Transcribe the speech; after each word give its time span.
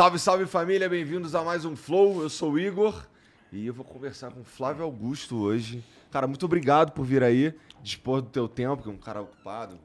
Salve, 0.00 0.18
salve 0.18 0.46
família, 0.46 0.88
bem-vindos 0.88 1.34
a 1.34 1.44
mais 1.44 1.66
um 1.66 1.76
Flow. 1.76 2.22
Eu 2.22 2.30
sou 2.30 2.52
o 2.52 2.58
Igor 2.58 3.04
e 3.52 3.66
eu 3.66 3.74
vou 3.74 3.84
conversar 3.84 4.30
com 4.30 4.40
o 4.40 4.44
Flávio 4.44 4.82
Augusto 4.82 5.36
hoje. 5.36 5.84
Cara, 6.10 6.26
muito 6.26 6.42
obrigado 6.46 6.92
por 6.92 7.04
vir 7.04 7.22
aí, 7.22 7.54
dispor 7.82 8.22
do 8.22 8.28
teu 8.30 8.48
tempo, 8.48 8.82
que 8.82 8.88
é 8.88 8.92
um 8.92 8.96
cara 8.96 9.20
ocupado, 9.20 9.78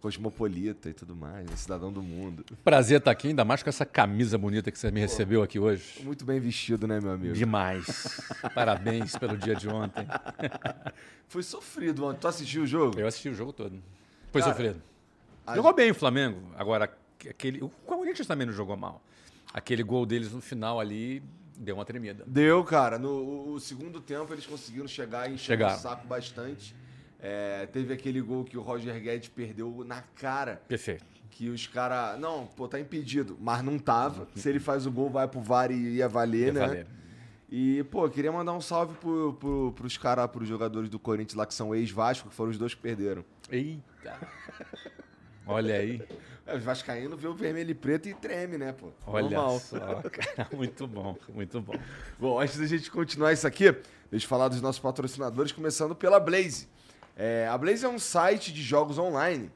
cosmopolita 0.00 0.88
e 0.88 0.92
tudo 0.92 1.16
mais, 1.16 1.50
cidadão 1.58 1.92
do 1.92 2.00
mundo. 2.00 2.44
Prazer 2.62 2.98
estar 2.98 3.10
aqui, 3.10 3.26
ainda 3.26 3.44
mais 3.44 3.60
com 3.60 3.68
essa 3.68 3.84
camisa 3.84 4.38
bonita 4.38 4.70
que 4.70 4.78
você 4.78 4.92
me 4.92 5.00
recebeu 5.00 5.42
aqui 5.42 5.58
hoje. 5.58 6.04
Muito 6.04 6.24
bem 6.24 6.38
vestido, 6.38 6.86
né, 6.86 7.00
meu 7.00 7.10
amigo? 7.10 7.34
Demais. 7.34 8.30
Parabéns 8.54 9.16
pelo 9.16 9.36
dia 9.36 9.56
de 9.56 9.68
ontem. 9.68 10.06
Foi 11.26 11.42
sofrido 11.42 12.04
ontem. 12.06 12.20
Tu 12.20 12.28
assistiu 12.28 12.62
o 12.62 12.66
jogo? 12.66 13.00
Eu 13.00 13.08
assisti 13.08 13.28
o 13.28 13.34
jogo 13.34 13.52
todo. 13.52 13.82
Foi 14.30 14.40
cara, 14.40 14.52
sofrido. 14.52 14.80
Jogou 15.52 15.72
a... 15.72 15.74
bem 15.74 15.90
o 15.90 15.94
Flamengo. 15.96 16.42
Agora, 16.56 16.88
aquele... 17.28 17.60
o 17.60 17.68
Corinthians 17.84 18.28
também 18.28 18.46
não 18.46 18.54
jogou 18.54 18.76
mal 18.76 19.02
aquele 19.52 19.82
gol 19.82 20.04
deles 20.06 20.32
no 20.32 20.40
final 20.40 20.80
ali 20.80 21.22
deu 21.56 21.74
uma 21.74 21.84
tremida. 21.84 22.24
Deu, 22.26 22.62
cara. 22.64 22.98
No 22.98 23.52
o 23.52 23.60
segundo 23.60 24.00
tempo 24.00 24.32
eles 24.32 24.46
conseguiram 24.46 24.86
chegar 24.86 25.30
e 25.30 25.34
encher 25.34 25.60
o 25.60 25.70
saco 25.70 26.06
bastante. 26.06 26.74
É, 27.20 27.66
teve 27.66 27.92
aquele 27.92 28.20
gol 28.20 28.44
que 28.44 28.56
o 28.56 28.62
Roger 28.62 29.00
Guedes 29.00 29.28
perdeu 29.28 29.84
na 29.84 30.02
cara. 30.02 30.62
Perfeito. 30.68 31.04
Que 31.30 31.48
os 31.48 31.66
caras. 31.66 32.18
Não, 32.20 32.46
pô, 32.46 32.68
tá 32.68 32.78
impedido. 32.78 33.36
Mas 33.40 33.62
não 33.62 33.78
tava. 33.78 34.28
Se 34.34 34.48
ele 34.48 34.60
faz 34.60 34.86
o 34.86 34.90
gol, 34.90 35.10
vai 35.10 35.26
pro 35.26 35.40
VAR 35.40 35.70
e 35.70 35.96
ia 35.96 36.08
valer, 36.08 36.46
ia 36.46 36.52
né? 36.52 36.60
Valer. 36.60 36.86
E, 37.50 37.82
pô, 37.84 38.08
queria 38.10 38.30
mandar 38.30 38.52
um 38.52 38.60
salve 38.60 38.94
pro, 38.96 39.32
pro, 39.34 39.72
pros 39.72 39.96
caras, 39.96 40.26
pros 40.30 40.46
jogadores 40.46 40.90
do 40.90 40.98
Corinthians 40.98 41.34
lá 41.34 41.46
que 41.46 41.54
são 41.54 41.74
ex-Vasco, 41.74 42.28
que 42.28 42.34
foram 42.34 42.50
os 42.50 42.58
dois 42.58 42.74
que 42.74 42.80
perderam. 42.80 43.24
Eita! 43.50 44.28
Olha 45.46 45.76
aí. 45.76 46.02
É, 46.48 46.56
os 46.56 46.64
vascaínos 46.64 47.20
vê 47.20 47.28
o 47.28 47.34
vermelho 47.34 47.70
e 47.70 47.74
preto 47.74 48.08
e 48.08 48.14
treme, 48.14 48.56
né, 48.56 48.72
pô? 48.72 48.88
Olha 49.06 49.28
Normal. 49.28 49.60
só, 49.60 49.78
cara. 49.78 50.48
Muito 50.56 50.86
bom, 50.86 51.14
muito 51.28 51.60
bom. 51.60 51.74
Bom, 52.18 52.40
antes 52.40 52.58
da 52.58 52.66
gente 52.66 52.90
continuar 52.90 53.34
isso 53.34 53.46
aqui, 53.46 53.70
deixa 54.10 54.24
eu 54.24 54.28
falar 54.28 54.48
dos 54.48 54.62
nossos 54.62 54.80
patrocinadores, 54.80 55.52
começando 55.52 55.94
pela 55.94 56.18
Blaze. 56.18 56.66
É, 57.14 57.46
a 57.48 57.58
Blaze 57.58 57.84
é 57.84 57.88
um 57.88 57.98
site 57.98 58.50
de 58.50 58.62
jogos 58.62 58.96
online 58.96 59.50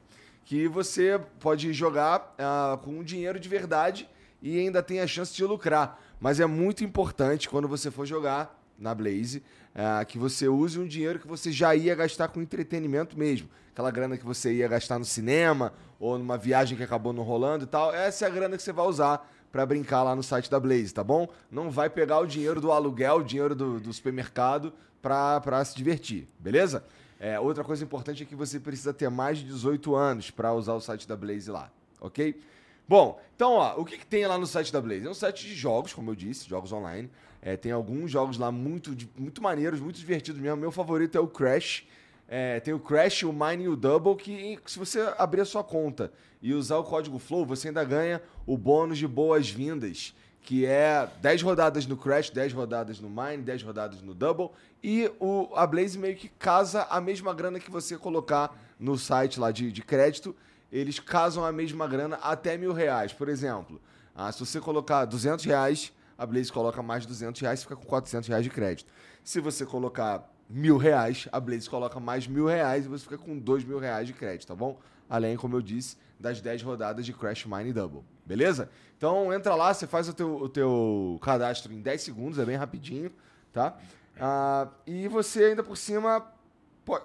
que 0.45 0.67
você 0.67 1.19
pode 1.39 1.73
jogar 1.73 2.35
uh, 2.37 2.77
com 2.77 3.03
dinheiro 3.03 3.39
de 3.39 3.49
verdade 3.49 4.07
e 4.39 4.59
ainda 4.59 4.83
tem 4.83 4.99
a 4.99 5.07
chance 5.07 5.33
de 5.33 5.43
lucrar. 5.43 5.99
Mas 6.19 6.39
é 6.39 6.45
muito 6.45 6.83
importante 6.83 7.49
quando 7.49 7.67
você 7.67 7.89
for 7.89 8.05
jogar 8.05 8.61
na 8.77 8.93
Blaze 8.93 9.41
uh, 9.73 10.05
que 10.05 10.19
você 10.19 10.47
use 10.47 10.79
um 10.79 10.85
dinheiro 10.85 11.17
que 11.17 11.27
você 11.27 11.51
já 11.51 11.75
ia 11.75 11.95
gastar 11.95 12.27
com 12.27 12.39
entretenimento 12.39 13.17
mesmo 13.17 13.49
aquela 13.73 13.89
grana 13.89 14.15
que 14.17 14.23
você 14.23 14.53
ia 14.53 14.67
gastar 14.67 14.99
no 14.99 15.05
cinema 15.05 15.73
ou 16.03 16.17
numa 16.17 16.37
viagem 16.37 16.77
que 16.77 16.83
acabou 16.83 17.13
não 17.13 17.23
rolando 17.23 17.63
e 17.63 17.67
tal, 17.67 17.93
essa 17.93 18.25
é 18.25 18.27
a 18.27 18.29
grana 18.29 18.57
que 18.57 18.63
você 18.63 18.73
vai 18.73 18.85
usar 18.85 19.25
para 19.49 19.65
brincar 19.65 20.03
lá 20.03 20.13
no 20.13 20.21
site 20.21 20.51
da 20.51 20.59
Blaze, 20.59 20.93
tá 20.93 21.01
bom? 21.01 21.29
Não 21.49 21.71
vai 21.71 21.89
pegar 21.89 22.19
o 22.19 22.25
dinheiro 22.25 22.59
do 22.59 22.73
aluguel, 22.73 23.19
o 23.19 23.23
dinheiro 23.23 23.55
do, 23.55 23.79
do 23.79 23.93
supermercado 23.93 24.73
para 25.01 25.63
se 25.63 25.73
divertir, 25.73 26.27
beleza? 26.37 26.83
É, 27.17 27.39
outra 27.39 27.63
coisa 27.63 27.85
importante 27.85 28.21
é 28.21 28.25
que 28.25 28.35
você 28.35 28.59
precisa 28.59 28.93
ter 28.93 29.09
mais 29.09 29.37
de 29.37 29.45
18 29.45 29.95
anos 29.95 30.29
para 30.29 30.53
usar 30.53 30.73
o 30.73 30.81
site 30.81 31.07
da 31.07 31.15
Blaze 31.15 31.49
lá, 31.49 31.71
ok? 32.01 32.37
Bom, 32.85 33.17
então, 33.33 33.53
ó, 33.53 33.79
o 33.79 33.85
que, 33.85 33.97
que, 33.97 34.05
tem 34.05 34.27
lá 34.27 34.37
no 34.37 34.45
site 34.45 34.73
da 34.73 34.81
Blaze? 34.81 35.07
É 35.07 35.09
um 35.09 35.13
site 35.13 35.47
de 35.47 35.55
jogos, 35.55 35.93
como 35.93 36.11
eu 36.11 36.15
disse, 36.15 36.49
jogos 36.49 36.73
online. 36.73 37.09
É, 37.41 37.55
tem 37.55 37.71
alguns 37.71 38.11
jogos 38.11 38.37
lá 38.37 38.51
muito, 38.51 38.93
muito 39.17 39.41
maneiros, 39.41 39.79
muito 39.79 39.97
divertidos 39.97 40.41
mesmo. 40.41 40.57
Meu 40.57 40.71
favorito 40.71 41.17
é 41.17 41.21
o 41.21 41.27
Crash, 41.27 41.85
é, 42.27 42.59
tem 42.59 42.73
o 42.73 42.79
Crash, 42.79 43.23
o 43.23 43.33
Mine 43.33 43.65
e 43.65 43.67
o 43.67 43.75
Double, 43.75 44.15
que 44.15 44.59
se 44.65 44.79
você 44.79 45.13
abrir 45.17 45.41
a 45.41 45.45
sua 45.45 45.63
conta 45.63 46.11
e 46.41 46.53
usar 46.53 46.77
o 46.77 46.83
código 46.83 47.19
Flow, 47.19 47.45
você 47.45 47.67
ainda 47.67 47.83
ganha 47.83 48.21
o 48.45 48.57
bônus 48.57 48.97
de 48.97 49.07
boas-vindas, 49.07 50.15
que 50.41 50.65
é 50.65 51.09
10 51.21 51.41
rodadas 51.41 51.85
no 51.85 51.95
Crash, 51.95 52.29
10 52.29 52.53
rodadas 52.53 52.99
no 52.99 53.09
Mine, 53.09 53.43
10 53.43 53.63
rodadas 53.63 54.01
no 54.01 54.13
Double. 54.13 54.49
E 54.83 55.09
o, 55.19 55.49
a 55.55 55.65
Blaze 55.65 55.97
meio 55.97 56.15
que 56.15 56.27
casa 56.27 56.87
a 56.89 56.99
mesma 56.99 57.33
grana 57.33 57.59
que 57.59 57.71
você 57.71 57.97
colocar 57.97 58.53
no 58.79 58.97
site 58.97 59.39
lá 59.39 59.51
de, 59.51 59.71
de 59.71 59.81
crédito. 59.81 60.35
Eles 60.71 60.99
casam 60.99 61.45
a 61.45 61.51
mesma 61.51 61.87
grana 61.87 62.17
até 62.17 62.57
mil 62.57 62.73
reais. 62.73 63.13
Por 63.13 63.29
exemplo, 63.29 63.79
ah, 64.15 64.31
se 64.31 64.39
você 64.39 64.59
colocar 64.59 65.05
200 65.05 65.45
reais, 65.45 65.93
a 66.17 66.25
Blaze 66.25 66.51
coloca 66.51 66.81
mais 66.81 67.05
200 67.05 67.39
reais 67.41 67.61
fica 67.61 67.75
com 67.75 67.85
400 67.85 68.27
reais 68.27 68.43
de 68.43 68.49
crédito. 68.49 68.91
Se 69.23 69.39
você 69.39 69.65
colocar 69.65 70.32
mil 70.53 70.77
reais, 70.77 71.27
a 71.31 71.39
Blaze 71.39 71.67
coloca 71.67 71.99
mais 71.99 72.27
mil 72.27 72.45
reais 72.45 72.85
e 72.85 72.87
você 72.87 73.03
fica 73.03 73.17
com 73.17 73.37
dois 73.37 73.63
mil 73.63 73.79
reais 73.79 74.05
de 74.05 74.13
crédito, 74.13 74.47
tá 74.47 74.55
bom? 74.55 74.79
Além, 75.09 75.35
como 75.35 75.55
eu 75.55 75.61
disse, 75.61 75.97
das 76.19 76.39
10 76.41 76.61
rodadas 76.61 77.05
de 77.05 77.11
Crash 77.11 77.45
Mine 77.45 77.73
Double, 77.73 78.01
beleza? 78.23 78.69
Então 78.95 79.33
entra 79.33 79.55
lá, 79.55 79.73
você 79.73 79.87
faz 79.87 80.07
o 80.07 80.13
teu, 80.13 80.35
o 80.35 80.47
teu 80.47 81.19
cadastro 81.21 81.73
em 81.73 81.81
10 81.81 82.01
segundos, 82.01 82.39
é 82.39 82.45
bem 82.45 82.55
rapidinho, 82.55 83.11
tá? 83.51 83.77
Ah, 84.19 84.67
e 84.85 85.07
você 85.07 85.45
ainda 85.45 85.63
por 85.63 85.75
cima. 85.75 86.31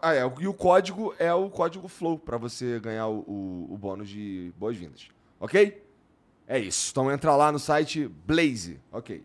Ah, 0.02 0.14
é, 0.14 0.20
e 0.40 0.46
o 0.46 0.52
código 0.52 1.14
é 1.18 1.32
o 1.32 1.48
código 1.48 1.88
Flow 1.88 2.18
para 2.18 2.36
você 2.36 2.78
ganhar 2.80 3.06
o, 3.06 3.20
o, 3.20 3.68
o 3.70 3.78
bônus 3.78 4.08
de 4.08 4.52
boas-vindas, 4.58 5.08
ok? 5.40 5.82
É 6.46 6.58
isso. 6.58 6.90
Então 6.90 7.10
entra 7.10 7.34
lá 7.34 7.50
no 7.50 7.58
site 7.58 8.08
Blaze, 8.26 8.78
ok. 8.92 9.24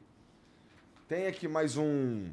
Tem 1.08 1.28
aqui 1.28 1.48
mais 1.48 1.76
um 1.76 2.32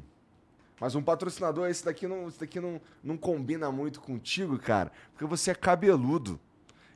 mas 0.81 0.95
um 0.95 1.03
patrocinador, 1.03 1.69
esse 1.69 1.85
daqui 1.85 2.07
não, 2.07 2.27
esse 2.27 2.39
daqui 2.39 2.59
não, 2.59 2.81
não 3.03 3.15
combina 3.15 3.71
muito 3.71 4.01
contigo, 4.01 4.57
cara, 4.57 4.91
porque 5.11 5.25
você 5.25 5.51
é 5.51 5.53
cabeludo. 5.53 6.39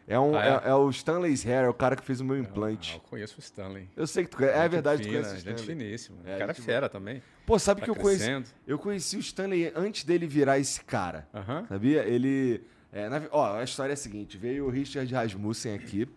É, 0.07 0.19
um, 0.19 0.35
ah, 0.35 0.43
é? 0.43 0.49
É, 0.49 0.69
é? 0.69 0.73
o 0.73 0.89
Stanley's 0.89 1.45
Hair, 1.45 1.65
é 1.65 1.69
o 1.69 1.73
cara 1.73 1.95
que 1.95 2.03
fez 2.03 2.19
o 2.19 2.25
meu 2.25 2.37
implante. 2.37 2.93
Eu, 2.93 2.97
eu 2.97 3.01
conheço 3.01 3.35
o 3.37 3.39
Stanley. 3.39 3.87
Eu 3.95 4.07
sei 4.07 4.23
que 4.23 4.31
tu 4.31 4.37
conhece. 4.37 4.57
É 4.57 4.67
verdade, 4.67 5.03
fina, 5.03 5.11
tu 5.11 5.21
conhece 5.21 5.35
o 5.35 5.37
Stanley. 5.37 5.57
Gente 5.57 5.67
finíssimo. 5.67 6.17
É, 6.25 6.37
cara 6.37 6.51
é 6.51 6.55
fera 6.55 6.89
também. 6.89 7.23
Pô, 7.45 7.59
sabe 7.59 7.81
tá 7.81 7.85
que 7.85 7.91
eu 7.91 7.95
conheci. 7.95 8.43
Eu 8.65 8.79
conheci 8.79 9.17
o 9.17 9.19
Stanley 9.19 9.71
antes 9.75 10.03
dele 10.03 10.27
virar 10.27 10.57
esse 10.57 10.83
cara. 10.83 11.27
Uh 11.31 11.39
-huh. 11.39 11.67
Sabia? 11.67 12.03
Ele. 12.03 12.63
É, 12.91 13.09
na, 13.09 13.21
ó, 13.31 13.57
a 13.57 13.63
história 13.63 13.93
é 13.93 13.95
a 13.95 13.97
seguinte: 13.97 14.37
veio 14.37 14.65
o 14.65 14.69
Richard 14.69 15.11
Rasmussen 15.11 15.73
aqui, 15.73 16.07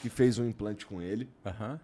que 0.00 0.08
fez 0.08 0.38
um 0.38 0.46
implante 0.46 0.86
com 0.86 1.00
ele. 1.00 1.28
Uh 1.44 1.50
-huh. 1.50 1.80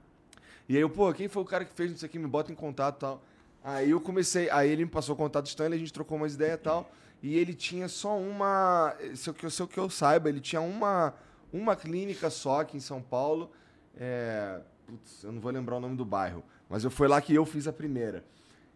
E 0.68 0.76
aí 0.76 0.82
eu, 0.82 0.90
pô, 0.90 1.12
quem 1.12 1.28
foi 1.28 1.42
o 1.42 1.46
cara 1.46 1.64
que 1.64 1.74
fez 1.74 1.92
isso 1.92 2.04
aqui? 2.04 2.18
Me 2.18 2.26
bota 2.26 2.50
em 2.50 2.56
contato 2.56 2.96
e 2.96 3.00
tal. 3.00 3.22
Aí 3.64 3.90
eu 3.90 4.00
comecei, 4.00 4.50
aí 4.50 4.70
ele 4.70 4.84
me 4.84 4.90
passou 4.90 5.14
o 5.14 5.18
contato 5.18 5.44
do 5.44 5.48
Stanley, 5.48 5.76
a 5.76 5.78
gente 5.78 5.92
trocou 5.92 6.16
umas 6.16 6.34
ideias 6.34 6.54
e 6.54 6.62
tal. 6.62 6.90
e 7.22 7.36
ele 7.36 7.54
tinha 7.54 7.88
só 7.88 8.18
uma. 8.18 8.96
Se 9.14 9.30
eu, 9.30 9.50
se 9.50 9.62
eu, 9.62 9.68
que 9.68 9.78
eu 9.78 9.88
saiba, 9.88 10.28
ele 10.28 10.40
tinha 10.40 10.60
uma, 10.60 11.14
uma 11.52 11.76
clínica 11.76 12.28
só 12.30 12.60
aqui 12.60 12.76
em 12.76 12.80
São 12.80 13.00
Paulo. 13.00 13.50
É, 13.96 14.60
putz, 14.86 15.22
eu 15.22 15.32
não 15.32 15.40
vou 15.40 15.52
lembrar 15.52 15.76
o 15.76 15.80
nome 15.80 15.96
do 15.96 16.04
bairro, 16.04 16.42
mas 16.68 16.82
eu 16.82 16.90
foi 16.90 17.06
lá 17.06 17.20
que 17.20 17.34
eu 17.34 17.46
fiz 17.46 17.68
a 17.68 17.72
primeira. 17.72 18.24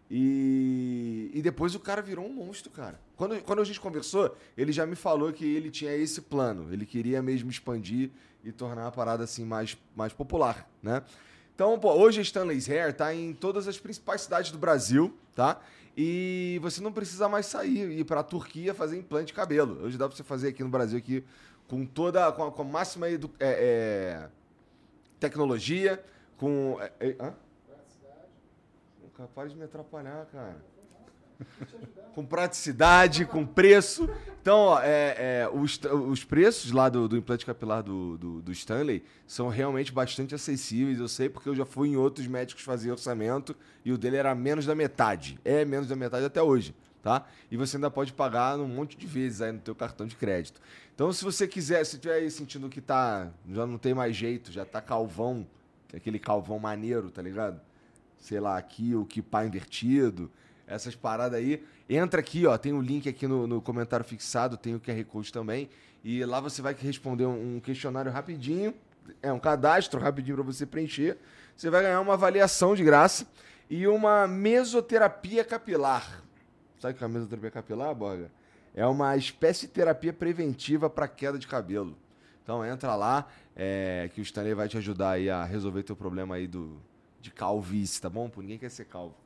E, 0.09 1.31
e 1.35 1.43
depois 1.43 1.75
o 1.75 1.81
cara 1.81 2.01
virou 2.01 2.25
um 2.25 2.33
monstro, 2.33 2.71
cara. 2.71 3.01
Quando, 3.17 3.41
quando 3.43 3.61
a 3.61 3.65
gente 3.65 3.81
conversou, 3.81 4.37
ele 4.57 4.71
já 4.71 4.87
me 4.87 4.95
falou 4.95 5.33
que 5.33 5.45
ele 5.45 5.71
tinha 5.71 5.93
esse 5.95 6.21
plano. 6.23 6.73
Ele 6.73 6.87
queria 6.87 7.21
mesmo 7.21 7.51
expandir 7.51 8.11
e 8.45 8.53
tornar 8.53 8.87
a 8.87 8.93
parada 8.93 9.25
assim 9.25 9.45
mais, 9.45 9.77
mais 9.97 10.13
popular, 10.13 10.69
né? 10.81 11.03
Então, 11.57 11.79
pô, 11.79 11.91
hoje 11.95 12.21
a 12.21 12.23
Stanley's 12.23 12.69
Hair 12.69 12.93
tá 12.93 13.15
em 13.15 13.33
todas 13.33 13.67
as 13.67 13.79
principais 13.79 14.21
cidades 14.21 14.51
do 14.51 14.59
Brasil, 14.59 15.17
tá? 15.35 15.59
E 15.97 16.59
você 16.61 16.83
não 16.83 16.93
precisa 16.93 17.31
mais 17.31 17.47
sair 17.47 17.91
e 17.93 18.01
ir 18.01 18.05
para 18.05 18.21
a 18.21 18.23
Turquia 18.23 18.75
fazer 18.75 18.99
implante 18.99 19.29
de 19.29 19.33
cabelo. 19.33 19.83
Hoje 19.83 19.97
dá 19.97 20.07
para 20.07 20.15
você 20.15 20.23
fazer 20.23 20.49
aqui 20.49 20.63
no 20.63 20.69
Brasil 20.69 20.99
aqui 20.99 21.25
com 21.67 21.87
toda 21.87 22.31
com 22.33 22.45
a, 22.45 22.53
com 22.53 22.61
a 22.61 22.65
máxima 22.67 23.09
edu, 23.09 23.31
é, 23.41 23.49
é, 23.49 24.29
tecnologia, 25.19 26.05
com 26.37 26.77
é, 26.79 26.93
é 27.01 27.17
hã? 27.19 27.35
Capaz 29.17 29.51
de 29.51 29.57
me 29.57 29.65
atrapalhar, 29.65 30.27
cara 30.27 30.76
com 32.15 32.25
praticidade, 32.25 33.27
com 33.27 33.45
preço. 33.45 34.09
Então, 34.41 34.59
ó, 34.59 34.81
é, 34.81 35.43
é, 35.43 35.51
os, 35.53 35.79
os 36.09 36.25
preços 36.25 36.71
lá 36.71 36.89
do, 36.89 37.07
do 37.07 37.17
implante 37.17 37.45
capilar 37.45 37.83
do, 37.83 38.17
do, 38.17 38.41
do, 38.41 38.53
Stanley 38.53 39.03
são 39.27 39.49
realmente 39.49 39.93
bastante 39.93 40.35
acessíveis. 40.35 40.99
Eu 40.99 41.09
sei 41.09 41.29
porque 41.29 41.49
eu 41.49 41.55
já 41.55 41.67
fui 41.67 41.89
em 41.89 41.97
outros 41.97 42.27
médicos 42.27 42.63
fazer 42.63 42.91
orçamento 42.91 43.55
e 43.85 43.93
o 43.93 43.99
dele 43.99 44.17
era 44.17 44.35
menos 44.35 44.65
da 44.65 44.75
metade. 44.75 45.39
É 45.45 45.65
menos 45.65 45.89
da 45.89 45.97
metade 45.97 46.25
até 46.25 46.41
hoje, 46.41 46.75
tá? 47.03 47.27
E 47.51 47.57
você 47.57 47.77
ainda 47.77 47.91
pode 47.91 48.13
pagar 48.13 48.59
um 48.59 48.69
monte 48.69 48.97
de 48.97 49.07
vezes 49.07 49.43
aí 49.43 49.53
no 49.53 49.59
teu 49.59 49.75
cartão 49.75 50.07
de 50.07 50.17
crédito. 50.17 50.61
Então, 50.95 51.13
se 51.13 51.23
você 51.23 51.47
quiser, 51.47 51.85
se 51.85 51.99
tiver 51.99 52.15
aí 52.15 52.31
sentindo 52.31 52.69
que 52.71 52.81
tá, 52.81 53.31
já 53.51 53.67
não 53.67 53.77
tem 53.77 53.93
mais 53.93 54.17
jeito, 54.17 54.51
já 54.51 54.65
tá 54.65 54.81
calvão, 54.81 55.47
aquele 55.93 56.19
calvão 56.19 56.59
maneiro, 56.59 57.11
tá 57.11 57.21
ligado? 57.21 57.61
Sei 58.17 58.41
lá, 58.41 58.57
aqui 58.57 58.95
o 58.95 59.05
que 59.05 59.21
pá 59.21 59.45
invertido, 59.45 60.31
essas 60.67 60.95
paradas 60.95 61.39
aí. 61.39 61.63
Entra 61.89 62.21
aqui, 62.21 62.47
ó, 62.47 62.57
tem 62.59 62.73
o 62.73 62.77
um 62.77 62.81
link 62.81 63.09
aqui 63.09 63.27
no, 63.27 63.47
no, 63.47 63.63
comentário 63.63 64.05
fixado, 64.05 64.57
tem 64.57 64.75
o 64.75 64.81
QR 64.81 65.05
Code 65.05 65.33
também. 65.33 65.69
E 66.03 66.25
lá 66.25 66.41
você 66.41 66.61
vai 66.61 66.75
responder 66.75 67.27
um, 67.27 67.61
questionário 67.61 68.11
rapidinho, 68.11 68.75
é 69.23 69.33
um 69.33 69.39
cadastro 69.39 70.01
rapidinho 70.01 70.37
para 70.37 70.45
você 70.45 70.67
preencher. 70.67 71.17
Você 71.57 71.71
vai 71.71 71.83
ganhar 71.83 72.01
uma 72.01 72.15
avaliação 72.15 72.75
de 72.75 72.85
graça 72.85 73.27
e 73.71 73.87
uma 73.87 74.27
mesoterapia 74.27 75.45
capilar. 75.45 76.23
Sabe 76.79 76.95
o 76.95 76.97
que 76.97 77.05
é 77.05 77.07
a 77.07 77.09
mesoterapia 77.09 77.51
capilar, 77.51 77.95
Borga? 77.95 78.31
É 78.75 78.87
uma 78.87 79.17
espécie 79.17 79.67
de 79.67 79.73
terapia 79.73 80.13
preventiva 80.13 80.91
para 80.91 81.09
queda 81.09 81.39
de 81.39 81.47
cabelo. 81.47 81.97
Então 82.43 82.65
entra 82.65 82.95
lá, 82.95 83.27
é, 83.57 84.11
que 84.13 84.21
o 84.21 84.23
Stanley 84.23 84.55
vai 84.55 84.69
te 84.69 84.77
ajudar 84.77 85.13
aí 85.13 85.31
a 85.31 85.43
resolver 85.45 85.83
teu 85.83 85.97
problema 85.97 86.35
aí 86.35 86.47
do, 86.47 86.81
de 87.21 87.31
calvície, 87.31 88.01
tá 88.01 88.11
bom? 88.11 88.29
Pô, 88.29 88.43
ninguém 88.43 88.59
quer 88.59 88.71
ser 88.71 88.85
calvo. 88.85 89.26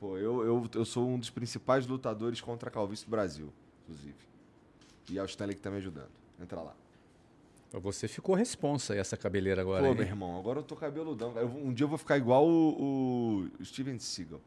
Pô, 0.00 0.18
eu, 0.18 0.44
eu, 0.44 0.70
eu 0.74 0.84
sou 0.84 1.08
um 1.08 1.18
dos 1.18 1.30
principais 1.30 1.86
lutadores 1.86 2.40
contra 2.40 2.68
a 2.68 2.72
calvície 2.72 3.04
do 3.04 3.10
Brasil, 3.10 3.52
inclusive. 3.82 4.16
E 5.10 5.18
é 5.18 5.22
o 5.22 5.26
Stanley 5.26 5.54
que 5.54 5.62
tá 5.62 5.70
me 5.70 5.76
ajudando. 5.76 6.10
Entra 6.40 6.60
lá. 6.60 6.74
Você 7.72 8.06
ficou 8.06 8.34
responsa 8.34 8.94
essa 8.94 9.16
cabeleira 9.16 9.60
agora. 9.60 9.82
Pô, 9.82 9.88
hein? 9.88 9.94
meu 9.94 10.04
irmão, 10.04 10.38
agora 10.38 10.60
eu 10.60 10.62
tô 10.62 10.76
cabeludão. 10.76 11.32
Eu, 11.36 11.48
um 11.48 11.72
dia 11.72 11.84
eu 11.84 11.88
vou 11.88 11.98
ficar 11.98 12.16
igual 12.16 12.46
o, 12.46 13.48
o 13.60 13.64
Steven 13.64 13.98
Seagal. 13.98 14.40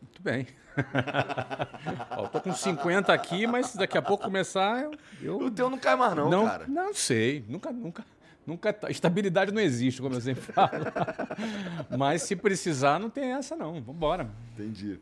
Muito 0.00 0.22
bem. 0.22 0.46
Ó, 2.16 2.28
tô 2.28 2.40
com 2.40 2.54
50 2.54 3.12
aqui, 3.12 3.46
mas 3.46 3.74
daqui 3.74 3.98
a 3.98 4.02
pouco 4.02 4.24
começar. 4.24 4.90
Eu... 5.20 5.38
O 5.38 5.50
teu 5.50 5.68
não 5.68 5.78
cai 5.78 5.96
mais, 5.96 6.14
não, 6.14 6.30
não 6.30 6.46
cara. 6.46 6.66
Não 6.66 6.94
sei. 6.94 7.44
Nunca, 7.48 7.70
nunca. 7.70 8.04
Nunca, 8.48 8.72
tá, 8.72 8.90
estabilidade 8.90 9.52
não 9.52 9.60
existe, 9.60 10.00
como 10.00 10.14
eu 10.14 10.22
sempre 10.22 10.40
falo. 10.54 10.70
Mas 11.98 12.22
se 12.22 12.34
precisar, 12.34 12.98
não 12.98 13.10
tem 13.10 13.32
essa 13.32 13.54
não. 13.54 13.78
Vambora. 13.82 14.30
Entendi. 14.54 14.98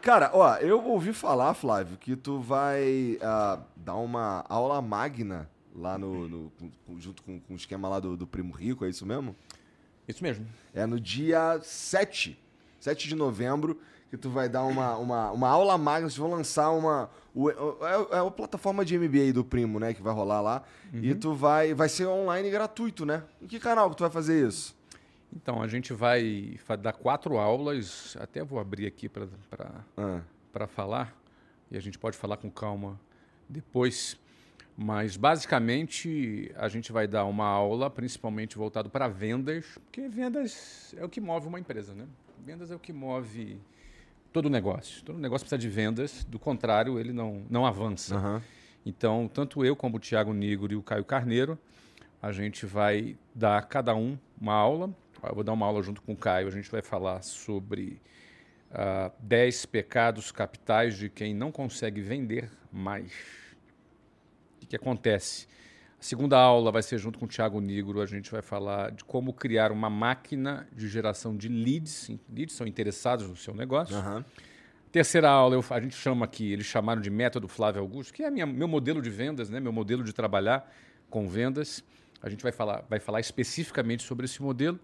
Cara, 0.00 0.30
ó, 0.32 0.56
eu 0.56 0.82
ouvi 0.86 1.12
falar, 1.12 1.52
Flávio, 1.52 1.98
que 1.98 2.16
tu 2.16 2.40
vai 2.40 3.18
uh, 3.20 3.62
dar 3.76 3.96
uma 3.96 4.42
aula 4.48 4.80
magna 4.80 5.50
lá 5.76 5.98
no, 5.98 6.26
no 6.26 6.52
junto 6.96 7.22
com, 7.22 7.38
com, 7.40 7.52
o 7.52 7.56
esquema 7.56 7.90
lá 7.90 8.00
do, 8.00 8.16
do 8.16 8.26
Primo 8.26 8.54
Rico, 8.54 8.86
é 8.86 8.88
isso 8.88 9.04
mesmo? 9.04 9.36
Isso 10.08 10.24
mesmo. 10.24 10.46
É 10.72 10.86
no 10.86 10.98
dia 10.98 11.60
7, 11.62 12.40
7 12.80 13.06
de 13.06 13.14
novembro, 13.16 13.78
que 14.10 14.16
tu 14.16 14.30
vai 14.30 14.48
dar 14.48 14.64
uma, 14.64 14.96
uma, 14.96 15.30
uma 15.32 15.48
aula 15.48 15.76
magna, 15.76 16.08
vocês 16.08 16.18
vão 16.18 16.30
lançar 16.30 16.70
uma. 16.70 17.10
O, 17.34 17.50
é, 17.50 18.16
é 18.16 18.18
a 18.26 18.30
plataforma 18.30 18.84
de 18.84 18.98
MBA 18.98 19.32
do 19.32 19.44
Primo, 19.44 19.78
né? 19.78 19.92
Que 19.92 20.02
vai 20.02 20.14
rolar 20.14 20.40
lá. 20.40 20.62
Uhum. 20.92 21.00
E 21.02 21.14
tu 21.14 21.34
vai. 21.34 21.74
Vai 21.74 21.88
ser 21.88 22.06
online 22.06 22.50
gratuito, 22.50 23.04
né? 23.04 23.22
Em 23.40 23.46
que 23.46 23.60
canal 23.60 23.90
que 23.90 23.96
tu 23.96 24.00
vai 24.00 24.10
fazer 24.10 24.46
isso? 24.46 24.76
Então, 25.34 25.62
a 25.62 25.68
gente 25.68 25.92
vai 25.92 26.58
dar 26.80 26.94
quatro 26.94 27.36
aulas, 27.36 28.16
até 28.18 28.42
vou 28.42 28.58
abrir 28.58 28.86
aqui 28.86 29.10
para 29.10 29.28
ah. 29.96 30.66
falar, 30.66 31.14
e 31.70 31.76
a 31.76 31.80
gente 31.80 31.98
pode 31.98 32.16
falar 32.16 32.38
com 32.38 32.50
calma 32.50 32.98
depois. 33.46 34.18
Mas, 34.74 35.16
basicamente, 35.16 36.50
a 36.56 36.68
gente 36.68 36.92
vai 36.92 37.06
dar 37.06 37.24
uma 37.26 37.44
aula, 37.44 37.90
principalmente 37.90 38.56
voltado 38.56 38.88
para 38.88 39.06
vendas, 39.06 39.66
porque 39.84 40.08
vendas 40.08 40.94
é 40.96 41.04
o 41.04 41.08
que 41.08 41.20
move 41.20 41.46
uma 41.46 41.60
empresa, 41.60 41.94
né? 41.94 42.06
Vendas 42.46 42.70
é 42.70 42.74
o 42.74 42.78
que 42.78 42.92
move 42.92 43.60
todo 44.32 44.48
negócio. 44.50 45.02
Todo 45.04 45.18
negócio 45.18 45.44
precisa 45.44 45.58
de 45.58 45.68
vendas, 45.68 46.24
do 46.24 46.38
contrário, 46.38 46.98
ele 46.98 47.12
não, 47.12 47.44
não 47.48 47.66
avança. 47.66 48.16
Uhum. 48.16 48.40
Então, 48.84 49.30
tanto 49.32 49.64
eu 49.64 49.76
como 49.76 49.96
o 49.96 50.00
Tiago 50.00 50.32
Nigro 50.32 50.72
e 50.72 50.76
o 50.76 50.82
Caio 50.82 51.04
Carneiro, 51.04 51.58
a 52.22 52.32
gente 52.32 52.66
vai 52.66 53.16
dar 53.34 53.62
cada 53.66 53.94
um 53.94 54.18
uma 54.40 54.54
aula. 54.54 54.90
Eu 55.22 55.34
vou 55.34 55.44
dar 55.44 55.52
uma 55.52 55.66
aula 55.66 55.82
junto 55.82 56.00
com 56.02 56.12
o 56.12 56.16
Caio, 56.16 56.48
a 56.48 56.50
gente 56.50 56.70
vai 56.70 56.80
falar 56.80 57.22
sobre 57.22 58.00
uh, 58.70 59.10
ah, 59.10 59.12
10 59.20 59.66
pecados 59.66 60.30
capitais 60.30 60.96
de 60.96 61.08
quem 61.08 61.34
não 61.34 61.50
consegue 61.50 62.00
vender 62.00 62.50
mais. 62.72 63.12
O 64.56 64.60
que, 64.60 64.66
que 64.68 64.76
acontece? 64.76 65.48
A 66.00 66.02
segunda 66.02 66.38
aula 66.38 66.70
vai 66.70 66.82
ser 66.82 66.96
junto 66.98 67.18
com 67.18 67.24
o 67.24 67.28
Thiago 67.28 67.60
Nigro. 67.60 68.00
A 68.00 68.06
gente 68.06 68.30
vai 68.30 68.40
falar 68.40 68.92
de 68.92 69.04
como 69.04 69.32
criar 69.32 69.72
uma 69.72 69.90
máquina 69.90 70.68
de 70.72 70.88
geração 70.88 71.36
de 71.36 71.48
leads. 71.48 72.10
Leads 72.32 72.54
são 72.54 72.66
interessados 72.66 73.28
no 73.28 73.36
seu 73.36 73.52
negócio. 73.52 73.96
Uhum. 73.96 74.24
Terceira 74.92 75.28
aula, 75.28 75.54
eu, 75.54 75.64
a 75.68 75.80
gente 75.80 75.96
chama 75.96 76.24
aqui, 76.24 76.50
eles 76.50 76.64
chamaram 76.64 77.02
de 77.02 77.10
método 77.10 77.46
Flávio 77.46 77.82
Augusto, 77.82 78.14
que 78.14 78.22
é 78.22 78.30
minha, 78.30 78.46
meu 78.46 78.66
modelo 78.66 79.02
de 79.02 79.10
vendas, 79.10 79.50
né? 79.50 79.60
meu 79.60 79.72
modelo 79.72 80.02
de 80.02 80.12
trabalhar 80.12 80.72
com 81.10 81.28
vendas. 81.28 81.84
A 82.22 82.30
gente 82.30 82.42
vai 82.42 82.52
falar, 82.52 82.84
vai 82.88 82.98
falar 82.98 83.20
especificamente 83.20 84.02
sobre 84.02 84.24
esse 84.24 84.40
modelo 84.40 84.78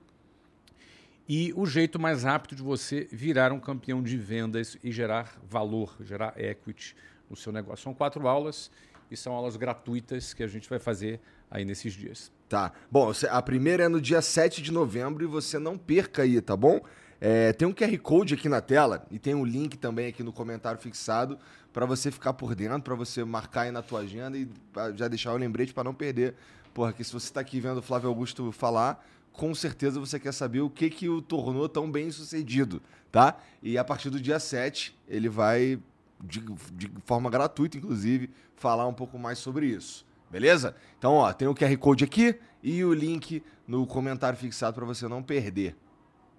e 1.28 1.52
o 1.56 1.64
jeito 1.64 1.98
mais 1.98 2.22
rápido 2.22 2.54
de 2.54 2.62
você 2.62 3.08
virar 3.10 3.50
um 3.50 3.58
campeão 3.58 4.02
de 4.02 4.16
vendas 4.16 4.76
e 4.84 4.92
gerar 4.92 5.38
valor, 5.48 5.96
gerar 6.00 6.38
equity 6.38 6.94
no 7.30 7.36
seu 7.36 7.50
negócio. 7.50 7.82
São 7.82 7.94
quatro 7.94 8.28
aulas 8.28 8.70
e 9.10 9.16
são 9.16 9.32
aulas 9.32 9.56
gratuitas 9.56 10.34
que 10.34 10.42
a 10.42 10.46
gente 10.46 10.68
vai 10.68 10.78
fazer 10.78 11.20
aí 11.50 11.64
nesses 11.64 11.92
dias. 11.92 12.32
Tá. 12.48 12.72
Bom, 12.90 13.12
a 13.30 13.42
primeira 13.42 13.84
é 13.84 13.88
no 13.88 14.00
dia 14.00 14.22
7 14.22 14.62
de 14.62 14.72
novembro 14.72 15.24
e 15.24 15.26
você 15.26 15.58
não 15.58 15.78
perca 15.78 16.22
aí, 16.22 16.40
tá 16.40 16.56
bom? 16.56 16.80
É, 17.20 17.52
tem 17.52 17.66
um 17.66 17.72
QR 17.72 17.96
Code 17.98 18.34
aqui 18.34 18.48
na 18.48 18.60
tela 18.60 19.06
e 19.10 19.18
tem 19.18 19.34
um 19.34 19.44
link 19.44 19.78
também 19.78 20.08
aqui 20.08 20.22
no 20.22 20.32
comentário 20.32 20.80
fixado 20.80 21.38
para 21.72 21.86
você 21.86 22.10
ficar 22.10 22.34
por 22.34 22.54
dentro, 22.54 22.82
para 22.82 22.94
você 22.94 23.24
marcar 23.24 23.62
aí 23.62 23.70
na 23.70 23.82
tua 23.82 24.00
agenda 24.00 24.36
e 24.36 24.48
já 24.94 25.08
deixar 25.08 25.32
o 25.32 25.36
lembrete 25.36 25.72
para 25.72 25.84
não 25.84 25.94
perder. 25.94 26.34
Porra, 26.72 26.92
que 26.92 27.02
se 27.02 27.12
você 27.12 27.26
está 27.26 27.40
aqui 27.40 27.60
vendo 27.60 27.78
o 27.78 27.82
Flávio 27.82 28.08
Augusto 28.08 28.52
falar, 28.52 29.04
com 29.32 29.54
certeza 29.54 29.98
você 29.98 30.18
quer 30.18 30.32
saber 30.32 30.60
o 30.60 30.70
que 30.70 30.90
que 30.90 31.08
o 31.08 31.22
tornou 31.22 31.68
tão 31.68 31.90
bem 31.90 32.10
sucedido, 32.10 32.82
tá? 33.10 33.36
E 33.62 33.78
a 33.78 33.84
partir 33.84 34.10
do 34.10 34.20
dia 34.20 34.38
7, 34.38 34.96
ele 35.08 35.28
vai 35.28 35.80
de, 36.20 36.40
de 36.72 36.90
forma 37.04 37.28
gratuita, 37.28 37.76
inclusive, 37.76 38.30
falar 38.56 38.86
um 38.86 38.94
pouco 38.94 39.18
mais 39.18 39.38
sobre 39.38 39.66
isso. 39.66 40.06
Beleza? 40.30 40.74
Então, 40.98 41.14
ó, 41.14 41.32
tem 41.32 41.46
o 41.46 41.54
QR 41.54 41.76
Code 41.78 42.04
aqui 42.04 42.38
e 42.62 42.84
o 42.84 42.92
link 42.92 43.42
no 43.66 43.86
comentário 43.86 44.38
fixado 44.38 44.74
para 44.74 44.84
você 44.84 45.06
não 45.06 45.22
perder. 45.22 45.76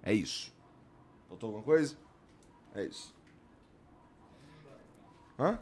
É 0.02 0.12
isso. 0.12 0.54
Faltou 1.28 1.48
alguma 1.48 1.64
coisa? 1.64 1.96
É 2.74 2.84
isso. 2.84 3.14
Hã? 5.38 5.58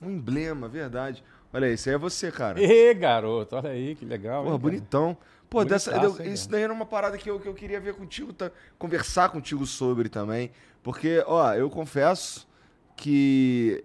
Um 0.00 0.10
emblema, 0.10 0.68
verdade. 0.68 1.24
Olha 1.52 1.66
aí, 1.66 1.74
isso 1.74 1.88
aí 1.88 1.94
é 1.94 1.98
você, 1.98 2.30
cara. 2.30 2.62
Ê, 2.62 2.94
garoto, 2.94 3.56
olha 3.56 3.70
aí, 3.70 3.94
que 3.94 4.04
legal. 4.04 4.42
Porra, 4.42 4.54
hein, 4.54 4.60
bonitão. 4.60 5.16
Pô, 5.48 5.64
dessa, 5.64 5.92
eu, 5.92 6.22
isso 6.30 6.48
daí 6.48 6.62
era 6.62 6.72
uma 6.72 6.84
parada 6.84 7.16
que 7.16 7.30
eu, 7.30 7.40
que 7.40 7.48
eu 7.48 7.54
queria 7.54 7.80
ver 7.80 7.94
contigo, 7.94 8.34
tá, 8.34 8.50
conversar 8.78 9.30
contigo 9.30 9.64
sobre 9.66 10.10
também. 10.10 10.50
Porque, 10.82 11.24
ó, 11.26 11.54
eu 11.54 11.70
confesso 11.70 12.46
que 12.94 13.82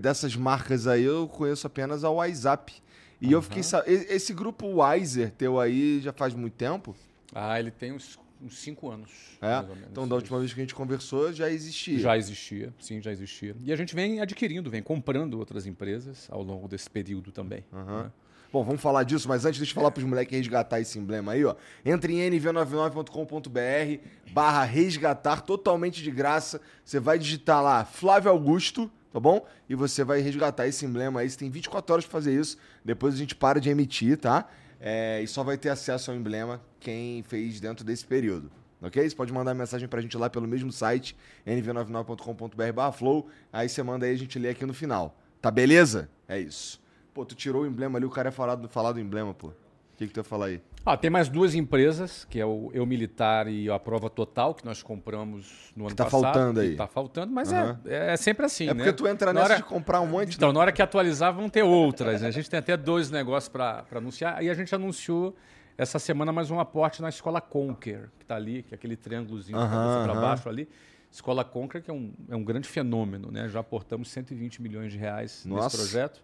dessas 0.00 0.36
marcas 0.36 0.86
aí 0.86 1.04
eu 1.04 1.28
conheço 1.28 1.66
apenas 1.66 2.04
a 2.04 2.10
WhatsApp. 2.10 2.72
E 3.20 3.26
uhum. 3.26 3.32
eu 3.32 3.42
fiquei 3.42 3.62
Esse 3.86 4.34
grupo 4.34 4.82
Wiser 4.82 5.30
teu 5.32 5.58
aí 5.58 6.00
já 6.00 6.12
faz 6.12 6.34
muito 6.34 6.54
tempo? 6.54 6.94
Ah, 7.34 7.58
ele 7.58 7.70
tem 7.70 7.92
uns 7.92 8.18
uns 8.40 8.58
cinco 8.58 8.90
anos. 8.90 9.10
É? 9.40 9.64
Então, 9.90 10.06
da 10.06 10.14
última 10.14 10.38
vez 10.38 10.52
que 10.52 10.60
a 10.60 10.62
gente 10.62 10.74
conversou, 10.74 11.32
já 11.32 11.50
existia. 11.50 11.98
Já 11.98 12.16
existia, 12.16 12.72
sim, 12.78 13.00
já 13.00 13.10
existia. 13.10 13.56
E 13.64 13.72
a 13.72 13.76
gente 13.76 13.94
vem 13.94 14.20
adquirindo, 14.20 14.70
vem 14.70 14.82
comprando 14.82 15.34
outras 15.34 15.66
empresas 15.66 16.26
ao 16.30 16.42
longo 16.42 16.68
desse 16.68 16.88
período 16.88 17.32
também. 17.32 17.64
Uhum. 17.72 18.02
Né? 18.02 18.12
Bom, 18.52 18.64
vamos 18.64 18.80
falar 18.80 19.02
disso, 19.02 19.28
mas 19.28 19.44
antes 19.44 19.58
deixa 19.58 19.72
eu 19.72 19.74
falar 19.74 19.90
para 19.90 20.00
os 20.00 20.08
moleques 20.08 20.36
resgatar 20.36 20.80
esse 20.80 20.98
emblema 20.98 21.32
aí, 21.32 21.44
ó. 21.44 21.56
Entre 21.84 22.14
em 22.14 22.30
nv99.com.br 22.30 24.32
barra 24.32 24.64
resgatar, 24.64 25.40
totalmente 25.40 26.02
de 26.02 26.10
graça. 26.10 26.60
Você 26.84 27.00
vai 27.00 27.18
digitar 27.18 27.62
lá 27.62 27.84
Flávio 27.84 28.30
Augusto, 28.30 28.90
tá 29.16 29.20
bom? 29.20 29.46
E 29.66 29.74
você 29.74 30.04
vai 30.04 30.20
resgatar 30.20 30.66
esse 30.66 30.84
emblema 30.84 31.20
aí. 31.20 31.30
Você 31.30 31.38
tem 31.38 31.48
24 31.48 31.90
horas 31.90 32.04
para 32.04 32.12
fazer 32.12 32.38
isso. 32.38 32.58
Depois 32.84 33.14
a 33.14 33.16
gente 33.16 33.34
para 33.34 33.58
de 33.58 33.70
emitir, 33.70 34.18
tá? 34.18 34.46
É, 34.78 35.22
e 35.22 35.26
só 35.26 35.42
vai 35.42 35.56
ter 35.56 35.70
acesso 35.70 36.10
ao 36.10 36.16
emblema 36.18 36.60
quem 36.78 37.22
fez 37.22 37.58
dentro 37.58 37.82
desse 37.82 38.04
período. 38.04 38.52
Ok? 38.78 39.08
Você 39.08 39.16
pode 39.16 39.32
mandar 39.32 39.54
mensagem 39.54 39.88
pra 39.88 40.02
gente 40.02 40.18
lá 40.18 40.28
pelo 40.28 40.46
mesmo 40.46 40.70
site, 40.70 41.16
nv99.com.br 41.46 42.92
flow. 42.92 43.26
Aí 43.50 43.70
você 43.70 43.82
manda 43.82 44.04
aí, 44.04 44.12
a 44.12 44.18
gente 44.18 44.38
lê 44.38 44.50
aqui 44.50 44.66
no 44.66 44.74
final. 44.74 45.18
Tá 45.40 45.50
beleza? 45.50 46.10
É 46.28 46.38
isso. 46.38 46.78
Pô, 47.14 47.24
tu 47.24 47.34
tirou 47.34 47.62
o 47.62 47.66
emblema 47.66 47.98
ali, 47.98 48.04
o 48.04 48.10
cara 48.10 48.28
é 48.28 48.32
falado, 48.32 48.68
falar 48.68 48.92
do 48.92 49.00
emblema, 49.00 49.32
pô. 49.32 49.46
O 49.46 49.54
que, 49.96 50.06
que 50.06 50.12
tu 50.12 50.20
ia 50.20 50.24
falar 50.24 50.46
aí? 50.46 50.60
Ah, 50.86 50.96
tem 50.96 51.10
mais 51.10 51.28
duas 51.28 51.56
empresas, 51.56 52.24
que 52.30 52.38
é 52.38 52.46
o 52.46 52.70
Eu 52.72 52.86
Militar 52.86 53.48
e 53.48 53.68
a 53.68 53.76
Prova 53.76 54.08
Total, 54.08 54.54
que 54.54 54.64
nós 54.64 54.84
compramos 54.84 55.72
no 55.74 55.88
ano 55.88 55.96
tá 55.96 56.04
passado. 56.04 56.22
Tá 56.22 56.32
faltando 56.32 56.60
aí. 56.60 56.76
Tá 56.76 56.86
faltando, 56.86 57.32
mas 57.32 57.50
uhum. 57.50 57.76
é, 57.86 58.12
é 58.12 58.16
sempre 58.16 58.46
assim, 58.46 58.68
é 58.68 58.72
né? 58.72 58.84
porque 58.84 58.92
tu 58.92 59.08
entra 59.08 59.32
nessa 59.32 59.46
hora... 59.46 59.56
de 59.56 59.64
comprar 59.64 60.00
um 60.00 60.06
monte. 60.06 60.36
Então, 60.36 60.52
na 60.52 60.60
hora 60.60 60.70
que 60.70 60.80
atualizar, 60.80 61.34
vão 61.34 61.48
ter 61.48 61.64
outras. 61.64 62.22
Né? 62.22 62.28
A 62.28 62.30
gente 62.30 62.48
tem 62.48 62.60
até 62.60 62.76
dois 62.76 63.10
negócios 63.10 63.48
para 63.48 63.84
anunciar. 63.96 64.40
E 64.44 64.48
a 64.48 64.54
gente 64.54 64.72
anunciou 64.76 65.34
essa 65.76 65.98
semana 65.98 66.32
mais 66.32 66.52
um 66.52 66.60
aporte 66.60 67.02
na 67.02 67.08
Escola 67.08 67.40
Conquer, 67.40 68.08
que 68.16 68.22
está 68.22 68.36
ali, 68.36 68.62
que 68.62 68.72
é 68.72 68.76
aquele 68.76 68.96
triângulozinho 68.96 69.58
uhum, 69.58 69.68
para 70.04 70.14
uhum. 70.14 70.20
baixo 70.20 70.48
ali. 70.48 70.68
Escola 71.10 71.44
Conquer, 71.44 71.82
que 71.82 71.90
é 71.90 71.94
um, 71.94 72.12
é 72.28 72.36
um 72.36 72.44
grande 72.44 72.68
fenômeno, 72.68 73.32
né? 73.32 73.48
Já 73.48 73.58
aportamos 73.58 74.08
120 74.10 74.62
milhões 74.62 74.92
de 74.92 74.98
reais 74.98 75.44
Nossa. 75.44 75.64
nesse 75.64 75.76
projeto. 75.78 76.22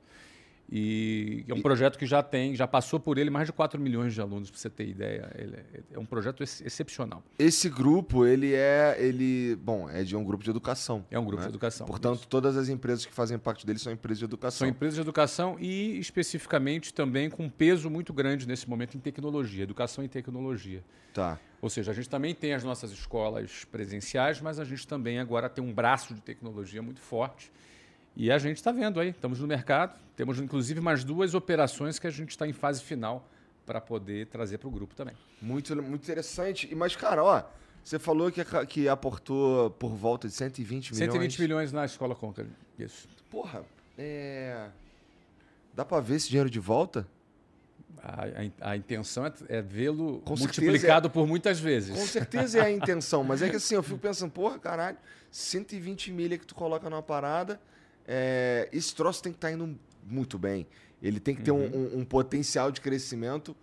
E 0.74 1.44
é 1.46 1.52
um 1.52 1.60
projeto 1.60 1.98
que 1.98 2.06
já 2.06 2.22
tem, 2.22 2.56
já 2.56 2.66
passou 2.66 2.98
por 2.98 3.18
ele 3.18 3.28
mais 3.28 3.46
de 3.46 3.52
4 3.52 3.78
milhões 3.78 4.14
de 4.14 4.22
alunos, 4.22 4.50
para 4.50 4.58
você 4.58 4.70
ter 4.70 4.88
ideia. 4.88 5.30
Ele 5.34 5.54
é, 5.54 5.80
é 5.92 5.98
um 5.98 6.06
projeto 6.06 6.42
ex 6.42 6.62
excepcional. 6.62 7.22
Esse 7.38 7.68
grupo, 7.68 8.24
ele 8.24 8.54
é, 8.54 8.96
ele, 8.98 9.54
bom, 9.56 9.90
é 9.90 10.02
de 10.02 10.16
um 10.16 10.24
grupo 10.24 10.42
de 10.42 10.48
educação. 10.48 11.04
É 11.10 11.18
um 11.18 11.26
grupo 11.26 11.42
né? 11.42 11.48
de 11.48 11.52
educação. 11.52 11.86
Portanto, 11.86 12.20
isso. 12.20 12.28
todas 12.28 12.56
as 12.56 12.70
empresas 12.70 13.04
que 13.04 13.12
fazem 13.12 13.38
parte 13.38 13.66
dele 13.66 13.78
são 13.78 13.92
empresas 13.92 14.20
de 14.20 14.24
educação. 14.24 14.60
São 14.60 14.68
empresas 14.68 14.94
de 14.94 15.02
educação 15.02 15.58
e 15.60 15.98
especificamente 15.98 16.94
também 16.94 17.28
com 17.28 17.44
um 17.44 17.50
peso 17.50 17.90
muito 17.90 18.14
grande 18.14 18.48
nesse 18.48 18.66
momento 18.66 18.96
em 18.96 19.00
tecnologia, 19.00 19.64
educação 19.64 20.02
e 20.02 20.08
tecnologia. 20.08 20.82
Tá. 21.12 21.38
Ou 21.60 21.68
seja, 21.68 21.90
a 21.90 21.94
gente 21.94 22.08
também 22.08 22.34
tem 22.34 22.54
as 22.54 22.64
nossas 22.64 22.92
escolas 22.92 23.66
presenciais, 23.66 24.40
mas 24.40 24.58
a 24.58 24.64
gente 24.64 24.88
também 24.88 25.18
agora 25.18 25.50
tem 25.50 25.62
um 25.62 25.72
braço 25.72 26.14
de 26.14 26.22
tecnologia 26.22 26.80
muito 26.80 27.00
forte 27.00 27.52
e 28.14 28.30
a 28.30 28.38
gente 28.38 28.56
está 28.56 28.70
vendo 28.70 29.00
aí, 29.00 29.10
estamos 29.10 29.40
no 29.40 29.46
mercado, 29.46 29.98
temos 30.14 30.38
inclusive 30.38 30.80
mais 30.80 31.02
duas 31.02 31.34
operações 31.34 31.98
que 31.98 32.06
a 32.06 32.10
gente 32.10 32.30
está 32.30 32.46
em 32.46 32.52
fase 32.52 32.82
final 32.82 33.28
para 33.64 33.80
poder 33.80 34.26
trazer 34.26 34.58
para 34.58 34.68
o 34.68 34.70
grupo 34.70 34.94
também. 34.94 35.14
Muito, 35.40 35.74
muito 35.82 36.02
interessante. 36.02 36.68
E 36.70 36.74
mas, 36.74 36.94
cara, 36.94 37.24
ó, 37.24 37.42
você 37.82 37.98
falou 37.98 38.30
que, 38.30 38.44
que 38.66 38.88
aportou 38.88 39.70
por 39.70 39.90
volta 39.90 40.28
de 40.28 40.34
120 40.34 40.92
milhões. 40.92 41.12
120 41.12 41.40
milhões 41.40 41.72
na 41.72 41.84
escola 41.84 42.14
Conca, 42.14 42.46
isso. 42.78 43.08
Porra, 43.30 43.64
é... 43.96 44.68
dá 45.74 45.84
para 45.84 46.00
ver 46.00 46.16
esse 46.16 46.28
dinheiro 46.28 46.50
de 46.50 46.60
volta? 46.60 47.06
A, 48.02 48.24
a, 48.24 48.70
a 48.72 48.76
intenção 48.76 49.24
é, 49.24 49.32
é 49.48 49.62
vê-lo 49.62 50.22
multiplicado 50.26 51.06
é, 51.06 51.10
por 51.10 51.26
muitas 51.26 51.60
vezes. 51.60 51.96
Com 51.96 52.06
certeza 52.06 52.58
é 52.58 52.62
a 52.62 52.70
intenção, 52.70 53.22
mas 53.22 53.42
é 53.42 53.48
que 53.48 53.56
assim, 53.56 53.76
eu 53.76 53.82
fico 53.82 53.98
pensando, 53.98 54.32
porra, 54.32 54.58
caralho, 54.58 54.98
120 55.30 56.10
milha 56.10 56.36
que 56.36 56.44
tu 56.44 56.54
coloca 56.54 56.90
numa 56.90 57.02
parada 57.02 57.60
é, 58.06 58.68
esse 58.72 58.94
troço 58.94 59.22
tem 59.22 59.32
que 59.32 59.38
estar 59.38 59.48
tá 59.48 59.54
indo 59.54 59.78
muito 60.04 60.38
bem. 60.38 60.66
Ele 61.02 61.18
tem 61.18 61.34
que 61.34 61.42
ter 61.42 61.50
uhum. 61.50 61.66
um, 61.66 61.96
um, 61.96 61.98
um, 62.00 62.04
potencial 62.04 62.70
de 62.70 62.80
crescimento 62.80 63.56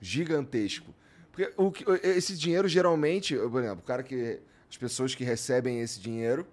gigantesco. 0.00 0.94
Porque 1.32 1.52
o, 1.56 1.72
esse 2.02 2.36
dinheiro 2.36 2.68
geralmente, 2.68 3.36
por 3.36 3.62
exemplo, 3.62 3.80
o 3.82 3.86
cara 3.86 4.02
que. 4.02 4.40
As 4.68 4.76
pessoas 4.76 5.14
que 5.14 5.22
recebem 5.22 5.80
esse 5.80 6.00
dinheiro 6.00 6.44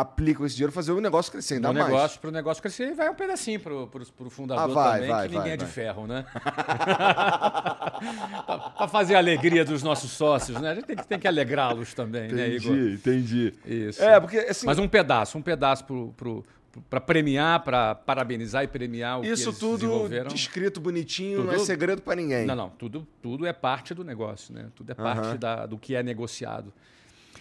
aplicam 0.00 0.44
esse 0.44 0.54
dinheiro 0.54 0.72
fazer 0.72 0.92
o 0.92 1.00
negócio 1.00 1.32
crescer 1.32 1.54
ainda 1.54 1.70
o 1.70 1.74
mais. 1.74 1.86
Negócio, 1.86 2.20
para 2.20 2.28
o 2.28 2.32
negócio 2.32 2.62
crescer, 2.62 2.94
vai 2.94 3.08
um 3.08 3.14
pedacinho 3.14 3.60
para 3.60 3.74
o 3.74 4.30
fundador 4.30 4.64
ah, 4.64 4.66
vai, 4.66 4.94
também, 4.94 5.10
vai, 5.10 5.28
que 5.28 5.34
ninguém 5.34 5.42
vai, 5.42 5.52
é 5.52 5.56
de 5.56 5.66
ferro, 5.66 6.06
né? 6.06 6.24
para 8.76 8.88
fazer 8.88 9.14
a 9.14 9.18
alegria 9.18 9.64
dos 9.64 9.82
nossos 9.82 10.10
sócios, 10.10 10.60
né? 10.60 10.70
A 10.70 10.74
gente 10.74 10.84
tem 10.84 10.96
que, 10.96 11.06
tem 11.06 11.18
que 11.18 11.26
alegrá-los 11.26 11.94
também, 11.94 12.26
entendi, 12.26 12.42
né, 12.42 12.56
Igor? 12.56 12.76
Entendi, 12.94 13.54
Isso. 13.64 14.02
É, 14.02 14.20
porque 14.20 14.38
assim... 14.38 14.66
Mas 14.66 14.78
um 14.78 14.88
pedaço, 14.88 15.38
um 15.38 15.42
pedaço 15.42 15.84
para 16.90 17.00
premiar, 17.00 17.62
para 17.62 17.94
parabenizar 17.94 18.64
e 18.64 18.68
premiar 18.68 19.20
o 19.20 19.24
Isso 19.24 19.52
que 19.52 19.58
tudo 19.58 19.78
desenvolveram. 19.78 20.28
descrito 20.28 20.80
bonitinho, 20.80 21.38
tudo... 21.38 21.46
não 21.46 21.54
é 21.54 21.58
segredo 21.58 22.02
para 22.02 22.16
ninguém. 22.16 22.46
Não, 22.46 22.54
não, 22.54 22.70
tudo, 22.70 23.06
tudo 23.22 23.46
é 23.46 23.52
parte 23.52 23.94
do 23.94 24.04
negócio, 24.04 24.54
né? 24.54 24.66
Tudo 24.74 24.92
é 24.92 24.94
parte 24.94 25.28
uhum. 25.28 25.36
da, 25.36 25.66
do 25.66 25.78
que 25.78 25.94
é 25.94 26.02
negociado. 26.02 26.72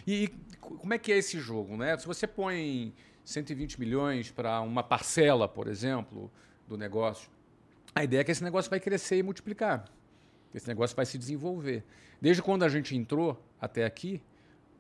E 0.08 0.30
como 0.66 0.94
é 0.94 0.98
que 0.98 1.12
é 1.12 1.18
esse 1.18 1.40
jogo, 1.40 1.78
né? 1.78 1.98
Se 1.98 2.06
você 2.06 2.28
põe 2.28 2.94
120 3.24 3.80
milhões 3.80 4.32
para 4.32 4.62
uma 4.62 4.84
parcela, 4.84 5.48
por 5.48 5.68
exemplo, 5.68 6.32
do 6.68 6.78
negócio, 6.78 7.30
a 7.94 8.04
ideia 8.04 8.22
é 8.22 8.24
que 8.24 8.32
esse 8.32 8.44
negócio 8.44 8.70
vai 8.70 8.80
crescer 8.80 9.18
e 9.18 9.24
multiplicar. 9.24 9.86
Esse 10.54 10.68
negócio 10.68 10.96
vai 10.96 11.06
se 11.06 11.18
desenvolver. 11.18 11.84
Desde 12.22 12.42
quando 12.42 12.64
a 12.64 12.70
gente 12.70 12.96
entrou 12.96 13.42
até 13.60 13.86
aqui, 13.86 14.22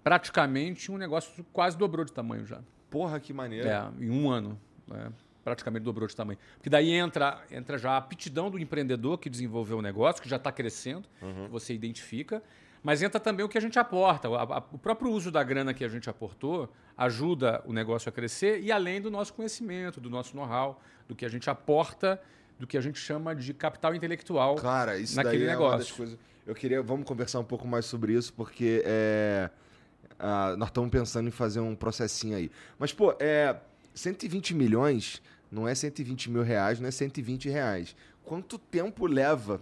praticamente 0.03 0.91
um 0.91 0.97
negócio 0.97 1.45
quase 1.51 1.77
dobrou 1.77 2.05
de 2.05 2.11
tamanho 2.11 2.45
já. 2.45 2.61
Porra, 2.89 3.19
que 3.19 3.33
maneiro. 3.33 3.67
É, 3.67 3.91
em 3.99 4.09
um 4.09 4.29
ano. 4.29 4.59
Né? 4.87 5.11
Praticamente 5.43 5.83
dobrou 5.83 6.07
de 6.07 6.15
tamanho. 6.15 6.39
Porque 6.55 6.69
daí 6.69 6.91
entra, 6.91 7.43
entra 7.51 7.77
já 7.77 7.91
a 7.91 7.97
aptidão 7.97 8.49
do 8.49 8.57
empreendedor 8.57 9.17
que 9.17 9.29
desenvolveu 9.29 9.79
o 9.79 9.81
negócio, 9.81 10.21
que 10.21 10.29
já 10.29 10.37
está 10.37 10.51
crescendo, 10.51 11.07
uhum. 11.21 11.47
você 11.49 11.73
identifica. 11.73 12.41
Mas 12.85 13.01
entra 13.01 13.19
também 13.19 13.43
o 13.43 13.49
que 13.49 13.57
a 13.57 13.61
gente 13.61 13.79
aporta. 13.79 14.29
O 14.71 14.77
próprio 14.77 15.09
uso 15.09 15.31
da 15.31 15.41
grana 15.43 15.73
que 15.73 15.83
a 15.83 15.87
gente 15.87 16.07
aportou 16.07 16.71
ajuda 16.95 17.63
o 17.65 17.73
negócio 17.73 18.07
a 18.09 18.11
crescer 18.11 18.61
e 18.61 18.71
além 18.71 19.01
do 19.01 19.09
nosso 19.09 19.33
conhecimento, 19.33 19.99
do 19.99 20.07
nosso 20.07 20.35
know-how, 20.35 20.79
do 21.07 21.15
que 21.15 21.25
a 21.25 21.27
gente 21.27 21.49
aporta, 21.49 22.21
do 22.59 22.67
que 22.67 22.77
a 22.77 22.81
gente 22.81 22.99
chama 22.99 23.35
de 23.35 23.55
capital 23.55 23.95
intelectual 23.95 24.53
Cara, 24.57 24.99
isso 24.99 25.15
naquele 25.15 25.47
daí 25.47 25.47
negócio. 25.47 25.65
É 25.65 25.71
uma 25.71 25.77
das 25.79 25.91
coisas... 25.91 26.19
Eu 26.45 26.53
queria, 26.53 26.83
vamos 26.83 27.07
conversar 27.07 27.39
um 27.39 27.43
pouco 27.43 27.67
mais 27.67 27.85
sobre 27.85 28.13
isso, 28.13 28.31
porque 28.33 28.83
é, 28.85 29.49
nós 30.55 30.69
estamos 30.69 30.91
pensando 30.91 31.27
em 31.27 31.31
fazer 31.31 31.61
um 31.61 31.75
processinho 31.75 32.37
aí. 32.37 32.51
Mas, 32.77 32.93
pô, 32.93 33.15
é, 33.19 33.55
120 33.95 34.53
milhões 34.53 35.23
não 35.51 35.67
é 35.67 35.73
120 35.73 36.29
mil 36.29 36.43
reais, 36.43 36.79
não 36.79 36.87
é 36.87 36.91
120 36.91 37.49
reais. 37.49 37.95
Quanto 38.23 38.59
tempo 38.59 39.07
leva 39.07 39.59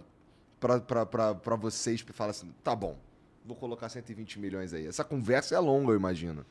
para 0.60 1.56
vocês 1.56 2.04
falar 2.12 2.32
assim, 2.32 2.52
tá 2.62 2.76
bom, 2.76 2.98
vou 3.44 3.54
colocar 3.54 3.88
120 3.88 4.38
milhões 4.38 4.72
aí. 4.72 4.86
Essa 4.86 5.04
conversa 5.04 5.54
é 5.54 5.58
longa, 5.58 5.92
eu 5.92 5.96
imagino. 5.96 6.44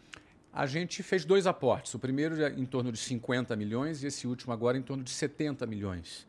A 0.52 0.68
gente 0.68 1.02
fez 1.02 1.26
dois 1.26 1.48
aportes. 1.48 1.94
O 1.96 2.00
primeiro 2.00 2.36
em 2.48 2.66
torno 2.66 2.92
de 2.92 3.00
50 3.00 3.56
milhões 3.56 4.04
e 4.04 4.08
esse 4.08 4.28
último 4.28 4.54
agora 4.54 4.78
em 4.78 4.84
torno 4.84 5.04
de 5.04 5.10
70 5.10 5.66
milhões. 5.66 6.28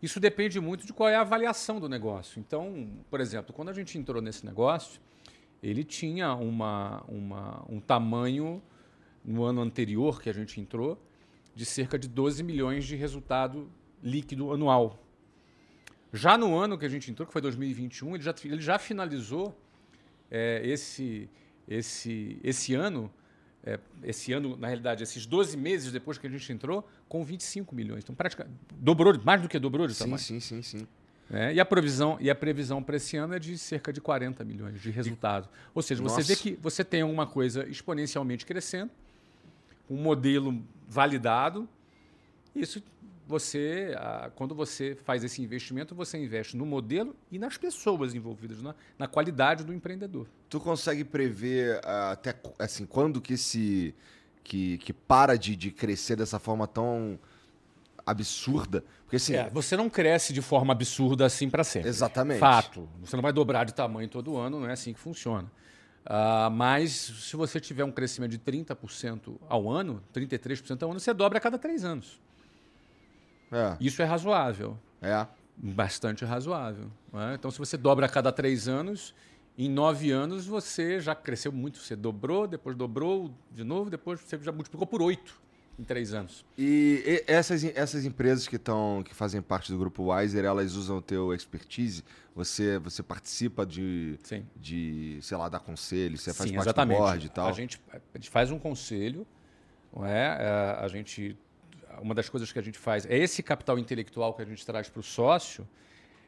Isso 0.00 0.20
depende 0.20 0.60
muito 0.60 0.86
de 0.86 0.92
qual 0.92 1.08
é 1.08 1.16
a 1.16 1.22
avaliação 1.22 1.80
do 1.80 1.88
negócio. 1.88 2.38
Então, 2.38 2.88
por 3.10 3.20
exemplo, 3.20 3.52
quando 3.52 3.70
a 3.70 3.72
gente 3.72 3.98
entrou 3.98 4.22
nesse 4.22 4.46
negócio, 4.46 5.00
ele 5.62 5.82
tinha 5.82 6.34
uma, 6.34 7.02
uma, 7.08 7.64
um 7.68 7.80
tamanho 7.80 8.62
no 9.24 9.42
ano 9.42 9.62
anterior 9.62 10.20
que 10.20 10.30
a 10.30 10.32
gente 10.32 10.60
entrou 10.60 11.02
de 11.54 11.64
cerca 11.64 11.98
de 11.98 12.06
12 12.06 12.44
milhões 12.44 12.84
de 12.84 12.94
resultado 12.94 13.68
líquido 14.00 14.52
anual. 14.52 15.02
Já 16.12 16.38
no 16.38 16.56
ano 16.56 16.78
que 16.78 16.84
a 16.84 16.88
gente 16.88 17.10
entrou, 17.10 17.26
que 17.26 17.32
foi 17.32 17.42
2021, 17.42 18.14
ele 18.14 18.22
já, 18.22 18.34
ele 18.44 18.60
já 18.60 18.78
finalizou 18.78 19.56
é, 20.30 20.60
esse, 20.64 21.28
esse, 21.68 22.38
esse 22.42 22.74
ano, 22.74 23.12
é, 23.64 23.78
esse 24.02 24.32
ano, 24.32 24.56
na 24.56 24.66
realidade, 24.66 25.02
esses 25.02 25.26
12 25.26 25.56
meses 25.56 25.92
depois 25.92 26.18
que 26.18 26.26
a 26.26 26.30
gente 26.30 26.52
entrou, 26.52 26.88
com 27.08 27.24
25 27.24 27.74
milhões. 27.74 28.02
Então, 28.04 28.14
praticamente, 28.14 28.56
dobrou, 28.72 29.18
mais 29.24 29.42
do 29.42 29.48
que 29.48 29.58
dobrou 29.58 29.86
de 29.86 29.94
sim, 29.94 30.04
tamanho. 30.04 30.18
Sim, 30.18 30.40
sim, 30.40 30.62
sim. 30.62 30.86
É, 31.28 31.52
e 31.52 31.58
a 31.58 31.64
previsão 31.64 32.16
e 32.20 32.30
a 32.30 32.34
previsão 32.36 32.80
para 32.80 32.96
esse 32.96 33.16
ano 33.16 33.34
é 33.34 33.38
de 33.38 33.58
cerca 33.58 33.92
de 33.92 34.00
40 34.00 34.44
milhões 34.44 34.80
de 34.80 34.90
resultado. 34.90 35.48
Ou 35.74 35.82
seja, 35.82 36.00
Nossa. 36.00 36.22
você 36.22 36.34
vê 36.34 36.40
que 36.40 36.56
você 36.62 36.84
tem 36.84 37.02
uma 37.02 37.26
coisa 37.26 37.66
exponencialmente 37.68 38.46
crescendo, 38.46 38.92
um 39.90 39.96
modelo 39.96 40.62
validado. 40.88 41.68
Isso 42.54 42.82
você, 43.26 43.92
quando 44.36 44.54
você 44.54 44.96
faz 45.04 45.24
esse 45.24 45.42
investimento, 45.42 45.94
você 45.94 46.16
investe 46.16 46.56
no 46.56 46.64
modelo 46.64 47.16
e 47.30 47.38
nas 47.38 47.56
pessoas 47.56 48.14
envolvidas, 48.14 48.62
na, 48.62 48.74
na 48.96 49.08
qualidade 49.08 49.64
do 49.64 49.74
empreendedor. 49.74 50.28
Tu 50.48 50.60
consegue 50.60 51.04
prever 51.04 51.78
uh, 51.78 52.12
até 52.12 52.34
assim 52.58 52.86
quando 52.86 53.20
que 53.20 53.36
se 53.36 53.94
que, 54.44 54.78
que 54.78 54.92
para 54.92 55.36
de, 55.36 55.56
de 55.56 55.72
crescer 55.72 56.14
dessa 56.14 56.38
forma 56.38 56.68
tão 56.68 57.18
absurda. 58.06 58.84
Porque 59.02 59.16
assim. 59.16 59.34
É, 59.34 59.50
você 59.50 59.76
não 59.76 59.90
cresce 59.90 60.32
de 60.32 60.40
forma 60.40 60.72
absurda 60.72 61.26
assim 61.26 61.50
para 61.50 61.64
sempre. 61.64 61.88
Exatamente. 61.88 62.38
Fato. 62.38 62.88
Você 63.00 63.16
não 63.16 63.22
vai 63.22 63.32
dobrar 63.32 63.64
de 63.64 63.74
tamanho 63.74 64.08
todo 64.08 64.36
ano, 64.36 64.60
não 64.60 64.68
é 64.68 64.72
assim 64.72 64.92
que 64.92 65.00
funciona. 65.00 65.50
Uh, 66.04 66.48
mas 66.52 66.92
se 66.92 67.34
você 67.34 67.58
tiver 67.58 67.84
um 67.84 67.90
crescimento 67.90 68.30
de 68.30 68.38
30% 68.38 69.36
ao 69.48 69.68
ano, 69.68 70.00
33% 70.14 70.80
ao 70.84 70.90
ano, 70.90 71.00
você 71.00 71.12
dobra 71.12 71.38
a 71.38 71.40
cada 71.40 71.58
três 71.58 71.84
anos. 71.84 72.20
É. 73.50 73.76
Isso 73.80 74.02
é 74.02 74.04
razoável. 74.04 74.78
É. 75.00 75.26
Bastante 75.56 76.24
razoável. 76.24 76.90
É? 77.14 77.34
Então, 77.34 77.50
se 77.50 77.58
você 77.58 77.76
dobra 77.76 78.06
a 78.06 78.08
cada 78.08 78.30
três 78.30 78.68
anos, 78.68 79.14
em 79.56 79.70
nove 79.70 80.10
anos 80.10 80.46
você 80.46 81.00
já 81.00 81.14
cresceu 81.14 81.50
muito. 81.50 81.78
Você 81.78 81.96
dobrou, 81.96 82.46
depois 82.46 82.76
dobrou 82.76 83.32
de 83.50 83.64
novo, 83.64 83.88
depois 83.88 84.20
você 84.20 84.38
já 84.38 84.52
multiplicou 84.52 84.86
por 84.86 85.00
oito 85.00 85.40
em 85.78 85.84
três 85.84 86.12
anos. 86.14 86.44
E, 86.56 87.22
essas, 87.26 87.62
essas 87.64 88.04
empresas 88.04 88.48
que, 88.48 88.58
tão, 88.58 89.02
que 89.04 89.14
fazem 89.14 89.42
parte 89.42 89.70
do 89.70 89.78
grupo 89.78 90.12
Wiser, 90.12 90.44
elas 90.44 90.74
usam 90.74 90.98
o 90.98 91.02
teu 91.02 91.34
expertise? 91.34 92.02
Você, 92.34 92.78
você 92.78 93.02
participa 93.02 93.64
de, 93.64 94.18
Sim. 94.22 94.46
de, 94.56 95.18
sei 95.22 95.36
lá, 95.36 95.48
dar 95.48 95.60
conselho? 95.60 96.16
Você 96.18 96.32
faz 96.32 96.50
Sim, 96.50 96.56
parte 96.56 96.66
exatamente. 96.66 96.96
do 96.96 97.02
board 97.02 97.26
e 97.26 97.28
tal? 97.28 97.48
A 97.48 97.52
gente, 97.52 97.80
a 97.92 98.18
gente 98.18 98.30
faz 98.30 98.50
um 98.50 98.58
conselho, 98.58 99.26
não 99.94 100.04
é? 100.04 100.36
é? 100.40 100.76
A 100.80 100.88
gente, 100.88 101.36
uma 102.00 102.14
das 102.14 102.28
coisas 102.28 102.52
que 102.52 102.58
a 102.58 102.62
gente 102.62 102.78
faz 102.78 103.06
é 103.06 103.16
esse 103.16 103.42
capital 103.42 103.78
intelectual 103.78 104.34
que 104.34 104.42
a 104.42 104.44
gente 104.44 104.64
traz 104.64 104.88
para 104.88 105.00
o 105.00 105.02
sócio, 105.02 105.66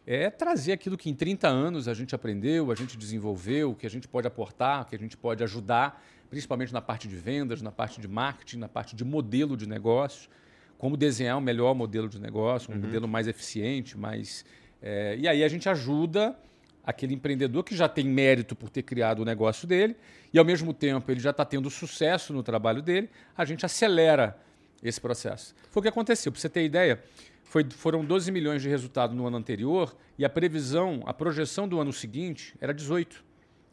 é 0.06 0.30
trazer 0.30 0.72
aquilo 0.72 0.96
que 0.96 1.10
em 1.10 1.14
30 1.14 1.46
anos 1.48 1.86
a 1.86 1.92
gente 1.92 2.14
aprendeu, 2.14 2.72
a 2.72 2.74
gente 2.74 2.96
desenvolveu, 2.96 3.74
que 3.74 3.86
a 3.86 3.90
gente 3.90 4.08
pode 4.08 4.26
aportar, 4.26 4.86
que 4.86 4.96
a 4.96 4.98
gente 4.98 5.16
pode 5.16 5.44
ajudar, 5.44 6.02
principalmente 6.30 6.72
na 6.72 6.80
parte 6.80 7.06
de 7.06 7.14
vendas, 7.14 7.60
na 7.60 7.70
parte 7.70 8.00
de 8.00 8.08
marketing, 8.08 8.58
na 8.58 8.68
parte 8.68 8.96
de 8.96 9.04
modelo 9.04 9.56
de 9.56 9.68
negócios, 9.68 10.30
como 10.78 10.96
desenhar 10.96 11.36
um 11.36 11.42
melhor 11.42 11.74
modelo 11.74 12.08
de 12.08 12.18
negócio, 12.18 12.70
um 12.72 12.76
uhum. 12.76 12.80
modelo 12.80 13.06
mais 13.06 13.28
eficiente, 13.28 13.98
mais. 13.98 14.44
É, 14.80 15.16
e 15.18 15.28
aí 15.28 15.44
a 15.44 15.48
gente 15.48 15.68
ajuda 15.68 16.34
aquele 16.82 17.12
empreendedor 17.12 17.62
que 17.62 17.76
já 17.76 17.86
tem 17.86 18.06
mérito 18.06 18.56
por 18.56 18.70
ter 18.70 18.82
criado 18.82 19.20
o 19.20 19.24
negócio 19.26 19.68
dele 19.68 19.94
e, 20.32 20.38
ao 20.38 20.44
mesmo 20.44 20.72
tempo, 20.72 21.10
ele 21.10 21.20
já 21.20 21.30
está 21.30 21.44
tendo 21.44 21.68
sucesso 21.68 22.32
no 22.32 22.42
trabalho 22.42 22.80
dele, 22.80 23.10
a 23.36 23.44
gente 23.44 23.66
acelera 23.66 24.38
esse 24.82 25.00
processo. 25.00 25.54
Foi 25.70 25.80
o 25.80 25.82
que 25.82 25.88
aconteceu. 25.88 26.30
Para 26.30 26.40
você 26.40 26.48
ter 26.48 26.64
ideia, 26.64 27.02
foi, 27.44 27.64
foram 27.70 28.04
12 28.04 28.30
milhões 28.30 28.62
de 28.62 28.68
resultado 28.68 29.14
no 29.14 29.26
ano 29.26 29.36
anterior 29.36 29.96
e 30.18 30.24
a 30.24 30.28
previsão, 30.28 31.02
a 31.06 31.14
projeção 31.14 31.66
do 31.66 31.80
ano 31.80 31.92
seguinte 31.92 32.54
era 32.60 32.72
18. 32.72 33.24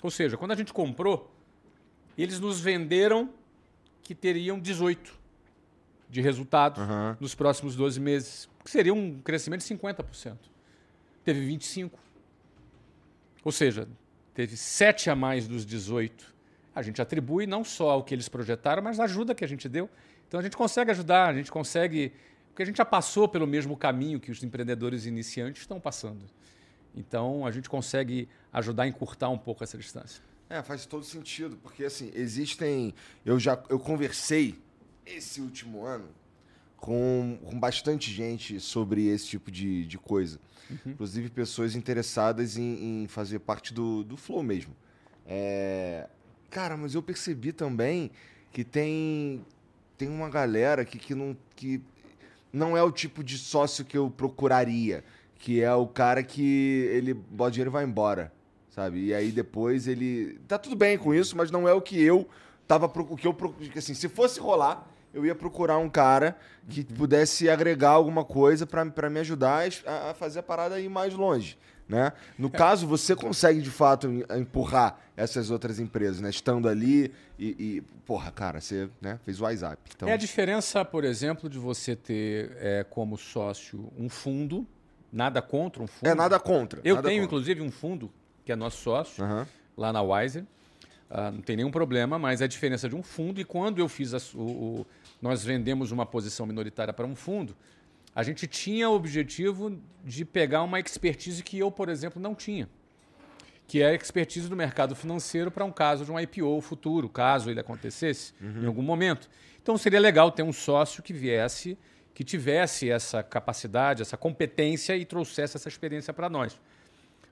Ou 0.04 0.12
seja, 0.12 0.38
quando 0.38 0.52
a 0.52 0.56
gente 0.56 0.74
comprou, 0.74 1.32
eles 2.18 2.40
nos 2.40 2.60
venderam 2.60 3.30
que 4.02 4.16
teriam 4.16 4.60
18 4.60 5.14
de 6.10 6.22
resultado 6.22 6.80
uhum. 6.80 7.18
nos 7.20 7.36
próximos 7.36 7.76
12 7.76 8.00
meses, 8.00 8.50
que 8.64 8.70
seria 8.70 8.94
um 8.94 9.20
crescimento 9.20 9.62
de 9.62 9.76
50%. 9.76 10.38
Teve 11.24 11.46
25. 11.46 12.00
Ou 13.44 13.52
seja, 13.52 13.88
teve 14.34 14.56
7 14.56 15.10
a 15.10 15.16
mais 15.16 15.48
dos 15.48 15.66
18. 15.66 16.34
A 16.74 16.82
gente 16.82 17.02
atribui 17.02 17.48
não 17.48 17.64
só 17.64 17.90
ao 17.92 18.04
que 18.04 18.14
eles 18.14 18.30
projetaram, 18.30 18.82
mas 18.84 19.00
a 19.00 19.06
ajuda 19.06 19.34
que 19.34 19.44
a 19.44 19.48
gente 19.48 19.68
deu. 19.68 19.90
Então 20.28 20.40
a 20.40 20.44
gente 20.44 20.58
consegue 20.58 20.92
ajudar, 20.92 21.30
a 21.30 21.34
gente 21.34 21.52
consegue 21.52 22.14
porque 22.56 22.64
a 22.64 22.66
gente 22.66 22.78
já 22.78 22.86
passou 22.86 23.28
pelo 23.28 23.46
mesmo 23.46 23.76
caminho 23.76 24.18
que 24.18 24.32
os 24.32 24.42
empreendedores 24.42 25.06
iniciantes 25.06 25.64
estão 25.64 25.78
passando. 25.78 26.24
Então, 26.96 27.46
a 27.46 27.52
gente 27.52 27.70
consegue 27.70 28.30
ajudar 28.54 28.84
a 28.84 28.88
encurtar 28.88 29.28
um 29.28 29.38
pouco 29.38 29.62
essa 29.62 29.78
distância. 29.78 30.24
É, 30.50 30.64
faz 30.64 30.86
todo 30.86 31.04
sentido, 31.04 31.58
porque 31.58 31.84
assim, 31.84 32.12
existem. 32.16 32.94
Eu 33.26 33.38
já 33.38 33.62
eu 33.68 33.78
conversei 33.78 34.56
esse 35.06 35.42
último 35.42 35.84
ano 35.84 36.08
com, 36.78 37.38
com 37.44 37.60
bastante 37.60 38.10
gente 38.10 38.58
sobre 38.62 39.08
esse 39.08 39.28
tipo 39.28 39.52
de, 39.52 39.86
de 39.86 39.98
coisa. 39.98 40.40
Uhum. 40.70 40.94
Inclusive 40.94 41.30
pessoas 41.30 41.76
interessadas 41.76 42.56
em, 42.56 43.04
em, 43.04 43.08
fazer 43.10 43.40
parte 43.40 43.74
do, 43.74 44.02
do 44.02 44.16
Flow 44.16 44.42
mesmo. 44.42 44.74
É... 45.26 46.08
Cara, 46.50 46.78
mas 46.78 46.96
eu 46.96 47.04
percebi 47.04 47.52
também 47.52 48.12
que 48.54 48.64
tem, 48.64 49.46
tem 49.98 50.10
uma 50.10 50.30
galera 50.30 50.84
que, 50.84 50.98
que, 50.98 51.16
não, 51.16 51.36
que 51.56 51.82
não 52.52 52.76
é 52.76 52.84
o 52.84 52.92
tipo 52.92 53.24
de 53.24 53.38
sócio 53.38 53.86
que 53.86 53.98
eu 53.98 54.10
procuraria. 54.10 55.04
Que 55.38 55.62
é 55.62 55.74
o 55.74 55.88
cara 55.88 56.24
que 56.24 56.90
ele 56.92 57.14
bota 57.14 57.52
dinheiro 57.52 57.70
e 57.70 57.74
vai 57.74 57.84
embora. 57.84 58.32
Sabe? 58.70 59.06
E 59.06 59.14
aí 59.14 59.32
depois 59.32 59.88
ele. 59.88 60.40
Tá 60.48 60.58
tudo 60.58 60.76
bem 60.76 60.98
com 60.98 61.14
isso, 61.14 61.38
mas 61.38 61.52
não 61.52 61.68
é 61.68 61.74
o 61.74 61.82
que 61.82 62.02
eu 62.02 62.28
tava. 62.68 62.88
O 62.88 63.16
que 63.16 63.28
eu 63.28 63.36
assim, 63.76 63.94
se 63.94 64.10
fosse 64.10 64.40
rolar, 64.40 64.88
eu 65.14 65.26
ia 65.26 65.34
procurar 65.34 65.78
um 65.78 65.90
cara 65.90 66.38
que 66.68 66.84
pudesse 66.84 67.50
agregar 67.50 67.92
alguma 67.92 68.26
coisa 68.26 68.66
para 68.66 69.10
me 69.10 69.20
ajudar 69.20 69.66
a 69.86 70.14
fazer 70.14 70.40
a 70.40 70.44
parada 70.44 70.80
ir 70.80 70.90
mais 70.90 71.14
longe. 71.14 71.58
Né? 71.88 72.12
No 72.38 72.50
caso, 72.50 72.88
você 72.88 73.16
consegue 73.16 73.62
de 73.62 73.70
fato 73.70 74.08
empurrar 74.36 75.00
essas 75.16 75.52
outras 75.52 75.80
empresas, 75.80 76.20
né? 76.20 76.30
Estando 76.30 76.68
ali 76.68 77.14
e, 77.38 77.56
e 77.60 77.82
porra, 78.06 78.32
cara, 78.32 78.60
você 78.60 78.90
né, 79.00 79.20
fez 79.24 79.40
o 79.40 79.44
WhatsApp. 79.44 79.82
Então... 79.96 80.10
É 80.10 80.14
a 80.14 80.18
diferença, 80.18 80.84
por 80.84 81.04
exemplo, 81.04 81.48
de 81.48 81.60
você 81.60 81.96
ter 81.96 82.58
é, 82.60 82.84
como 82.84 83.18
sócio 83.18 83.92
um 83.98 84.10
fundo, 84.10 84.66
nada 85.12 85.42
contra 85.42 85.84
um 85.84 85.88
fundo. 85.88 86.10
É, 86.10 86.16
nada 86.16 86.40
contra. 86.40 86.82
Eu 86.84 86.96
nada 86.96 87.08
tenho, 87.08 87.22
contra. 87.22 87.38
inclusive, 87.38 87.62
um 87.62 87.72
fundo 87.72 88.12
que 88.44 88.52
é 88.52 88.56
nosso 88.56 88.78
sócio, 88.82 89.24
uhum. 89.24 89.46
lá 89.78 89.94
na 89.94 90.02
Wiser. 90.02 90.44
Uh, 91.10 91.32
não 91.32 91.42
tem 91.42 91.56
nenhum 91.56 91.70
problema, 91.70 92.18
mas 92.18 92.42
é 92.42 92.46
a 92.46 92.48
diferença 92.48 92.90
de 92.90 92.96
um 92.96 93.04
fundo. 93.04 93.40
E 93.40 93.46
quando 93.46 93.78
eu 93.78 93.88
fiz 93.88 94.14
a, 94.14 94.18
o, 94.36 94.42
o, 94.42 94.88
nós 95.22 95.44
vendemos 95.44 95.92
uma 95.92 96.06
posição 96.06 96.48
minoritária 96.48 96.92
para 96.92 97.06
um 97.06 97.16
fundo, 97.16 97.56
a 98.16 98.24
gente 98.24 98.48
tinha 98.48 98.90
o 98.90 98.94
objetivo 98.94 99.78
de 100.04 100.24
pegar 100.24 100.64
uma 100.64 100.80
expertise 100.80 101.44
que 101.44 101.60
eu, 101.60 101.70
por 101.70 101.90
exemplo, 101.90 102.22
não 102.22 102.34
tinha. 102.34 102.70
Que 103.68 103.82
é 103.82 103.88
a 103.88 103.94
expertise 103.94 104.48
do 104.48 104.56
mercado 104.56 104.96
financeiro 104.96 105.52
para 105.52 105.66
um 105.66 105.72
caso 105.72 106.06
de 106.06 106.12
um 106.12 106.20
IPO 106.20 106.62
futuro, 106.62 107.10
caso 107.10 107.50
ele 107.50 107.60
acontecesse 107.60 108.34
uhum. 108.40 108.64
em 108.64 108.66
algum 108.68 108.82
momento. 108.82 109.30
Então 109.62 109.78
seria 109.78 110.00
legal 110.00 110.32
ter 110.32 110.44
um 110.44 110.54
sócio 110.54 111.04
que 111.04 111.12
viesse, 111.12 111.78
que 112.14 112.24
tivesse 112.24 112.90
essa 112.90 113.22
capacidade, 113.22 114.02
essa 114.02 114.16
competência 114.16 114.96
e 114.96 115.04
trouxesse 115.04 115.58
essa 115.58 115.68
experiência 115.68 116.14
para 116.14 116.30
nós. 116.30 116.58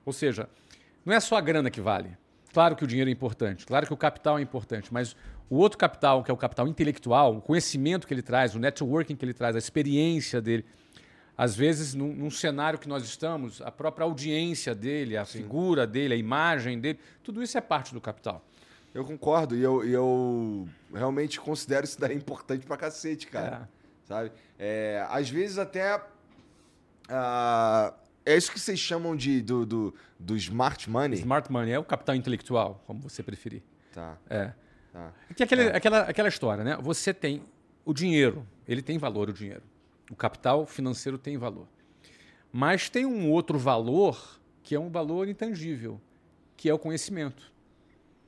Ou 0.05 0.11
seja, 0.11 0.49
não 1.05 1.13
é 1.13 1.19
só 1.21 1.37
a 1.37 1.41
grana 1.41 1.71
que 1.71 1.79
vale. 1.79 2.17
Claro 2.51 2.75
que 2.75 2.83
o 2.83 2.87
dinheiro 2.87 3.09
é 3.09 3.13
importante, 3.13 3.65
claro 3.65 3.87
que 3.87 3.93
o 3.93 3.97
capital 3.97 4.37
é 4.37 4.41
importante, 4.41 4.93
mas 4.93 5.15
o 5.49 5.57
outro 5.57 5.77
capital, 5.77 6.23
que 6.23 6.31
é 6.31 6.33
o 6.33 6.37
capital 6.37 6.67
intelectual, 6.67 7.37
o 7.37 7.41
conhecimento 7.41 8.07
que 8.07 8.13
ele 8.13 8.21
traz, 8.21 8.55
o 8.55 8.59
networking 8.59 9.15
que 9.15 9.25
ele 9.25 9.33
traz, 9.33 9.55
a 9.55 9.59
experiência 9.59 10.41
dele. 10.41 10.65
Às 11.37 11.55
vezes, 11.55 11.93
num, 11.93 12.13
num 12.13 12.29
cenário 12.29 12.77
que 12.77 12.87
nós 12.87 13.03
estamos, 13.03 13.61
a 13.61 13.71
própria 13.71 14.05
audiência 14.05 14.75
dele, 14.75 15.17
a 15.17 15.25
Sim. 15.25 15.39
figura 15.39 15.87
dele, 15.87 16.13
a 16.13 16.17
imagem 16.17 16.79
dele, 16.79 16.99
tudo 17.23 17.41
isso 17.41 17.57
é 17.57 17.61
parte 17.61 17.93
do 17.93 17.99
capital. 17.99 18.43
Eu 18.93 19.03
concordo, 19.03 19.55
e 19.55 19.63
eu, 19.63 19.83
eu 19.83 20.67
realmente 20.93 21.39
considero 21.39 21.83
isso 21.83 21.99
daí 21.99 22.15
importante 22.15 22.65
pra 22.65 22.77
cacete, 22.77 23.25
cara. 23.25 23.67
É. 23.69 23.83
Sabe? 24.05 24.31
É, 24.59 25.05
às 25.09 25.29
vezes 25.29 25.57
até. 25.57 25.97
Uh, 25.97 27.93
é 28.25 28.37
isso 28.37 28.51
que 28.51 28.59
vocês 28.59 28.79
chamam 28.79 29.15
de 29.15 29.41
do, 29.41 29.65
do, 29.65 29.95
do 30.19 30.35
smart 30.37 30.89
money? 30.89 31.19
Smart 31.19 31.51
money 31.51 31.73
é 31.73 31.79
o 31.79 31.83
capital 31.83 32.15
intelectual, 32.15 32.83
como 32.85 33.01
você 33.01 33.23
preferir. 33.23 33.63
Tá. 33.93 34.17
É. 34.29 34.53
É 35.29 35.33
que 35.33 35.43
aquele, 35.43 35.69
aquela, 35.69 35.99
aquela 36.01 36.27
história, 36.27 36.63
né? 36.63 36.77
Você 36.81 37.13
tem 37.13 37.41
o 37.83 37.93
dinheiro, 37.93 38.45
ele 38.67 38.81
tem 38.81 38.97
valor, 38.97 39.29
o 39.29 39.33
dinheiro. 39.33 39.63
O 40.11 40.15
capital 40.15 40.65
financeiro 40.65 41.17
tem 41.17 41.37
valor. 41.37 41.67
Mas 42.51 42.89
tem 42.89 43.05
um 43.05 43.29
outro 43.31 43.57
valor 43.57 44.39
que 44.61 44.75
é 44.75 44.79
um 44.79 44.89
valor 44.89 45.27
intangível, 45.27 45.99
que 46.55 46.69
é 46.69 46.73
o 46.73 46.77
conhecimento. 46.77 47.51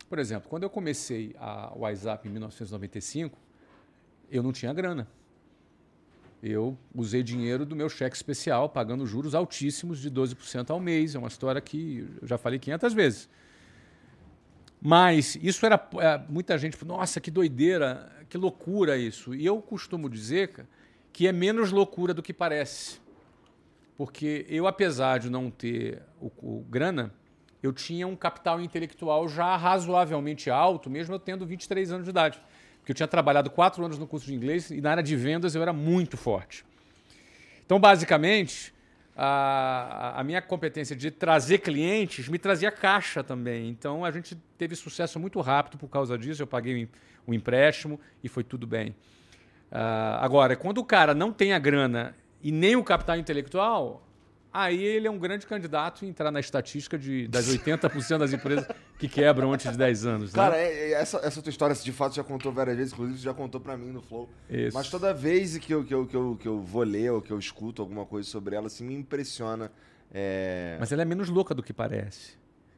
Por 0.09 0.19
exemplo, 0.19 0.49
quando 0.49 0.63
eu 0.63 0.69
comecei 0.69 1.35
a 1.39 1.73
WhatsApp 1.75 2.27
em 2.27 2.31
1995, 2.31 3.37
eu 4.31 4.41
não 4.41 4.51
tinha 4.51 4.73
grana. 4.73 5.07
Eu 6.41 6.77
usei 6.93 7.23
dinheiro 7.23 7.65
do 7.65 7.75
meu 7.75 7.89
cheque 7.89 8.15
especial, 8.15 8.69
pagando 8.69 9.05
juros 9.05 9.33
altíssimos 9.33 9.99
de 9.99 10.11
12% 10.11 10.69
ao 10.69 10.79
mês. 10.79 11.15
É 11.15 11.19
uma 11.19 11.27
história 11.27 11.59
que 11.61 12.07
eu 12.21 12.27
já 12.27 12.37
falei 12.37 12.59
500 12.59 12.93
vezes. 12.93 13.29
Mas 14.87 15.35
isso 15.41 15.65
era. 15.65 15.83
É, 15.99 16.21
muita 16.29 16.55
gente 16.59 16.85
nossa, 16.85 17.19
que 17.19 17.31
doideira, 17.31 18.07
que 18.29 18.37
loucura 18.37 18.95
isso. 18.95 19.33
E 19.33 19.43
eu 19.43 19.59
costumo 19.59 20.07
dizer 20.07 20.67
que 21.11 21.27
é 21.27 21.31
menos 21.31 21.71
loucura 21.71 22.13
do 22.13 22.21
que 22.21 22.31
parece. 22.31 22.99
Porque 23.97 24.45
eu, 24.47 24.67
apesar 24.67 25.17
de 25.17 25.27
não 25.27 25.49
ter 25.49 26.03
o, 26.21 26.27
o 26.37 26.63
grana, 26.69 27.11
eu 27.63 27.73
tinha 27.73 28.05
um 28.05 28.15
capital 28.15 28.61
intelectual 28.61 29.27
já 29.27 29.57
razoavelmente 29.57 30.51
alto, 30.51 30.87
mesmo 30.87 31.15
eu 31.15 31.19
tendo 31.19 31.47
23 31.47 31.91
anos 31.91 32.03
de 32.03 32.11
idade. 32.11 32.39
Porque 32.77 32.91
eu 32.91 32.95
tinha 32.95 33.07
trabalhado 33.07 33.49
quatro 33.49 33.83
anos 33.83 33.97
no 33.97 34.05
curso 34.05 34.27
de 34.27 34.35
inglês 34.35 34.69
e 34.69 34.81
na 34.81 34.91
área 34.91 35.01
de 35.01 35.15
vendas 35.15 35.55
eu 35.55 35.63
era 35.63 35.73
muito 35.73 36.15
forte. 36.15 36.63
Então, 37.65 37.79
basicamente, 37.79 38.71
a, 39.15 40.19
a 40.19 40.23
minha 40.23 40.41
competência 40.41 40.95
de 40.95 41.09
trazer 41.09 41.59
clientes 41.59 42.27
me 42.27 42.37
trazia 42.37 42.71
caixa 42.71 43.23
também. 43.23 43.69
Então 43.69 44.03
a 44.03 44.11
gente 44.11 44.35
teve 44.57 44.75
sucesso 44.75 45.19
muito 45.19 45.39
rápido 45.39 45.77
por 45.77 45.87
causa 45.87 46.17
disso. 46.17 46.41
Eu 46.41 46.47
paguei 46.47 46.89
um 47.27 47.33
empréstimo 47.33 47.99
e 48.23 48.27
foi 48.27 48.43
tudo 48.43 48.67
bem. 48.67 48.89
Uh, 49.71 50.19
agora, 50.19 50.55
quando 50.55 50.79
o 50.79 50.83
cara 50.83 51.13
não 51.13 51.31
tem 51.31 51.53
a 51.53 51.59
grana 51.59 52.15
e 52.41 52.51
nem 52.51 52.75
o 52.75 52.83
capital 52.83 53.17
intelectual, 53.17 54.04
aí 54.55 54.81
ele 54.81 55.05
é 55.05 55.11
um 55.11 55.19
grande 55.19 55.45
candidato 55.45 56.05
a 56.05 56.07
entrar 56.07 56.31
na 56.31 56.39
estatística 56.39 56.97
de, 56.97 57.27
das 57.27 57.47
80% 57.47 58.17
das 58.17 58.31
empresas 58.31 58.65
que 58.97 59.09
quebram 59.09 59.51
antes 59.51 59.69
de 59.69 59.77
10 59.77 60.05
anos. 60.05 60.33
Né? 60.33 60.35
Cara, 60.41 60.57
é, 60.57 60.67
é, 60.67 60.91
essa, 60.93 61.17
essa 61.17 61.41
tua 61.41 61.49
história 61.49 61.75
de 61.75 61.91
fato 61.91 62.15
já 62.15 62.23
contou 62.23 62.53
várias 62.53 62.77
vezes, 62.77 62.93
inclusive 62.93 63.19
já 63.19 63.33
contou 63.33 63.59
para 63.59 63.75
mim 63.75 63.91
no 63.91 64.01
Flow. 64.01 64.29
Isso. 64.49 64.75
Mas 64.75 64.89
toda 64.89 65.13
vez 65.13 65.57
que 65.57 65.73
eu, 65.73 65.83
que, 65.83 65.93
eu, 65.93 66.07
que, 66.07 66.15
eu, 66.15 66.37
que 66.39 66.47
eu 66.47 66.61
vou 66.61 66.83
ler 66.83 67.11
ou 67.11 67.21
que 67.21 67.31
eu 67.31 67.37
escuto 67.37 67.81
alguma 67.81 68.05
coisa 68.05 68.29
sobre 68.29 68.55
ela, 68.55 68.67
assim, 68.67 68.85
me 68.85 68.95
impressiona. 68.95 69.69
É... 70.13 70.77
Mas 70.79 70.91
ela 70.91 71.01
é 71.01 71.05
menos 71.05 71.27
louca 71.27 71.53
do 71.53 71.61
que 71.61 71.73
parece. 71.73 72.37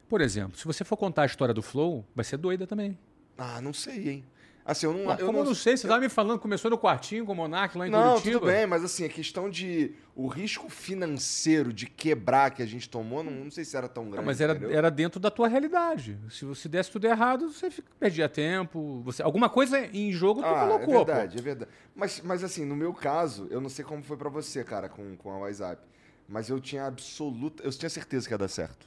Por 0.09 0.21
exemplo, 0.21 0.57
se 0.57 0.65
você 0.65 0.83
for 0.83 0.97
contar 0.97 1.23
a 1.23 1.25
história 1.27 1.53
do 1.53 1.61
Flow, 1.61 2.03
vai 2.15 2.25
ser 2.25 2.37
doida 2.37 2.65
também. 2.65 2.97
Ah, 3.37 3.61
não 3.61 3.73
sei, 3.73 4.09
hein? 4.09 4.25
Assim, 4.67 4.85
eu 4.85 4.91
não. 4.91 5.09
eu 5.11 5.17
como 5.19 5.31
não, 5.31 5.39
eu 5.39 5.45
não 5.45 5.55
sei, 5.55 5.77
você 5.77 5.87
estava 5.87 6.01
me 6.01 6.09
falando, 6.09 6.39
começou 6.39 6.69
no 6.69 6.77
quartinho 6.77 7.25
com 7.25 7.31
o 7.31 7.35
Monark 7.35 7.77
lá 7.77 7.87
em 7.87 7.89
não, 7.89 8.15
Curitiba. 8.15 8.33
Não, 8.33 8.39
tudo 8.41 8.51
bem, 8.51 8.67
mas 8.67 8.83
assim, 8.83 9.05
a 9.05 9.09
questão 9.09 9.49
de. 9.49 9.93
O 10.13 10.27
risco 10.27 10.67
financeiro 10.67 11.71
de 11.71 11.85
quebrar 11.85 12.51
que 12.51 12.61
a 12.61 12.65
gente 12.65 12.89
tomou, 12.89 13.23
não, 13.23 13.31
não 13.31 13.49
sei 13.49 13.63
se 13.63 13.77
era 13.77 13.87
tão 13.87 14.03
grande. 14.03 14.17
Não, 14.17 14.25
mas 14.25 14.41
era, 14.41 14.59
era 14.69 14.91
dentro 14.91 15.21
da 15.21 15.31
tua 15.31 15.47
realidade. 15.47 16.19
Se 16.29 16.43
você 16.43 16.67
desse 16.67 16.91
tudo 16.91 17.05
errado, 17.05 17.49
você 17.49 17.69
perdia 17.97 18.27
tempo. 18.27 19.01
Você, 19.05 19.23
alguma 19.23 19.47
coisa 19.47 19.79
em 19.79 20.11
jogo 20.11 20.41
tu 20.41 20.47
ah, 20.47 20.67
colocou. 20.67 20.95
É 20.95 20.97
verdade, 20.97 21.35
pô. 21.35 21.39
é 21.39 21.43
verdade. 21.43 21.71
Mas, 21.95 22.21
mas 22.21 22.43
assim, 22.43 22.65
no 22.65 22.75
meu 22.75 22.93
caso, 22.93 23.47
eu 23.49 23.61
não 23.61 23.69
sei 23.69 23.85
como 23.85 24.03
foi 24.03 24.17
para 24.17 24.29
você, 24.29 24.65
cara, 24.65 24.89
com, 24.89 25.15
com 25.15 25.31
a 25.31 25.37
WhatsApp. 25.37 25.81
Mas 26.27 26.49
eu 26.49 26.59
tinha 26.59 26.87
absoluta. 26.87 27.63
Eu 27.63 27.71
tinha 27.71 27.89
certeza 27.89 28.27
que 28.27 28.33
ia 28.33 28.37
dar 28.37 28.49
certo. 28.49 28.85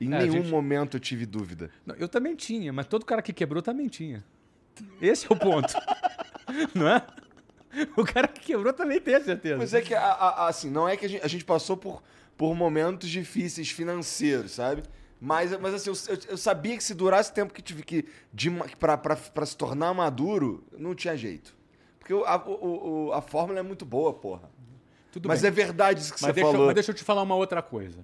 Em 0.00 0.12
é, 0.12 0.18
nenhum 0.18 0.42
gente... 0.42 0.50
momento 0.50 0.96
eu 0.96 1.00
tive 1.00 1.24
dúvida. 1.24 1.70
Não, 1.86 1.94
eu 1.94 2.08
também 2.08 2.34
tinha, 2.34 2.72
mas 2.72 2.86
todo 2.86 3.06
cara 3.06 3.22
que 3.22 3.32
quebrou 3.32 3.62
também 3.62 3.86
tinha. 3.86 4.24
Esse 5.00 5.26
é 5.26 5.28
o 5.34 5.36
ponto. 5.36 5.72
não 6.74 6.88
é? 6.88 7.06
O 7.96 8.04
cara 8.04 8.26
que 8.26 8.40
quebrou 8.40 8.72
também 8.72 9.00
tem 9.00 9.14
a 9.14 9.22
certeza. 9.22 9.56
Mas 9.56 9.72
é 9.74 9.80
que, 9.80 9.94
a, 9.94 10.02
a, 10.02 10.48
assim, 10.48 10.70
não 10.70 10.88
é 10.88 10.96
que 10.96 11.06
a 11.06 11.08
gente, 11.08 11.24
a 11.24 11.28
gente, 11.28 11.44
passou 11.44 11.76
por, 11.76 12.02
por 12.36 12.54
momentos 12.54 13.08
difíceis 13.08 13.70
financeiros, 13.70 14.52
sabe? 14.52 14.82
Mas, 15.20 15.58
mas 15.60 15.74
assim, 15.74 15.90
eu, 15.90 16.18
eu, 16.30 16.36
sabia 16.36 16.76
que 16.76 16.82
se 16.82 16.94
durasse 16.94 17.30
o 17.30 17.34
tempo 17.34 17.52
que 17.52 17.62
tive 17.62 17.82
que. 17.82 18.06
De, 18.32 18.50
pra, 18.78 18.96
pra, 18.96 19.14
pra 19.14 19.46
se 19.46 19.56
tornar 19.56 19.92
maduro, 19.94 20.64
não 20.76 20.94
tinha 20.94 21.16
jeito. 21.16 21.54
Porque 21.98 22.12
a, 22.12 22.36
o, 22.36 23.12
a 23.12 23.20
fórmula 23.20 23.60
é 23.60 23.62
muito 23.62 23.84
boa, 23.84 24.12
porra. 24.12 24.50
Tudo 25.12 25.28
mas 25.28 25.42
bem. 25.42 25.48
é 25.48 25.50
verdade 25.50 26.00
isso 26.00 26.14
que 26.14 26.22
mas 26.22 26.30
você 26.30 26.32
deixa, 26.32 26.50
falou. 26.50 26.66
Mas 26.66 26.74
deixa 26.74 26.90
eu 26.90 26.94
te 26.94 27.04
falar 27.04 27.22
uma 27.22 27.34
outra 27.34 27.60
coisa. 27.60 27.98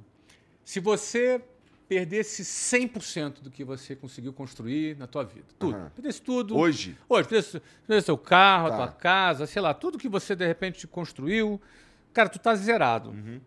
Se 0.65 0.81
você 0.81 1.41
perdesse 1.89 2.43
100% 2.43 3.43
do 3.43 3.51
que 3.51 3.65
você 3.65 3.95
conseguiu 3.95 4.33
construir 4.33 4.97
na 4.97 5.07
tua 5.07 5.25
vida. 5.25 5.47
Tudo. 5.59 5.77
Uhum. 5.77 5.91
Perdesse 5.91 6.21
tudo. 6.21 6.57
Hoje? 6.57 6.97
Hoje. 7.09 7.29
Perdesse, 7.29 7.63
perdesse 7.87 8.07
seu 8.07 8.19
carro, 8.19 8.69
tá. 8.69 8.75
a 8.75 8.77
tua 8.79 8.93
casa, 8.93 9.47
sei 9.47 9.63
lá, 9.63 9.73
tudo 9.73 9.99
que 9.99 10.09
você 10.09 10.35
de 10.35 10.47
repente 10.47 10.87
construiu. 10.87 11.61
Cara, 12.13 12.29
tu 12.29 12.39
tá 12.39 12.55
zerado. 12.55 13.11
Uhum. 13.11 13.41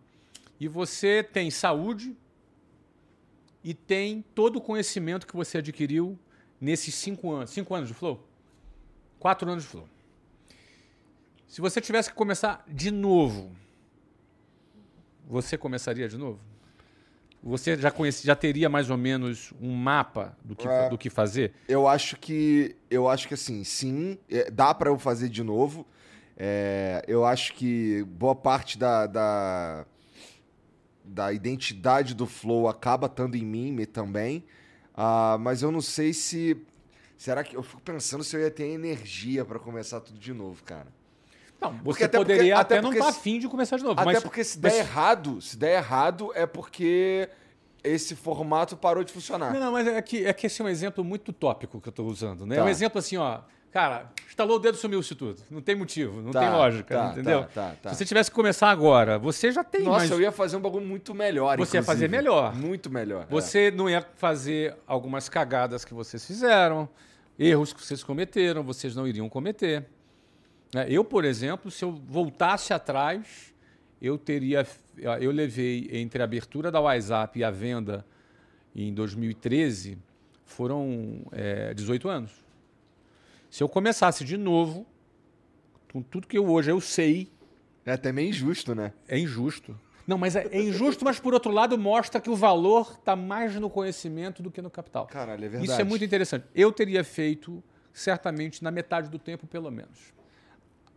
E 0.58 0.68
você 0.68 1.22
tem 1.22 1.50
saúde 1.50 2.16
e 3.62 3.74
tem 3.74 4.24
todo 4.34 4.56
o 4.56 4.60
conhecimento 4.60 5.26
que 5.26 5.36
você 5.36 5.58
adquiriu 5.58 6.18
nesses 6.60 6.94
cinco 6.94 7.32
anos. 7.32 7.50
Cinco 7.50 7.74
anos 7.74 7.88
de 7.88 7.94
Flow? 7.94 8.26
Quatro 9.18 9.50
anos 9.50 9.64
de 9.64 9.70
Flow. 9.70 9.88
Se 11.46 11.60
você 11.60 11.80
tivesse 11.80 12.08
que 12.10 12.14
começar 12.14 12.64
de 12.68 12.90
novo, 12.90 13.54
você 15.26 15.58
começaria 15.58 16.08
de 16.08 16.16
novo? 16.16 16.49
Você 17.42 17.76
já 17.78 17.90
conhece, 17.90 18.26
já 18.26 18.36
teria 18.36 18.68
mais 18.68 18.90
ou 18.90 18.98
menos 18.98 19.52
um 19.60 19.74
mapa 19.74 20.36
do 20.44 20.54
que, 20.54 20.68
é, 20.68 20.88
do 20.90 20.98
que 20.98 21.08
fazer? 21.08 21.54
Eu 21.66 21.88
acho 21.88 22.16
que 22.16 22.76
eu 22.90 23.08
acho 23.08 23.26
que 23.26 23.34
assim, 23.34 23.64
sim, 23.64 24.18
é, 24.28 24.50
dá 24.50 24.74
para 24.74 24.90
eu 24.90 24.98
fazer 24.98 25.28
de 25.28 25.42
novo. 25.42 25.86
É, 26.36 27.02
eu 27.08 27.24
acho 27.24 27.54
que 27.54 28.02
boa 28.04 28.34
parte 28.34 28.78
da, 28.78 29.06
da, 29.06 29.86
da 31.04 31.32
identidade 31.32 32.14
do 32.14 32.26
flow 32.26 32.68
acaba 32.68 33.06
estando 33.06 33.36
em 33.36 33.44
mim 33.44 33.84
também. 33.84 34.44
Uh, 34.94 35.38
mas 35.38 35.62
eu 35.62 35.70
não 35.70 35.80
sei 35.80 36.12
se 36.12 36.56
será 37.16 37.42
que 37.42 37.56
eu 37.56 37.62
fico 37.62 37.80
pensando 37.80 38.22
se 38.22 38.36
eu 38.36 38.40
ia 38.40 38.50
ter 38.50 38.64
energia 38.64 39.44
para 39.44 39.58
começar 39.58 40.00
tudo 40.00 40.18
de 40.18 40.32
novo, 40.32 40.62
cara. 40.62 40.88
Não, 41.60 41.72
você 41.72 41.82
porque 41.82 42.04
até 42.04 42.18
poderia 42.18 42.54
porque, 42.54 42.60
até, 42.60 42.74
até 42.78 42.82
não 42.82 42.92
estar 42.92 43.04
tá 43.04 43.10
afim 43.10 43.38
de 43.38 43.48
começar 43.48 43.76
de 43.76 43.82
novo. 43.82 44.00
Até 44.00 44.12
mas, 44.12 44.22
porque 44.22 44.42
se 44.42 44.58
der 44.58 44.78
errado, 44.78 45.40
se 45.40 45.56
der 45.56 45.76
errado 45.76 46.30
é 46.34 46.46
porque 46.46 47.28
esse 47.84 48.14
formato 48.14 48.76
parou 48.76 49.04
de 49.04 49.12
funcionar. 49.12 49.52
Não, 49.52 49.60
não 49.60 49.72
mas 49.72 49.86
é 49.86 50.00
que, 50.00 50.24
é 50.24 50.32
que 50.32 50.46
esse 50.46 50.62
é 50.62 50.64
um 50.64 50.68
exemplo 50.68 51.04
muito 51.04 51.32
tópico 51.32 51.80
que 51.80 51.88
eu 51.88 51.90
estou 51.90 52.06
usando. 52.06 52.46
Né? 52.46 52.56
Tá. 52.56 52.62
É 52.62 52.64
um 52.64 52.68
exemplo 52.68 52.98
assim, 52.98 53.16
ó. 53.16 53.40
Cara, 53.70 54.10
instalou 54.26 54.56
o 54.56 54.58
dedo 54.58 54.76
sumiu-se 54.76 55.14
tudo. 55.14 55.40
Não 55.48 55.60
tem 55.60 55.76
motivo, 55.76 56.20
não 56.20 56.32
tá, 56.32 56.40
tem 56.40 56.50
lógica, 56.50 56.96
tá, 56.96 57.12
entendeu? 57.12 57.46
Tá, 57.54 57.76
tá, 57.80 57.90
Se 57.90 57.98
você 57.98 58.04
tivesse 58.04 58.28
que 58.28 58.34
começar 58.34 58.68
agora, 58.68 59.16
você 59.16 59.52
já 59.52 59.62
tem 59.62 59.84
Nossa, 59.84 60.12
eu 60.12 60.20
ia 60.20 60.32
fazer 60.32 60.56
um 60.56 60.60
bagulho 60.60 60.84
muito 60.84 61.14
melhor, 61.14 61.50
Você 61.50 61.76
inclusive. 61.76 61.76
ia 61.76 61.82
fazer 61.84 62.08
melhor. 62.08 62.54
Muito 62.56 62.90
melhor. 62.90 63.22
É. 63.22 63.26
Você 63.30 63.68
é. 63.68 63.70
não 63.70 63.88
ia 63.88 64.04
fazer 64.16 64.76
algumas 64.88 65.28
cagadas 65.28 65.84
que 65.84 65.94
vocês 65.94 66.26
fizeram, 66.26 66.88
erros 67.38 67.72
que 67.72 67.80
vocês 67.80 68.02
cometeram, 68.02 68.64
vocês 68.64 68.96
não 68.96 69.06
iriam 69.06 69.28
cometer. 69.28 69.86
É, 70.74 70.90
eu, 70.90 71.04
por 71.04 71.24
exemplo, 71.24 71.70
se 71.70 71.84
eu 71.84 71.92
voltasse 71.92 72.72
atrás, 72.72 73.52
eu 74.00 74.16
teria, 74.16 74.66
eu 75.20 75.30
levei 75.30 75.88
entre 75.92 76.22
a 76.22 76.24
abertura 76.24 76.70
da 76.70 76.80
WhatsApp 76.80 77.38
e 77.38 77.44
a 77.44 77.50
venda 77.50 78.06
em 78.74 78.94
2013 78.94 79.98
foram 80.44 81.22
é, 81.32 81.74
18 81.74 82.08
anos. 82.08 82.32
Se 83.50 83.62
eu 83.62 83.68
começasse 83.68 84.24
de 84.24 84.36
novo, 84.36 84.86
com 85.92 86.00
tudo 86.00 86.26
que 86.26 86.38
eu 86.38 86.48
hoje 86.48 86.70
eu 86.70 86.80
sei, 86.80 87.28
é 87.84 87.92
até 87.92 88.12
meio 88.12 88.28
injusto, 88.28 88.74
né? 88.74 88.92
É 89.08 89.18
injusto. 89.18 89.78
Não, 90.06 90.16
mas 90.16 90.36
é, 90.36 90.46
é 90.50 90.62
injusto, 90.62 91.04
mas 91.04 91.18
por 91.18 91.34
outro 91.34 91.50
lado 91.50 91.76
mostra 91.76 92.20
que 92.20 92.30
o 92.30 92.36
valor 92.36 92.96
está 92.98 93.14
mais 93.16 93.54
no 93.56 93.68
conhecimento 93.68 94.42
do 94.42 94.50
que 94.50 94.62
no 94.62 94.70
capital. 94.70 95.06
Caralho, 95.06 95.44
é 95.44 95.48
verdade. 95.48 95.70
Isso 95.70 95.80
é 95.80 95.84
muito 95.84 96.04
interessante. 96.04 96.46
Eu 96.54 96.72
teria 96.72 97.02
feito 97.02 97.62
certamente 97.92 98.62
na 98.62 98.70
metade 98.70 99.08
do 99.10 99.18
tempo, 99.18 99.46
pelo 99.46 99.70
menos. 99.70 100.12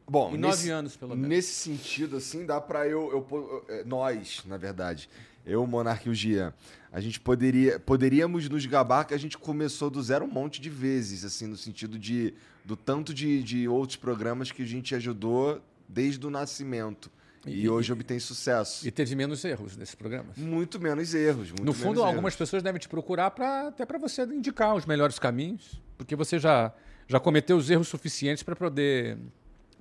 Bom, 0.08 0.34
em 0.34 0.38
nesse, 0.38 0.68
nove 0.68 0.70
anos, 0.70 0.96
pelo 0.98 1.16
menos. 1.16 1.30
Nesse 1.30 1.54
sentido, 1.54 2.18
assim, 2.18 2.46
dá 2.46 2.60
para 2.60 2.88
eu, 2.88 3.26
eu, 3.32 3.66
é, 3.70 3.84
Nós, 3.84 4.42
na 4.46 4.58
verdade, 4.58 5.10
eu, 5.46 5.66
Monarque 5.66 6.10
e 6.10 6.12
o 6.12 6.16
Gian, 6.16 6.54
a 6.92 7.00
gente 7.00 7.20
poderia, 7.20 7.80
poderíamos 7.80 8.48
nos 8.50 8.66
gabar 8.66 9.06
que 9.06 9.14
a 9.14 9.18
gente 9.18 9.38
começou 9.38 9.90
do 9.90 10.02
zero 10.02 10.26
um 10.26 10.32
monte 10.32 10.62
de 10.62 10.70
vezes, 10.70 11.24
assim, 11.24 11.48
no 11.48 11.58
sentido 11.58 11.98
de 11.98 12.34
do 12.64 12.76
tanto 12.76 13.14
de, 13.14 13.44
de 13.44 13.68
outros 13.68 13.98
programas 13.98 14.52
que 14.52 14.62
a 14.62 14.66
gente 14.66 14.96
ajudou 14.96 15.62
desde 15.88 16.26
o 16.26 16.30
nascimento. 16.30 17.12
E, 17.46 17.64
e 17.64 17.70
hoje 17.70 17.92
obtém 17.92 18.20
sucesso. 18.20 18.88
E 18.88 18.92
teve 18.92 19.16
menos 19.16 19.44
erros 19.44 19.76
nesse 19.76 19.98
programa. 19.98 20.30
Muito 20.38 20.80
menos 20.80 21.14
erros. 21.14 21.50
Muito 21.50 21.66
no 21.66 21.74
fundo, 21.74 22.02
algumas 22.02 22.34
erros. 22.34 22.36
pessoas 22.38 22.64
devem 22.64 22.80
te 22.80 22.88
procurar 22.88 23.32
para 23.32 23.68
até 23.68 23.86
para 23.86 24.00
você 24.00 24.24
indicar 24.24 24.74
os 24.76 24.86
melhores 24.86 25.20
caminhos, 25.20 25.82
porque 25.98 26.16
você 26.16 26.40
já, 26.40 26.74
já 27.06 27.20
cometeu 27.20 27.58
os 27.58 27.70
erros 27.70 27.90
suficientes 27.90 28.44
para 28.44 28.56
poder 28.56 29.18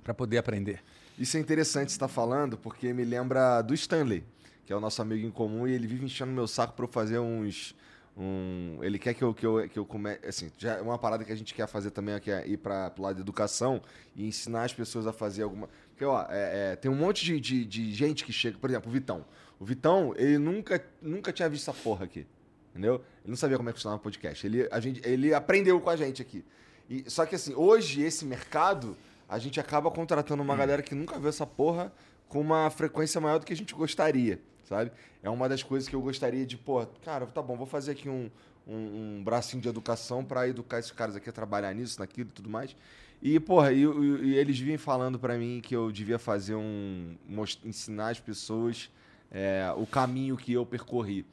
para 0.03 0.13
poder 0.13 0.37
aprender. 0.37 0.81
Isso 1.17 1.37
é 1.37 1.39
interessante 1.39 1.89
estar 1.89 2.07
tá 2.07 2.13
falando, 2.13 2.57
porque 2.57 2.91
me 2.91 3.05
lembra 3.05 3.61
do 3.61 3.73
Stanley, 3.73 4.23
que 4.65 4.73
é 4.73 4.75
o 4.75 4.79
nosso 4.79 5.01
amigo 5.01 5.25
em 5.25 5.31
comum, 5.31 5.67
e 5.67 5.73
ele 5.73 5.87
vive 5.87 6.05
enchendo 6.05 6.31
meu 6.31 6.47
saco 6.47 6.73
para 6.73 6.85
eu 6.85 6.89
fazer 6.89 7.19
uns. 7.19 7.75
Um, 8.15 8.77
ele 8.83 8.99
quer 8.99 9.15
que 9.15 9.23
eu, 9.23 9.33
que 9.33 9.43
eu, 9.43 9.67
que 9.67 9.77
eu 9.77 9.85
come... 9.85 10.19
assim, 10.27 10.51
já 10.55 10.73
é 10.73 10.81
uma 10.81 10.99
parada 10.99 11.23
que 11.23 11.31
a 11.31 11.35
gente 11.35 11.51
quer 11.53 11.67
fazer 11.67 11.89
também, 11.89 12.19
que 12.19 12.29
é 12.29 12.47
ir 12.47 12.57
para 12.57 12.93
o 12.95 13.01
lado 13.01 13.15
da 13.15 13.21
educação 13.21 13.81
e 14.15 14.27
ensinar 14.27 14.63
as 14.63 14.73
pessoas 14.73 15.07
a 15.07 15.13
fazer 15.13 15.43
alguma. 15.43 15.67
Porque, 15.89 16.05
ó, 16.05 16.23
é, 16.29 16.73
é, 16.73 16.75
tem 16.75 16.91
um 16.91 16.95
monte 16.95 17.25
de, 17.25 17.39
de, 17.39 17.65
de, 17.65 17.93
gente 17.93 18.23
que 18.23 18.31
chega, 18.31 18.57
por 18.59 18.69
exemplo, 18.69 18.89
o 18.89 18.93
Vitão. 18.93 19.25
O 19.59 19.65
Vitão, 19.65 20.13
ele 20.15 20.37
nunca, 20.37 20.83
nunca 21.01 21.33
tinha 21.33 21.49
visto 21.49 21.69
essa 21.69 21.79
porra 21.81 22.05
aqui. 22.05 22.27
Entendeu? 22.69 22.95
Ele 23.23 23.29
não 23.29 23.35
sabia 23.35 23.57
como 23.57 23.69
é 23.69 23.71
que 23.71 23.79
funcionava 23.79 23.99
o 23.99 24.03
podcast. 24.03 24.45
Ele, 24.45 24.67
a 24.71 24.79
gente, 24.79 25.01
ele 25.07 25.33
aprendeu 25.33 25.79
com 25.79 25.89
a 25.89 25.95
gente 25.95 26.21
aqui. 26.21 26.43
E, 26.89 27.09
só 27.09 27.25
que 27.25 27.35
assim, 27.35 27.53
hoje 27.55 28.01
esse 28.01 28.25
mercado 28.25 28.97
a 29.27 29.39
gente 29.39 29.59
acaba 29.59 29.89
contratando 29.89 30.41
uma 30.41 30.55
galera 30.55 30.81
que 30.81 30.93
nunca 30.95 31.19
viu 31.19 31.29
essa 31.29 31.45
porra 31.45 31.91
com 32.27 32.41
uma 32.41 32.69
frequência 32.69 33.19
maior 33.21 33.39
do 33.39 33.45
que 33.45 33.53
a 33.53 33.55
gente 33.55 33.73
gostaria, 33.73 34.41
sabe? 34.63 34.91
É 35.21 35.29
uma 35.29 35.47
das 35.47 35.61
coisas 35.61 35.87
que 35.87 35.95
eu 35.95 36.01
gostaria 36.01 36.45
de, 36.45 36.57
pô, 36.57 36.85
cara, 37.03 37.25
tá 37.25 37.41
bom, 37.41 37.55
vou 37.55 37.67
fazer 37.67 37.91
aqui 37.91 38.09
um, 38.09 38.29
um, 38.67 39.17
um 39.19 39.23
bracinho 39.23 39.61
de 39.61 39.69
educação 39.69 40.23
para 40.23 40.47
educar 40.47 40.79
esses 40.79 40.91
caras 40.91 41.15
aqui 41.15 41.29
a 41.29 41.33
trabalhar 41.33 41.73
nisso, 41.73 41.99
naquilo 41.99 42.29
e 42.29 42.33
tudo 42.33 42.49
mais. 42.49 42.75
E, 43.21 43.39
porra, 43.39 43.71
e, 43.71 43.83
e, 43.83 44.35
eles 44.35 44.59
vinham 44.59 44.77
falando 44.77 45.17
para 45.17 45.37
mim 45.37 45.61
que 45.63 45.73
eu 45.73 45.91
devia 45.91 46.19
fazer 46.19 46.55
um. 46.55 47.15
ensinar 47.63 48.09
as 48.09 48.19
pessoas 48.19 48.89
é, 49.31 49.73
o 49.77 49.85
caminho 49.85 50.35
que 50.35 50.51
eu 50.51 50.65
percorri. 50.65 51.25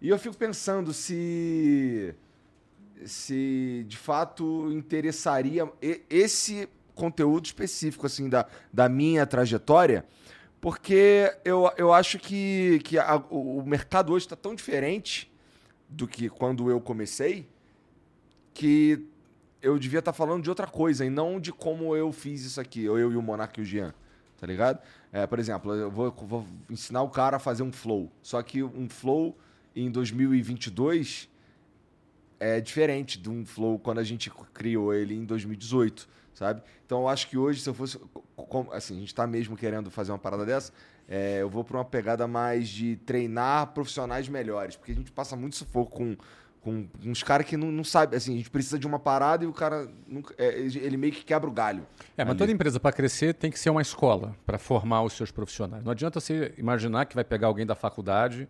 E 0.00 0.08
eu 0.08 0.18
fico 0.18 0.36
pensando 0.36 0.92
se. 0.92 2.14
se 3.04 3.84
de 3.88 3.96
fato 3.96 4.70
interessaria 4.72 5.68
esse 6.08 6.68
conteúdo 6.94 7.46
específico 7.46 8.06
assim 8.06 8.28
da, 8.28 8.46
da 8.72 8.88
minha 8.88 9.26
trajetória, 9.26 10.04
porque 10.60 11.34
eu, 11.44 11.70
eu 11.76 11.92
acho 11.92 12.18
que, 12.18 12.80
que 12.84 12.98
a, 12.98 13.16
o 13.30 13.62
mercado 13.66 14.12
hoje 14.12 14.26
está 14.26 14.36
tão 14.36 14.54
diferente 14.54 15.32
do 15.88 16.06
que 16.06 16.28
quando 16.28 16.70
eu 16.70 16.80
comecei 16.80 17.48
que 18.54 19.06
eu 19.60 19.78
devia 19.78 20.00
estar 20.00 20.12
tá 20.12 20.16
falando 20.16 20.42
de 20.42 20.48
outra 20.48 20.66
coisa 20.66 21.04
e 21.04 21.10
não 21.10 21.40
de 21.40 21.52
como 21.52 21.96
eu 21.96 22.12
fiz 22.12 22.44
isso 22.44 22.60
aqui, 22.60 22.84
eu, 22.84 22.98
eu 22.98 23.12
e 23.12 23.16
o 23.16 23.22
Monark 23.22 23.58
e 23.58 23.62
o 23.62 23.64
Jean. 23.64 23.94
tá 24.38 24.46
ligado? 24.46 24.80
É, 25.12 25.26
por 25.26 25.38
exemplo, 25.38 25.74
eu 25.74 25.90
vou, 25.90 26.10
vou 26.10 26.46
ensinar 26.68 27.02
o 27.02 27.08
cara 27.08 27.36
a 27.36 27.40
fazer 27.40 27.62
um 27.62 27.72
flow. 27.72 28.10
Só 28.22 28.42
que 28.42 28.62
um 28.62 28.88
flow 28.88 29.36
em 29.74 29.90
2022 29.90 31.28
é 32.40 32.60
diferente 32.60 33.20
de 33.20 33.30
um 33.30 33.46
flow 33.46 33.78
quando 33.78 33.98
a 33.98 34.04
gente 34.04 34.30
criou 34.52 34.92
ele 34.92 35.14
em 35.14 35.24
2018, 35.24 36.08
sabe? 36.42 36.62
Então 36.84 37.02
eu 37.02 37.08
acho 37.08 37.28
que 37.28 37.38
hoje, 37.38 37.60
se 37.60 37.68
eu 37.68 37.74
fosse. 37.74 37.98
Assim, 38.72 38.96
a 38.96 39.00
gente 39.00 39.14
tá 39.14 39.26
mesmo 39.26 39.56
querendo 39.56 39.90
fazer 39.90 40.10
uma 40.10 40.18
parada 40.18 40.44
dessa, 40.44 40.72
é, 41.08 41.40
eu 41.40 41.48
vou 41.48 41.62
para 41.62 41.76
uma 41.76 41.84
pegada 41.84 42.26
mais 42.26 42.68
de 42.68 42.96
treinar 42.96 43.68
profissionais 43.68 44.28
melhores, 44.28 44.76
porque 44.76 44.92
a 44.92 44.94
gente 44.94 45.12
passa 45.12 45.36
muito 45.36 45.56
sufoco 45.56 45.90
com 45.90 46.16
com 46.62 46.86
uns 47.04 47.24
caras 47.24 47.44
que 47.44 47.56
não, 47.56 47.72
não 47.72 47.82
sabem, 47.82 48.16
assim, 48.16 48.34
a 48.34 48.36
gente 48.36 48.48
precisa 48.48 48.78
de 48.78 48.86
uma 48.86 48.98
parada 48.98 49.44
e 49.44 49.48
o 49.48 49.52
cara, 49.52 49.88
nunca, 50.06 50.32
é, 50.38 50.60
ele 50.60 50.96
meio 50.96 51.12
que 51.12 51.24
quebra 51.24 51.50
o 51.50 51.52
galho. 51.52 51.84
É, 52.16 52.22
mas 52.22 52.30
ali. 52.30 52.38
toda 52.38 52.52
empresa 52.52 52.78
para 52.78 52.92
crescer 52.92 53.34
tem 53.34 53.50
que 53.50 53.58
ser 53.58 53.68
uma 53.70 53.82
escola 53.82 54.36
para 54.46 54.58
formar 54.58 55.02
os 55.02 55.14
seus 55.14 55.32
profissionais. 55.32 55.82
Não 55.82 55.90
adianta 55.90 56.20
você 56.20 56.54
imaginar 56.56 57.06
que 57.06 57.16
vai 57.16 57.24
pegar 57.24 57.48
alguém 57.48 57.66
da 57.66 57.74
faculdade 57.74 58.48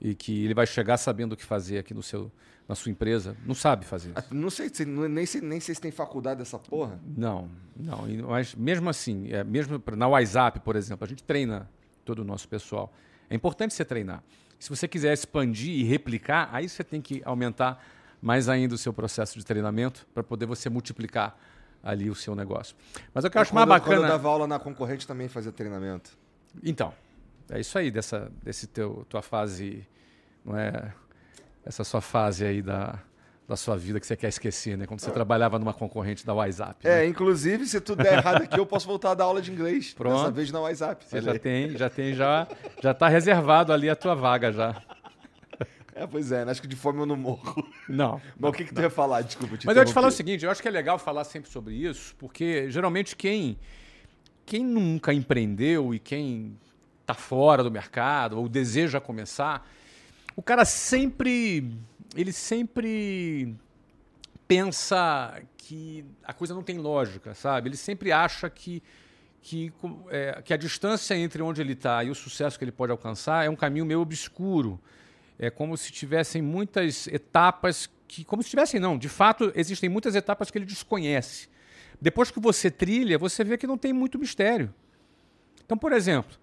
e 0.00 0.14
que 0.14 0.44
ele 0.44 0.54
vai 0.54 0.66
chegar 0.66 0.96
sabendo 0.96 1.32
o 1.32 1.36
que 1.36 1.44
fazer 1.44 1.78
aqui 1.78 1.92
no 1.92 2.02
seu, 2.02 2.30
na 2.68 2.74
sua 2.74 2.90
empresa. 2.90 3.36
Não 3.44 3.54
sabe 3.54 3.84
fazer 3.84 4.12
isso. 4.16 4.34
Não 4.34 4.50
sei, 4.50 4.70
nem 4.86 5.26
sei, 5.26 5.40
nem 5.40 5.60
sei 5.60 5.74
se 5.74 5.80
tem 5.80 5.90
faculdade 5.90 6.38
dessa 6.38 6.58
porra. 6.58 7.00
Não, 7.16 7.48
não. 7.76 8.06
Mas 8.28 8.54
mesmo 8.54 8.88
assim, 8.88 9.32
é, 9.32 9.42
mesmo 9.42 9.82
na 9.96 10.06
WhatsApp, 10.06 10.60
por 10.60 10.76
exemplo, 10.76 11.04
a 11.04 11.08
gente 11.08 11.22
treina 11.22 11.68
todo 12.04 12.20
o 12.20 12.24
nosso 12.24 12.48
pessoal. 12.48 12.92
É 13.28 13.34
importante 13.34 13.74
você 13.74 13.84
treinar. 13.84 14.22
Se 14.58 14.70
você 14.70 14.88
quiser 14.88 15.12
expandir 15.12 15.72
e 15.72 15.84
replicar, 15.84 16.48
aí 16.52 16.68
você 16.68 16.82
tem 16.82 17.00
que 17.00 17.22
aumentar 17.24 17.84
mais 18.20 18.48
ainda 18.48 18.74
o 18.74 18.78
seu 18.78 18.92
processo 18.92 19.38
de 19.38 19.44
treinamento 19.44 20.06
para 20.12 20.22
poder 20.22 20.46
você 20.46 20.68
multiplicar 20.68 21.38
ali 21.82 22.10
o 22.10 22.14
seu 22.14 22.34
negócio. 22.34 22.74
Mas 23.14 23.24
o 23.24 23.30
que 23.30 23.38
eu 23.38 23.42
acho 23.42 23.54
mais 23.54 23.68
bacana. 23.68 23.96
Quando 23.96 24.04
eu 24.04 24.08
dava 24.08 24.28
aula 24.28 24.46
na 24.46 24.58
concorrente 24.58 25.06
também 25.06 25.28
fazia 25.28 25.52
treinamento. 25.52 26.10
Então, 26.62 26.92
é 27.50 27.60
isso 27.60 27.78
aí 27.78 27.90
dessa 27.90 28.30
desse 28.42 28.66
teu 28.66 29.06
tua 29.08 29.22
fase, 29.22 29.86
não 30.44 30.56
é? 30.56 30.92
Essa 31.64 31.84
sua 31.84 32.00
fase 32.00 32.44
aí 32.44 32.62
da 32.62 33.00
da 33.48 33.56
sua 33.56 33.78
vida 33.78 33.98
que 33.98 34.06
você 34.06 34.14
quer 34.14 34.28
esquecer, 34.28 34.76
né? 34.76 34.86
Quando 34.86 35.00
você 35.00 35.08
é. 35.08 35.12
trabalhava 35.12 35.58
numa 35.58 35.72
concorrente 35.72 36.24
da 36.26 36.34
WhatsApp. 36.34 36.86
É, 36.86 36.96
né? 36.96 37.06
inclusive, 37.06 37.66
se 37.66 37.80
tudo 37.80 38.02
der 38.02 38.18
errado 38.18 38.42
aqui, 38.42 38.60
eu 38.60 38.66
posso 38.66 38.86
voltar 38.86 39.12
a 39.12 39.14
dar 39.14 39.24
aula 39.24 39.40
de 39.40 39.50
inglês. 39.50 39.94
Pronto. 39.94 40.18
Dessa 40.18 40.30
vez 40.30 40.52
na 40.52 40.60
WhatsApp. 40.60 41.06
já 41.10 41.38
tem, 41.38 41.70
já 41.70 41.88
tem, 41.88 42.14
já, 42.14 42.46
já 42.82 42.92
tá 42.92 43.08
reservado 43.08 43.72
ali 43.72 43.88
a 43.88 43.96
tua 43.96 44.14
vaga 44.14 44.52
já. 44.52 44.82
É, 45.94 46.06
pois 46.06 46.30
é, 46.30 46.44
né? 46.44 46.52
acho 46.52 46.60
que 46.60 46.68
de 46.68 46.76
fome 46.76 47.00
eu 47.00 47.06
não 47.06 47.16
morro. 47.16 47.66
Não. 47.88 48.20
Mas 48.38 48.50
o 48.50 48.52
que, 48.52 48.64
que 48.66 48.74
tu 48.74 48.82
ia 48.82 48.90
falar? 48.90 49.22
Desculpa, 49.22 49.56
te 49.56 49.66
Mas 49.66 49.76
eu 49.76 49.82
ia 49.82 49.86
te 49.86 49.94
falar 49.94 50.08
o 50.08 50.12
seguinte, 50.12 50.44
eu 50.44 50.50
acho 50.50 50.60
que 50.60 50.68
é 50.68 50.70
legal 50.70 50.98
falar 50.98 51.24
sempre 51.24 51.50
sobre 51.50 51.74
isso, 51.74 52.14
porque 52.16 52.70
geralmente 52.70 53.16
quem, 53.16 53.58
quem 54.46 54.62
nunca 54.62 55.12
empreendeu 55.12 55.92
e 55.92 55.98
quem 55.98 56.56
tá 57.08 57.14
fora 57.14 57.64
do 57.64 57.70
mercado 57.70 58.38
ou 58.38 58.48
deseja 58.48 59.00
começar, 59.00 59.66
o 60.36 60.42
cara 60.42 60.64
sempre 60.64 61.72
ele 62.14 62.32
sempre 62.32 63.54
pensa 64.46 65.40
que 65.56 66.04
a 66.24 66.32
coisa 66.32 66.54
não 66.54 66.62
tem 66.62 66.78
lógica, 66.78 67.34
sabe? 67.34 67.68
Ele 67.68 67.76
sempre 67.76 68.12
acha 68.12 68.48
que, 68.48 68.82
que, 69.42 69.72
é, 70.10 70.40
que 70.42 70.52
a 70.54 70.56
distância 70.56 71.14
entre 71.14 71.42
onde 71.42 71.60
ele 71.60 71.74
está 71.74 72.02
e 72.04 72.10
o 72.10 72.14
sucesso 72.14 72.58
que 72.58 72.64
ele 72.64 72.72
pode 72.72 72.92
alcançar 72.92 73.44
é 73.44 73.50
um 73.50 73.56
caminho 73.56 73.84
meio 73.84 74.00
obscuro. 74.00 74.80
É 75.38 75.50
como 75.50 75.76
se 75.76 75.92
tivessem 75.92 76.42
muitas 76.42 77.06
etapas 77.06 77.88
que, 78.06 78.24
como 78.24 78.42
se 78.42 78.50
tivessem 78.50 78.80
não, 78.80 78.98
de 78.98 79.08
fato 79.08 79.52
existem 79.54 79.88
muitas 79.88 80.14
etapas 80.14 80.50
que 80.50 80.58
ele 80.58 80.64
desconhece. 80.66 81.48
Depois 82.00 82.30
que 82.30 82.40
você 82.40 82.70
trilha, 82.70 83.18
você 83.18 83.44
vê 83.44 83.58
que 83.58 83.66
não 83.66 83.78
tem 83.78 83.92
muito 83.92 84.18
mistério. 84.18 84.74
Então, 85.64 85.76
por 85.76 85.92
exemplo, 85.92 86.38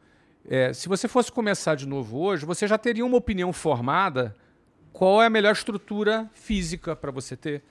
é, 0.47 0.73
se 0.73 0.87
você 0.87 1.07
fosse 1.07 1.31
começar 1.31 1.75
de 1.75 1.87
novo 1.87 2.19
hoje, 2.19 2.45
você 2.45 2.67
já 2.67 2.77
teria 2.77 3.05
uma 3.05 3.17
opinião 3.17 3.51
formada 3.51 4.35
qual 4.95 5.21
é 5.21 5.25
a 5.25 5.29
melhor 5.29 5.51
estrutura 5.51 6.29
física 6.33 6.95
para 6.95 7.11
você 7.11 7.35
ter? 7.35 7.61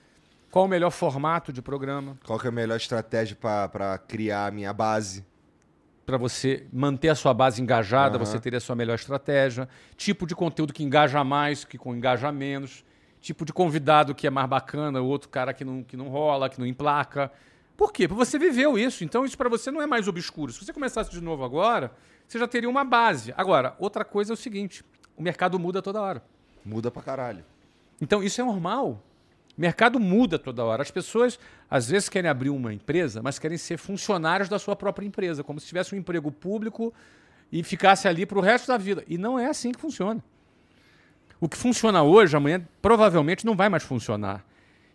Qual 0.51 0.65
o 0.65 0.67
melhor 0.67 0.91
formato 0.91 1.51
de 1.51 1.59
programa? 1.59 2.15
Qual 2.23 2.39
é 2.39 2.47
a 2.47 2.51
melhor 2.51 2.77
estratégia 2.77 3.35
para 3.35 3.97
criar 3.97 4.45
a 4.45 4.51
minha 4.51 4.71
base? 4.71 5.25
Para 6.05 6.17
você 6.17 6.67
manter 6.71 7.09
a 7.09 7.15
sua 7.15 7.33
base 7.33 7.59
engajada, 7.59 8.19
uhum. 8.19 8.23
você 8.23 8.39
teria 8.39 8.57
a 8.57 8.61
sua 8.61 8.75
melhor 8.75 8.93
estratégia. 8.93 9.67
Tipo 9.97 10.27
de 10.27 10.35
conteúdo 10.35 10.71
que 10.71 10.83
engaja 10.83 11.23
mais, 11.23 11.65
que 11.65 11.79
engaja 11.89 12.31
menos. 12.31 12.85
Tipo 13.19 13.43
de 13.43 13.51
convidado 13.51 14.13
que 14.13 14.27
é 14.27 14.29
mais 14.29 14.47
bacana, 14.47 15.01
o 15.01 15.07
outro 15.07 15.27
cara 15.27 15.51
que 15.51 15.65
não, 15.65 15.81
que 15.81 15.97
não 15.97 16.09
rola, 16.09 16.47
que 16.47 16.59
não 16.59 16.67
emplaca. 16.67 17.31
Por 17.75 17.91
quê? 17.91 18.07
Porque 18.07 18.23
você 18.23 18.37
viveu 18.37 18.77
isso. 18.77 19.03
Então 19.03 19.25
isso 19.25 19.35
para 19.35 19.49
você 19.49 19.71
não 19.71 19.81
é 19.81 19.87
mais 19.87 20.07
obscuro. 20.07 20.53
Se 20.53 20.63
você 20.63 20.71
começasse 20.71 21.09
de 21.09 21.21
novo 21.21 21.43
agora, 21.43 21.91
você 22.27 22.39
já 22.39 22.47
teria 22.47 22.69
uma 22.69 22.83
base. 22.83 23.33
Agora, 23.37 23.75
outra 23.79 24.03
coisa 24.03 24.33
é 24.33 24.35
o 24.35 24.37
seguinte: 24.37 24.83
o 25.15 25.21
mercado 25.21 25.59
muda 25.59 25.81
toda 25.81 26.01
hora. 26.01 26.23
Muda 26.63 26.89
pra 26.89 27.01
caralho. 27.01 27.45
Então, 28.01 28.23
isso 28.23 28.41
é 28.41 28.43
normal. 28.43 29.01
O 29.57 29.61
mercado 29.61 29.99
muda 29.99 30.37
toda 30.37 30.63
hora. 30.63 30.81
As 30.81 30.91
pessoas, 30.91 31.39
às 31.69 31.89
vezes, 31.89 32.09
querem 32.09 32.29
abrir 32.29 32.49
uma 32.49 32.73
empresa, 32.73 33.21
mas 33.21 33.39
querem 33.39 33.57
ser 33.57 33.77
funcionários 33.77 34.49
da 34.49 34.59
sua 34.59 34.75
própria 34.75 35.05
empresa, 35.05 35.43
como 35.43 35.59
se 35.59 35.67
tivesse 35.67 35.95
um 35.95 35.97
emprego 35.97 36.31
público 36.31 36.93
e 37.51 37.63
ficasse 37.63 38.07
ali 38.07 38.25
para 38.25 38.37
o 38.37 38.41
resto 38.41 38.67
da 38.67 38.77
vida. 38.77 39.03
E 39.07 39.17
não 39.17 39.39
é 39.39 39.45
assim 39.45 39.71
que 39.71 39.79
funciona. 39.79 40.23
O 41.39 41.47
que 41.47 41.57
funciona 41.57 42.03
hoje, 42.03 42.35
amanhã, 42.35 42.65
provavelmente 42.81 43.45
não 43.45 43.55
vai 43.55 43.69
mais 43.69 43.83
funcionar. 43.83 44.43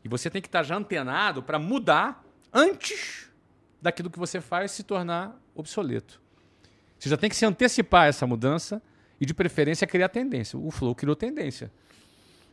E 0.04 0.08
você 0.08 0.28
tem 0.28 0.42
que 0.42 0.48
estar 0.48 0.62
já 0.62 0.76
antenado 0.76 1.42
para 1.42 1.58
mudar 1.58 2.24
antes 2.52 3.30
daquilo 3.80 4.10
que 4.10 4.18
você 4.18 4.40
faz 4.40 4.72
se 4.72 4.82
tornar 4.82 5.38
obsoleto. 5.54 6.20
Você 7.00 7.08
já 7.08 7.16
tem 7.16 7.30
que 7.30 7.36
se 7.36 7.46
antecipar 7.46 8.02
a 8.02 8.06
essa 8.08 8.26
mudança 8.26 8.82
e 9.18 9.24
de 9.24 9.32
preferência 9.32 9.86
criar 9.86 10.10
tendência. 10.10 10.58
O 10.58 10.70
Flow 10.70 10.94
criou 10.94 11.16
tendência. 11.16 11.72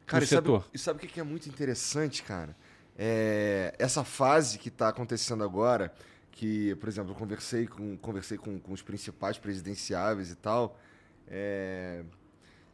Cara, 0.06 0.24
e 0.24 0.28
sabe, 0.28 0.50
e 0.74 0.78
sabe 0.78 1.06
o 1.06 1.08
que 1.08 1.20
é 1.20 1.24
muito 1.24 1.50
interessante, 1.50 2.24
cara? 2.24 2.56
É, 2.98 3.76
essa 3.78 4.06
fase 4.06 4.58
que 4.58 4.70
está 4.70 4.88
acontecendo 4.88 5.44
agora, 5.44 5.94
que, 6.32 6.74
por 6.76 6.88
exemplo, 6.88 7.12
eu 7.12 7.16
conversei 7.16 7.68
com, 7.68 7.98
conversei 7.98 8.38
com, 8.38 8.58
com 8.58 8.72
os 8.72 8.82
principais 8.82 9.38
presidenciáveis 9.38 10.32
e 10.32 10.36
tal, 10.36 10.80
é, 11.28 12.04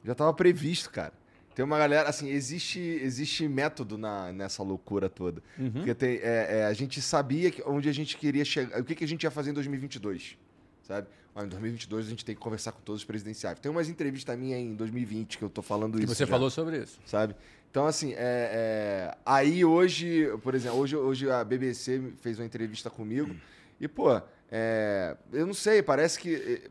já 0.06 0.12
estava 0.12 0.32
previsto, 0.32 0.92
cara. 0.92 1.14
Tem 1.56 1.66
uma 1.66 1.78
galera, 1.80 2.08
assim, 2.08 2.30
existe, 2.30 2.80
existe 2.80 3.48
método 3.48 3.98
na, 3.98 4.32
nessa 4.32 4.62
loucura 4.62 5.10
toda. 5.10 5.42
Uhum. 5.58 5.72
Porque 5.72 5.96
tem, 5.96 6.18
é, 6.18 6.60
é, 6.60 6.66
a 6.66 6.74
gente 6.74 7.02
sabia 7.02 7.50
que, 7.50 7.64
onde 7.66 7.90
a 7.90 7.92
gente 7.92 8.16
queria 8.16 8.46
chegar, 8.46 8.80
o 8.80 8.84
que, 8.84 8.94
que 8.94 9.04
a 9.04 9.08
gente 9.08 9.24
ia 9.24 9.32
fazer 9.32 9.50
em 9.50 9.54
2022, 9.54 10.38
sabe? 10.84 11.08
em 11.42 11.48
2022 11.48 12.06
a 12.06 12.10
gente 12.10 12.24
tem 12.24 12.36
que 12.36 12.42
conversar 12.42 12.72
com 12.72 12.82
todos 12.82 13.02
os 13.02 13.06
presidenciais. 13.06 13.60
Tem 13.60 13.72
umas 13.72 13.90
entrevistas 13.90 14.38
minha 14.38 14.58
em 14.58 14.76
2020 14.76 15.40
que 15.40 15.44
eu 15.44 15.50
tô 15.50 15.64
falando 15.64 15.98
que 15.98 16.04
isso. 16.04 16.14
você 16.14 16.26
já, 16.26 16.28
falou 16.28 16.50
sobre 16.50 16.78
isso. 16.78 17.00
Sabe? 17.06 17.36
Então, 17.72 17.88
assim, 17.88 18.14
é, 18.14 18.18
é, 18.20 19.18
aí 19.26 19.66
hoje, 19.66 20.28
por 20.44 20.54
exemplo, 20.54 20.78
hoje, 20.78 20.96
hoje 20.96 21.32
a 21.32 21.44
BBC 21.44 22.14
fez 22.22 22.38
uma 22.38 22.46
entrevista 22.46 22.88
comigo 22.88 23.36
e, 23.82 23.88
pô, 23.88 24.22
é, 24.52 25.18
eu 25.32 25.48
não 25.48 25.54
sei, 25.56 25.82
parece 25.82 26.20
que. 26.20 26.36
É, 26.36 26.70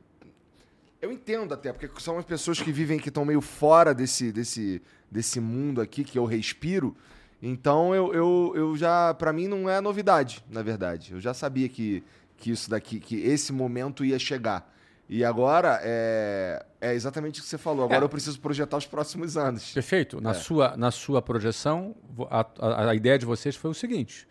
eu 1.01 1.11
entendo 1.11 1.53
até, 1.53 1.73
porque 1.73 2.01
são 2.01 2.17
as 2.17 2.25
pessoas 2.25 2.61
que 2.61 2.71
vivem, 2.71 3.01
que 3.01 3.09
estão 3.09 3.25
meio 3.25 3.41
fora 3.41 3.93
desse, 3.93 4.31
desse, 4.31 4.81
desse 5.11 5.41
mundo 5.41 5.81
aqui 5.81 6.05
que 6.05 6.17
eu 6.17 6.25
respiro. 6.25 6.97
Então, 7.43 7.93
eu, 7.93 8.15
eu, 8.15 8.53
eu 8.55 8.77
já. 8.77 9.13
para 9.13 9.33
mim, 9.33 9.49
não 9.49 9.69
é 9.69 9.81
novidade, 9.81 10.45
na 10.49 10.63
verdade. 10.63 11.13
Eu 11.13 11.21
já 11.21 11.35
sabia 11.35 11.69
que 11.69 12.05
que 12.43 12.51
isso 12.51 12.69
daqui, 12.69 12.99
que 12.99 13.21
esse 13.21 13.53
momento 13.53 14.05
ia 14.05 14.19
chegar. 14.19 14.69
E 15.09 15.25
agora 15.25 15.79
é, 15.83 16.65
é 16.81 16.93
exatamente 16.93 17.39
o 17.39 17.43
que 17.43 17.49
você 17.49 17.57
falou. 17.57 17.85
Agora 17.85 18.01
é. 18.01 18.05
eu 18.05 18.09
preciso 18.09 18.41
projetar 18.41 18.77
os 18.77 18.87
próximos 18.87 19.37
anos. 19.37 19.73
Perfeito. 19.73 20.21
Na, 20.21 20.33
é. 20.33 20.35
sua, 20.35 20.77
na 20.77 20.91
sua 20.91 21.23
projeção, 21.23 21.95
a, 22.29 22.41
a, 22.59 22.91
a, 22.91 22.95
ideia 22.97 23.17
de 23.17 23.25
vocês 23.25 23.55
foi 23.55 23.71
o 23.71 23.75
seguinte: 23.75 24.27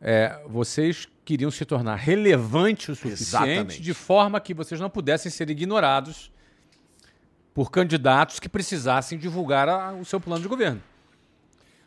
é, 0.00 0.40
vocês 0.46 1.08
queriam 1.24 1.50
se 1.50 1.64
tornar 1.64 1.96
relevantes 1.96 2.90
o 2.90 2.94
suficiente 2.94 3.22
exatamente. 3.22 3.82
de 3.82 3.94
forma 3.94 4.40
que 4.40 4.54
vocês 4.54 4.80
não 4.80 4.88
pudessem 4.88 5.30
ser 5.30 5.50
ignorados 5.50 6.30
por 7.52 7.68
candidatos 7.68 8.38
que 8.38 8.48
precisassem 8.48 9.18
divulgar 9.18 9.68
a, 9.68 9.92
o 9.92 10.04
seu 10.04 10.20
plano 10.20 10.40
de 10.40 10.48
governo. 10.48 10.80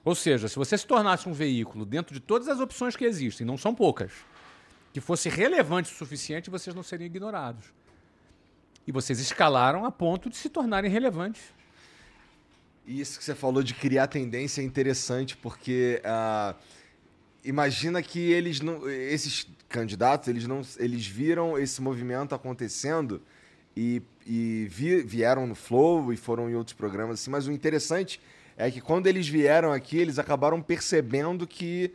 Ou 0.03 0.13
seja, 0.13 0.49
se 0.49 0.57
você 0.57 0.77
se 0.77 0.85
tornasse 0.85 1.29
um 1.29 1.33
veículo 1.33 1.85
dentro 1.85 2.13
de 2.13 2.19
todas 2.19 2.49
as 2.49 2.59
opções 2.59 2.97
que 2.97 3.05
existem, 3.05 3.47
não 3.47 3.57
são 3.57 3.73
poucas 3.73 4.11
que 4.93 5.01
fosse 5.01 5.27
relevante 5.27 5.91
o 5.91 5.95
suficiente, 5.95 6.51
vocês 6.51 6.75
não 6.75 6.83
seriam 6.83 7.07
ignorados. 7.07 7.73
E 8.85 8.91
vocês 8.91 9.19
escalaram 9.19 9.85
a 9.85 9.91
ponto 9.91 10.29
de 10.29 10.37
se 10.37 10.49
tornarem 10.49 10.89
relevantes. 10.89 11.41
Isso 12.85 13.17
que 13.17 13.25
você 13.25 13.33
falou 13.33 13.63
de 13.63 13.73
criar 13.73 14.07
tendência 14.07 14.61
é 14.61 14.63
interessante, 14.63 15.35
porque 15.35 15.99
uh, 16.05 16.55
imagina 17.43 18.03
que 18.03 18.19
eles 18.19 18.61
não, 18.61 18.87
esses 18.87 19.47
candidatos 19.67 20.27
eles 20.27 20.45
não, 20.45 20.61
eles 20.77 21.07
viram 21.07 21.57
esse 21.57 21.81
movimento 21.81 22.35
acontecendo 22.35 23.19
e, 23.75 23.99
e 24.27 24.67
vi, 24.69 25.01
vieram 25.01 25.47
no 25.47 25.55
Flow 25.55 26.13
e 26.13 26.17
foram 26.17 26.51
em 26.51 26.53
outros 26.53 26.75
programas 26.75 27.19
assim. 27.19 27.31
Mas 27.31 27.47
o 27.47 27.51
interessante 27.51 28.21
é 28.55 28.69
que 28.69 28.79
quando 28.79 29.07
eles 29.07 29.27
vieram 29.27 29.71
aqui, 29.71 29.97
eles 29.97 30.19
acabaram 30.19 30.61
percebendo 30.61 31.47
que 31.47 31.91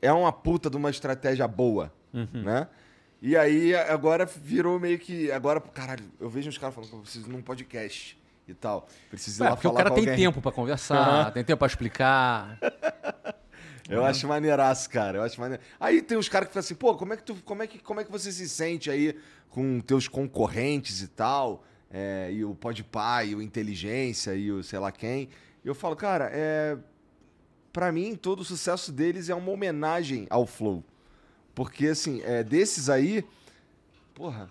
é 0.00 0.12
uma 0.12 0.32
puta 0.32 0.70
de 0.70 0.76
uma 0.76 0.90
estratégia 0.90 1.48
boa 1.48 1.92
uhum. 2.12 2.42
né? 2.42 2.68
E 3.22 3.36
aí 3.36 3.74
agora 3.74 4.24
virou 4.24 4.80
meio 4.80 4.98
que. 4.98 5.30
Agora, 5.30 5.60
caralho, 5.60 6.04
eu 6.18 6.30
vejo 6.30 6.48
os 6.48 6.56
caras 6.56 6.74
falando 6.74 6.90
que 6.90 6.96
eu 6.96 7.00
preciso 7.00 7.28
num 7.28 7.42
podcast 7.42 8.18
e 8.48 8.54
tal. 8.54 8.88
Preciso 9.10 9.42
ir 9.42 9.46
é, 9.46 9.50
lá 9.50 9.56
porque 9.56 9.68
falar 9.68 9.74
o 9.74 9.76
cara 9.76 9.90
tem 9.90 10.04
alguém. 10.04 10.16
tempo 10.16 10.40
para 10.40 10.52
conversar, 10.52 11.26
uhum. 11.26 11.32
tem 11.32 11.44
tempo 11.44 11.58
para 11.58 11.68
explicar. 11.68 12.58
Eu 13.88 14.02
uhum. 14.02 14.06
acho 14.06 14.28
maneiraço, 14.28 14.88
cara. 14.88 15.18
Eu 15.18 15.22
acho 15.24 15.40
maneiro. 15.40 15.60
Aí 15.80 16.00
tem 16.00 16.16
os 16.16 16.28
caras 16.28 16.46
que 16.46 16.54
falam 16.54 16.64
assim, 16.64 16.76
pô, 16.76 16.94
como 16.94 17.12
é 17.12 17.16
que 17.16 17.24
tu, 17.24 17.34
como 17.44 17.60
é 17.60 17.66
que, 17.66 17.80
como 17.80 18.00
é 18.00 18.04
que 18.04 18.10
você 18.10 18.30
se 18.30 18.48
sente 18.48 18.88
aí 18.88 19.16
com 19.48 19.80
teus 19.80 20.06
concorrentes 20.06 21.02
e 21.02 21.08
tal? 21.08 21.64
É, 21.90 22.30
e 22.32 22.44
o 22.44 22.54
Podpah, 22.54 23.24
e 23.24 23.34
o 23.34 23.42
Inteligência, 23.42 24.36
e 24.36 24.52
o 24.52 24.62
sei 24.62 24.78
lá 24.78 24.92
quem. 24.92 25.28
E 25.64 25.66
eu 25.66 25.74
falo, 25.74 25.96
cara, 25.96 26.30
é, 26.32 26.78
para 27.72 27.90
mim 27.90 28.14
todo 28.14 28.40
o 28.40 28.44
sucesso 28.44 28.92
deles 28.92 29.28
é 29.28 29.34
uma 29.34 29.50
homenagem 29.50 30.28
ao 30.30 30.46
Flow. 30.46 30.84
Porque, 31.54 31.88
assim, 31.88 32.22
é, 32.22 32.42
desses 32.42 32.88
aí, 32.88 33.24
porra, 34.14 34.50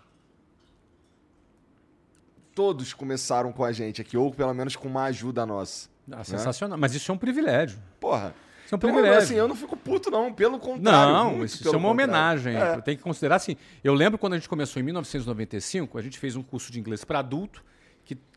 todos 2.54 2.94
começaram 2.94 3.52
com 3.52 3.64
a 3.64 3.72
gente 3.72 4.02
aqui, 4.02 4.18
ou 4.18 4.32
pelo 4.32 4.54
menos 4.54 4.76
com 4.76 4.88
uma 4.88 5.04
ajuda 5.06 5.46
nossa. 5.46 5.90
Ah, 6.12 6.18
né? 6.18 6.24
Sensacional. 6.24 6.78
Mas 6.78 6.94
isso 6.94 7.12
é 7.12 7.16
um 7.16 7.18
privilégio. 7.18 7.80
Porra. 8.00 8.36
Isso 8.66 8.76
é 8.76 8.78
um 8.78 8.80
privilégio. 8.80 9.14
Então, 9.14 9.24
assim, 9.24 9.36
eu 9.36 9.48
não 9.48 9.56
fico 9.56 9.76
puto, 9.76 10.12
não. 10.12 10.34
Pelo 10.34 10.60
contrário. 10.60 11.14
Não, 11.14 11.44
isso 11.44 11.68
é 11.68 11.78
uma 11.78 11.90
homenagem. 11.90 12.56
É. 12.56 12.82
Tem 12.82 12.96
que 12.96 13.02
considerar 13.02 13.38
assim. 13.38 13.56
Eu 13.84 13.94
lembro 13.94 14.20
quando 14.20 14.34
a 14.34 14.36
gente 14.38 14.50
começou 14.50 14.80
em 14.80 14.84
1995, 14.84 15.98
a 15.98 16.02
gente 16.02 16.20
fez 16.20 16.36
um 16.36 16.44
curso 16.44 16.72
de 16.72 16.80
inglês 16.80 17.04
para 17.04 17.20
adulto 17.20 17.64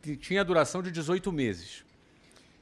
que 0.02 0.16
tinha 0.16 0.44
duração 0.44 0.82
de 0.82 0.90
18 0.90 1.32
meses. 1.32 1.84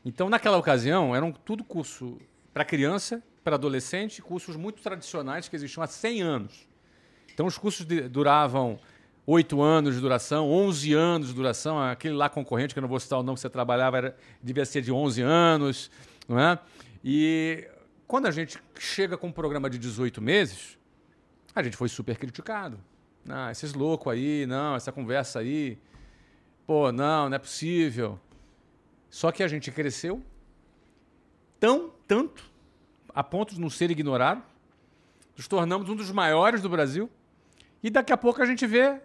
Então, 0.05 0.29
naquela 0.29 0.57
ocasião, 0.57 1.15
eram 1.15 1.33
tudo 1.33 1.65
curso 1.65 2.19
para 2.53 2.65
criança 2.65 3.23
para 3.43 3.57
adolescente, 3.57 4.21
cursos 4.21 4.57
muito 4.57 4.83
tradicionais 4.83 5.49
que 5.49 5.57
existiam 5.57 5.83
há 5.83 5.87
100 5.87 6.23
anos. 6.23 6.69
Então, 7.33 7.47
os 7.47 7.57
cursos 7.57 7.87
de, 7.87 8.03
duravam 8.09 8.79
8 9.27 9.63
anos 9.63 9.95
de 9.95 10.01
duração, 10.01 10.51
11 10.51 10.93
anos 10.93 11.29
de 11.29 11.35
duração. 11.35 11.81
Aquele 11.81 12.15
lá 12.15 12.29
concorrente, 12.29 12.75
que 12.75 12.79
eu 12.79 12.83
não 12.83 12.89
vou 12.89 13.01
citar 13.01 13.19
o 13.19 13.23
nome 13.23 13.37
que 13.37 13.41
você 13.41 13.51
trabalhava, 13.51 13.97
era, 13.97 14.17
devia 14.43 14.65
ser 14.65 14.83
de 14.83 14.93
11 14.93 15.23
anos. 15.23 15.91
Não 16.29 16.39
é? 16.39 16.59
E 17.05 17.67
quando 18.07 18.27
a 18.27 18.31
gente 18.31 18.59
chega 18.79 19.17
com 19.17 19.29
um 19.29 19.33
programa 19.33 19.71
de 19.71 19.79
18 19.79 20.21
meses, 20.21 20.79
a 21.55 21.63
gente 21.63 21.77
foi 21.77 21.89
super 21.89 22.17
criticado. 22.17 22.79
Ah, 23.29 23.51
esses 23.51 23.73
loucos 23.75 24.13
aí, 24.13 24.47
não, 24.47 24.75
essa 24.75 24.91
conversa 24.91 25.39
aí. 25.39 25.79
Pô, 26.67 26.91
não, 26.93 27.29
não 27.29 27.37
é 27.37 27.39
possível. 27.39 28.19
Só 29.09 29.33
que 29.33 29.43
a 29.43 29.49
gente 29.49 29.71
cresceu 29.71 30.23
tão, 31.59 31.93
tanto, 32.07 32.45
a 33.15 33.23
ponto 33.23 33.55
de 33.55 33.61
não 33.61 33.71
ser 33.71 33.91
ignorado. 33.91 34.43
Nos 35.37 35.49
tornamos 35.49 35.89
um 35.89 35.97
dos 35.97 36.11
maiores 36.11 36.61
do 36.61 36.69
Brasil. 36.69 37.11
E 37.83 37.91
daqui 37.91 38.13
a 38.13 38.17
pouco 38.17 38.43
a 38.43 38.47
gente 38.47 38.67
vê 38.67 39.01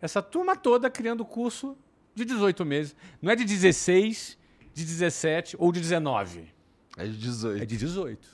essa 0.00 0.20
turma 0.20 0.56
toda 0.56 0.90
criando 0.90 1.24
curso 1.24 1.76
de 2.14 2.24
18 2.24 2.64
meses. 2.64 2.96
Não 3.22 3.30
é 3.30 3.36
de 3.36 3.44
16, 3.44 4.38
de 4.74 4.84
17 4.84 5.56
ou 5.58 5.72
de 5.72 5.80
19. 5.80 6.52
É 6.96 7.06
de 7.06 7.16
18. 7.16 7.62
É 7.62 7.66
de 7.66 7.76
18. 7.76 8.28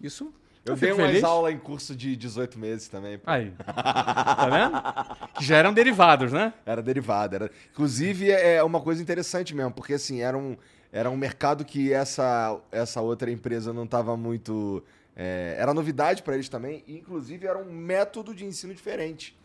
Isso. 0.00 0.32
Eu, 0.64 0.72
eu 0.72 0.76
dei 0.76 0.92
umas 0.92 1.06
feliz. 1.08 1.24
aulas 1.24 1.52
em 1.52 1.58
curso 1.58 1.94
de 1.94 2.16
18 2.16 2.58
meses 2.58 2.88
também. 2.88 3.18
Pô. 3.18 3.30
Aí. 3.30 3.52
Tá 3.52 4.48
vendo? 4.50 5.34
Que 5.34 5.44
já 5.44 5.56
eram 5.58 5.74
derivados, 5.74 6.32
né? 6.32 6.54
Era 6.64 6.82
derivado. 6.82 7.34
Era... 7.34 7.50
Inclusive, 7.70 8.30
é 8.30 8.62
uma 8.62 8.80
coisa 8.80 9.02
interessante 9.02 9.54
mesmo, 9.54 9.72
porque 9.72 9.92
assim, 9.92 10.22
era 10.22 10.36
um, 10.36 10.56
era 10.94 11.10
um 11.10 11.16
mercado 11.16 11.64
que 11.64 11.92
essa, 11.92 12.56
essa 12.70 13.00
outra 13.00 13.28
empresa 13.28 13.72
não 13.72 13.82
estava 13.82 14.16
muito. 14.16 14.80
É, 15.16 15.56
era 15.58 15.74
novidade 15.74 16.22
para 16.22 16.34
eles 16.34 16.48
também, 16.48 16.84
e 16.86 16.96
inclusive 16.96 17.48
era 17.48 17.58
um 17.58 17.64
método 17.64 18.32
de 18.32 18.44
ensino 18.44 18.72
diferente. 18.72 19.36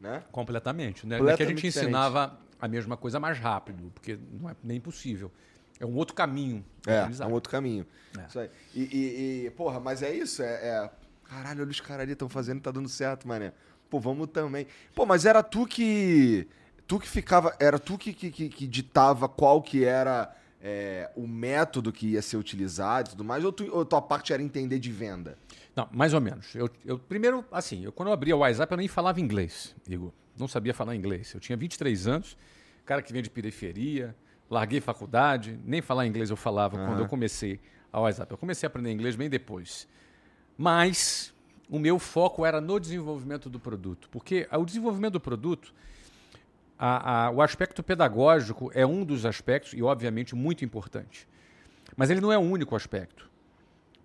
Né? 0.00 0.24
Completamente. 0.32 1.06
Né? 1.06 1.16
Completamente 1.16 1.36
que 1.36 1.42
a 1.44 1.46
gente 1.46 1.62
diferente. 1.68 1.90
ensinava 1.90 2.36
a 2.60 2.66
mesma 2.66 2.96
coisa 2.96 3.20
mais 3.20 3.38
rápido, 3.38 3.92
porque 3.94 4.18
não 4.32 4.50
é 4.50 4.56
nem 4.64 4.80
possível. 4.80 5.30
É 5.78 5.86
um 5.86 5.94
outro 5.94 6.12
caminho. 6.12 6.64
É, 6.84 7.22
é 7.22 7.26
um 7.26 7.32
outro 7.32 7.52
caminho. 7.52 7.86
É. 8.18 8.26
Isso 8.26 8.40
aí. 8.40 8.50
E, 8.74 8.80
e, 8.82 9.46
e, 9.46 9.50
porra, 9.50 9.78
mas 9.78 10.02
é 10.02 10.12
isso? 10.12 10.42
É, 10.42 10.54
é... 10.54 10.90
Caralho, 11.22 11.62
olha 11.62 11.70
os 11.70 11.80
caras 11.80 12.02
ali 12.02 12.14
estão 12.14 12.28
fazendo 12.28 12.58
e 12.58 12.62
tá 12.62 12.72
dando 12.72 12.88
certo, 12.88 13.28
mané. 13.28 13.52
Pô, 13.88 14.00
vamos 14.00 14.26
também. 14.32 14.66
Pô, 14.92 15.06
mas 15.06 15.24
era 15.24 15.40
tu 15.40 15.66
que. 15.66 16.48
Tu 16.88 16.98
que 16.98 17.08
ficava. 17.08 17.54
Era 17.60 17.78
tu 17.78 17.96
que, 17.96 18.12
que, 18.12 18.32
que, 18.32 18.48
que 18.48 18.66
ditava 18.66 19.28
qual 19.28 19.62
que 19.62 19.84
era 19.84 20.34
é, 20.62 21.10
o 21.16 21.26
método 21.26 21.92
que 21.92 22.08
ia 22.08 22.22
ser 22.22 22.36
utilizado 22.36 23.08
e 23.08 23.10
tudo 23.12 23.24
mais, 23.24 23.44
ou, 23.44 23.52
tu, 23.52 23.68
ou 23.74 23.84
tua 23.84 24.02
parte 24.02 24.32
era 24.32 24.42
entender 24.42 24.78
de 24.78 24.90
venda? 24.92 25.38
Não, 25.74 25.88
mais 25.92 26.12
ou 26.12 26.20
menos. 26.20 26.54
Eu, 26.54 26.68
eu 26.84 26.98
primeiro, 26.98 27.44
assim, 27.50 27.84
eu, 27.84 27.92
quando 27.92 28.08
eu 28.08 28.12
abria 28.12 28.36
o 28.36 28.40
WhatsApp, 28.40 28.70
eu 28.72 28.78
nem 28.78 28.88
falava 28.88 29.20
inglês, 29.20 29.74
Igor. 29.88 30.12
Não 30.38 30.48
sabia 30.48 30.74
falar 30.74 30.94
inglês. 30.94 31.32
Eu 31.32 31.40
tinha 31.40 31.56
23 31.56 32.06
anos, 32.06 32.36
cara 32.84 33.02
que 33.02 33.12
vem 33.12 33.22
de 33.22 33.30
periferia, 33.30 34.14
larguei 34.48 34.80
faculdade, 34.80 35.58
nem 35.64 35.80
falar 35.80 36.06
inglês 36.06 36.30
eu 36.30 36.36
falava 36.36 36.76
uhum. 36.76 36.86
quando 36.86 36.98
eu 37.00 37.08
comecei 37.08 37.60
a 37.92 38.00
WhatsApp. 38.00 38.30
Eu 38.30 38.38
comecei 38.38 38.66
a 38.66 38.68
aprender 38.68 38.90
inglês 38.92 39.16
bem 39.16 39.30
depois. 39.30 39.88
Mas 40.56 41.32
o 41.68 41.78
meu 41.78 41.98
foco 41.98 42.44
era 42.44 42.60
no 42.60 42.78
desenvolvimento 42.80 43.48
do 43.48 43.60
produto, 43.60 44.08
porque 44.10 44.48
o 44.52 44.64
desenvolvimento 44.64 45.14
do 45.14 45.20
produto 45.20 45.72
a, 46.82 47.26
a, 47.26 47.30
o 47.30 47.42
aspecto 47.42 47.82
pedagógico 47.82 48.70
é 48.74 48.86
um 48.86 49.04
dos 49.04 49.26
aspectos, 49.26 49.74
e 49.74 49.82
obviamente 49.82 50.34
muito 50.34 50.64
importante. 50.64 51.28
Mas 51.94 52.08
ele 52.08 52.22
não 52.22 52.32
é 52.32 52.38
o 52.38 52.40
único 52.40 52.74
aspecto. 52.74 53.28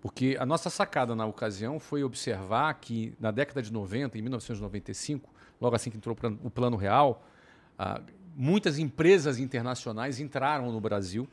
Porque 0.02 0.36
a 0.38 0.44
nossa 0.44 0.68
sacada 0.68 1.16
na 1.16 1.24
ocasião 1.24 1.80
foi 1.80 2.04
observar 2.04 2.74
que 2.74 3.14
na 3.18 3.30
década 3.30 3.62
de 3.62 3.72
90, 3.72 4.18
em 4.18 4.20
1995, 4.20 5.32
logo 5.58 5.74
assim 5.74 5.90
que 5.90 5.96
entrou 5.96 6.14
o 6.44 6.50
Plano 6.50 6.76
Real, 6.76 7.26
ah, 7.78 8.02
muitas 8.36 8.78
empresas 8.78 9.38
internacionais 9.38 10.20
entraram 10.20 10.70
no 10.70 10.78
Brasil. 10.78 11.26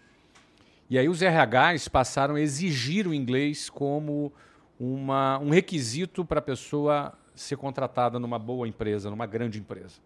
E 0.89 0.97
aí 0.97 1.09
os 1.09 1.19
RHs 1.21 1.89
passaram 1.89 2.35
a 2.35 2.41
exigir 2.41 3.05
o 3.05 3.13
inglês 3.13 3.69
como 3.69 4.31
uma, 4.79 5.39
um 5.39 5.49
requisito 5.49 6.23
para 6.23 6.39
a 6.39 6.41
pessoa 6.41 7.13
ser 7.35 7.57
contratada 7.57 8.17
numa 8.17 8.39
boa 8.39 8.65
empresa, 8.65 9.09
numa 9.09 9.25
grande 9.25 9.59
empresa. 9.59 9.99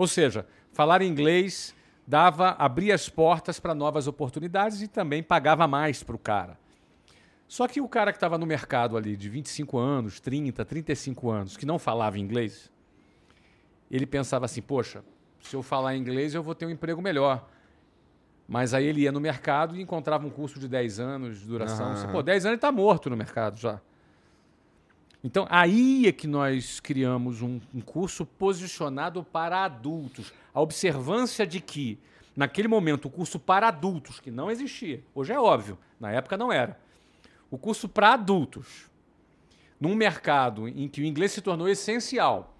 Ou 0.00 0.06
seja, 0.06 0.46
falar 0.72 1.02
inglês 1.02 1.74
dava, 2.06 2.50
abria 2.58 2.94
as 2.94 3.08
portas 3.08 3.60
para 3.60 3.74
novas 3.74 4.06
oportunidades 4.06 4.82
e 4.82 4.88
também 4.88 5.22
pagava 5.22 5.66
mais 5.66 6.02
para 6.02 6.16
o 6.16 6.18
cara. 6.18 6.58
Só 7.46 7.66
que 7.66 7.80
o 7.80 7.88
cara 7.88 8.12
que 8.12 8.16
estava 8.16 8.38
no 8.38 8.46
mercado 8.46 8.96
ali 8.96 9.16
de 9.16 9.28
25 9.28 9.76
anos, 9.78 10.20
30, 10.20 10.64
35 10.64 11.30
anos, 11.30 11.56
que 11.56 11.66
não 11.66 11.78
falava 11.78 12.18
inglês, 12.18 12.70
ele 13.90 14.06
pensava 14.06 14.44
assim: 14.44 14.62
poxa, 14.62 15.04
se 15.40 15.56
eu 15.56 15.62
falar 15.62 15.96
inglês 15.96 16.34
eu 16.34 16.42
vou 16.42 16.54
ter 16.54 16.66
um 16.66 16.70
emprego 16.70 17.02
melhor. 17.02 17.48
Mas 18.46 18.74
aí 18.74 18.84
ele 18.84 19.02
ia 19.02 19.12
no 19.12 19.20
mercado 19.20 19.76
e 19.76 19.80
encontrava 19.80 20.26
um 20.26 20.30
curso 20.30 20.58
de 20.58 20.68
10 20.68 20.98
anos 20.98 21.40
de 21.40 21.46
duração. 21.46 21.94
Uhum. 21.94 22.12
Pô, 22.12 22.22
10 22.22 22.46
anos 22.46 22.52
ele 22.52 22.56
está 22.56 22.72
morto 22.72 23.08
no 23.08 23.16
mercado 23.16 23.58
já. 23.58 23.80
Então, 25.22 25.46
aí 25.50 26.06
é 26.06 26.12
que 26.12 26.26
nós 26.26 26.80
criamos 26.80 27.42
um, 27.42 27.60
um, 27.74 27.80
curso 27.80 28.24
posicionado 28.24 29.22
para 29.22 29.64
adultos. 29.64 30.32
A 30.54 30.60
observância 30.60 31.46
de 31.46 31.60
que, 31.60 31.98
naquele 32.34 32.66
momento, 32.66 33.04
o 33.04 33.10
curso 33.10 33.38
para 33.38 33.68
adultos, 33.68 34.18
que 34.18 34.30
não 34.30 34.50
existia, 34.50 35.02
hoje 35.14 35.32
é 35.32 35.38
óbvio, 35.38 35.78
na 35.98 36.10
época 36.10 36.38
não 36.38 36.50
era. 36.50 36.78
O 37.50 37.58
curso 37.58 37.86
para 37.88 38.14
adultos, 38.14 38.88
num 39.78 39.94
mercado 39.94 40.66
em 40.66 40.88
que 40.88 41.02
o 41.02 41.04
inglês 41.04 41.32
se 41.32 41.42
tornou 41.42 41.68
essencial 41.68 42.56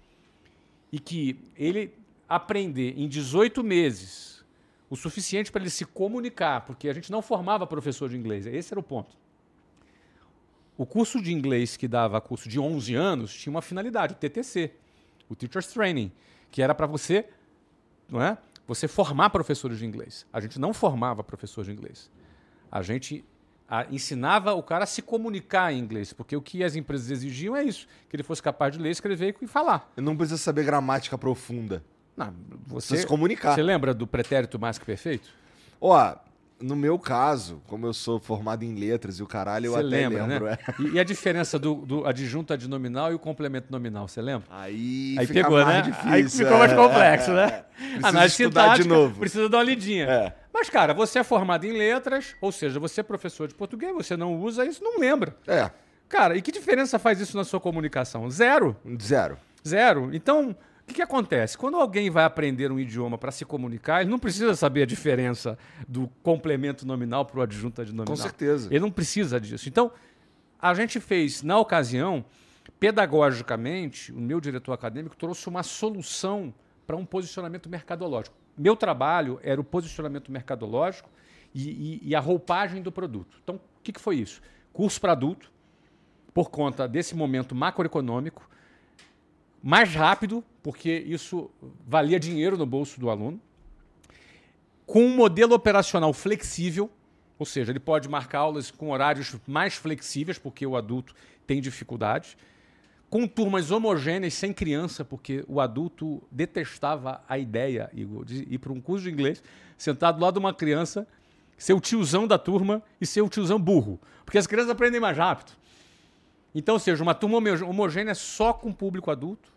e 0.91 0.99
que 0.99 1.39
ele 1.55 1.91
aprender 2.29 2.93
em 2.97 3.07
18 3.07 3.63
meses 3.63 4.45
o 4.89 4.95
suficiente 4.95 5.51
para 5.51 5.61
ele 5.61 5.69
se 5.69 5.85
comunicar, 5.85 6.61
porque 6.61 6.89
a 6.89 6.93
gente 6.93 7.11
não 7.11 7.21
formava 7.21 7.65
professor 7.65 8.09
de 8.09 8.17
inglês, 8.17 8.45
esse 8.45 8.73
era 8.73 8.79
o 8.79 8.83
ponto. 8.83 9.20
O 10.81 10.85
curso 10.87 11.21
de 11.21 11.31
inglês 11.31 11.77
que 11.77 11.87
dava 11.87 12.19
curso 12.19 12.49
de 12.49 12.59
11 12.59 12.95
anos 12.95 13.31
tinha 13.35 13.51
uma 13.51 13.61
finalidade, 13.61 14.13
o 14.13 14.15
TTC, 14.15 14.71
o 15.29 15.35
Teacher's 15.35 15.67
Training, 15.67 16.11
que 16.49 16.59
era 16.59 16.73
para 16.73 16.87
você, 16.87 17.27
não 18.09 18.19
é? 18.19 18.35
Você 18.65 18.87
formar 18.87 19.29
professores 19.29 19.77
de 19.77 19.85
inglês. 19.85 20.25
A 20.33 20.39
gente 20.39 20.59
não 20.59 20.73
formava 20.73 21.23
professores 21.23 21.67
de 21.67 21.77
inglês. 21.77 22.09
A 22.71 22.81
gente 22.81 23.23
a, 23.69 23.85
ensinava 23.91 24.55
o 24.55 24.63
cara 24.63 24.85
a 24.85 24.87
se 24.87 25.03
comunicar 25.03 25.71
em 25.71 25.77
inglês, 25.77 26.13
porque 26.13 26.35
o 26.35 26.41
que 26.41 26.63
as 26.63 26.75
empresas 26.75 27.11
exigiam 27.11 27.55
é 27.55 27.63
isso, 27.63 27.87
que 28.09 28.15
ele 28.15 28.23
fosse 28.23 28.41
capaz 28.41 28.73
de 28.75 28.81
ler, 28.81 28.89
escrever 28.89 29.35
e 29.39 29.45
falar. 29.45 29.87
Não 29.95 30.17
precisa 30.17 30.39
saber 30.39 30.63
gramática 30.63 31.15
profunda. 31.15 31.83
Não, 32.17 32.33
você 32.65 32.97
se 32.97 33.05
comunicar. 33.05 33.53
Você 33.53 33.61
lembra 33.61 33.93
do 33.93 34.07
pretérito 34.07 34.57
mais 34.57 34.79
que 34.79 34.85
perfeito? 34.85 35.29
Ó, 35.79 36.15
no 36.61 36.75
meu 36.75 36.97
caso, 36.99 37.61
como 37.67 37.85
eu 37.85 37.93
sou 37.93 38.19
formado 38.19 38.63
em 38.63 38.75
letras 38.75 39.19
e 39.19 39.23
o 39.23 39.27
caralho, 39.27 39.67
eu 39.67 39.75
até 39.75 39.83
lembra, 39.83 40.25
lembro. 40.25 40.45
Né? 40.45 40.57
É. 40.67 40.81
E, 40.81 40.91
e, 40.93 40.99
a 40.99 41.03
diferença 41.03 41.57
do, 41.57 41.75
do 41.75 42.05
adjunto 42.05 42.53
adnominal 42.53 43.11
e 43.11 43.15
o 43.15 43.19
complemento 43.19 43.71
nominal, 43.71 44.07
você 44.07 44.21
lembra? 44.21 44.47
Aí, 44.49 45.15
Aí 45.17 45.27
pegou, 45.27 45.65
né? 45.65 45.81
Difícil, 45.81 46.11
Aí 46.11 46.29
ficou 46.29 46.55
é, 46.55 46.59
mais 46.59 46.73
complexo, 46.73 47.31
é, 47.31 47.33
né? 47.35 47.63
É. 47.79 48.07
Análise 48.07 48.35
sintática, 48.35 48.83
de 48.83 48.89
novo. 48.89 49.19
precisa 49.19 49.49
dar 49.49 49.57
uma 49.57 49.63
lidinha. 49.63 50.05
É. 50.05 50.33
Mas, 50.53 50.69
cara, 50.69 50.93
você 50.93 51.19
é 51.19 51.23
formado 51.23 51.65
em 51.65 51.71
letras, 51.71 52.35
ou 52.41 52.51
seja, 52.51 52.79
você 52.79 53.01
é 53.01 53.03
professor 53.03 53.47
de 53.47 53.55
português, 53.55 53.93
você 53.93 54.15
não 54.15 54.35
usa 54.39 54.65
isso, 54.65 54.83
não 54.83 54.99
lembra. 54.99 55.35
É. 55.47 55.71
Cara, 56.07 56.35
e 56.35 56.41
que 56.41 56.51
diferença 56.51 56.99
faz 56.99 57.19
isso 57.21 57.37
na 57.37 57.43
sua 57.43 57.59
comunicação? 57.59 58.29
Zero. 58.29 58.75
Zero. 59.01 59.37
Zero. 59.65 60.09
Então, 60.13 60.55
que, 60.91 60.97
que 60.97 61.01
acontece? 61.01 61.57
Quando 61.57 61.77
alguém 61.77 62.09
vai 62.09 62.23
aprender 62.23 62.71
um 62.71 62.79
idioma 62.79 63.17
para 63.17 63.31
se 63.31 63.45
comunicar, 63.45 64.01
ele 64.01 64.09
não 64.09 64.19
precisa 64.19 64.53
saber 64.55 64.83
a 64.83 64.85
diferença 64.85 65.57
do 65.87 66.07
complemento 66.21 66.85
nominal 66.85 67.25
para 67.25 67.39
o 67.39 67.41
adjunto 67.41 67.81
adnominal. 67.81 68.15
Com 68.15 68.21
certeza. 68.21 68.67
Ele 68.69 68.79
não 68.79 68.91
precisa 68.91 69.39
disso. 69.39 69.67
Então, 69.67 69.91
a 70.59 70.73
gente 70.73 70.99
fez, 70.99 71.41
na 71.41 71.57
ocasião, 71.57 72.23
pedagogicamente, 72.79 74.11
o 74.11 74.19
meu 74.19 74.39
diretor 74.39 74.73
acadêmico 74.73 75.15
trouxe 75.15 75.47
uma 75.47 75.63
solução 75.63 76.53
para 76.85 76.95
um 76.95 77.05
posicionamento 77.05 77.69
mercadológico. 77.69 78.35
Meu 78.57 78.75
trabalho 78.75 79.39
era 79.41 79.59
o 79.59 79.63
posicionamento 79.63 80.31
mercadológico 80.31 81.09
e, 81.53 81.69
e, 81.69 82.09
e 82.09 82.15
a 82.15 82.19
roupagem 82.19 82.81
do 82.81 82.91
produto. 82.91 83.37
Então, 83.43 83.55
o 83.55 83.81
que, 83.81 83.93
que 83.93 84.01
foi 84.01 84.17
isso? 84.17 84.41
Curso 84.73 84.99
para 84.99 85.13
adulto, 85.13 85.51
por 86.33 86.49
conta 86.49 86.87
desse 86.87 87.15
momento 87.15 87.55
macroeconômico, 87.55 88.49
mais 89.61 89.93
rápido, 89.93 90.43
porque 90.63 91.03
isso 91.05 91.49
valia 91.87 92.19
dinheiro 92.19 92.57
no 92.57 92.65
bolso 92.65 92.99
do 92.99 93.09
aluno, 93.09 93.39
com 94.85 95.05
um 95.05 95.15
modelo 95.15 95.53
operacional 95.53 96.11
flexível, 96.13 96.89
ou 97.37 97.45
seja, 97.45 97.71
ele 97.71 97.79
pode 97.79 98.09
marcar 98.09 98.39
aulas 98.39 98.69
com 98.69 98.91
horários 98.91 99.35
mais 99.47 99.75
flexíveis, 99.75 100.37
porque 100.37 100.65
o 100.65 100.75
adulto 100.75 101.15
tem 101.47 101.61
dificuldades, 101.61 102.35
com 103.09 103.27
turmas 103.27 103.71
homogêneas, 103.71 104.33
sem 104.33 104.53
criança, 104.53 105.03
porque 105.03 105.43
o 105.47 105.59
adulto 105.59 106.23
detestava 106.31 107.21
a 107.27 107.37
ideia, 107.37 107.89
Igor, 107.93 108.23
de 108.23 108.47
ir 108.49 108.57
para 108.57 108.71
um 108.71 108.79
curso 108.79 109.03
de 109.03 109.11
inglês, 109.11 109.43
sentado 109.77 110.21
lá 110.21 110.31
de 110.31 110.39
uma 110.39 110.53
criança, 110.53 111.07
ser 111.57 111.73
o 111.73 111.81
tiozão 111.81 112.25
da 112.25 112.37
turma 112.37 112.81
e 112.99 113.05
ser 113.05 113.21
o 113.21 113.29
tiozão 113.29 113.59
burro, 113.59 113.99
porque 114.25 114.37
as 114.37 114.47
crianças 114.47 114.71
aprendem 114.71 114.99
mais 114.99 115.17
rápido. 115.17 115.51
Então, 116.55 116.77
seja, 116.79 117.03
uma 117.03 117.13
turma 117.13 117.37
homogênea 117.37 118.15
só 118.15 118.53
com 118.53 118.71
público 118.71 119.11
adulto, 119.11 119.50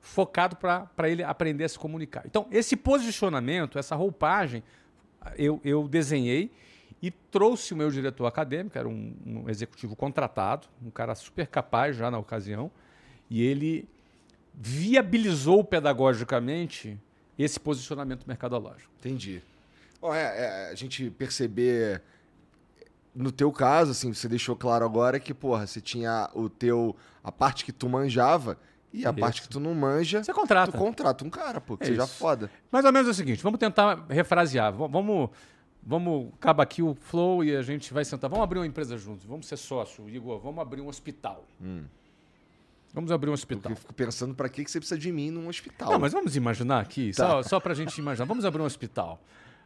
focado 0.00 0.56
para 0.56 1.08
ele 1.08 1.22
aprender 1.22 1.64
a 1.64 1.68
se 1.68 1.78
comunicar. 1.78 2.22
Então, 2.26 2.46
esse 2.50 2.76
posicionamento, 2.76 3.78
essa 3.78 3.94
roupagem, 3.94 4.62
eu, 5.36 5.60
eu 5.64 5.86
desenhei 5.88 6.50
e 7.02 7.10
trouxe 7.10 7.74
o 7.74 7.76
meu 7.76 7.90
diretor 7.90 8.26
acadêmico, 8.26 8.76
era 8.76 8.88
um, 8.88 9.14
um, 9.24 9.48
executivo 9.48 9.94
contratado, 9.94 10.66
um 10.84 10.90
cara 10.90 11.14
super 11.14 11.46
capaz 11.46 11.96
já 11.96 12.10
na 12.10 12.18
ocasião, 12.18 12.70
e 13.30 13.42
ele 13.42 13.88
viabilizou 14.54 15.62
pedagogicamente 15.62 16.98
esse 17.38 17.60
posicionamento 17.60 18.26
mercadológico. 18.26 18.90
Entendi. 18.98 19.42
É, 20.02 20.16
é, 20.16 20.70
a 20.70 20.74
gente 20.74 21.10
perceber 21.10 22.02
no 23.14 23.32
teu 23.32 23.50
caso, 23.50 23.90
assim, 23.90 24.12
você 24.12 24.28
deixou 24.28 24.54
claro 24.54 24.84
agora 24.84 25.18
que, 25.18 25.34
porra, 25.34 25.66
você 25.66 25.80
tinha 25.80 26.30
o 26.34 26.48
teu. 26.48 26.94
a 27.22 27.32
parte 27.32 27.64
que 27.64 27.72
tu 27.72 27.88
manjava 27.88 28.56
e 28.92 29.06
a 29.06 29.10
isso. 29.10 29.18
parte 29.18 29.42
que 29.42 29.48
tu 29.48 29.60
não 29.60 29.74
manja. 29.74 30.22
Você 30.22 30.32
contrata. 30.32 30.72
Tu 30.72 30.78
contrata 30.78 31.24
um 31.24 31.30
cara, 31.30 31.60
pô, 31.60 31.76
que 31.76 31.84
é 31.84 31.86
seja 31.88 32.04
isso. 32.04 32.14
foda. 32.14 32.50
Mais 32.70 32.84
ou 32.84 32.92
menos 32.92 33.08
é 33.08 33.10
o 33.10 33.14
seguinte: 33.14 33.42
vamos 33.42 33.58
tentar 33.58 34.06
refrasear. 34.08 34.72
Vamos. 34.72 35.30
Vamos 35.80 36.34
acabar 36.34 36.64
aqui 36.64 36.82
o 36.82 36.94
flow 36.94 37.42
e 37.42 37.56
a 37.56 37.62
gente 37.62 37.94
vai 37.94 38.04
sentar. 38.04 38.28
Vamos 38.28 38.42
abrir 38.42 38.58
uma 38.58 38.66
empresa 38.66 38.98
juntos. 38.98 39.24
Vamos 39.24 39.46
ser 39.46 39.56
sócio, 39.56 40.06
Igor. 40.10 40.38
Vamos 40.38 40.60
abrir 40.60 40.82
um 40.82 40.88
hospital. 40.88 41.46
Hum. 41.62 41.84
Vamos 42.92 43.10
abrir 43.10 43.30
um 43.30 43.32
hospital. 43.32 43.72
Eu 43.72 43.76
fico 43.76 43.94
pensando 43.94 44.34
para 44.34 44.48
que 44.48 44.68
você 44.68 44.78
precisa 44.78 44.98
de 44.98 45.10
mim 45.10 45.30
num 45.30 45.48
hospital. 45.48 45.92
Não, 45.92 45.98
mas 45.98 46.12
vamos 46.12 46.36
imaginar 46.36 46.80
aqui, 46.80 47.12
tá. 47.12 47.26
só, 47.26 47.42
só 47.42 47.60
para 47.60 47.72
a 47.72 47.76
gente 47.76 47.96
imaginar. 47.96 48.26
Vamos 48.26 48.44
abrir 48.44 48.60
um 48.60 48.66
hospital. 48.66 49.18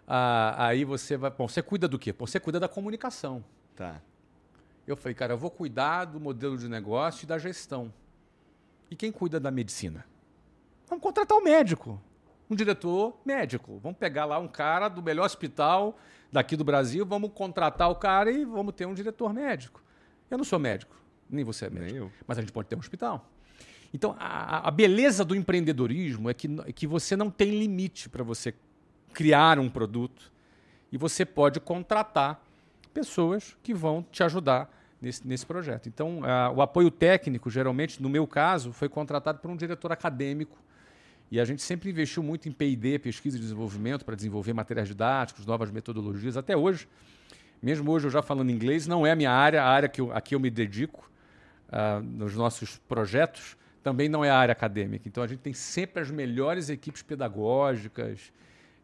Ah, 0.07 0.67
aí 0.67 0.85
você 0.85 1.17
vai. 1.17 1.31
Bom, 1.31 1.49
você 1.49 1.63
cuida 1.63 1.89
do 1.89 1.99
quê? 1.99 2.15
Você 2.19 2.39
cuida 2.39 2.61
da 2.61 2.69
comunicação. 2.69 3.43
Tá. 3.75 4.01
Eu 4.87 4.97
falei, 4.97 5.15
cara, 5.15 5.33
eu 5.33 5.39
vou 5.39 5.51
cuidar 5.51 6.05
do 6.05 6.21
modelo 6.21 6.59
de 6.59 6.69
negócio 6.69 7.25
e 7.25 7.27
da 7.27 7.39
gestão. 7.39 7.93
E 8.93 8.95
quem 8.95 9.11
cuida 9.11 9.41
da 9.41 9.51
medicina? 9.51 10.05
Vamos 10.87 11.03
contratar 11.03 11.39
um 11.39 11.43
médico, 11.43 11.99
um 12.51 12.55
diretor 12.55 13.17
médico. 13.25 13.81
Vamos 13.83 13.97
pegar 13.97 14.27
lá 14.27 14.39
um 14.39 14.47
cara 14.47 14.87
do 14.91 15.03
melhor 15.03 15.25
hospital 15.25 15.99
daqui 16.31 16.57
do 16.57 16.63
Brasil, 16.63 17.07
vamos 17.07 17.31
contratar 17.35 17.91
o 17.91 17.95
cara 17.95 18.31
e 18.31 18.45
vamos 18.45 18.75
ter 18.75 18.85
um 18.85 18.93
diretor 18.93 19.33
médico. 19.33 19.83
Eu 20.31 20.37
não 20.37 20.45
sou 20.45 20.59
médico, 20.59 20.95
nem 21.31 21.43
você 21.43 21.65
é 21.65 21.71
médico, 21.71 22.01
nem 22.01 22.13
mas 22.27 22.37
a 22.37 22.43
gente 22.43 22.53
pode 22.53 22.69
ter 22.69 22.77
um 22.77 22.81
hospital. 22.81 23.27
Então, 23.95 24.15
a, 24.19 24.69
a 24.69 24.71
beleza 24.71 25.25
do 25.25 25.35
empreendedorismo 25.35 26.29
é 26.29 26.35
que, 26.35 26.47
é 26.67 26.73
que 26.73 26.87
você 26.87 27.17
não 27.17 27.31
tem 27.31 27.59
limite 27.59 28.11
para 28.11 28.23
você 28.23 28.55
criar 29.15 29.59
um 29.59 29.71
produto 29.71 30.31
e 30.93 30.99
você 30.99 31.25
pode 31.25 31.61
contratar 31.61 32.45
pessoas 32.93 33.57
que 33.63 33.73
vão 33.73 34.05
te 34.13 34.23
ajudar 34.23 34.71
nesse, 35.03 35.27
nesse 35.27 35.45
projeto. 35.45 35.89
Então, 35.89 36.21
uh, 36.21 36.55
o 36.55 36.63
apoio 36.63 36.91
técnico, 36.91 37.51
geralmente, 37.51 38.01
no 38.01 38.09
meu 38.09 38.25
caso, 38.25 38.73
foi 38.73 38.89
contratado 38.89 39.41
por 39.41 39.51
um 39.51 39.57
diretor 39.57 39.91
acadêmico. 39.91 40.57
E 41.29 41.41
a 41.41 41.45
gente 41.45 41.61
sempre 41.61 41.91
investiu 41.91 42.23
muito 42.23 42.49
em 42.49 42.53
P&D, 42.53 43.01
pesquisa 43.01 43.37
e 43.37 43.41
desenvolvimento, 43.41 44.05
para 44.05 44.15
desenvolver 44.15 44.53
materiais 44.53 44.89
didáticos, 44.89 45.45
novas 45.45 45.71
metodologias. 45.71 46.37
Até 46.37 46.57
hoje, 46.57 46.87
mesmo 47.61 47.91
hoje 47.91 48.07
eu 48.07 48.11
já 48.11 48.23
falando 48.23 48.51
inglês, 48.51 48.87
não 48.87 49.05
é 49.05 49.11
a 49.11 49.17
minha 49.17 49.33
área, 49.33 49.63
a 49.63 49.69
área 49.69 49.89
que 49.89 50.01
eu, 50.01 50.13
a 50.13 50.21
que 50.21 50.35
eu 50.35 50.41
me 50.41 50.51
dedico 50.51 51.11
uh, 51.69 52.01
nos 52.03 52.37
nossos 52.37 52.79
projetos, 52.89 53.57
também 53.83 54.09
não 54.09 54.25
é 54.25 54.31
a 54.31 54.37
área 54.37 54.53
acadêmica. 54.53 55.09
Então, 55.09 55.25
a 55.25 55.27
gente 55.27 55.41
tem 55.41 55.53
sempre 55.53 56.01
as 56.01 56.11
melhores 56.11 56.69
equipes 56.69 57.03
pedagógicas, 57.03 58.33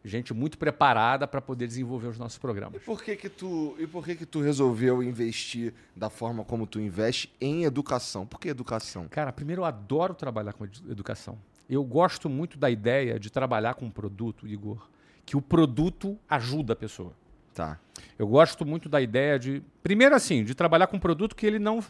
gente 0.03 0.33
muito 0.33 0.57
preparada 0.57 1.27
para 1.27 1.41
poder 1.41 1.67
desenvolver 1.67 2.07
os 2.07 2.17
nossos 2.17 2.37
programas. 2.37 2.81
E 2.81 2.85
por 2.85 3.03
que 3.03 3.15
que 3.15 3.29
tu 3.29 3.75
e 3.77 3.85
por 3.85 4.03
que 4.03 4.15
que 4.15 4.25
tu 4.25 4.41
resolveu 4.41 5.03
investir 5.03 5.73
da 5.95 6.09
forma 6.09 6.43
como 6.43 6.65
tu 6.65 6.79
investe 6.79 7.33
em 7.39 7.63
educação? 7.63 8.25
Por 8.25 8.39
que 8.39 8.49
educação? 8.49 9.07
Cara, 9.09 9.31
primeiro 9.31 9.61
eu 9.61 9.65
adoro 9.65 10.13
trabalhar 10.13 10.53
com 10.53 10.65
educação. 10.89 11.37
Eu 11.69 11.83
gosto 11.83 12.29
muito 12.29 12.57
da 12.57 12.69
ideia 12.69 13.19
de 13.19 13.29
trabalhar 13.29 13.75
com 13.75 13.85
um 13.85 13.91
produto, 13.91 14.47
Igor, 14.47 14.89
que 15.25 15.37
o 15.37 15.41
produto 15.41 16.17
ajuda 16.27 16.73
a 16.73 16.75
pessoa. 16.75 17.13
Tá. 17.53 17.77
Eu 18.17 18.27
gosto 18.27 18.65
muito 18.65 18.87
da 18.87 19.01
ideia 19.01 19.37
de, 19.37 19.61
primeiro 19.83 20.15
assim, 20.15 20.43
de 20.43 20.55
trabalhar 20.55 20.87
com 20.87 20.97
um 20.97 20.99
produto 20.99 21.35
que 21.35 21.45
ele 21.45 21.59
não 21.59 21.83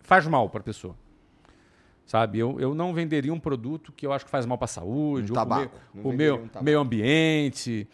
faz 0.00 0.26
mal 0.26 0.48
para 0.48 0.60
a 0.60 0.64
pessoa. 0.64 0.96
Sabe, 2.10 2.40
eu, 2.40 2.58
eu 2.58 2.74
não 2.74 2.92
venderia 2.92 3.32
um 3.32 3.38
produto 3.38 3.92
que 3.92 4.04
eu 4.04 4.12
acho 4.12 4.24
que 4.24 4.32
faz 4.32 4.44
mal 4.44 4.58
para 4.58 4.64
a 4.64 4.68
saúde, 4.68 5.30
um 5.30 5.34
tabaco, 5.36 5.78
o 5.94 6.10
meu, 6.10 6.50
um 6.56 6.60
meio 6.60 6.80
ambiente, 6.80 7.86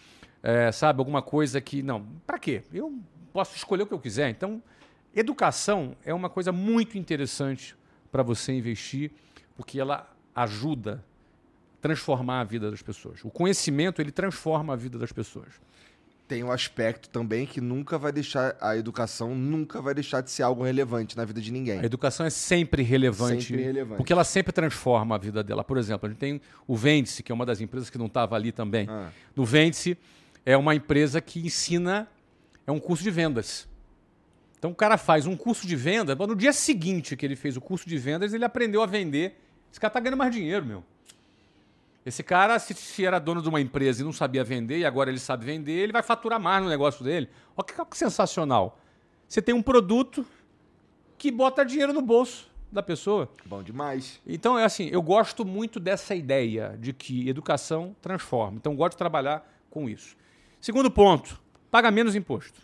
é, 0.42 0.72
sabe, 0.72 1.00
alguma 1.00 1.20
coisa 1.20 1.60
que. 1.60 1.82
Não, 1.82 2.02
para 2.26 2.38
quê? 2.38 2.62
Eu 2.72 2.98
posso 3.30 3.54
escolher 3.54 3.82
o 3.82 3.86
que 3.86 3.92
eu 3.92 3.98
quiser. 3.98 4.30
Então, 4.30 4.62
educação 5.14 5.94
é 6.02 6.14
uma 6.14 6.30
coisa 6.30 6.50
muito 6.50 6.96
interessante 6.96 7.76
para 8.10 8.22
você 8.22 8.54
investir, 8.54 9.12
porque 9.54 9.78
ela 9.78 10.10
ajuda 10.34 11.04
a 11.74 11.82
transformar 11.82 12.40
a 12.40 12.44
vida 12.44 12.70
das 12.70 12.80
pessoas. 12.80 13.22
O 13.22 13.28
conhecimento, 13.28 14.00
ele 14.00 14.10
transforma 14.10 14.72
a 14.72 14.76
vida 14.76 14.98
das 14.98 15.12
pessoas 15.12 15.60
tem 16.26 16.42
um 16.42 16.50
aspecto 16.50 17.08
também 17.08 17.46
que 17.46 17.60
nunca 17.60 17.96
vai 17.98 18.10
deixar 18.10 18.56
a 18.60 18.76
educação 18.76 19.34
nunca 19.34 19.80
vai 19.80 19.94
deixar 19.94 20.20
de 20.20 20.30
ser 20.30 20.42
algo 20.42 20.64
relevante 20.64 21.16
na 21.16 21.24
vida 21.24 21.40
de 21.40 21.52
ninguém. 21.52 21.80
A 21.80 21.84
educação 21.84 22.26
é 22.26 22.30
sempre 22.30 22.82
relevante, 22.82 23.46
sempre 23.46 23.62
relevante. 23.62 23.96
porque 23.96 24.12
ela 24.12 24.24
sempre 24.24 24.52
transforma 24.52 25.14
a 25.14 25.18
vida 25.18 25.42
dela. 25.42 25.62
Por 25.62 25.78
exemplo, 25.78 26.06
a 26.06 26.10
gente 26.10 26.18
tem 26.18 26.40
o 26.66 26.76
Ventice, 26.76 27.22
que 27.22 27.30
é 27.30 27.34
uma 27.34 27.46
das 27.46 27.60
empresas 27.60 27.90
que 27.90 27.98
não 27.98 28.06
estava 28.06 28.34
ali 28.34 28.50
também. 28.50 28.86
Ah. 28.88 29.10
No 29.34 29.44
Ventice 29.44 29.96
é 30.44 30.56
uma 30.56 30.74
empresa 30.74 31.20
que 31.20 31.40
ensina 31.40 32.08
é 32.66 32.72
um 32.72 32.80
curso 32.80 33.04
de 33.04 33.10
vendas. 33.10 33.68
Então 34.58 34.70
o 34.70 34.74
cara 34.74 34.98
faz 34.98 35.26
um 35.26 35.36
curso 35.36 35.66
de 35.66 35.76
venda, 35.76 36.14
no 36.14 36.34
dia 36.34 36.52
seguinte 36.52 37.16
que 37.16 37.24
ele 37.24 37.36
fez 37.36 37.56
o 37.56 37.60
curso 37.60 37.88
de 37.88 37.96
vendas, 37.96 38.32
ele 38.32 38.44
aprendeu 38.44 38.82
a 38.82 38.86
vender. 38.86 39.38
Esse 39.70 39.78
cara 39.78 39.90
está 39.90 40.00
ganhando 40.00 40.18
mais 40.18 40.34
dinheiro, 40.34 40.64
meu. 40.64 40.84
Esse 42.06 42.22
cara, 42.22 42.56
se, 42.60 42.72
se, 42.72 43.04
era 43.04 43.18
dono 43.18 43.42
de 43.42 43.48
uma 43.48 43.60
empresa 43.60 44.00
e 44.00 44.04
não 44.04 44.12
sabia 44.12 44.44
vender, 44.44 44.78
e 44.78 44.84
agora 44.84 45.10
ele 45.10 45.18
sabe 45.18 45.44
vender, 45.44 45.72
ele 45.72 45.92
vai 45.92 46.04
faturar 46.04 46.38
mais 46.38 46.62
no 46.62 46.68
negócio 46.68 47.04
dele. 47.04 47.28
Olha 47.56 47.66
que, 47.66 47.84
que 47.84 47.98
sensacional. 47.98 48.78
Você 49.26 49.42
tem 49.42 49.52
um 49.52 49.60
produto 49.60 50.24
que 51.18 51.32
bota 51.32 51.64
dinheiro 51.64 51.92
no 51.92 52.00
bolso 52.00 52.48
da 52.70 52.80
pessoa. 52.80 53.28
Bom 53.44 53.60
demais. 53.60 54.20
Então, 54.24 54.56
é 54.56 54.62
assim, 54.62 54.88
eu 54.92 55.02
gosto 55.02 55.44
muito 55.44 55.80
dessa 55.80 56.14
ideia 56.14 56.78
de 56.78 56.92
que 56.92 57.28
educação 57.28 57.96
transforma. 58.00 58.56
Então, 58.56 58.76
gosto 58.76 58.92
de 58.92 58.98
trabalhar 58.98 59.44
com 59.68 59.88
isso. 59.90 60.16
Segundo 60.60 60.88
ponto, 60.88 61.42
paga 61.72 61.90
menos 61.90 62.14
imposto. 62.14 62.60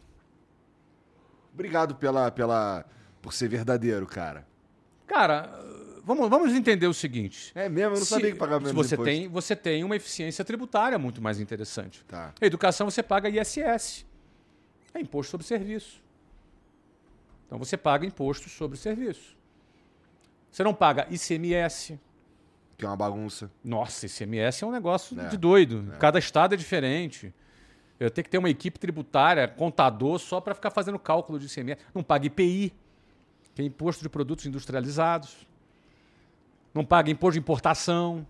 Obrigado 1.52 1.96
pela, 1.96 2.30
pela, 2.30 2.84
por 3.20 3.32
ser 3.32 3.48
verdadeiro, 3.48 4.06
cara. 4.06 4.46
Cara, 5.04 5.50
vamos, 6.04 6.28
vamos 6.28 6.54
entender 6.54 6.86
o 6.86 6.94
seguinte. 6.94 7.52
É 7.54 7.68
mesmo, 7.68 7.94
eu 7.94 7.98
não 7.98 8.04
se, 8.04 8.06
sabia 8.06 8.32
que 8.32 8.38
pagava 8.38 8.60
menos 8.60 8.74
você 8.74 8.94
imposto. 8.94 9.12
tem 9.12 9.28
Você 9.28 9.56
tem 9.56 9.84
uma 9.84 9.96
eficiência 9.96 10.44
tributária 10.44 10.98
muito 10.98 11.20
mais 11.20 11.40
interessante. 11.40 12.04
Tá. 12.04 12.32
A 12.40 12.46
educação 12.46 12.90
você 12.90 13.02
paga 13.02 13.28
ISS. 13.28 14.04
É 14.94 15.00
imposto 15.00 15.30
sobre 15.30 15.46
serviço. 15.46 16.02
Então 17.46 17.58
você 17.58 17.76
paga 17.76 18.06
imposto 18.06 18.48
sobre 18.48 18.76
serviço. 18.78 19.36
Você 20.50 20.62
não 20.62 20.74
paga 20.74 21.06
ICMS. 21.10 21.98
Que 22.76 22.84
é 22.84 22.88
uma 22.88 22.96
bagunça. 22.96 23.50
Nossa, 23.64 24.06
ICMS 24.06 24.64
é 24.64 24.66
um 24.66 24.70
negócio 24.70 25.18
é. 25.18 25.28
de 25.28 25.36
doido. 25.36 25.92
É. 25.94 25.96
Cada 25.96 26.18
estado 26.18 26.54
é 26.54 26.56
diferente. 26.56 27.32
Eu 27.98 28.10
tenho 28.10 28.24
que 28.24 28.30
ter 28.30 28.38
uma 28.38 28.50
equipe 28.50 28.78
tributária, 28.78 29.46
contador, 29.46 30.18
só 30.18 30.40
para 30.40 30.54
ficar 30.54 30.70
fazendo 30.70 30.98
cálculo 30.98 31.38
de 31.38 31.46
ICMS. 31.46 31.80
Não 31.94 32.02
paga 32.02 32.26
IPI. 32.26 32.72
tem 33.54 33.66
imposto 33.66 34.02
de 34.02 34.08
produtos 34.08 34.44
industrializados, 34.44 35.46
não 36.74 36.84
paga 36.84 37.10
imposto 37.10 37.34
de 37.34 37.38
importação, 37.40 38.26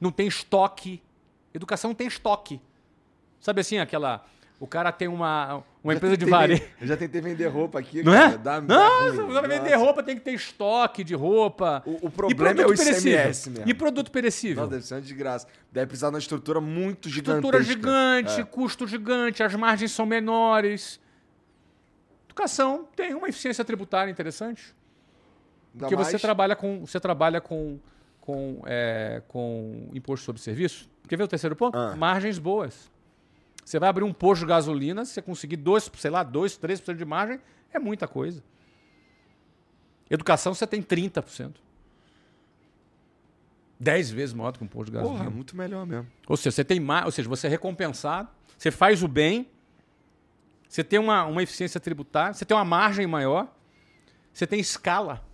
não 0.00 0.10
tem 0.10 0.26
estoque. 0.26 1.02
Educação 1.52 1.90
não 1.90 1.94
tem 1.94 2.06
estoque. 2.06 2.60
Sabe 3.40 3.60
assim, 3.60 3.78
aquela. 3.78 4.24
O 4.60 4.66
cara 4.66 4.90
tem 4.90 5.06
uma, 5.06 5.62
uma 5.84 5.94
empresa 5.94 6.16
de 6.16 6.24
varejo. 6.24 6.62
Eu 6.80 6.86
já 6.88 6.96
tentei 6.96 7.20
vender 7.20 7.46
roupa 7.46 7.78
aqui. 7.78 8.02
Não 8.02 8.12
cara, 8.12 8.34
é? 8.34 8.38
Dá, 8.38 8.60
não, 8.60 9.10
se 9.10 9.16
você 9.16 9.46
vender 9.46 9.74
roupa 9.76 10.02
tem 10.02 10.16
que 10.16 10.22
ter 10.22 10.32
estoque 10.32 11.04
de 11.04 11.14
roupa. 11.14 11.82
O, 11.86 12.06
o 12.06 12.10
problema 12.10 12.62
é 12.62 12.66
o 12.66 12.74
ICMS 12.74 13.50
mesmo. 13.50 13.68
E 13.68 13.72
produto 13.72 14.10
perecível? 14.10 14.64
Não, 14.64 14.68
deve 14.68 14.84
ser 14.84 14.94
uma 14.94 15.00
desgraça. 15.00 15.46
Deve 15.70 15.86
precisar 15.86 16.08
de 16.08 16.14
uma 16.14 16.18
estrutura 16.18 16.60
muito 16.60 17.08
gigante. 17.08 17.38
Estrutura 17.38 17.62
gigante, 17.62 18.40
é. 18.40 18.44
custo 18.44 18.86
gigante, 18.86 19.44
as 19.44 19.54
margens 19.54 19.92
são 19.92 20.04
menores. 20.04 21.00
Educação 22.26 22.88
tem 22.96 23.14
uma 23.14 23.28
eficiência 23.28 23.64
tributária 23.64 24.10
interessante. 24.10 24.74
Porque 25.78 25.96
mais... 25.96 26.08
você 26.08 26.18
trabalha 26.18 26.56
com. 26.56 26.84
Você 26.84 27.00
trabalha 27.00 27.40
com, 27.40 27.78
com, 28.20 28.62
é, 28.66 29.22
com 29.28 29.88
imposto 29.94 30.24
sobre 30.24 30.42
serviço. 30.42 30.88
Quer 31.08 31.16
ver 31.16 31.24
o 31.24 31.28
terceiro 31.28 31.56
ponto? 31.56 31.76
Ah. 31.78 31.96
Margens 31.96 32.38
boas. 32.38 32.90
Você 33.64 33.78
vai 33.78 33.88
abrir 33.88 34.04
um 34.04 34.12
posto 34.12 34.40
de 34.42 34.46
gasolina, 34.46 35.04
se 35.04 35.12
você 35.12 35.22
conseguir 35.22 35.56
2, 35.56 35.90
sei 35.98 36.10
lá, 36.10 36.22
2, 36.22 36.58
3% 36.58 36.94
de 36.94 37.04
margem, 37.04 37.38
é 37.72 37.78
muita 37.78 38.08
coisa. 38.08 38.42
Educação 40.08 40.54
você 40.54 40.66
tem 40.66 40.82
30%. 40.82 41.54
10 43.78 44.10
vezes 44.10 44.34
maior 44.34 44.52
do 44.52 44.58
que 44.58 44.64
um 44.64 44.68
posto 44.68 44.86
de 44.86 44.92
gasolina. 44.92 45.18
Porra, 45.18 45.30
muito 45.30 45.56
melhor 45.56 45.86
mesmo. 45.86 46.06
Ou 46.26 46.36
seja, 46.36 46.50
você 46.50 46.64
tem 46.64 46.80
mais, 46.80 47.04
ou 47.04 47.12
seja, 47.12 47.28
você 47.28 47.46
é 47.46 47.50
recompensado, 47.50 48.28
você 48.56 48.70
faz 48.70 49.02
o 49.02 49.08
bem, 49.08 49.48
você 50.68 50.82
tem 50.82 50.98
uma, 50.98 51.24
uma 51.24 51.42
eficiência 51.42 51.78
tributária, 51.78 52.34
você 52.34 52.44
tem 52.44 52.56
uma 52.56 52.64
margem 52.64 53.06
maior, 53.06 53.54
você 54.32 54.46
tem 54.46 54.58
escala. 54.58 55.27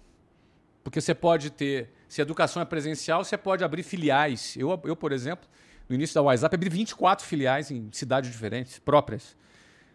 Porque 0.85 1.01
você 1.01 1.14
pode 1.14 1.51
ter, 1.51 1.91
se 2.07 2.20
a 2.20 2.22
educação 2.22 2.61
é 2.61 2.64
presencial, 2.64 3.24
você 3.24 3.39
pode 3.39 3.64
abrir 3.64 3.82
filiais. 3.82 4.55
Eu, 4.57 4.78
eu 4.85 4.95
por 4.95 5.11
exemplo, 5.11 5.49
no 5.89 5.95
início 5.95 6.14
da 6.14 6.22
WhatsApp, 6.22 6.55
abri 6.55 6.68
24 6.68 7.26
filiais 7.26 7.70
em 7.70 7.89
cidades 7.91 8.30
diferentes, 8.30 8.78
próprias. 8.78 9.35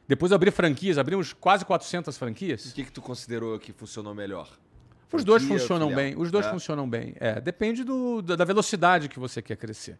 Depois 0.08 0.32
abri 0.32 0.50
franquias, 0.50 0.98
abrimos 0.98 1.32
quase 1.32 1.64
400 1.64 2.18
franquias. 2.18 2.66
O 2.66 2.74
que, 2.74 2.84
que 2.86 2.92
tu 2.92 3.02
considerou 3.02 3.60
que 3.60 3.72
funcionou 3.72 4.16
melhor? 4.16 4.50
Os 5.14 5.24
dois 5.24 5.44
funcionam 5.44 5.90
filial? 5.90 6.04
bem. 6.04 6.16
Os 6.18 6.32
dois 6.32 6.48
é. 6.48 6.50
funcionam 6.50 6.90
bem. 6.90 7.16
É, 7.20 7.40
depende 7.40 7.84
do, 7.84 8.22
da 8.22 8.44
velocidade 8.44 9.08
que 9.08 9.20
você 9.20 9.42
quer 9.42 9.56
crescer. 9.56 10.00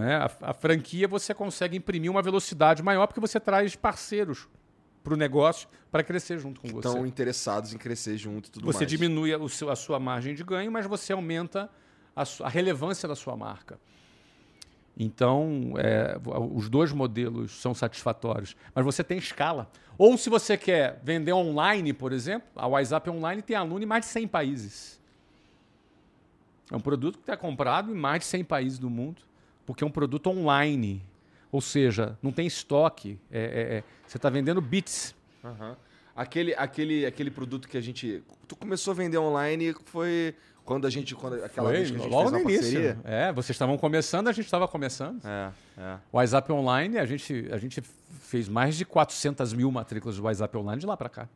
É? 0.00 0.14
A, 0.14 0.30
a, 0.40 0.54
franquia 0.54 1.06
você 1.06 1.32
consegue 1.32 1.76
imprimir 1.76 2.10
uma 2.10 2.20
velocidade 2.20 2.82
maior 2.82 3.06
porque 3.06 3.20
você 3.20 3.38
traz 3.38 3.76
parceiros 3.76 4.48
para 5.06 5.14
o 5.14 5.16
negócio 5.16 5.68
para 5.88 6.02
crescer 6.02 6.36
junto 6.40 6.60
com 6.60 6.66
que 6.66 6.74
você. 6.74 6.88
Estão 6.88 7.06
interessados 7.06 7.72
em 7.72 7.78
crescer 7.78 8.18
junto 8.18 8.48
e 8.48 8.50
tudo 8.50 8.64
você 8.64 8.78
mais. 8.78 8.90
Você 8.90 8.96
diminui 8.96 9.32
a, 9.32 9.48
seu, 9.48 9.70
a, 9.70 9.76
sua 9.76 10.00
margem 10.00 10.34
de 10.34 10.42
ganho, 10.42 10.70
mas 10.72 10.84
você 10.84 11.12
aumenta 11.12 11.70
a, 12.14 12.24
a 12.42 12.48
relevância 12.48 13.08
da 13.08 13.14
sua 13.14 13.36
marca. 13.36 13.78
Então, 14.98 15.74
é, 15.76 16.18
os 16.52 16.68
dois 16.68 16.90
modelos 16.90 17.52
são 17.52 17.72
satisfatórios, 17.72 18.56
mas 18.74 18.84
você 18.84 19.04
tem 19.04 19.18
escala. 19.18 19.70
Ou 19.96 20.18
se 20.18 20.28
você 20.28 20.56
quer 20.56 21.00
vender 21.04 21.32
online, 21.32 21.92
por 21.92 22.12
exemplo, 22.12 22.48
a 22.56 22.66
WhatsApp 22.66 23.08
Online 23.08 23.42
tem 23.42 23.54
aluno 23.54 23.84
em 23.84 23.86
mais 23.86 24.06
de 24.06 24.10
100 24.10 24.26
países. 24.26 25.00
É 26.72 26.76
um 26.76 26.80
produto 26.80 27.16
que 27.16 27.22
está 27.22 27.36
comprado 27.36 27.92
em 27.92 27.94
mais 27.94 28.20
de 28.20 28.26
100 28.26 28.44
países 28.44 28.78
do 28.78 28.90
mundo, 28.90 29.22
porque 29.64 29.84
é 29.84 29.86
um 29.86 29.90
produto 29.90 30.28
online. 30.30 31.00
Ou 31.50 31.60
seja, 31.60 32.18
não 32.22 32.32
tem 32.32 32.46
estoque. 32.46 33.18
É, 33.30 33.40
é, 33.40 33.76
é 33.78 33.84
você 34.06 34.16
está 34.16 34.30
vendendo 34.30 34.60
bits. 34.60 35.14
Uhum. 35.42 35.76
Aquele, 36.14 36.54
aquele, 36.54 37.06
aquele 37.06 37.30
produto 37.30 37.68
que 37.68 37.76
a 37.76 37.80
gente. 37.80 38.22
Tu 38.48 38.56
começou 38.56 38.92
a 38.92 38.94
vender 38.94 39.18
online 39.18 39.74
foi 39.84 40.34
quando 40.64 40.86
a 40.86 40.90
gente. 40.90 41.14
Quando, 41.14 41.44
aquela 41.44 41.68
foi, 41.68 41.76
vez 41.76 41.90
que 41.90 41.96
a 41.96 42.00
gente 42.00 42.10
logo 42.10 42.30
fez 42.30 42.42
no 42.44 42.50
início. 42.50 42.98
É, 43.04 43.32
vocês 43.32 43.54
estavam 43.54 43.76
começando, 43.78 44.28
a 44.28 44.32
gente 44.32 44.46
estava 44.46 44.66
começando. 44.66 45.24
É, 45.24 45.50
é. 45.78 45.98
O 46.12 46.16
WhatsApp 46.16 46.50
Online, 46.52 46.98
a 46.98 47.06
gente, 47.06 47.48
a 47.52 47.58
gente 47.58 47.82
fez 48.20 48.48
mais 48.48 48.76
de 48.76 48.84
400 48.84 49.52
mil 49.52 49.70
matrículas 49.70 50.16
do 50.16 50.24
WhatsApp 50.24 50.56
Online 50.56 50.80
de 50.80 50.86
lá 50.86 50.96
para 50.96 51.08
cá. 51.08 51.28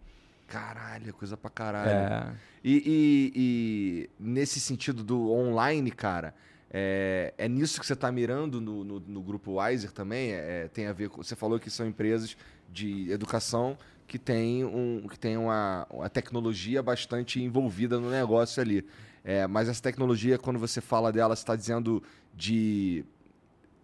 Caralho, 0.49 1.15
coisa 1.15 1.37
pra 1.37 1.49
caralho. 1.49 1.91
É. 1.91 2.33
E, 2.65 2.75
e, 2.75 3.33
e, 3.37 4.11
nesse 4.19 4.59
sentido 4.59 5.05
do 5.05 5.31
online, 5.31 5.91
cara, 5.93 6.35
é, 6.73 7.35
é 7.37 7.49
nisso 7.49 7.81
que 7.81 7.87
você 7.87 7.95
está 7.95 8.13
mirando 8.13 8.61
no, 8.61 8.85
no, 8.85 9.01
no, 9.01 9.23
grupo 9.23 9.61
Wiser 9.61 9.91
também? 9.91 10.33
É, 10.33 10.65
é, 10.65 10.69
tem 10.69 10.87
a 10.87 10.93
ver 10.93 11.09
com. 11.09 11.21
Você 11.21 11.35
falou 11.35 11.59
que 11.59 11.69
são 11.69 11.85
empresas 11.85 12.37
de 12.73 13.11
educação 13.11 13.77
que 14.07 14.19
tem, 14.19 14.65
um, 14.65 15.07
que 15.09 15.19
tem 15.19 15.37
uma, 15.37 15.87
uma 15.91 16.09
tecnologia 16.09 16.81
bastante 16.81 17.43
envolvida 17.43 17.99
no 17.99 18.09
negócio 18.09 18.63
ali. 18.63 18.87
É, 19.25 19.49
mas 19.49 19.69
essa 19.69 19.83
tecnologia, 19.83 20.39
quando 20.39 20.61
você 20.61 20.81
fala 20.81 21.13
dela, 21.13 21.35
você 21.35 21.43
está 21.43 21.57
dizendo 21.57 22.03
de. 22.33 23.05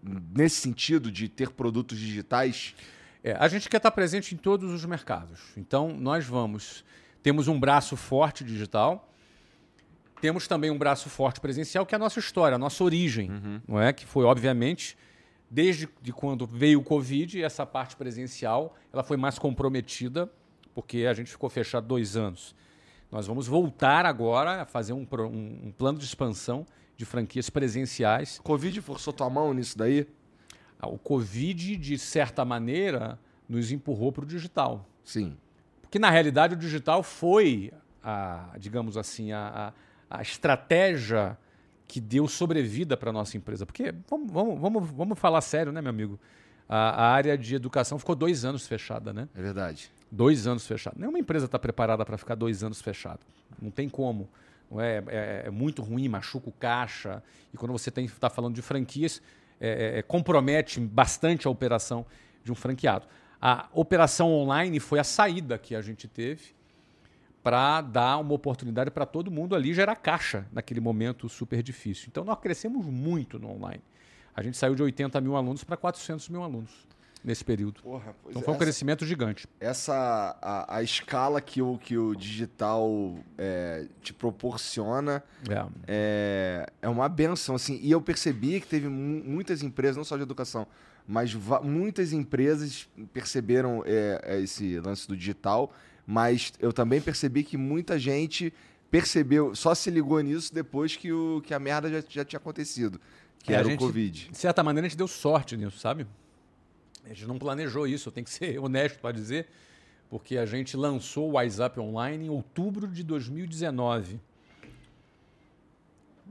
nesse 0.02 0.60
sentido, 0.60 1.10
de 1.10 1.28
ter 1.28 1.50
produtos 1.50 1.98
digitais? 1.98 2.76
É, 3.22 3.32
a 3.32 3.48
gente 3.48 3.68
quer 3.68 3.78
estar 3.78 3.90
presente 3.90 4.32
em 4.32 4.38
todos 4.38 4.70
os 4.72 4.84
mercados. 4.84 5.40
Então, 5.56 5.88
nós 5.88 6.24
vamos. 6.24 6.84
Temos 7.20 7.48
um 7.48 7.58
braço 7.58 7.96
forte 7.96 8.44
digital 8.44 9.12
temos 10.20 10.48
também 10.48 10.70
um 10.70 10.78
braço 10.78 11.08
forte 11.08 11.40
presencial, 11.40 11.84
que 11.84 11.94
é 11.94 11.96
a 11.96 11.98
nossa 11.98 12.18
história, 12.18 12.56
a 12.56 12.58
nossa 12.58 12.82
origem, 12.82 13.30
uhum. 13.30 13.60
não 13.66 13.80
é? 13.80 13.92
Que 13.92 14.06
foi, 14.06 14.24
obviamente, 14.24 14.96
desde 15.50 15.88
de 16.00 16.12
quando 16.12 16.46
veio 16.46 16.80
o 16.80 16.82
Covid, 16.82 17.42
essa 17.42 17.64
parte 17.66 17.96
presencial 17.96 18.74
ela 18.92 19.02
foi 19.02 19.16
mais 19.16 19.38
comprometida, 19.38 20.30
porque 20.74 21.06
a 21.06 21.14
gente 21.14 21.30
ficou 21.30 21.48
fechado 21.48 21.86
dois 21.86 22.16
anos. 22.16 22.54
Nós 23.10 23.26
vamos 23.26 23.46
voltar 23.46 24.04
agora 24.04 24.62
a 24.62 24.64
fazer 24.66 24.92
um, 24.92 25.06
um, 25.10 25.66
um 25.66 25.72
plano 25.76 25.98
de 25.98 26.04
expansão 26.04 26.66
de 26.96 27.04
franquias 27.04 27.48
presenciais. 27.50 28.38
O 28.38 28.42
Covid 28.42 28.80
forçou 28.80 29.12
tua 29.12 29.30
mão 29.30 29.52
nisso 29.54 29.76
daí? 29.78 30.06
Ah, 30.78 30.88
o 30.88 30.98
Covid, 30.98 31.76
de 31.76 31.98
certa 31.98 32.44
maneira, 32.44 33.18
nos 33.48 33.70
empurrou 33.70 34.10
para 34.10 34.24
o 34.24 34.26
digital. 34.26 34.86
Sim. 35.04 35.36
Porque, 35.80 35.98
na 35.98 36.10
realidade, 36.10 36.54
o 36.54 36.56
digital 36.56 37.02
foi, 37.02 37.72
a, 38.02 38.54
digamos 38.58 38.96
assim, 38.96 39.30
a, 39.32 39.68
a 39.68 39.72
a 40.10 40.22
estratégia 40.22 41.36
que 41.86 42.00
deu 42.00 42.26
sobrevida 42.26 42.96
para 42.96 43.10
a 43.10 43.12
nossa 43.12 43.36
empresa. 43.36 43.64
Porque, 43.64 43.94
vamos, 44.08 44.30
vamos, 44.30 44.60
vamos, 44.60 44.90
vamos 44.90 45.18
falar 45.18 45.40
sério, 45.40 45.72
né, 45.72 45.80
meu 45.80 45.90
amigo? 45.90 46.18
A, 46.68 47.04
a, 47.04 47.12
área 47.12 47.38
de 47.38 47.54
educação 47.54 47.98
ficou 47.98 48.14
dois 48.16 48.44
anos 48.44 48.66
fechada, 48.66 49.12
né? 49.12 49.28
É 49.34 49.40
verdade. 49.40 49.90
Dois 50.10 50.46
anos 50.46 50.66
fechada. 50.66 50.96
Nenhuma 50.98 51.18
empresa 51.18 51.46
está 51.46 51.58
preparada 51.58 52.04
para 52.04 52.18
ficar 52.18 52.34
dois 52.34 52.64
anos 52.64 52.80
fechada. 52.80 53.20
Não 53.60 53.70
tem 53.70 53.88
como. 53.88 54.28
É, 54.78 55.02
é, 55.06 55.42
é, 55.46 55.50
muito 55.50 55.80
ruim, 55.80 56.08
machuca 56.08 56.48
o 56.48 56.52
caixa. 56.52 57.22
E 57.54 57.56
quando 57.56 57.70
você 57.70 57.88
está 57.88 58.28
falando 58.28 58.54
de 58.54 58.62
franquias, 58.62 59.22
é, 59.60 59.94
é, 59.96 59.98
é, 59.98 60.02
compromete 60.02 60.80
bastante 60.80 61.46
a 61.46 61.50
operação 61.50 62.04
de 62.42 62.50
um 62.50 62.54
franqueado. 62.54 63.06
A 63.40 63.68
operação 63.72 64.32
online 64.32 64.80
foi 64.80 64.98
a 64.98 65.04
saída 65.04 65.56
que 65.56 65.74
a 65.74 65.80
gente 65.80 66.08
teve 66.08 66.56
para 67.46 67.80
dar 67.80 68.18
uma 68.18 68.34
oportunidade 68.34 68.90
para 68.90 69.06
todo 69.06 69.30
mundo 69.30 69.54
ali 69.54 69.72
gerar 69.72 69.94
caixa 69.94 70.44
naquele 70.50 70.80
momento 70.80 71.28
super 71.28 71.62
difícil. 71.62 72.06
Então 72.08 72.24
nós 72.24 72.40
crescemos 72.40 72.84
muito 72.84 73.38
no 73.38 73.48
online. 73.48 73.80
A 74.34 74.42
gente 74.42 74.56
saiu 74.56 74.74
de 74.74 74.82
80 74.82 75.20
mil 75.20 75.36
alunos 75.36 75.62
para 75.62 75.76
400 75.76 76.28
mil 76.28 76.42
alunos 76.42 76.72
nesse 77.22 77.44
período. 77.44 77.80
Porra, 77.82 78.16
então 78.28 78.42
foi 78.42 78.52
um 78.52 78.56
essa, 78.56 78.64
crescimento 78.64 79.06
gigante. 79.06 79.46
Essa 79.60 80.36
a, 80.42 80.78
a, 80.78 80.82
escala 80.82 81.40
que 81.40 81.62
o, 81.62 81.78
que 81.78 81.96
o 81.96 82.16
digital 82.16 83.16
é, 83.38 83.86
te 84.02 84.12
proporciona 84.12 85.22
é. 85.48 85.66
é. 85.86 86.66
É, 86.82 86.88
uma 86.88 87.08
benção 87.08 87.54
assim. 87.54 87.78
E 87.80 87.92
eu 87.92 88.02
percebi 88.02 88.60
que 88.60 88.66
teve 88.66 88.88
muitas 88.88 89.62
empresas, 89.62 89.96
não 89.96 90.04
só 90.04 90.16
de 90.16 90.24
educação, 90.24 90.66
mas 91.06 91.32
muitas 91.62 92.12
empresas 92.12 92.88
perceberam 93.12 93.84
é, 93.86 94.20
é, 94.24 94.40
esse 94.40 94.80
lance 94.80 95.06
do 95.06 95.16
digital 95.16 95.72
mas 96.06 96.52
eu 96.60 96.72
também 96.72 97.00
percebi 97.00 97.42
que 97.42 97.56
muita 97.56 97.98
gente 97.98 98.52
percebeu, 98.90 99.54
só 99.54 99.74
se 99.74 99.90
ligou 99.90 100.20
nisso 100.20 100.54
depois 100.54 100.94
que, 100.94 101.12
o, 101.12 101.42
que 101.44 101.52
a 101.52 101.58
merda 101.58 101.90
já, 101.90 102.02
já 102.08 102.24
tinha 102.24 102.38
acontecido, 102.38 103.00
que 103.42 103.52
é, 103.52 103.56
era 103.56 103.64
gente, 103.64 103.82
o 103.82 103.86
Covid. 103.86 104.30
De 104.30 104.38
certa 104.38 104.62
maneira, 104.62 104.86
a 104.86 104.88
gente 104.88 104.96
deu 104.96 105.08
sorte 105.08 105.56
nisso, 105.56 105.78
sabe? 105.78 106.06
A 107.04 107.08
gente 107.08 107.26
não 107.26 107.38
planejou 107.38 107.86
isso, 107.86 108.08
eu 108.08 108.12
tenho 108.12 108.24
que 108.24 108.30
ser 108.30 108.58
honesto 108.62 109.00
para 109.00 109.12
dizer, 109.12 109.48
porque 110.08 110.38
a 110.38 110.46
gente 110.46 110.76
lançou 110.76 111.30
o 111.30 111.32
WhatsApp 111.32 111.80
Online 111.80 112.26
em 112.26 112.30
outubro 112.30 112.86
de 112.86 113.02
2019. 113.02 114.20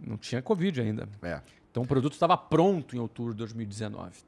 Não 0.01 0.17
tinha 0.17 0.41
Covid 0.41 0.82
ainda. 0.82 1.09
É. 1.21 1.41
Então 1.69 1.84
o 1.84 1.88
produto 1.88 2.13
estava 2.13 2.38
pronto 2.38 2.95
em 2.95 2.99
outubro 2.99 3.34
de 3.34 3.39
2019. 3.39 4.19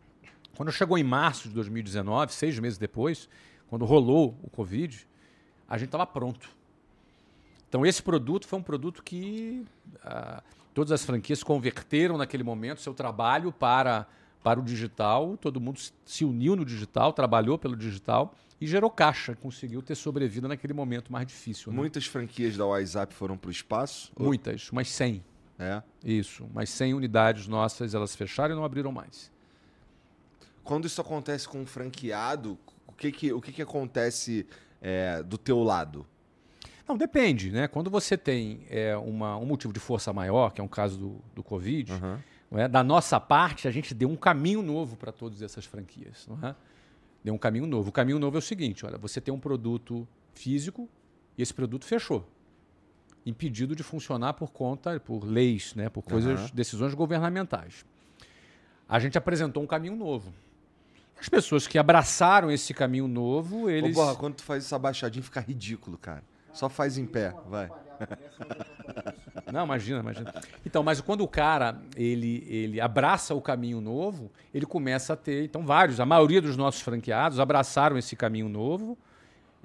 Quando 0.56 0.72
chegou 0.72 0.98
em 0.98 1.04
março 1.04 1.48
de 1.48 1.56
2019, 1.56 2.34
seis 2.34 2.58
meses 2.60 2.78
depois, 2.78 3.30
quando 3.70 3.86
rolou 3.86 4.38
o 4.42 4.50
Covid, 4.50 5.08
a 5.68 5.78
gente 5.78 5.88
estava 5.88 6.06
pronto. 6.06 6.50
Então, 7.68 7.86
esse 7.86 8.02
produto 8.02 8.48
foi 8.48 8.60
um 8.60 8.64
produto 8.64 9.04
que 9.04 9.66
ah, 10.04 10.42
todas 10.74 10.92
as 10.92 11.04
franquias 11.04 11.44
converteram 11.44 12.18
naquele 12.18 12.44
momento 12.44 12.82
seu 12.82 12.94
trabalho 12.94 13.52
para, 13.52 14.08
para 14.44 14.60
o 14.60 14.64
digital, 14.64 15.36
todo 15.38 15.60
mundo 15.60 15.80
se 16.06 16.24
uniu 16.24 16.56
no 16.56 16.64
digital, 16.64 17.12
trabalhou 17.12 17.58
pelo 17.58 17.76
digital 17.76 18.34
e 18.60 18.66
gerou 18.66 18.90
caixa, 18.90 19.36
conseguiu 19.36 19.82
ter 19.82 19.96
sobrevivido 19.96 20.48
naquele 20.48 20.74
momento 20.74 21.12
mais 21.12 21.28
difícil. 21.28 21.72
Né? 21.72 21.78
Muitas 21.78 22.06
franquias 22.06 22.56
da 22.56 22.66
WhatsApp 22.66 23.14
foram 23.14 23.38
para 23.38 23.50
o 23.50 23.52
espaço? 23.52 24.12
Muitas, 24.18 24.72
umas 24.72 24.90
100. 24.90 25.24
É? 25.60 25.82
Isso, 26.04 26.46
umas 26.46 26.70
100 26.70 26.94
unidades 26.94 27.48
nossas, 27.48 27.94
elas 27.94 28.16
fecharam 28.16 28.54
e 28.54 28.56
não 28.56 28.64
abriram 28.64 28.92
mais. 28.92 29.32
Quando 30.64 30.86
isso 30.86 31.02
acontece 31.02 31.48
com 31.48 31.62
um 31.62 31.66
franqueado, 31.66 32.58
o 32.86 32.92
que, 32.92 33.12
que, 33.12 33.34
o 33.34 33.42
que, 33.42 33.52
que 33.52 33.62
acontece 33.62 34.46
é, 34.82 35.22
do 35.24 35.38
teu 35.38 35.64
lado? 35.64 36.06
Não, 36.88 36.98
depende, 36.98 37.52
né? 37.52 37.68
Quando 37.68 37.90
você 37.90 38.18
tem 38.18 38.66
é, 38.70 38.96
uma, 38.96 39.36
um 39.38 39.46
motivo 39.46 39.74
de 39.74 39.80
força 39.80 40.14
maior, 40.14 40.54
que 40.54 40.62
é 40.62 40.64
um 40.64 40.70
caso 40.70 40.98
do, 40.98 41.22
do 41.36 41.44
Covid, 41.44 41.92
uhum. 41.92 42.60
é? 42.60 42.68
da 42.68 42.82
nossa 42.82 43.20
parte, 43.20 43.68
a 43.68 43.72
gente 43.72 43.94
deu 43.94 44.10
um 44.10 44.16
caminho 44.16 44.62
novo 44.62 44.96
para 44.96 45.12
todas 45.12 45.42
essas 45.42 45.66
franquias. 45.66 46.26
Não 46.28 46.48
é? 46.48 46.56
Deu 47.24 47.34
um 47.34 47.38
caminho 47.38 47.68
novo. 47.68 47.90
O 47.90 47.92
caminho 47.92 48.18
novo 48.20 48.38
é 48.38 48.40
o 48.40 48.42
seguinte: 48.42 48.86
olha, 48.86 48.98
você 48.98 49.20
tem 49.20 49.34
um 49.34 49.40
produto 49.40 50.08
físico 50.34 50.88
e 51.38 51.42
esse 51.42 51.54
produto 51.54 51.84
fechou. 51.84 52.26
Impedido 53.26 53.76
de 53.76 53.84
funcionar 53.84 54.34
por 54.34 54.52
conta, 54.52 54.98
por 54.98 55.26
leis, 55.26 55.76
né? 55.76 55.90
por 55.90 56.04
coisas, 56.04 56.40
uhum. 56.40 56.56
decisões 56.56 56.94
governamentais. 56.94 57.86
A 58.88 58.98
gente 59.00 59.18
apresentou 59.18 59.62
um 59.62 59.68
caminho 59.68 59.98
novo. 59.98 60.34
As 61.20 61.30
pessoas 61.30 61.68
que 61.68 61.78
abraçaram 61.78 62.52
esse 62.52 62.74
caminho 62.74 63.08
novo, 63.08 63.70
eles. 63.70 63.96
Ô, 63.96 64.02
porra, 64.02 64.16
quando 64.16 64.36
tu 64.36 64.44
faz 64.44 64.66
essa 64.66 64.78
baixadinha, 64.78 65.24
fica 65.24 65.40
ridículo, 65.40 65.98
cara. 65.98 66.24
Só 66.54 66.70
faz 66.70 66.98
em 66.98 67.06
pé, 67.06 67.34
vai. 67.48 67.70
Não, 69.52 69.64
imagina, 69.64 70.00
imagina. 70.00 70.34
Então, 70.66 70.84
mas 70.84 71.02
quando 71.02 71.22
o 71.22 71.28
cara 71.28 71.80
ele, 71.96 72.46
ele 72.50 72.82
abraça 72.82 73.34
o 73.34 73.42
caminho 73.42 73.80
novo, 73.80 74.32
ele 74.54 74.66
começa 74.66 75.14
a 75.14 75.16
ter. 75.16 75.44
Então, 75.44 75.66
vários, 75.66 76.00
a 76.00 76.06
maioria 76.06 76.42
dos 76.42 76.58
nossos 76.58 76.82
franqueados 76.82 77.40
abraçaram 77.40 77.98
esse 77.98 78.16
caminho 78.16 78.50
novo 78.50 78.98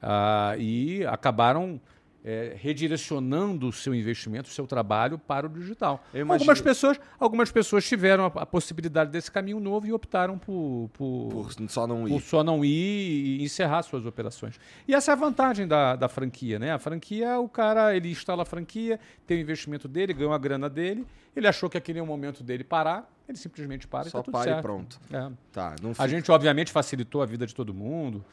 uh, 0.03 0.59
e 0.59 1.05
acabaram 1.07 1.81
é, 2.25 2.55
redirecionando 2.57 3.69
o 3.69 3.73
seu 3.73 3.95
investimento, 3.95 4.49
o 4.49 4.53
seu 4.53 4.67
trabalho 4.67 5.19
para 5.19 5.47
o 5.47 5.51
digital. 5.51 6.05
Algumas 6.29 6.61
pessoas, 6.61 7.01
algumas 7.19 7.51
pessoas 7.51 7.85
tiveram 7.85 8.25
a, 8.25 8.43
a, 8.43 8.47
possibilidade 8.47 9.11
desse 9.11 9.31
caminho 9.31 9.59
novo 9.59 9.87
e 9.87 9.93
optaram 9.93 10.39
por, 10.39 10.89
por, 10.93 11.29
por, 11.31 11.69
só, 11.69 11.87
não 11.87 12.03
por 12.03 12.11
ir. 12.11 12.21
só 12.21 12.45
não 12.45 12.65
ir 12.65 13.41
e 13.41 13.43
encerrar 13.43 13.83
suas 13.83 14.07
operações. 14.07 14.59
E 14.87 14.95
essa 14.95 15.11
é 15.11 15.15
a 15.15 15.17
vantagem 15.17 15.67
da, 15.67 15.97
da 15.97 16.09
franquia, 16.09 16.59
né? 16.59 16.71
A 16.73 16.79
franquia, 16.79 17.41
o 17.41 17.49
cara 17.49 17.95
ele 17.97 18.11
instala 18.11 18.43
a 18.43 18.47
franquia, 18.47 19.01
tem 19.27 19.39
o 19.39 19.41
investimento 19.41 19.89
dele, 19.89 20.13
ganha 20.13 20.33
a 20.33 20.39
grana 20.39 20.71
dele. 20.71 21.05
Ele 21.35 21.49
achou 21.49 21.69
que 21.69 21.79
aquele 21.79 21.99
é 21.99 22.03
o 22.03 22.07
momento 22.07 22.45
dele 22.45 22.63
parar, 22.63 23.11
ele 23.29 23.39
simplesmente 23.39 23.89
para 23.89 24.05
só 24.05 24.09
e 24.09 24.13
tá 24.13 24.23
tudo 24.23 24.33
para 24.33 24.45
certo. 24.45 24.59
e 24.59 24.63
pronto. 24.63 25.01
É. 25.11 25.31
Tá, 25.51 25.75
a 25.99 26.07
gente 26.07 26.31
obviamente 26.31 26.71
facilitou 26.71 27.23
a 27.23 27.27
vida 27.27 27.47
de 27.47 27.55
todo 27.55 27.73
mundo, 27.73 28.25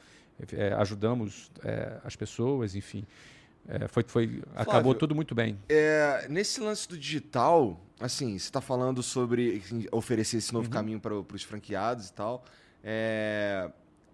é, 0.53 0.73
ajudamos 0.73 1.49
é, 1.63 1.97
as 2.03 2.15
pessoas, 2.15 2.75
enfim. 2.75 3.05
É, 3.69 3.87
foi, 3.87 4.03
foi, 4.07 4.27
Flávio, 4.27 4.43
acabou 4.55 4.95
tudo 4.95 5.13
muito 5.13 5.35
bem. 5.35 5.59
É, 5.69 6.25
nesse 6.27 6.59
lance 6.59 6.89
do 6.89 6.97
digital, 6.97 7.79
assim, 7.99 8.31
você 8.31 8.45
está 8.45 8.59
falando 8.59 9.03
sobre 9.03 9.61
oferecer 9.91 10.37
esse 10.37 10.51
novo 10.51 10.65
uhum. 10.65 10.73
caminho 10.73 10.99
para 10.99 11.13
os 11.13 11.43
franqueados 11.43 12.09
e 12.09 12.13
tal. 12.13 12.43
É, 12.83 13.69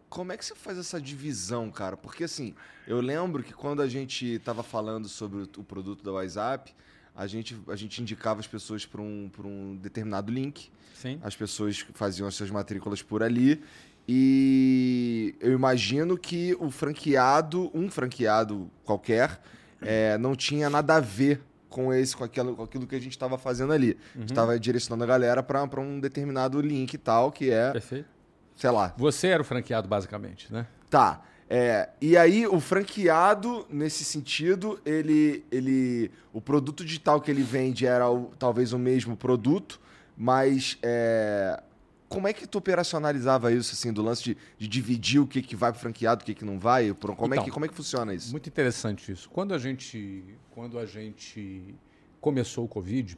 como 0.09 0.33
é 0.33 0.37
que 0.37 0.43
você 0.43 0.53
faz 0.53 0.77
essa 0.77 0.99
divisão, 0.99 1.71
cara? 1.71 1.95
Porque 1.95 2.25
assim, 2.25 2.53
eu 2.85 2.99
lembro 2.99 3.43
que 3.43 3.53
quando 3.53 3.81
a 3.81 3.87
gente 3.87 4.25
estava 4.25 4.61
falando 4.61 5.07
sobre 5.07 5.43
o, 5.43 5.49
o, 5.57 5.63
produto 5.63 6.03
da 6.03 6.11
WhatsApp, 6.11 6.75
a 7.15 7.25
gente, 7.25 7.57
a 7.69 7.77
gente 7.77 8.01
indicava 8.01 8.41
as 8.41 8.47
pessoas 8.47 8.85
para 8.85 9.01
um, 9.01 9.31
um 9.45 9.77
determinado 9.77 10.33
link. 10.33 10.69
Sim. 10.93 11.17
As 11.23 11.33
pessoas 11.33 11.85
faziam 11.93 12.27
as 12.27 12.35
suas 12.35 12.51
matrículas 12.51 13.01
por 13.01 13.23
ali 13.23 13.63
e 14.07 15.35
eu 15.39 15.51
imagino 15.51 16.17
que 16.17 16.55
o 16.59 16.69
franqueado, 16.69 17.71
um 17.73 17.89
franqueado 17.89 18.69
qualquer, 18.83 19.39
é, 19.81 20.17
não 20.17 20.35
tinha 20.35 20.69
nada 20.69 20.95
a 20.95 20.99
ver 20.99 21.41
com 21.69 21.93
esse, 21.93 22.15
com 22.15 22.23
aquilo, 22.23 22.55
com 22.55 22.63
aquilo 22.63 22.87
que 22.87 22.95
a 22.95 22.99
gente 22.99 23.11
estava 23.11 23.37
fazendo 23.37 23.73
ali. 23.73 23.97
Uhum. 24.15 24.25
estava 24.25 24.57
direcionando 24.59 25.03
a 25.03 25.07
galera 25.07 25.43
para 25.43 25.81
um 25.81 25.99
determinado 25.99 26.61
link 26.61 26.93
e 26.93 26.97
tal, 26.97 27.31
que 27.31 27.51
é. 27.51 27.71
Perfeito. 27.71 28.07
Sei 28.55 28.71
lá. 28.71 28.93
Você 28.97 29.27
era 29.27 29.41
o 29.41 29.45
franqueado, 29.45 29.87
basicamente, 29.87 30.51
né? 30.53 30.67
Tá. 30.89 31.21
É, 31.49 31.89
e 32.01 32.15
aí, 32.15 32.47
o 32.47 32.59
franqueado, 32.59 33.67
nesse 33.69 34.03
sentido, 34.03 34.79
ele, 34.85 35.43
ele. 35.51 36.11
O 36.31 36.39
produto 36.39 36.83
digital 36.85 37.19
que 37.19 37.29
ele 37.29 37.43
vende 37.43 37.85
era 37.85 38.09
o, 38.09 38.31
talvez 38.39 38.71
o 38.71 38.79
mesmo 38.79 39.17
produto, 39.17 39.79
mas 40.17 40.77
é, 40.81 41.61
como 42.07 42.27
é 42.27 42.33
que 42.33 42.47
tu 42.47 42.57
operacionalizava 42.57 43.51
isso, 43.51 43.73
assim, 43.73 43.91
do 43.91 44.01
lance 44.01 44.23
de, 44.23 44.37
de 44.57 44.67
dividir 44.67 45.19
o 45.19 45.27
que, 45.27 45.41
que 45.41 45.55
vai 45.55 45.71
para 45.71 45.79
franqueado, 45.79 46.21
o 46.21 46.25
que, 46.25 46.35
que 46.35 46.45
não 46.45 46.59
vai? 46.59 46.93
Como, 46.93 47.13
então, 47.13 47.25
é 47.25 47.29
que, 47.29 47.41
então, 47.41 47.53
como 47.53 47.65
é 47.65 47.67
que 47.67 47.73
funciona 47.73 48.13
isso? 48.13 48.31
Muito 48.31 48.47
interessante 48.47 49.11
isso. 49.11 49.29
Quando 49.29 49.53
a 49.53 49.57
gente, 49.57 50.23
quando 50.51 50.77
a 50.77 50.85
gente 50.85 51.75
começou 52.21 52.65
o 52.65 52.67
Covid, 52.67 53.17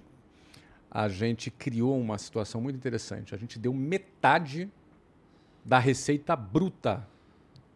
a 0.90 1.08
gente 1.10 1.52
criou 1.52 2.00
uma 2.00 2.18
situação 2.18 2.62
muito 2.62 2.76
interessante. 2.76 3.36
A 3.36 3.38
gente 3.38 3.60
deu 3.60 3.74
metade 3.74 4.72
da 5.64 5.80
receita 5.80 6.36
bruta 6.36 7.06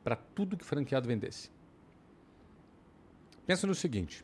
para 0.04 0.16
tudo 0.16 0.58
que 0.58 0.64
franqueado 0.64 1.08
vendesse. 1.08 1.52
Pensa 3.46 3.68
no 3.68 3.76
seguinte: 3.76 4.24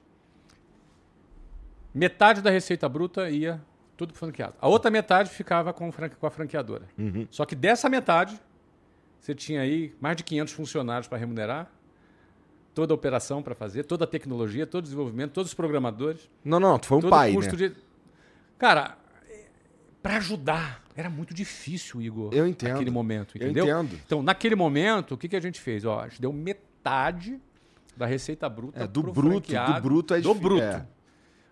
metade 1.93 2.41
da 2.41 2.49
receita 2.49 2.87
bruta 2.87 3.29
ia 3.29 3.61
tudo 3.97 4.13
franqueado. 4.13 4.53
A 4.61 4.67
outra 4.67 4.91
metade 4.91 5.29
ficava 5.29 5.73
com, 5.73 5.91
com 5.91 6.27
a 6.27 6.29
franqueadora. 6.29 6.87
Uhum. 6.97 7.27
Só 7.31 7.45
que 7.45 7.55
dessa 7.55 7.89
metade, 7.89 8.39
você 9.19 9.33
tinha 9.33 9.61
aí 9.61 9.93
mais 9.99 10.15
de 10.15 10.23
500 10.23 10.53
funcionários 10.53 11.07
para 11.07 11.17
remunerar, 11.17 11.69
toda 12.75 12.93
a 12.93 12.95
operação 12.95 13.41
para 13.41 13.55
fazer, 13.55 13.83
toda 13.83 14.03
a 14.03 14.07
tecnologia, 14.07 14.67
todo 14.67 14.81
o 14.81 14.83
desenvolvimento, 14.83 15.31
todos 15.31 15.49
os 15.49 15.55
programadores. 15.55 16.29
Não, 16.45 16.59
não, 16.59 16.77
tu 16.77 16.85
foi 16.85 16.99
um 16.99 17.09
pai, 17.09 17.35
né? 17.35 17.47
De... 17.47 17.75
Cara, 18.59 18.95
para 20.01 20.17
ajudar, 20.17 20.83
era 20.95 21.09
muito 21.09 21.33
difícil, 21.33 21.99
Igor. 21.99 22.31
Eu 22.31 22.47
entendo. 22.47 22.73
Naquele 22.73 22.91
momento, 22.91 23.35
entendeu? 23.35 23.65
Eu 23.65 23.81
entendo. 23.81 23.99
Então, 24.05 24.21
naquele 24.21 24.55
momento, 24.55 25.15
o 25.15 25.17
que, 25.17 25.27
que 25.27 25.35
a 25.35 25.41
gente 25.41 25.59
fez? 25.59 25.83
Ó, 25.85 26.01
a 26.01 26.07
gente 26.07 26.21
deu 26.21 26.31
metade 26.31 27.41
da 27.95 28.05
receita 28.05 28.47
bruta 28.47 28.83
é, 28.83 28.87
do 28.87 29.01
bruto, 29.01 29.15
do 29.15 29.81
bruto 29.81 30.13
é 30.13 30.21
do 30.21 30.33
bruto. 30.35 30.63
É. 30.63 30.85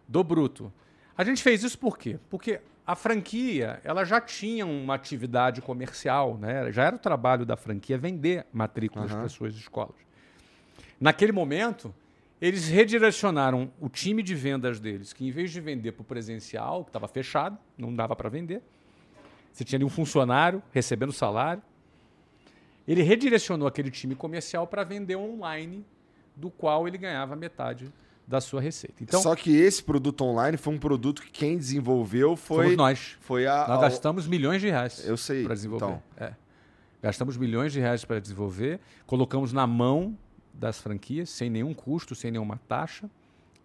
Do 0.07 0.23
bruto. 0.23 0.73
A 1.17 1.23
gente 1.23 1.41
fez 1.41 1.63
isso 1.63 1.77
por 1.77 1.97
quê? 1.97 2.19
Porque 2.29 2.59
a 2.85 2.95
franquia 2.95 3.79
ela 3.83 4.03
já 4.03 4.21
tinha 4.21 4.65
uma 4.65 4.95
atividade 4.95 5.61
comercial, 5.61 6.37
né? 6.37 6.71
já 6.71 6.83
era 6.83 6.95
o 6.95 6.99
trabalho 6.99 7.45
da 7.45 7.55
franquia 7.55 7.97
vender 7.97 8.45
matrículas 8.53 9.11
uhum. 9.11 9.19
para 9.19 9.29
suas 9.29 9.55
escolas. 9.55 9.95
Naquele 10.99 11.31
momento, 11.31 11.93
eles 12.39 12.67
redirecionaram 12.67 13.71
o 13.79 13.89
time 13.89 14.21
de 14.21 14.35
vendas 14.35 14.79
deles, 14.79 15.13
que 15.13 15.25
em 15.25 15.31
vez 15.31 15.51
de 15.51 15.59
vender 15.59 15.93
para 15.93 16.01
o 16.01 16.05
presencial, 16.05 16.83
que 16.83 16.89
estava 16.89 17.07
fechado, 17.07 17.57
não 17.77 17.93
dava 17.93 18.15
para 18.15 18.29
vender, 18.29 18.61
você 19.51 19.63
tinha 19.63 19.77
ali 19.77 19.85
um 19.85 19.89
funcionário 19.89 20.61
recebendo 20.71 21.11
salário, 21.11 21.63
ele 22.87 23.01
redirecionou 23.01 23.67
aquele 23.67 23.89
time 23.89 24.15
comercial 24.15 24.67
para 24.67 24.83
vender 24.83 25.15
online, 25.15 25.83
do 26.35 26.51
qual 26.51 26.87
ele 26.87 26.97
ganhava 26.97 27.35
metade 27.35 27.91
da 28.27 28.41
sua 28.41 28.59
receita. 28.59 29.03
Então, 29.03 29.21
Só 29.21 29.35
que 29.35 29.55
esse 29.55 29.83
produto 29.83 30.23
online 30.23 30.57
foi 30.57 30.73
um 30.73 30.79
produto 30.79 31.21
que 31.21 31.31
quem 31.31 31.57
desenvolveu 31.57 32.35
foi 32.35 32.75
nós. 32.75 33.17
Foi 33.21 33.45
a, 33.45 33.67
nós 33.67 33.81
gastamos 33.81 34.27
milhões 34.27 34.61
de 34.61 34.69
reais. 34.69 35.05
Eu 35.05 35.15
sei. 35.15 35.43
Para 35.43 35.53
desenvolver. 35.53 35.85
Então. 35.85 36.03
É. 36.17 36.33
Gastamos 37.01 37.37
milhões 37.37 37.71
de 37.71 37.79
reais 37.79 38.03
para 38.03 38.19
desenvolver, 38.19 38.79
colocamos 39.05 39.53
na 39.53 39.67
mão 39.67 40.17
das 40.51 40.79
franquias 40.79 41.29
sem 41.29 41.51
nenhum 41.51 41.71
custo, 41.71 42.15
sem 42.15 42.31
nenhuma 42.31 42.59
taxa, 42.67 43.07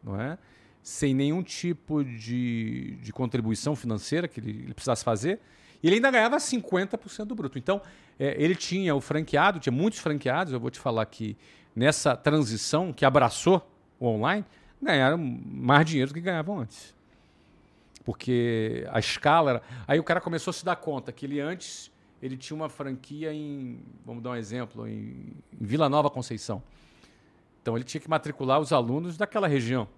não 0.02 0.20
é? 0.20 0.36
Sem 0.82 1.14
nenhum 1.14 1.42
tipo 1.42 2.04
de, 2.04 2.98
de 3.02 3.12
contribuição 3.12 3.74
financeira 3.74 4.28
que 4.28 4.40
ele, 4.40 4.50
ele 4.50 4.74
precisasse 4.74 5.02
fazer. 5.02 5.40
E 5.82 5.86
ele 5.86 5.96
ainda 5.96 6.11
ganhava 6.11 6.36
50% 6.36 7.24
do 7.24 7.34
bruto. 7.34 7.58
Então, 7.58 7.80
é, 8.18 8.34
ele 8.38 8.54
tinha 8.54 8.94
o 8.94 9.00
franqueado, 9.00 9.58
tinha 9.58 9.72
muitos 9.72 10.00
franqueados, 10.00 10.52
eu 10.52 10.61
vou 10.61 10.70
te 10.70 10.78
falar 10.78 11.06
que 11.06 11.34
nessa 11.74 12.14
transição 12.14 12.92
que 12.92 13.06
abraçou 13.06 13.66
o 14.01 14.09
online, 14.09 14.44
ganharam 14.82 15.16
mais 15.18 15.86
dinheiro 15.86 16.11
do 16.11 16.14
que 16.14 16.20
ganhavam 16.20 16.59
antes. 16.59 16.92
Porque 18.05 18.84
a 18.90 18.98
escala 18.98 19.51
era... 19.51 19.62
Aí 19.86 20.01
o 20.01 20.03
cara 20.03 20.20
começou 20.20 20.51
a 20.51 20.55
se 20.55 20.64
dar 20.64 20.74
conta 20.74 21.12
que 21.12 21.26
ele 21.26 21.38
antes 21.38 21.92
ele 22.22 22.36
tinha 22.36 22.55
uma 22.55 22.68
franquia 22.68 23.32
em, 23.32 23.80
vamos 24.05 24.22
dar 24.22 24.30
um 24.30 24.36
exemplo, 24.36 24.86
em, 24.86 25.32
Vila 25.53 25.88
Nova 25.88 26.11
Conceição. 26.11 26.62
Então 27.62 27.76
ele 27.76 27.84
tinha 27.84 28.01
que 28.01 28.09
matricular 28.09 28.61
os 28.61 28.72
alunos 28.72 29.16
daquela 29.16 29.48
região. 29.48 29.88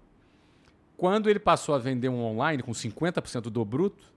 Quando 0.95 1.29
ele 1.29 1.39
passou 1.39 1.75
a 1.75 1.77
vender 1.77 2.09
um 2.09 2.23
online 2.23 2.63
com 2.63 2.71
50% 2.71 3.43
do 3.43 3.65
bruto, 3.65 4.13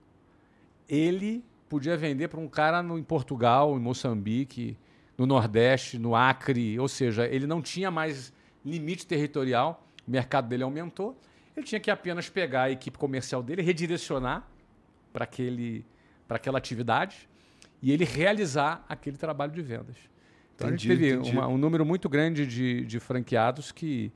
ele 0.87 1.43
podia 1.67 1.97
vender 1.97 2.29
para 2.29 2.39
um 2.39 2.47
cara 2.47 2.81
no, 2.81 2.97
em 2.97 3.03
Portugal, 3.03 3.75
em 3.75 3.79
Moçambique, 3.79 4.77
no 5.17 5.25
Nordeste, 5.25 5.99
no 5.99 6.15
Acre, 6.15 6.79
ou 6.79 6.87
seja, 6.87 7.27
ele 7.27 7.45
não 7.45 7.61
tinha 7.61 7.91
mais 7.91 8.31
limite 8.69 9.05
territorial, 9.05 9.87
o 10.07 10.11
mercado 10.11 10.47
dele 10.47 10.63
aumentou, 10.63 11.19
ele 11.55 11.65
tinha 11.65 11.79
que 11.79 11.89
apenas 11.89 12.29
pegar 12.29 12.63
a 12.63 12.71
equipe 12.71 12.97
comercial 12.97 13.41
dele, 13.41 13.61
redirecionar 13.61 14.47
para 15.11 15.25
aquela 16.29 16.57
atividade 16.57 17.27
e 17.81 17.91
ele 17.91 18.05
realizar 18.05 18.85
aquele 18.87 19.17
trabalho 19.17 19.51
de 19.51 19.61
vendas. 19.61 19.95
Então 20.55 20.67
entendi, 20.69 20.91
a 20.91 20.95
gente 20.95 21.23
teve 21.23 21.31
uma, 21.31 21.47
um 21.47 21.57
número 21.57 21.85
muito 21.85 22.09
grande 22.09 22.45
de, 22.45 22.85
de 22.85 22.99
franqueados 22.99 23.71
que, 23.71 24.11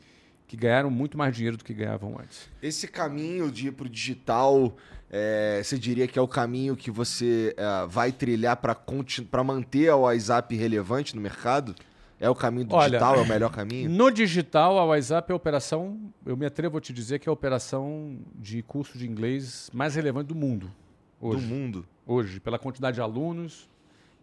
que 0.48 0.58
ganharam 0.58 0.90
muito 0.90 1.18
mais 1.18 1.36
dinheiro 1.36 1.58
do 1.58 1.64
que 1.64 1.74
ganhavam 1.74 2.18
antes. 2.20 2.50
Esse 2.62 2.88
caminho 2.88 3.52
de 3.52 3.68
ir 3.68 3.72
para 3.72 3.86
o 3.86 3.90
digital, 3.90 4.76
é, 5.10 5.62
você 5.64 5.78
diria 5.78 6.08
que 6.08 6.18
é 6.18 6.22
o 6.22 6.28
caminho 6.28 6.76
que 6.76 6.90
você 6.90 7.56
é, 7.56 7.88
vai 7.88 8.12
trilhar 8.12 8.58
para 8.58 9.44
manter 9.44 9.92
o 9.92 10.02
WhatsApp 10.02 10.56
relevante 10.56 11.16
no 11.16 11.22
mercado? 11.22 11.76
É 12.22 12.30
o 12.30 12.36
caminho 12.36 12.68
do 12.68 12.76
Olha, 12.76 13.00
digital, 13.00 13.16
é 13.16 13.22
o 13.22 13.28
melhor 13.28 13.52
caminho? 13.52 13.90
No 13.90 14.12
digital, 14.12 14.78
a 14.78 14.86
WhatsApp 14.86 15.32
é 15.32 15.34
a 15.34 15.36
operação, 15.36 16.00
eu 16.24 16.38
me 16.38 16.46
atrevo 16.46 16.78
a 16.78 16.82
te 16.82 16.94
dizer 16.94 17.18
que 17.18 17.28
é 17.28 17.32
a 17.32 17.34
operação 17.34 18.20
de 18.36 18.62
curso 18.62 18.96
de 18.96 19.10
inglês 19.10 19.72
mais 19.74 19.96
relevante 19.96 20.28
do 20.28 20.36
mundo. 20.36 20.72
Hoje. 21.20 21.42
Do 21.42 21.48
mundo? 21.48 21.86
Hoje, 22.06 22.40
pela 22.40 22.60
quantidade 22.60 22.94
de 22.94 23.02
alunos, 23.02 23.68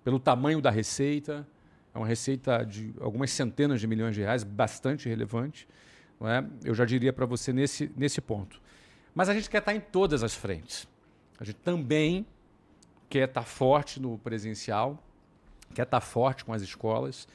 pelo 0.04 0.20
tamanho 0.20 0.62
da 0.62 0.70
receita. 0.70 1.44
É 1.92 1.98
uma 1.98 2.06
receita 2.06 2.64
de 2.64 2.94
algumas 3.00 3.32
centenas 3.32 3.80
de 3.80 3.88
milhões 3.88 4.14
de 4.14 4.20
reais, 4.20 4.44
bastante 4.44 5.08
relevante. 5.08 5.66
Não 6.20 6.28
é? 6.28 6.46
Eu 6.64 6.74
já 6.74 6.84
diria 6.84 7.12
para 7.12 7.26
você 7.26 7.52
nesse, 7.52 7.90
nesse 7.96 8.20
ponto. 8.20 8.62
Mas 9.12 9.28
a 9.28 9.34
gente 9.34 9.50
quer 9.50 9.58
estar 9.58 9.74
em 9.74 9.80
todas 9.80 10.22
as 10.22 10.34
frentes. 10.34 10.86
A 11.40 11.42
gente 11.42 11.56
também 11.56 12.24
quer 13.10 13.28
estar 13.28 13.42
forte 13.42 14.00
no 14.00 14.18
presencial, 14.18 15.02
quer 15.74 15.82
estar 15.82 16.00
forte 16.00 16.44
com 16.44 16.52
as 16.52 16.62
escolas 16.62 17.26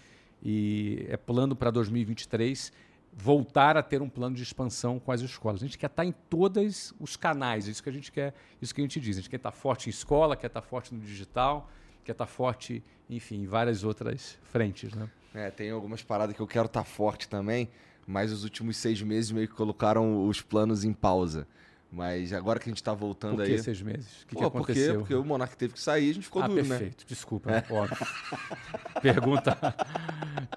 e 0.44 1.06
é 1.08 1.16
plano 1.16 1.56
para 1.56 1.72
2023 1.72 2.72
voltar 3.16 3.78
a 3.78 3.84
ter 3.84 4.02
um 4.02 4.10
plano 4.10 4.36
de 4.36 4.44
expansão 4.44 5.00
com 5.00 5.12
as 5.12 5.22
escolas. 5.22 5.62
A 5.62 5.66
gente 5.66 5.78
quer 5.78 5.86
estar 5.86 6.04
em 6.04 6.12
todos 6.12 6.94
os 7.00 7.16
canais, 7.16 7.68
isso 7.68 7.82
que 7.82 7.90
a 7.90 7.94
gente 7.94 8.12
quer, 8.12 8.34
isso 8.62 8.74
que 8.74 8.82
a 8.82 8.84
gente 8.84 9.00
diz. 9.00 9.18
A 9.18 9.20
gente 9.22 9.30
quer 9.30 9.38
estar 9.38 9.52
forte 9.52 9.88
em 9.88 9.92
escola, 9.92 10.36
quer 10.36 10.48
estar 10.48 10.62
forte 10.62 10.94
no 10.94 11.00
digital, 11.00 11.70
quer 12.04 12.14
estar 12.14 12.26
forte, 12.26 12.84
enfim, 13.10 13.44
em 13.44 13.46
várias 13.46 13.84
outras 13.84 14.38
frentes, 14.44 14.94
né? 14.94 15.10
É, 15.34 15.50
tem 15.50 15.72
algumas 15.72 16.04
paradas 16.04 16.36
que 16.36 16.42
eu 16.42 16.48
quero 16.48 16.66
estar 16.66 16.84
forte 16.84 17.28
também, 17.28 17.70
mas 18.06 18.32
os 18.32 18.44
últimos 18.44 18.78
seis 18.78 19.02
meses 19.02 19.32
meio 19.32 19.48
que 19.48 19.56
colocaram 19.56 20.28
os 20.28 20.42
planos 20.42 20.84
em 20.84 20.94
pausa. 20.94 21.48
Mas 21.94 22.34
agora 22.34 22.60
que 22.60 22.68
a 22.68 22.72
gente 22.72 22.78
está 22.78 22.92
voltando 22.92 23.36
Por 23.36 23.46
que 23.46 23.52
aí. 23.52 23.60
seis 23.60 23.80
meses? 23.80 24.24
O 24.24 24.28
que, 24.28 24.34
Pô, 24.34 24.40
que 24.40 24.46
aconteceu? 24.48 24.86
Por 24.86 24.92
quê? 24.94 24.98
Porque 25.00 25.14
o 25.14 25.24
Monark 25.24 25.56
teve 25.56 25.74
que 25.76 25.80
sair 25.80 26.10
a 26.10 26.14
gente 26.14 26.24
ficou 26.24 26.42
ah, 26.42 26.48
duro, 26.48 26.56
perfeito. 26.56 26.74
né? 26.74 26.90
Perfeito, 26.90 27.06
desculpa, 27.08 27.52
é. 27.52 27.64
óbvio. 27.70 28.08
Pergunta. 29.00 29.58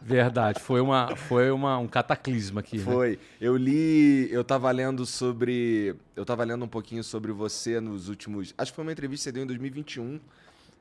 Verdade, 0.00 0.60
foi, 0.60 0.80
uma, 0.80 1.14
foi 1.14 1.50
uma, 1.50 1.76
um 1.76 1.86
cataclisma 1.86 2.60
aqui. 2.60 2.78
Né? 2.78 2.84
Foi. 2.84 3.10
Né? 3.10 3.18
Eu 3.38 3.54
li, 3.54 4.32
eu 4.32 4.40
estava 4.40 4.70
lendo 4.70 5.04
sobre. 5.04 5.94
Eu 6.16 6.22
estava 6.22 6.42
lendo 6.42 6.64
um 6.64 6.68
pouquinho 6.68 7.04
sobre 7.04 7.32
você 7.32 7.80
nos 7.80 8.08
últimos. 8.08 8.54
Acho 8.56 8.72
que 8.72 8.76
foi 8.76 8.84
uma 8.84 8.92
entrevista 8.92 9.24
que 9.24 9.24
você 9.24 9.32
deu 9.32 9.42
em 9.42 9.46
2021, 9.46 10.18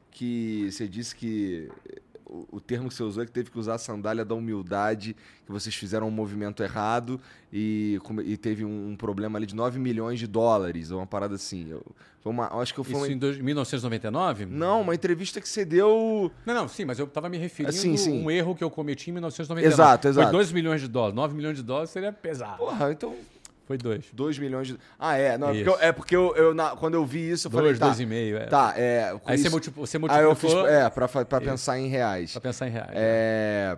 que 0.10 0.72
você 0.72 0.88
disse 0.88 1.14
que 1.14 1.70
o, 2.52 2.60
termo 2.60 2.90
que 2.90 2.94
você 2.94 3.04
usou 3.04 3.24
é 3.24 3.26
que 3.26 3.32
teve 3.32 3.50
que 3.50 3.60
usar 3.60 3.76
a 3.76 3.78
sandália 3.78 4.26
da 4.26 4.36
humildade, 4.36 5.16
que 5.46 5.52
vocês 5.52 5.76
fizeram 5.76 6.08
um 6.08 6.12
movimento 6.12 6.64
errado 6.64 7.20
e, 7.52 8.00
e 8.24 8.38
teve 8.38 8.66
um, 8.66 8.96
problema 8.96 9.38
ali 9.38 9.46
de 9.46 9.56
9 9.56 9.80
milhões 9.80 10.20
de 10.20 10.28
dólares, 10.28 10.92
ou 10.92 11.00
uma 11.00 11.08
parada 11.08 11.36
assim. 11.36 11.70
Eu, 11.70 11.84
foi 12.22 12.32
uma, 12.32 12.48
acho 12.60 12.74
que 12.74 12.84
foi 12.84 12.94
Isso 12.94 13.28
uma... 13.28 13.36
em 13.38 13.44
1999? 13.44 14.46
Não, 14.48 14.82
uma 14.82 14.96
entrevista 14.96 15.40
que 15.40 15.48
você 15.48 15.64
deu... 15.64 16.32
Não, 16.46 16.54
não, 16.54 16.68
sim, 16.68 16.84
mas 16.84 16.98
eu 16.98 17.06
estava 17.06 17.30
me 17.30 17.38
referindo 17.38 17.76
sim, 17.76 17.96
sim. 17.98 18.24
um 18.24 18.32
erro 18.32 18.56
que 18.56 18.64
eu 18.64 18.70
cometi 18.70 19.12
em 19.12 19.14
1999. 19.14 19.74
Exato, 19.74 20.08
exato. 20.08 20.30
Foi 20.30 20.38
2 20.40 20.52
milhões 20.52 20.82
de 20.82 20.88
dólares. 20.88 21.16
9 21.16 21.36
milhões 21.36 21.58
de 21.58 21.64
dólares 21.64 21.92
seria 21.92 22.12
pesado. 22.12 22.58
Porra, 22.58 22.92
então... 22.92 23.16
Foi 23.66 23.78
dois. 23.78 24.06
Dois 24.14 24.38
milhões 24.38 24.68
de. 24.68 24.78
Ah, 24.98 25.18
é. 25.18 25.38
Não, 25.38 25.50
é 25.50 25.54
porque, 25.54 25.70
eu, 25.70 25.80
é 25.80 25.92
porque 25.92 26.16
eu, 26.16 26.36
eu 26.36 26.54
na, 26.54 26.76
quando 26.76 26.94
eu 26.94 27.06
vi 27.06 27.32
isso, 27.32 27.48
eu 27.48 27.52
dois, 27.52 27.64
falei. 27.64 27.80
Tá, 27.80 27.86
dois 27.88 28.00
e 28.00 28.06
meio, 28.06 28.38
é. 28.38 28.46
Tá, 28.46 28.74
é. 28.78 29.16
Aí 29.26 29.36
isso, 29.36 29.44
você, 29.44 29.50
multiplicou, 29.50 29.88
você 29.88 29.98
multiplicou. 29.98 30.30
Aí 30.30 30.32
eu 30.32 30.36
fiz. 30.36 30.54
É, 30.72 30.90
pra, 30.90 31.08
pra 31.08 31.42
pensar 31.42 31.80
em 31.80 31.88
reais. 31.88 32.32
Pra 32.32 32.42
pensar 32.42 32.68
em 32.68 32.72
reais. 32.72 32.92
É. 32.94 33.78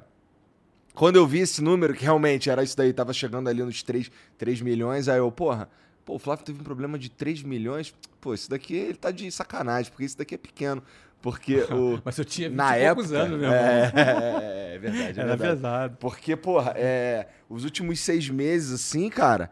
Quando 0.94 1.16
eu 1.16 1.28
vi 1.28 1.40
esse 1.40 1.62
número, 1.62 1.94
que 1.94 2.04
realmente 2.04 2.50
era 2.50 2.64
isso 2.64 2.76
daí, 2.76 2.92
tava 2.92 3.14
chegando 3.14 3.48
ali 3.48 3.62
nos 3.62 3.84
3, 3.84 4.10
3 4.36 4.62
milhões, 4.62 5.08
aí 5.08 5.20
eu, 5.20 5.32
porra, 5.32 5.70
pô, 6.04 6.16
o 6.16 6.20
Flávio 6.20 6.44
teve 6.44 6.60
um 6.60 6.64
problema 6.64 6.98
de 6.98 7.08
3 7.08 7.44
milhões. 7.44 7.94
Pô, 8.20 8.34
isso 8.34 8.50
daqui 8.50 8.76
ele 8.76 8.96
tá 8.96 9.12
de 9.12 9.32
sacanagem, 9.32 9.92
porque 9.92 10.06
isso 10.06 10.18
daqui 10.18 10.34
é 10.36 10.38
pequeno. 10.40 10.82
Porque 11.22 11.58
o. 11.72 12.02
Mas 12.06 12.18
eu 12.18 12.26
tinha 12.26 12.50
20 12.50 12.58
na 12.58 12.76
época, 12.76 13.16
anos, 13.16 13.40
meu 13.40 13.50
é, 13.54 13.92
é, 13.96 14.74
é, 14.76 14.78
verdade. 14.80 15.20
É 15.20 15.24
Era 15.24 15.36
verdade. 15.36 15.56
pesado. 15.56 15.98
Porque, 16.00 16.36
porra, 16.36 16.74
é, 16.76 17.28
os 17.48 17.64
últimos 17.64 18.00
seis 18.00 18.30
meses, 18.30 18.72
assim, 18.74 19.10
cara, 19.10 19.52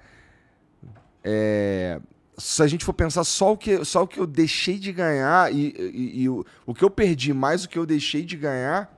é, 1.27 1.99
se 2.37 2.61
a 2.61 2.67
gente 2.67 2.85
for 2.85 2.93
pensar 2.93 3.23
só 3.23 3.53
o 3.53 3.57
que, 3.57 3.83
só 3.83 4.03
o 4.03 4.07
que 4.07 4.19
eu 4.19 4.27
deixei 4.27 4.77
de 4.77 4.91
ganhar 4.91 5.51
e, 5.51 5.73
e, 5.75 6.21
e 6.21 6.29
o, 6.29 6.45
o 6.67 6.73
que 6.73 6.83
eu 6.83 6.89
perdi 6.89 7.33
mais 7.33 7.63
o 7.63 7.69
que 7.69 7.79
eu 7.79 7.85
deixei 7.85 8.23
de 8.23 8.37
ganhar, 8.37 8.95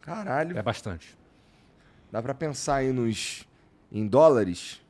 caralho. 0.00 0.56
É 0.56 0.62
bastante. 0.62 1.18
Dá 2.12 2.22
para 2.22 2.34
pensar 2.34 2.76
aí 2.76 2.92
nos 2.92 3.44
em 3.90 4.06
dólares? 4.06 4.80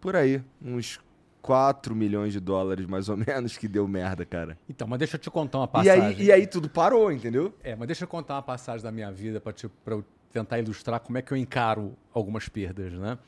Por 0.00 0.16
aí, 0.16 0.42
uns 0.60 0.98
4 1.40 1.94
milhões 1.94 2.32
de 2.32 2.40
dólares, 2.40 2.86
mais 2.86 3.08
ou 3.08 3.16
menos, 3.16 3.56
que 3.56 3.68
deu 3.68 3.86
merda, 3.86 4.26
cara. 4.26 4.58
Então, 4.68 4.88
mas 4.88 4.98
deixa 4.98 5.14
eu 5.14 5.20
te 5.20 5.30
contar 5.30 5.58
uma 5.58 5.68
passagem. 5.68 6.02
E 6.02 6.02
aí, 6.02 6.24
e 6.24 6.32
aí 6.32 6.46
tudo 6.46 6.68
parou, 6.68 7.12
entendeu? 7.12 7.54
É, 7.62 7.76
mas 7.76 7.86
deixa 7.86 8.02
eu 8.02 8.08
contar 8.08 8.34
uma 8.34 8.42
passagem 8.42 8.82
da 8.82 8.90
minha 8.90 9.12
vida 9.12 9.40
para 9.40 9.54
eu 9.86 10.04
tentar 10.36 10.58
ilustrar 10.58 11.00
como 11.00 11.16
é 11.16 11.22
que 11.22 11.32
eu 11.32 11.36
encaro 11.36 11.96
algumas 12.12 12.48
perdas, 12.48 12.92
né? 12.92 13.18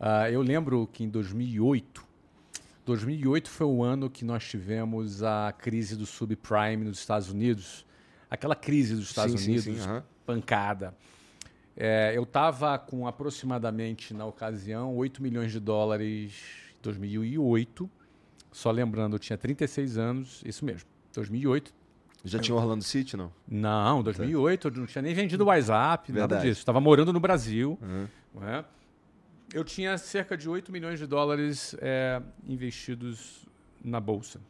Uh, 0.00 0.32
eu 0.32 0.42
lembro 0.42 0.88
que 0.92 1.04
em 1.04 1.08
2008, 1.08 2.04
2008 2.84 3.48
foi 3.48 3.66
o 3.66 3.82
ano 3.82 4.10
que 4.10 4.24
nós 4.24 4.44
tivemos 4.44 5.22
a 5.22 5.54
crise 5.56 5.96
do 5.96 6.04
subprime 6.04 6.84
nos 6.84 6.98
Estados 6.98 7.30
Unidos, 7.30 7.86
aquela 8.28 8.56
crise 8.56 8.96
dos 8.96 9.08
Estados 9.08 9.40
sim, 9.40 9.46
Unidos, 9.46 9.64
sim, 9.64 9.78
sim, 9.78 9.88
uhum. 9.88 10.02
pancada. 10.26 10.94
É, 11.76 12.12
eu 12.16 12.24
estava 12.24 12.76
com 12.78 13.06
aproximadamente, 13.06 14.12
na 14.12 14.26
ocasião, 14.26 14.96
8 14.96 15.22
milhões 15.22 15.52
de 15.52 15.60
dólares 15.60 16.34
em 16.76 16.82
2008. 16.82 17.88
Só 18.50 18.70
lembrando, 18.72 19.14
eu 19.14 19.20
tinha 19.20 19.38
36 19.38 19.98
anos, 19.98 20.42
isso 20.44 20.64
mesmo, 20.64 20.88
2008, 21.12 21.72
já 22.24 22.38
tinha 22.38 22.54
Orlando 22.56 22.82
City, 22.82 23.16
não? 23.16 23.30
Não, 23.46 24.02
2008 24.02 24.68
eu 24.68 24.72
não 24.72 24.86
tinha 24.86 25.02
nem 25.02 25.14
vendido 25.14 25.44
o 25.44 25.48
WhatsApp, 25.48 26.10
Verdade. 26.10 26.34
nada 26.34 26.46
disso. 26.46 26.60
Estava 26.60 26.80
morando 26.80 27.12
no 27.12 27.20
Brasil. 27.20 27.78
Uhum. 27.82 28.08
É? 28.42 28.64
Eu 29.52 29.62
tinha 29.62 29.96
cerca 29.98 30.36
de 30.36 30.48
8 30.48 30.72
milhões 30.72 30.98
de 30.98 31.06
dólares 31.06 31.76
é, 31.80 32.22
investidos 32.48 33.46
na 33.84 34.00
Bolsa. 34.00 34.40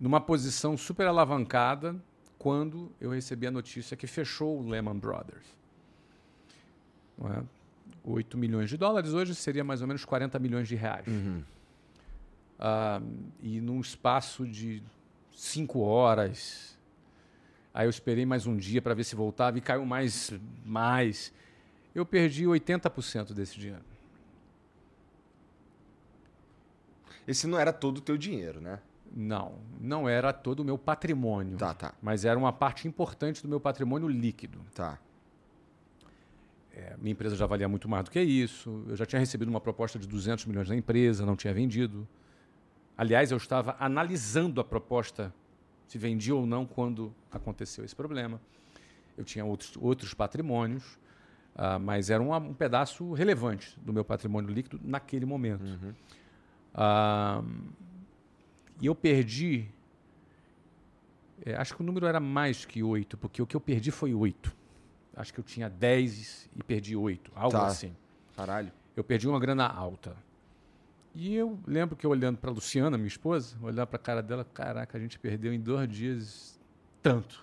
Numa 0.00 0.20
posição 0.20 0.76
super 0.76 1.06
alavancada 1.06 1.96
quando 2.38 2.92
eu 3.00 3.10
recebi 3.10 3.46
a 3.46 3.50
notícia 3.50 3.96
que 3.96 4.06
fechou 4.06 4.60
o 4.60 4.68
Lehman 4.68 4.98
Brothers. 4.98 5.46
Não 7.16 7.32
é? 7.32 7.42
8 8.04 8.36
milhões 8.36 8.68
de 8.68 8.76
dólares 8.76 9.12
hoje 9.12 9.34
seria 9.34 9.64
mais 9.64 9.80
ou 9.80 9.86
menos 9.86 10.04
40 10.04 10.38
milhões 10.38 10.68
de 10.68 10.74
reais. 10.74 11.06
Uhum. 11.06 11.42
Ah, 12.58 13.00
e 13.40 13.60
num 13.60 13.80
espaço 13.80 14.46
de 14.46 14.82
cinco 15.36 15.80
horas. 15.80 16.76
Aí 17.72 17.86
eu 17.86 17.90
esperei 17.90 18.24
mais 18.24 18.46
um 18.46 18.56
dia 18.56 18.80
para 18.80 18.94
ver 18.94 19.04
se 19.04 19.14
voltava 19.14 19.58
e 19.58 19.60
caiu 19.60 19.84
mais, 19.84 20.32
mais. 20.64 21.32
Eu 21.94 22.06
perdi 22.06 22.44
80% 22.44 23.34
desse 23.34 23.58
dinheiro. 23.58 23.84
Esse 27.28 27.46
não 27.46 27.58
era 27.58 27.72
todo 27.72 27.98
o 27.98 28.00
teu 28.00 28.16
dinheiro, 28.16 28.60
né? 28.60 28.80
Não, 29.14 29.56
não 29.80 30.08
era 30.08 30.32
todo 30.32 30.60
o 30.60 30.64
meu 30.64 30.78
patrimônio. 30.78 31.58
Tá, 31.58 31.74
tá. 31.74 31.94
Mas 32.00 32.24
era 32.24 32.38
uma 32.38 32.52
parte 32.52 32.88
importante 32.88 33.42
do 33.42 33.48
meu 33.48 33.60
patrimônio 33.60 34.08
líquido. 34.08 34.58
Tá. 34.74 34.98
É, 36.72 36.94
minha 36.98 37.12
empresa 37.12 37.36
já 37.36 37.46
valia 37.46 37.68
muito 37.68 37.88
mais 37.88 38.04
do 38.04 38.10
que 38.10 38.20
isso. 38.20 38.84
Eu 38.88 38.96
já 38.96 39.04
tinha 39.04 39.18
recebido 39.18 39.48
uma 39.48 39.60
proposta 39.60 39.98
de 39.98 40.06
200 40.06 40.46
milhões 40.46 40.68
da 40.68 40.76
empresa, 40.76 41.26
não 41.26 41.36
tinha 41.36 41.52
vendido. 41.52 42.06
Aliás, 42.96 43.30
eu 43.30 43.36
estava 43.36 43.76
analisando 43.78 44.60
a 44.60 44.64
proposta, 44.64 45.32
se 45.86 45.98
vendia 45.98 46.34
ou 46.34 46.46
não, 46.46 46.64
quando 46.64 47.14
aconteceu 47.30 47.84
esse 47.84 47.94
problema. 47.94 48.40
Eu 49.16 49.24
tinha 49.24 49.44
outros, 49.44 49.76
outros 49.78 50.14
patrimônios, 50.14 50.98
uh, 51.54 51.78
mas 51.80 52.10
era 52.10 52.22
um, 52.22 52.34
um, 52.34 52.54
pedaço 52.54 53.12
relevante 53.12 53.78
do 53.80 53.92
meu 53.92 54.04
patrimônio 54.04 54.50
líquido 54.50 54.80
naquele 54.82 55.26
momento. 55.26 55.62
Uhum. 55.62 55.94
Uh, 56.74 57.72
e 58.80 58.86
eu 58.86 58.94
perdi. 58.94 59.68
É, 61.44 61.54
acho 61.56 61.74
que 61.74 61.82
o 61.82 61.84
número 61.84 62.06
era 62.06 62.18
mais 62.18 62.64
que 62.64 62.82
oito, 62.82 63.16
porque 63.18 63.42
o 63.42 63.46
que 63.46 63.54
eu 63.54 63.60
perdi 63.60 63.90
foi 63.90 64.14
oito. 64.14 64.54
Acho 65.14 65.32
que 65.32 65.40
eu 65.40 65.44
tinha 65.44 65.68
dez 65.68 66.48
e 66.54 66.62
perdi 66.62 66.96
oito, 66.96 67.30
algo 67.34 67.56
tá. 67.58 67.66
assim. 67.66 67.94
Caralho. 68.34 68.72
Eu 68.94 69.04
perdi 69.04 69.28
uma 69.28 69.40
grana 69.40 69.66
alta. 69.66 70.16
E 71.18 71.34
eu 71.34 71.58
lembro 71.66 71.96
que 71.96 72.04
eu 72.04 72.10
olhando 72.10 72.36
para 72.36 72.50
Luciana, 72.50 72.98
minha 72.98 73.08
esposa, 73.08 73.56
olhar 73.62 73.86
para 73.86 73.96
a 73.96 73.98
cara 73.98 74.22
dela, 74.22 74.44
caraca, 74.44 74.98
a 74.98 75.00
gente 75.00 75.18
perdeu 75.18 75.50
em 75.50 75.58
dois 75.58 75.88
dias 75.88 76.60
tanto. 77.02 77.42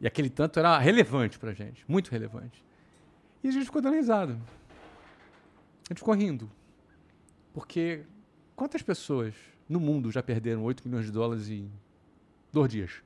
E 0.00 0.06
aquele 0.06 0.28
tanto 0.28 0.58
era 0.58 0.76
relevante 0.76 1.38
para 1.38 1.50
a 1.50 1.54
gente, 1.54 1.84
muito 1.86 2.10
relevante. 2.10 2.64
E 3.44 3.48
a 3.48 3.52
gente 3.52 3.66
ficou 3.66 3.80
dando 3.80 3.94
risada. 3.94 4.32
A 4.32 5.92
gente 5.92 5.98
ficou 5.98 6.14
rindo. 6.14 6.50
Porque 7.54 8.04
quantas 8.56 8.82
pessoas 8.82 9.32
no 9.68 9.78
mundo 9.78 10.10
já 10.10 10.20
perderam 10.20 10.64
8 10.64 10.82
milhões 10.84 11.06
de 11.06 11.12
dólares 11.12 11.48
em 11.48 11.70
dois 12.52 12.72
dias. 12.72 13.02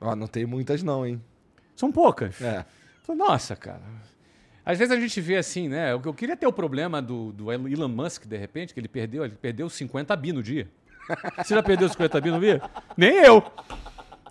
Ó, 0.00 0.14
não 0.14 0.28
tem 0.28 0.46
muitas 0.46 0.80
não, 0.84 1.04
hein? 1.04 1.20
São 1.74 1.90
poucas. 1.90 2.40
É. 2.40 2.64
Nossa, 3.08 3.56
cara. 3.56 3.82
Às 4.64 4.78
vezes 4.78 4.96
a 4.96 5.00
gente 5.00 5.20
vê 5.20 5.36
assim, 5.36 5.68
né? 5.68 5.92
Eu 5.92 6.14
queria 6.14 6.36
ter 6.36 6.46
o 6.46 6.52
problema 6.52 7.02
do, 7.02 7.32
do 7.32 7.52
Elon 7.52 7.88
Musk, 7.88 8.26
de 8.26 8.36
repente, 8.36 8.72
que 8.72 8.78
ele 8.78 8.88
perdeu, 8.88 9.24
ele 9.24 9.34
perdeu 9.34 9.68
50 9.68 10.14
bi 10.16 10.32
no 10.32 10.42
dia. 10.42 10.68
Você 11.36 11.54
já 11.54 11.62
perdeu 11.62 11.88
50 11.88 12.20
bi 12.20 12.30
no 12.30 12.38
dia? 12.38 12.62
Nem 12.96 13.16
eu. 13.24 13.42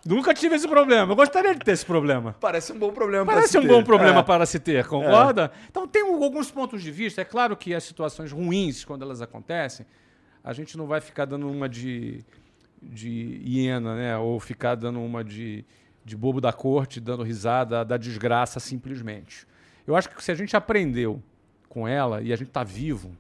Nunca 0.05 0.33
tive 0.33 0.55
esse 0.55 0.67
problema. 0.67 1.11
Eu 1.11 1.15
gostaria 1.15 1.53
de 1.53 1.59
ter 1.59 1.71
esse 1.71 1.85
problema. 1.85 2.35
Parece 2.39 2.71
um 2.71 2.79
bom 2.79 2.91
problema 2.91 3.25
Parece 3.25 3.57
um 3.57 3.61
ter. 3.61 3.67
bom 3.67 3.83
problema 3.83 4.21
é. 4.21 4.23
para 4.23 4.45
se 4.45 4.59
ter, 4.59 4.87
concorda? 4.87 5.51
É. 5.53 5.67
Então 5.69 5.87
tem 5.87 6.01
alguns 6.01 6.49
pontos 6.49 6.81
de 6.81 6.91
vista. 6.91 7.21
É 7.21 7.25
claro 7.25 7.55
que 7.55 7.73
as 7.73 7.83
situações 7.83 8.31
ruins, 8.31 8.83
quando 8.83 9.03
elas 9.03 9.21
acontecem, 9.21 9.85
a 10.43 10.53
gente 10.53 10.75
não 10.75 10.87
vai 10.87 11.01
ficar 11.01 11.25
dando 11.25 11.47
uma 11.47 11.69
de, 11.69 12.23
de 12.81 13.41
hiena, 13.45 13.95
né? 13.95 14.17
Ou 14.17 14.39
ficar 14.39 14.73
dando 14.73 14.99
uma 14.99 15.23
de, 15.23 15.63
de 16.03 16.17
bobo 16.17 16.41
da 16.41 16.51
corte, 16.51 16.99
dando 16.99 17.21
risada 17.21 17.85
da 17.85 17.97
desgraça 17.97 18.59
simplesmente. 18.59 19.45
Eu 19.91 19.97
acho 19.97 20.09
que 20.09 20.23
se 20.23 20.31
a 20.31 20.35
gente 20.35 20.55
aprendeu 20.55 21.21
com 21.67 21.85
ela 21.85 22.21
e 22.21 22.31
a 22.31 22.35
gente 22.37 22.47
está 22.47 22.63
vivo, 22.63 23.15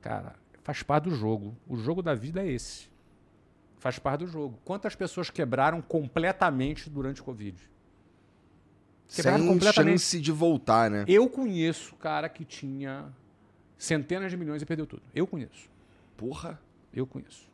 cara, 0.00 0.34
faz 0.62 0.82
parte 0.82 1.04
do 1.04 1.14
jogo. 1.14 1.54
O 1.68 1.76
jogo 1.76 2.00
da 2.00 2.14
vida 2.14 2.42
é 2.42 2.50
esse. 2.50 2.88
Faz 3.78 3.98
parte 3.98 4.20
do 4.20 4.26
jogo. 4.26 4.58
Quantas 4.64 4.94
pessoas 4.94 5.28
quebraram 5.28 5.82
completamente 5.82 6.88
durante 6.88 7.20
o 7.20 7.24
Covid? 7.24 7.58
Quebraram 9.08 9.40
Sem 9.40 9.46
completamente. 9.48 9.98
chance 9.98 10.18
de 10.18 10.32
voltar, 10.32 10.90
né? 10.90 11.04
Eu 11.06 11.28
conheço 11.28 11.94
cara 11.96 12.30
que 12.30 12.46
tinha 12.46 13.04
centenas 13.76 14.30
de 14.30 14.38
milhões 14.38 14.62
e 14.62 14.66
perdeu 14.66 14.86
tudo. 14.86 15.02
Eu 15.14 15.26
conheço. 15.26 15.68
Porra. 16.16 16.58
Eu 16.94 17.06
conheço. 17.06 17.46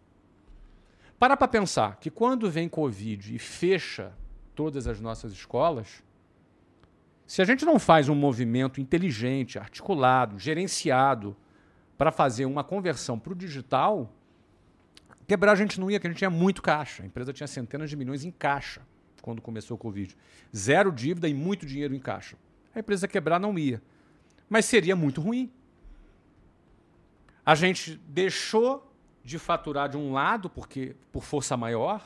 Para 1.19 1.37
para 1.37 1.49
pensar 1.49 1.97
que 1.97 2.11
quando 2.11 2.49
vem 2.49 2.69
Covid 2.69 3.35
e 3.35 3.39
fecha 3.41 4.13
todas 4.55 4.87
as 4.87 5.01
nossas 5.01 5.33
escolas, 5.33 6.01
se 7.27 7.41
a 7.41 7.45
gente 7.45 7.65
não 7.65 7.79
faz 7.79 8.09
um 8.09 8.15
movimento 8.15 8.81
inteligente, 8.81 9.59
articulado, 9.59 10.39
gerenciado 10.39 11.37
para 11.97 12.13
fazer 12.13 12.45
uma 12.45 12.63
conversão 12.63 13.19
para 13.19 13.33
o 13.33 13.37
digital, 13.37 14.13
quebrar 15.27 15.53
a 15.53 15.57
gente 15.57 15.81
não 15.81 15.91
ia, 15.91 15.99
porque 15.99 16.09
a 16.09 16.11
gente 16.11 16.19
tinha 16.19 16.31
muito 16.31 16.61
caixa. 16.61 17.03
A 17.03 17.07
empresa 17.07 17.33
tinha 17.33 17.47
centenas 17.47 17.89
de 17.89 17.97
milhões 17.97 18.25
em 18.25 18.31
caixa 18.31 18.83
quando 19.23 19.41
começou 19.41 19.75
o 19.75 19.79
Covid. 19.79 20.15
Zero 20.55 20.93
dívida 20.93 21.27
e 21.29 21.33
muito 21.33 21.65
dinheiro 21.65 21.95
em 21.95 22.01
caixa. 22.01 22.37
A 22.75 22.81
empresa 22.81 23.09
quebrar 23.09 23.41
não 23.41 23.59
ia. 23.59 23.83
Mas 24.49 24.67
seria 24.67 24.95
muito 24.95 25.21
ruim. 25.21 25.51
A 27.47 27.55
gente 27.55 27.97
deixou 28.07 28.93
de 29.25 29.39
faturar 29.39 29.89
de 29.89 29.97
um 29.97 30.13
lado, 30.13 30.51
porque 30.51 30.95
por 31.11 31.25
força 31.25 31.57
maior, 31.57 32.05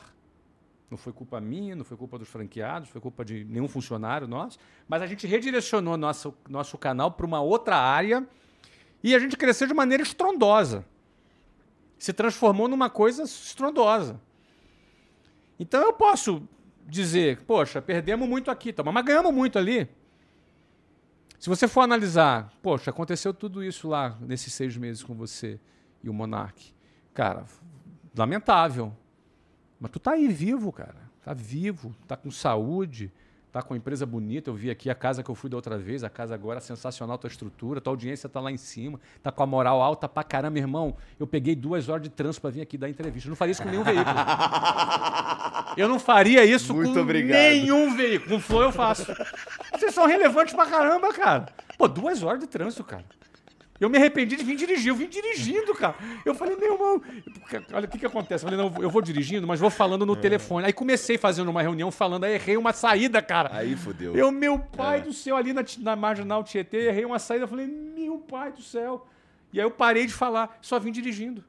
não 0.89 0.97
foi 0.97 1.13
culpa 1.13 1.39
minha, 1.39 1.75
não 1.75 1.83
foi 1.83 1.95
culpa 1.95 2.17
dos 2.17 2.27
franqueados, 2.27 2.89
foi 2.89 2.99
culpa 2.99 3.23
de 3.23 3.43
nenhum 3.45 3.67
funcionário 3.67 4.27
nosso. 4.27 4.57
Mas 4.87 5.01
a 5.01 5.07
gente 5.07 5.27
redirecionou 5.27 5.97
nosso, 5.97 6.33
nosso 6.47 6.77
canal 6.77 7.11
para 7.11 7.25
uma 7.25 7.41
outra 7.41 7.77
área 7.77 8.27
e 9.03 9.13
a 9.13 9.19
gente 9.19 9.37
cresceu 9.37 9.67
de 9.67 9.73
maneira 9.73 10.01
estrondosa. 10.01 10.85
Se 11.97 12.11
transformou 12.11 12.67
numa 12.67 12.89
coisa 12.89 13.23
estrondosa. 13.23 14.19
Então 15.59 15.81
eu 15.81 15.93
posso 15.93 16.41
dizer, 16.87 17.41
poxa, 17.41 17.81
perdemos 17.81 18.27
muito 18.27 18.49
aqui, 18.49 18.73
tá, 18.73 18.83
mas 18.83 19.05
ganhamos 19.05 19.33
muito 19.33 19.59
ali. 19.59 19.87
Se 21.37 21.47
você 21.47 21.67
for 21.67 21.81
analisar, 21.81 22.51
poxa, 22.61 22.89
aconteceu 22.89 23.33
tudo 23.33 23.63
isso 23.63 23.87
lá 23.87 24.17
nesses 24.19 24.53
seis 24.53 24.75
meses 24.75 25.03
com 25.03 25.13
você 25.13 25.59
e 26.03 26.09
o 26.09 26.13
Monark. 26.13 26.73
Cara, 27.13 27.45
lamentável. 28.17 28.93
Mas 29.79 29.91
tu 29.91 29.99
tá 29.99 30.11
aí 30.11 30.27
vivo, 30.27 30.71
cara. 30.71 30.95
Tá 31.23 31.33
vivo, 31.33 31.93
tá 32.07 32.15
com 32.17 32.31
saúde, 32.31 33.11
tá 33.51 33.61
com 33.61 33.73
uma 33.73 33.77
empresa 33.77 34.05
bonita. 34.05 34.49
Eu 34.49 34.53
vi 34.55 34.69
aqui 34.69 34.89
a 34.89 34.95
casa 34.95 35.21
que 35.23 35.29
eu 35.29 35.35
fui 35.35 35.49
da 35.49 35.55
outra 35.57 35.77
vez, 35.77 36.03
a 36.03 36.09
casa 36.09 36.33
agora 36.33 36.57
é 36.57 36.61
sensacional, 36.61 37.17
tua 37.17 37.27
estrutura, 37.27 37.79
tua 37.79 37.91
audiência 37.93 38.27
tá 38.27 38.39
lá 38.39 38.51
em 38.51 38.57
cima, 38.57 38.99
tá 39.21 39.31
com 39.31 39.43
a 39.43 39.45
moral 39.45 39.81
alta 39.81 40.07
pra 40.09 40.23
caramba, 40.23 40.57
irmão. 40.57 40.95
Eu 41.19 41.27
peguei 41.27 41.55
duas 41.55 41.87
horas 41.87 42.03
de 42.03 42.09
trânsito 42.09 42.41
pra 42.41 42.49
vir 42.49 42.61
aqui 42.61 42.77
dar 42.77 42.89
entrevista. 42.89 43.27
Eu 43.27 43.31
não 43.31 43.35
faria 43.37 43.51
isso 43.51 43.61
com 43.63 43.69
nenhum 43.69 43.83
veículo. 43.83 44.05
Eu 45.77 45.87
não 45.87 45.99
faria 45.99 46.43
isso 46.43 46.73
Muito 46.73 46.93
com 46.93 46.99
obrigado. 46.99 47.37
nenhum 47.37 47.95
veículo. 47.95 48.31
Com 48.31 48.35
o 48.37 48.39
Flow 48.39 48.63
eu 48.63 48.71
faço. 48.71 49.05
Vocês 49.71 49.93
são 49.93 50.07
relevantes 50.07 50.53
pra 50.53 50.65
caramba, 50.65 51.13
cara. 51.13 51.45
Pô, 51.77 51.87
duas 51.87 52.21
horas 52.23 52.39
de 52.39 52.47
trânsito, 52.47 52.83
cara. 52.83 53.05
Eu 53.79 53.89
me 53.89 53.97
arrependi 53.97 54.35
de 54.35 54.43
vir 54.43 54.55
dirigir. 54.55 54.89
Eu 54.89 54.95
vim 54.95 55.07
dirigindo, 55.07 55.73
cara. 55.73 55.95
Eu 56.25 56.35
falei, 56.35 56.55
meu 56.55 56.73
irmão, 56.73 57.01
olha 57.71 57.85
o 57.85 57.87
que, 57.87 57.97
que 57.97 58.05
acontece. 58.05 58.43
Eu 58.43 58.49
falei, 58.49 58.69
não, 58.69 58.83
eu 58.83 58.89
vou 58.89 59.01
dirigindo, 59.01 59.47
mas 59.47 59.59
vou 59.59 59.69
falando 59.69 60.05
no 60.05 60.13
é. 60.13 60.17
telefone. 60.17 60.65
Aí 60.65 60.73
comecei 60.73 61.17
fazendo 61.17 61.49
uma 61.49 61.61
reunião 61.61 61.89
falando, 61.89 62.25
aí 62.25 62.33
errei 62.33 62.57
uma 62.57 62.73
saída, 62.73 63.21
cara. 63.21 63.49
Aí 63.53 63.75
fodeu. 63.75 64.15
Eu, 64.15 64.31
meu 64.31 64.59
pai 64.59 64.99
é. 64.99 65.01
do 65.01 65.13
céu, 65.13 65.37
ali 65.37 65.53
na, 65.53 65.63
na 65.79 65.95
marginal 65.95 66.43
Tietê, 66.43 66.87
errei 66.87 67.05
uma 67.05 67.19
saída. 67.19 67.45
Eu 67.45 67.47
falei, 67.47 67.67
meu 67.67 68.17
pai 68.17 68.51
do 68.51 68.61
céu. 68.61 69.07
E 69.53 69.59
aí 69.59 69.65
eu 69.65 69.71
parei 69.71 70.05
de 70.05 70.13
falar, 70.13 70.57
só 70.61 70.77
vim 70.77 70.91
dirigindo. 70.91 71.43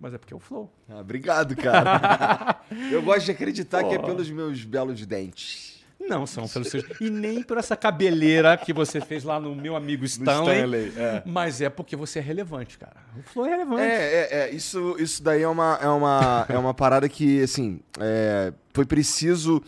Mas 0.00 0.14
é 0.14 0.18
porque 0.18 0.32
é 0.32 0.36
o 0.36 0.40
flow. 0.40 0.72
Ah, 0.88 1.00
obrigado, 1.00 1.56
cara. 1.56 2.60
eu 2.90 3.02
gosto 3.02 3.26
de 3.26 3.32
acreditar 3.32 3.82
Pô. 3.82 3.88
que 3.88 3.96
é 3.96 3.98
pelos 3.98 4.30
meus 4.30 4.64
belos 4.64 5.04
dentes. 5.04 5.67
Não 6.00 6.26
são 6.26 6.46
pelos 6.48 6.68
seus. 6.68 6.84
E 7.00 7.10
nem 7.10 7.42
por 7.42 7.58
essa 7.58 7.76
cabeleira 7.76 8.56
que 8.56 8.72
você 8.72 9.00
fez 9.00 9.24
lá 9.24 9.40
no 9.40 9.54
meu 9.54 9.74
amigo 9.74 10.04
Stanley. 10.04 10.56
Stanley 10.56 10.92
é. 10.96 11.22
Mas 11.26 11.60
é 11.60 11.68
porque 11.68 11.96
você 11.96 12.20
é 12.20 12.22
relevante, 12.22 12.78
cara. 12.78 12.96
O 13.18 13.22
Flow 13.22 13.46
é 13.46 13.50
relevante. 13.50 13.82
É, 13.82 13.86
é, 13.86 14.28
é. 14.30 14.50
Isso, 14.50 14.96
isso 14.98 15.22
daí 15.22 15.42
é 15.42 15.48
uma, 15.48 15.78
é, 15.82 15.88
uma, 15.88 16.46
é 16.48 16.56
uma 16.56 16.72
parada 16.72 17.08
que, 17.08 17.42
assim, 17.42 17.80
é, 17.98 18.52
foi 18.72 18.86
preciso 18.86 19.62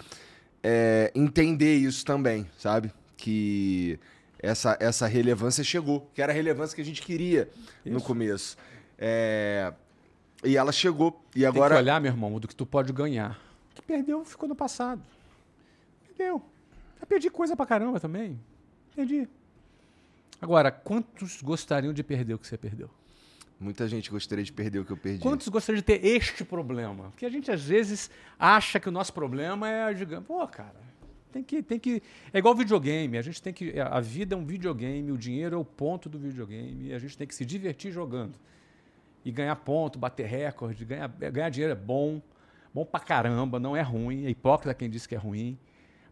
é, 0.62 1.11
entender 1.14 1.76
isso 1.76 2.05
também, 2.05 2.47
sabe? 2.57 2.93
Que 3.16 3.99
essa, 4.39 4.76
essa 4.81 5.07
relevância 5.07 5.64
chegou, 5.64 6.09
que 6.14 6.22
era 6.22 6.33
a 6.33 6.35
relevância 6.35 6.74
que 6.74 6.81
a 6.81 6.85
gente 6.85 7.03
queria 7.03 7.49
isso. 7.85 7.93
no 7.93 8.01
começo. 8.01 8.57
É, 8.97 9.72
e 10.45 10.57
ela 10.57 10.72
chegou. 10.72 11.22
E 11.35 11.45
agora. 11.45 11.74
Tem 11.74 11.85
que 11.85 11.91
olhar, 11.91 12.01
meu 12.01 12.12
irmão, 12.12 12.39
do 12.39 12.47
que 12.47 12.55
tu 12.55 12.64
pode 12.64 12.93
ganhar. 12.93 13.39
O 13.72 13.74
que 13.74 13.83
perdeu 13.83 14.24
ficou 14.24 14.49
no 14.49 14.55
passado. 14.55 15.03
Perdeu. 16.21 16.43
Já 17.01 17.07
perdi 17.07 17.31
coisa 17.31 17.57
pra 17.57 17.64
caramba 17.64 17.99
também. 17.99 18.39
Perdi. 18.95 19.27
Agora, 20.39 20.71
quantos 20.71 21.41
gostariam 21.41 21.95
de 21.95 22.05
perder 22.05 22.35
o 22.35 22.39
que 22.39 22.47
você 22.47 22.59
perdeu? 22.59 22.91
Muita 23.59 23.89
gente 23.89 24.11
gostaria 24.11 24.45
de 24.45 24.53
perder 24.53 24.81
o 24.81 24.85
que 24.85 24.93
eu 24.93 24.99
perdi. 24.99 25.23
Quantos 25.23 25.49
gostariam 25.49 25.81
de 25.81 25.85
ter 25.85 26.05
este 26.05 26.45
problema? 26.45 27.05
Porque 27.05 27.25
a 27.25 27.31
gente 27.31 27.51
às 27.51 27.62
vezes 27.62 28.11
acha 28.39 28.79
que 28.79 28.87
o 28.87 28.93
nosso 28.93 29.14
problema 29.14 29.71
é 29.71 29.95
gigante. 29.97 30.27
Pô, 30.27 30.47
cara, 30.47 30.77
tem 31.33 31.43
que, 31.43 31.62
tem 31.62 31.79
que. 31.79 32.03
É 32.35 32.39
igual 32.39 32.55
videogame. 32.55 33.16
A 33.16 33.23
gente 33.23 33.41
tem 33.41 33.53
que. 33.55 33.81
A 33.81 34.01
vida 34.01 34.35
é 34.35 34.39
um 34.39 34.45
videogame, 34.45 35.11
o 35.11 35.16
dinheiro 35.16 35.57
é 35.57 35.59
o 35.59 35.64
ponto 35.64 36.07
do 36.07 36.18
videogame. 36.18 36.89
E 36.89 36.93
a 36.93 36.99
gente 36.99 37.16
tem 37.16 37.27
que 37.27 37.35
se 37.35 37.47
divertir 37.47 37.93
jogando. 37.93 38.35
E 39.25 39.33
ganhar 39.33 39.57
ponto, 39.57 39.99
bater 39.99 40.27
recorde, 40.27 40.85
ganhar, 40.85 41.09
ganhar 41.09 41.49
dinheiro 41.49 41.73
é 41.73 41.77
bom. 41.77 42.21
Bom 42.75 42.85
pra 42.85 43.01
caramba, 43.01 43.59
não 43.59 43.75
é 43.75 43.81
ruim. 43.81 44.27
É 44.27 44.31
hipócrita 44.31 44.75
quem 44.75 44.91
disse 44.91 45.09
que 45.09 45.14
é 45.14 45.18
ruim. 45.18 45.59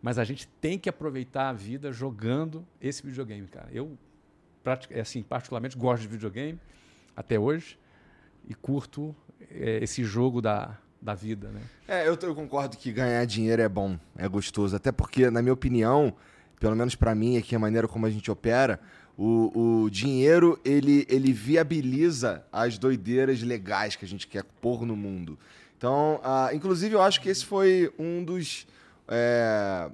Mas 0.01 0.19
a 0.19 0.25
gente 0.25 0.47
tem 0.61 0.79
que 0.79 0.89
aproveitar 0.89 1.49
a 1.49 1.53
vida 1.53 1.93
jogando 1.93 2.67
esse 2.81 3.05
videogame, 3.05 3.47
cara. 3.49 3.69
Eu, 3.73 3.99
é 4.91 5.01
assim, 5.01 5.23
particularmente 5.23 5.77
gosto 5.77 6.03
de 6.03 6.09
videogame 6.09 6.59
até 7.17 7.39
hoje 7.39 7.79
e 8.49 8.55
curto 8.55 9.15
é, 9.51 9.83
esse 9.83 10.05
jogo 10.05 10.41
da, 10.41 10.79
da 11.01 11.15
vida, 11.15 11.49
né? 11.49 11.61
É, 11.87 12.09
eu, 12.09 12.17
eu, 12.21 12.35
concordo 12.35 12.77
que 12.77 12.93
ganhar 12.93 13.25
dinheiro 13.25 13.63
é 13.63 13.69
bom, 13.69 13.99
é 14.17 14.29
gostoso. 14.29 14.77
Até 14.77 14.93
porque, 14.93 15.31
na 15.31 15.43
minha 15.43 15.53
opinião, 15.53 16.15
pelo 16.61 16.77
menos 16.77 16.95
para 16.95 17.15
mim, 17.15 17.37
aqui 17.37 17.55
a 17.55 17.59
maneira 17.59 17.89
como 17.89 18.07
a 18.07 18.11
gente 18.11 18.31
opera, 18.31 18.81
o, 19.17 19.83
o 19.83 19.91
dinheiro, 19.91 20.61
ele, 20.65 21.05
ele 21.09 21.33
viabiliza 21.33 22.45
as 22.53 22.79
doideiras 22.79 23.43
legais 23.43 23.97
que 23.97 24.05
a 24.05 24.09
gente 24.09 24.29
quer 24.29 24.45
pôr 24.61 24.87
no 24.87 24.95
mundo. 24.95 25.37
Então, 25.77 26.21
uh, 26.25 26.55
inclusive, 26.55 26.95
eu 26.95 27.03
acho 27.03 27.21
que 27.21 27.29
esse 27.29 27.45
foi 27.45 27.93
um 27.99 28.23
dos 28.23 28.67
é, 29.09 29.91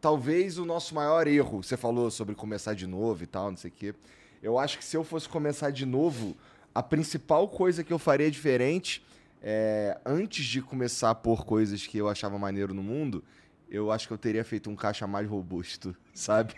talvez 0.00 0.58
o 0.58 0.64
nosso 0.64 0.94
maior 0.94 1.26
erro, 1.26 1.62
você 1.62 1.76
falou 1.76 2.10
sobre 2.10 2.34
começar 2.34 2.74
de 2.74 2.86
novo 2.86 3.22
e 3.22 3.26
tal, 3.26 3.50
não 3.50 3.56
sei 3.56 3.70
o 3.70 3.74
quê. 3.74 3.94
Eu 4.42 4.58
acho 4.58 4.78
que 4.78 4.84
se 4.84 4.96
eu 4.96 5.04
fosse 5.04 5.28
começar 5.28 5.70
de 5.70 5.86
novo, 5.86 6.36
a 6.74 6.82
principal 6.82 7.48
coisa 7.48 7.82
que 7.82 7.92
eu 7.92 7.98
faria 7.98 8.30
diferente, 8.30 9.04
é, 9.42 9.98
antes 10.04 10.44
de 10.44 10.60
começar 10.60 11.10
a 11.10 11.14
pôr 11.14 11.44
coisas 11.44 11.86
que 11.86 11.98
eu 11.98 12.08
achava 12.08 12.38
maneiro 12.38 12.74
no 12.74 12.82
mundo, 12.82 13.24
eu 13.70 13.90
acho 13.90 14.06
que 14.06 14.12
eu 14.12 14.18
teria 14.18 14.44
feito 14.44 14.70
um 14.70 14.76
caixa 14.76 15.06
mais 15.06 15.28
robusto, 15.28 15.94
sabe? 16.14 16.54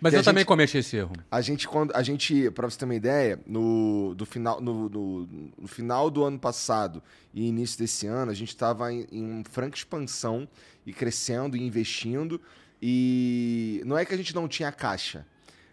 Mas 0.00 0.12
eu 0.12 0.18
gente, 0.18 0.24
também 0.26 0.44
cometi 0.44 0.78
esse 0.78 0.96
erro. 0.96 1.12
A 1.30 1.40
gente, 1.40 1.66
quando, 1.66 1.94
a 1.94 2.02
gente, 2.02 2.50
pra 2.50 2.68
você 2.68 2.78
ter 2.78 2.84
uma 2.84 2.94
ideia, 2.94 3.40
no, 3.46 4.14
do 4.14 4.26
final, 4.26 4.60
no, 4.60 4.88
no, 4.88 5.28
no 5.58 5.68
final 5.68 6.10
do 6.10 6.24
ano 6.24 6.38
passado 6.38 7.02
e 7.32 7.46
início 7.46 7.78
desse 7.78 8.06
ano, 8.06 8.30
a 8.30 8.34
gente 8.34 8.48
estava 8.48 8.92
em, 8.92 9.06
em 9.10 9.44
franca 9.44 9.76
expansão 9.76 10.48
e 10.84 10.92
crescendo 10.92 11.56
e 11.56 11.62
investindo. 11.62 12.40
E 12.80 13.82
não 13.84 13.96
é 13.96 14.04
que 14.04 14.12
a 14.12 14.16
gente 14.16 14.34
não 14.34 14.46
tinha 14.46 14.70
caixa, 14.70 15.26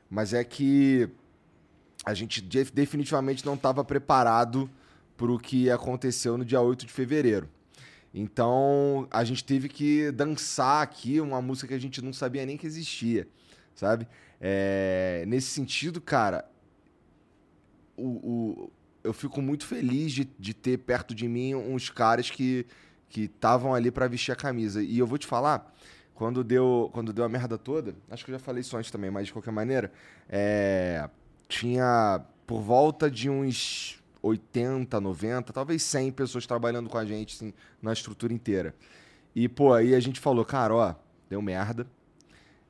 mas 0.10 0.34
é 0.34 0.44
que 0.44 1.10
a 2.06 2.14
gente 2.14 2.42
definitivamente 2.42 3.46
não 3.46 3.54
estava 3.54 3.84
preparado 3.84 4.70
para 5.16 5.32
o 5.32 5.40
que 5.40 5.70
aconteceu 5.70 6.38
no 6.38 6.44
dia 6.44 6.60
8 6.60 6.86
de 6.86 6.92
fevereiro. 6.92 7.50
Então 8.14 9.08
a 9.10 9.24
gente 9.24 9.44
teve 9.44 9.68
que 9.68 10.12
dançar 10.12 10.84
aqui 10.84 11.20
uma 11.20 11.42
música 11.42 11.70
que 11.70 11.74
a 11.74 11.80
gente 11.80 12.02
não 12.02 12.14
sabia 12.14 12.46
nem 12.46 12.58
que 12.58 12.68
existia, 12.68 13.28
sabe? 13.76 14.08
É, 14.40 15.24
nesse 15.28 15.48
sentido, 15.48 16.02
cara, 16.02 16.46
o, 17.96 18.08
o, 18.08 18.72
eu 19.04 19.14
fico 19.14 19.42
muito 19.42 19.66
feliz 19.66 20.12
de, 20.12 20.26
de 20.38 20.54
ter 20.54 20.78
perto 20.80 21.14
de 21.14 21.28
mim 21.28 21.56
uns 21.56 21.90
caras 21.90 22.30
que 22.30 22.66
estavam 23.16 23.74
ali 23.74 23.92
para 23.92 24.08
vestir 24.08 24.32
a 24.32 24.36
camisa. 24.36 24.82
E 24.82 24.98
eu 24.98 25.06
vou 25.06 25.18
te 25.18 25.28
falar, 25.28 25.74
quando 26.14 26.44
deu, 26.44 26.90
quando 26.94 27.14
deu 27.14 27.26
a 27.26 27.30
merda 27.30 27.58
toda, 27.58 27.96
acho 28.10 28.24
que 28.26 28.32
eu 28.32 28.36
já 28.36 28.40
falei 28.40 28.62
isso 28.62 28.76
antes 28.78 28.92
também, 28.92 29.12
mas 29.12 29.28
de 29.28 29.34
qualquer 29.34 29.52
maneira, 29.52 29.92
é, 30.30 31.10
tinha 31.48 32.24
por 32.46 32.62
volta 32.62 33.10
de 33.10 33.30
uns 33.30 34.02
80, 34.22 35.00
90, 35.00 35.52
talvez 35.52 35.84
100 35.84 36.12
pessoas 36.12 36.46
trabalhando 36.46 36.90
com 36.90 36.98
a 36.98 37.06
gente, 37.06 37.36
assim, 37.36 37.54
na 37.82 37.92
estrutura 37.92 38.34
inteira. 38.34 38.74
E, 39.36 39.50
pô, 39.50 39.74
aí 39.74 39.94
a 39.94 40.00
gente 40.00 40.20
falou, 40.20 40.46
cara, 40.46 40.74
ó, 40.74 40.96
deu 41.30 41.42
merda. 41.42 41.88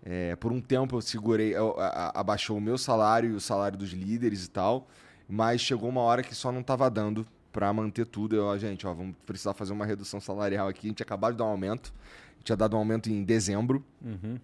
É, 0.06 0.36
por 0.36 0.52
um 0.52 0.60
tempo 0.60 0.98
eu 0.98 1.02
segurei, 1.02 1.56
eu, 1.56 1.80
a, 1.80 1.88
a, 1.88 2.20
abaixou 2.20 2.58
o 2.58 2.62
meu 2.62 2.78
salário 2.78 3.32
e 3.32 3.34
o 3.34 3.40
salário 3.40 3.78
dos 3.78 3.92
líderes 3.92 4.46
e 4.46 4.50
tal, 4.50 4.88
mas 5.28 5.62
chegou 5.62 5.88
uma 5.88 6.02
hora 6.02 6.22
que 6.22 6.36
só 6.36 6.52
não 6.52 6.62
tava 6.62 6.90
dando 6.90 7.26
para 7.54 7.72
manter 7.72 8.06
tudo. 8.06 8.36
Eu, 8.36 8.46
ó, 8.46 8.58
gente, 8.58 8.86
ó, 8.86 8.94
vamos 8.94 9.16
precisar 9.26 9.54
fazer 9.54 9.72
uma 9.72 9.86
redução 9.86 10.20
salarial 10.20 10.68
aqui. 10.68 10.88
A 10.88 10.90
gente 10.90 11.04
acabou 11.04 11.32
de 11.32 11.38
dar 11.38 11.46
um 11.46 11.50
aumento. 11.50 11.94
A 11.96 12.34
gente 12.34 12.46
tinha 12.46 12.58
dado 12.58 12.76
um 12.76 12.80
aumento 12.80 13.10
em 13.10 13.24
dezembro. 13.24 13.84
Uhum. 14.04 14.38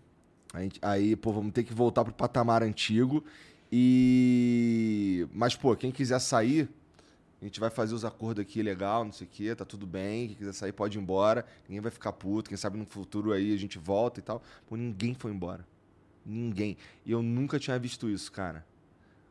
Gente, 0.55 0.79
aí, 0.81 1.15
pô, 1.15 1.33
vamos 1.33 1.51
ter 1.51 1.63
que 1.63 1.73
voltar 1.73 2.05
pro 2.05 2.13
patamar 2.13 2.63
antigo. 2.63 3.23
E. 3.71 5.27
Mas, 5.33 5.55
pô, 5.55 5.75
quem 5.75 5.91
quiser 5.91 6.19
sair, 6.19 6.69
a 7.41 7.45
gente 7.45 7.59
vai 7.59 7.69
fazer 7.69 7.95
os 7.95 8.03
acordos 8.03 8.41
aqui 8.41 8.61
legal, 8.61 9.05
não 9.05 9.13
sei 9.13 9.25
o 9.25 9.29
quê, 9.29 9.55
tá 9.55 9.63
tudo 9.63 9.87
bem. 9.87 10.27
Quem 10.27 10.35
quiser 10.35 10.53
sair 10.53 10.73
pode 10.73 10.97
ir 10.97 11.01
embora. 11.01 11.45
Ninguém 11.67 11.81
vai 11.81 11.91
ficar 11.91 12.11
puto. 12.11 12.49
Quem 12.49 12.57
sabe 12.57 12.77
no 12.77 12.85
futuro 12.85 13.31
aí 13.31 13.53
a 13.53 13.57
gente 13.57 13.77
volta 13.77 14.19
e 14.19 14.23
tal. 14.23 14.41
Pô, 14.67 14.75
ninguém 14.75 15.13
foi 15.13 15.31
embora. 15.31 15.65
Ninguém. 16.25 16.77
E 17.05 17.11
eu 17.11 17.23
nunca 17.23 17.57
tinha 17.57 17.79
visto 17.79 18.09
isso, 18.09 18.29
cara. 18.29 18.65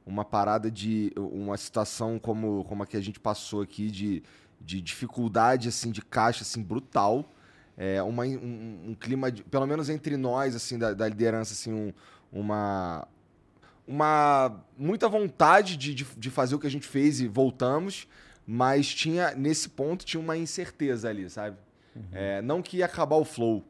Uma 0.07 0.25
parada 0.25 0.71
de. 0.71 1.13
Uma 1.17 1.59
situação 1.59 2.19
como, 2.19 2.65
como 2.65 2.83
a 2.83 2.87
que 2.87 2.97
a 2.97 3.01
gente 3.01 3.21
passou 3.21 3.61
aqui 3.61 3.91
de, 3.91 4.23
de 4.59 4.81
dificuldade, 4.81 5.69
assim, 5.69 5.91
de 5.91 6.01
caixa, 6.01 6.43
assim, 6.43 6.63
brutal. 6.63 7.31
É, 7.77 8.03
uma, 8.03 8.25
um, 8.25 8.89
um 8.89 8.95
clima, 8.95 9.31
de, 9.31 9.45
pelo 9.45 9.67
menos 9.67 9.91
entre 9.91 10.17
nós, 10.17 10.57
assim, 10.57 10.79
da, 10.79 10.95
da 10.95 11.07
liderança, 11.07 11.53
assim, 11.53 11.73
um, 11.73 11.93
uma, 12.33 13.07
uma 13.89 14.63
muita 14.77 15.09
vontade 15.09 15.77
de, 15.79 15.95
de, 15.95 16.05
de, 16.05 16.31
fazer 16.31 16.55
o 16.55 16.59
que 16.59 16.67
a 16.67 16.71
gente 16.71 16.87
fez 16.87 17.21
e 17.21 17.27
voltamos, 17.27 18.07
mas 18.47 18.95
tinha 18.95 19.35
nesse 19.35 19.71
ponto 19.71 20.05
tinha 20.05 20.21
uma 20.21 20.37
incerteza 20.37 21.09
ali, 21.09 21.29
sabe? 21.31 21.57
Uhum. 21.97 22.03
É, 22.13 22.43
não 22.43 22.61
que 22.61 22.77
ia 22.77 22.85
acabar 22.85 23.17
o 23.17 23.25
flow, 23.25 23.65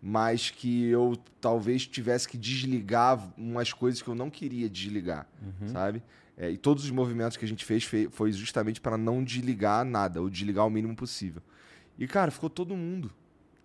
mas 0.00 0.50
que 0.50 0.88
eu 0.88 1.16
talvez 1.40 1.86
tivesse 1.86 2.28
que 2.28 2.36
desligar 2.36 3.18
umas 3.36 3.72
coisas 3.72 4.02
que 4.02 4.08
eu 4.08 4.14
não 4.14 4.28
queria 4.28 4.68
desligar, 4.68 5.26
uhum. 5.40 5.68
sabe? 5.68 6.02
É, 6.36 6.50
e 6.50 6.58
todos 6.58 6.84
os 6.84 6.90
movimentos 6.90 7.36
que 7.36 7.44
a 7.44 7.48
gente 7.48 7.64
fez 7.64 7.84
foi 8.10 8.32
justamente 8.32 8.80
para 8.80 8.98
não 8.98 9.24
desligar 9.24 9.84
nada, 9.84 10.20
ou 10.20 10.28
desligar 10.28 10.66
o 10.66 10.70
mínimo 10.70 10.94
possível. 10.94 11.42
E, 11.98 12.06
cara, 12.06 12.30
ficou 12.30 12.50
todo 12.50 12.76
mundo. 12.76 13.10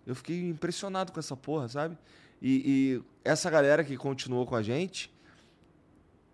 Eu 0.06 0.14
fiquei 0.14 0.48
impressionado 0.48 1.12
com 1.12 1.18
essa 1.18 1.36
porra, 1.36 1.68
sabe? 1.68 1.98
E, 2.40 2.62
e 2.94 3.02
essa 3.24 3.50
galera 3.50 3.82
que 3.82 3.96
continuou 3.96 4.46
com 4.46 4.54
a 4.54 4.62
gente, 4.62 5.10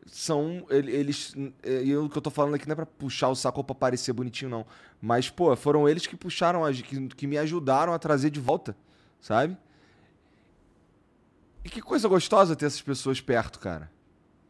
são 0.06 0.66
eles 0.70 1.34
e 1.64 1.96
o 1.96 2.08
que 2.08 2.18
eu 2.18 2.22
tô 2.22 2.30
falando 2.30 2.54
aqui 2.54 2.66
não 2.66 2.74
é 2.74 2.76
para 2.76 2.86
puxar 2.86 3.28
o 3.28 3.34
saco 3.34 3.64
para 3.64 3.74
parecer 3.74 4.12
bonitinho 4.12 4.50
não, 4.50 4.66
mas 5.00 5.30
pô, 5.30 5.54
foram 5.56 5.88
eles 5.88 6.06
que 6.06 6.16
puxaram 6.16 6.60
que, 6.72 7.08
que 7.08 7.26
me 7.26 7.38
ajudaram 7.38 7.92
a 7.92 7.98
trazer 7.98 8.30
de 8.30 8.40
volta, 8.40 8.76
sabe? 9.20 9.56
E 11.64 11.68
que 11.68 11.80
coisa 11.80 12.06
gostosa 12.06 12.54
ter 12.54 12.66
essas 12.66 12.82
pessoas 12.82 13.20
perto, 13.20 13.58
cara. 13.58 13.90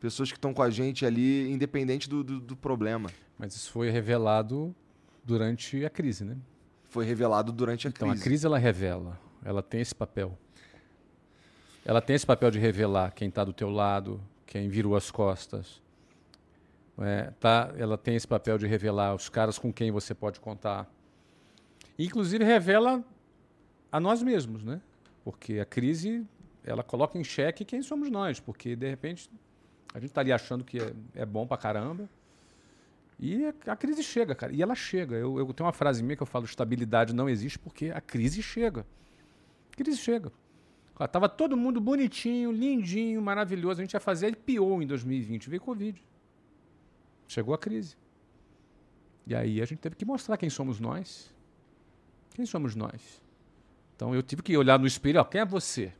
Pessoas 0.00 0.30
que 0.30 0.36
estão 0.36 0.52
com 0.52 0.62
a 0.62 0.68
gente 0.68 1.06
ali, 1.06 1.50
independente 1.50 2.08
do, 2.08 2.24
do, 2.24 2.40
do, 2.40 2.56
problema. 2.56 3.08
Mas 3.38 3.54
isso 3.54 3.70
foi 3.70 3.88
revelado 3.88 4.74
durante 5.22 5.84
a 5.84 5.88
crise, 5.88 6.24
né? 6.24 6.36
Foi 6.90 7.04
revelado 7.04 7.52
durante 7.52 7.86
a 7.86 7.88
então, 7.88 8.08
crise. 8.08 8.20
Então, 8.20 8.20
a 8.20 8.24
crise 8.24 8.46
ela 8.46 8.58
revela. 8.58 9.18
Ela 9.44 9.62
tem 9.62 9.80
esse 9.80 9.94
papel. 9.94 10.36
Ela 11.84 12.02
tem 12.02 12.16
esse 12.16 12.26
papel 12.26 12.50
de 12.50 12.58
revelar 12.58 13.12
quem 13.12 13.28
está 13.28 13.44
do 13.44 13.52
teu 13.52 13.70
lado, 13.70 14.20
quem 14.54 14.68
virou 14.68 14.94
as 14.94 15.10
costas. 15.10 15.82
É, 16.96 17.32
tá, 17.40 17.74
ela 17.76 17.98
tem 17.98 18.14
esse 18.14 18.28
papel 18.28 18.56
de 18.56 18.68
revelar 18.68 19.12
os 19.12 19.28
caras 19.28 19.58
com 19.58 19.72
quem 19.72 19.90
você 19.90 20.14
pode 20.14 20.38
contar. 20.38 20.88
Inclusive 21.98 22.44
revela 22.44 23.02
a 23.90 23.98
nós 23.98 24.22
mesmos, 24.22 24.62
né? 24.62 24.80
Porque 25.24 25.58
a 25.58 25.64
crise 25.64 26.24
ela 26.64 26.84
coloca 26.84 27.18
em 27.18 27.24
xeque 27.24 27.64
quem 27.64 27.82
somos 27.82 28.08
nós, 28.08 28.38
porque 28.38 28.76
de 28.76 28.88
repente 28.88 29.28
a 29.92 29.98
gente 29.98 30.10
está 30.10 30.20
ali 30.20 30.30
achando 30.30 30.62
que 30.62 30.78
é, 30.80 30.92
é, 31.16 31.26
bom 31.26 31.48
pra 31.48 31.56
caramba. 31.56 32.08
E 33.18 33.46
a, 33.46 33.72
a, 33.72 33.76
crise 33.76 34.04
chega, 34.04 34.36
cara. 34.36 34.52
E 34.52 34.62
ela 34.62 34.76
chega. 34.76 35.16
Eu, 35.16 35.36
eu 35.36 35.52
tenho 35.52 35.66
uma 35.66 35.72
frase 35.72 36.00
minha 36.00 36.14
que 36.16 36.22
eu 36.22 36.28
falo: 36.28 36.44
estabilidade 36.44 37.12
não 37.12 37.28
existe 37.28 37.58
porque 37.58 37.90
a 37.90 38.00
crise 38.00 38.40
chega. 38.40 38.86
A 39.72 39.76
crise 39.76 39.98
chega. 39.98 40.30
Tava 41.10 41.28
todo 41.28 41.56
mundo 41.56 41.80
bonitinho, 41.80 42.52
lindinho, 42.52 43.20
maravilhoso. 43.20 43.80
A 43.80 43.84
gente 43.84 43.94
ia 43.94 44.00
fazer 44.00 44.28
IPO 44.28 44.80
em 44.82 44.86
2020. 44.86 45.50
Veio 45.50 45.60
Covid. 45.60 46.02
Chegou 47.26 47.52
a 47.54 47.58
crise. 47.58 47.96
E 49.26 49.34
aí 49.34 49.60
a 49.60 49.64
gente 49.64 49.78
teve 49.78 49.96
que 49.96 50.04
mostrar 50.04 50.36
quem 50.36 50.48
somos 50.48 50.78
nós. 50.78 51.34
Quem 52.34 52.46
somos 52.46 52.76
nós? 52.76 53.22
Então 53.96 54.14
eu 54.14 54.22
tive 54.22 54.42
que 54.42 54.56
olhar 54.56 54.78
no 54.78 54.86
espelho, 54.86 55.20
ó, 55.20 55.24
quem 55.24 55.40
é 55.40 55.44
você? 55.44 55.92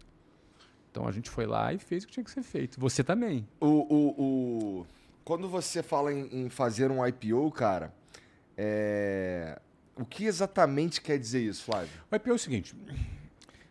Então 0.91 1.09
a 1.09 1.13
gente 1.13 1.29
foi 1.29 1.47
lá 1.47 1.73
e 1.73 1.79
fez 1.79 2.05
o 2.05 2.07
que 2.07 2.13
tinha 2.13 2.25
que 2.25 2.31
ser 2.31 2.43
feito. 2.43 2.79
Você 2.79 3.03
também. 3.03 3.49
O, 3.61 3.67
o, 3.67 4.81
o... 4.81 4.87
Quando 5.25 5.49
você 5.49 5.83
fala 5.83 6.13
em, 6.13 6.45
em 6.45 6.49
fazer 6.49 6.91
um 6.91 7.05
IPO, 7.05 7.51
cara, 7.51 7.93
é... 8.57 9.61
o 9.97 10.05
que 10.05 10.25
exatamente 10.25 11.01
quer 11.01 11.19
dizer 11.19 11.41
isso, 11.41 11.65
Flávio? 11.65 11.91
O 12.11 12.15
IPO 12.15 12.31
é 12.31 12.35
o 12.35 12.39
seguinte: 12.39 12.77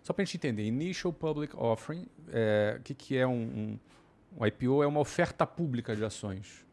só 0.03 0.11
para 0.11 0.21
a 0.21 0.25
gente 0.25 0.35
entender, 0.35 0.63
Initial 0.65 1.13
Public 1.13 1.55
Offering, 1.55 2.05
é, 2.29 2.75
o 2.77 2.83
que, 2.83 2.93
que 2.93 3.17
é 3.17 3.25
um, 3.25 3.31
um, 3.31 3.79
um, 4.37 4.45
IPO? 4.45 4.83
É 4.83 4.87
uma 4.87 4.99
oferta 4.99 5.47
pública 5.47 5.95
de 5.95 6.03
ações. 6.03 6.65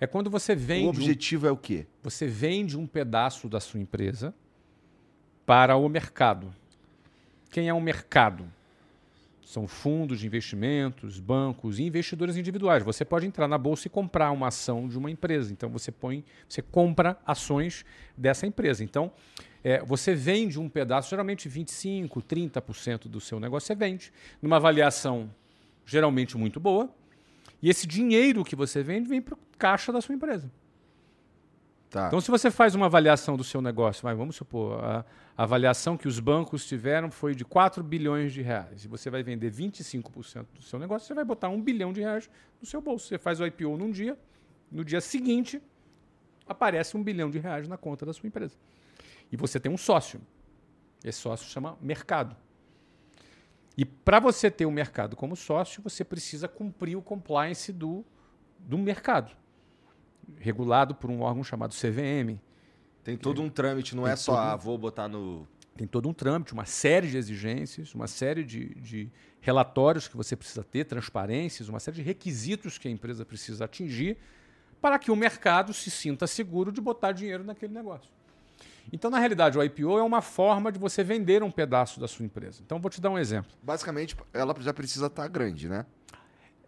É 0.00 0.06
quando 0.06 0.30
você 0.30 0.56
vende. 0.56 0.86
O 0.86 0.88
objetivo 0.88 1.44
um, 1.44 1.48
é 1.50 1.52
o 1.52 1.56
quê? 1.56 1.86
Você 2.02 2.26
vende 2.26 2.78
um 2.78 2.86
pedaço 2.86 3.46
da 3.46 3.60
sua 3.60 3.78
empresa 3.78 4.34
para 5.44 5.76
o 5.76 5.86
mercado. 5.86 6.52
Quem 7.50 7.68
é 7.68 7.74
o 7.74 7.80
mercado? 7.80 8.50
São 9.46 9.68
fundos 9.68 10.18
de 10.18 10.26
investimentos, 10.26 11.20
bancos 11.20 11.78
e 11.78 11.84
investidores 11.84 12.36
individuais. 12.36 12.82
Você 12.82 13.04
pode 13.04 13.26
entrar 13.26 13.46
na 13.46 13.56
bolsa 13.56 13.86
e 13.86 13.90
comprar 13.90 14.32
uma 14.32 14.48
ação 14.48 14.88
de 14.88 14.98
uma 14.98 15.08
empresa. 15.08 15.52
Então 15.52 15.70
você 15.70 15.92
põe, 15.92 16.24
você 16.48 16.60
compra 16.60 17.16
ações 17.24 17.84
dessa 18.16 18.44
empresa. 18.44 18.82
Então, 18.82 19.12
é, 19.62 19.80
você 19.84 20.16
vende 20.16 20.58
um 20.58 20.68
pedaço, 20.68 21.10
geralmente 21.10 21.48
25%, 21.48 22.08
30% 22.24 23.06
do 23.06 23.20
seu 23.20 23.38
negócio 23.38 23.68
você 23.68 23.76
vende, 23.76 24.12
numa 24.42 24.56
avaliação 24.56 25.30
geralmente 25.84 26.36
muito 26.36 26.58
boa, 26.58 26.90
e 27.62 27.70
esse 27.70 27.86
dinheiro 27.86 28.44
que 28.44 28.56
você 28.56 28.82
vende 28.82 29.08
vem 29.08 29.22
para 29.22 29.34
o 29.34 29.38
caixa 29.56 29.92
da 29.92 30.00
sua 30.00 30.16
empresa. 30.16 30.50
Tá. 31.90 32.08
Então, 32.08 32.20
se 32.20 32.30
você 32.30 32.50
faz 32.50 32.74
uma 32.74 32.86
avaliação 32.86 33.36
do 33.36 33.44
seu 33.44 33.62
negócio, 33.62 34.02
vai, 34.02 34.14
vamos 34.14 34.36
supor, 34.36 34.82
a, 34.82 35.04
a, 35.36 35.42
avaliação 35.42 35.96
que 35.96 36.08
os 36.08 36.18
bancos 36.18 36.66
tiveram 36.66 37.10
foi 37.10 37.34
de 37.34 37.44
4 37.44 37.82
bilhões 37.82 38.32
de 38.32 38.42
reais, 38.42 38.84
e 38.84 38.88
você 38.88 39.08
vai 39.08 39.22
vender 39.22 39.52
25% 39.52 40.46
do 40.54 40.62
seu 40.62 40.78
negócio, 40.78 41.06
você 41.06 41.14
vai 41.14 41.24
botar 41.24 41.48
1 41.48 41.62
bilhão 41.62 41.92
de 41.92 42.00
reais 42.00 42.28
no 42.60 42.66
seu 42.66 42.80
bolso. 42.80 43.06
Você 43.06 43.18
faz 43.18 43.40
o 43.40 43.46
IPO 43.46 43.76
num 43.76 43.90
dia, 43.90 44.18
no 44.70 44.84
dia 44.84 45.00
seguinte, 45.00 45.62
aparece 46.46 46.96
1 46.96 47.02
bilhão 47.02 47.30
de 47.30 47.38
reais 47.38 47.68
na 47.68 47.76
conta 47.76 48.04
da 48.04 48.12
sua 48.12 48.26
empresa. 48.26 48.56
E 49.30 49.36
você 49.36 49.60
tem 49.60 49.70
um 49.70 49.78
sócio. 49.78 50.20
Esse 51.04 51.20
sócio 51.20 51.48
chama 51.48 51.78
mercado. 51.80 52.36
E 53.76 53.84
para 53.84 54.18
você 54.18 54.50
ter 54.50 54.64
o 54.64 54.70
um 54.70 54.72
mercado 54.72 55.14
como 55.14 55.36
sócio, 55.36 55.82
você 55.82 56.02
precisa 56.02 56.48
cumprir 56.48 56.96
o 56.96 57.02
compliance 57.02 57.72
do, 57.72 58.04
do 58.58 58.78
mercado, 58.78 59.36
regulado 60.38 60.94
por 60.94 61.10
um 61.10 61.22
órgão 61.22 61.44
chamado 61.44 61.74
CVM. 61.74 62.38
Tem 63.02 63.16
todo 63.16 63.40
um 63.40 63.48
trâmite, 63.48 63.94
não 63.94 64.06
é 64.06 64.16
só, 64.16 64.36
ah, 64.36 64.56
vou 64.56 64.76
botar 64.76 65.08
no. 65.08 65.46
Tem 65.76 65.86
todo 65.86 66.08
um 66.08 66.12
trâmite, 66.12 66.52
uma 66.52 66.64
série 66.64 67.08
de 67.08 67.16
exigências, 67.16 67.94
uma 67.94 68.06
série 68.06 68.42
de, 68.42 68.74
de 68.76 69.10
relatórios 69.40 70.08
que 70.08 70.16
você 70.16 70.34
precisa 70.34 70.64
ter, 70.64 70.84
transparências, 70.84 71.68
uma 71.68 71.78
série 71.78 71.98
de 71.98 72.02
requisitos 72.02 72.78
que 72.78 72.88
a 72.88 72.90
empresa 72.90 73.24
precisa 73.24 73.66
atingir 73.66 74.16
para 74.80 74.98
que 74.98 75.10
o 75.10 75.16
mercado 75.16 75.72
se 75.72 75.90
sinta 75.90 76.26
seguro 76.26 76.72
de 76.72 76.80
botar 76.80 77.12
dinheiro 77.12 77.44
naquele 77.44 77.72
negócio. 77.72 78.10
Então, 78.92 79.10
na 79.10 79.18
realidade, 79.18 79.58
o 79.58 79.62
IPO 79.62 79.98
é 79.98 80.02
uma 80.02 80.22
forma 80.22 80.70
de 80.70 80.78
você 80.78 81.02
vender 81.02 81.42
um 81.42 81.50
pedaço 81.50 81.98
da 81.98 82.06
sua 82.06 82.24
empresa. 82.24 82.62
Então, 82.64 82.80
vou 82.80 82.90
te 82.90 83.00
dar 83.00 83.10
um 83.10 83.18
exemplo. 83.18 83.50
Basicamente, 83.62 84.16
ela 84.32 84.54
já 84.60 84.72
precisa 84.72 85.06
estar 85.06 85.22
tá 85.22 85.28
grande, 85.28 85.68
né? 85.68 85.84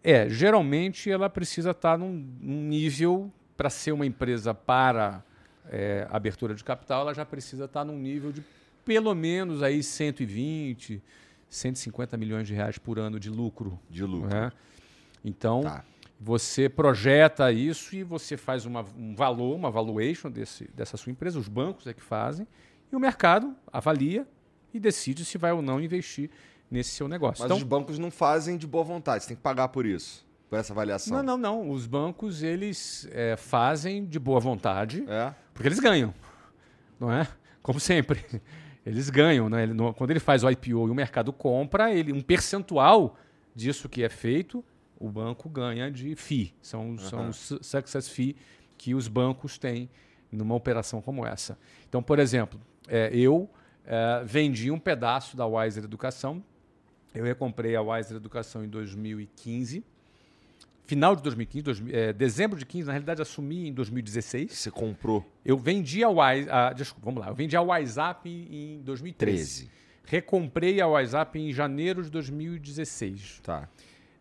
É, 0.02 0.28
geralmente 0.28 1.11
ela 1.11 1.28
precisa 1.28 1.70
estar 1.70 1.92
tá 1.92 1.98
num, 1.98 2.12
num 2.40 2.62
nível 2.62 3.32
para 3.59 3.68
ser 3.68 3.90
uma 3.90 4.06
empresa 4.06 4.54
para 4.54 5.20
é, 5.68 6.06
abertura 6.11 6.54
de 6.54 6.62
capital, 6.62 7.02
ela 7.02 7.12
já 7.12 7.26
precisa 7.26 7.64
estar 7.64 7.80
tá 7.80 7.84
num 7.84 7.98
nível 7.98 8.30
de 8.30 8.44
pelo 8.84 9.12
menos 9.16 9.64
aí 9.64 9.82
120, 9.82 11.02
150 11.48 12.16
milhões 12.16 12.46
de 12.46 12.54
reais 12.54 12.78
por 12.78 13.00
ano 13.00 13.18
de 13.18 13.28
lucro. 13.28 13.78
De 13.90 14.04
lucro. 14.04 14.30
Né? 14.30 14.52
Então, 15.24 15.62
tá. 15.62 15.84
você 16.20 16.68
projeta 16.68 17.50
isso 17.50 17.96
e 17.96 18.04
você 18.04 18.36
faz 18.36 18.64
uma, 18.64 18.84
um 18.96 19.16
valor, 19.16 19.56
uma 19.56 19.72
valuation 19.72 20.30
desse, 20.30 20.70
dessa 20.72 20.96
sua 20.96 21.11
empresa, 21.11 21.36
os 21.36 21.48
bancos 21.48 21.88
é 21.88 21.92
que 21.92 22.00
fazem, 22.00 22.46
e 22.92 22.94
o 22.94 23.00
mercado 23.00 23.56
avalia 23.72 24.24
e 24.72 24.78
decide 24.78 25.24
se 25.24 25.36
vai 25.36 25.50
ou 25.50 25.61
não 25.61 25.80
investir 25.80 26.30
nesse 26.70 26.90
seu 26.90 27.09
negócio. 27.09 27.42
Mas 27.42 27.46
então, 27.46 27.56
os 27.56 27.64
bancos 27.64 27.98
não 27.98 28.11
fazem 28.11 28.56
de 28.56 28.68
boa 28.68 28.84
vontade, 28.84 29.24
você 29.24 29.30
tem 29.30 29.36
que 29.36 29.42
pagar 29.42 29.68
por 29.68 29.84
isso, 29.84 30.24
por 30.49 30.59
essa 30.59 30.72
avaliação. 30.72 31.16
Não, 31.18 31.22
não, 31.22 31.36
não. 31.36 31.70
Os 31.70 31.86
bancos, 31.86 32.42
eles 32.42 33.09
é, 33.12 33.36
fazem 33.36 34.05
de 34.05 34.18
boa 34.18 34.40
vontade, 34.40 35.05
é. 35.09 35.34
porque 35.53 35.68
eles 35.68 35.78
ganham, 35.78 36.14
não 36.99 37.12
é? 37.12 37.28
Como 37.62 37.78
sempre. 37.78 38.24
Eles 38.86 39.11
ganham, 39.11 39.51
né? 39.51 39.64
Ele, 39.64 39.74
no, 39.74 39.92
quando 39.92 40.12
ele 40.12 40.20
faz 40.20 40.42
o 40.42 40.51
IPO 40.51 40.70
e 40.70 40.90
o 40.90 40.94
mercado 40.94 41.30
compra, 41.30 41.92
ele 41.92 42.11
um 42.11 42.22
percentual 42.22 43.18
disso 43.55 43.86
que 43.86 44.03
é 44.03 44.09
feito, 44.09 44.64
o 44.99 45.11
banco 45.11 45.46
ganha 45.46 45.90
de 45.90 46.16
FII. 46.16 46.55
São, 46.62 46.90
uhum. 46.90 46.99
são 46.99 47.28
os 47.28 47.53
success 47.61 48.09
fee 48.09 48.34
que 48.78 48.94
os 48.94 49.07
bancos 49.07 49.59
têm 49.59 49.90
numa 50.32 50.55
operação 50.55 51.03
como 51.03 51.26
essa. 51.26 51.59
Então, 51.86 52.03
por 52.03 52.18
exemplo, 52.18 52.59
é, 52.86 53.11
eu 53.12 53.51
é, 53.84 54.22
vendi 54.24 54.70
um 54.70 54.78
pedaço 54.78 55.36
da 55.36 55.44
Wiser 55.44 55.84
Educação. 55.84 56.42
Eu 57.14 57.24
recomprei 57.24 57.76
a 57.76 57.82
Wiser 57.82 58.16
Educação 58.16 58.64
em 58.64 58.68
2015 58.68 59.84
final 60.89 61.14
de 61.14 61.22
2015, 61.22 61.62
dois, 61.62 61.82
é, 61.91 62.14
dezembro 62.14 62.59
de 62.59 62.64
15, 62.64 62.86
na 62.86 62.93
realidade 62.93 63.20
assumi 63.20 63.68
em 63.68 63.74
2016. 63.74 64.55
Você 64.55 64.70
comprou? 64.70 65.22
Eu 65.45 65.59
vendi 65.59 66.03
a 66.03 66.09
Wise, 66.09 66.49
a, 66.49 66.72
desculpa, 66.72 67.05
vamos 67.05 67.20
lá, 67.20 67.28
eu 67.28 67.34
vendi 67.34 67.55
a 67.55 67.61
WhatsApp 67.61 68.26
em 68.26 68.80
2013. 68.80 69.66
13. 69.66 69.70
Recomprei 70.07 70.80
a 70.80 70.86
WhatsApp 70.86 71.39
em 71.39 71.53
janeiro 71.53 72.03
de 72.03 72.09
2016. 72.09 73.41
Tá. 73.43 73.68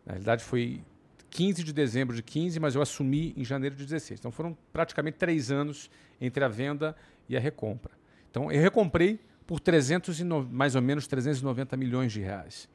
Na 0.04 0.12
realidade 0.12 0.44
foi 0.44 0.82
15 1.30 1.64
de 1.64 1.72
dezembro 1.72 2.14
de 2.14 2.22
15, 2.22 2.60
mas 2.60 2.74
eu 2.74 2.82
assumi 2.82 3.32
em 3.34 3.46
janeiro 3.46 3.74
de 3.74 3.84
16. 3.84 4.20
Então 4.20 4.30
foram 4.30 4.56
praticamente 4.70 5.16
três 5.16 5.50
anos 5.50 5.90
entre 6.20 6.44
a 6.44 6.48
venda 6.48 6.94
e 7.30 7.36
a 7.36 7.40
recompra. 7.40 7.92
Então 8.30 8.52
eu 8.52 8.60
recomprei 8.60 9.18
por 9.46 9.58
300 9.58 10.20
no, 10.20 10.44
mais 10.44 10.74
ou 10.74 10.82
menos 10.82 11.06
390 11.06 11.78
milhões 11.78 12.12
de 12.12 12.20
reais. 12.20 12.68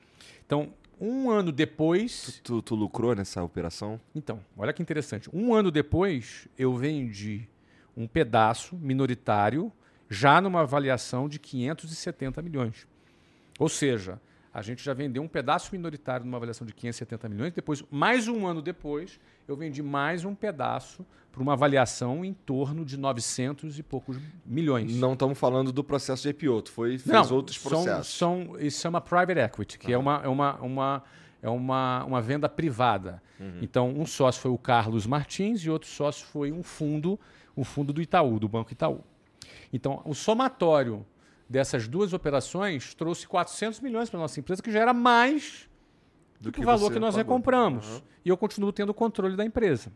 Então 0.44 0.74
um 1.04 1.30
ano 1.30 1.52
depois. 1.52 2.40
Tu, 2.42 2.42
tu, 2.42 2.62
tu, 2.62 2.76
lucrou 2.76 3.14
nessa 3.14 3.44
operação? 3.44 4.00
Então, 4.16 4.40
olha 4.58 4.72
que 4.72 4.82
interessante. 4.82 5.30
Um 5.34 5.54
ano 5.54 5.70
depois, 5.70 6.48
eu 6.58 6.74
vendi 6.76 7.48
um 7.96 8.08
pedaço 8.08 8.78
minoritário 8.78 9.72
já 10.10 10.40
numa 10.40 10.62
avaliação 10.62 11.28
de 11.28 11.40
570 11.40 12.42
milhões. 12.42 12.88
Ou 13.60 13.68
seja, 13.68 14.20
a 14.54 14.62
gente 14.62 14.84
já 14.84 14.94
vendeu 14.94 15.24
um 15.24 15.28
pedaço 15.28 15.70
minoritário 15.72 16.26
numa 16.26 16.38
avaliação 16.38 16.66
de 16.68 16.74
570 16.74 17.28
milhões. 17.28 17.54
Depois, 17.54 17.84
mais 17.90 18.28
um 18.28 18.46
ano 18.46 18.62
depois, 18.62 19.20
eu 19.48 19.58
vendi 19.58 19.82
mais 19.82 20.24
um 20.24 20.36
pedaço 20.36 21.04
para 21.32 21.42
uma 21.42 21.54
avaliação 21.54 22.24
em 22.24 22.34
torno 22.34 22.86
de 22.86 22.96
900 22.96 23.80
e 23.80 23.82
poucos 23.82 24.20
milhões. 24.46 24.96
Não 24.96 25.14
estamos 25.14 25.40
falando 25.40 25.72
do 25.72 25.84
processo 25.84 26.22
de 26.22 26.30
IPO, 26.30 26.62
tu 26.62 26.72
foi, 26.72 27.00
fez 27.00 27.06
Não, 27.08 27.36
outros 27.36 27.58
processos. 27.58 28.14
São, 28.14 28.46
são, 28.46 28.60
isso 28.60 28.80
chama 28.80 29.02
private 29.02 29.40
equity, 29.40 29.80
que 29.80 29.88
uhum. 29.88 29.94
é, 29.94 29.98
uma, 29.98 30.22
é, 30.24 30.28
uma, 30.28 30.56
uma, 30.62 31.04
é 31.42 31.50
uma, 31.50 32.06
uma 32.06 32.22
venda 32.22 32.48
privada. 32.48 33.24
Uhum. 33.40 33.58
Então, 33.60 33.90
um 33.90 34.06
sócio 34.06 34.40
foi 34.40 34.52
o 34.52 34.58
Carlos 34.58 35.08
Martins 35.08 35.62
e 35.62 35.70
outro 35.72 35.90
sócio 35.90 36.28
foi 36.28 36.52
um 36.52 36.62
fundo, 36.62 37.20
o 37.56 37.64
fundo 37.64 37.92
do 37.92 38.04
Itaú, 38.04 38.38
do 38.38 38.48
Banco 38.48 38.72
Itaú. 38.72 39.04
Então, 39.74 40.04
o 40.06 40.14
somatório 40.14 41.04
dessas 41.54 41.88
duas 41.88 42.14
operações 42.14 42.96
trouxe 42.96 43.28
400 43.28 43.80
milhões 43.80 44.10
para 44.10 44.20
a 44.20 44.24
nossa 44.24 44.40
empresa, 44.40 44.60
que 44.60 44.72
já 44.72 44.80
era 44.80 44.92
mais 44.92 45.70
do, 46.42 46.50
do 46.50 46.52
que 46.52 46.60
o 46.60 46.64
valor 46.64 46.92
que 46.92 46.98
nós 46.98 47.14
pagou. 47.14 47.32
recompramos. 47.36 47.88
Uhum. 47.88 48.02
E 48.26 48.30
eu 48.30 48.36
continuo 48.36 48.74
tendo 48.74 48.90
o 48.90 48.94
controle 48.94 49.36
da 49.36 49.46
empresa. 49.46 49.92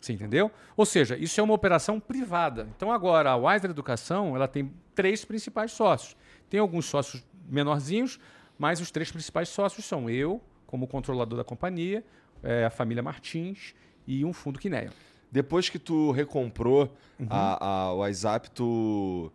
Você 0.00 0.14
entendeu? 0.14 0.50
Ou 0.74 0.86
seja, 0.86 1.14
isso 1.18 1.38
é 1.38 1.44
uma 1.44 1.52
operação 1.52 2.00
privada. 2.00 2.66
Então 2.74 2.90
agora 2.90 3.32
a 3.32 3.36
Wiser 3.36 3.70
Educação 3.70 4.34
ela 4.34 4.48
tem 4.48 4.72
três 4.94 5.26
principais 5.26 5.72
sócios. 5.72 6.16
Tem 6.48 6.58
alguns 6.58 6.86
sócios 6.86 7.22
menorzinhos, 7.50 8.18
mas 8.58 8.80
os 8.80 8.90
três 8.90 9.12
principais 9.12 9.50
sócios 9.50 9.84
são 9.84 10.08
eu, 10.08 10.40
como 10.66 10.86
controlador 10.86 11.36
da 11.36 11.44
companhia, 11.44 12.02
é, 12.42 12.64
a 12.64 12.70
família 12.70 13.02
Martins 13.02 13.74
e 14.06 14.24
um 14.24 14.32
fundo 14.32 14.58
Quinéia. 14.58 14.90
Depois 15.30 15.68
que 15.68 15.78
tu 15.78 16.12
recomprou 16.12 16.90
uhum. 17.20 17.26
a, 17.28 17.66
a 17.66 17.92
WhatsApp, 17.92 18.50
tu 18.50 19.30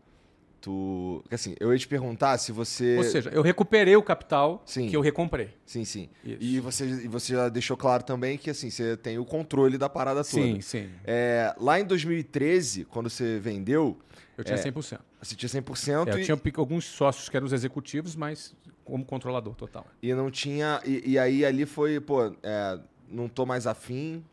Tu. 0.60 1.24
Assim, 1.32 1.56
eu 1.60 1.72
ia 1.72 1.80
te 1.80 1.88
perguntar 1.88 2.38
se 2.38 2.52
você. 2.52 2.98
Ou 2.98 3.04
seja, 3.04 3.30
eu 3.30 3.42
recuperei 3.42 3.96
o 3.96 4.02
capital 4.02 4.64
sim. 4.66 4.90
que 4.90 4.96
eu 4.96 5.02
recomprei. 5.02 5.50
Sim, 5.66 5.86
sim. 5.86 6.10
E 6.24 6.60
você, 6.60 6.86
e 6.86 7.08
você 7.08 7.34
já 7.34 7.50
deixou 7.50 7.78
claro 7.78 8.04
também 8.04 8.38
que 8.38 8.50
assim, 8.50 8.70
você 8.70 8.98
tem 8.98 9.18
o 9.18 9.26
controle 9.26 9.78
da 9.78 9.88
parada 9.88 10.24
toda. 10.24 10.44
Sim, 10.44 10.62
sim. 10.62 10.90
É, 11.06 11.54
lá 11.60 11.80
em 11.80 11.86
2013, 11.86 12.86
quando 12.86 13.10
você 13.10 13.40
vendeu. 13.40 13.98
Eu 14.38 14.44
tinha 14.44 14.58
é, 14.58 14.62
100%. 14.62 15.00
Você 15.22 15.36
tinha 15.36 15.50
100%. 15.50 16.08
É, 16.08 16.14
eu 16.14 16.24
tinha 16.24 16.40
alguns 16.58 16.86
sócios 16.86 17.28
que 17.30 17.36
eram 17.36 17.48
os 17.48 17.54
executivos, 17.54 18.16
mas 18.16 18.56
como 18.86 19.04
controlador 19.04 19.56
total. 19.56 19.86
E 20.02 20.14
não 20.14 20.32
tinha. 20.32 20.82
E, 20.86 21.12
e 21.12 21.20
aí 21.20 21.44
ali 21.44 21.66
foi, 21.66 22.00
pô, 22.00 22.34
é, 22.44 22.80
não 23.10 23.28
tô 23.28 23.46
mais 23.46 23.68
afim, 23.68 24.24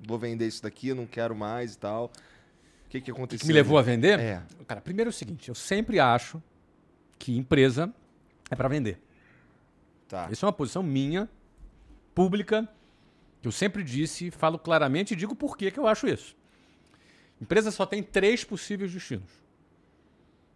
vou 0.00 0.18
vender 0.18 0.46
isso 0.46 0.62
daqui, 0.62 0.94
não 0.94 1.06
quero 1.06 1.34
mais 1.34 1.74
e 1.74 1.78
tal. 1.78 2.10
O 2.88 2.90
que, 2.90 3.02
que 3.02 3.10
aconteceu? 3.10 3.42
Que 3.42 3.46
me 3.46 3.52
levou 3.52 3.76
a 3.76 3.82
vender? 3.82 4.18
É. 4.18 4.42
Cara, 4.66 4.80
primeiro 4.80 5.10
é 5.10 5.12
o 5.12 5.12
seguinte, 5.12 5.50
eu 5.50 5.54
sempre 5.54 6.00
acho 6.00 6.42
que 7.18 7.36
empresa 7.36 7.92
é 8.50 8.56
para 8.56 8.66
vender. 8.66 8.98
Tá. 10.08 10.26
Isso 10.30 10.42
é 10.42 10.46
uma 10.46 10.54
posição 10.54 10.82
minha, 10.82 11.28
pública, 12.14 12.66
que 13.42 13.46
eu 13.46 13.52
sempre 13.52 13.84
disse, 13.84 14.30
falo 14.30 14.58
claramente 14.58 15.12
e 15.12 15.16
digo 15.16 15.36
por 15.36 15.54
que, 15.54 15.70
que 15.70 15.78
eu 15.78 15.86
acho 15.86 16.08
isso. 16.08 16.34
Empresa 17.38 17.70
só 17.70 17.84
tem 17.84 18.02
três 18.02 18.42
possíveis 18.42 18.90
destinos. 18.90 19.30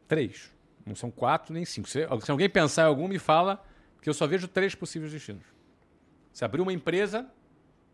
Três. 0.09 0.51
Não 0.87 0.95
são 0.95 1.11
quatro 1.11 1.53
nem 1.53 1.66
cinco. 1.66 1.87
Se, 1.87 2.01
se 2.22 2.30
alguém 2.30 2.49
pensar 2.49 2.85
em 2.85 2.87
algum, 2.87 3.09
me 3.09 3.18
fala 3.18 3.62
que 4.01 4.09
eu 4.09 4.14
só 4.14 4.26
vejo 4.26 4.49
três 4.49 4.74
possíveis 4.74 5.12
destinos. 5.12 5.45
Se 6.33 6.47
abrir 6.47 6.62
uma 6.62 6.72
empresa, 6.72 7.28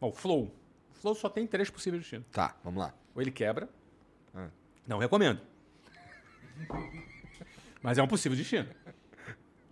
o 0.01 0.13
Flow. 0.13 0.55
O 0.93 0.95
Flow 0.95 1.15
só 1.17 1.29
tem 1.29 1.45
três 1.45 1.69
possíveis 1.69 2.03
destinos. 2.05 2.29
Tá, 2.31 2.57
vamos 2.63 2.81
lá. 2.81 2.95
Ou 3.17 3.21
ele 3.21 3.33
quebra. 3.33 3.69
Não 4.89 4.99
recomendo. 4.99 5.39
Mas 7.83 7.99
é 7.99 8.03
um 8.03 8.09
possível 8.09 8.37
destino. 8.37 8.69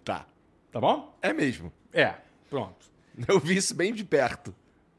Tá. 0.04 0.26
Tá 0.70 0.78
bom? 0.78 1.16
É 1.22 1.32
mesmo. 1.32 1.72
É. 1.90 2.16
Pronto. 2.50 2.86
Eu 3.26 3.40
vi 3.40 3.56
isso 3.56 3.74
bem 3.74 3.94
de 3.94 4.04
perto. 4.04 4.54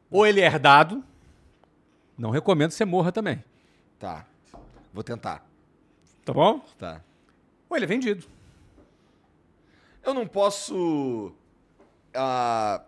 Ou 0.10 0.26
ele 0.26 0.42
é 0.42 0.46
herdado. 0.46 1.04
Não 2.18 2.32
recomendo 2.32 2.70
que 2.70 2.76
você 2.76 2.84
morra 2.84 3.12
também. 3.12 3.44
Tá. 4.00 4.26
Vou 4.92 5.04
tentar. 5.04 5.46
Tá 6.26 6.34
bom? 6.34 6.60
Tá. 6.80 7.02
Ou 7.70 7.78
ele 7.78 7.86
é 7.86 7.88
vendido. 7.88 8.26
Eu 10.04 10.16
não 10.16 10.26
posso. 10.26 11.32
Uh, 12.16 12.82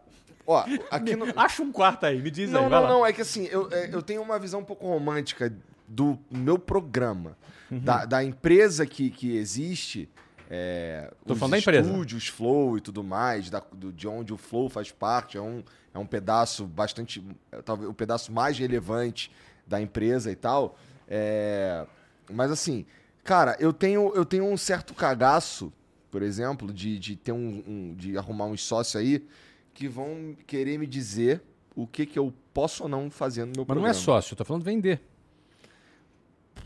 ó, 0.47 0.65
aqui 0.89 1.13
no... 1.15 1.25
Acha 1.39 1.61
um 1.61 1.71
quarto 1.71 2.07
aí, 2.07 2.19
me 2.19 2.31
diz 2.31 2.49
não, 2.49 2.63
aí. 2.63 2.69
Não, 2.69 2.81
não, 2.81 2.89
não. 2.89 3.05
É 3.05 3.13
que 3.13 3.21
assim, 3.21 3.45
eu, 3.45 3.71
é, 3.71 3.93
eu 3.93 4.01
tenho 4.01 4.21
uma 4.23 4.39
visão 4.39 4.61
um 4.61 4.65
pouco 4.65 4.87
romântica 4.87 5.53
do 5.89 6.19
meu 6.29 6.59
programa, 6.59 7.35
uhum. 7.71 7.79
da, 7.79 8.05
da, 8.05 8.23
empresa 8.23 8.85
que, 8.85 9.09
que 9.09 9.35
existe. 9.35 10.07
É, 10.49 11.11
Tô 11.25 11.33
os 11.33 11.39
falando 11.39 11.63
da 11.63 11.79
estúdios, 11.79 12.27
Flow 12.27 12.77
e 12.77 12.81
tudo 12.81 13.03
mais, 13.03 13.49
da, 13.49 13.61
do, 13.73 13.91
de 13.91 14.07
onde 14.07 14.31
o 14.31 14.37
Flow 14.37 14.69
faz 14.69 14.91
parte, 14.91 15.37
é 15.37 15.41
um, 15.41 15.63
é 15.93 15.97
um 15.97 16.05
pedaço 16.05 16.65
bastante. 16.65 17.23
Talvez 17.65 17.89
o 17.89 17.93
pedaço 17.93 18.31
mais 18.31 18.57
relevante 18.57 19.31
da 19.65 19.81
empresa 19.81 20.31
e 20.31 20.35
tal. 20.35 20.77
É, 21.07 21.85
mas 22.31 22.51
assim, 22.51 22.85
cara, 23.23 23.57
eu 23.59 23.73
tenho, 23.73 24.13
eu 24.15 24.25
tenho 24.25 24.45
um 24.45 24.57
certo 24.57 24.93
cagaço, 24.93 25.73
por 26.11 26.21
exemplo, 26.21 26.71
de, 26.71 26.99
de 26.99 27.15
ter 27.15 27.31
um, 27.31 27.63
um 27.67 27.95
de 27.95 28.17
arrumar 28.17 28.45
uns 28.45 28.63
sócios 28.63 28.95
aí 28.95 29.25
que 29.73 29.87
vão 29.87 30.35
querer 30.45 30.77
me 30.77 30.85
dizer 30.85 31.41
o 31.75 31.87
que, 31.87 32.05
que 32.05 32.19
eu 32.19 32.33
posso 32.53 32.83
ou 32.83 32.89
não 32.89 33.09
fazer 33.09 33.41
no 33.41 33.47
meu 33.47 33.61
Mas 33.61 33.65
programa. 33.65 33.87
Mas 33.87 33.97
não 33.97 34.01
é 34.01 34.05
sócio, 34.05 34.33
eu 34.33 34.37
tô 34.37 34.43
falando 34.43 34.63
vender. 34.63 35.01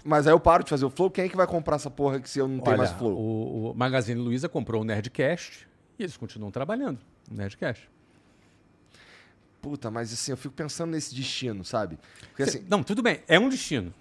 Mas 0.03 0.27
aí 0.27 0.33
eu 0.33 0.39
paro 0.39 0.63
de 0.63 0.69
fazer 0.69 0.85
o 0.85 0.89
Flow. 0.89 1.09
Quem 1.09 1.25
é 1.25 1.29
que 1.29 1.35
vai 1.35 1.47
comprar 1.47 1.77
essa 1.77 1.89
porra 1.89 2.19
que 2.19 2.29
se 2.29 2.39
eu 2.39 2.47
não 2.47 2.59
tenho 2.59 2.77
mais 2.77 2.91
Flow? 2.91 3.13
O, 3.13 3.71
o 3.71 3.75
Magazine 3.75 4.19
Luiza 4.19 4.49
comprou 4.49 4.81
o 4.81 4.85
Nerdcast 4.85 5.67
e 5.97 6.03
eles 6.03 6.17
continuam 6.17 6.51
trabalhando 6.51 6.99
no 7.29 7.37
Nerdcast. 7.37 7.89
Puta, 9.61 9.89
mas 9.89 10.11
assim, 10.11 10.31
eu 10.31 10.37
fico 10.37 10.53
pensando 10.53 10.91
nesse 10.91 11.15
destino, 11.15 11.63
sabe? 11.63 11.97
Porque, 12.27 12.43
assim, 12.43 12.65
não, 12.67 12.83
tudo 12.83 13.01
bem, 13.01 13.21
é 13.29 13.39
um 13.39 13.47
destino. 13.47 13.93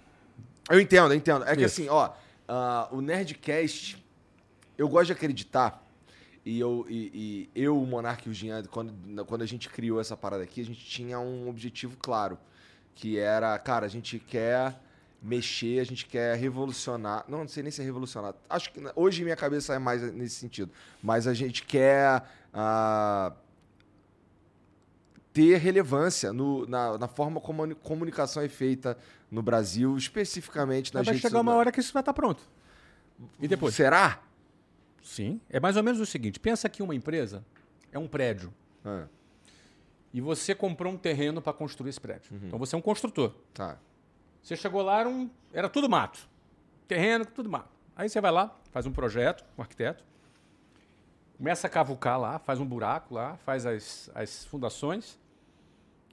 Eu 0.69 0.77
entendo, 0.77 1.13
eu 1.13 1.17
entendo. 1.17 1.45
É 1.45 1.51
Isso. 1.51 1.57
que 1.57 1.63
assim, 1.63 1.87
ó, 1.87 2.09
uh, 2.09 2.95
o 2.95 2.99
Nerdcast, 2.99 4.03
eu 4.77 4.89
gosto 4.89 5.07
de 5.07 5.13
acreditar. 5.13 5.81
E 6.45 6.59
eu, 6.59 6.85
e, 6.89 7.49
e 7.55 7.61
eu 7.61 7.81
o 7.81 7.85
Monark 7.87 8.27
e 8.27 8.29
o 8.29 8.33
Jean, 8.33 8.61
quando, 8.63 8.93
quando 9.25 9.41
a 9.41 9.45
gente 9.45 9.69
criou 9.69 10.01
essa 10.01 10.17
parada 10.17 10.43
aqui, 10.43 10.59
a 10.59 10.65
gente 10.65 10.83
tinha 10.83 11.17
um 11.17 11.47
objetivo 11.47 11.95
claro. 11.97 12.37
Que 12.93 13.17
era, 13.17 13.57
cara, 13.57 13.85
a 13.85 13.89
gente 13.89 14.19
quer 14.19 14.77
mexer, 15.23 15.79
a 15.79 15.83
gente 15.85 16.05
quer 16.05 16.35
revolucionar. 16.35 17.23
Não, 17.29 17.39
não 17.39 17.47
sei 17.47 17.63
nem 17.63 17.71
se 17.71 17.81
é 17.81 17.85
revolucionar. 17.85 18.35
Acho 18.49 18.71
que 18.71 18.81
hoje 18.93 19.23
minha 19.23 19.37
cabeça 19.37 19.73
é 19.73 19.79
mais 19.79 20.01
nesse 20.13 20.35
sentido. 20.35 20.69
Mas 21.01 21.25
a 21.25 21.33
gente 21.33 21.63
quer 21.63 22.21
uh, 22.53 23.33
ter 25.31 25.57
relevância 25.57 26.33
no, 26.33 26.67
na, 26.67 26.97
na, 26.97 27.07
forma 27.07 27.39
como 27.39 27.63
a 27.63 27.75
comunicação 27.75 28.43
é 28.43 28.49
feita 28.49 28.97
no 29.31 29.41
Brasil, 29.41 29.95
especificamente 29.97 30.93
nas 30.93 31.07
Mas 31.07 31.15
vai 31.15 31.21
chegar 31.21 31.39
uma 31.39 31.55
hora 31.55 31.71
que 31.71 31.79
isso 31.79 31.93
vai 31.93 32.01
estar 32.01 32.13
pronto. 32.13 32.43
E 33.39 33.47
depois? 33.47 33.73
Será? 33.73 34.21
Sim. 35.01 35.39
É 35.49 35.59
mais 35.59 35.77
ou 35.77 35.83
menos 35.83 36.01
o 36.01 36.05
seguinte: 36.05 36.37
pensa 36.37 36.67
que 36.67 36.83
uma 36.83 36.93
empresa 36.93 37.45
é 37.93 37.97
um 37.97 38.07
prédio. 38.07 38.53
É. 38.85 39.05
E 40.13 40.19
você 40.19 40.53
comprou 40.53 40.93
um 40.93 40.97
terreno 40.97 41.41
para 41.41 41.53
construir 41.53 41.89
esse 41.89 41.99
prédio. 41.99 42.33
Uhum. 42.33 42.47
Então 42.47 42.59
você 42.59 42.75
é 42.75 42.77
um 42.77 42.81
construtor. 42.81 43.33
Tá. 43.53 43.79
Você 44.43 44.57
chegou 44.57 44.81
lá, 44.81 44.99
era, 44.99 45.09
um, 45.09 45.29
era 45.53 45.69
tudo 45.69 45.89
mato. 45.89 46.27
Terreno, 46.85 47.25
tudo 47.25 47.49
mato. 47.49 47.69
Aí 47.95 48.09
você 48.09 48.19
vai 48.19 48.31
lá, 48.31 48.53
faz 48.71 48.85
um 48.85 48.91
projeto 48.91 49.43
com 49.55 49.61
um 49.61 49.63
arquiteto, 49.63 50.03
começa 51.37 51.67
a 51.67 51.69
cavucar 51.69 52.19
lá, 52.19 52.37
faz 52.39 52.59
um 52.59 52.65
buraco 52.65 53.13
lá, 53.13 53.37
faz 53.37 53.65
as, 53.65 54.11
as 54.13 54.43
fundações 54.45 55.17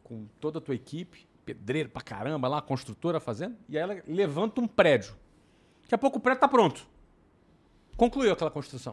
com 0.04 0.26
toda 0.40 0.58
a 0.58 0.60
tua 0.60 0.74
equipe, 0.74 1.26
pedreiro 1.44 1.88
pra 1.88 2.02
caramba 2.02 2.46
lá, 2.46 2.62
construtora 2.62 3.18
fazendo, 3.18 3.56
e 3.68 3.76
aí 3.76 3.82
ela 3.82 4.02
levanta 4.06 4.60
um 4.60 4.68
prédio. 4.68 5.14
Daqui 5.82 5.94
a 5.94 5.98
pouco 5.98 6.18
o 6.18 6.20
prédio 6.20 6.38
está 6.38 6.48
pronto. 6.48 6.86
Concluiu 7.96 8.32
aquela 8.32 8.50
construção. 8.50 8.92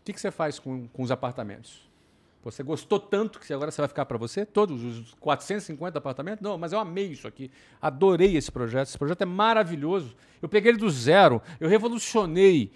O 0.00 0.04
que, 0.04 0.12
que 0.12 0.20
você 0.20 0.30
faz 0.30 0.58
com, 0.58 0.86
com 0.88 1.02
os 1.02 1.10
apartamentos? 1.10 1.90
Você 2.44 2.62
gostou 2.62 3.00
tanto 3.00 3.38
que 3.40 3.52
agora 3.52 3.70
você 3.70 3.80
vai 3.80 3.88
ficar 3.88 4.04
para 4.04 4.18
você? 4.18 4.44
Todos 4.44 4.82
os 4.82 5.14
450 5.14 5.98
apartamentos? 5.98 6.42
Não, 6.42 6.58
mas 6.58 6.72
eu 6.72 6.78
amei 6.78 7.06
isso 7.06 7.26
aqui. 7.26 7.50
Adorei 7.80 8.36
esse 8.36 8.52
projeto. 8.52 8.88
Esse 8.88 8.98
projeto 8.98 9.22
é 9.22 9.26
maravilhoso. 9.26 10.14
Eu 10.42 10.48
peguei 10.48 10.70
ele 10.72 10.78
do 10.78 10.90
zero. 10.90 11.40
Eu 11.58 11.68
revolucionei 11.68 12.70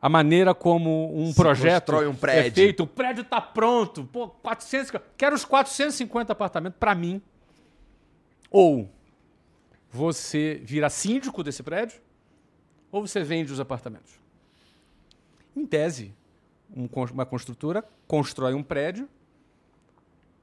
a 0.00 0.08
maneira 0.08 0.54
como 0.54 1.14
um 1.14 1.28
Se 1.28 1.34
projeto 1.34 1.94
um 1.96 2.14
prédio. 2.14 2.48
é 2.48 2.50
feito. 2.50 2.82
O 2.82 2.86
prédio 2.86 3.22
está 3.22 3.40
pronto. 3.40 4.04
Pô, 4.04 4.28
400, 4.28 4.92
quero 5.16 5.34
os 5.34 5.44
450 5.44 6.32
apartamentos 6.32 6.78
para 6.78 6.94
mim. 6.94 7.20
Ou 8.50 8.90
você 9.90 10.60
vira 10.62 10.88
síndico 10.88 11.42
desse 11.42 11.62
prédio, 11.62 12.00
ou 12.92 13.06
você 13.06 13.22
vende 13.22 13.52
os 13.52 13.60
apartamentos. 13.60 14.12
Em 15.56 15.66
tese, 15.66 16.14
uma 16.74 17.26
construtora 17.26 17.84
constrói 18.06 18.54
um 18.54 18.62
prédio 18.62 19.08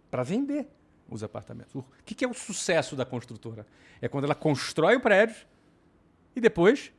para 0.09 0.23
vender 0.23 0.67
os 1.09 1.23
apartamentos. 1.23 1.73
O 1.75 1.85
que 2.05 2.23
é 2.23 2.27
o 2.27 2.33
sucesso 2.33 2.95
da 2.95 3.05
construtora? 3.05 3.65
É 4.01 4.07
quando 4.07 4.25
ela 4.25 4.35
constrói 4.35 4.95
o 4.95 4.99
prédio 4.99 5.35
e 6.35 6.41
depois 6.41 6.91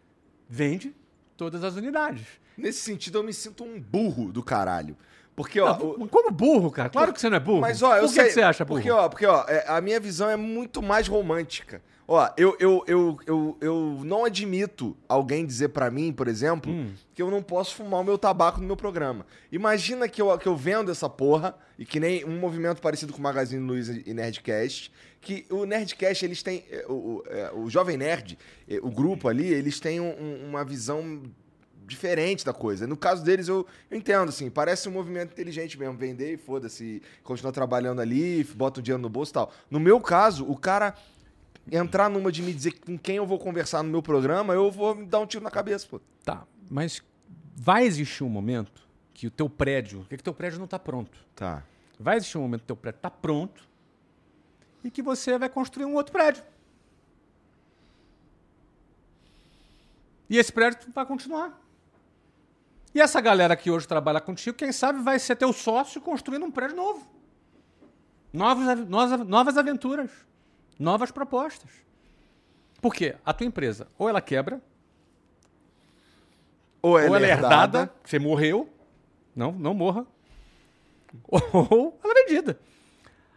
vende 0.49 0.95
todas 1.37 1.63
as 1.63 1.77
unidades. 1.77 2.27
Nesse 2.57 2.81
sentido, 2.81 3.19
eu 3.19 3.23
me 3.23 3.33
sinto 3.33 3.63
um 3.63 3.81
burro 3.81 4.33
do 4.33 4.43
caralho. 4.43 4.97
Porque, 5.37 5.61
ó. 5.61 5.79
Não, 5.79 5.91
o... 5.91 6.09
Como 6.09 6.33
burro, 6.33 6.71
cara? 6.73 6.89
Claro 6.89 7.13
que 7.13 7.21
você 7.21 7.31
não 7.31 7.37
é 7.37 7.41
burro. 7.41 7.61
Mas, 7.61 7.81
ó, 7.81 7.95
eu 7.97 8.03
Por 8.03 8.09
sei. 8.09 8.25
que 8.25 8.31
você 8.33 8.43
acha 8.43 8.65
burro? 8.65 8.81
Porque, 8.81 8.91
ó, 8.91 9.09
porque, 9.09 9.27
ó 9.27 9.45
é, 9.47 9.65
a 9.69 9.81
minha 9.81 10.01
visão 10.01 10.29
é 10.29 10.37
muito 10.37 10.83
mais 10.83 11.07
romântica. 11.07 11.81
Ó, 12.11 12.27
eu, 12.39 12.57
eu, 12.59 12.83
eu, 12.87 13.19
eu, 13.27 13.57
eu 13.61 14.01
não 14.03 14.25
admito 14.25 14.97
alguém 15.07 15.45
dizer 15.45 15.69
para 15.69 15.91
mim, 15.91 16.11
por 16.11 16.27
exemplo, 16.27 16.73
hum. 16.73 16.95
que 17.15 17.21
eu 17.21 17.31
não 17.31 17.43
posso 17.43 17.75
fumar 17.75 18.01
o 18.01 18.05
meu 18.05 18.17
tabaco 18.17 18.59
no 18.63 18.67
meu 18.67 18.79
programa. 18.79 19.27
Imagina 19.53 20.09
que 20.09 20.23
eu, 20.23 20.37
que 20.39 20.49
eu 20.49 20.57
vendo 20.57 20.91
essa 20.91 21.07
porra, 21.07 21.55
e 21.79 21.85
que 21.85 22.01
nem 22.01 22.25
um 22.25 22.41
movimento 22.41 22.81
parecido 22.81 23.13
com 23.13 23.19
o 23.19 23.23
Magazine 23.23 23.63
Luiza 23.63 24.03
e 24.07 24.15
Nerdcast, 24.15 24.91
que 25.21 25.45
o 25.51 25.67
Nerdcast, 25.67 26.25
eles 26.25 26.43
têm. 26.43 26.65
É, 26.71 26.87
o, 26.89 26.93
o, 26.93 27.23
é, 27.27 27.53
o 27.53 27.69
Jovem 27.69 27.99
Nerd, 27.99 28.39
é, 28.67 28.79
o 28.83 28.91
grupo 28.91 29.29
ali, 29.29 29.47
eles 29.47 29.79
têm 29.79 30.01
um, 30.01 30.47
uma 30.49 30.65
visão 30.65 31.23
diferente 31.87 32.43
da 32.43 32.55
coisa. 32.55 32.87
No 32.87 32.97
caso 32.97 33.23
deles, 33.23 33.49
eu, 33.49 33.67
eu, 33.91 33.99
entendo, 33.99 34.31
assim, 34.31 34.49
parece 34.49 34.89
um 34.89 34.93
movimento 34.93 35.33
inteligente 35.33 35.79
mesmo, 35.79 35.97
vender 35.99 36.35
e 36.35 36.37
foda-se, 36.39 37.03
continuar 37.23 37.53
trabalhando 37.53 38.01
ali, 38.01 38.45
bota 38.45 38.81
o 38.81 38.83
dinheiro 38.83 39.03
no 39.03 39.09
bolso 39.11 39.33
e 39.33 39.35
tal. 39.35 39.53
No 39.71 39.79
meu 39.79 40.01
caso, 40.01 40.45
o 40.51 40.57
cara 40.57 40.95
entrar 41.71 42.09
numa 42.09 42.33
de 42.33 42.43
me 42.43 42.53
dizer 42.53 42.79
com 42.81 42.99
quem 42.99 43.17
eu 43.17 43.27
vou 43.27 43.39
conversar 43.39 43.83
no 43.83 43.91
meu 43.91 44.03
programa, 44.03 44.55
eu 44.55 44.71
vou 44.71 44.95
me 44.95 45.07
dar 45.07 45.21
um 45.21 45.27
tiro 45.27 45.45
na 45.45 45.51
cabeça, 45.51 45.87
pô. 45.89 46.01
Tá, 46.25 46.45
mas 46.71 47.03
vai 47.55 47.85
existir 47.85 48.25
um 48.25 48.29
momento 48.29 48.87
que 49.13 49.27
o 49.27 49.31
teu 49.31 49.49
prédio, 49.49 50.07
que 50.09 50.15
o 50.15 50.23
teu 50.23 50.35
prédio 50.35 50.59
não 50.59 50.65
está 50.65 50.79
pronto. 50.79 51.19
Tá. 51.35 51.63
Vai 51.99 52.17
existir 52.17 52.39
um 52.39 52.43
momento 52.43 52.61
que 52.61 52.67
o 52.67 52.69
teu 52.69 52.77
prédio 52.77 52.99
está 52.99 53.11
pronto 53.11 53.63
e 54.85 54.91
que 54.91 55.03
você 55.03 55.37
vai 55.37 55.49
construir 55.49 55.85
um 55.85 55.95
outro 55.95 56.13
prédio. 56.13 56.43
E 60.31 60.37
esse 60.37 60.53
prédio 60.53 60.79
vai 60.95 61.05
continuar. 61.05 61.59
E 62.95 63.01
essa 63.01 63.21
galera 63.21 63.57
que 63.57 63.71
hoje 63.71 63.87
trabalha 63.87 64.21
contigo, 64.21 64.57
quem 64.57 64.73
sabe 64.73 65.03
vai 65.03 65.19
ser 65.19 65.37
teu 65.37 65.53
sócio 65.53 66.01
construindo 66.01 66.45
um 66.45 66.51
prédio 66.51 66.77
novo. 66.77 67.07
Novos, 68.33 68.89
novas, 68.89 69.27
novas 69.27 69.57
aventuras 69.57 70.11
novas 70.79 71.11
propostas. 71.11 71.71
Por 72.81 72.95
quê? 72.95 73.17
A 73.25 73.33
tua 73.33 73.47
empresa, 73.47 73.89
ou 73.99 74.09
ela 74.09 74.21
quebra, 74.21 74.61
ou 76.81 76.99
ela, 76.99 77.11
ou 77.11 77.17
ela 77.17 77.27
é 77.27 77.31
herdada, 77.31 77.79
herdada, 77.79 77.95
você 78.05 78.19
morreu, 78.19 78.73
não, 79.35 79.53
não 79.53 79.75
morra, 79.75 80.07
ou 81.27 81.99
ela 82.05 82.13
é 82.21 82.25
vendida. 82.25 82.59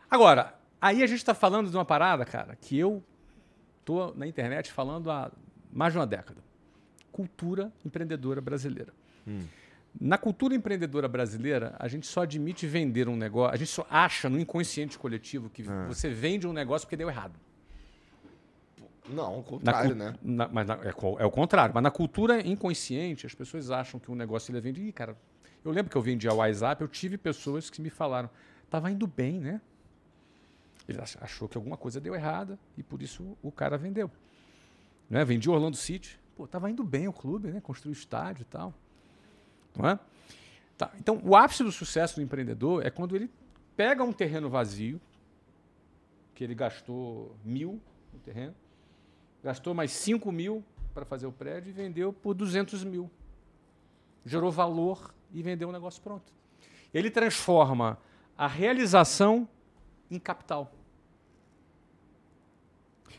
Agora, 0.09 0.53
aí 0.80 1.01
a 1.01 1.07
gente 1.07 1.18
está 1.18 1.34
falando 1.34 1.69
de 1.69 1.76
uma 1.76 1.85
parada, 1.85 2.23
cara, 2.23 2.55
que 2.55 2.77
eu 2.77 3.03
tô 3.84 4.13
na 4.13 4.27
internet 4.27 4.72
falando 4.72 5.09
há 5.09 5.31
mais 5.72 5.93
de 5.93 5.99
uma 5.99 6.05
década. 6.05 6.41
Cultura 7.11 7.72
empreendedora 7.84 8.39
brasileira. 8.41 8.93
Hum. 9.27 9.45
Na 9.99 10.18
cultura 10.18 10.55
empreendedora 10.55 11.07
brasileira, 11.07 11.76
a 11.77 11.88
gente 11.88 12.07
só 12.07 12.22
admite 12.22 12.65
vender 12.65 13.09
um 13.09 13.15
negócio, 13.15 13.53
a 13.53 13.57
gente 13.57 13.69
só 13.69 13.85
acha 13.89 14.30
no 14.30 14.39
inconsciente 14.39 14.97
coletivo 14.97 15.49
que 15.49 15.65
ah. 15.68 15.85
você 15.88 16.09
vende 16.09 16.47
um 16.47 16.53
negócio 16.53 16.88
porque 16.88 16.97
deu 16.97 17.09
errado. 17.09 17.38
Não, 19.09 19.39
o 19.39 19.43
contrário, 19.43 19.95
na, 19.95 20.11
né? 20.11 20.18
Na, 20.22 20.47
mas 20.47 20.68
na, 20.68 20.76
é, 20.76 20.89
é, 21.19 21.26
o 21.26 21.31
contrário. 21.31 21.73
Mas 21.73 21.84
na 21.84 21.91
cultura 21.91 22.45
inconsciente, 22.47 23.26
as 23.26 23.34
pessoas 23.34 23.69
acham 23.69 23.99
que 23.99 24.09
um 24.09 24.15
negócio 24.15 24.51
ele 24.51 24.61
vende. 24.61 24.81
Ih, 24.81 24.91
cara, 24.91 25.18
eu 25.65 25.72
lembro 25.72 25.91
que 25.91 25.97
eu 25.97 26.01
vendi 26.01 26.27
a 26.27 26.34
WhatsApp, 26.34 26.81
eu 26.81 26.88
tive 26.88 27.18
pessoas 27.18 27.69
que 27.69 27.81
me 27.81 27.89
falaram, 27.89 28.30
tava 28.69 28.89
indo 28.89 29.05
bem, 29.05 29.39
né? 29.39 29.61
Ele 30.88 30.99
achou 31.19 31.47
que 31.47 31.57
alguma 31.57 31.77
coisa 31.77 31.99
deu 31.99 32.15
errada 32.15 32.57
e 32.77 32.84
por 32.84 33.01
isso 33.01 33.38
o 33.41 33.51
cara 33.51 33.77
vendeu. 33.77 34.09
Né? 35.09 35.23
Vendi 35.23 35.49
Orlando 35.49 35.77
City, 35.77 36.19
pô, 36.35 36.47
tava 36.47 36.69
indo 36.69 36.84
bem 36.84 37.07
o 37.07 37.13
clube, 37.13 37.49
né? 37.49 37.61
Construiu 37.61 37.93
estádio 37.93 38.43
e 38.43 38.45
tal. 38.45 38.73
Não 39.77 39.89
é? 39.89 39.99
Tá. 40.77 40.91
Então, 40.99 41.22
o 41.23 41.35
ápice 41.35 41.64
do 41.64 41.72
sucesso 41.72 42.15
do 42.15 42.22
empreendedor 42.22 42.85
é 42.85 42.89
quando 42.89 43.15
ele 43.15 43.30
pega 43.76 44.03
um 44.03 44.11
terreno 44.11 44.49
vazio, 44.49 44.99
que 46.34 46.43
ele 46.43 46.56
gastou 46.56 47.35
mil 47.43 47.80
no 48.14 48.19
terreno, 48.19 48.56
gastou 49.43 49.73
mais 49.73 49.91
cinco 49.91 50.31
mil 50.31 50.64
para 50.93 51.06
fazer 51.06 51.26
o 51.26 51.31
prédio 51.31 51.69
e 51.69 51.73
vendeu 51.73 52.11
por 52.11 52.34
200 52.34 52.84
mil. 52.84 53.10
Gerou 54.26 54.52
valor 54.52 55.14
e 55.34 55.41
vendeu 55.41 55.69
o 55.69 55.72
negócio 55.72 56.02
pronto. 56.02 56.34
Ele 56.93 57.10
transforma 57.10 57.98
a 58.38 58.48
realização 58.48 59.48
em 60.10 60.19
capital. 60.19 60.72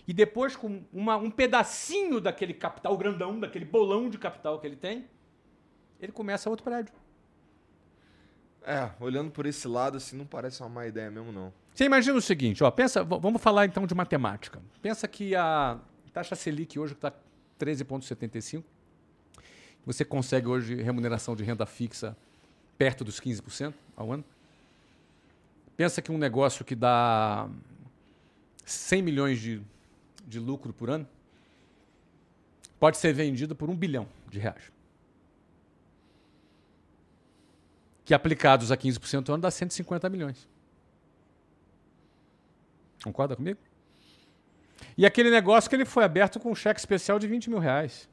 E 0.06 0.12
depois, 0.12 0.56
com 0.56 0.82
uma, 0.92 1.16
um 1.16 1.30
pedacinho 1.30 2.20
daquele 2.20 2.52
capital 2.52 2.96
grandão, 2.96 3.38
daquele 3.38 3.64
bolão 3.64 4.10
de 4.10 4.18
capital 4.18 4.58
que 4.58 4.66
ele 4.66 4.76
tem, 4.76 5.06
ele 6.02 6.12
começa 6.12 6.50
outro 6.50 6.64
prédio. 6.64 6.92
É, 8.64 8.90
olhando 9.00 9.30
por 9.30 9.46
esse 9.46 9.66
lado, 9.68 9.96
assim, 9.96 10.16
não 10.16 10.26
parece 10.26 10.60
uma 10.60 10.68
má 10.68 10.86
ideia 10.86 11.10
mesmo, 11.10 11.32
não. 11.32 11.52
Você 11.72 11.84
imagina 11.84 12.16
o 12.16 12.22
seguinte, 12.22 12.62
ó, 12.62 12.70
pensa, 12.70 13.02
vamos 13.02 13.40
falar 13.40 13.66
então 13.66 13.86
de 13.86 13.94
matemática. 13.94 14.60
Pensa 14.82 15.08
que 15.08 15.34
a 15.34 15.78
taxa 16.12 16.34
Selic 16.34 16.78
hoje 16.78 16.92
está 16.92 17.12
13,75. 17.58 18.62
Você 19.86 20.04
consegue 20.04 20.46
hoje 20.46 20.74
remuneração 20.74 21.34
de 21.34 21.42
renda 21.42 21.64
fixa 21.66 22.16
perto 22.76 23.04
dos 23.04 23.20
15% 23.20 23.72
ao 23.96 24.12
ano. 24.12 24.24
Pensa 25.76 26.02
que 26.02 26.12
um 26.12 26.18
negócio 26.18 26.64
que 26.64 26.74
dá 26.74 27.48
100 28.64 29.02
milhões 29.02 29.40
de, 29.40 29.62
de 30.26 30.38
lucro 30.38 30.72
por 30.72 30.90
ano 30.90 31.08
pode 32.78 32.96
ser 32.96 33.12
vendido 33.12 33.56
por 33.56 33.70
um 33.70 33.74
bilhão 33.74 34.06
de 34.28 34.38
reais. 34.38 34.70
Que 38.12 38.14
aplicados 38.14 38.70
a 38.70 38.76
15% 38.76 39.30
ao 39.30 39.36
ano 39.36 39.40
dá 39.40 39.50
150 39.50 40.06
milhões. 40.10 40.46
Concorda 43.02 43.34
comigo? 43.34 43.58
E 44.98 45.06
aquele 45.06 45.30
negócio 45.30 45.70
que 45.70 45.74
ele 45.74 45.86
foi 45.86 46.04
aberto 46.04 46.38
com 46.38 46.50
um 46.50 46.54
cheque 46.54 46.78
especial 46.78 47.18
de 47.18 47.26
20 47.26 47.48
mil 47.48 47.58
reais. 47.58 48.06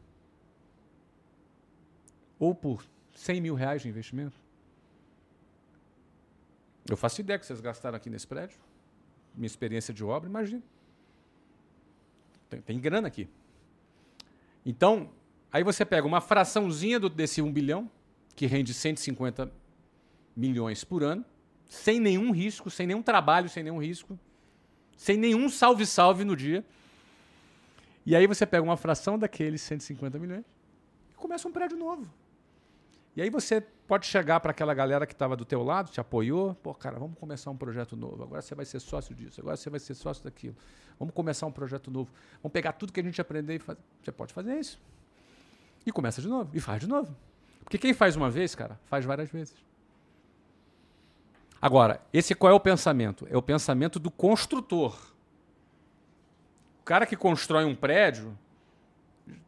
Ou 2.39 2.55
por 2.55 2.85
100 3.13 3.41
mil 3.41 3.55
reais 3.55 3.81
de 3.81 3.89
investimento. 3.89 4.37
Eu 6.89 6.95
faço 6.95 7.19
ideia 7.19 7.37
que 7.37 7.45
vocês 7.45 7.59
gastaram 7.59 7.97
aqui 7.97 8.09
nesse 8.09 8.25
prédio. 8.25 8.57
Minha 9.35 9.47
experiência 9.47 9.93
de 9.93 10.05
obra, 10.05 10.29
imagina. 10.29 10.63
Tem, 12.49 12.61
tem 12.61 12.79
grana 12.79 13.09
aqui. 13.09 13.27
Então, 14.65 15.11
aí 15.51 15.61
você 15.61 15.83
pega 15.83 16.07
uma 16.07 16.21
fraçãozinha 16.21 17.01
do, 17.01 17.09
desse 17.09 17.41
1 17.41 17.51
bilhão, 17.51 17.91
que 18.33 18.45
rende 18.45 18.73
150 18.73 19.51
milhões 20.39 20.83
por 20.83 21.03
ano, 21.03 21.25
sem 21.67 21.99
nenhum 21.99 22.31
risco, 22.31 22.69
sem 22.69 22.87
nenhum 22.87 23.03
trabalho, 23.03 23.49
sem 23.49 23.61
nenhum 23.61 23.79
risco, 23.79 24.17
sem 24.95 25.17
nenhum 25.17 25.49
salve-salve 25.49 26.23
no 26.23 26.35
dia. 26.35 26.65
E 28.05 28.15
aí 28.15 28.25
você 28.25 28.45
pega 28.45 28.63
uma 28.63 28.77
fração 28.77 29.19
daqueles 29.19 29.61
150 29.61 30.17
milhões 30.17 30.45
e 31.11 31.15
começa 31.15 31.47
um 31.47 31.51
prédio 31.51 31.77
novo. 31.77 32.11
E 33.15 33.21
aí 33.21 33.29
você 33.29 33.61
pode 33.85 34.05
chegar 34.05 34.39
para 34.39 34.51
aquela 34.51 34.73
galera 34.73 35.05
que 35.05 35.13
estava 35.13 35.35
do 35.35 35.43
teu 35.43 35.61
lado, 35.61 35.91
te 35.91 35.99
apoiou, 35.99 36.55
pô, 36.55 36.73
cara, 36.73 36.97
vamos 36.97 37.17
começar 37.19 37.51
um 37.51 37.57
projeto 37.57 37.95
novo. 37.95 38.23
Agora 38.23 38.41
você 38.41 38.55
vai 38.55 38.65
ser 38.65 38.79
sócio 38.79 39.13
disso, 39.13 39.41
agora 39.41 39.57
você 39.57 39.69
vai 39.69 39.79
ser 39.79 39.93
sócio 39.93 40.23
daquilo. 40.23 40.55
Vamos 40.97 41.13
começar 41.13 41.45
um 41.45 41.51
projeto 41.51 41.91
novo. 41.91 42.09
Vamos 42.41 42.53
pegar 42.53 42.73
tudo 42.73 42.93
que 42.93 42.99
a 42.99 43.03
gente 43.03 43.19
aprendeu 43.19 43.55
e 43.55 43.59
fazer. 43.59 43.79
Você 44.01 44.11
pode 44.11 44.33
fazer 44.33 44.57
isso. 44.57 44.79
E 45.85 45.91
começa 45.91 46.21
de 46.21 46.27
novo, 46.27 46.49
e 46.53 46.59
faz 46.59 46.81
de 46.81 46.87
novo. 46.87 47.15
Porque 47.63 47.77
quem 47.77 47.93
faz 47.93 48.15
uma 48.15 48.29
vez, 48.29 48.55
cara, 48.55 48.79
faz 48.85 49.05
várias 49.05 49.29
vezes. 49.29 49.68
Agora, 51.61 52.01
esse 52.13 52.33
qual 52.33 52.51
é 52.51 52.55
o 52.55 52.59
pensamento? 52.59 53.27
É 53.29 53.37
o 53.37 53.41
pensamento 53.41 53.99
do 53.99 54.09
construtor. 54.09 54.97
O 56.81 56.83
cara 56.83 57.05
que 57.05 57.15
constrói 57.15 57.65
um 57.65 57.75
prédio, 57.75 58.37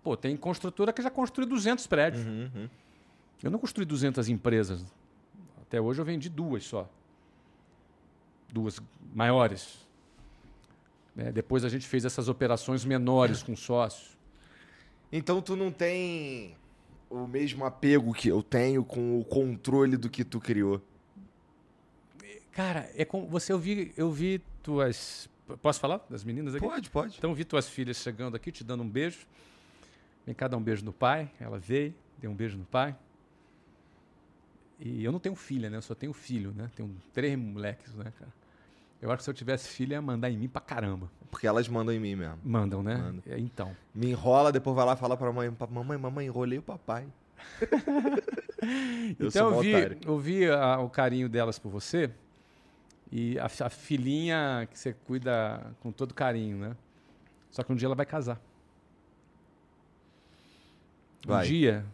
pô, 0.03 0.17
tem 0.17 0.35
construtora 0.35 0.91
que 0.91 1.01
já 1.01 1.09
construiu 1.09 1.49
200 1.49 1.87
prédios. 1.87 2.25
Uhum, 2.25 2.51
uhum. 2.53 2.69
Eu 3.41 3.49
não 3.49 3.57
construí 3.57 3.85
200 3.85 4.29
empresas. 4.29 4.85
Até 5.61 5.79
hoje 5.79 6.01
eu 6.01 6.05
vendi 6.05 6.29
duas 6.29 6.65
só. 6.65 6.87
Duas 8.51 8.79
maiores. 9.13 9.87
É, 11.17 11.31
depois 11.31 11.63
a 11.63 11.69
gente 11.69 11.87
fez 11.87 12.05
essas 12.05 12.27
operações 12.27 12.85
menores 12.85 13.41
com 13.41 13.55
sócios. 13.55 14.17
Então 15.11 15.41
tu 15.41 15.55
não 15.55 15.71
tem 15.71 16.55
o 17.09 17.27
mesmo 17.27 17.65
apego 17.65 18.13
que 18.13 18.29
eu 18.29 18.41
tenho 18.43 18.83
com 18.83 19.19
o 19.19 19.25
controle 19.25 19.97
do 19.97 20.09
que 20.09 20.23
tu 20.23 20.39
criou. 20.39 20.81
Cara, 22.51 22.89
é 22.95 23.05
como 23.05 23.27
você 23.27 23.53
eu 23.53 23.59
vi, 23.59 23.93
eu 23.95 24.11
vi 24.11 24.41
tuas 24.61 25.29
Posso 25.61 25.79
falar 25.79 26.05
das 26.09 26.23
meninas 26.23 26.55
aqui? 26.55 26.65
Pode, 26.65 26.89
pode. 26.89 27.17
Então 27.17 27.33
vi 27.33 27.43
tuas 27.43 27.67
filhas 27.67 27.97
chegando 27.97 28.35
aqui, 28.35 28.51
te 28.51 28.63
dando 28.63 28.83
um 28.83 28.89
beijo. 28.89 29.25
Vem 30.25 30.35
cá 30.35 30.47
dar 30.47 30.57
um 30.57 30.61
beijo 30.61 30.85
no 30.85 30.93
pai. 30.93 31.29
Ela 31.39 31.57
veio, 31.57 31.93
deu 32.17 32.31
um 32.31 32.35
beijo 32.35 32.57
no 32.57 32.65
pai. 32.65 32.95
E 34.79 35.03
eu 35.03 35.11
não 35.11 35.19
tenho 35.19 35.35
filha, 35.35 35.69
né? 35.69 35.77
Eu 35.77 35.81
só 35.81 35.93
tenho 35.93 36.13
filho, 36.13 36.53
né? 36.55 36.69
Tenho 36.75 36.95
três 37.13 37.37
moleques, 37.37 37.93
né, 37.93 38.11
cara? 38.17 38.31
Eu 39.01 39.09
acho 39.09 39.17
que 39.17 39.23
se 39.23 39.29
eu 39.29 39.33
tivesse 39.33 39.67
filha, 39.67 39.95
ia 39.95 40.01
mandar 40.01 40.29
em 40.29 40.37
mim 40.37 40.47
pra 40.47 40.61
caramba. 40.61 41.11
Porque 41.29 41.47
elas 41.47 41.67
mandam 41.67 41.93
em 41.93 41.99
mim 41.99 42.15
mesmo. 42.15 42.37
Mandam, 42.43 42.83
né? 42.83 42.95
Mandam. 42.95 43.23
É, 43.27 43.39
então. 43.39 43.75
Me 43.93 44.09
enrola, 44.09 44.51
depois 44.51 44.75
vai 44.75 44.85
lá 44.85 44.95
falar 44.95 45.17
pra 45.17 45.31
mãe, 45.31 45.51
mamãe, 45.69 45.97
mamãe, 45.97 46.25
enrolei 46.27 46.59
o 46.59 46.61
papai. 46.61 47.07
eu 49.19 49.27
então 49.27 49.55
eu 49.55 49.61
vi, 49.61 49.71
eu 50.05 50.19
vi 50.19 50.47
a, 50.47 50.79
o 50.79 50.89
carinho 50.89 51.27
delas 51.27 51.57
por 51.57 51.69
você 51.69 52.11
e 53.11 53.37
a, 53.37 53.45
a, 53.45 53.69
filhinha 53.69 54.67
que 54.71 54.79
você 54.79 54.93
cuida 54.93 55.61
com 55.81 55.91
todo 55.91 56.13
carinho, 56.13 56.57
né? 56.57 56.75
Só 57.49 57.61
que 57.61 57.71
um 57.71 57.75
dia 57.75 57.87
ela 57.87 57.95
vai 57.95 58.05
casar. 58.05 58.39
Vai. 61.25 61.45
Um 61.45 61.49
dia 61.49 61.85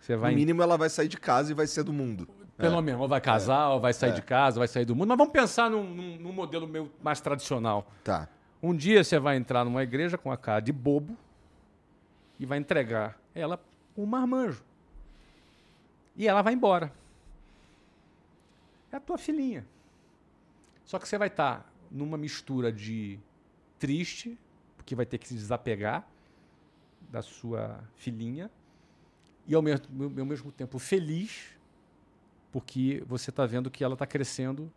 você 0.00 0.16
vai. 0.16 0.32
No 0.32 0.36
mínimo 0.36 0.62
ela 0.62 0.76
vai 0.76 0.90
sair 0.90 1.06
de 1.06 1.16
casa 1.16 1.52
e 1.52 1.54
vai 1.54 1.66
ser 1.66 1.84
do 1.84 1.92
mundo. 1.92 2.28
Pelo 2.56 2.78
é. 2.78 2.82
menos, 2.82 3.00
ou 3.00 3.08
vai 3.08 3.20
casar, 3.20 3.70
é. 3.70 3.74
ou 3.74 3.80
vai 3.80 3.92
sair 3.92 4.10
é. 4.10 4.14
de 4.14 4.22
casa, 4.22 4.56
ou 4.56 4.60
vai 4.60 4.68
sair 4.68 4.84
do 4.84 4.96
mundo. 4.96 5.08
Mas 5.08 5.18
vamos 5.18 5.32
pensar 5.32 5.70
num, 5.70 5.84
num, 5.84 6.16
num 6.16 6.32
modelo 6.32 6.66
meio 6.66 6.90
mais 7.00 7.20
tradicional. 7.20 7.86
Tá. 8.02 8.28
Um 8.60 8.74
dia 8.74 9.02
você 9.02 9.18
vai 9.18 9.36
entrar 9.36 9.64
numa 9.64 9.82
igreja 9.82 10.18
com 10.18 10.30
a 10.30 10.36
cara 10.36 10.60
de 10.60 10.72
bobo 10.72 11.16
e 12.38 12.44
vai 12.44 12.58
entregar 12.58 13.16
ela 13.32 13.60
um 13.96 14.06
marmanjo. 14.06 14.62
E 16.16 16.26
ela 16.26 16.42
vai 16.42 16.52
embora. 16.52 16.92
É 18.90 18.96
a 18.96 19.00
tua 19.00 19.16
filhinha. 19.16 19.64
Só 20.84 20.98
que 20.98 21.08
você 21.08 21.18
vai 21.18 21.28
estar 21.28 21.60
tá 21.60 21.66
numa 21.90 22.16
mistura 22.16 22.72
de 22.72 23.18
triste, 23.78 24.38
porque 24.76 24.94
vai 24.94 25.06
ter 25.06 25.18
que 25.18 25.28
se 25.28 25.34
desapegar 25.34 26.06
da 27.10 27.22
sua 27.22 27.82
filhinha, 27.96 28.50
e 29.46 29.54
ao 29.54 29.62
mesmo, 29.62 29.86
ao 30.04 30.26
mesmo 30.26 30.52
tempo 30.52 30.78
feliz, 30.78 31.56
porque 32.50 33.02
você 33.06 33.30
está 33.30 33.44
vendo 33.44 33.70
que 33.70 33.82
ela 33.82 33.94
está 33.94 34.06
crescendo 34.06 34.70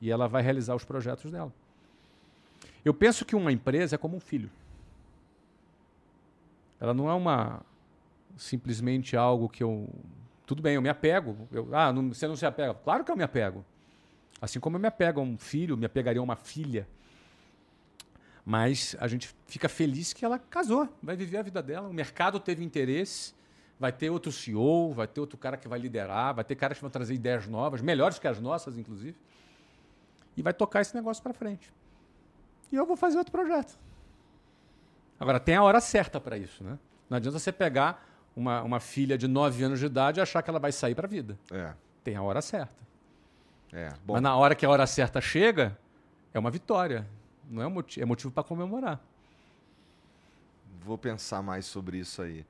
e 0.00 0.10
ela 0.10 0.26
vai 0.26 0.42
realizar 0.42 0.74
os 0.74 0.84
projetos 0.84 1.30
dela. 1.30 1.52
Eu 2.84 2.94
penso 2.94 3.24
que 3.24 3.36
uma 3.36 3.52
empresa 3.52 3.94
é 3.94 3.98
como 3.98 4.16
um 4.16 4.20
filho. 4.20 4.50
Ela 6.80 6.94
não 6.94 7.08
é 7.08 7.14
uma 7.14 7.62
simplesmente 8.36 9.16
algo 9.16 9.48
que 9.48 9.62
eu. 9.62 9.88
Tudo 10.46 10.62
bem, 10.62 10.76
eu 10.76 10.82
me 10.82 10.88
apego. 10.88 11.48
Eu, 11.52 11.68
ah, 11.74 11.92
não, 11.92 12.08
você 12.08 12.26
não 12.26 12.36
se 12.36 12.46
apega? 12.46 12.72
Claro 12.74 13.04
que 13.04 13.10
eu 13.10 13.16
me 13.16 13.22
apego. 13.22 13.64
Assim 14.40 14.60
como 14.60 14.76
eu 14.76 14.80
me 14.80 14.86
apego 14.86 15.20
a 15.20 15.22
um 15.22 15.36
filho, 15.36 15.76
me 15.76 15.86
apegaria 15.86 16.20
a 16.20 16.24
uma 16.24 16.36
filha. 16.36 16.88
Mas 18.44 18.96
a 18.98 19.06
gente 19.06 19.34
fica 19.46 19.68
feliz 19.68 20.12
que 20.12 20.24
ela 20.24 20.38
casou, 20.38 20.88
vai 21.02 21.16
viver 21.16 21.38
a 21.38 21.42
vida 21.42 21.62
dela. 21.62 21.88
O 21.88 21.92
mercado 21.92 22.40
teve 22.40 22.64
interesse, 22.64 23.34
vai 23.78 23.92
ter 23.92 24.10
outro 24.10 24.32
CEO, 24.32 24.92
vai 24.92 25.06
ter 25.06 25.20
outro 25.20 25.36
cara 25.36 25.56
que 25.56 25.68
vai 25.68 25.78
liderar, 25.78 26.34
vai 26.34 26.44
ter 26.44 26.54
caras 26.54 26.78
que 26.78 26.82
vão 26.82 26.90
trazer 26.90 27.14
ideias 27.14 27.46
novas, 27.46 27.82
melhores 27.82 28.18
que 28.18 28.26
as 28.26 28.40
nossas, 28.40 28.78
inclusive. 28.78 29.16
E 30.36 30.42
vai 30.42 30.54
tocar 30.54 30.80
esse 30.80 30.94
negócio 30.94 31.22
para 31.22 31.34
frente. 31.34 31.72
E 32.72 32.76
eu 32.76 32.86
vou 32.86 32.96
fazer 32.96 33.18
outro 33.18 33.32
projeto. 33.32 33.78
Agora, 35.20 35.40
tem 35.40 35.56
a 35.56 35.62
hora 35.62 35.80
certa 35.80 36.20
para 36.20 36.38
isso, 36.38 36.62
né? 36.62 36.78
Não 37.10 37.16
adianta 37.16 37.38
você 37.38 37.50
pegar 37.50 38.06
uma, 38.36 38.62
uma 38.62 38.80
filha 38.80 39.18
de 39.18 39.26
9 39.26 39.64
anos 39.64 39.80
de 39.80 39.86
idade 39.86 40.20
e 40.20 40.22
achar 40.22 40.42
que 40.42 40.48
ela 40.48 40.60
vai 40.60 40.70
sair 40.70 40.94
para 40.94 41.06
a 41.06 41.10
vida. 41.10 41.38
É. 41.50 41.74
Tem 42.04 42.14
a 42.14 42.22
hora 42.22 42.40
certa. 42.40 42.87
É, 43.72 43.92
Mas 44.06 44.22
na 44.22 44.34
hora 44.36 44.54
que 44.54 44.64
a 44.64 44.70
hora 44.70 44.86
certa 44.86 45.20
chega, 45.20 45.76
é 46.32 46.38
uma 46.38 46.50
vitória. 46.50 47.06
Não 47.50 47.62
é, 47.62 47.66
um 47.66 47.70
motivo, 47.70 48.02
é 48.02 48.06
motivo 48.06 48.30
para 48.32 48.42
comemorar. 48.42 49.00
Vou 50.84 50.96
pensar 50.96 51.42
mais 51.42 51.66
sobre 51.66 51.98
isso 51.98 52.22
aí. 52.22 52.44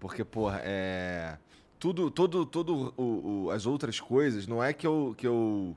Porque, 0.00 0.24
porra, 0.24 0.60
é. 0.64 1.38
Tudo, 1.78 2.10
todo, 2.10 2.46
todo 2.46 2.94
o, 2.96 3.46
o, 3.46 3.50
as 3.50 3.66
outras 3.66 4.00
coisas, 4.00 4.46
não 4.46 4.62
é 4.62 4.72
que 4.72 4.86
eu, 4.86 5.14
que 5.18 5.26
eu, 5.26 5.76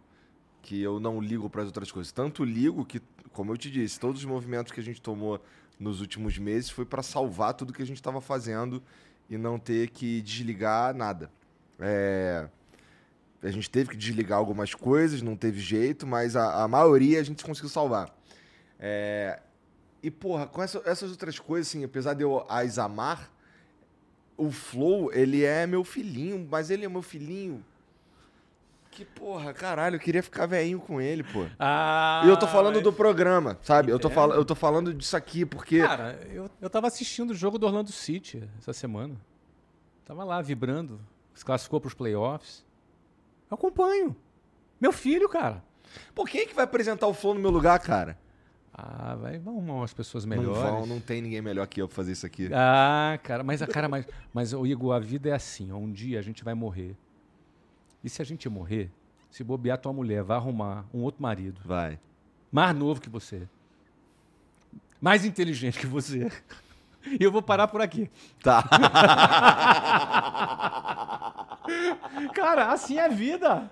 que 0.61 0.81
eu 0.81 0.99
não 0.99 1.19
ligo 1.19 1.49
para 1.49 1.61
as 1.61 1.67
outras 1.67 1.91
coisas. 1.91 2.11
Tanto 2.11 2.45
ligo 2.45 2.85
que, 2.85 3.01
como 3.33 3.51
eu 3.51 3.57
te 3.57 3.69
disse, 3.69 3.99
todos 3.99 4.21
os 4.21 4.25
movimentos 4.25 4.71
que 4.71 4.79
a 4.79 4.83
gente 4.83 5.01
tomou 5.01 5.41
nos 5.79 5.99
últimos 5.99 6.37
meses 6.37 6.69
foi 6.69 6.85
para 6.85 7.03
salvar 7.03 7.53
tudo 7.53 7.73
que 7.73 7.81
a 7.81 7.85
gente 7.85 7.97
estava 7.97 8.21
fazendo 8.21 8.81
e 9.29 9.37
não 9.37 9.59
ter 9.59 9.89
que 9.89 10.21
desligar 10.21 10.95
nada. 10.95 11.29
É, 11.79 12.47
a 13.41 13.51
gente 13.51 13.69
teve 13.69 13.89
que 13.91 13.97
desligar 13.97 14.37
algumas 14.37 14.73
coisas, 14.73 15.21
não 15.21 15.35
teve 15.35 15.59
jeito, 15.59 16.07
mas 16.07 16.35
a, 16.35 16.63
a 16.63 16.67
maioria 16.67 17.19
a 17.19 17.23
gente 17.23 17.43
conseguiu 17.43 17.69
salvar. 17.69 18.13
É, 18.79 19.39
e, 20.01 20.11
porra, 20.11 20.47
com 20.47 20.61
essa, 20.61 20.81
essas 20.85 21.11
outras 21.11 21.39
coisas, 21.39 21.67
assim, 21.67 21.83
apesar 21.83 22.13
de 22.13 22.23
eu 22.23 22.45
as 22.49 22.77
amar, 22.77 23.31
o 24.37 24.51
Flow, 24.51 25.11
ele 25.11 25.43
é 25.43 25.65
meu 25.65 25.83
filhinho, 25.83 26.47
mas 26.49 26.69
ele 26.69 26.85
é 26.85 26.89
meu 26.89 27.01
filhinho. 27.01 27.63
Que 28.91 29.05
porra, 29.05 29.53
caralho, 29.53 29.97
eu 29.97 29.99
queria 29.99 30.23
ficar 30.23 30.47
velhinho 30.47 30.79
com 30.79 30.99
ele, 30.99 31.23
pô. 31.23 31.45
Ah, 31.59 32.23
e 32.25 32.29
eu 32.29 32.37
tô 32.37 32.47
falando 32.47 32.75
mas... 32.75 32.83
do 32.83 32.91
programa, 32.91 33.57
sabe? 33.61 33.91
Eu 33.91 33.99
tô, 33.99 34.09
fal... 34.09 34.31
eu 34.31 34.43
tô 34.43 34.55
falando 34.55 34.91
disso 34.91 35.15
aqui 35.15 35.45
porque. 35.45 35.79
Cara, 35.79 36.19
eu, 36.31 36.49
eu 36.59 36.69
tava 36.69 36.87
assistindo 36.87 37.31
o 37.31 37.35
jogo 37.35 37.59
do 37.59 37.67
Orlando 37.67 37.91
City 37.91 38.49
essa 38.57 38.73
semana. 38.73 39.15
Tava 40.03 40.23
lá 40.23 40.41
vibrando. 40.41 40.99
Se 41.35 41.45
classificou 41.45 41.79
pros 41.79 41.93
playoffs. 41.93 42.65
Eu 43.49 43.55
acompanho. 43.55 44.15
Meu 44.79 44.91
filho, 44.91 45.29
cara. 45.29 45.63
Por 46.13 46.27
quem 46.27 46.41
é 46.41 46.45
que 46.45 46.55
vai 46.55 46.65
apresentar 46.65 47.07
o 47.07 47.13
Flow 47.13 47.33
no 47.33 47.39
meu 47.39 47.51
lugar, 47.51 47.79
cara? 47.79 48.17
Ah, 48.73 49.15
vai, 49.15 49.39
vão 49.39 49.57
umas 49.57 49.93
pessoas 49.93 50.23
melhores. 50.23 50.61
Não 50.61 50.79
vão, 50.79 50.85
não 50.85 50.99
tem 50.99 51.21
ninguém 51.21 51.41
melhor 51.41 51.65
que 51.65 51.81
eu 51.81 51.87
pra 51.87 51.95
fazer 51.95 52.11
isso 52.11 52.25
aqui. 52.25 52.49
Ah, 52.53 53.17
cara, 53.23 53.43
mas 53.43 53.61
a 53.61 53.67
cara, 53.67 53.89
mas, 53.89 54.05
mas 54.31 54.53
o 54.53 54.67
Igor, 54.67 54.93
a 54.93 54.99
vida 54.99 55.29
é 55.29 55.33
assim, 55.33 55.71
ó, 55.71 55.77
um 55.77 55.91
dia 55.91 56.19
a 56.19 56.21
gente 56.21 56.43
vai 56.43 56.53
morrer. 56.53 56.95
E 58.03 58.09
se 58.09 58.21
a 58.21 58.25
gente 58.25 58.47
morrer, 58.47 58.91
se 59.31 59.43
bobear 59.43 59.79
tua 59.79 59.91
mulher, 59.91 60.21
vai 60.21 60.37
arrumar 60.37 60.85
um 60.93 61.01
outro 61.01 61.23
marido. 61.23 61.59
Vai. 61.65 61.99
Mais 62.51 62.75
novo 62.75 63.01
que 63.01 63.09
você. 63.09 63.47
Mais 65.01 65.25
inteligente 65.25 65.79
que 65.79 65.87
você. 65.87 66.31
E 67.09 67.23
eu 67.23 67.31
vou 67.31 67.41
parar 67.41 67.69
por 67.69 67.79
aqui. 67.79 68.11
Tá. 68.43 68.65
Cara, 72.33 72.71
assim 72.71 72.97
é 72.99 73.09
vida. 73.09 73.71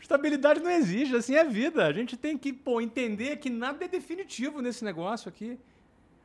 Estabilidade 0.00 0.60
não 0.60 0.70
existe, 0.70 1.14
assim 1.14 1.34
é 1.34 1.44
vida. 1.44 1.86
A 1.86 1.92
gente 1.92 2.16
tem 2.16 2.36
que 2.36 2.52
pô, 2.52 2.80
entender 2.80 3.36
que 3.36 3.48
nada 3.48 3.84
é 3.84 3.88
definitivo 3.88 4.60
nesse 4.60 4.84
negócio 4.84 5.28
aqui. 5.28 5.58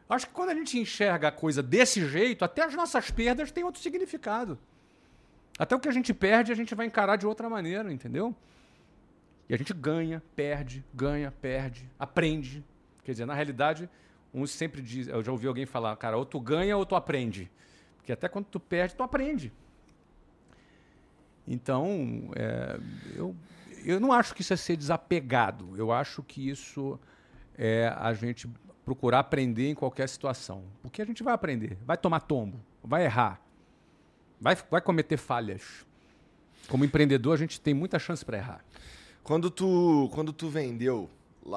Acho 0.10 0.28
que 0.28 0.34
quando 0.34 0.50
a 0.50 0.56
gente 0.56 0.80
enxerga 0.80 1.28
a 1.28 1.32
coisa 1.32 1.62
desse 1.62 2.08
jeito, 2.08 2.44
até 2.44 2.64
as 2.64 2.74
nossas 2.74 3.12
perdas 3.12 3.52
têm 3.52 3.64
outro 3.64 3.82
significado. 3.82 4.58
Até 5.60 5.76
o 5.76 5.80
que 5.80 5.90
a 5.90 5.92
gente 5.92 6.14
perde, 6.14 6.52
a 6.52 6.56
gente 6.56 6.74
vai 6.74 6.86
encarar 6.86 7.18
de 7.18 7.28
outra 7.28 7.50
maneira, 7.50 7.92
entendeu? 7.92 8.36
E 9.50 9.54
a 9.54 9.58
gente 9.58 9.74
ganha, 9.74 10.24
perde, 10.36 10.84
ganha, 10.94 11.32
perde, 11.32 11.90
aprende. 12.00 12.64
Quer 13.04 13.12
dizer, 13.12 13.26
na 13.26 13.34
realidade, 13.34 13.90
uns 14.34 14.52
sempre 14.52 14.82
dizem, 14.82 15.14
eu 15.14 15.24
já 15.24 15.32
ouvi 15.32 15.48
alguém 15.48 15.66
falar, 15.66 15.96
cara, 15.98 16.18
ou 16.18 16.26
tu 16.26 16.40
ganha 16.40 16.78
ou 16.78 16.86
tu 16.86 16.96
aprende. 16.96 17.50
Porque 17.98 18.12
até 18.12 18.28
quando 18.28 18.46
tu 18.46 18.60
perde, 18.60 18.96
tu 18.96 19.04
aprende. 19.04 19.52
Então, 21.48 22.32
é, 22.36 22.80
eu, 23.16 23.36
eu 23.86 24.00
não 24.00 24.12
acho 24.12 24.36
que 24.36 24.42
isso 24.42 24.54
é 24.54 24.58
ser 24.58 24.76
desapegado. 24.76 25.74
Eu 25.78 25.92
acho 25.92 26.22
que 26.22 26.50
isso 26.50 27.00
é 27.58 27.94
a 27.98 28.14
gente 28.14 28.50
procurar 28.84 29.20
aprender 29.20 29.70
em 29.70 29.76
qualquer 29.76 30.08
situação. 30.10 30.64
Porque 30.82 31.02
a 31.02 31.06
gente 31.06 31.24
vai 31.24 31.34
aprender, 31.34 31.78
vai 31.86 31.98
tomar 31.98 32.22
tombo, 32.22 32.60
vai 32.84 33.06
errar, 33.06 33.42
vai, 34.40 34.58
vai 34.70 34.82
cometer 34.82 35.18
falhas. 35.18 35.86
Como 36.68 36.84
empreendedor, 36.84 37.34
a 37.34 37.38
gente 37.38 37.60
tem 37.62 37.74
muita 37.74 37.98
chance 37.98 38.24
para 38.24 38.38
errar. 38.38 38.66
Quando 39.24 39.50
tu, 39.50 40.10
quando 40.14 40.32
tu 40.32 40.50
vendeu, 40.50 41.10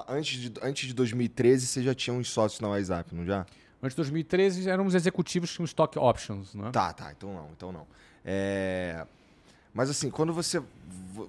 antes, 0.08 0.40
de, 0.40 0.52
antes 0.62 0.88
de 0.88 0.94
2013, 0.94 1.66
você 1.66 1.82
já 1.82 1.94
tinha 1.94 2.14
uns 2.14 2.28
sócios 2.28 2.60
na 2.60 2.68
WhatsApp, 2.68 3.14
não 3.14 3.24
já? 3.24 3.46
Antes 3.82 3.94
de 3.94 3.96
2013, 3.96 4.68
éramos 4.68 4.94
executivos 4.94 5.56
com 5.56 5.64
stock 5.64 5.98
options, 5.98 6.54
né? 6.54 6.70
Tá, 6.72 6.92
tá, 6.92 7.12
então 7.16 7.32
não, 7.32 7.48
então 7.56 7.72
não. 7.72 7.86
É... 8.24 9.06
Mas 9.72 9.90
assim, 9.90 10.10
quando 10.10 10.32
você, 10.32 10.62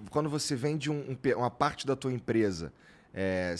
quando 0.09 0.29
você 0.29 0.55
vende 0.55 0.89
um, 0.89 1.17
uma 1.35 1.51
parte 1.51 1.85
da 1.85 1.95
tua 1.95 2.11
empresa, 2.11 2.73
é... 3.13 3.55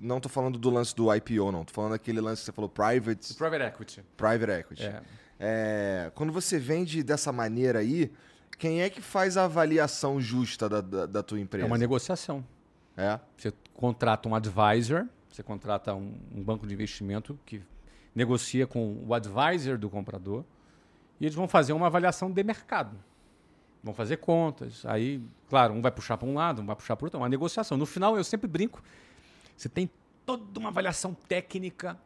não 0.00 0.20
tô 0.20 0.28
falando 0.28 0.58
do 0.58 0.70
lance 0.70 0.94
do 0.94 1.14
IPO, 1.14 1.52
não. 1.52 1.64
Tô 1.64 1.72
falando 1.72 1.92
daquele 1.92 2.20
lance 2.20 2.42
que 2.42 2.46
você 2.46 2.52
falou, 2.52 2.70
private... 2.70 3.34
Private 3.34 3.64
equity. 3.64 4.04
Private 4.16 4.52
equity. 4.52 4.84
É. 4.84 5.02
É... 5.38 6.12
Quando 6.14 6.32
você 6.32 6.58
vende 6.58 7.02
dessa 7.02 7.32
maneira 7.32 7.80
aí, 7.80 8.10
quem 8.58 8.82
é 8.82 8.88
que 8.88 9.00
faz 9.00 9.36
a 9.36 9.44
avaliação 9.44 10.20
justa 10.20 10.68
da, 10.68 10.80
da, 10.80 11.06
da 11.06 11.22
tua 11.22 11.40
empresa? 11.40 11.66
É 11.66 11.66
uma 11.66 11.78
negociação. 11.78 12.44
É? 12.96 13.18
Você 13.36 13.52
contrata 13.74 14.28
um 14.28 14.34
advisor, 14.34 15.06
você 15.28 15.42
contrata 15.42 15.94
um, 15.94 16.14
um 16.34 16.42
banco 16.42 16.66
de 16.66 16.74
investimento 16.74 17.38
que 17.44 17.62
negocia 18.14 18.66
com 18.66 19.02
o 19.06 19.14
advisor 19.14 19.78
do 19.78 19.88
comprador 19.88 20.44
e 21.18 21.24
eles 21.24 21.34
vão 21.34 21.48
fazer 21.48 21.72
uma 21.72 21.86
avaliação 21.86 22.30
de 22.30 22.42
mercado. 22.42 22.96
Vão 23.82 23.92
fazer 23.92 24.18
contas. 24.18 24.86
Aí, 24.86 25.20
claro, 25.48 25.74
um 25.74 25.82
vai 25.82 25.90
puxar 25.90 26.16
para 26.16 26.28
um 26.28 26.34
lado, 26.34 26.62
um 26.62 26.66
vai 26.66 26.76
puxar 26.76 26.94
para 26.96 27.04
o 27.04 27.06
outro. 27.06 27.18
É 27.18 27.22
uma 27.22 27.28
negociação. 27.28 27.76
No 27.76 27.86
final, 27.86 28.16
eu 28.16 28.22
sempre 28.22 28.46
brinco. 28.46 28.82
Você 29.56 29.68
tem 29.68 29.90
toda 30.24 30.58
uma 30.60 30.68
avaliação 30.68 31.14
técnica, 31.14 31.98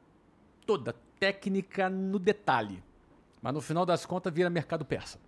toda 0.65 0.95
técnica 1.21 1.91
no 1.91 2.19
detalhe. 2.19 2.83
Mas 3.43 3.53
no 3.53 3.61
final 3.61 3.85
das 3.85 4.07
contas, 4.07 4.33
vira 4.33 4.49
mercado 4.49 4.85
persa. 4.85 5.19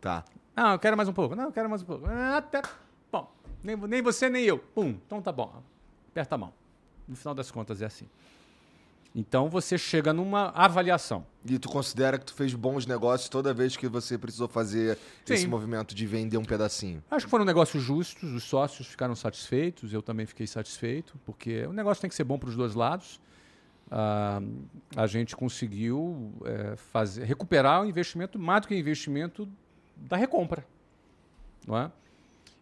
Tá. 0.00 0.24
Não, 0.54 0.72
eu 0.72 0.78
quero 0.78 0.96
mais 0.96 1.08
um 1.08 1.12
pouco. 1.12 1.34
Não, 1.34 1.44
eu 1.44 1.52
quero 1.52 1.68
mais 1.68 1.82
um 1.82 1.84
pouco. 1.84 2.06
Ah, 2.06 2.36
até. 2.38 2.62
Bom, 3.10 3.30
nem, 3.62 3.76
nem 3.76 4.00
você 4.00 4.30
nem 4.30 4.44
eu. 4.44 4.58
Pum, 4.58 4.88
então 5.04 5.20
tá 5.20 5.32
bom. 5.32 5.62
Aperta 6.10 6.36
a 6.36 6.38
mão. 6.38 6.52
No 7.06 7.16
final 7.16 7.34
das 7.34 7.50
contas 7.50 7.82
é 7.82 7.86
assim. 7.86 8.08
Então 9.18 9.48
você 9.48 9.78
chega 9.78 10.12
numa 10.12 10.50
avaliação. 10.50 11.26
E 11.42 11.58
tu 11.58 11.70
considera 11.70 12.18
que 12.18 12.26
tu 12.26 12.34
fez 12.34 12.52
bons 12.52 12.84
negócios 12.84 13.30
toda 13.30 13.54
vez 13.54 13.74
que 13.74 13.88
você 13.88 14.18
precisou 14.18 14.46
fazer 14.46 14.98
Sim. 15.24 15.32
esse 15.32 15.46
movimento 15.46 15.94
de 15.94 16.06
vender 16.06 16.36
um 16.36 16.44
pedacinho? 16.44 17.02
Acho 17.10 17.24
que 17.24 17.30
foram 17.30 17.46
negócios 17.46 17.82
justos, 17.82 18.30
os 18.30 18.44
sócios 18.44 18.86
ficaram 18.86 19.16
satisfeitos, 19.16 19.94
eu 19.94 20.02
também 20.02 20.26
fiquei 20.26 20.46
satisfeito, 20.46 21.18
porque 21.24 21.64
o 21.64 21.72
negócio 21.72 22.02
tem 22.02 22.10
que 22.10 22.14
ser 22.14 22.24
bom 22.24 22.38
para 22.38 22.50
os 22.50 22.56
dois 22.56 22.74
lados. 22.74 23.18
Ah, 23.90 24.42
a 24.94 25.06
gente 25.06 25.34
conseguiu 25.34 26.34
é, 26.44 26.76
fazer, 26.76 27.24
recuperar 27.24 27.84
o 27.84 27.86
investimento, 27.86 28.38
mais 28.38 28.60
do 28.60 28.68
que 28.68 28.74
investimento 28.76 29.48
da 29.96 30.18
recompra. 30.18 30.66
Não 31.66 31.78
é? 31.78 31.90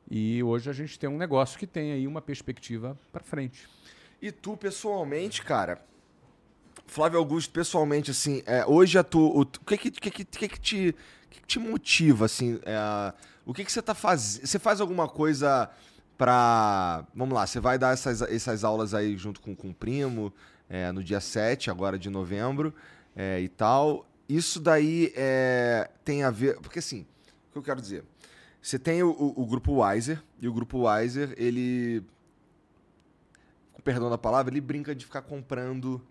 E 0.09 0.41
hoje 0.41 0.71
a 0.71 0.73
gente 0.73 0.97
tem 1.01 1.11
um 1.11 1.19
negócio 1.19 1.59
que 1.59 1.67
tem 1.67 1.91
aí 1.91 2.07
uma 2.07 2.23
perspectiva 2.23 2.97
para 3.11 3.25
frente. 3.25 3.69
E 4.23 4.31
tu, 4.31 4.57
pessoalmente, 4.57 5.43
cara, 5.43 5.83
Flávio 6.87 7.19
Augusto, 7.19 7.53
pessoalmente, 7.53 8.11
assim, 8.11 8.43
é, 8.47 8.65
hoje 8.67 8.99
a 8.99 9.05
tu, 9.05 9.21
o, 9.21 9.41
o 9.41 9.47
que, 9.47 9.77
que, 9.79 9.91
que, 9.91 10.11
que, 10.11 10.49
que, 10.49 10.61
te, 10.61 10.97
que, 11.31 11.41
te 11.47 11.59
motiva, 11.59 12.27
assim, 12.27 12.61
é, 12.65 13.13
o 13.45 13.53
que, 13.53 13.65
que 13.65 13.73
você 13.73 13.83
tá 13.83 13.95
fazendo? 13.95 14.47
Você 14.47 14.59
faz 14.59 14.81
alguma 14.81 15.09
coisa 15.09 15.71
para 16.17 17.05
Vamos 17.15 17.35
lá, 17.35 17.47
você 17.47 17.59
vai 17.59 17.79
dar 17.79 17.93
essas, 17.93 18.23
essas 18.23 18.65
aulas 18.65 18.95
aí 18.95 19.17
junto 19.17 19.41
com, 19.41 19.55
com 19.55 19.71
o 19.71 19.75
primo, 19.75 20.33
é, 20.69 20.93
no 20.93 21.03
dia 21.03 21.21
7, 21.21 21.71
agora 21.71 21.99
de 21.99 22.09
novembro, 22.09 22.75
é, 23.17 23.41
e 23.41 23.49
tal. 23.49 24.07
Isso 24.29 24.61
daí 24.61 25.13
é, 25.17 25.91
tem 26.05 26.23
a 26.23 26.31
ver... 26.31 26.59
Porque, 26.61 26.79
assim, 26.79 27.05
que 27.55 27.59
eu 27.59 27.63
quero 27.63 27.81
dizer? 27.81 28.05
Você 28.61 28.79
tem 28.79 29.03
o, 29.03 29.11
o, 29.11 29.43
o 29.43 29.47
grupo 29.47 29.83
Wiser, 29.83 30.21
e 30.41 30.49
o 30.49 30.53
grupo 30.53 30.89
Wiser, 30.89 31.33
ele. 31.37 32.05
Perdão 33.85 34.09
da 34.09 34.17
palavra, 34.17 34.53
ele 34.53 34.63
brinca 34.63 34.95
de 34.95 35.05
ficar 35.05 35.21
comprando 35.21 36.03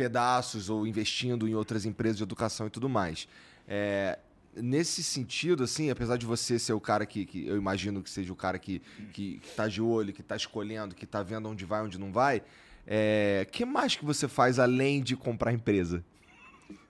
pedaços 0.00 0.70
ou 0.70 0.86
investindo 0.86 1.46
em 1.46 1.54
outras 1.54 1.84
empresas 1.84 2.16
de 2.16 2.22
educação 2.22 2.66
e 2.66 2.70
tudo 2.70 2.88
mais. 2.88 3.28
É, 3.68 4.18
nesse 4.56 5.04
sentido, 5.04 5.62
assim, 5.64 5.90
apesar 5.90 6.16
de 6.16 6.24
você 6.24 6.58
ser 6.58 6.72
o 6.72 6.80
cara 6.80 7.04
que, 7.04 7.26
que 7.26 7.46
eu 7.46 7.54
imagino 7.54 8.02
que 8.02 8.08
seja 8.08 8.32
o 8.32 8.36
cara 8.36 8.58
que, 8.58 8.80
que, 9.12 9.38
que 9.40 9.50
tá 9.54 9.68
de 9.68 9.82
olho, 9.82 10.10
que 10.14 10.22
está 10.22 10.34
escolhendo, 10.36 10.94
que 10.94 11.04
está 11.04 11.22
vendo 11.22 11.50
onde 11.50 11.66
vai, 11.66 11.82
onde 11.82 11.98
não 11.98 12.10
vai, 12.10 12.42
é, 12.86 13.46
que 13.52 13.62
mais 13.66 13.94
que 13.94 14.02
você 14.02 14.26
faz 14.26 14.58
além 14.58 15.02
de 15.02 15.14
comprar 15.14 15.52
empresa? 15.52 16.02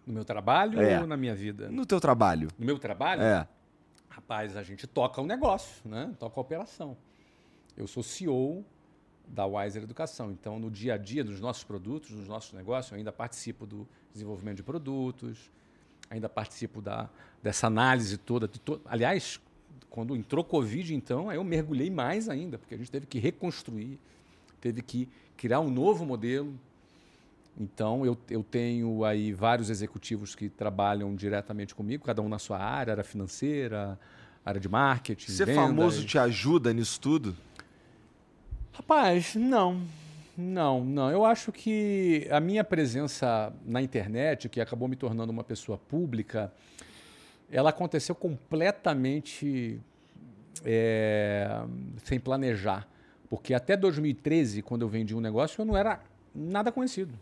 No 0.07 0.15
meu 0.15 0.25
trabalho 0.25 0.81
é. 0.81 1.01
ou 1.01 1.07
na 1.09 1.17
minha 1.17 1.35
vida? 1.35 1.69
No 1.69 1.85
teu 1.85 2.01
trabalho. 2.01 2.47
No 2.57 2.65
meu 2.65 2.79
trabalho? 2.79 3.23
É. 3.23 3.49
Rapaz, 4.09 4.57
a 4.57 4.63
gente 4.63 4.87
toca 4.87 5.21
o 5.21 5.25
um 5.25 5.27
negócio, 5.27 5.83
né? 5.85 6.13
Toca 6.17 6.39
a 6.39 6.41
operação. 6.41 6.97
Eu 7.77 7.89
sou 7.89 8.05
CEO 8.05 8.65
da 9.31 9.47
Wiser 9.47 9.83
Educação. 9.83 10.31
Então, 10.31 10.59
no 10.59 10.71
dia 10.71 10.95
a 10.95 10.99
dia 10.99 11.25
dos 11.25 11.41
nossos 11.41 11.65
produtos, 11.65 12.11
dos 12.11 12.29
nossos 12.29 12.53
negócios, 12.53 12.93
eu 12.93 12.99
ainda 12.99 13.13
participo 13.13 13.67
do 13.67 13.87
desenvolvimento 14.13 14.57
de 14.57 14.63
produtos, 14.63 15.51
ainda 16.11 16.29
participo 16.29 16.81
da, 16.81 17.09
dessa 17.43 17.67
análise 17.67 18.19
toda. 18.19 18.49
De 18.49 18.59
to... 18.59 18.81
Aliás, 18.85 19.41
quando 19.89 20.17
entrou 20.17 20.45
Covid, 20.45 20.95
então, 20.95 21.31
aí 21.31 21.37
eu 21.37 21.45
mergulhei 21.45 21.91
mais 21.91 22.29
ainda, 22.29 22.59
porque 22.59 22.75
a 22.75 22.79
gente 22.79 22.91
teve 22.91 23.07
que 23.07 23.19
reconstruir, 23.19 23.99
teve 24.61 24.83
que 24.83 25.09
criar 25.37 25.61
um 25.61 25.71
novo 25.71 26.05
modelo, 26.05 26.59
então, 27.59 28.07
eu, 28.07 28.17
eu 28.31 28.43
tenho 28.43 29.05
aí 29.05 29.33
vários 29.33 29.69
executivos 29.69 30.35
que 30.35 30.49
trabalham 30.49 31.15
diretamente 31.15 31.75
comigo, 31.75 32.05
cada 32.05 32.23
um 32.23 32.29
na 32.29 32.39
sua 32.39 32.59
área, 32.59 32.93
área 32.93 33.05
financeira, 33.05 33.99
área 34.45 34.61
de 34.61 34.69
marketing. 34.69 35.31
Ser 35.31 35.47
vendas. 35.47 35.67
famoso 35.67 36.05
te 36.07 36.19
ajuda 36.19 36.73
nisso 36.73 36.99
tudo? 37.01 37.37
Rapaz, 38.73 39.35
não. 39.35 39.83
Não, 40.37 40.85
não. 40.85 41.11
Eu 41.11 41.25
acho 41.25 41.53
que 41.53 42.27
a 42.31 42.41
minha 42.41 42.65
presença 42.65 43.53
na 43.67 43.83
internet, 43.83 44.49
que 44.49 44.61
acabou 44.61 44.89
me 44.89 44.97
tornando 44.97 45.31
uma 45.31 45.45
pessoa 45.45 45.77
pública, 45.77 46.53
ela 47.51 47.71
aconteceu 47.71 48.15
completamente 48.15 49.81
é, 50.65 51.63
sem 52.05 52.19
planejar. 52.19 52.89
Porque 53.29 53.55
até 53.55 53.77
2013, 53.77 54.63
quando 54.63 54.83
eu 54.83 54.89
vendi 54.89 55.15
um 55.15 55.21
negócio, 55.21 55.61
eu 55.61 55.65
não 55.65 55.77
era 55.77 56.01
nada 56.35 56.73
conhecido. 56.73 57.13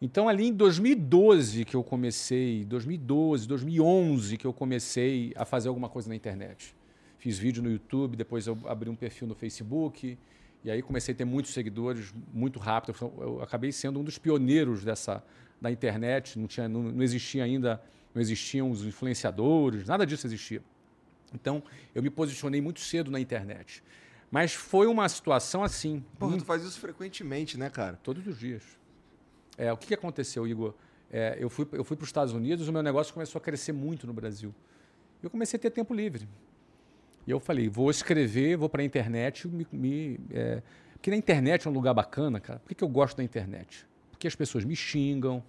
Então, 0.00 0.28
ali 0.28 0.46
em 0.46 0.52
2012 0.52 1.64
que 1.64 1.74
eu 1.74 1.82
comecei, 1.82 2.64
2012, 2.64 3.48
2011 3.48 4.36
que 4.36 4.46
eu 4.46 4.52
comecei 4.52 5.32
a 5.36 5.44
fazer 5.44 5.68
alguma 5.68 5.88
coisa 5.88 6.08
na 6.08 6.14
internet. 6.14 6.74
Fiz 7.18 7.38
vídeo 7.38 7.62
no 7.62 7.70
YouTube, 7.70 8.16
depois 8.16 8.46
eu 8.46 8.56
abri 8.66 8.88
um 8.88 8.94
perfil 8.94 9.26
no 9.26 9.34
Facebook, 9.34 10.16
e 10.64 10.70
aí 10.70 10.82
comecei 10.82 11.14
a 11.14 11.16
ter 11.16 11.24
muitos 11.24 11.52
seguidores 11.52 12.14
muito 12.32 12.58
rápido. 12.58 12.94
Eu 13.20 13.42
acabei 13.42 13.72
sendo 13.72 14.00
um 14.00 14.04
dos 14.04 14.18
pioneiros 14.18 14.84
dessa 14.84 15.22
da 15.60 15.70
internet. 15.70 16.38
Não 16.38 16.46
tinha, 16.46 16.68
não, 16.68 16.82
não 16.82 17.02
existia 17.02 17.44
ainda, 17.44 17.82
não 18.14 18.20
existiam 18.20 18.70
os 18.70 18.84
influenciadores, 18.84 19.86
nada 19.86 20.06
disso 20.06 20.26
existia. 20.26 20.62
Então, 21.34 21.62
eu 21.94 22.02
me 22.02 22.10
posicionei 22.10 22.60
muito 22.60 22.80
cedo 22.80 23.10
na 23.10 23.20
internet. 23.20 23.82
Mas 24.30 24.52
foi 24.52 24.86
uma 24.86 25.08
situação 25.08 25.62
assim. 25.62 26.04
Porra, 26.18 26.36
tu 26.36 26.44
faz 26.44 26.62
isso 26.62 26.78
frequentemente, 26.78 27.58
né, 27.58 27.70
cara? 27.70 27.98
Todos 28.02 28.26
os 28.26 28.38
dias. 28.38 28.62
É, 29.56 29.72
o 29.72 29.76
que, 29.76 29.88
que 29.88 29.94
aconteceu, 29.94 30.46
Igor? 30.46 30.74
É, 31.10 31.36
eu 31.40 31.48
fui, 31.48 31.66
eu 31.72 31.82
fui 31.82 31.96
para 31.96 32.04
os 32.04 32.08
Estados 32.08 32.34
Unidos, 32.34 32.68
o 32.68 32.72
meu 32.72 32.82
negócio 32.82 33.12
começou 33.12 33.38
a 33.38 33.42
crescer 33.42 33.72
muito 33.72 34.06
no 34.06 34.12
Brasil. 34.12 34.54
Eu 35.22 35.30
comecei 35.30 35.56
a 35.56 35.60
ter 35.60 35.70
tempo 35.70 35.94
livre. 35.94 36.28
E 37.28 37.30
eu 37.30 37.38
falei, 37.38 37.68
vou 37.68 37.90
escrever, 37.90 38.56
vou 38.56 38.70
para 38.70 38.80
a 38.80 38.84
internet. 38.86 39.46
Me, 39.46 39.66
me 39.70 40.18
é... 40.30 40.62
Porque 40.94 41.10
na 41.10 41.16
internet 41.16 41.66
é 41.66 41.70
um 41.70 41.74
lugar 41.74 41.92
bacana, 41.92 42.40
cara. 42.40 42.58
Por 42.58 42.68
que, 42.70 42.76
que 42.76 42.82
eu 42.82 42.88
gosto 42.88 43.18
da 43.18 43.22
internet? 43.22 43.86
Porque 44.10 44.26
as 44.26 44.34
pessoas 44.34 44.64
me 44.64 44.74
xingam, 44.74 45.44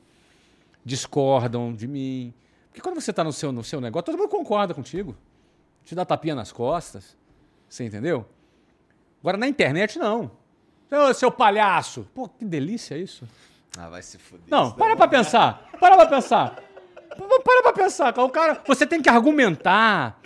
discordam 0.84 1.74
de 1.74 1.88
mim. 1.88 2.34
Porque 2.68 2.82
quando 2.82 3.00
você 3.00 3.12
está 3.12 3.24
no 3.24 3.32
seu, 3.32 3.54
no 3.54 3.64
seu 3.64 3.80
negócio, 3.80 4.08
todo 4.08 4.18
mundo 4.18 4.28
concorda 4.28 4.74
contigo. 4.74 5.16
Te 5.86 5.96
dá 5.96 6.04
tapinha 6.04 6.36
nas 6.36 6.52
costas. 6.52 7.16
Você 7.70 7.86
entendeu? 7.86 8.26
Agora 9.22 9.38
na 9.38 9.48
internet, 9.48 9.98
não. 9.98 10.32
Ô, 10.92 11.14
seu 11.14 11.32
palhaço! 11.32 12.06
Pô, 12.14 12.28
que 12.28 12.44
delícia 12.44 12.98
isso. 12.98 13.26
Ah, 13.78 13.88
vai 13.88 14.02
se 14.02 14.18
fuder. 14.18 14.48
Não, 14.50 14.74
para 14.74 14.98
pra 14.98 15.08
pensar. 15.08 15.70
Para 15.80 15.96
pra 15.96 16.08
pensar. 16.08 16.62
para 17.16 17.64
pra 17.64 17.72
pensar. 17.72 18.20
O 18.20 18.30
cara. 18.30 18.62
Você 18.68 18.86
tem 18.86 19.02
que 19.02 19.08
argumentar. 19.08 20.20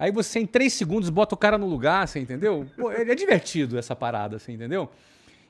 Aí 0.00 0.10
você, 0.10 0.38
em 0.38 0.46
três 0.46 0.72
segundos, 0.72 1.10
bota 1.10 1.34
o 1.34 1.38
cara 1.38 1.58
no 1.58 1.66
lugar, 1.66 2.08
você 2.08 2.18
entendeu? 2.18 2.66
Pô, 2.74 2.90
é, 2.90 3.02
é 3.02 3.14
divertido 3.14 3.78
essa 3.78 3.94
parada, 3.94 4.38
você 4.38 4.50
entendeu? 4.50 4.88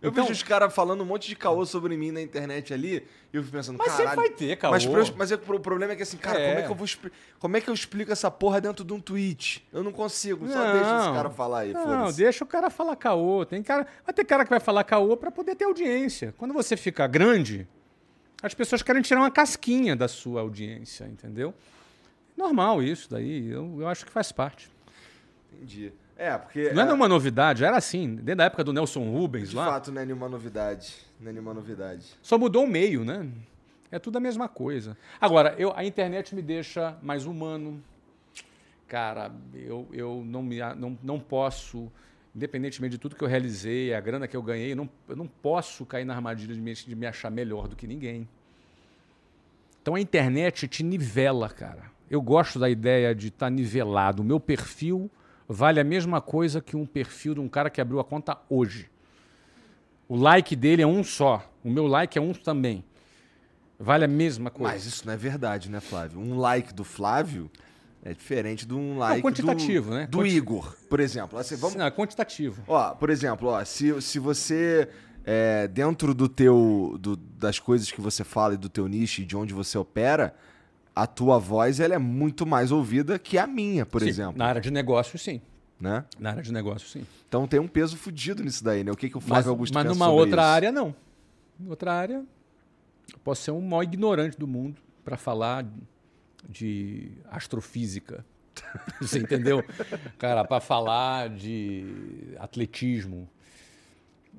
Eu 0.03 0.11
então, 0.11 0.25
vejo 0.25 0.33
os 0.33 0.43
caras 0.43 0.75
falando 0.75 1.03
um 1.03 1.05
monte 1.05 1.29
de 1.29 1.37
caô 1.37 1.65
sobre 1.65 1.97
mim 1.97 2.11
na 2.11 2.21
internet 2.21 2.75
ali, 2.75 3.07
e 3.33 3.37
eu 3.37 3.45
fico 3.45 3.57
pensando, 3.57 3.77
mas 3.79 3.87
caralho... 3.87 4.07
Mas 4.07 4.17
sempre 4.17 4.29
vai 4.29 4.49
ter 4.49 4.57
caô. 4.57 4.71
Mas, 4.73 5.11
mas 5.11 5.31
é, 5.31 5.37
o 5.37 5.61
problema 5.61 5.93
é 5.93 5.97
que 5.97 6.03
assim, 6.03 6.17
cara, 6.17 6.41
é. 6.41 6.49
como 6.49 6.59
é 6.59 6.63
que 6.63 6.73
eu 6.73 6.75
vou 6.75 7.13
como 7.39 7.57
é 7.57 7.61
que 7.61 7.71
eu 7.71 7.75
explico 7.75 8.11
essa 8.11 8.29
porra 8.29 8.61
dentro 8.61 8.85
de 8.85 8.93
um 8.93 8.99
tweet? 8.99 9.65
Eu 9.73 9.85
não 9.85 9.93
consigo, 9.93 10.49
só 10.49 10.55
não, 10.57 10.73
deixa 10.73 10.99
esse 10.99 11.13
cara 11.13 11.31
falar 11.31 11.59
aí, 11.61 11.73
Não, 11.73 12.11
deixa 12.11 12.43
o 12.43 12.47
cara 12.47 12.71
falar 12.71 12.97
caô. 12.97 13.47
Tem 13.47 13.63
cara, 13.63 13.87
vai 14.05 14.13
ter 14.13 14.25
cara 14.25 14.43
que 14.43 14.51
vai 14.51 14.59
falar 14.59 14.83
caô 14.83 15.17
para 15.17 15.31
poder 15.31 15.55
ter 15.55 15.67
audiência. 15.67 16.35
Quando 16.37 16.53
você 16.53 16.77
fica 16.77 17.07
grande, 17.07 17.69
as 18.43 18.53
pessoas 18.53 18.83
querem 18.83 19.01
tirar 19.01 19.21
uma 19.21 19.31
casquinha 19.31 19.95
da 19.95 20.09
sua 20.09 20.41
audiência, 20.41 21.05
entendeu? 21.05 21.55
Normal 22.41 22.83
isso 22.83 23.11
daí, 23.11 23.51
eu, 23.51 23.83
eu 23.83 23.87
acho 23.87 24.07
que 24.07 24.11
faz 24.11 24.33
parte. 24.33 24.71
Entendi. 25.53 25.93
É, 26.17 26.39
porque. 26.39 26.71
Não 26.71 26.81
é, 26.81 26.85
é 26.85 26.87
nenhuma 26.87 27.07
novidade, 27.07 27.63
era 27.63 27.77
assim, 27.77 28.15
desde 28.15 28.43
a 28.43 28.47
época 28.47 28.65
do 28.65 28.73
Nelson 28.73 29.11
Rubens 29.11 29.51
de 29.51 29.57
lá. 29.57 29.65
De 29.65 29.71
fato, 29.73 29.93
não 29.93 30.01
é 30.01 30.07
nenhuma 30.07 30.27
novidade. 30.27 30.97
Não 31.21 31.29
é 31.29 31.33
nenhuma 31.33 31.53
novidade. 31.53 32.07
Só 32.23 32.39
mudou 32.39 32.65
o 32.65 32.67
meio, 32.67 33.05
né? 33.05 33.29
É 33.91 33.99
tudo 33.99 34.17
a 34.17 34.21
mesma 34.21 34.49
coisa. 34.49 34.97
Agora, 35.21 35.55
eu, 35.59 35.71
a 35.77 35.85
internet 35.85 36.35
me 36.35 36.41
deixa 36.41 36.97
mais 37.03 37.27
humano. 37.27 37.83
Cara, 38.89 39.31
eu, 39.55 39.87
eu 39.93 40.23
não, 40.25 40.43
me, 40.43 40.59
não, 40.77 40.99
não 41.03 41.21
posso, 41.21 41.93
independentemente 42.35 42.93
de 42.93 42.99
tudo 42.99 43.15
que 43.15 43.23
eu 43.23 43.29
realizei, 43.29 43.93
a 43.93 44.01
grana 44.01 44.27
que 44.27 44.37
eu 44.37 44.43
ganhei, 44.43 44.73
eu 44.73 44.77
não, 44.77 44.89
eu 45.09 45.17
não 45.17 45.27
posso 45.27 45.85
cair 45.85 46.07
na 46.07 46.15
armadilha 46.15 46.55
de 46.55 46.61
me, 46.61 46.73
de 46.73 46.97
me 46.97 47.07
achar 47.07 47.31
melhor 47.31 47.69
do 47.69 47.77
que 47.77 47.87
ninguém. 47.87 48.27
Então 49.83 49.95
a 49.95 50.01
internet 50.01 50.67
te 50.67 50.83
nivela, 50.83 51.49
cara. 51.51 52.00
Eu 52.11 52.21
gosto 52.21 52.59
da 52.59 52.69
ideia 52.69 53.15
de 53.15 53.29
estar 53.29 53.47
tá 53.47 53.51
nivelado. 53.51 54.21
O 54.21 54.25
meu 54.25 54.41
perfil 54.41 55.09
vale 55.49 55.79
a 55.79 55.85
mesma 55.85 56.21
coisa 56.21 56.61
que 56.61 56.77
um 56.77 56.85
perfil 56.85 57.35
de 57.35 57.41
um 57.41 57.49
cara 57.49 57.71
que 57.71 57.81
abriu 57.81 58.01
a 58.01 58.05
conta 58.05 58.37
hoje. 58.49 58.91
O 60.09 60.17
like 60.17 60.57
dele 60.57 60.83
é 60.83 60.87
um 60.87 61.05
só. 61.05 61.49
O 61.63 61.71
meu 61.71 61.87
like 61.87 62.19
é 62.19 62.21
um 62.21 62.33
também. 62.33 62.85
Vale 63.79 64.05
a 64.05 64.09
mesma 64.09 64.51
coisa. 64.51 64.73
Mas 64.73 64.85
isso 64.85 65.07
não 65.07 65.15
é 65.15 65.17
verdade, 65.17 65.71
né, 65.71 65.79
Flávio? 65.79 66.21
Um 66.21 66.37
like 66.37 66.75
do 66.75 66.83
Flávio 66.83 67.49
é 68.03 68.13
diferente 68.13 68.67
de 68.67 68.75
um 68.75 68.99
like 68.99 69.23
não, 69.23 69.31
quantitativo, 69.31 69.91
do, 69.91 69.97
né? 69.97 70.07
do 70.07 70.19
Quanti... 70.19 70.37
Igor, 70.37 70.77
por 70.89 71.01
exemplo. 71.01 71.39
Assim, 71.39 71.55
vamos... 71.57 71.77
Não, 71.77 71.87
é 71.87 71.91
quantitativo. 71.91 72.63
Ó, 72.67 72.95
por 72.95 73.09
exemplo, 73.09 73.49
ó, 73.49 73.65
se, 73.65 74.03
se 74.03 74.19
você 74.19 74.89
é, 75.25 75.69
dentro 75.69 76.15
do 76.15 76.29
teu 76.29 76.97
do, 76.99 77.17
das 77.17 77.59
coisas 77.59 77.91
que 77.91 78.01
você 78.01 78.25
fala 78.25 78.55
e 78.55 78.57
do 78.57 78.69
teu 78.69 78.89
nicho 78.89 79.23
e 79.23 79.25
de 79.25 79.37
onde 79.37 79.55
você 79.55 79.79
opera, 79.79 80.35
a 80.95 81.07
tua 81.07 81.39
voz 81.39 81.81
ela 81.81 81.95
é 81.95 81.99
muito 81.99 82.47
mais 82.47 82.71
ouvida 82.73 83.19
que 83.19 83.39
a 83.39 83.47
minha, 83.47 83.87
por 83.87 84.01
sim, 84.01 84.09
exemplo. 84.09 84.39
Na 84.39 84.47
área 84.47 84.61
de 84.61 84.71
negócio, 84.71 85.19
sim. 85.19 85.41
Né? 85.81 86.05
Na 86.19 86.31
área 86.31 86.43
de 86.43 86.53
negócio, 86.53 86.89
sim. 86.89 87.07
Então 87.29 87.47
tem 87.47 87.59
um 87.59 87.69
peso 87.69 87.97
fodido 87.97 88.43
nisso 88.43 88.63
daí, 88.63 88.85
né? 88.85 88.93
O 88.93 88.97
que, 88.97 89.09
que 89.09 89.17
o 89.17 89.21
Flávio 89.21 89.45
mas, 89.45 89.49
Augusto 89.49 89.75
Mas 89.75 89.85
numa 89.87 90.11
outra 90.11 90.43
isso? 90.43 90.51
área, 90.51 90.73
não. 90.73 90.95
Outra 91.67 91.95
área, 91.95 92.25
eu 93.13 93.19
posso 93.25 93.43
ser 93.43 93.51
o 93.51 93.61
maior 93.61 93.83
ignorante 93.83 94.39
do 94.39 94.47
mundo 94.47 94.81
para 95.05 95.17
falar 95.17 95.65
de 96.49 97.13
astrofísica. 97.31 98.25
Você 99.01 99.19
entendeu? 99.19 99.65
Cara, 100.19 100.45
para 100.45 100.61
falar 100.61 101.31
de 101.31 102.35
atletismo, 102.39 103.29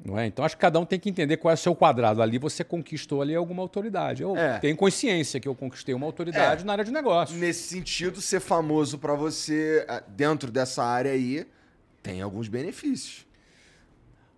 não 0.03 0.17
é? 0.17 0.25
Então 0.25 0.43
acho 0.43 0.55
que 0.55 0.61
cada 0.61 0.79
um 0.79 0.85
tem 0.85 0.99
que 0.99 1.09
entender 1.09 1.37
qual 1.37 1.51
é 1.51 1.55
o 1.55 1.57
seu 1.57 1.75
quadrado. 1.75 2.21
Ali 2.21 2.37
você 2.37 2.63
conquistou 2.63 3.21
ali 3.21 3.35
alguma 3.35 3.61
autoridade. 3.61 4.23
Eu 4.23 4.35
é. 4.35 4.57
tenho 4.59 4.75
consciência 4.75 5.39
que 5.39 5.47
eu 5.47 5.53
conquistei 5.53 5.93
uma 5.93 6.05
autoridade 6.05 6.63
é. 6.63 6.65
na 6.65 6.71
área 6.73 6.83
de 6.83 6.91
negócio. 6.91 7.35
Nesse 7.37 7.67
sentido, 7.67 8.19
ser 8.19 8.39
famoso 8.39 8.97
para 8.97 9.13
você 9.13 9.85
ah, 9.87 10.03
dentro 10.07 10.51
dessa 10.51 10.83
área 10.83 11.11
aí 11.11 11.45
tem 12.01 12.21
alguns 12.21 12.47
benefícios. 12.47 13.27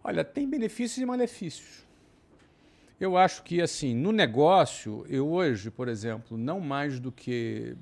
Olha, 0.04 0.24
tem 0.24 0.50
benefícios 0.50 0.98
e 0.98 1.06
malefícios. 1.06 1.84
Eu 3.00 3.18
acho 3.18 3.44
que 3.44 3.62
assim, 3.62 3.96
no 3.96 4.12
negócio, 4.12 5.06
eu 5.10 5.28
hoje, 5.28 5.72
por 5.72 5.88
exemplo, 5.88 6.38
não 6.38 6.60
mais 6.60 7.00
do 7.00 7.12
que 7.12 7.76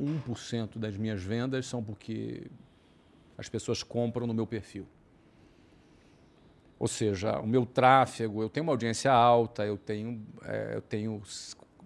1% 0.00 0.78
das 0.78 0.96
minhas 0.96 1.22
vendas 1.22 1.66
são 1.66 1.82
porque 1.82 2.46
as 3.36 3.48
pessoas 3.48 3.82
compram 3.82 4.26
no 4.26 4.34
meu 4.34 4.46
perfil. 4.46 4.86
Ou 6.82 6.88
seja, 6.88 7.38
o 7.38 7.46
meu 7.46 7.64
tráfego, 7.64 8.42
eu 8.42 8.48
tenho 8.48 8.64
uma 8.64 8.72
audiência 8.72 9.12
alta, 9.12 9.64
eu 9.64 9.78
tenho, 9.78 10.20
é, 10.44 10.72
eu 10.74 10.82
tenho 10.82 11.22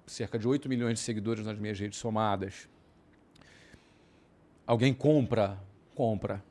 cerca 0.07 0.39
de 0.39 0.49
8 0.49 0.71
milhões 0.71 0.95
de 0.95 1.01
seguidores 1.01 1.45
nas 1.45 1.59
minhas 1.59 1.79
redes 1.79 1.99
somadas. 1.99 2.67
Alguém 4.67 4.95
compra, 4.95 5.63
compra. 5.95 6.43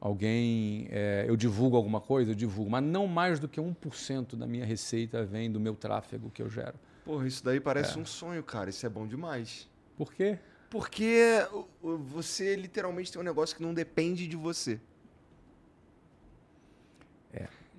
Alguém, 0.00 0.88
é, 0.90 1.24
eu 1.28 1.36
divulgo 1.36 1.76
alguma 1.76 2.00
coisa, 2.00 2.32
eu 2.32 2.34
divulgo, 2.34 2.68
mas 2.68 2.82
não 2.82 3.06
mais 3.06 3.38
do 3.38 3.46
que 3.46 3.60
1% 3.60 4.34
da 4.34 4.44
minha 4.48 4.66
receita 4.66 5.24
vem 5.24 5.48
do 5.48 5.60
meu 5.60 5.76
tráfego 5.76 6.32
que 6.32 6.42
eu 6.42 6.50
gero. 6.50 6.74
Porra, 7.04 7.28
isso 7.28 7.44
daí 7.44 7.60
parece 7.60 7.96
é. 7.96 8.02
um 8.02 8.04
sonho, 8.04 8.42
cara. 8.42 8.70
Isso 8.70 8.84
é 8.84 8.88
bom 8.88 9.06
demais. 9.06 9.70
Por 9.96 10.12
quê? 10.12 10.36
Porque 10.68 11.46
você 11.80 12.56
literalmente 12.56 13.12
tem 13.12 13.20
um 13.20 13.24
negócio 13.24 13.56
que 13.56 13.62
não 13.62 13.72
depende 13.72 14.26
de 14.26 14.34
você. 14.34 14.80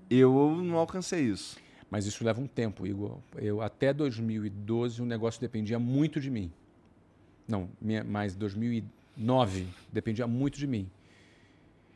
Eu 0.10 0.56
não 0.64 0.78
alcancei 0.78 1.22
isso. 1.22 1.58
Mas 1.90 2.06
isso 2.06 2.24
leva 2.24 2.42
um 2.42 2.48
tempo, 2.48 2.86
Igor. 2.86 3.20
Eu, 3.36 3.62
até 3.62 3.94
2012 3.94 5.02
o 5.02 5.06
negócio 5.06 5.40
dependia 5.40 5.80
muito 5.80 6.20
de 6.20 6.30
mim. 6.30 6.52
Não, 7.48 7.70
minha, 7.80 8.04
mas 8.04 8.36
2009 8.36 9.68
dependia 9.92 10.28
muito 10.28 10.58
de 10.58 10.68
mim. 10.68 10.90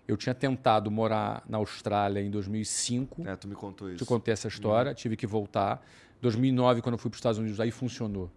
Eu 0.08 0.18
tinha 0.18 0.34
tentado 0.34 0.90
morar 0.90 1.44
na 1.48 1.58
Austrália 1.58 2.22
em 2.22 2.30
2005. 2.32 3.28
É, 3.28 3.36
tu 3.36 3.48
me 3.48 3.56
contou 3.56 3.90
isso. 3.90 3.98
Te 3.98 4.06
contei 4.06 4.34
essa 4.34 4.48
história, 4.48 4.90
uhum. 4.90 4.96
tive 4.96 5.16
que 5.16 5.28
voltar. 5.28 5.86
2009, 6.22 6.82
quando 6.82 6.94
eu 6.94 6.98
fui 6.98 7.10
para 7.10 7.16
os 7.16 7.20
Estados 7.20 7.38
Unidos, 7.38 7.60
aí 7.60 7.72
funcionou. 7.72 8.30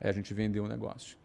Aí 0.00 0.10
a 0.10 0.12
gente 0.12 0.32
vendeu 0.32 0.64
o 0.64 0.68
negócio. 0.68 1.16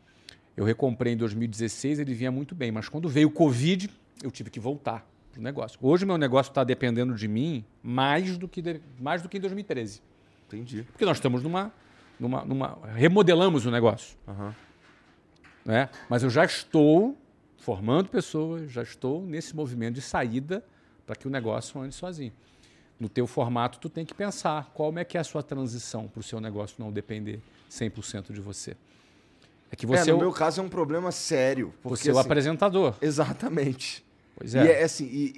Eu 0.56 0.66
recomprei 0.66 1.14
em 1.14 1.18
2016, 1.18 2.00
ele 2.00 2.14
vinha 2.14 2.32
muito 2.32 2.54
bem, 2.54 2.72
mas 2.72 2.88
quando 2.88 3.10
veio 3.10 3.28
o 3.28 3.32
Covid, 3.32 3.90
eu 4.24 4.32
tive 4.32 4.50
que 4.50 4.60
voltar 4.60 5.08
para 5.34 5.40
o 5.40 5.44
negócio. 5.44 5.80
Hoje 5.82 6.06
meu 6.06 6.18
negócio 6.18 6.52
está 6.52 6.64
dependendo 6.64 7.16
de 7.16 7.28
mim 7.28 7.66
mais 7.82 8.38
do 8.38 8.48
que, 8.48 8.62
de, 8.62 8.80
mais 9.00 9.22
do 9.22 9.28
que 9.28 9.38
em 9.38 9.42
2013. 9.42 10.02
Entendi. 10.48 10.84
Porque 10.84 11.04
nós 11.04 11.18
estamos 11.18 11.42
numa. 11.42 11.74
numa, 12.20 12.46
numa 12.46 12.78
remodelamos 12.96 13.66
o 13.66 13.72
negócio. 13.72 14.16
Uhum. 14.28 14.54
Né? 15.66 15.90
Mas 16.08 16.24
eu 16.24 16.30
já 16.30 16.46
estou 16.46 17.18
formando 17.58 18.10
pessoas, 18.10 18.72
já 18.72 18.84
estou 18.84 19.26
nesse 19.26 19.56
movimento 19.56 19.96
de 19.96 20.02
saída 20.02 20.64
para 21.06 21.16
que 21.16 21.28
o 21.28 21.32
negócio 21.32 21.82
ande 21.82 21.96
sozinho. 21.96 22.32
No 23.00 23.10
teu 23.10 23.26
formato, 23.26 23.80
tu 23.80 23.90
tem 23.90 24.06
que 24.06 24.14
pensar 24.14 24.72
qual 24.74 24.96
é 24.98 25.04
que 25.04 25.18
é 25.18 25.20
a 25.20 25.24
sua 25.24 25.42
transição 25.42 26.08
para 26.08 26.20
o 26.20 26.24
seu 26.24 26.40
negócio 26.40 26.76
não 26.78 26.92
depender 26.92 27.42
100% 27.70 28.32
de 28.32 28.40
você. 28.40 28.78
É 29.72 29.76
que 29.76 29.88
você 29.88 30.04
é, 30.04 30.06
no 30.06 30.12
é 30.12 30.14
o... 30.14 30.20
meu 30.20 30.32
caso 30.32 30.62
é 30.62 30.64
um 30.64 30.70
problema 30.70 31.12
sério. 31.12 31.74
Porque, 31.82 31.98
você 31.98 32.12
é 32.12 32.14
o 32.14 32.20
assim, 32.20 32.28
apresentador. 32.28 32.96
Exatamente. 33.02 34.03
Pois 34.36 34.56
é. 34.56 34.66
E 34.66 34.72
é 34.72 34.84
assim, 34.84 35.06
e, 35.06 35.34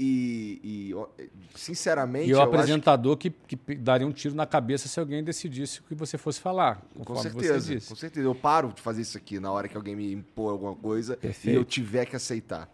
e, 0.64 0.92
e 0.92 1.30
sinceramente. 1.56 2.30
E 2.30 2.34
o 2.34 2.42
apresentador 2.42 3.18
que, 3.18 3.30
que 3.30 3.76
daria 3.76 4.08
um 4.08 4.12
tiro 4.12 4.34
na 4.36 4.46
cabeça 4.46 4.88
se 4.88 5.00
alguém 5.00 5.24
decidisse 5.24 5.82
o 5.82 5.84
que 5.84 5.96
você 5.96 6.18
fosse 6.18 6.40
falar. 6.40 6.82
Com 7.04 7.16
certeza. 7.18 7.74
Com 7.88 7.96
certeza. 7.96 8.26
Eu 8.26 8.34
paro 8.34 8.72
de 8.74 8.82
fazer 8.82 9.02
isso 9.02 9.18
aqui 9.18 9.40
na 9.40 9.52
hora 9.52 9.68
que 9.68 9.76
alguém 9.76 9.96
me 9.96 10.14
impor 10.14 10.52
alguma 10.52 10.76
coisa 10.76 11.18
Perfeito. 11.18 11.54
e 11.54 11.58
eu 11.58 11.66
tiver 11.66 12.06
que 12.06 12.16
aceitar. 12.16 12.74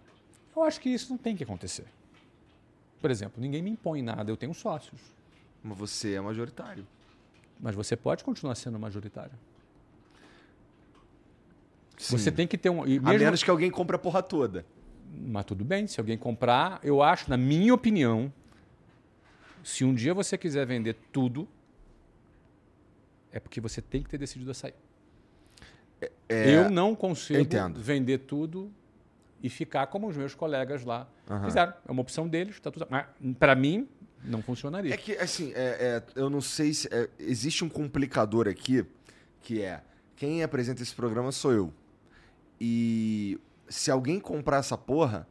Eu 0.56 0.64
acho 0.64 0.80
que 0.80 0.90
isso 0.90 1.10
não 1.10 1.18
tem 1.18 1.36
que 1.36 1.44
acontecer. 1.44 1.86
Por 3.02 3.10
exemplo, 3.10 3.42
ninguém 3.42 3.64
me 3.64 3.72
impõe 3.72 4.04
nada, 4.04 4.30
eu 4.30 4.38
tenho 4.38 4.54
sócios. 4.54 5.02
Mas 5.64 5.78
você 5.78 6.14
é 6.14 6.22
majoritário. 6.22 6.86
Mas 7.60 7.74
você 7.74 7.96
pode 7.96 8.24
continuar 8.24 8.56
sendo 8.56 8.78
majoritário. 8.78 9.34
Sim. 11.98 12.18
Você 12.18 12.32
tem 12.32 12.48
que 12.48 12.58
ter 12.58 12.70
um. 12.70 12.84
Mesmo... 12.84 13.10
A 13.10 13.14
menos 13.14 13.44
que 13.44 13.50
alguém 13.50 13.70
compre 13.70 13.96
a 13.96 14.00
porra 14.00 14.22
toda. 14.22 14.66
Mas 15.14 15.46
tudo 15.46 15.66
bem, 15.66 15.88
se 15.88 16.00
alguém 16.00 16.18
comprar, 16.18 16.80
eu 16.84 17.04
acho, 17.04 17.30
na 17.30 17.38
minha 17.38 17.74
opinião, 17.74 18.32
se 19.64 19.84
um 19.84 19.94
dia 19.94 20.14
você 20.14 20.38
quiser 20.38 20.66
vender 20.66 20.96
tudo, 21.12 21.48
é 23.32 23.40
porque 23.40 23.60
você 23.60 23.82
tem 23.82 24.02
que 24.02 24.10
ter 24.10 24.18
decidido 24.18 24.52
a 24.52 24.54
sair. 24.54 24.74
É, 26.02 26.12
é 26.30 26.56
eu 26.56 26.70
não 26.70 26.96
consigo 26.96 27.44
vender 27.76 28.20
tudo 28.20 28.72
e 29.44 29.50
ficar 29.50 29.88
como 29.88 30.08
os 30.08 30.18
meus 30.18 30.34
colegas 30.34 30.84
lá 30.84 31.08
uhum. 31.30 31.44
fizeram. 31.44 31.74
É 31.88 31.92
uma 31.92 32.02
opção 32.02 32.28
deles, 32.28 32.60
tá 32.60 32.72
tudo. 32.72 32.88
Mas 32.90 33.06
para 33.38 33.56
mim 33.56 33.88
não 34.24 34.42
funcionaria. 34.42 34.94
É 34.94 34.98
que 34.98 35.14
assim, 35.14 35.52
é, 35.54 36.04
é, 36.16 36.20
eu 36.20 36.30
não 36.30 36.42
sei 36.42 36.74
se 36.74 36.88
é, 36.92 37.10
existe 37.20 37.64
um 37.64 37.70
complicador 37.70 38.48
aqui 38.48 38.86
que 39.42 39.62
é 39.62 39.82
quem 40.16 40.44
apresenta 40.44 40.84
esse 40.84 40.94
programa 40.94 41.32
sou 41.32 41.52
eu. 41.52 41.74
E 42.60 43.40
se 43.72 43.90
alguém 43.90 44.20
comprar 44.20 44.58
essa 44.58 44.78
porra, 44.78 45.28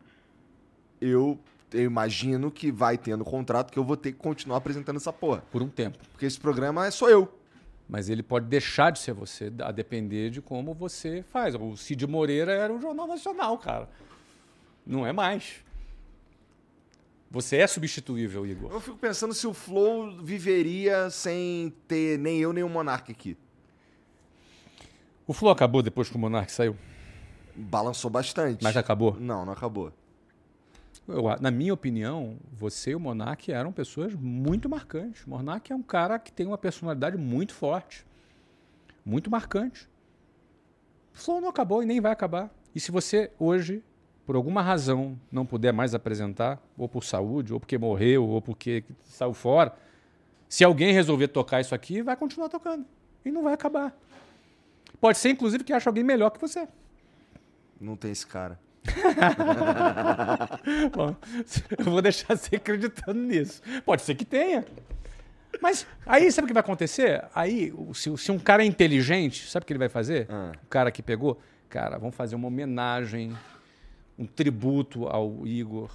eu, 1.00 1.38
eu 1.72 1.84
imagino 1.84 2.50
que 2.50 2.72
vai 2.72 2.96
tendo 2.96 3.24
contrato 3.24 3.70
que 3.70 3.78
eu 3.78 3.84
vou 3.84 3.96
ter 3.96 4.12
que 4.12 4.18
continuar 4.18 4.56
apresentando 4.56 4.96
essa 4.96 5.12
porra. 5.12 5.42
Por 5.50 5.62
um 5.62 5.68
tempo. 5.68 5.98
Porque 6.12 6.26
esse 6.26 6.40
programa 6.40 6.86
é 6.86 6.90
só 6.90 7.08
eu. 7.08 7.32
Mas 7.88 8.08
ele 8.08 8.22
pode 8.22 8.46
deixar 8.46 8.90
de 8.90 9.00
ser 9.00 9.12
você, 9.12 9.52
a 9.62 9.70
depender 9.72 10.30
de 10.30 10.40
como 10.40 10.72
você 10.72 11.24
faz. 11.30 11.54
O 11.54 11.76
Cid 11.76 12.06
Moreira 12.06 12.52
era 12.52 12.72
o 12.72 12.80
Jornal 12.80 13.06
Nacional, 13.06 13.58
cara. 13.58 13.88
Não 14.86 15.06
é 15.06 15.12
mais. 15.12 15.56
Você 17.30 17.58
é 17.58 17.66
substituível, 17.66 18.46
Igor. 18.46 18.72
Eu 18.72 18.80
fico 18.80 18.96
pensando 18.96 19.34
se 19.34 19.46
o 19.46 19.54
Flow 19.54 20.20
viveria 20.22 21.10
sem 21.10 21.72
ter 21.86 22.18
nem 22.18 22.38
eu 22.38 22.52
nem 22.52 22.64
o 22.64 22.68
Monark 22.68 23.10
aqui. 23.10 23.36
O 25.26 25.32
Flow 25.32 25.52
acabou 25.52 25.82
depois 25.82 26.08
que 26.08 26.16
o 26.16 26.18
Monark 26.18 26.50
saiu? 26.50 26.76
Balançou 27.60 28.10
bastante. 28.10 28.62
Mas 28.62 28.76
acabou? 28.76 29.16
Não, 29.18 29.44
não 29.44 29.52
acabou. 29.52 29.92
Eu, 31.06 31.24
na 31.40 31.50
minha 31.50 31.74
opinião, 31.74 32.36
você 32.52 32.92
e 32.92 32.94
o 32.94 33.00
Monark 33.00 33.50
eram 33.50 33.72
pessoas 33.72 34.14
muito 34.14 34.68
marcantes. 34.68 35.24
O 35.26 35.30
Monark 35.30 35.72
é 35.72 35.74
um 35.74 35.82
cara 35.82 36.18
que 36.18 36.32
tem 36.32 36.46
uma 36.46 36.58
personalidade 36.58 37.16
muito 37.16 37.52
forte, 37.52 38.06
muito 39.04 39.30
marcante. 39.30 39.88
O 41.14 41.18
Flow 41.18 41.40
não 41.40 41.48
acabou 41.48 41.82
e 41.82 41.86
nem 41.86 42.00
vai 42.00 42.12
acabar. 42.12 42.50
E 42.74 42.80
se 42.80 42.92
você 42.92 43.32
hoje, 43.38 43.82
por 44.24 44.36
alguma 44.36 44.62
razão, 44.62 45.18
não 45.32 45.44
puder 45.44 45.72
mais 45.72 45.94
apresentar, 45.94 46.62
ou 46.78 46.88
por 46.88 47.02
saúde, 47.02 47.52
ou 47.52 47.58
porque 47.58 47.76
morreu, 47.76 48.28
ou 48.28 48.40
porque 48.40 48.84
saiu 49.02 49.34
fora, 49.34 49.74
se 50.48 50.62
alguém 50.62 50.92
resolver 50.92 51.28
tocar 51.28 51.60
isso 51.60 51.74
aqui, 51.74 52.02
vai 52.02 52.16
continuar 52.16 52.48
tocando. 52.48 52.86
E 53.24 53.30
não 53.30 53.42
vai 53.42 53.54
acabar. 53.54 53.96
Pode 55.00 55.18
ser, 55.18 55.30
inclusive, 55.30 55.64
que 55.64 55.72
ache 55.72 55.88
alguém 55.88 56.04
melhor 56.04 56.30
que 56.30 56.40
você. 56.40 56.68
Não 57.81 57.97
tem 57.97 58.11
esse 58.11 58.27
cara. 58.27 58.59
Bom, 60.93 61.16
eu 61.78 61.85
vou 61.85 62.02
deixar 62.02 62.36
você 62.36 62.57
acreditando 62.57 63.19
nisso. 63.19 63.62
Pode 63.85 64.02
ser 64.02 64.15
que 64.15 64.24
tenha. 64.24 64.65
Mas 65.61 65.86
aí 66.07 66.31
sabe 66.31 66.44
o 66.44 66.48
que 66.48 66.55
vai 66.55 66.61
acontecer? 66.61 67.24
Aí, 67.35 67.73
se, 67.94 68.16
se 68.16 68.31
um 68.31 68.39
cara 68.39 68.62
é 68.62 68.66
inteligente, 68.66 69.48
sabe 69.48 69.65
o 69.65 69.66
que 69.66 69.73
ele 69.73 69.78
vai 69.78 69.89
fazer? 69.89 70.27
Ah. 70.31 70.52
O 70.62 70.66
cara 70.69 70.90
que 70.90 71.02
pegou, 71.02 71.40
cara, 71.69 71.98
vamos 71.98 72.15
fazer 72.15 72.36
uma 72.36 72.48
homenagem, 72.48 73.36
um 74.19 74.27
tributo 74.27 75.07
ao 75.07 75.47
Igor, 75.47 75.90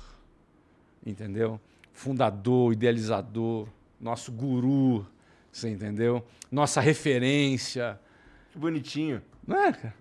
entendeu? 1.05 1.59
Fundador, 1.93 2.73
idealizador, 2.73 3.67
nosso 3.99 4.31
guru, 4.31 5.07
você 5.51 5.69
entendeu? 5.69 6.25
Nossa 6.51 6.81
referência. 6.81 7.99
Que 8.51 8.59
bonitinho. 8.59 9.21
Não 9.47 9.57
é, 9.57 9.71
cara? 9.71 9.93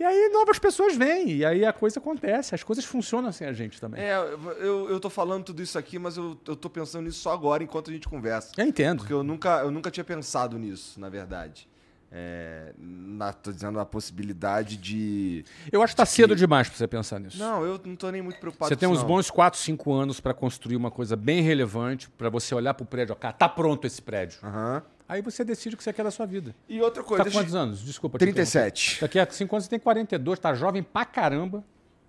E 0.00 0.04
aí 0.04 0.30
novas 0.30 0.58
pessoas 0.58 0.96
vêm, 0.96 1.30
e 1.30 1.44
aí 1.44 1.62
a 1.62 1.74
coisa 1.74 2.00
acontece, 2.00 2.54
as 2.54 2.62
coisas 2.62 2.86
funcionam 2.86 3.30
sem 3.32 3.46
a 3.46 3.52
gente 3.52 3.78
também. 3.78 4.02
É, 4.02 4.16
eu, 4.58 4.88
eu 4.88 4.98
tô 4.98 5.10
falando 5.10 5.44
tudo 5.44 5.62
isso 5.62 5.78
aqui, 5.78 5.98
mas 5.98 6.16
eu, 6.16 6.38
eu 6.48 6.56
tô 6.56 6.70
pensando 6.70 7.04
nisso 7.04 7.20
só 7.20 7.34
agora, 7.34 7.62
enquanto 7.62 7.90
a 7.90 7.92
gente 7.92 8.08
conversa. 8.08 8.52
Eu 8.56 8.66
entendo. 8.66 9.00
Porque 9.00 9.12
eu 9.12 9.22
nunca, 9.22 9.58
eu 9.58 9.70
nunca 9.70 9.90
tinha 9.90 10.02
pensado 10.02 10.58
nisso, 10.58 10.98
na 10.98 11.10
verdade. 11.10 11.68
É, 12.10 12.72
na, 12.78 13.30
tô 13.34 13.52
dizendo 13.52 13.78
a 13.78 13.84
possibilidade 13.84 14.78
de. 14.78 15.44
Eu 15.70 15.82
acho 15.82 15.92
que 15.92 15.98
tá 15.98 16.04
de 16.04 16.10
cedo 16.10 16.34
demais 16.34 16.66
para 16.66 16.78
você 16.78 16.88
pensar 16.88 17.20
nisso. 17.20 17.38
Não, 17.38 17.62
eu 17.62 17.78
não 17.84 17.94
tô 17.94 18.10
nem 18.10 18.22
muito 18.22 18.40
preocupado 18.40 18.70
Você 18.70 18.76
tem 18.76 18.88
uns 18.88 19.00
não. 19.00 19.06
bons 19.06 19.30
4, 19.30 19.60
5 19.60 19.92
anos 19.92 20.18
para 20.18 20.32
construir 20.32 20.76
uma 20.76 20.90
coisa 20.90 21.14
bem 21.14 21.42
relevante, 21.42 22.08
para 22.08 22.30
você 22.30 22.54
olhar 22.54 22.72
pro 22.72 22.86
prédio, 22.86 23.14
ó, 23.22 23.32
tá 23.32 23.48
pronto 23.48 23.86
esse 23.86 24.00
prédio. 24.00 24.38
Aham. 24.42 24.76
Uhum. 24.76 24.99
Aí 25.10 25.20
você 25.22 25.42
decide 25.42 25.74
o 25.74 25.76
que 25.76 25.82
você 25.82 25.92
quer 25.92 26.04
da 26.04 26.10
sua 26.12 26.24
vida. 26.24 26.54
E 26.68 26.80
outra 26.80 27.02
coisa. 27.02 27.24
Tá 27.24 27.28
com 27.28 27.36
quantos 27.36 27.52
anos? 27.52 27.80
Desculpa. 27.80 28.16
37. 28.16 29.00
Daqui 29.00 29.18
a 29.18 29.28
5 29.28 29.56
anos 29.56 29.64
você 29.64 29.70
tem 29.70 29.80
42, 29.80 30.38
tá 30.38 30.54
jovem 30.54 30.84
pra 30.84 31.04
caramba, 31.04 31.64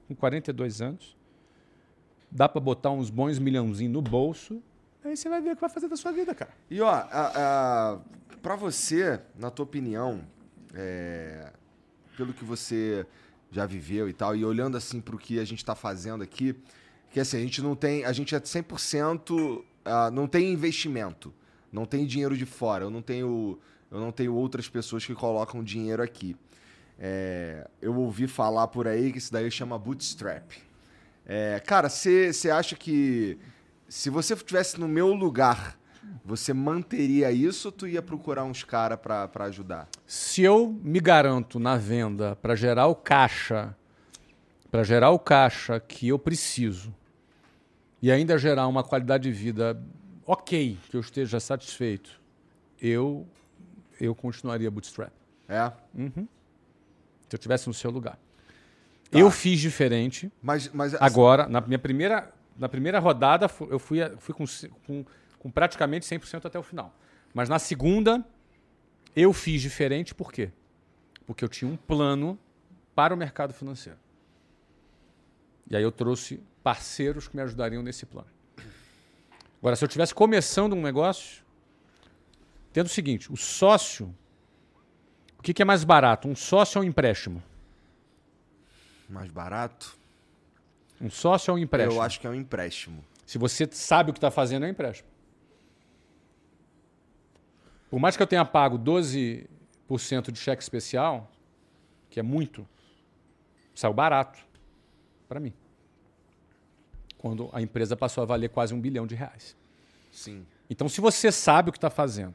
com 0.08 0.14
42 0.14 0.84
anos. 0.84 1.18
Dá 2.30 2.48
para 2.48 2.62
botar 2.62 2.92
uns 2.92 3.10
bons 3.10 3.40
milhãozinhos 3.40 3.92
no 3.92 4.04
bolso. 4.04 4.62
Aí 5.04 5.18
você 5.18 5.28
vai 5.28 5.42
ver 5.42 5.54
o 5.54 5.56
que 5.56 5.62
vai 5.62 5.70
fazer 5.72 5.88
da 5.88 5.96
sua 5.96 6.12
vida, 6.12 6.36
cara. 6.36 6.52
E 6.70 6.80
ó, 6.80 6.90
a, 6.92 7.08
a, 7.12 8.00
pra 8.40 8.56
você, 8.56 9.20
na 9.36 9.50
tua 9.50 9.64
opinião, 9.64 10.22
é, 10.76 11.52
pelo 12.16 12.34
que 12.34 12.46
você 12.46 13.04
já 13.52 13.66
viveu 13.66 14.08
e 14.10 14.14
tal, 14.14 14.36
e 14.36 14.46
olhando 14.46 14.78
assim 14.78 15.02
pro 15.02 15.18
que 15.18 15.40
a 15.40 15.44
gente 15.44 15.66
tá 15.66 15.74
fazendo 15.74 16.24
aqui, 16.24 16.56
que 17.10 17.20
assim, 17.20 17.38
a 17.38 17.42
gente 17.42 17.64
não 17.64 17.76
tem. 17.76 18.06
A 18.06 18.14
gente 18.14 18.36
é 18.36 18.40
100%. 18.40 19.32
Uh, 19.32 19.66
ah, 19.84 20.12
não 20.12 20.28
tem 20.28 20.54
investimento. 20.54 21.34
Não 21.72 21.86
tem 21.86 22.06
dinheiro 22.06 22.36
de 22.36 22.46
fora. 22.46 22.84
Eu 22.84 22.90
não 22.90 23.02
tenho, 23.02 23.58
eu 23.90 24.00
não 24.00 24.12
tenho 24.12 24.34
outras 24.34 24.68
pessoas 24.68 25.06
que 25.06 25.14
colocam 25.14 25.64
dinheiro 25.64 26.04
aqui. 26.04 26.36
É, 27.00 27.68
eu 27.82 27.96
ouvi 27.96 28.28
falar 28.28 28.68
por 28.68 28.88
aí 28.88 29.12
que 29.12 29.18
isso 29.18 29.32
daí 29.32 29.50
chama 29.50 29.80
bootstrap. 29.80 30.52
É, 31.26 31.60
cara, 31.66 31.90
você 31.90 32.52
acha 32.52 32.76
que 32.76 33.38
se 33.88 34.10
você 34.10 34.34
estivesse 34.34 34.80
no 34.80 34.88
meu 34.88 35.14
lugar, 35.14 35.78
você 36.24 36.54
manteria 36.54 37.32
isso 37.32 37.68
ou 37.68 37.72
tu 37.72 37.88
ia 37.88 38.02
procurar 38.02 38.44
uns 38.44 38.64
caras 38.64 39.00
para 39.00 39.46
ajudar? 39.46 39.88
Se 40.06 40.42
eu 40.44 40.78
me 40.84 41.00
garanto 41.00 41.60
na 41.60 41.78
venda 41.78 42.36
para 42.36 42.56
gerar 42.56 42.88
o 42.88 42.96
caixa, 42.96 43.76
para 44.70 44.84
gerar 44.84 45.12
o 45.12 45.20
caixa 45.20 45.80
que 45.80 46.08
eu 46.08 46.20
preciso 46.20 46.94
e 48.02 48.12
ainda 48.12 48.38
gerar 48.38 48.68
uma 48.68 48.84
qualidade 48.84 49.24
de 49.24 49.32
vida 49.32 49.82
ok, 50.26 50.78
que 50.90 50.96
eu 50.96 51.02
esteja 51.02 51.40
satisfeito, 51.40 52.22
eu 52.80 53.28
eu 54.00 54.16
continuaria 54.16 54.70
bootstrap. 54.72 55.14
É? 55.48 55.72
Uhum. 55.94 56.28
Se 57.30 57.36
eu 57.36 57.38
estivesse 57.38 57.68
no 57.68 57.74
seu 57.74 57.92
lugar. 57.92 58.18
Tá. 59.12 59.20
Eu 59.20 59.30
fiz 59.30 59.60
diferente. 59.60 60.32
Mas, 60.42 60.70
mas 60.70 60.96
agora, 60.96 61.48
na 61.48 61.62
minha 61.62 61.78
primeira, 61.78 62.34
na 62.58 62.68
primeira 62.68 62.98
rodada, 62.98 63.50
eu 63.70 63.78
fui, 63.78 64.00
fui 64.18 64.34
com, 64.34 64.46
com, 64.88 65.06
com 65.38 65.52
praticamente 65.52 66.06
100% 66.08 66.46
até 66.46 66.58
o 66.58 66.64
final. 66.64 66.96
Mas 67.34 67.48
na 67.48 67.60
segunda, 67.60 68.26
eu 69.16 69.32
fiz 69.34 69.62
diferente 69.62 70.16
por 70.16 70.32
quê? 70.32 70.52
Porque 71.26 71.44
eu 71.44 71.50
tinha 71.50 71.70
um 71.70 71.78
plano 71.78 72.40
para 72.96 73.14
o 73.14 73.18
mercado 73.18 73.54
financeiro. 73.54 74.00
E 75.70 75.76
aí 75.76 75.84
eu 75.84 75.92
trouxe 75.92 76.42
parceiros 76.64 77.28
que 77.28 77.36
me 77.36 77.42
ajudariam 77.42 77.84
nesse 77.84 78.06
plano. 78.06 78.28
Agora, 79.62 79.76
se 79.76 79.84
eu 79.84 79.88
estivesse 79.88 80.14
começando 80.14 80.74
um 80.74 80.82
negócio, 80.82 81.44
tendo 82.74 82.88
o 82.88 82.90
seguinte: 82.90 83.32
o 83.32 83.38
sócio. 83.38 84.14
O 85.38 85.44
que, 85.44 85.54
que 85.54 85.62
é 85.62 85.66
mais 85.66 85.84
barato? 85.84 86.28
Um 86.28 86.36
sócio 86.36 86.80
ou 86.80 86.86
um 86.86 86.88
empréstimo? 86.88 87.42
Mais 89.08 89.30
barato? 89.30 89.96
Um 91.00 91.10
sócio 91.10 91.52
ou 91.52 91.58
um 91.58 91.62
empréstimo? 91.62 91.96
Eu 91.96 92.02
acho 92.02 92.20
que 92.20 92.28
é 92.28 92.30
um 92.30 92.36
empréstimo. 92.36 93.04
Se 93.26 93.38
você 93.38 93.68
sabe 93.72 94.10
o 94.10 94.14
que 94.14 94.18
está 94.18 94.30
fazendo, 94.30 94.66
é 94.66 94.68
um 94.68 94.72
empréstimo. 94.72 95.10
Por 97.90 98.00
mais 98.00 98.16
que 98.16 98.24
eu 98.24 98.28
tenha 98.28 98.46
pago 98.46 98.80
12% 98.80 99.48
de 100.32 100.40
cheque 100.40 100.62
especial, 100.62 101.30
que 102.10 102.20
é 102.20 102.24
muito, 102.24 102.68
saiu 103.74 103.94
barato 103.94 104.40
para 105.28 105.40
mim 105.40 105.54
quando 107.22 107.52
a 107.54 107.62
empresa 107.62 107.96
passou 107.96 108.24
a 108.24 108.26
valer 108.26 108.50
quase 108.50 108.74
um 108.74 108.82
bilhão 108.82 109.06
de 109.06 109.14
reais. 109.14 109.56
Sim. 110.12 110.44
Então, 110.68 110.90
se 110.90 111.00
você 111.00 111.32
sabe 111.32 111.70
o 111.70 111.72
que 111.72 111.78
está 111.78 111.92
fazendo, 111.92 112.34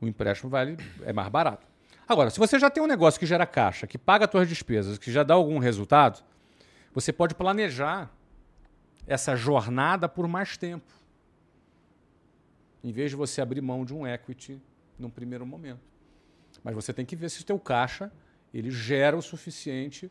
o 0.00 0.08
empréstimo 0.08 0.50
vale, 0.50 0.76
é 1.02 1.12
mais 1.12 1.28
barato. 1.28 1.64
Agora, 2.08 2.28
se 2.28 2.36
você 2.36 2.58
já 2.58 2.68
tem 2.68 2.82
um 2.82 2.88
negócio 2.88 3.20
que 3.20 3.24
gera 3.24 3.46
caixa, 3.46 3.86
que 3.86 3.96
paga 3.96 4.24
as 4.24 4.30
suas 4.32 4.48
despesas, 4.48 4.98
que 4.98 5.12
já 5.12 5.22
dá 5.22 5.34
algum 5.34 5.58
resultado, 5.58 6.24
você 6.92 7.12
pode 7.12 7.36
planejar 7.36 8.10
essa 9.06 9.36
jornada 9.36 10.08
por 10.08 10.26
mais 10.26 10.56
tempo. 10.56 10.92
Em 12.82 12.90
vez 12.90 13.10
de 13.10 13.16
você 13.16 13.40
abrir 13.40 13.60
mão 13.60 13.84
de 13.84 13.94
um 13.94 14.04
equity 14.04 14.60
num 14.98 15.08
primeiro 15.08 15.46
momento. 15.46 15.80
Mas 16.64 16.74
você 16.74 16.92
tem 16.92 17.06
que 17.06 17.14
ver 17.14 17.30
se 17.30 17.42
o 17.42 17.44
teu 17.44 17.60
caixa 17.60 18.10
ele 18.52 18.72
gera 18.72 19.16
o 19.16 19.22
suficiente 19.22 20.10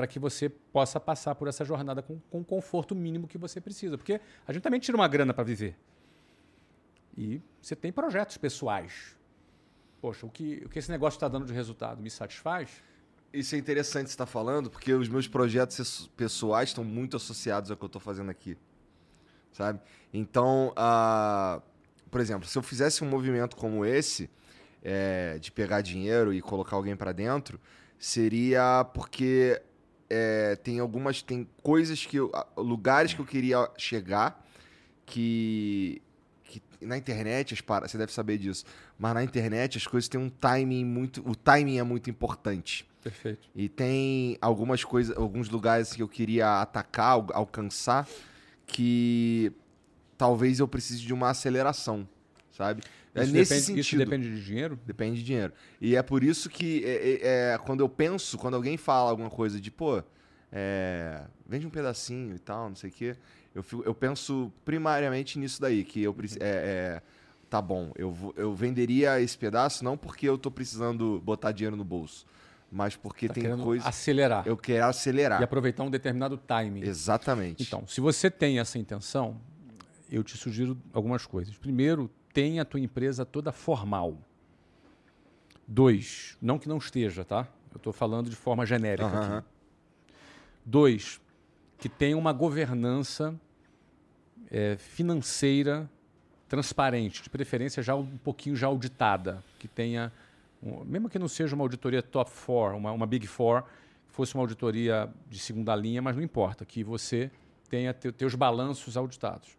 para 0.00 0.06
que 0.06 0.18
você 0.18 0.48
possa 0.48 0.98
passar 0.98 1.34
por 1.34 1.46
essa 1.46 1.62
jornada 1.62 2.00
com, 2.00 2.18
com 2.30 2.40
o 2.40 2.44
conforto 2.44 2.94
mínimo 2.94 3.28
que 3.28 3.36
você 3.36 3.60
precisa. 3.60 3.98
Porque 3.98 4.18
a 4.48 4.52
gente 4.52 4.62
também 4.62 4.80
tira 4.80 4.96
uma 4.96 5.06
grana 5.06 5.34
para 5.34 5.44
viver. 5.44 5.76
E 7.14 7.42
você 7.60 7.76
tem 7.76 7.92
projetos 7.92 8.38
pessoais. 8.38 9.14
Poxa, 10.00 10.24
o 10.24 10.30
que, 10.30 10.62
o 10.64 10.70
que 10.70 10.78
esse 10.78 10.90
negócio 10.90 11.18
está 11.18 11.28
dando 11.28 11.44
de 11.44 11.52
resultado 11.52 12.00
me 12.00 12.08
satisfaz? 12.08 12.82
Isso 13.30 13.54
é 13.54 13.58
interessante 13.58 14.06
você 14.06 14.14
estar 14.14 14.24
tá 14.24 14.32
falando, 14.32 14.70
porque 14.70 14.90
os 14.94 15.06
meus 15.06 15.28
projetos 15.28 16.10
pessoais 16.16 16.70
estão 16.70 16.82
muito 16.82 17.18
associados 17.18 17.70
ao 17.70 17.76
que 17.76 17.84
eu 17.84 17.88
estou 17.88 18.00
fazendo 18.00 18.30
aqui. 18.30 18.56
Sabe? 19.52 19.80
Então, 20.14 20.72
uh, 20.78 21.60
por 22.10 22.22
exemplo, 22.22 22.48
se 22.48 22.56
eu 22.56 22.62
fizesse 22.62 23.04
um 23.04 23.06
movimento 23.06 23.54
como 23.54 23.84
esse, 23.84 24.30
é, 24.82 25.38
de 25.38 25.52
pegar 25.52 25.82
dinheiro 25.82 26.32
e 26.32 26.40
colocar 26.40 26.76
alguém 26.76 26.96
para 26.96 27.12
dentro, 27.12 27.60
seria 27.98 28.82
porque 28.94 29.60
é, 30.10 30.56
tem 30.56 30.80
algumas 30.80 31.22
tem 31.22 31.48
coisas 31.62 32.04
que 32.04 32.16
eu, 32.16 32.32
lugares 32.56 33.14
que 33.14 33.20
eu 33.20 33.24
queria 33.24 33.70
chegar 33.78 34.44
que, 35.06 36.02
que 36.44 36.60
na 36.80 36.98
internet 36.98 37.54
as 37.54 37.60
para, 37.60 37.86
você 37.86 37.96
deve 37.96 38.12
saber 38.12 38.36
disso 38.36 38.64
mas 38.98 39.14
na 39.14 39.22
internet 39.22 39.78
as 39.78 39.86
coisas 39.86 40.08
têm 40.08 40.20
um 40.20 40.28
timing 40.28 40.84
muito 40.84 41.22
o 41.26 41.34
timing 41.36 41.78
é 41.78 41.82
muito 41.82 42.10
importante. 42.10 42.88
Perfeito. 43.02 43.48
E 43.54 43.66
tem 43.66 44.36
algumas 44.42 44.84
coisas 44.84 45.16
alguns 45.16 45.48
lugares 45.48 45.94
que 45.94 46.02
eu 46.02 46.08
queria 46.08 46.60
atacar 46.60 47.24
alcançar 47.32 48.06
que 48.66 49.52
talvez 50.18 50.58
eu 50.58 50.68
precise 50.68 51.00
de 51.00 51.14
uma 51.14 51.30
aceleração 51.30 52.06
sabe 52.52 52.82
É 53.14 53.24
isso 53.24 53.32
nesse 53.32 53.50
depende, 53.50 53.66
sentido. 53.66 53.80
Isso 53.80 53.96
depende 53.98 54.30
de 54.30 54.44
dinheiro? 54.44 54.78
Depende 54.86 55.18
de 55.18 55.24
dinheiro. 55.24 55.52
E 55.80 55.96
é 55.96 56.02
por 56.02 56.22
isso 56.22 56.48
que 56.48 56.84
é, 56.84 56.90
é, 56.90 57.54
é, 57.54 57.58
quando 57.58 57.80
eu 57.80 57.88
penso, 57.88 58.38
quando 58.38 58.54
alguém 58.54 58.76
fala 58.76 59.10
alguma 59.10 59.30
coisa 59.30 59.60
de, 59.60 59.70
pô, 59.70 60.02
é, 60.52 61.22
vende 61.46 61.66
um 61.66 61.70
pedacinho 61.70 62.34
e 62.34 62.38
tal, 62.38 62.68
não 62.68 62.76
sei 62.76 62.90
o 62.90 62.92
quê, 62.92 63.16
eu, 63.54 63.62
fico, 63.62 63.82
eu 63.84 63.94
penso 63.94 64.52
primariamente 64.64 65.38
nisso 65.38 65.60
daí, 65.60 65.84
que 65.84 66.02
eu 66.02 66.14
preciso. 66.14 66.40
É, 66.42 67.02
tá 67.48 67.60
bom, 67.60 67.90
eu, 67.96 68.32
eu 68.36 68.54
venderia 68.54 69.20
esse 69.20 69.36
pedaço 69.36 69.84
não 69.84 69.96
porque 69.96 70.28
eu 70.28 70.38
tô 70.38 70.50
precisando 70.50 71.20
botar 71.20 71.50
dinheiro 71.50 71.76
no 71.76 71.84
bolso, 71.84 72.24
mas 72.70 72.94
porque 72.94 73.26
tá 73.26 73.34
tem 73.34 73.58
coisa. 73.58 73.88
Acelerar. 73.88 74.46
Eu 74.46 74.56
quero 74.56 74.86
acelerar. 74.86 75.40
E 75.40 75.44
aproveitar 75.44 75.82
um 75.82 75.90
determinado 75.90 76.36
timing. 76.36 76.82
Exatamente. 76.84 77.64
Então, 77.64 77.84
se 77.88 78.00
você 78.00 78.30
tem 78.30 78.60
essa 78.60 78.78
intenção, 78.78 79.40
eu 80.08 80.22
te 80.22 80.36
sugiro 80.36 80.78
algumas 80.92 81.26
coisas. 81.26 81.56
Primeiro, 81.56 82.08
tenha 82.32 82.62
a 82.62 82.64
tua 82.64 82.80
empresa 82.80 83.24
toda 83.24 83.52
formal. 83.52 84.16
Dois, 85.66 86.36
não 86.40 86.58
que 86.58 86.68
não 86.68 86.78
esteja, 86.78 87.24
tá? 87.24 87.46
Eu 87.70 87.76
estou 87.76 87.92
falando 87.92 88.28
de 88.28 88.36
forma 88.36 88.66
genérica 88.66 89.06
uhum. 89.06 89.36
aqui. 89.38 89.46
Dois, 90.64 91.20
que 91.78 91.88
tenha 91.88 92.16
uma 92.16 92.32
governança 92.32 93.34
é, 94.50 94.76
financeira 94.76 95.88
transparente, 96.48 97.22
de 97.22 97.30
preferência 97.30 97.80
já 97.82 97.94
um 97.94 98.18
pouquinho 98.18 98.56
já 98.56 98.66
auditada, 98.66 99.42
que 99.58 99.68
tenha, 99.68 100.12
um, 100.60 100.84
mesmo 100.84 101.08
que 101.08 101.18
não 101.18 101.28
seja 101.28 101.54
uma 101.54 101.62
auditoria 101.62 102.02
top 102.02 102.28
four, 102.30 102.74
uma, 102.74 102.90
uma 102.90 103.06
big 103.06 103.26
four, 103.26 103.62
fosse 104.08 104.34
uma 104.34 104.42
auditoria 104.42 105.08
de 105.28 105.38
segunda 105.38 105.74
linha, 105.76 106.02
mas 106.02 106.16
não 106.16 106.22
importa, 106.22 106.64
que 106.64 106.82
você 106.82 107.30
tenha 107.68 107.94
te, 107.94 108.10
teus 108.10 108.34
balanços 108.34 108.96
auditados. 108.96 109.56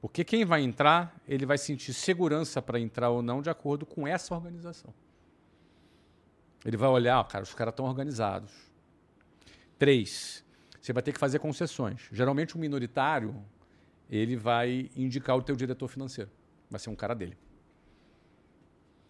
Porque 0.00 0.24
quem 0.24 0.44
vai 0.44 0.62
entrar, 0.62 1.20
ele 1.26 1.44
vai 1.44 1.58
sentir 1.58 1.92
segurança 1.92 2.62
para 2.62 2.78
entrar 2.78 3.10
ou 3.10 3.20
não 3.20 3.42
de 3.42 3.50
acordo 3.50 3.84
com 3.84 4.06
essa 4.06 4.34
organização. 4.34 4.94
Ele 6.64 6.76
vai 6.76 6.88
olhar, 6.88 7.20
oh, 7.20 7.24
cara, 7.24 7.42
os 7.42 7.54
caras 7.54 7.72
estão 7.72 7.86
organizados. 7.86 8.52
Três, 9.78 10.44
você 10.80 10.92
vai 10.92 11.02
ter 11.02 11.12
que 11.12 11.18
fazer 11.18 11.38
concessões. 11.38 12.08
Geralmente 12.12 12.54
o 12.54 12.58
um 12.58 12.60
minoritário, 12.60 13.34
ele 14.08 14.36
vai 14.36 14.90
indicar 14.96 15.36
o 15.36 15.42
teu 15.42 15.56
diretor 15.56 15.88
financeiro. 15.88 16.30
Vai 16.70 16.78
ser 16.78 16.90
um 16.90 16.96
cara 16.96 17.14
dele. 17.14 17.36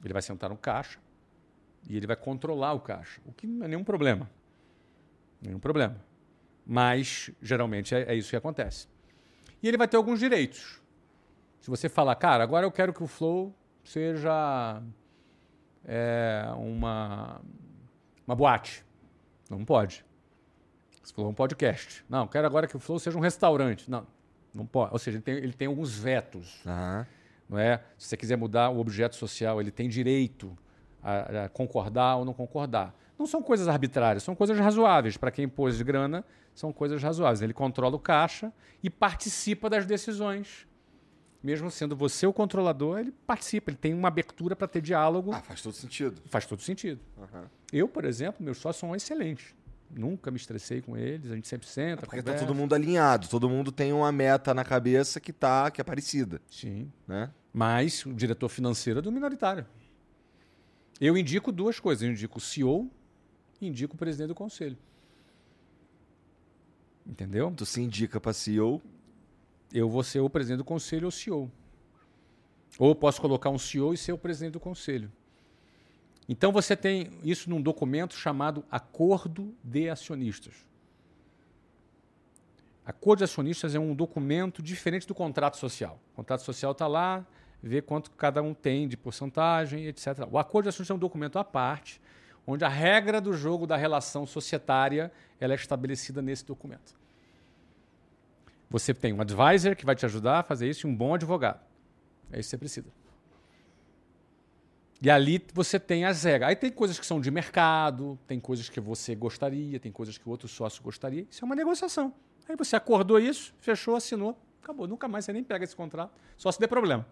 Ele 0.03 0.13
vai 0.13 0.23
sentar 0.23 0.49
no 0.51 0.57
caixa 0.57 0.99
e 1.89 1.97
ele 1.97 2.07
vai 2.07 2.17
controlar 2.17 2.73
o 2.73 2.81
caixa, 2.81 3.21
o 3.27 3.33
que 3.33 3.47
não 3.47 3.65
é 3.65 3.69
nenhum 3.69 3.85
problema. 3.85 4.31
Nenhum 5.41 5.59
problema. 5.59 5.97
Mas, 6.67 7.31
geralmente, 7.41 7.95
é, 7.95 8.03
é 8.03 8.15
isso 8.15 8.31
que 8.31 8.37
acontece. 8.37 8.87
E 9.63 9.69
ele 9.69 9.77
vai 9.77 9.89
ter 9.89 9.97
alguns 9.97 10.19
direitos. 10.19 10.81
Se 11.61 11.71
você 11.71 11.89
falar, 11.89 12.15
cara, 12.15 12.43
agora 12.43 12.65
eu 12.65 12.71
quero 12.71 12.93
que 12.93 13.03
o 13.03 13.07
Flow 13.07 13.55
seja 13.83 14.83
é, 15.85 16.45
uma, 16.57 17.41
uma 18.27 18.37
boate. 18.37 18.85
Não 19.51 19.65
pode. 19.65 20.05
Você 21.03 21.15
falou 21.15 21.31
um 21.31 21.35
podcast. 21.35 22.05
Não, 22.09 22.27
quero 22.27 22.47
agora 22.47 22.67
que 22.67 22.77
o 22.77 22.79
Flow 22.79 22.99
seja 22.99 23.17
um 23.17 23.21
restaurante. 23.21 23.91
Não, 23.91 24.07
não 24.55 24.67
pode. 24.67 24.93
Ou 24.93 24.99
seja, 24.99 25.17
ele 25.17 25.23
tem, 25.23 25.35
ele 25.35 25.53
tem 25.53 25.69
alguns 25.69 25.99
vetos. 25.99 26.63
Uhum. 26.65 27.07
Não 27.49 27.59
é? 27.59 27.83
Se 27.97 28.09
você 28.09 28.17
quiser 28.17 28.37
mudar 28.37 28.69
o 28.69 28.79
objeto 28.79 29.17
social, 29.17 29.61
ele 29.61 29.71
tem 29.71 29.89
direito 29.89 30.57
a, 31.03 31.45
a 31.45 31.49
concordar 31.49 32.17
ou 32.17 32.25
não 32.25 32.35
concordar. 32.35 32.95
Não 33.19 33.27
são 33.27 33.43
coisas 33.43 33.67
arbitrárias, 33.67 34.23
são 34.23 34.35
coisas 34.35 34.57
razoáveis. 34.59 35.17
Para 35.17 35.31
quem 35.31 35.49
pôs 35.49 35.77
de 35.77 35.83
grana, 35.83 36.25
são 36.55 36.73
coisas 36.73 37.03
razoáveis. 37.03 37.43
Ele 37.43 37.53
controla 37.53 37.97
o 37.97 37.99
caixa 37.99 38.53
e 38.83 38.89
participa 38.89 39.69
das 39.69 39.85
decisões. 39.85 40.67
Mesmo 41.43 41.71
sendo 41.71 41.97
você 41.97 42.27
o 42.27 42.33
controlador, 42.33 42.99
ele 42.99 43.13
participa, 43.27 43.71
ele 43.71 43.77
tem 43.77 43.95
uma 43.95 44.09
abertura 44.09 44.57
para 44.57 44.67
ter 44.67 44.81
diálogo. 44.81 45.33
Ah, 45.33 45.41
faz 45.41 45.63
todo 45.63 45.73
sentido. 45.73 46.21
Faz 46.27 46.47
todo 46.47 46.61
sentido. 46.63 47.01
Uhum. 47.17 47.45
Eu, 47.73 47.89
por 47.89 48.05
exemplo, 48.05 48.45
meus 48.45 48.59
sócios 48.59 48.81
são 48.81 48.95
excelentes. 48.95 49.55
Nunca 49.91 50.31
me 50.31 50.37
estressei 50.37 50.83
com 50.83 50.97
eles, 50.97 51.31
a 51.31 51.35
gente 51.35 51.49
sempre 51.49 51.67
senta. 51.67 52.03
É 52.03 52.07
porque 52.07 52.19
está 52.19 52.35
todo 52.35 52.55
mundo 52.55 52.75
alinhado, 52.75 53.29
todo 53.29 53.49
mundo 53.49 53.73
tem 53.73 53.93
uma 53.93 54.13
meta 54.13 54.53
na 54.53 54.65
cabeça 54.65 55.19
que 55.19 55.33
tá, 55.33 55.71
que 55.71 55.81
é 55.81 55.85
parecida. 55.85 56.41
Sim. 56.51 56.93
Né? 57.07 57.31
Mas 57.53 58.05
o 58.05 58.13
diretor 58.13 58.49
financeiro 58.49 58.99
é 58.99 59.03
do 59.03 59.11
minoritário. 59.11 59.65
Eu 61.01 61.17
indico 61.17 61.51
duas 61.53 61.79
coisas. 61.79 62.03
Eu 62.03 62.11
indico 62.11 62.39
o 62.39 62.41
CEO 62.41 62.91
indico 63.61 63.95
o 63.95 63.99
presidente 63.99 64.29
do 64.29 64.35
conselho. 64.35 64.77
Entendeu? 67.07 67.53
Tu 67.57 67.65
se 67.65 67.81
indica 67.81 68.21
para 68.21 68.33
CEO? 68.33 68.83
Eu 69.73 69.89
vou 69.89 70.03
ser 70.03 70.21
o 70.21 70.31
presidente 70.31 70.59
do 70.59 70.65
conselho 70.65 71.07
ou 71.07 71.11
CEO. 71.11 71.51
Ou 72.79 72.95
posso 72.95 73.21
colocar 73.21 73.51
um 73.51 73.59
CEO 73.59 73.95
e 73.95 73.97
ser 73.97 74.13
o 74.13 74.19
presidente 74.19 74.53
do 74.53 74.61
conselho. 74.61 75.11
Então 76.29 76.53
você 76.53 76.77
tem 76.77 77.11
isso 77.25 77.49
num 77.49 77.61
documento 77.61 78.15
chamado 78.15 78.63
Acordo 78.71 79.55
de 79.65 79.89
Acionistas. 79.89 80.55
Acordo 82.85 83.19
de 83.19 83.25
Acionistas 83.25 83.75
é 83.75 83.79
um 83.79 83.95
documento 83.95 84.63
diferente 84.63 85.07
do 85.07 85.15
contrato 85.15 85.57
social. 85.57 85.99
O 86.13 86.17
contrato 86.17 86.43
social 86.43 86.73
está 86.73 86.87
lá, 86.87 87.27
vê 87.63 87.81
quanto 87.81 88.11
cada 88.11 88.43
um 88.43 88.53
tem 88.53 88.87
de 88.87 88.97
porcentagem, 88.97 89.87
etc. 89.87 90.27
O 90.31 90.39
Acordo 90.39 90.65
de 90.65 90.69
Acionistas 90.69 90.91
é 90.91 90.95
um 90.95 90.99
documento 90.99 91.39
à 91.39 91.45
parte, 91.45 92.01
onde 92.51 92.65
a 92.65 92.69
regra 92.69 93.21
do 93.21 93.35
jogo 93.35 93.67
da 93.67 93.77
relação 93.77 94.27
societária 94.27 95.13
ela 95.39 95.53
é 95.53 95.57
estabelecida 95.57 96.23
nesse 96.23 96.47
documento. 96.47 96.95
Você 98.71 98.95
tem 98.95 99.13
um 99.13 99.21
advisor 99.21 99.77
que 99.77 99.85
vai 99.85 99.95
te 99.95 100.07
ajudar 100.07 100.39
a 100.39 100.43
fazer 100.43 100.67
isso 100.67 100.87
e 100.87 100.91
um 100.91 100.97
bom 100.97 101.15
advogado. 101.15 101.61
É 102.33 102.41
isso 102.41 102.47
que 102.47 102.51
você 102.51 102.59
precisa. 102.59 102.89
E 105.01 105.11
ali 105.11 105.45
você 105.53 105.79
tem 105.79 106.07
as 106.07 106.25
regras. 106.25 106.49
Aí 106.49 106.57
tem 106.57 106.73
coisas 106.73 106.99
que 106.99 107.05
são 107.05 107.21
de 107.21 107.31
mercado, 107.31 108.19
tem 108.27 108.41
coisas 108.41 108.71
que 108.71 108.81
você 108.81 109.15
gostaria, 109.15 109.79
tem 109.79 109.93
coisas 109.93 110.17
que 110.17 110.27
o 110.27 110.31
outro 110.31 110.49
sócio 110.49 110.83
gostaria. 110.83 111.27
Isso 111.31 111.45
é 111.45 111.47
uma 111.47 111.55
negociação. 111.55 112.15
Aí 112.49 112.57
você 112.57 112.75
acordou 112.77 113.21
isso, 113.21 113.55
fechou, 113.61 113.95
assinou, 113.95 114.39
acabou. 114.63 114.89
Nunca 114.89 115.07
mais 115.07 115.27
você 115.27 115.35
nem 115.35 115.45
pega 115.45 115.65
esse 115.65 115.77
contrato, 115.77 116.13
só 116.37 116.51
se 116.51 116.59
der 116.59 116.67
problema. 116.67 117.07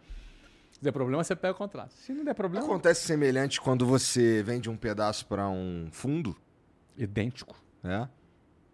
Se 0.77 0.85
der 0.85 0.93
problema, 0.93 1.25
você 1.25 1.35
pega 1.35 1.55
o 1.55 1.57
contrato. 1.57 1.93
Se 1.93 2.13
não 2.13 2.23
der 2.23 2.35
problema. 2.35 2.67
Acontece 2.67 3.07
semelhante 3.07 3.59
quando 3.59 3.87
você 3.87 4.43
vende 4.43 4.69
um 4.69 4.77
pedaço 4.77 5.25
para 5.25 5.49
um 5.49 5.89
fundo? 5.91 6.37
Idêntico. 6.99 7.57
É? 7.83 8.07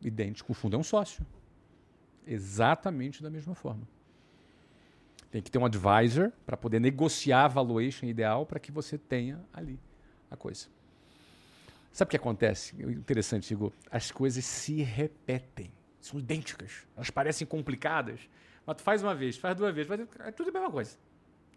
Idêntico. 0.00 0.50
O 0.50 0.54
fundo 0.54 0.74
é 0.74 0.78
um 0.80 0.82
sócio. 0.82 1.24
Exatamente 2.26 3.22
da 3.22 3.30
mesma 3.30 3.54
forma. 3.54 3.86
Tem 5.30 5.40
que 5.40 5.48
ter 5.48 5.58
um 5.58 5.64
advisor 5.64 6.32
para 6.44 6.56
poder 6.56 6.80
negociar 6.80 7.44
a 7.44 7.48
valuation 7.48 8.06
ideal 8.06 8.44
para 8.44 8.58
que 8.58 8.72
você 8.72 8.98
tenha 8.98 9.40
ali 9.52 9.78
a 10.28 10.36
coisa. 10.36 10.66
Sabe 11.92 12.08
o 12.08 12.10
que 12.10 12.16
acontece? 12.16 12.74
Interessante, 12.82 13.52
Igor. 13.52 13.70
As 13.88 14.10
coisas 14.10 14.44
se 14.44 14.82
repetem. 14.82 15.70
São 16.00 16.18
idênticas. 16.18 16.84
Elas 16.96 17.10
parecem 17.10 17.46
complicadas. 17.46 18.28
Mas 18.66 18.78
tu 18.78 18.82
faz 18.82 19.04
uma 19.04 19.14
vez, 19.14 19.36
faz 19.36 19.56
duas 19.56 19.72
vezes. 19.72 19.86
Faz... 19.86 20.00
É 20.26 20.32
tudo 20.32 20.50
a 20.50 20.52
mesma 20.52 20.70
coisa. 20.70 20.98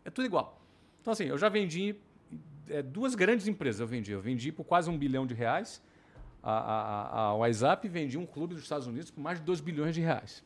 É 0.06 0.10
tudo 0.10 0.26
igual. 0.26 0.62
Então, 1.02 1.12
assim, 1.12 1.26
eu 1.26 1.38
já 1.38 1.50
vendi 1.50 1.96
é, 2.70 2.82
duas 2.82 3.16
grandes 3.16 3.48
empresas. 3.48 3.82
Eu 3.82 3.88
vendi. 3.88 4.12
Eu 4.12 4.22
vendi 4.22 4.52
por 4.52 4.64
quase 4.64 4.90
um 4.90 4.98
bilhão 4.98 5.28
de 5.28 5.34
reais 5.34 5.82
a, 6.42 6.52
a, 6.52 7.20
a 7.26 7.36
WhatsApp 7.36 7.86
e 7.86 7.90
vendi 7.90 8.18
um 8.18 8.26
clube 8.26 8.54
dos 8.54 8.64
Estados 8.64 8.88
Unidos 8.88 9.12
por 9.12 9.20
mais 9.20 9.40
de 9.40 9.46
2 9.46 9.60
bilhões 9.60 9.94
de 9.94 10.02
reais. 10.02 10.44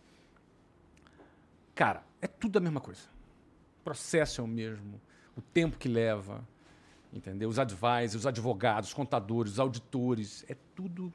Cara, 1.76 2.03
é 2.22 2.27
tudo 2.27 2.57
a 2.57 2.60
mesma 2.60 2.81
coisa 2.81 3.19
processo 3.90 4.40
é 4.40 4.44
o 4.44 4.48
mesmo, 4.48 5.02
o 5.36 5.41
tempo 5.41 5.76
que 5.76 5.88
leva, 5.88 6.48
entendeu? 7.11 7.49
Os 7.49 7.57
advisors, 7.57 8.14
os 8.14 8.27
advogados, 8.27 8.90
os 8.90 8.94
contadores, 8.94 9.53
os 9.53 9.60
auditores, 9.60 10.45
é 10.48 10.56
tudo 10.76 11.11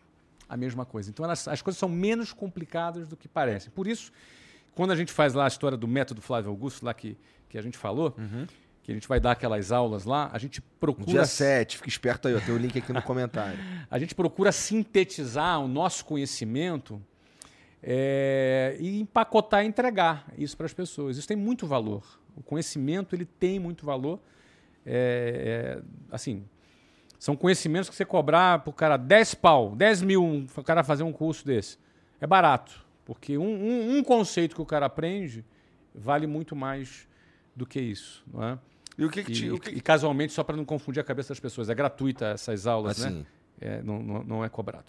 a 0.49 0.57
mesma 0.57 0.85
coisa. 0.85 1.09
Então 1.09 1.25
elas, 1.25 1.47
as 1.47 1.63
coisas 1.63 1.79
são 1.79 1.89
menos 1.89 2.33
complicadas 2.33 3.07
do 3.07 3.17
que 3.17 3.29
parecem. 3.29 3.71
Por 3.71 3.87
isso, 3.87 4.11
quando 4.75 4.91
a 4.91 4.97
gente 4.97 5.13
faz 5.13 5.35
lá 5.35 5.45
a 5.45 5.49
história 5.49 5.79
do 5.79 5.87
método 5.87 6.21
Flávio 6.21 6.51
Augusto, 6.51 6.85
lá 6.85 6.93
que, 6.93 7.17
que 7.55 7.59
a 7.59 7.63
gente 7.63 7.79
falou, 7.79 8.13
uhum. 8.19 8.49
que 8.83 8.91
a 8.91 8.95
gente 8.95 9.07
vai 9.07 9.21
dar 9.21 9.31
aquelas 9.31 9.71
aulas 9.71 10.05
lá, 10.05 10.29
a 10.33 10.39
gente 10.39 10.61
procura. 10.61 11.07
Dia 11.07 11.25
7, 11.25 11.77
fica 11.77 11.89
esperto 11.89 12.27
aí, 12.27 12.35
ó, 12.35 12.41
tem 12.41 12.53
o 12.53 12.59
link 12.59 12.77
aqui 12.77 12.93
no 12.93 13.01
comentário. 13.01 13.57
a 13.89 13.97
gente 13.97 14.13
procura 14.13 14.51
sintetizar 14.51 15.61
o 15.61 15.69
nosso 15.69 16.05
conhecimento 16.05 17.01
é, 17.81 18.77
e 18.81 19.01
empacotar 19.01 19.65
e 19.65 19.69
entregar 19.69 20.27
isso 20.37 20.57
para 20.57 20.67
as 20.67 20.73
pessoas. 20.73 21.17
Isso 21.17 21.29
tem 21.29 21.37
muito 21.37 21.65
valor. 21.65 22.03
O 22.35 22.43
conhecimento 22.43 23.15
ele 23.15 23.25
tem 23.25 23.61
muito 23.61 23.87
valor. 23.87 24.19
É, 24.85 25.79
é, 25.79 25.83
assim, 26.11 26.45
são 27.21 27.37
conhecimentos 27.37 27.89
que 27.89 27.95
você 27.95 28.05
cobrar 28.05 28.59
para 28.59 28.71
o 28.71 28.73
cara 28.73 28.97
10 28.97 29.37
pau, 29.37 29.77
10 29.77 30.03
mil, 30.03 30.45
o 30.57 30.63
cara 30.65 30.83
fazer 30.83 31.05
um 31.05 31.13
curso 31.13 31.47
desse. 31.47 31.79
É 32.21 32.27
barato, 32.27 32.85
porque 33.05 33.39
um, 33.39 33.45
um, 33.45 33.99
um, 33.99 34.03
conceito 34.03 34.57
que 34.57 34.61
o 34.61 34.67
cara 34.67 34.87
aprende 34.87 35.45
vale 35.95 36.27
muito 36.27 36.57
mais 36.57 37.07
do 37.55 37.67
que 37.67 37.81
isso. 37.81 38.23
Não 38.33 38.43
é? 38.43 38.59
E, 38.97 39.05
o 39.05 39.11
que, 39.11 39.25
que 39.25 39.33
te, 39.33 39.47
e, 39.47 39.53
o 39.53 39.59
que... 39.59 39.71
e 39.71 39.81
casualmente, 39.81 40.33
só 40.33 40.45
para 40.45 40.57
não 40.57 40.65
confundir 40.65 41.01
a 41.01 41.05
cabeça 41.05 41.31
das 41.31 41.41
pessoas, 41.41 41.69
é 41.69 41.75
gratuita 41.75 42.27
essas 42.27 42.67
aulas, 42.67 43.01
assim. 43.01 43.19
né? 43.19 43.27
É, 43.61 43.83
não, 43.83 44.03
não, 44.03 44.25
não 44.25 44.45
é 44.45 44.49
cobrado. 44.49 44.87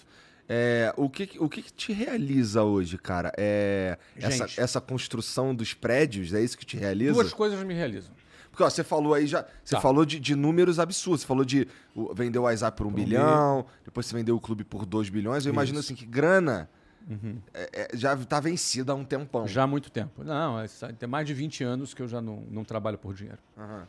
É, 0.47 0.93
o 0.95 1.09
que, 1.09 1.29
o 1.39 1.49
que 1.49 1.63
te 1.63 1.91
realiza 1.91 2.63
hoje, 2.63 2.97
cara? 2.97 3.31
É 3.35 3.97
essa, 4.15 4.47
essa 4.57 4.81
construção 4.81 5.55
dos 5.55 5.73
prédios, 5.73 6.33
é 6.33 6.41
isso 6.41 6.57
que 6.57 6.65
te 6.65 6.77
realiza? 6.77 7.13
Duas 7.13 7.33
coisas 7.33 7.63
me 7.63 7.73
realizam. 7.73 8.13
Porque 8.51 8.63
ó, 8.63 8.69
você 8.69 8.83
falou 8.83 9.13
aí 9.13 9.27
já. 9.27 9.45
Você 9.63 9.75
tá. 9.75 9.81
falou 9.81 10.05
de, 10.05 10.17
de, 10.19 10.33
números 10.33 10.79
absurdos. 10.79 11.21
Você 11.21 11.27
falou 11.27 11.43
de 11.43 11.67
vender 12.15 12.39
o 12.39 12.43
WhatsApp 12.43 12.77
por 12.77 12.87
um, 12.87 12.89
um 12.89 12.93
bilhão, 12.93 13.25
bilhão, 13.25 13.65
depois 13.83 14.05
você 14.05 14.15
vendeu 14.15 14.35
o 14.35 14.39
clube 14.39 14.63
por 14.63 14.85
dois 14.85 15.09
bilhões. 15.09 15.45
Eu 15.45 15.49
Isso. 15.49 15.55
imagino 15.55 15.79
assim 15.79 15.93
que 15.93 16.05
grana. 16.05 16.69
Uhum. 17.09 17.39
É, 17.53 17.89
já 17.93 18.13
está 18.15 18.39
vencida 18.39 18.91
há 18.91 18.95
um 18.95 19.05
tempão. 19.05 19.47
Já 19.47 19.63
há 19.63 19.67
muito 19.67 19.91
tempo. 19.91 20.23
Não, 20.23 20.59
é, 20.59 20.67
tem 20.97 21.07
mais 21.07 21.27
de 21.27 21.33
20 21.33 21.63
anos 21.63 21.93
que 21.93 22.01
eu 22.01 22.07
já 22.07 22.21
não, 22.21 22.41
não 22.49 22.63
trabalho 22.63 22.97
por 22.97 23.13
dinheiro. 23.13 23.39
Uhum. 23.57 23.83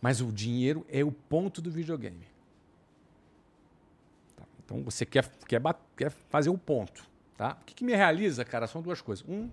Mas 0.00 0.20
o 0.20 0.32
dinheiro 0.32 0.84
é 0.88 1.04
o 1.04 1.12
ponto 1.12 1.60
do 1.60 1.70
videogame. 1.70 2.26
Tá. 4.36 4.44
Então 4.64 4.82
você 4.82 5.06
quer, 5.06 5.28
quer, 5.46 5.62
quer 5.96 6.10
fazer 6.10 6.50
o 6.50 6.58
ponto. 6.58 7.04
Tá? 7.36 7.56
O 7.60 7.64
que, 7.64 7.74
que 7.74 7.84
me 7.84 7.94
realiza, 7.94 8.44
cara, 8.44 8.66
são 8.66 8.82
duas 8.82 9.00
coisas. 9.00 9.24
Um, 9.28 9.48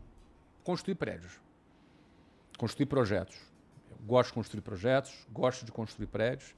construir 0.63 0.95
prédios. 0.95 1.39
Construir 2.57 2.87
projetos. 2.87 3.37
Eu 3.91 3.97
gosto 4.05 4.29
de 4.29 4.33
construir 4.33 4.61
projetos, 4.61 5.27
gosto 5.31 5.65
de 5.65 5.71
construir 5.71 6.07
prédios. 6.07 6.55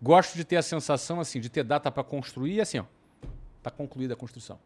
Gosto 0.00 0.36
de 0.36 0.44
ter 0.44 0.56
a 0.56 0.62
sensação 0.62 1.18
assim, 1.18 1.40
de 1.40 1.48
ter 1.48 1.64
data 1.64 1.90
para 1.90 2.04
construir 2.04 2.54
e 2.54 2.60
assim, 2.60 2.78
ó, 2.78 2.84
está 3.58 3.68
concluída 3.68 4.14
a 4.14 4.16
construção. 4.16 4.60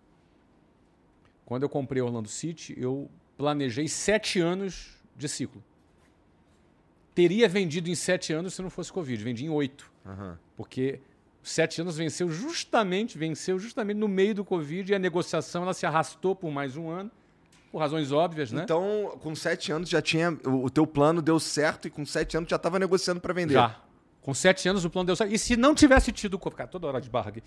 Quando 1.45 1.63
eu 1.65 1.69
comprei 1.69 2.01
Orlando 2.01 2.29
City, 2.29 2.75
eu 2.79 3.11
planejei 3.37 3.89
sete 3.89 4.41
anos 4.41 4.97
de 5.17 5.29
ciclo. 5.29 5.63
Teria 7.15 7.49
vendido 7.49 7.91
em 7.91 7.95
sete 7.95 8.33
anos 8.33 8.55
se 8.55 8.63
não 8.63 8.71
fosse 8.71 8.93
Covid. 8.93 9.23
Vendi 9.23 9.45
em 9.45 9.51
oito. 9.51 9.91
Uhum. 10.05 10.37
Porque 10.57 11.01
sete 11.43 11.81
anos 11.81 11.97
venceu 11.97 12.31
justamente, 12.31 13.19
venceu 13.19 13.59
justamente 13.59 13.97
no 13.99 14.09
meio 14.09 14.35
do 14.35 14.45
Covid 14.45 14.91
e 14.91 14.95
a 14.95 14.99
negociação 14.99 15.63
ela 15.63 15.75
se 15.75 15.85
arrastou 15.85 16.35
por 16.35 16.51
mais 16.51 16.77
um 16.77 16.89
ano, 16.89 17.11
por 17.71 17.79
razões 17.79 18.13
óbvias, 18.13 18.53
né? 18.53 18.63
Então, 18.63 19.19
com 19.21 19.35
sete 19.35 19.73
anos 19.73 19.89
já 19.89 20.01
tinha. 20.01 20.31
O, 20.45 20.71
teu 20.71 20.87
plano 20.87 21.21
deu 21.21 21.41
certo 21.41 21.89
e 21.89 21.91
com 21.91 22.05
sete 22.07 22.37
anos 22.37 22.49
já 22.49 22.57
estava 22.57 22.79
negociando 22.79 23.21
para 23.21 23.33
vender. 23.33 23.55
Já. 23.55 23.81
Com 24.21 24.33
sete 24.33 24.69
anos 24.69 24.85
o 24.85 24.91
plano 24.91 25.07
deu 25.07 25.17
certo. 25.17 25.35
E 25.35 25.39
se 25.39 25.57
não 25.57 25.75
tivesse 25.75 26.13
tido. 26.13 26.39
Cara, 26.39 26.69
toda 26.69 26.87
hora 26.87 27.01
de 27.01 27.11
barra 27.11 27.31
aqui. 27.31 27.43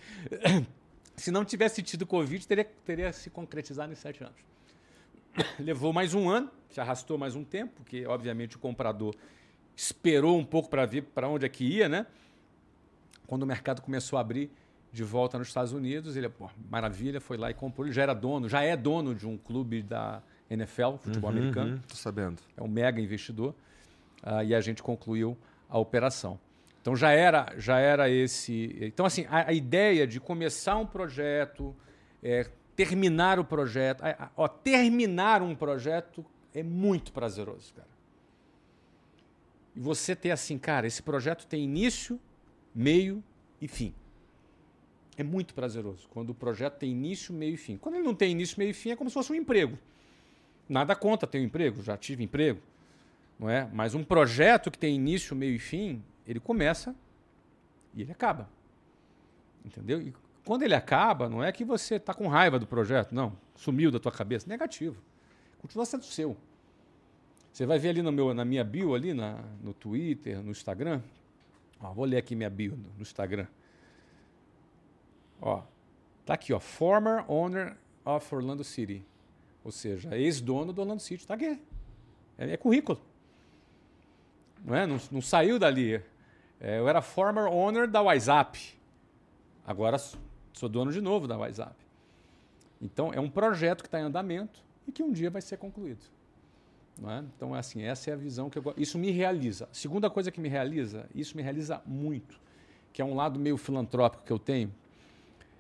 Se 1.16 1.32
não 1.32 1.46
tivesse 1.46 1.82
tido 1.82 2.06
Covid, 2.06 2.46
teria, 2.48 2.66
teria 2.86 3.14
se 3.14 3.30
concretizado 3.30 3.92
em 3.92 3.96
sete 3.96 4.24
anos. 4.24 4.38
Levou 5.60 5.92
mais 5.94 6.14
um 6.14 6.30
ano, 6.30 6.50
se 6.70 6.80
arrastou 6.80 7.18
mais 7.18 7.36
um 7.36 7.44
tempo, 7.44 7.74
porque, 7.78 8.06
obviamente, 8.06 8.56
o 8.56 8.60
comprador 8.60 9.16
esperou 9.76 10.38
um 10.38 10.46
pouco 10.46 10.70
para 10.70 10.86
ver 10.86 11.04
para 11.04 11.28
onde 11.28 11.46
é 11.46 11.50
que 11.50 11.64
ia, 11.64 11.90
né? 11.90 12.06
Quando 13.28 13.44
o 13.44 13.46
mercado 13.46 13.82
começou 13.82 14.18
a 14.18 14.22
abrir 14.22 14.52
de 14.92 15.04
volta 15.04 15.38
nos 15.38 15.48
Estados 15.48 15.74
Unidos, 15.74 16.16
ele, 16.16 16.30
pô, 16.30 16.50
maravilha, 16.70 17.20
foi 17.20 17.38
lá 17.38 17.52
e 17.52 17.54
comprou. 17.54 17.86
Ele 17.86 17.94
já 17.94 18.04
era 18.04 18.14
dono, 18.14 18.48
já 18.48 18.62
é 18.62 18.78
dono 18.78 19.14
de 19.14 19.28
um 19.28 19.38
clube 19.38 19.82
da 19.82 20.22
NFL, 20.50 20.98
futebol 21.00 21.30
uhum, 21.30 21.38
americano. 21.38 21.74
Uhum, 21.74 21.82
tô 21.88 21.96
sabendo. 21.96 22.42
É 22.56 22.64
um 22.64 22.68
mega 22.68 23.02
investidor. 23.02 23.54
Uh, 24.24 24.44
e 24.46 24.56
a 24.56 24.62
gente 24.62 24.82
concluiu 24.82 25.38
a 25.70 25.78
operação. 25.78 26.40
Então 26.86 26.96
já 26.96 27.10
era, 27.10 27.52
já 27.58 27.80
era 27.80 28.12
esse. 28.12 28.78
Então, 28.80 29.08
assim, 29.08 29.26
a, 29.28 29.50
a 29.50 29.54
ideia 29.54 30.06
de 30.06 30.20
começar 30.20 30.78
um 30.78 30.86
projeto, 30.86 31.76
é, 32.22 32.48
terminar 32.76 33.40
o 33.40 33.44
projeto. 33.44 34.04
A, 34.04 34.26
a, 34.26 34.32
ó, 34.38 34.48
terminar 34.48 35.42
um 35.42 35.56
projeto 35.56 36.24
é 36.54 36.62
muito 36.62 37.12
prazeroso, 37.12 37.74
cara. 37.74 37.88
E 39.76 39.80
você 39.80 40.16
ter 40.16 40.30
assim, 40.30 40.60
cara, 40.60 40.86
esse 40.86 41.02
projeto 41.02 41.48
tem 41.48 41.64
início, 41.64 42.20
meio 42.74 43.24
e 43.60 43.68
fim. 43.68 43.92
É 45.18 45.24
muito 45.24 45.56
prazeroso 45.56 46.08
quando 46.10 46.30
o 46.30 46.36
projeto 46.36 46.78
tem 46.78 46.92
início, 46.92 47.34
meio 47.34 47.56
e 47.56 47.58
fim. 47.58 47.78
Quando 47.78 47.96
ele 47.96 48.04
não 48.04 48.14
tem 48.14 48.30
início, 48.30 48.60
meio 48.60 48.70
e 48.70 48.74
fim, 48.74 48.92
é 48.92 48.96
como 48.96 49.10
se 49.10 49.16
fosse 49.16 49.32
um 49.32 49.36
emprego. 49.36 49.76
Nada 50.70 50.96
conta 50.96 51.26
ter 51.26 51.40
um 51.40 51.46
emprego, 51.46 51.82
já 51.82 51.98
tive 51.98 52.24
emprego, 52.24 52.62
não 53.40 53.50
é? 53.50 53.68
Mas 53.74 53.96
um 53.96 54.04
projeto 54.04 54.70
que 54.70 54.78
tem 54.78 54.94
início, 54.94 55.36
meio 55.36 55.56
e 55.56 55.60
fim, 55.60 56.04
ele 56.28 56.40
começa 56.40 56.96
e 57.94 58.02
ele 58.02 58.12
acaba. 58.12 58.50
Entendeu? 59.64 60.02
E 60.02 60.14
quando 60.44 60.64
ele 60.64 60.76
acaba, 60.76 61.28
não 61.30 61.44
é 61.44 61.52
que 61.52 61.64
você 61.64 61.96
está 61.96 62.14
com 62.14 62.28
raiva 62.28 62.60
do 62.60 62.68
projeto, 62.68 63.14
não, 63.14 63.36
sumiu 63.56 63.92
da 63.92 64.00
tua 64.00 64.12
cabeça, 64.12 64.48
negativo. 64.48 65.02
Continua 65.60 65.86
sendo 65.86 66.06
seu. 66.06 66.38
Você 67.52 67.66
vai 67.66 67.80
ver 67.80 67.90
ali 67.90 68.02
no 68.02 68.12
meu, 68.12 68.34
na 68.34 68.46
minha 68.46 68.64
bio 68.64 68.94
ali 68.94 69.14
na, 69.14 69.40
no 69.64 69.74
Twitter, 69.74 70.42
no 70.44 70.52
Instagram, 70.52 71.02
Ó, 71.80 71.94
vou 71.94 72.06
ler 72.06 72.18
aqui 72.18 72.36
minha 72.36 72.50
bio 72.50 72.78
no 72.96 73.02
Instagram. 73.02 73.48
Ó, 75.42 75.62
tá 76.26 76.34
aqui, 76.34 76.54
ó, 76.54 76.60
former 76.60 77.24
owner 77.30 77.76
of 78.04 78.34
Orlando 78.34 78.64
City. 78.64 79.04
Ou 79.64 79.72
seja, 79.72 80.16
ex-dono 80.18 80.72
do 80.72 80.82
Orlando 80.82 81.02
City. 81.02 81.26
Tá 81.26 81.34
aqui. 81.34 81.60
É, 82.38 82.52
é 82.52 82.58
currículo. 82.58 83.00
Não, 84.64 84.76
é? 84.76 84.88
Não, 84.88 85.00
não 85.12 85.22
saiu 85.22 85.60
dali. 85.60 86.02
É, 86.60 86.80
eu 86.80 86.88
era 86.88 87.02
former 87.02 87.46
owner 87.46 87.88
da 87.88 88.02
WhatsApp. 88.02 88.60
Agora 89.66 89.98
sou 90.54 90.70
dono 90.70 90.92
de 90.92 91.02
novo 91.02 91.28
da 91.28 91.38
WhatsApp. 91.38 91.76
Então, 92.82 93.12
é 93.14 93.20
um 93.20 93.30
projeto 93.30 93.82
que 93.82 93.88
está 93.88 94.00
em 94.00 94.04
andamento 94.04 94.60
e 94.88 94.92
que 94.92 95.02
um 95.02 95.12
dia 95.12 95.30
vai 95.30 95.42
ser 95.42 95.58
concluído. 95.58 96.04
É? 97.04 97.24
Então, 97.36 97.54
assim, 97.54 97.84
essa 97.84 98.10
é 98.10 98.14
a 98.14 98.16
visão 98.16 98.50
que 98.50 98.58
eu 98.58 98.62
gosto. 98.62 98.82
Isso 98.82 98.98
me 98.98 99.12
realiza. 99.12 99.68
Segunda 99.72 100.10
coisa 100.10 100.32
que 100.32 100.40
me 100.40 100.48
realiza, 100.48 101.06
isso 101.14 101.36
me 101.36 101.44
realiza 101.44 101.82
muito, 101.86 102.40
que 102.94 103.02
é 103.02 103.06
um 103.06 103.16
lado 103.16 103.40
meio 103.40 103.58
filantrópico 103.58 104.24
que 104.24 104.32
eu 104.32 104.40
tenho. 104.40 104.72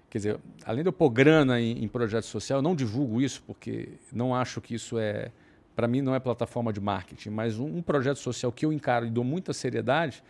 Quer 0.09 0.17
dizer, 0.19 0.39
além 0.65 0.81
de 0.81 0.87
eu 0.87 0.93
pôr 0.93 1.09
grana 1.09 1.59
em, 1.59 1.83
em 1.83 1.87
projeto 1.89 2.23
social, 2.23 2.59
eu 2.59 2.63
não 2.63 2.73
divulgo 2.73 3.21
isso, 3.21 3.43
porque 3.45 3.89
não 4.13 4.33
acho 4.33 4.61
que 4.61 4.73
isso 4.73 4.97
é. 4.97 5.31
Para 5.75 5.89
mim, 5.89 5.99
não 5.99 6.15
é 6.15 6.21
plataforma 6.21 6.71
de 6.71 6.79
marketing, 6.79 7.31
mas 7.31 7.59
um, 7.59 7.65
um, 7.65 7.81
projeto 7.81 8.17
social 8.19 8.49
que 8.49 8.65
eu 8.65 8.71
encaro 8.71 9.05
e 9.05 9.09
dou 9.09 9.25
muita 9.25 9.51
seriedade, 9.51 10.23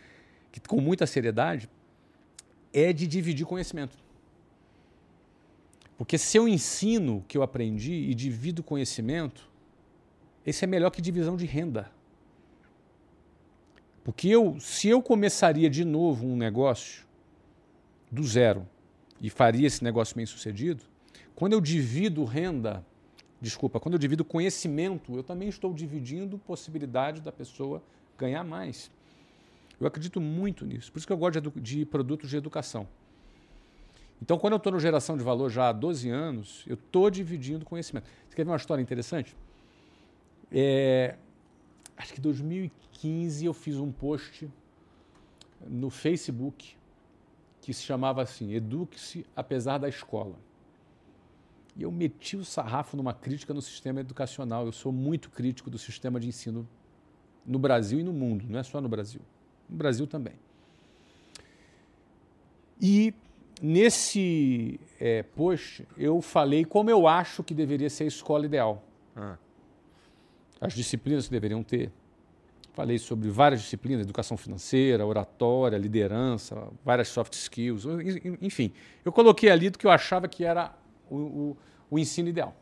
que, 0.60 0.68
com 0.68 0.80
muita 0.80 1.06
seriedade, 1.06 1.68
é 2.72 2.92
de 2.92 3.06
dividir 3.06 3.46
conhecimento. 3.46 3.96
Porque 5.98 6.18
se 6.18 6.36
eu 6.36 6.48
ensino 6.48 7.18
o 7.18 7.22
que 7.22 7.36
eu 7.36 7.42
aprendi 7.42 7.92
e 7.92 8.14
divido 8.14 8.62
conhecimento, 8.62 9.48
esse 10.44 10.64
é 10.64 10.66
melhor 10.66 10.90
que 10.90 11.00
divisão 11.00 11.36
de 11.36 11.46
renda. 11.46 11.90
Porque 14.04 14.28
eu, 14.28 14.58
se 14.60 14.88
eu 14.88 15.02
começaria 15.02 15.68
de 15.68 15.84
novo 15.84 16.26
um 16.26 16.36
negócio 16.36 17.04
do 18.10 18.22
zero 18.24 18.66
e 19.20 19.28
faria 19.28 19.66
esse 19.66 19.82
negócio 19.82 20.14
bem 20.14 20.26
sucedido, 20.26 20.84
quando 21.34 21.54
eu 21.54 21.60
divido 21.60 22.24
renda, 22.24 22.84
desculpa, 23.40 23.80
quando 23.80 23.94
eu 23.94 23.98
divido 23.98 24.24
conhecimento, 24.24 25.16
eu 25.16 25.22
também 25.22 25.48
estou 25.48 25.72
dividindo 25.74 26.38
possibilidade 26.38 27.20
da 27.20 27.32
pessoa 27.32 27.82
ganhar 28.16 28.44
mais. 28.44 28.90
Eu 29.80 29.86
acredito 29.86 30.20
muito 30.20 30.64
nisso. 30.64 30.90
Por 30.90 30.98
isso 30.98 31.06
que 31.06 31.12
eu 31.12 31.16
gosto 31.16 31.40
de, 31.40 31.60
de 31.60 31.86
produtos 31.86 32.30
de 32.30 32.36
educação. 32.36 32.88
Então, 34.20 34.38
quando 34.38 34.54
eu 34.54 34.56
estou 34.56 34.72
no 34.72 34.80
geração 34.80 35.16
de 35.16 35.22
valor 35.22 35.50
já 35.50 35.68
há 35.68 35.72
12 35.72 36.08
anos, 36.08 36.64
eu 36.66 36.74
estou 36.74 37.10
dividindo 37.10 37.64
conhecimento. 37.64 38.08
Você 38.28 38.36
quer 38.36 38.44
ver 38.44 38.50
uma 38.50 38.56
história 38.56 38.80
interessante? 38.80 39.36
É, 40.50 41.16
acho 41.96 42.14
que 42.14 42.18
em 42.18 42.22
2015 42.22 43.44
eu 43.44 43.52
fiz 43.52 43.76
um 43.76 43.92
post 43.92 44.48
no 45.68 45.90
Facebook 45.90 46.76
que 47.60 47.74
se 47.74 47.82
chamava 47.82 48.22
assim: 48.22 48.54
Eduque-se 48.54 49.26
apesar 49.36 49.78
da 49.78 49.88
escola. 49.88 50.36
E 51.76 51.82
eu 51.82 51.92
meti 51.92 52.38
o 52.38 52.44
sarrafo 52.44 52.96
numa 52.96 53.12
crítica 53.12 53.52
no 53.52 53.60
sistema 53.60 54.00
educacional. 54.00 54.64
Eu 54.64 54.72
sou 54.72 54.90
muito 54.90 55.28
crítico 55.28 55.68
do 55.68 55.76
sistema 55.76 56.18
de 56.18 56.26
ensino 56.26 56.66
no 57.44 57.58
Brasil 57.58 58.00
e 58.00 58.02
no 58.02 58.14
mundo, 58.14 58.46
não 58.48 58.58
é 58.58 58.62
só 58.62 58.80
no 58.80 58.88
Brasil. 58.88 59.20
No 59.68 59.76
Brasil 59.76 60.06
também. 60.06 60.34
E 62.80 63.14
nesse 63.60 64.78
é, 65.00 65.22
post 65.22 65.86
eu 65.96 66.20
falei 66.20 66.64
como 66.64 66.90
eu 66.90 67.08
acho 67.08 67.42
que 67.42 67.54
deveria 67.54 67.88
ser 67.88 68.04
a 68.04 68.08
escola 68.08 68.44
ideal. 68.44 68.82
Ah 69.14 69.36
as 70.60 70.72
disciplinas 70.72 71.26
que 71.26 71.30
deveriam 71.30 71.62
ter. 71.62 71.90
Falei 72.72 72.98
sobre 72.98 73.30
várias 73.30 73.62
disciplinas, 73.62 74.02
educação 74.02 74.36
financeira, 74.36 75.06
oratória, 75.06 75.78
liderança, 75.78 76.68
várias 76.84 77.08
soft 77.08 77.32
skills, 77.32 77.84
enfim. 78.42 78.72
Eu 79.02 79.10
coloquei 79.12 79.50
ali 79.50 79.70
do 79.70 79.78
que 79.78 79.86
eu 79.86 79.90
achava 79.90 80.28
que 80.28 80.44
era 80.44 80.74
o, 81.08 81.16
o, 81.16 81.56
o 81.90 81.98
ensino 81.98 82.28
ideal. 82.28 82.54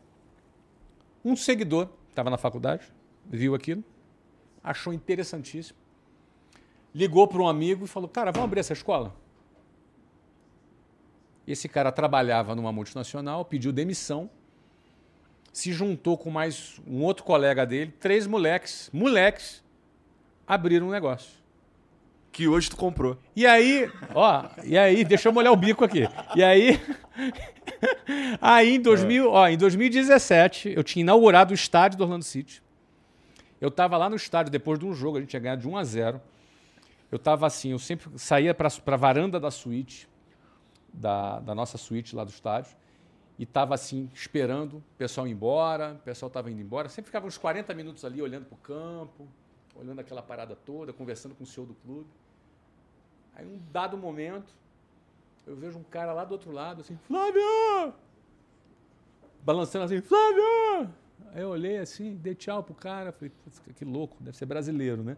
Um 1.23 1.35
seguidor, 1.35 1.89
estava 2.09 2.29
na 2.29 2.37
faculdade, 2.37 2.85
viu 3.25 3.55
aquilo, 3.55 3.83
achou 4.63 4.93
interessantíssimo, 4.93 5.77
ligou 6.95 7.27
para 7.27 7.41
um 7.41 7.47
amigo 7.47 7.85
e 7.85 7.87
falou: 7.87 8.09
Cara, 8.09 8.31
vamos 8.31 8.45
abrir 8.45 8.61
essa 8.61 8.73
escola? 8.73 9.13
Esse 11.45 11.69
cara 11.69 11.91
trabalhava 11.91 12.55
numa 12.55 12.71
multinacional, 12.71 13.45
pediu 13.45 13.71
demissão 13.71 14.27
se 15.55 15.71
juntou 15.71 16.17
com 16.17 16.29
mais 16.29 16.81
um 16.85 17.01
outro 17.01 17.23
colega 17.23 17.65
dele, 17.65 17.93
três 17.97 18.27
moleques, 18.27 18.89
moleques, 18.91 19.63
abriram 20.45 20.89
um 20.89 20.91
negócio. 20.91 21.31
Que 22.29 22.45
hoje 22.45 22.69
tu 22.69 22.75
comprou. 22.75 23.17
E 23.33 23.47
aí, 23.47 23.89
ó, 24.13 24.43
e 24.65 24.77
aí, 24.77 25.05
deixa 25.05 25.29
eu 25.29 25.33
molhar 25.33 25.53
o 25.53 25.55
bico 25.55 25.85
aqui. 25.85 26.09
E 26.35 26.43
aí, 26.43 26.77
aí 28.41 28.75
em, 28.75 28.81
2000, 28.81 29.23
é. 29.23 29.27
ó, 29.29 29.47
em 29.47 29.57
2017, 29.57 30.73
eu 30.75 30.83
tinha 30.83 31.03
inaugurado 31.03 31.51
o 31.51 31.55
estádio 31.55 31.99
do 31.99 32.03
Orlando 32.03 32.25
City. 32.25 32.61
Eu 33.61 33.69
estava 33.69 33.95
lá 33.95 34.09
no 34.09 34.17
estádio 34.17 34.51
depois 34.51 34.77
de 34.77 34.85
um 34.85 34.93
jogo, 34.93 35.15
a 35.15 35.21
gente 35.21 35.29
tinha 35.29 35.39
ganhado 35.39 35.61
de 35.61 35.69
1 35.69 35.77
a 35.77 35.83
0. 35.85 36.21
Eu 37.11 37.19
tava 37.19 37.45
assim, 37.45 37.71
eu 37.71 37.79
sempre 37.79 38.17
saía 38.17 38.53
para 38.53 38.67
a 38.67 38.95
varanda 38.97 39.39
da 39.39 39.51
suíte, 39.51 40.09
da, 40.91 41.39
da 41.39 41.53
nossa 41.53 41.77
suíte 41.77 42.15
lá 42.15 42.23
do 42.23 42.29
estádio, 42.29 42.75
e 43.37 43.43
estava 43.43 43.75
assim, 43.75 44.09
esperando 44.13 44.77
o 44.77 44.83
pessoal 44.97 45.27
ir 45.27 45.31
embora, 45.31 45.93
o 45.93 46.03
pessoal 46.03 46.27
estava 46.27 46.49
indo 46.49 46.61
embora. 46.61 46.87
Sempre 46.89 47.07
ficava 47.07 47.27
uns 47.27 47.37
40 47.37 47.73
minutos 47.73 48.05
ali 48.05 48.21
olhando 48.21 48.45
para 48.45 48.55
o 48.55 48.57
campo, 48.57 49.27
olhando 49.75 49.99
aquela 49.99 50.21
parada 50.21 50.55
toda, 50.55 50.93
conversando 50.93 51.35
com 51.35 51.43
o 51.43 51.47
senhor 51.47 51.65
do 51.65 51.73
clube. 51.75 52.09
Aí, 53.35 53.45
um 53.45 53.59
dado 53.71 53.97
momento, 53.97 54.55
eu 55.45 55.55
vejo 55.55 55.77
um 55.77 55.83
cara 55.83 56.13
lá 56.13 56.23
do 56.23 56.31
outro 56.31 56.51
lado, 56.51 56.81
assim, 56.81 56.97
Flávio! 57.05 57.93
Balançando 59.43 59.85
assim, 59.85 60.01
Flávio! 60.01 60.89
Aí 61.33 61.41
eu 61.41 61.49
olhei 61.49 61.77
assim, 61.77 62.15
dei 62.15 62.33
tchau 62.33 62.63
pro 62.63 62.73
cara, 62.73 63.11
falei, 63.11 63.31
que 63.75 63.83
louco, 63.83 64.15
deve 64.21 64.37
ser 64.37 64.45
brasileiro, 64.45 65.03
né? 65.03 65.17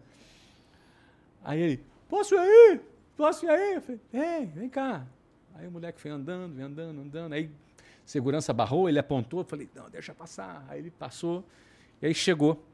Aí 1.44 1.60
ele, 1.60 1.84
posso 2.08 2.34
ir 2.34 2.38
aí? 2.38 2.80
Posso 3.16 3.44
ir 3.46 3.50
aí? 3.50 3.74
Eu 3.74 3.82
falei, 3.82 4.00
vem, 4.12 4.46
vem 4.46 4.68
cá. 4.68 5.06
Aí 5.54 5.66
o 5.66 5.70
moleque 5.70 6.00
foi 6.00 6.10
andando, 6.10 6.60
andando, 6.60 7.00
andando. 7.00 7.32
Aí 7.32 7.50
segurança 8.04 8.52
barrou, 8.52 8.88
ele 8.88 8.98
apontou, 8.98 9.40
eu 9.40 9.44
falei, 9.44 9.68
não, 9.74 9.90
deixa 9.90 10.14
passar. 10.14 10.64
Aí 10.68 10.78
ele 10.78 10.90
passou, 10.90 11.44
e 12.00 12.06
aí 12.06 12.14
chegou. 12.14 12.64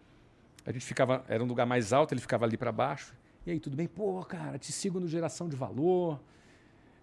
A 0.67 0.73
gente 0.73 0.85
ficava, 0.85 1.25
era 1.29 1.43
um 1.43 1.47
lugar 1.47 1.67
mais 1.67 1.93
alto, 1.93 2.13
ele 2.13 2.21
ficava 2.21 2.45
ali 2.45 2.57
para 2.57 2.73
baixo. 2.73 3.15
E 3.47 3.51
aí, 3.51 3.61
tudo 3.61 3.77
bem? 3.77 3.87
Pô, 3.87 4.25
cara, 4.25 4.59
te 4.59 4.73
sigo 4.73 4.99
no 4.99 5.07
Geração 5.07 5.49
de 5.49 5.55
Valor. 5.55 6.19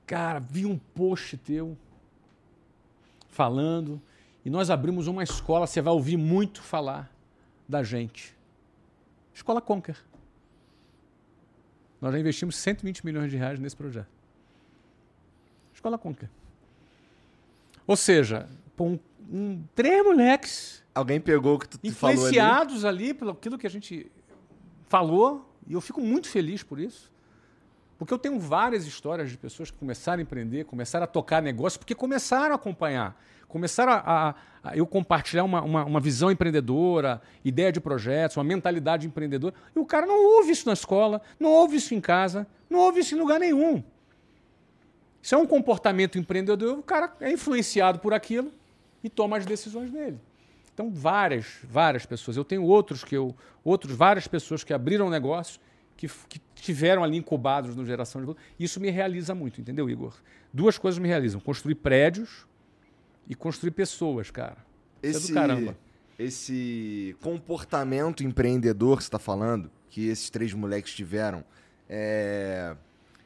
Cara, 0.08 0.40
vi 0.40 0.66
um 0.66 0.78
post 0.78 1.38
teu 1.38 1.78
falando. 3.30 4.02
E 4.44 4.50
nós 4.50 4.72
abrimos 4.72 5.06
uma 5.06 5.24
escola, 5.24 5.68
você 5.68 5.82
vai 5.82 5.94
ouvir 5.94 6.18
muito 6.18 6.64
falar 6.64 7.14
da 7.70 7.84
gente. 7.84 8.36
Escola 9.34 9.62
Conquer. 9.62 9.98
Nós 12.02 12.12
já 12.14 12.20
investimos 12.20 12.56
120 12.56 13.06
milhões 13.06 13.30
de 13.30 13.38
reais 13.38 13.60
nesse 13.60 13.76
projeto. 13.76 14.10
Escola 15.74 15.98
Conquer. 15.98 16.30
Ou 17.86 17.96
seja, 17.96 18.50
um, 18.80 18.98
um, 19.32 19.64
três 19.76 20.04
moleques. 20.04 20.84
Alguém 20.96 21.22
pegou 21.22 21.56
o 21.56 21.60
que 21.60 21.70
tu 21.70 21.80
influenciados 21.84 22.84
ali? 22.84 23.06
ali 23.06 23.14
pelo 23.14 23.32
aquilo 23.32 23.58
que 23.58 23.68
a 23.68 23.70
gente 23.70 24.12
falou 24.90 25.48
e 25.68 25.74
eu 25.74 25.82
fico 25.82 26.02
muito 26.02 26.28
feliz 26.28 26.64
por 26.64 26.80
isso. 26.80 27.11
Porque 28.02 28.12
eu 28.12 28.18
tenho 28.18 28.40
várias 28.40 28.88
histórias 28.88 29.30
de 29.30 29.38
pessoas 29.38 29.70
que 29.70 29.78
começaram 29.78 30.22
a 30.22 30.24
empreender, 30.24 30.66
começaram 30.66 31.04
a 31.04 31.08
tocar 31.08 31.40
negócio, 31.40 31.78
porque 31.78 31.94
começaram 31.94 32.54
a 32.54 32.56
acompanhar. 32.56 33.16
Começaram 33.48 33.92
a, 33.92 34.00
a, 34.00 34.36
a 34.64 34.76
eu 34.76 34.88
compartilhar 34.88 35.44
uma, 35.44 35.62
uma, 35.62 35.86
uma, 35.86 36.00
visão 36.00 36.32
empreendedora, 36.32 37.22
ideia 37.46 37.72
de 37.72 37.80
projetos, 37.80 38.38
uma 38.38 38.44
mentalidade 38.44 39.06
empreendedora. 39.06 39.54
E 39.76 39.78
o 39.78 39.86
cara 39.86 40.08
não 40.08 40.36
ouve 40.36 40.52
isso 40.52 40.66
na 40.66 40.74
escola, 40.74 41.22
não 41.40 41.52
ouve 41.52 41.76
isso 41.76 41.94
em 41.94 42.02
casa, 42.02 42.48
não 42.68 42.80
ouve 42.80 43.02
isso 43.02 43.14
em 43.14 43.20
lugar 43.20 43.40
nenhum. 43.40 43.84
Isso 45.22 45.36
é 45.36 45.38
um 45.38 45.46
comportamento 45.46 46.18
empreendedor, 46.18 46.80
o 46.80 46.82
cara 46.82 47.16
é 47.20 47.32
influenciado 47.32 48.00
por 48.00 48.16
aquilo 48.16 48.52
e 49.04 49.12
toma 49.12 49.38
as 49.38 49.46
decisões 49.46 49.92
dele. 49.92 50.20
Então, 50.74 50.90
várias, 50.90 51.60
várias 51.66 52.04
pessoas. 52.04 52.36
Eu 52.36 52.44
tenho 52.44 52.64
outros 52.64 53.04
que 53.04 53.16
eu, 53.16 53.36
outros, 53.64 53.96
várias 53.96 54.26
pessoas 54.26 54.64
que 54.64 54.74
abriram 54.74 55.08
negócios 55.08 55.60
que, 55.98 56.08
que 56.30 56.40
tiveram 56.56 57.04
ali 57.04 57.18
incubados 57.18 57.76
no 57.76 57.86
geração 57.86 58.22
de 58.22 58.28
valor. 58.28 58.40
Isso 58.60 58.80
me 58.80 58.90
realiza 58.90 59.36
muito, 59.36 59.62
entendeu, 59.62 59.90
Igor? 59.90 60.14
Duas 60.54 60.78
coisas 60.78 61.00
me 61.00 61.08
realizam: 61.08 61.40
construir 61.40 61.76
prédios 61.76 62.46
e 63.28 63.36
construir 63.36 63.72
pessoas, 63.72 64.30
cara. 64.32 64.58
Esse, 65.02 65.20
Isso 65.20 65.28
é 65.28 65.30
do 65.30 65.34
caramba. 65.34 65.78
Esse 66.18 67.16
comportamento 67.22 68.24
empreendedor 68.24 68.98
que 68.98 69.04
você 69.04 69.08
está 69.08 69.20
falando, 69.20 69.72
que 69.90 70.08
esses 70.08 70.30
três 70.30 70.54
moleques 70.54 70.94
tiveram, 70.94 71.44
é... 71.90 72.76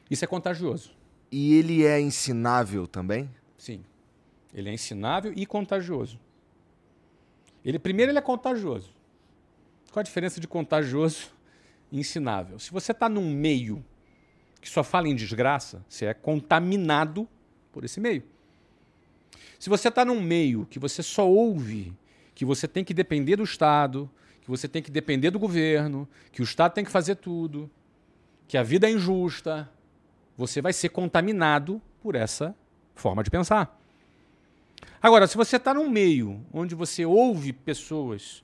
Isso 0.09 0.23
é 0.23 0.27
contagioso. 0.27 0.91
E 1.31 1.55
ele 1.55 1.83
é 1.83 1.99
ensinável 1.99 2.87
também? 2.87 3.29
Sim. 3.57 3.83
Ele 4.53 4.69
é 4.69 4.73
ensinável 4.73 5.33
e 5.35 5.45
contagioso. 5.45 6.19
Ele 7.63 7.77
primeiro 7.77 8.11
ele 8.11 8.19
é 8.19 8.21
contagioso. 8.21 8.93
Qual 9.91 9.99
a 9.99 10.03
diferença 10.03 10.39
de 10.39 10.47
contagioso 10.47 11.34
ensinável? 11.97 12.59
Se 12.59 12.71
você 12.71 12.91
está 12.91 13.07
num 13.07 13.29
meio 13.29 13.83
que 14.61 14.69
só 14.69 14.83
fala 14.83 15.07
em 15.07 15.15
desgraça, 15.15 15.85
você 15.87 16.05
é 16.05 16.13
contaminado 16.13 17.27
por 17.71 17.83
esse 17.83 17.99
meio. 17.99 18.23
Se 19.59 19.69
você 19.69 19.89
está 19.89 20.03
num 20.03 20.21
meio 20.21 20.65
que 20.65 20.79
você 20.79 21.01
só 21.01 21.27
ouve 21.27 21.93
que 22.33 22.43
você 22.43 22.67
tem 22.67 22.83
que 22.83 22.93
depender 22.93 23.37
do 23.37 23.43
Estado, 23.43 24.09
que 24.41 24.49
você 24.49 24.67
tem 24.67 24.81
que 24.81 24.91
depender 24.91 25.31
do 25.31 25.39
governo, 25.39 26.07
que 26.31 26.41
o 26.41 26.43
Estado 26.43 26.73
tem 26.73 26.83
que 26.83 26.91
fazer 26.91 27.15
tudo, 27.15 27.69
que 28.47 28.57
a 28.57 28.63
vida 28.63 28.87
é 28.87 28.91
injusta, 28.91 29.69
você 30.37 30.61
vai 30.61 30.73
ser 30.73 30.89
contaminado 30.89 31.81
por 32.01 32.13
essa 32.13 32.53
forma 32.93 33.23
de 33.23 33.31
pensar. 33.31 33.79
Agora, 35.01 35.27
se 35.27 35.37
você 35.37 35.55
está 35.55 35.73
num 35.73 35.89
meio 35.89 36.45
onde 36.51 36.75
você 36.75 37.05
ouve 37.05 37.53
pessoas 37.53 38.43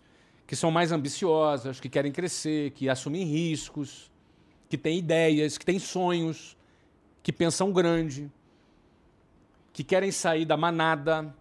que 0.51 0.55
são 0.57 0.69
mais 0.69 0.91
ambiciosas, 0.91 1.79
que 1.79 1.87
querem 1.87 2.11
crescer, 2.11 2.71
que 2.71 2.89
assumem 2.89 3.23
riscos, 3.23 4.11
que 4.67 4.77
têm 4.77 4.97
ideias, 4.97 5.57
que 5.57 5.65
têm 5.65 5.79
sonhos, 5.79 6.57
que 7.23 7.31
pensam 7.31 7.71
grande, 7.71 8.29
que 9.71 9.81
querem 9.81 10.11
sair 10.11 10.43
da 10.43 10.57
manada, 10.57 11.33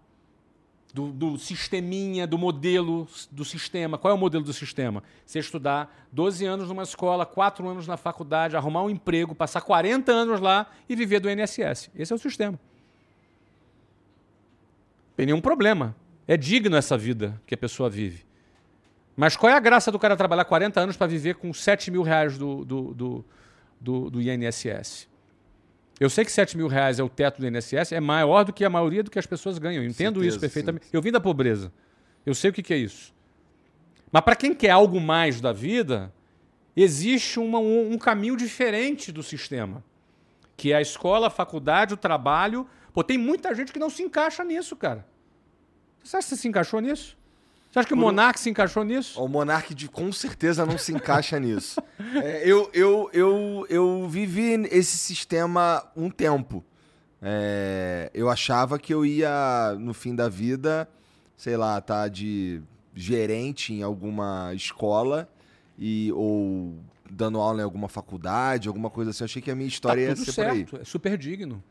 do, 0.93 1.11
do, 1.11 1.37
sisteminha, 1.37 2.25
do 2.25 2.37
modelo 2.37 3.05
do 3.29 3.43
sistema. 3.43 3.97
Qual 3.97 4.11
é 4.11 4.15
o 4.15 4.17
modelo 4.17 4.45
do 4.45 4.53
sistema? 4.53 5.03
Você 5.25 5.39
estudar 5.39 6.07
12 6.09 6.45
anos 6.45 6.69
numa 6.69 6.83
escola, 6.83 7.25
4 7.25 7.67
anos 7.67 7.85
na 7.87 7.97
faculdade, 7.97 8.55
arrumar 8.55 8.83
um 8.83 8.89
emprego, 8.89 9.35
passar 9.35 9.59
40 9.59 10.09
anos 10.09 10.39
lá 10.39 10.71
e 10.87 10.95
viver 10.95 11.19
do 11.19 11.29
INSS. 11.29 11.89
Esse 11.93 12.13
é 12.13 12.15
o 12.15 12.17
sistema. 12.17 12.57
Tem 15.17 15.25
nenhum 15.25 15.41
problema. 15.41 15.93
É 16.25 16.37
digno 16.37 16.77
essa 16.77 16.97
vida 16.97 17.41
que 17.45 17.53
a 17.53 17.57
pessoa 17.57 17.89
vive. 17.89 18.30
Mas 19.21 19.37
qual 19.37 19.51
é 19.51 19.55
a 19.55 19.59
graça 19.59 19.91
do 19.91 19.99
cara 19.99 20.17
trabalhar 20.17 20.45
40 20.45 20.81
anos 20.81 20.97
para 20.97 21.05
viver 21.05 21.35
com 21.35 21.53
7 21.53 21.91
mil 21.91 22.01
reais 22.01 22.39
do, 22.39 22.65
do, 22.65 22.81
do, 22.91 23.25
do, 23.79 24.09
do 24.09 24.19
INSS? 24.19 25.07
Eu 25.99 26.09
sei 26.09 26.25
que 26.25 26.31
7 26.31 26.57
mil 26.57 26.67
reais 26.67 26.97
é 26.97 27.03
o 27.03 27.07
teto 27.07 27.39
do 27.39 27.47
INSS, 27.47 27.91
é 27.91 27.99
maior 27.99 28.43
do 28.43 28.51
que 28.51 28.65
a 28.65 28.69
maioria 28.71 29.03
do 29.03 29.11
que 29.11 29.19
as 29.19 29.27
pessoas 29.27 29.59
ganham. 29.59 29.83
Eu 29.83 29.87
entendo 29.87 30.15
Certeza, 30.15 30.27
isso 30.27 30.39
perfeitamente. 30.39 30.85
Sim. 30.85 30.89
Eu 30.91 31.03
vim 31.03 31.11
da 31.11 31.19
pobreza. 31.19 31.71
Eu 32.25 32.33
sei 32.33 32.49
o 32.49 32.53
que, 32.53 32.63
que 32.63 32.73
é 32.73 32.77
isso. 32.77 33.13
Mas 34.11 34.23
para 34.23 34.35
quem 34.35 34.55
quer 34.55 34.71
algo 34.71 34.99
mais 34.99 35.39
da 35.39 35.53
vida, 35.53 36.11
existe 36.75 37.39
uma, 37.39 37.59
um, 37.59 37.93
um 37.93 37.99
caminho 37.99 38.35
diferente 38.35 39.11
do 39.11 39.21
sistema. 39.21 39.83
Que 40.57 40.71
é 40.71 40.77
a 40.77 40.81
escola, 40.81 41.27
a 41.27 41.29
faculdade, 41.29 41.93
o 41.93 41.97
trabalho, 41.97 42.67
Pô, 42.91 43.03
tem 43.03 43.17
muita 43.17 43.53
gente 43.55 43.71
que 43.71 43.79
não 43.79 43.89
se 43.89 44.03
encaixa 44.03 44.43
nisso, 44.43 44.75
cara. 44.75 45.05
Você 46.03 46.17
acha 46.17 46.27
que 46.27 46.35
você 46.35 46.41
se 46.41 46.47
encaixou 46.47 46.81
nisso? 46.81 47.17
Você 47.71 47.79
acha 47.79 47.87
que 47.87 47.93
o 47.93 47.97
Monark 47.97 48.37
se 48.37 48.49
encaixou 48.49 48.83
nisso? 48.83 49.21
O 49.21 49.29
Monark 49.29 49.73
de, 49.73 49.87
com 49.87 50.11
certeza 50.11 50.65
não 50.65 50.77
se 50.77 50.91
encaixa 50.91 51.39
nisso. 51.39 51.81
É, 52.21 52.41
eu, 52.45 52.69
eu, 52.73 53.09
eu, 53.13 53.65
eu 53.69 54.09
vivi 54.09 54.51
esse 54.69 54.97
sistema 54.97 55.89
um 55.95 56.09
tempo. 56.09 56.65
É, 57.21 58.11
eu 58.13 58.29
achava 58.29 58.77
que 58.77 58.93
eu 58.93 59.05
ia, 59.05 59.73
no 59.79 59.93
fim 59.93 60.13
da 60.13 60.27
vida, 60.27 60.89
sei 61.37 61.55
lá, 61.55 61.79
tá 61.79 62.09
de 62.09 62.61
gerente 62.93 63.73
em 63.73 63.83
alguma 63.83 64.51
escola 64.53 65.29
e, 65.79 66.11
ou 66.11 66.75
dando 67.09 67.39
aula 67.39 67.61
em 67.61 67.63
alguma 67.63 67.87
faculdade, 67.87 68.67
alguma 68.67 68.89
coisa 68.89 69.11
assim. 69.11 69.23
Eu 69.23 69.25
achei 69.25 69.41
que 69.41 69.49
a 69.49 69.55
minha 69.55 69.69
história 69.69 70.03
tá 70.03 70.09
ia 70.09 70.15
ser 70.17 70.31
certo, 70.33 70.71
por 70.71 70.75
aí. 70.75 70.81
É 70.81 70.85
super 70.85 71.17
digno. 71.17 71.63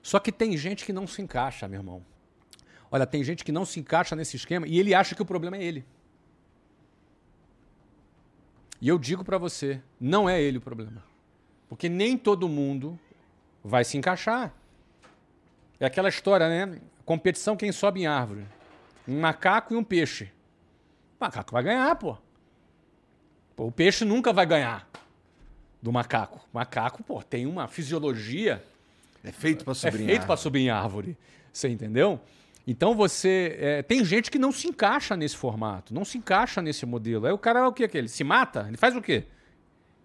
Só 0.00 0.20
que 0.20 0.30
tem 0.30 0.56
gente 0.56 0.84
que 0.84 0.92
não 0.92 1.04
se 1.04 1.20
encaixa, 1.20 1.66
meu 1.66 1.80
irmão. 1.80 2.00
Olha, 2.90 3.06
tem 3.06 3.22
gente 3.24 3.44
que 3.44 3.52
não 3.52 3.64
se 3.64 3.80
encaixa 3.80 4.14
nesse 4.14 4.36
esquema 4.36 4.66
e 4.66 4.78
ele 4.78 4.94
acha 4.94 5.14
que 5.14 5.22
o 5.22 5.26
problema 5.26 5.56
é 5.56 5.62
ele. 5.62 5.84
E 8.80 8.88
eu 8.88 8.98
digo 8.98 9.24
para 9.24 9.38
você, 9.38 9.80
não 9.98 10.28
é 10.28 10.40
ele 10.40 10.58
o 10.58 10.60
problema. 10.60 11.02
Porque 11.68 11.88
nem 11.88 12.16
todo 12.16 12.48
mundo 12.48 12.98
vai 13.64 13.84
se 13.84 13.96
encaixar. 13.96 14.54
É 15.80 15.86
aquela 15.86 16.08
história, 16.08 16.48
né? 16.48 16.80
Competição 17.04 17.56
quem 17.56 17.72
sobe 17.72 18.02
em 18.02 18.06
árvore. 18.06 18.46
Um 19.06 19.20
macaco 19.20 19.74
e 19.74 19.76
um 19.76 19.84
peixe. 19.84 20.30
O 21.18 21.24
macaco 21.24 21.52
vai 21.52 21.62
ganhar, 21.62 21.94
pô. 21.96 22.16
pô 23.54 23.66
o 23.66 23.72
peixe 23.72 24.04
nunca 24.04 24.32
vai 24.32 24.46
ganhar 24.46 24.88
do 25.82 25.92
macaco. 25.92 26.46
O 26.52 26.56
macaco, 26.56 27.02
pô, 27.02 27.22
tem 27.22 27.46
uma 27.46 27.68
fisiologia 27.68 28.62
é 29.26 29.32
feito 29.32 29.64
para 29.64 29.74
subir 29.74 30.02
É 30.02 30.06
feito 30.06 30.26
para 30.26 30.36
subir 30.36 30.60
em 30.60 30.70
árvore. 30.70 31.16
Você 31.52 31.68
entendeu? 31.68 32.20
Então 32.66 32.94
você. 32.94 33.56
É, 33.60 33.82
tem 33.82 34.04
gente 34.04 34.30
que 34.30 34.38
não 34.38 34.50
se 34.50 34.66
encaixa 34.66 35.16
nesse 35.16 35.36
formato, 35.36 35.94
não 35.94 36.04
se 36.04 36.18
encaixa 36.18 36.60
nesse 36.60 36.84
modelo. 36.84 37.26
Aí 37.26 37.32
o 37.32 37.38
cara 37.38 37.60
é 37.60 37.66
o 37.66 37.72
que 37.72 37.88
Ele 37.96 38.08
se 38.08 38.24
mata? 38.24 38.64
Ele 38.66 38.76
faz 38.76 38.96
o 38.96 39.00
quê? 39.00 39.24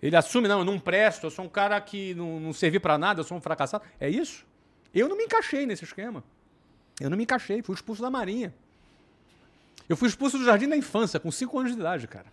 Ele 0.02 0.16
assume, 0.16 0.48
não, 0.48 0.60
eu 0.60 0.66
não 0.66 0.80
presto, 0.80 1.28
eu 1.28 1.32
sou 1.32 1.46
um 1.46 1.50
cara 1.50 1.80
que 1.80 2.16
não, 2.16 2.40
não 2.40 2.54
servi 2.54 2.80
para 2.80 2.98
nada, 2.98 3.20
eu 3.20 3.24
sou 3.24 3.38
um 3.38 3.42
fracassado. 3.42 3.84
É 4.00 4.10
isso? 4.10 4.46
Eu 4.94 5.08
não 5.08 5.16
me 5.16 5.24
encaixei 5.24 5.66
nesse 5.66 5.84
esquema. 5.84 6.24
Eu 7.00 7.10
não 7.10 7.18
me 7.18 7.24
encaixei, 7.24 7.62
fui 7.62 7.76
expulso 7.76 8.02
da 8.02 8.10
Marinha. 8.10 8.54
Eu 9.88 9.96
fui 9.96 10.08
expulso 10.08 10.38
do 10.38 10.46
Jardim 10.46 10.68
da 10.68 10.78
Infância, 10.78 11.20
com 11.20 11.32
5 11.32 11.60
anos 11.60 11.74
de 11.74 11.80
idade, 11.80 12.08
cara. 12.08 12.28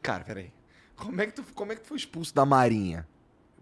Cara, 0.00 0.24
peraí. 0.24 0.52
Como 0.96 1.20
é, 1.20 1.26
que 1.26 1.32
tu, 1.32 1.44
como 1.54 1.72
é 1.72 1.76
que 1.76 1.82
tu 1.82 1.88
foi 1.88 1.96
expulso 1.96 2.34
da 2.34 2.44
Marinha? 2.44 3.06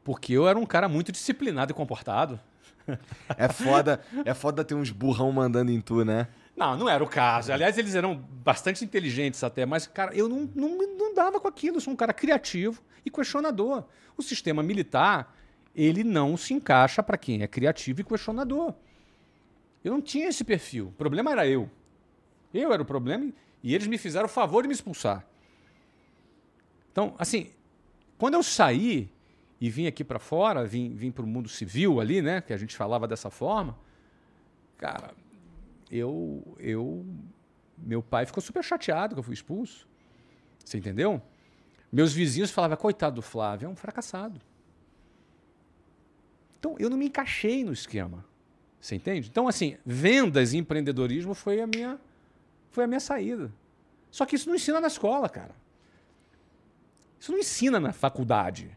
Porque 0.02 0.32
eu 0.32 0.48
era 0.48 0.58
um 0.58 0.66
cara 0.66 0.88
muito 0.88 1.12
disciplinado 1.12 1.72
e 1.72 1.74
comportado. 1.74 2.40
É 3.36 3.48
foda, 3.48 4.00
é 4.24 4.32
foda 4.34 4.64
ter 4.64 4.74
uns 4.74 4.90
burrão 4.90 5.32
mandando 5.32 5.70
em 5.70 5.80
tu, 5.80 6.04
né? 6.04 6.28
Não, 6.56 6.76
não 6.76 6.88
era 6.88 7.04
o 7.04 7.08
caso. 7.08 7.52
Aliás, 7.52 7.76
eles 7.76 7.94
eram 7.94 8.16
bastante 8.16 8.84
inteligentes 8.84 9.44
até, 9.44 9.66
mas, 9.66 9.86
cara, 9.86 10.14
eu 10.14 10.28
não, 10.28 10.48
não, 10.54 10.78
não 10.96 11.14
dava 11.14 11.38
com 11.38 11.46
aquilo. 11.48 11.76
Eu 11.76 11.80
sou 11.80 11.92
um 11.92 11.96
cara 11.96 12.14
criativo 12.14 12.82
e 13.04 13.10
questionador. 13.10 13.84
O 14.16 14.22
sistema 14.22 14.62
militar, 14.62 15.36
ele 15.74 16.02
não 16.02 16.36
se 16.36 16.54
encaixa 16.54 17.02
para 17.02 17.18
quem 17.18 17.42
é 17.42 17.46
criativo 17.46 18.00
e 18.00 18.04
questionador. 18.04 18.74
Eu 19.84 19.92
não 19.92 20.00
tinha 20.00 20.28
esse 20.28 20.44
perfil. 20.44 20.88
O 20.88 20.92
problema 20.92 21.30
era 21.30 21.46
eu. 21.46 21.70
Eu 22.54 22.72
era 22.72 22.80
o 22.80 22.86
problema 22.86 23.30
e 23.62 23.74
eles 23.74 23.86
me 23.86 23.98
fizeram 23.98 24.26
o 24.26 24.30
favor 24.30 24.62
de 24.62 24.68
me 24.68 24.74
expulsar. 24.74 25.26
Então, 26.90 27.14
assim, 27.18 27.50
quando 28.16 28.34
eu 28.34 28.42
saí 28.42 29.10
e 29.60 29.70
vim 29.70 29.86
aqui 29.86 30.04
para 30.04 30.18
fora, 30.18 30.64
vim, 30.64 30.94
vim 30.94 31.10
para 31.10 31.24
o 31.24 31.26
mundo 31.26 31.48
civil 31.48 32.00
ali, 32.00 32.20
né, 32.20 32.40
que 32.40 32.52
a 32.52 32.56
gente 32.56 32.76
falava 32.76 33.08
dessa 33.08 33.30
forma, 33.30 33.76
cara, 34.76 35.14
eu, 35.90 36.56
eu, 36.58 37.06
meu 37.78 38.02
pai 38.02 38.26
ficou 38.26 38.42
super 38.42 38.62
chateado 38.62 39.14
que 39.14 39.18
eu 39.18 39.22
fui 39.22 39.34
expulso. 39.34 39.88
Você 40.64 40.78
entendeu? 40.78 41.22
Meus 41.90 42.12
vizinhos 42.12 42.50
falavam, 42.50 42.76
coitado 42.76 43.16
do 43.16 43.22
Flávio, 43.22 43.66
é 43.66 43.68
um 43.68 43.76
fracassado. 43.76 44.40
Então, 46.58 46.74
eu 46.78 46.90
não 46.90 46.96
me 46.96 47.06
encaixei 47.06 47.64
no 47.64 47.72
esquema. 47.72 48.24
Você 48.80 48.96
entende? 48.96 49.28
Então, 49.28 49.46
assim, 49.46 49.76
vendas 49.84 50.52
e 50.52 50.58
empreendedorismo 50.58 51.34
foi 51.34 51.60
a 51.60 51.66
minha, 51.66 51.98
foi 52.70 52.84
a 52.84 52.86
minha 52.86 53.00
saída. 53.00 53.52
Só 54.10 54.26
que 54.26 54.34
isso 54.36 54.48
não 54.48 54.56
ensina 54.56 54.80
na 54.80 54.88
escola, 54.88 55.28
cara. 55.28 55.54
Isso 57.18 57.30
não 57.32 57.38
ensina 57.38 57.78
na 57.78 57.92
faculdade. 57.92 58.76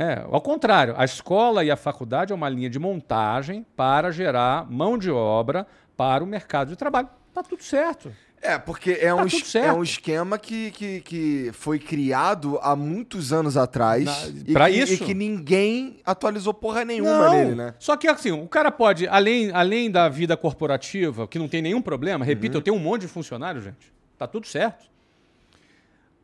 É, 0.00 0.24
ao 0.30 0.40
contrário, 0.40 0.94
a 0.96 1.04
escola 1.04 1.64
e 1.64 1.70
a 1.70 1.76
faculdade 1.76 2.32
é 2.32 2.34
uma 2.34 2.48
linha 2.48 2.70
de 2.70 2.78
montagem 2.78 3.66
para 3.76 4.10
gerar 4.10 4.70
mão 4.70 4.96
de 4.96 5.10
obra 5.10 5.66
para 5.96 6.22
o 6.22 6.26
mercado 6.26 6.68
de 6.68 6.76
trabalho. 6.76 7.08
Tá 7.32 7.42
tudo 7.42 7.62
certo. 7.62 8.12
É, 8.42 8.58
porque 8.58 8.90
é, 8.90 9.14
tá 9.14 9.14
um, 9.14 9.28
é 9.62 9.72
um 9.72 9.82
esquema 9.84 10.36
que, 10.36 10.72
que, 10.72 11.00
que 11.02 11.50
foi 11.52 11.78
criado 11.78 12.58
há 12.60 12.74
muitos 12.74 13.32
anos 13.32 13.56
atrás. 13.56 14.32
Para 14.52 14.68
isso. 14.68 14.94
E 14.94 14.98
que 14.98 15.14
ninguém 15.14 16.00
atualizou 16.04 16.52
porra 16.52 16.84
nenhuma 16.84 17.28
não. 17.28 17.32
nele, 17.32 17.54
né? 17.54 17.74
Só 17.78 17.96
que 17.96 18.08
assim, 18.08 18.32
o 18.32 18.48
cara 18.48 18.72
pode, 18.72 19.06
além, 19.06 19.52
além 19.52 19.88
da 19.88 20.08
vida 20.08 20.36
corporativa, 20.36 21.28
que 21.28 21.38
não 21.38 21.48
tem 21.48 21.62
nenhum 21.62 21.80
problema, 21.80 22.24
repito, 22.24 22.54
uhum. 22.54 22.58
eu 22.58 22.64
tenho 22.64 22.76
um 22.76 22.80
monte 22.80 23.02
de 23.02 23.08
funcionários, 23.08 23.62
gente. 23.62 23.92
Tá 24.18 24.26
tudo 24.26 24.46
certo. 24.46 24.91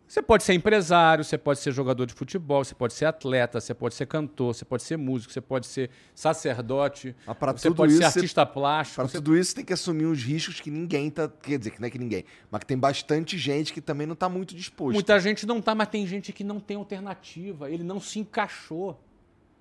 Você 0.09 0.23
pode 0.23 0.43
ser 0.43 0.55
empresário, 0.55 1.23
você 1.23 1.37
pode 1.37 1.59
ser 1.59 1.71
jogador 1.71 2.07
de 2.07 2.15
futebol, 2.15 2.65
você 2.65 2.75
pode 2.75 2.95
ser 2.95 3.05
atleta, 3.05 3.61
você 3.61 3.75
pode 3.75 3.95
ser 3.95 4.07
cantor, 4.07 4.55
você 4.55 4.65
pode 4.65 4.83
ser 4.83 4.97
músico, 4.97 5.31
você 5.31 5.41
pode 5.43 5.67
ser 5.67 5.91
sacerdote, 6.15 7.15
você 7.55 7.71
pode 7.71 7.93
ser 7.93 8.05
artista 8.05 8.47
você, 8.47 8.53
plástico. 8.53 8.97
Para 8.97 9.09
você... 9.09 9.19
tudo 9.19 9.37
isso, 9.37 9.55
tem 9.55 9.63
que 9.63 9.73
assumir 9.75 10.07
os 10.07 10.23
riscos 10.23 10.63
que 10.63 10.71
ninguém 10.71 11.11
tá. 11.11 11.29
Quer 11.29 11.59
dizer, 11.59 11.73
que 11.73 11.81
não 11.81 11.89
é 11.89 11.91
que 11.91 11.99
ninguém, 11.99 12.25
mas 12.51 12.61
que 12.61 12.67
tem 12.67 12.79
bastante 12.79 13.37
gente 13.37 13.71
que 13.71 13.83
também 13.83 14.07
não 14.07 14.15
está 14.15 14.31
muito 14.31 14.55
disposto. 14.55 14.95
Muita 14.95 15.21
gente 15.21 15.45
não 15.45 15.59
está, 15.59 15.75
mas 15.75 15.89
tem 15.89 16.07
gente 16.07 16.33
que 16.33 16.43
não 16.43 16.59
tem 16.59 16.79
alternativa, 16.79 17.71
ele 17.71 17.85
não 17.85 18.01
se 18.01 18.19
encaixou. 18.19 18.99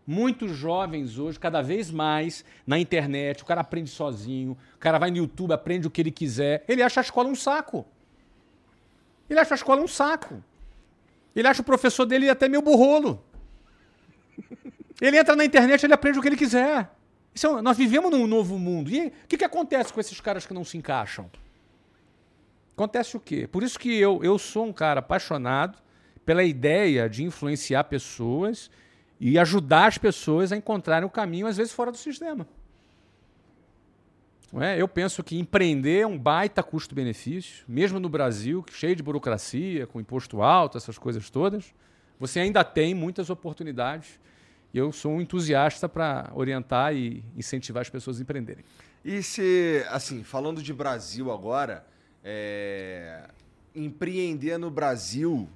Muitos 0.10 0.56
jovens 0.56 1.19
hoje, 1.19 1.38
cada 1.38 1.61
vez 1.61 1.91
mais, 1.91 2.45
na 2.65 2.80
internet, 2.80 3.44
o 3.44 3.45
cara 3.45 3.60
aprende 3.60 3.90
sozinho, 3.90 4.57
o 4.76 4.80
cara 4.80 4.98
vai 4.98 5.11
no 5.11 5.18
YouTube, 5.18 5.52
aprende 5.52 5.88
o 5.88 5.91
que 5.91 5.99
ele 5.99 6.11
quiser, 6.11 6.64
ele 6.69 6.82
acha 6.82 7.02
a 7.02 7.03
escola 7.03 7.28
um 7.28 7.36
saco. 7.36 7.86
Ele 9.29 9.39
acha 9.39 9.53
a 9.53 9.55
escola 9.55 9.81
um 9.81 9.87
saco. 9.87 10.43
Ele 11.35 11.47
acha 11.47 11.61
o 11.61 11.65
professor 11.65 12.05
dele 12.05 12.29
até 12.29 12.47
meio 12.47 12.61
burrolo. 12.61 13.23
Ele 14.99 15.17
entra 15.17 15.35
na 15.35 15.45
internet, 15.45 15.83
ele 15.83 15.93
aprende 15.93 16.17
o 16.17 16.21
que 16.21 16.27
ele 16.27 16.35
quiser. 16.35 16.91
É, 17.35 17.61
nós 17.61 17.77
vivemos 17.77 18.09
num 18.09 18.25
novo 18.25 18.57
mundo. 18.57 18.89
E 18.89 19.07
o 19.07 19.11
que, 19.27 19.37
que 19.37 19.45
acontece 19.45 19.93
com 19.93 19.99
esses 19.99 20.19
caras 20.19 20.45
que 20.45 20.53
não 20.53 20.63
se 20.63 20.77
encaixam? 20.77 21.29
Acontece 22.73 23.15
o 23.15 23.19
quê? 23.19 23.47
Por 23.47 23.63
isso 23.63 23.77
que 23.77 23.95
eu, 23.95 24.23
eu 24.23 24.37
sou 24.39 24.65
um 24.65 24.73
cara 24.73 24.99
apaixonado 24.99 25.77
pela 26.25 26.43
ideia 26.43 27.09
de 27.09 27.23
influenciar 27.23 27.83
pessoas 27.85 28.69
e 29.19 29.37
ajudar 29.37 29.87
as 29.87 29.97
pessoas 29.97 30.51
a 30.51 30.57
encontrarem 30.57 31.07
o 31.07 31.09
caminho, 31.09 31.47
às 31.47 31.57
vezes, 31.57 31.73
fora 31.73 31.91
do 31.91 31.97
sistema. 31.97 32.47
É? 34.53 34.82
Eu 34.82 34.88
penso 34.88 35.22
que 35.24 35.38
empreender 35.38 36.02
é 36.02 36.07
um 36.07 36.18
baita 36.18 36.64
custo-benefício, 36.64 37.65
mesmo 37.68 37.99
no 37.99 38.07
Brasil, 38.07 38.64
cheio 38.72 38.95
de 38.95 39.03
burocracia, 39.03 39.86
com 39.86 39.99
imposto 39.99 40.41
alto, 40.41 40.78
essas 40.78 40.98
coisas 40.98 41.30
todas, 41.30 41.74
você 42.19 42.40
ainda 42.40 42.64
tem 42.64 42.94
muitas 42.94 43.30
oportunidades. 43.30 44.19
E 44.74 44.78
eu 44.78 44.91
sou 44.91 45.14
um 45.14 45.22
entusiasta 45.22 45.90
para 45.90 46.32
orientar 46.34 46.95
e 46.95 47.24
incentivar 47.36 47.82
as 47.82 47.90
pessoas 47.90 48.19
a 48.19 48.22
empreenderem. 48.22 48.64
E 49.03 49.22
se, 49.22 49.86
assim, 49.90 50.24
falando 50.24 50.61
de 50.61 50.74
Brasil 50.74 51.32
agora, 51.32 51.86
é... 52.24 53.30
empreender 53.76 54.57
no 54.57 54.72
Brasil 54.72 55.49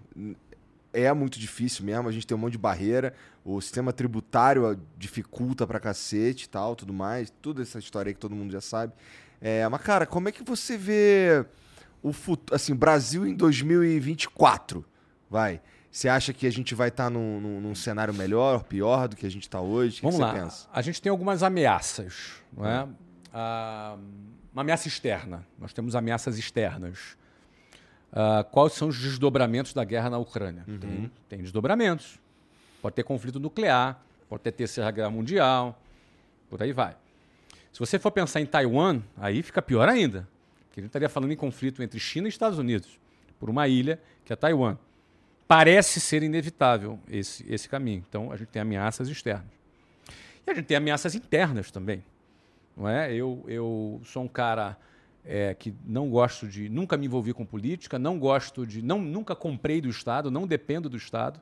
é 0.93 1.11
muito 1.13 1.39
difícil 1.39 1.85
mesmo, 1.85 2.07
a 2.07 2.11
gente 2.11 2.27
tem 2.27 2.35
um 2.35 2.39
monte 2.39 2.53
de 2.53 2.57
barreira, 2.57 3.13
o 3.43 3.59
sistema 3.61 3.91
tributário 3.91 4.79
dificulta 4.97 5.65
pra 5.65 5.79
cacete 5.79 6.45
e 6.45 6.49
tal, 6.49 6.75
tudo 6.75 6.93
mais, 6.93 7.29
toda 7.41 7.61
essa 7.61 7.79
história 7.79 8.09
aí 8.09 8.13
que 8.13 8.19
todo 8.19 8.35
mundo 8.35 8.51
já 8.51 8.61
sabe. 8.61 8.93
É, 9.39 9.67
mas, 9.67 9.81
cara, 9.81 10.05
como 10.05 10.29
é 10.29 10.31
que 10.31 10.43
você 10.43 10.77
vê 10.77 11.45
o 12.03 12.13
futuro, 12.13 12.55
assim, 12.55 12.75
Brasil 12.75 13.25
em 13.25 13.33
2024? 13.33 14.85
Vai. 15.29 15.61
Você 15.91 16.07
acha 16.07 16.31
que 16.31 16.47
a 16.47 16.51
gente 16.51 16.75
vai 16.75 16.89
estar 16.89 17.05
tá 17.05 17.09
num, 17.09 17.41
num, 17.41 17.61
num, 17.61 17.75
cenário 17.75 18.13
melhor, 18.13 18.63
pior 18.63 19.07
do 19.07 19.15
que 19.15 19.25
a 19.25 19.31
gente 19.31 19.43
está 19.43 19.59
hoje? 19.59 20.01
Vamos 20.01 20.17
que 20.17 20.21
lá. 20.21 20.33
Pensa? 20.33 20.67
A 20.71 20.81
gente 20.81 21.01
tem 21.01 21.09
algumas 21.09 21.43
ameaças, 21.43 22.33
não 22.55 22.65
é? 22.65 22.83
Hum. 22.83 22.93
Ah, 23.33 23.97
uma 24.53 24.61
ameaça 24.61 24.87
externa. 24.87 25.45
Nós 25.59 25.73
temos 25.73 25.95
ameaças 25.95 26.37
externas. 26.37 27.17
Uh, 28.11 28.43
quais 28.51 28.73
são 28.73 28.89
os 28.89 28.99
desdobramentos 28.99 29.73
da 29.73 29.83
guerra 29.83 30.09
na 30.09 30.17
Ucrânia? 30.17 30.65
Uhum. 30.67 30.79
Tem, 30.79 31.11
tem, 31.29 31.41
desdobramentos. 31.41 32.19
Pode 32.81 32.95
ter 32.95 33.03
conflito 33.03 33.39
nuclear, 33.39 34.03
pode 34.27 34.43
ter 34.43 34.51
terceira 34.51 34.91
guerra 34.91 35.09
mundial, 35.09 35.79
por 36.49 36.61
aí 36.61 36.73
vai. 36.73 36.95
Se 37.71 37.79
você 37.79 37.97
for 37.97 38.11
pensar 38.11 38.41
em 38.41 38.45
Taiwan, 38.45 39.01
aí 39.15 39.41
fica 39.41 39.61
pior 39.61 39.87
ainda. 39.87 40.27
Porque 40.67 40.79
a 40.79 40.83
gente 40.83 40.89
estaria 40.89 41.07
falando 41.07 41.31
em 41.31 41.37
conflito 41.37 41.81
entre 41.81 41.99
China 41.99 42.27
e 42.27 42.29
Estados 42.29 42.59
Unidos, 42.59 42.99
por 43.39 43.49
uma 43.49 43.67
ilha 43.67 43.99
que 44.25 44.33
é 44.33 44.35
Taiwan. 44.35 44.77
Parece 45.47 46.01
ser 46.01 46.23
inevitável 46.23 46.99
esse, 47.09 47.45
esse 47.51 47.69
caminho. 47.69 48.03
Então 48.07 48.31
a 48.31 48.35
gente 48.35 48.49
tem 48.49 48.61
ameaças 48.61 49.07
externas. 49.07 49.47
E 50.45 50.51
a 50.51 50.53
gente 50.53 50.65
tem 50.65 50.75
ameaças 50.75 51.15
internas 51.15 51.71
também. 51.71 52.03
Não 52.75 52.87
é? 52.87 53.13
eu, 53.13 53.43
eu 53.47 54.01
sou 54.03 54.23
um 54.23 54.27
cara 54.27 54.77
é, 55.25 55.53
que 55.53 55.73
não 55.85 56.09
gosto 56.09 56.47
de, 56.47 56.69
nunca 56.69 56.97
me 56.97 57.05
envolvi 57.05 57.33
com 57.33 57.45
política, 57.45 57.99
não 57.99 58.17
gosto 58.17 58.65
de, 58.65 58.81
não, 58.81 58.99
nunca 59.01 59.35
comprei 59.35 59.81
do 59.81 59.89
Estado, 59.89 60.31
não 60.31 60.47
dependo 60.47 60.89
do 60.89 60.97
Estado. 60.97 61.39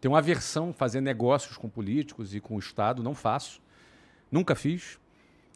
Tenho 0.00 0.12
uma 0.12 0.18
aversão 0.18 0.70
a 0.70 0.72
fazer 0.72 1.00
negócios 1.00 1.56
com 1.56 1.68
políticos 1.68 2.34
e 2.34 2.40
com 2.40 2.56
o 2.56 2.58
Estado, 2.58 3.02
não 3.02 3.14
faço. 3.14 3.60
Nunca 4.30 4.54
fiz. 4.54 4.98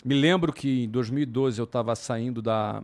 Me 0.04 0.14
lembro 0.14 0.52
que 0.52 0.84
em 0.84 0.88
2012 0.88 1.60
eu 1.60 1.64
estava 1.64 1.94
saindo 1.94 2.42
da 2.42 2.82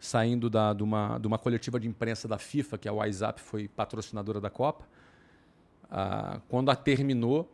saindo 0.00 0.48
da, 0.48 0.72
de, 0.72 0.82
uma, 0.82 1.18
de 1.18 1.26
uma 1.26 1.38
coletiva 1.38 1.80
de 1.80 1.88
imprensa 1.88 2.28
da 2.28 2.38
FIFA, 2.38 2.78
que 2.78 2.88
a 2.88 2.92
WhatsApp 2.92 3.40
foi 3.40 3.66
patrocinadora 3.66 4.40
da 4.40 4.48
Copa. 4.48 4.86
Ah, 5.90 6.40
quando 6.48 6.70
a 6.70 6.76
terminou 6.76 7.50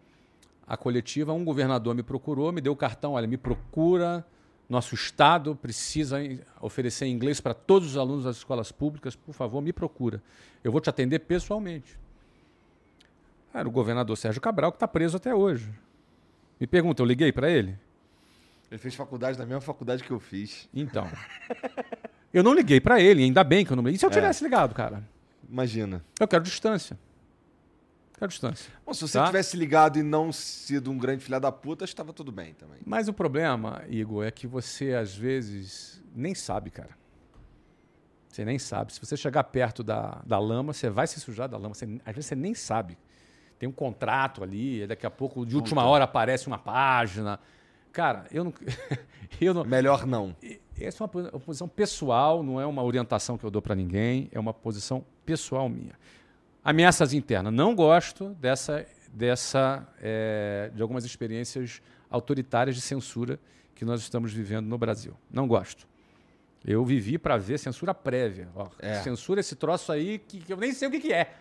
a 0.66 0.76
coletiva, 0.76 1.32
um 1.32 1.44
governador 1.44 1.94
me 1.94 2.02
procurou, 2.02 2.52
me 2.52 2.60
deu 2.60 2.72
o 2.72 2.76
cartão, 2.76 3.12
olha, 3.12 3.26
me 3.26 3.38
procura 3.38 4.26
nosso 4.68 4.94
Estado 4.94 5.54
precisa 5.54 6.18
oferecer 6.60 7.06
inglês 7.06 7.40
para 7.40 7.54
todos 7.54 7.90
os 7.90 7.96
alunos 7.96 8.24
das 8.24 8.36
escolas 8.36 8.72
públicas. 8.72 9.14
Por 9.14 9.34
favor, 9.34 9.60
me 9.60 9.72
procura. 9.72 10.22
Eu 10.62 10.72
vou 10.72 10.80
te 10.80 10.88
atender 10.88 11.20
pessoalmente. 11.20 11.98
Era 13.52 13.68
o 13.68 13.70
governador 13.70 14.16
Sérgio 14.16 14.40
Cabral, 14.40 14.72
que 14.72 14.76
está 14.76 14.88
preso 14.88 15.16
até 15.16 15.34
hoje. 15.34 15.70
Me 16.58 16.66
pergunta, 16.66 17.02
eu 17.02 17.06
liguei 17.06 17.30
para 17.30 17.50
ele? 17.50 17.78
Ele 18.70 18.78
fez 18.78 18.94
faculdade 18.94 19.38
na 19.38 19.44
mesma 19.44 19.60
faculdade 19.60 20.02
que 20.02 20.10
eu 20.10 20.18
fiz. 20.18 20.68
Então. 20.74 21.06
eu 22.32 22.42
não 22.42 22.54
liguei 22.54 22.80
para 22.80 23.00
ele, 23.00 23.22
ainda 23.22 23.44
bem 23.44 23.64
que 23.64 23.72
eu 23.72 23.76
não 23.76 23.84
liguei. 23.84 23.96
E 23.96 23.98
se 23.98 24.04
eu 24.04 24.10
é. 24.10 24.12
tivesse 24.12 24.42
é. 24.42 24.46
ligado, 24.46 24.74
cara? 24.74 25.04
Imagina. 25.48 26.04
Eu 26.18 26.26
quero 26.26 26.42
distância. 26.42 26.98
Quero 28.18 28.28
distância. 28.28 28.72
Bom, 28.86 28.94
se 28.94 29.00
você 29.00 29.18
tá? 29.18 29.26
tivesse 29.26 29.56
ligado 29.56 29.98
e 29.98 30.02
não 30.02 30.32
sido 30.32 30.90
um 30.90 30.96
grande 30.96 31.24
filho 31.24 31.40
da 31.40 31.50
puta, 31.50 31.84
estava 31.84 32.12
tudo 32.12 32.30
bem 32.30 32.54
também. 32.54 32.78
Mas 32.86 33.08
o 33.08 33.12
problema, 33.12 33.82
Igor, 33.88 34.24
é 34.24 34.30
que 34.30 34.46
você 34.46 34.94
às 34.94 35.14
vezes 35.14 36.02
nem 36.14 36.34
sabe, 36.34 36.70
cara. 36.70 36.96
Você 38.28 38.44
nem 38.44 38.58
sabe. 38.58 38.92
Se 38.92 39.00
você 39.00 39.16
chegar 39.16 39.44
perto 39.44 39.82
da, 39.82 40.22
da 40.24 40.38
lama, 40.38 40.72
você 40.72 40.88
vai 40.88 41.06
se 41.06 41.20
sujar 41.20 41.48
da 41.48 41.56
lama. 41.56 41.74
Você, 41.74 41.84
às 42.04 42.14
vezes 42.14 42.26
você 42.26 42.34
nem 42.34 42.54
sabe. 42.54 42.96
Tem 43.58 43.68
um 43.68 43.72
contrato 43.72 44.42
ali, 44.42 44.86
daqui 44.86 45.06
a 45.06 45.10
pouco, 45.10 45.44
de 45.46 45.56
última 45.56 45.84
hora, 45.84 46.04
aparece 46.04 46.46
uma 46.46 46.58
página. 46.58 47.38
Cara, 47.92 48.26
eu 48.32 48.44
não. 48.44 48.52
eu 49.40 49.54
não 49.54 49.64
Melhor 49.64 50.06
não. 50.06 50.36
Essa 50.78 51.04
é 51.04 51.06
uma, 51.06 51.30
uma 51.30 51.40
posição 51.40 51.68
pessoal, 51.68 52.42
não 52.42 52.60
é 52.60 52.66
uma 52.66 52.82
orientação 52.82 53.38
que 53.38 53.44
eu 53.44 53.50
dou 53.50 53.62
para 53.62 53.74
ninguém, 53.74 54.28
é 54.32 54.38
uma 54.38 54.52
posição 54.52 55.04
pessoal 55.24 55.68
minha. 55.68 55.94
Ameaças 56.64 57.12
internas. 57.12 57.52
Não 57.52 57.74
gosto 57.74 58.30
dessa, 58.40 58.86
dessa 59.12 59.86
é, 60.00 60.70
de 60.74 60.80
algumas 60.80 61.04
experiências 61.04 61.82
autoritárias 62.08 62.74
de 62.74 62.80
censura 62.80 63.38
que 63.74 63.84
nós 63.84 64.00
estamos 64.00 64.32
vivendo 64.32 64.66
no 64.66 64.78
Brasil. 64.78 65.14
Não 65.30 65.46
gosto. 65.46 65.86
Eu 66.64 66.82
vivi 66.82 67.18
para 67.18 67.36
ver 67.36 67.58
censura 67.58 67.92
prévia. 67.92 68.48
Ó, 68.54 68.68
é. 68.78 69.02
Censura 69.02 69.40
esse 69.40 69.54
troço 69.54 69.92
aí 69.92 70.18
que, 70.18 70.40
que, 70.40 70.52
eu 70.52 70.56
nem 70.56 70.72
sei 70.72 70.88
o 70.88 70.90
que, 70.90 71.00
que 71.00 71.12
é. 71.12 71.34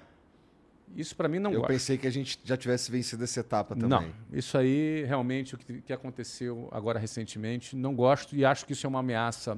Isso 0.95 1.15
para 1.15 1.29
mim 1.29 1.39
não 1.39 1.51
Eu 1.51 1.61
gosto. 1.61 1.69
pensei 1.69 1.97
que 1.97 2.05
a 2.05 2.11
gente 2.11 2.37
já 2.43 2.57
tivesse 2.57 2.91
vencido 2.91 3.23
essa 3.23 3.39
etapa 3.39 3.75
também. 3.75 3.89
Não, 3.89 4.37
isso 4.37 4.57
aí 4.57 5.05
realmente 5.05 5.55
o 5.55 5.57
que, 5.57 5.81
que 5.81 5.93
aconteceu 5.93 6.67
agora 6.71 6.99
recentemente, 6.99 7.75
não 7.75 7.95
gosto 7.95 8.35
e 8.35 8.43
acho 8.43 8.65
que 8.65 8.73
isso 8.73 8.85
é 8.85 8.89
uma 8.89 8.99
ameaça 8.99 9.57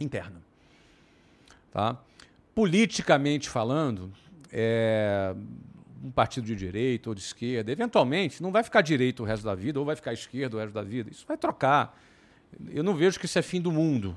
interna. 0.00 0.42
Tá? 1.70 1.98
Politicamente 2.54 3.48
falando, 3.48 4.12
é, 4.52 5.34
um 6.02 6.10
partido 6.10 6.46
de 6.46 6.56
direita 6.56 7.10
ou 7.10 7.14
de 7.14 7.20
esquerda, 7.20 7.70
eventualmente, 7.70 8.42
não 8.42 8.50
vai 8.50 8.62
ficar 8.62 8.80
direito 8.80 9.22
o 9.22 9.26
resto 9.26 9.44
da 9.44 9.54
vida 9.54 9.78
ou 9.78 9.84
vai 9.84 9.96
ficar 9.96 10.12
esquerda 10.12 10.56
o 10.56 10.60
resto 10.60 10.72
da 10.72 10.82
vida. 10.82 11.10
Isso 11.10 11.24
vai 11.26 11.36
trocar. 11.36 11.98
Eu 12.68 12.82
não 12.82 12.94
vejo 12.94 13.18
que 13.18 13.26
isso 13.26 13.38
é 13.38 13.42
fim 13.42 13.60
do 13.60 13.70
mundo. 13.70 14.16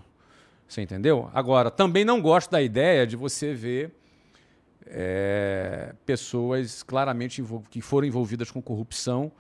Você 0.67 0.81
entendeu? 0.81 1.29
Agora, 1.33 1.69
também 1.69 2.03
não 2.03 2.21
gosto 2.21 2.49
da 2.49 2.61
ideia 2.61 3.05
de 3.05 3.15
você 3.15 3.53
ver 3.53 3.91
é, 4.87 5.93
pessoas 6.05 6.81
claramente 6.83 7.43
que 7.69 7.81
foram 7.81 8.07
envolvidas 8.07 8.49
com 8.49 8.61
corrupção 8.61 9.31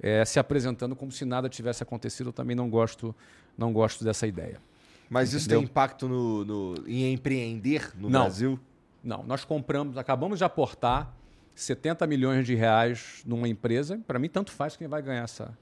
é, 0.00 0.24
se 0.24 0.38
apresentando 0.38 0.94
como 0.94 1.10
se 1.10 1.24
nada 1.24 1.48
tivesse 1.48 1.82
acontecido. 1.82 2.28
Eu 2.28 2.32
também 2.32 2.56
não 2.56 2.68
gosto, 2.68 3.14
não 3.56 3.72
gosto 3.72 4.04
dessa 4.04 4.26
ideia. 4.26 4.60
Mas 5.08 5.28
Entendeu? 5.28 5.38
isso 5.38 5.48
tem 5.48 5.62
impacto 5.62 6.08
no, 6.08 6.44
no, 6.44 6.74
em 6.86 7.12
empreender 7.12 7.92
no 7.96 8.10
não, 8.10 8.22
Brasil? 8.22 8.58
Não, 9.04 9.22
nós 9.22 9.44
compramos, 9.44 9.98
acabamos 9.98 10.38
de 10.38 10.44
aportar 10.44 11.14
70 11.54 12.06
milhões 12.06 12.46
de 12.46 12.54
reais 12.54 13.22
numa 13.26 13.46
empresa. 13.46 14.00
Para 14.06 14.18
mim, 14.18 14.28
tanto 14.28 14.50
faz 14.50 14.76
quem 14.76 14.88
vai 14.88 15.02
ganhar 15.02 15.22
essa, 15.22 15.56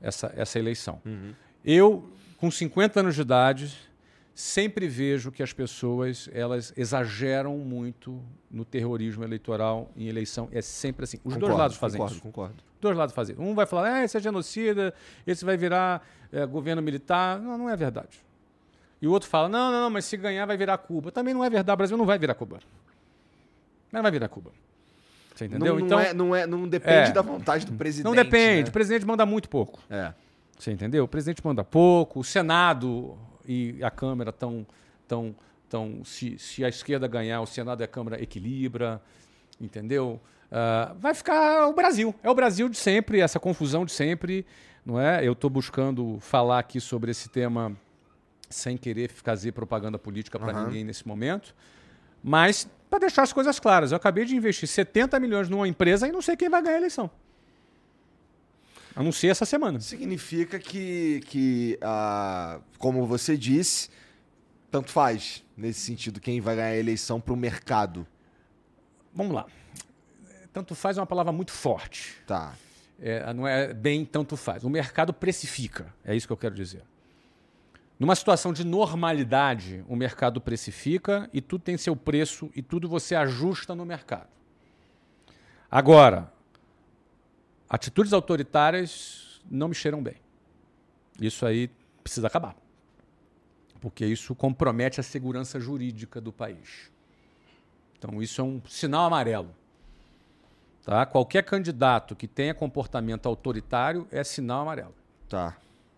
essa, 0.00 0.32
essa 0.36 0.58
eleição. 0.58 1.00
Uhum. 1.04 1.32
Eu, 1.64 2.08
com 2.36 2.50
50 2.50 3.00
anos 3.00 3.14
de 3.14 3.22
idade, 3.22 3.74
sempre 4.34 4.86
vejo 4.86 5.32
que 5.32 5.42
as 5.42 5.52
pessoas 5.52 6.28
elas 6.32 6.72
exageram 6.76 7.56
muito 7.58 8.20
no 8.50 8.64
terrorismo 8.64 9.24
eleitoral 9.24 9.90
em 9.96 10.06
eleição. 10.06 10.48
É 10.52 10.60
sempre 10.60 11.04
assim. 11.04 11.16
Os 11.18 11.34
concordo, 11.34 11.46
dois 11.46 11.58
lados 11.58 11.76
fazem 11.76 11.98
concordo, 11.98 12.14
isso. 12.14 12.22
Concordo, 12.22 12.64
Dois 12.80 12.96
lados 12.96 13.14
fazem. 13.14 13.34
Um 13.38 13.54
vai 13.54 13.64
falar, 13.64 13.94
ah, 13.94 14.04
esse 14.04 14.16
é 14.16 14.20
genocida, 14.20 14.92
esse 15.26 15.42
vai 15.42 15.56
virar 15.56 16.06
é, 16.30 16.44
governo 16.44 16.82
militar. 16.82 17.40
Não, 17.40 17.56
não 17.56 17.70
é 17.70 17.76
verdade. 17.76 18.22
E 19.04 19.06
o 19.06 19.12
outro 19.12 19.28
fala, 19.28 19.50
não, 19.50 19.70
não, 19.70 19.90
mas 19.90 20.06
se 20.06 20.16
ganhar 20.16 20.46
vai 20.46 20.56
virar 20.56 20.78
Cuba. 20.78 21.12
Também 21.12 21.34
não 21.34 21.44
é 21.44 21.50
verdade. 21.50 21.74
O 21.74 21.76
Brasil 21.76 21.94
não 21.94 22.06
vai 22.06 22.18
virar 22.18 22.34
Cuba. 22.34 22.58
Não 23.92 24.00
vai 24.00 24.10
virar 24.10 24.28
Cuba. 24.30 24.50
Você 25.34 25.44
entendeu? 25.44 25.74
Não, 25.74 25.78
não 25.78 25.86
então, 25.86 26.00
é, 26.00 26.14
não, 26.14 26.34
é, 26.34 26.46
não 26.46 26.66
depende 26.66 27.10
é, 27.10 27.12
da 27.12 27.20
vontade 27.20 27.66
do 27.66 27.74
presidente. 27.74 28.06
Não 28.06 28.14
depende. 28.14 28.62
Né? 28.62 28.68
O 28.70 28.72
presidente 28.72 29.04
manda 29.04 29.26
muito 29.26 29.50
pouco. 29.50 29.78
É. 29.90 30.14
Você 30.58 30.72
entendeu? 30.72 31.04
O 31.04 31.08
presidente 31.08 31.44
manda 31.44 31.62
pouco. 31.62 32.20
O 32.20 32.24
Senado 32.24 33.14
e 33.46 33.76
a 33.82 33.90
Câmara 33.90 34.30
estão. 34.30 34.66
Tão, 35.06 35.36
tão, 35.68 36.02
se, 36.02 36.38
se 36.38 36.64
a 36.64 36.68
esquerda 36.70 37.06
ganhar, 37.06 37.42
o 37.42 37.46
Senado 37.46 37.82
e 37.82 37.84
a 37.84 37.86
Câmara 37.86 38.22
equilibra, 38.22 39.02
entendeu? 39.60 40.18
Uh, 40.46 40.94
vai 40.98 41.12
ficar 41.12 41.66
o 41.66 41.74
Brasil. 41.74 42.14
É 42.22 42.30
o 42.30 42.34
Brasil 42.34 42.70
de 42.70 42.78
sempre, 42.78 43.20
essa 43.20 43.38
confusão 43.38 43.84
de 43.84 43.92
sempre. 43.92 44.46
não 44.82 44.98
é? 44.98 45.22
Eu 45.22 45.34
estou 45.34 45.50
buscando 45.50 46.16
falar 46.20 46.58
aqui 46.58 46.80
sobre 46.80 47.10
esse 47.10 47.28
tema 47.28 47.76
sem 48.50 48.76
querer 48.76 49.10
fazer 49.10 49.52
propaganda 49.52 49.98
política 49.98 50.38
para 50.38 50.56
uhum. 50.56 50.66
ninguém 50.66 50.84
nesse 50.84 51.06
momento. 51.06 51.54
Mas 52.22 52.68
para 52.88 53.00
deixar 53.00 53.22
as 53.22 53.32
coisas 53.32 53.58
claras, 53.58 53.92
eu 53.92 53.96
acabei 53.96 54.24
de 54.24 54.34
investir 54.34 54.68
70 54.68 55.18
milhões 55.20 55.48
numa 55.48 55.68
empresa 55.68 56.08
e 56.08 56.12
não 56.12 56.22
sei 56.22 56.36
quem 56.36 56.48
vai 56.48 56.62
ganhar 56.62 56.76
a 56.76 56.78
eleição. 56.78 57.10
Anunciei 58.96 59.30
essa 59.30 59.44
semana. 59.44 59.80
Significa 59.80 60.58
que, 60.58 61.20
que 61.26 61.78
ah, 61.82 62.60
como 62.78 63.06
você 63.06 63.36
disse, 63.36 63.90
tanto 64.70 64.90
faz 64.90 65.44
nesse 65.56 65.80
sentido 65.80 66.20
quem 66.20 66.40
vai 66.40 66.56
ganhar 66.56 66.68
a 66.68 66.76
eleição 66.76 67.20
para 67.20 67.32
o 67.32 67.36
mercado. 67.36 68.06
Vamos 69.12 69.34
lá. 69.34 69.46
Tanto 70.52 70.74
faz 70.74 70.96
é 70.96 71.00
uma 71.00 71.06
palavra 71.06 71.32
muito 71.32 71.50
forte. 71.50 72.14
Tá. 72.26 72.54
É, 73.00 73.34
não 73.34 73.46
é 73.46 73.74
bem 73.74 74.04
tanto 74.04 74.36
faz. 74.36 74.62
O 74.62 74.70
mercado 74.70 75.12
precifica. 75.12 75.92
É 76.04 76.14
isso 76.14 76.26
que 76.26 76.32
eu 76.32 76.36
quero 76.36 76.54
dizer. 76.54 76.82
Numa 78.04 78.14
situação 78.14 78.52
de 78.52 78.64
normalidade, 78.64 79.82
o 79.88 79.96
mercado 79.96 80.38
precifica 80.38 81.26
e 81.32 81.40
tudo 81.40 81.62
tem 81.62 81.78
seu 81.78 81.96
preço 81.96 82.50
e 82.54 82.60
tudo 82.60 82.86
você 82.86 83.14
ajusta 83.14 83.74
no 83.74 83.86
mercado. 83.86 84.28
Agora, 85.70 86.30
atitudes 87.66 88.12
autoritárias 88.12 89.40
não 89.50 89.68
me 89.68 89.74
cheiram 89.74 90.02
bem. 90.02 90.16
Isso 91.18 91.46
aí 91.46 91.70
precisa 92.02 92.26
acabar. 92.26 92.54
Porque 93.80 94.04
isso 94.04 94.34
compromete 94.34 95.00
a 95.00 95.02
segurança 95.02 95.58
jurídica 95.58 96.20
do 96.20 96.30
país. 96.30 96.92
Então, 97.96 98.20
isso 98.20 98.38
é 98.38 98.44
um 98.44 98.60
sinal 98.68 99.06
amarelo. 99.06 99.48
Tá? 100.84 101.06
Qualquer 101.06 101.42
candidato 101.42 102.14
que 102.14 102.28
tenha 102.28 102.52
comportamento 102.52 103.24
autoritário 103.24 104.06
é 104.10 104.22
sinal 104.22 104.60
amarelo. 104.60 104.94
Tá. 105.26 105.56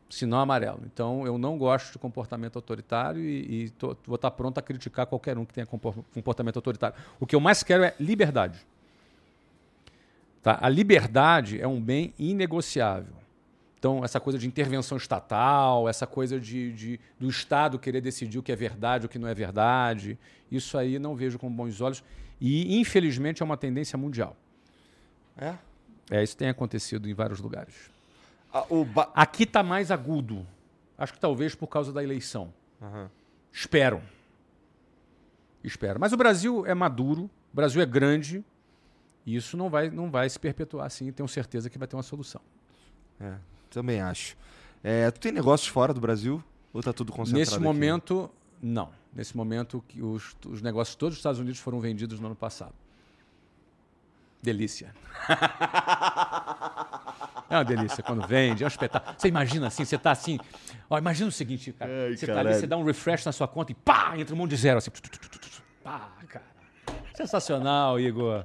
Sinal 0.08 0.40
amarelo. 0.40 0.82
Então, 0.84 1.26
eu 1.26 1.36
não 1.36 1.58
gosto 1.58 1.92
de 1.92 1.98
comportamento 1.98 2.56
autoritário 2.56 3.20
e, 3.20 3.64
e 3.64 3.70
tô, 3.70 3.96
vou 4.06 4.16
estar 4.16 4.30
pronto 4.30 4.58
a 4.58 4.62
criticar 4.62 5.06
qualquer 5.06 5.36
um 5.36 5.44
que 5.44 5.52
tenha 5.52 5.66
comportamento 5.66 6.56
autoritário. 6.56 6.96
O 7.18 7.26
que 7.26 7.34
eu 7.34 7.40
mais 7.40 7.62
quero 7.62 7.82
é 7.82 7.94
liberdade. 7.98 8.64
Tá? 10.42 10.58
A 10.60 10.68
liberdade 10.68 11.60
é 11.60 11.66
um 11.66 11.80
bem 11.80 12.14
inegociável. 12.18 13.14
Então, 13.78 14.04
essa 14.04 14.20
coisa 14.20 14.38
de 14.38 14.46
intervenção 14.46 14.96
estatal, 14.96 15.88
essa 15.88 16.06
coisa 16.06 16.40
de, 16.40 16.72
de, 16.72 17.00
do 17.18 17.28
Estado 17.28 17.78
querer 17.78 18.00
decidir 18.00 18.38
o 18.38 18.42
que 18.42 18.52
é 18.52 18.56
verdade, 18.56 19.06
o 19.06 19.08
que 19.08 19.18
não 19.18 19.28
é 19.28 19.34
verdade, 19.34 20.18
isso 20.50 20.78
aí 20.78 20.98
não 20.98 21.14
vejo 21.14 21.38
com 21.38 21.50
bons 21.50 21.80
olhos. 21.80 22.02
E, 22.40 22.78
infelizmente, 22.78 23.42
é 23.42 23.44
uma 23.44 23.56
tendência 23.56 23.98
mundial. 23.98 24.36
É? 25.36 25.54
É, 26.10 26.22
isso 26.22 26.36
tem 26.36 26.48
acontecido 26.48 27.08
em 27.08 27.14
vários 27.14 27.40
lugares. 27.40 27.90
Ba... 28.84 29.10
Aqui 29.14 29.42
está 29.44 29.62
mais 29.62 29.90
agudo. 29.90 30.46
Acho 30.96 31.12
que 31.12 31.18
talvez 31.18 31.54
por 31.54 31.66
causa 31.66 31.92
da 31.92 32.02
eleição. 32.02 32.52
Uhum. 32.80 33.08
Espero. 33.52 34.02
Espero. 35.62 35.98
Mas 35.98 36.12
o 36.12 36.16
Brasil 36.16 36.64
é 36.66 36.74
maduro, 36.74 37.24
o 37.52 37.56
Brasil 37.56 37.82
é 37.82 37.86
grande, 37.86 38.44
e 39.24 39.34
isso 39.34 39.56
não 39.56 39.68
vai, 39.68 39.90
não 39.90 40.10
vai 40.10 40.28
se 40.28 40.38
perpetuar 40.38 40.86
assim, 40.86 41.10
tenho 41.10 41.28
certeza 41.28 41.68
que 41.68 41.76
vai 41.76 41.88
ter 41.88 41.96
uma 41.96 42.02
solução. 42.02 42.40
É, 43.20 43.34
também 43.70 44.00
acho. 44.00 44.36
É, 44.82 45.10
tu 45.10 45.18
tem 45.18 45.32
negócios 45.32 45.68
fora 45.68 45.92
do 45.92 46.00
Brasil? 46.00 46.42
Ou 46.72 46.80
está 46.80 46.92
tudo 46.92 47.10
concentrado 47.12 47.38
Nesse 47.38 47.58
momento, 47.58 48.24
aqui? 48.24 48.34
não. 48.62 48.90
Nesse 49.12 49.36
momento, 49.36 49.82
que 49.88 50.02
os, 50.02 50.36
os 50.46 50.60
negócios 50.60 50.94
todos 50.94 51.14
dos 51.14 51.20
Estados 51.20 51.40
Unidos 51.40 51.58
foram 51.58 51.80
vendidos 51.80 52.20
no 52.20 52.26
ano 52.26 52.36
passado. 52.36 52.74
Delícia. 54.42 54.94
É 57.48 57.56
uma 57.56 57.64
delícia 57.64 58.02
quando 58.02 58.26
vende, 58.26 58.62
é 58.62 58.66
um 58.66 58.68
espetáculo. 58.68 59.14
Você 59.16 59.28
imagina 59.28 59.68
assim, 59.68 59.84
você 59.84 59.96
está 59.96 60.10
assim. 60.10 60.38
Ó, 60.90 60.98
imagina 60.98 61.28
o 61.28 61.32
seguinte, 61.32 61.72
cara. 61.72 61.90
Ai, 61.90 62.16
você 62.16 62.24
está 62.26 62.40
ali, 62.40 62.54
você 62.54 62.66
dá 62.66 62.76
um 62.76 62.84
refresh 62.84 63.24
na 63.24 63.32
sua 63.32 63.46
conta 63.46 63.72
e 63.72 63.74
pá, 63.74 64.14
entra 64.16 64.34
um 64.34 64.38
monte 64.38 64.50
de 64.50 64.56
zero 64.56 64.78
assim. 64.78 64.90
Pá, 65.82 66.10
cara. 66.28 66.44
Sensacional, 67.14 67.98
Igor. 68.00 68.44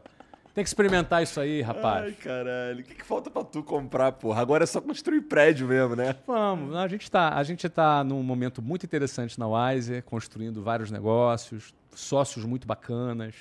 Tem 0.53 0.63
que 0.65 0.67
experimentar 0.67 1.23
isso 1.23 1.39
aí, 1.39 1.61
rapaz. 1.61 2.03
Ai, 2.03 2.11
caralho. 2.11 2.81
O 2.81 2.83
que, 2.83 2.95
que 2.95 3.05
falta 3.05 3.31
pra 3.31 3.43
tu 3.43 3.63
comprar, 3.63 4.11
porra? 4.11 4.41
Agora 4.41 4.65
é 4.65 4.67
só 4.67 4.81
construir 4.81 5.21
prédio 5.21 5.65
mesmo, 5.67 5.95
né? 5.95 6.15
Vamos. 6.27 6.75
A 6.75 6.87
gente 6.89 7.09
tá, 7.09 7.35
a 7.35 7.43
gente 7.43 7.69
tá 7.69 8.03
num 8.03 8.21
momento 8.21 8.61
muito 8.61 8.85
interessante 8.85 9.39
na 9.39 9.47
Wiser, 9.47 10.03
construindo 10.03 10.61
vários 10.61 10.91
negócios, 10.91 11.73
sócios 11.95 12.43
muito 12.43 12.67
bacanas. 12.67 13.33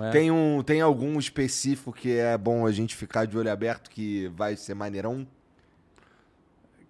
É? 0.00 0.10
Tem, 0.10 0.30
um, 0.30 0.62
tem 0.62 0.80
algum 0.80 1.18
específico 1.18 1.92
que 1.92 2.12
é 2.12 2.36
bom 2.36 2.66
a 2.66 2.72
gente 2.72 2.94
ficar 2.94 3.26
de 3.26 3.36
olho 3.36 3.50
aberto 3.50 3.90
que 3.90 4.28
vai 4.28 4.56
ser 4.56 4.74
maneirão? 4.74 5.26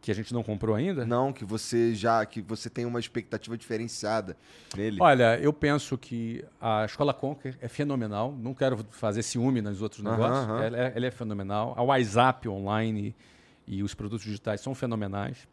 que 0.08 0.12
a 0.12 0.14
gente 0.14 0.32
não 0.32 0.42
comprou 0.42 0.74
ainda? 0.74 1.04
Não, 1.04 1.34
que 1.34 1.44
você 1.44 1.94
já 1.94 2.24
que 2.24 2.40
você 2.40 2.70
tem 2.70 2.86
uma 2.86 2.98
expectativa 2.98 3.58
diferenciada 3.58 4.36
nele. 4.74 4.96
Olha, 5.00 5.38
eu 5.38 5.52
penso 5.52 5.98
que 5.98 6.42
a 6.58 6.84
Escola 6.86 7.12
Conquer 7.12 7.58
é 7.60 7.68
fenomenal. 7.68 8.32
Não 8.32 8.54
quero 8.54 8.78
fazer 8.90 9.22
ciúme 9.22 9.60
nos 9.60 9.82
outros 9.82 10.02
negócios. 10.02 10.46
Uhum, 10.46 10.54
uhum. 10.54 10.62
Ela, 10.62 10.78
é, 10.78 10.92
ela, 10.96 11.06
é, 11.06 11.10
fenomenal. 11.10 11.74
A 11.76 11.82
WhatsApp 11.82 12.48
online 12.48 13.14
e 13.66 13.82
os 13.82 13.94
produtos 13.94 14.24
digitais 14.24 14.62
são 14.62 14.74
fenomenais. 14.74 15.46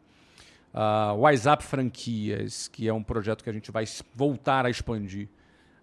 A 0.72 1.12
WhatsApp 1.12 1.62
Franquias, 1.62 2.68
que 2.68 2.88
é 2.88 2.92
um 2.94 3.02
projeto 3.02 3.44
que 3.44 3.50
a 3.50 3.52
gente 3.52 3.70
vai 3.70 3.84
voltar 4.14 4.64
a 4.64 4.70
expandir 4.70 5.28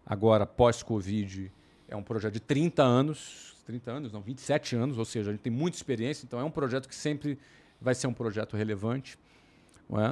agora 0.06 0.46
pós-Covid, 0.46 1.52
é 1.88 1.96
um 1.96 2.04
projeto 2.04 2.34
de 2.34 2.40
30 2.40 2.84
anos, 2.84 3.56
30 3.66 3.92
anos, 3.92 4.12
não, 4.12 4.22
27 4.22 4.76
anos, 4.76 4.98
ou 4.98 5.06
seja, 5.06 5.30
a 5.30 5.34
gente 5.34 5.42
tem 5.42 5.54
muita 5.54 5.78
experiência, 5.78 6.26
então 6.26 6.40
é 6.40 6.44
um 6.44 6.52
projeto 6.52 6.88
que 6.88 6.96
sempre 6.96 7.38
vai 7.80 7.94
ser 7.94 8.08
um 8.08 8.14
projeto 8.14 8.56
relevante. 8.56 9.18
É? 9.92 10.12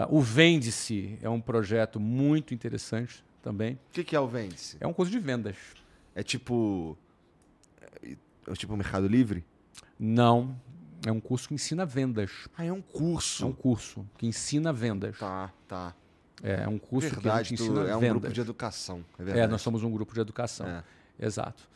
Uh, 0.00 0.16
o 0.16 0.20
Vende-se 0.20 1.18
é 1.20 1.28
um 1.28 1.40
projeto 1.40 2.00
muito 2.00 2.54
interessante 2.54 3.22
também. 3.42 3.74
O 3.74 3.92
que, 3.92 4.04
que, 4.04 4.16
é 4.16 4.20
o 4.20 4.26
Vende-se? 4.26 4.76
É 4.80 4.86
um 4.86 4.92
curso 4.92 5.12
de 5.12 5.18
vendas. 5.18 5.56
É 6.14 6.22
tipo. 6.22 6.96
É 8.46 8.52
tipo 8.54 8.76
Mercado 8.76 9.06
Livre? 9.06 9.44
Não. 9.98 10.56
É 11.04 11.10
um 11.10 11.20
curso 11.20 11.48
que 11.48 11.54
ensina 11.54 11.84
vendas. 11.84 12.48
Ah, 12.56 12.64
é 12.64 12.72
um 12.72 12.80
curso. 12.80 13.42
É 13.42 13.46
um 13.46 13.52
curso 13.52 14.08
que 14.16 14.26
ensina 14.26 14.72
vendas. 14.72 15.18
Tá, 15.18 15.52
tá. 15.66 15.94
É, 16.42 16.64
é 16.64 16.68
um 16.68 16.78
curso 16.78 17.08
verdade, 17.08 17.22
que 17.22 17.28
a 17.28 17.42
gente 17.42 17.54
ensina 17.54 17.80
é 17.88 17.96
um 17.96 18.00
vendas. 18.00 18.20
grupo 18.20 18.32
de 18.34 18.40
educação. 18.40 19.04
É, 19.18 19.22
É, 19.22 19.24
verdade. 19.24 19.52
nós 19.52 19.62
somos 19.62 19.82
um 19.82 19.90
grupo 19.92 20.12
de 20.14 20.20
educação. 20.20 20.66
É. 20.66 20.82
Exato. 21.20 21.68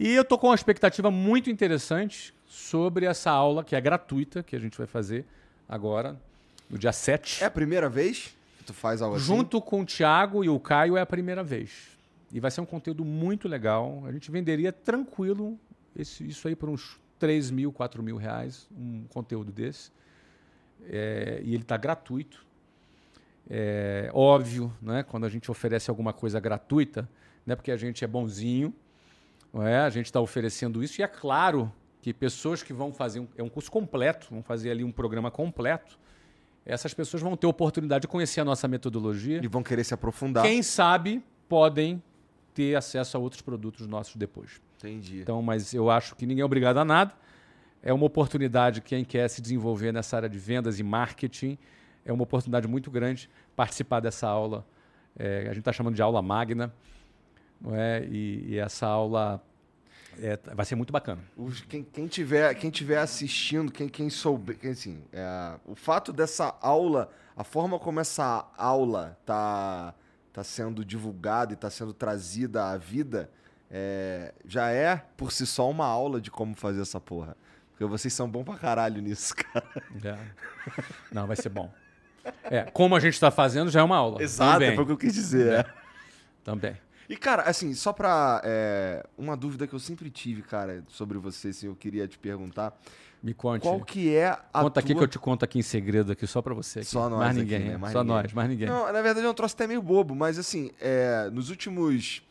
E 0.00 0.08
eu 0.14 0.24
tô 0.24 0.38
com 0.38 0.48
uma 0.48 0.54
expectativa 0.54 1.10
muito 1.10 1.50
interessante 1.50 2.34
sobre 2.48 3.04
essa 3.06 3.30
aula, 3.30 3.62
que 3.62 3.76
é 3.76 3.80
gratuita, 3.80 4.42
que 4.42 4.56
a 4.56 4.58
gente 4.58 4.76
vai 4.78 4.86
fazer 4.86 5.24
agora, 5.68 6.18
no 6.70 6.78
dia 6.78 6.92
7. 6.92 7.42
É 7.44 7.46
a 7.46 7.50
primeira 7.50 7.88
vez 7.88 8.34
que 8.58 8.64
tu 8.64 8.72
faz 8.72 9.02
algo 9.02 9.16
assim? 9.16 9.24
Junto 9.26 9.60
com 9.60 9.82
o 9.82 9.84
Thiago 9.86 10.42
e 10.44 10.48
o 10.48 10.58
Caio 10.58 10.96
é 10.96 11.00
a 11.00 11.06
primeira 11.06 11.42
vez. 11.44 11.70
E 12.32 12.40
vai 12.40 12.50
ser 12.50 12.62
um 12.62 12.66
conteúdo 12.66 13.04
muito 13.04 13.46
legal. 13.46 14.02
A 14.06 14.12
gente 14.12 14.30
venderia 14.30 14.72
tranquilo 14.72 15.58
esse- 15.94 16.26
isso 16.26 16.48
aí 16.48 16.56
por 16.56 16.70
uns 16.70 16.98
3 17.18 17.50
mil, 17.50 17.70
4 17.70 18.02
mil 18.02 18.16
reais, 18.16 18.66
um 18.76 19.04
conteúdo 19.10 19.52
desse. 19.52 19.90
É, 20.88 21.40
e 21.44 21.54
ele 21.54 21.62
está 21.62 21.76
gratuito. 21.76 22.44
É 23.48 24.10
óbvio, 24.14 24.72
né? 24.80 25.02
quando 25.02 25.24
a 25.24 25.28
gente 25.28 25.50
oferece 25.50 25.90
alguma 25.90 26.12
coisa 26.12 26.38
gratuita, 26.40 27.08
não 27.44 27.52
é 27.52 27.56
porque 27.56 27.72
a 27.72 27.76
gente 27.76 28.04
é 28.04 28.06
bonzinho, 28.06 28.72
não 29.52 29.66
é? 29.66 29.78
a 29.78 29.90
gente 29.90 30.06
está 30.06 30.20
oferecendo 30.20 30.82
isso. 30.82 31.00
E 31.00 31.04
é 31.04 31.08
claro 31.08 31.70
que 32.00 32.12
pessoas 32.12 32.62
que 32.62 32.72
vão 32.72 32.92
fazer, 32.92 33.20
um, 33.20 33.28
é 33.36 33.42
um 33.42 33.48
curso 33.48 33.70
completo, 33.70 34.28
vão 34.30 34.42
fazer 34.42 34.70
ali 34.70 34.84
um 34.84 34.92
programa 34.92 35.30
completo, 35.30 35.98
essas 36.64 36.94
pessoas 36.94 37.22
vão 37.22 37.36
ter 37.36 37.46
oportunidade 37.46 38.02
de 38.02 38.08
conhecer 38.08 38.40
a 38.40 38.44
nossa 38.44 38.68
metodologia. 38.68 39.40
E 39.42 39.48
vão 39.48 39.62
querer 39.62 39.84
se 39.84 39.92
aprofundar. 39.92 40.44
Quem 40.44 40.62
sabe 40.62 41.22
podem 41.48 42.02
ter 42.54 42.76
acesso 42.76 43.16
a 43.16 43.20
outros 43.20 43.42
produtos 43.42 43.86
nossos 43.86 44.16
depois. 44.16 44.60
Entendi. 44.78 45.20
Então, 45.20 45.42
mas 45.42 45.74
eu 45.74 45.90
acho 45.90 46.14
que 46.14 46.26
ninguém 46.26 46.42
é 46.42 46.44
obrigado 46.44 46.78
a 46.78 46.84
nada. 46.84 47.12
É 47.82 47.92
uma 47.92 48.06
oportunidade 48.06 48.80
quem 48.80 49.04
quer 49.04 49.28
se 49.28 49.42
desenvolver 49.42 49.92
nessa 49.92 50.16
área 50.16 50.28
de 50.28 50.38
vendas 50.38 50.78
e 50.78 50.82
marketing. 50.82 51.58
É 52.04 52.12
uma 52.12 52.22
oportunidade 52.24 52.66
muito 52.66 52.90
grande 52.90 53.28
participar 53.54 54.00
dessa 54.00 54.26
aula. 54.28 54.66
É, 55.18 55.42
a 55.42 55.48
gente 55.48 55.60
está 55.60 55.72
chamando 55.72 55.94
de 55.94 56.02
aula 56.02 56.20
magna, 56.22 56.72
não 57.60 57.74
é? 57.74 58.04
E, 58.06 58.44
e 58.48 58.58
essa 58.58 58.86
aula 58.86 59.42
é, 60.18 60.38
vai 60.54 60.64
ser 60.66 60.74
muito 60.74 60.92
bacana. 60.92 61.22
Os- 61.36 61.60
quem, 61.62 61.84
quem, 61.84 62.06
tiver, 62.06 62.54
quem 62.54 62.70
tiver 62.70 62.98
assistindo, 62.98 63.70
quem, 63.70 63.88
quem 63.88 64.10
souber. 64.10 64.58
Quem, 64.58 64.70
assim, 64.70 65.02
é, 65.12 65.54
o 65.64 65.74
fato 65.74 66.12
dessa 66.12 66.56
aula, 66.60 67.10
a 67.36 67.44
forma 67.44 67.78
como 67.78 68.00
essa 68.00 68.46
aula 68.56 69.18
tá, 69.24 69.94
tá 70.32 70.42
sendo 70.42 70.84
divulgada 70.84 71.52
e 71.52 71.56
tá 71.56 71.70
sendo 71.70 71.92
trazida 71.92 72.70
à 72.70 72.76
vida, 72.76 73.30
é, 73.70 74.34
já 74.46 74.70
é 74.70 74.96
por 75.16 75.30
si 75.30 75.46
só 75.46 75.70
uma 75.70 75.86
aula 75.86 76.20
de 76.20 76.30
como 76.30 76.54
fazer 76.54 76.80
essa 76.82 77.00
porra. 77.00 77.36
Porque 77.70 77.84
vocês 77.86 78.12
são 78.12 78.28
bons 78.30 78.44
pra 78.44 78.56
caralho 78.58 79.00
nisso, 79.00 79.34
cara. 79.36 79.64
É. 80.04 80.18
Não, 81.10 81.26
vai 81.26 81.36
ser 81.36 81.48
bom. 81.48 81.72
É, 82.44 82.62
como 82.72 82.94
a 82.94 83.00
gente 83.00 83.14
está 83.14 83.30
fazendo 83.30 83.70
já 83.70 83.80
é 83.80 83.82
uma 83.82 83.96
aula. 83.96 84.18
também. 84.36 84.74
foi 84.74 84.84
o 84.84 84.86
que 84.86 84.92
eu 84.92 84.96
quis 84.96 85.14
dizer. 85.14 85.52
é. 85.60 85.66
também. 86.44 86.76
E, 87.08 87.16
cara, 87.16 87.42
assim, 87.42 87.74
só 87.74 87.92
pra. 87.92 88.40
é, 88.44 89.04
uma 89.18 89.36
dúvida 89.36 89.66
que 89.66 89.74
eu 89.74 89.78
sempre 89.78 90.10
tive, 90.10 90.42
cara, 90.42 90.82
sobre 90.88 91.18
você, 91.18 91.48
assim, 91.48 91.66
eu 91.66 91.76
queria 91.76 92.06
te 92.08 92.18
perguntar. 92.18 92.78
Me 93.22 93.32
conte. 93.34 93.62
Qual 93.62 93.80
que 93.84 94.14
é 94.14 94.28
a 94.52 94.62
Conta 94.62 94.80
aqui 94.80 94.88
tua... 94.88 94.98
que 94.98 95.04
eu 95.04 95.08
te 95.08 95.18
conto 95.18 95.44
aqui 95.44 95.58
em 95.58 95.62
segredo, 95.62 96.10
aqui, 96.10 96.26
só 96.26 96.42
pra 96.42 96.54
você. 96.54 96.80
aqui. 96.80 96.88
Só 96.88 97.08
nós 97.08 97.20
Mais 97.20 97.36
aqui, 97.36 97.40
ninguém. 97.44 97.68
né? 97.68 97.74
é. 97.74 97.76
Mais 97.76 97.92
só 97.92 98.02
ninguém. 98.02 98.16
nós, 98.16 98.32
mais 98.32 98.48
ninguém. 98.48 98.66
Não, 98.66 98.92
na 98.92 99.02
verdade 99.02 99.24
é 99.24 99.30
um 99.30 99.34
troço 99.34 99.54
até 99.54 99.66
meio 99.66 99.80
bobo, 99.80 100.14
mas 100.14 100.38
assim, 100.38 100.70
é, 100.80 101.30
nos 101.30 101.48
últimos 101.50 102.22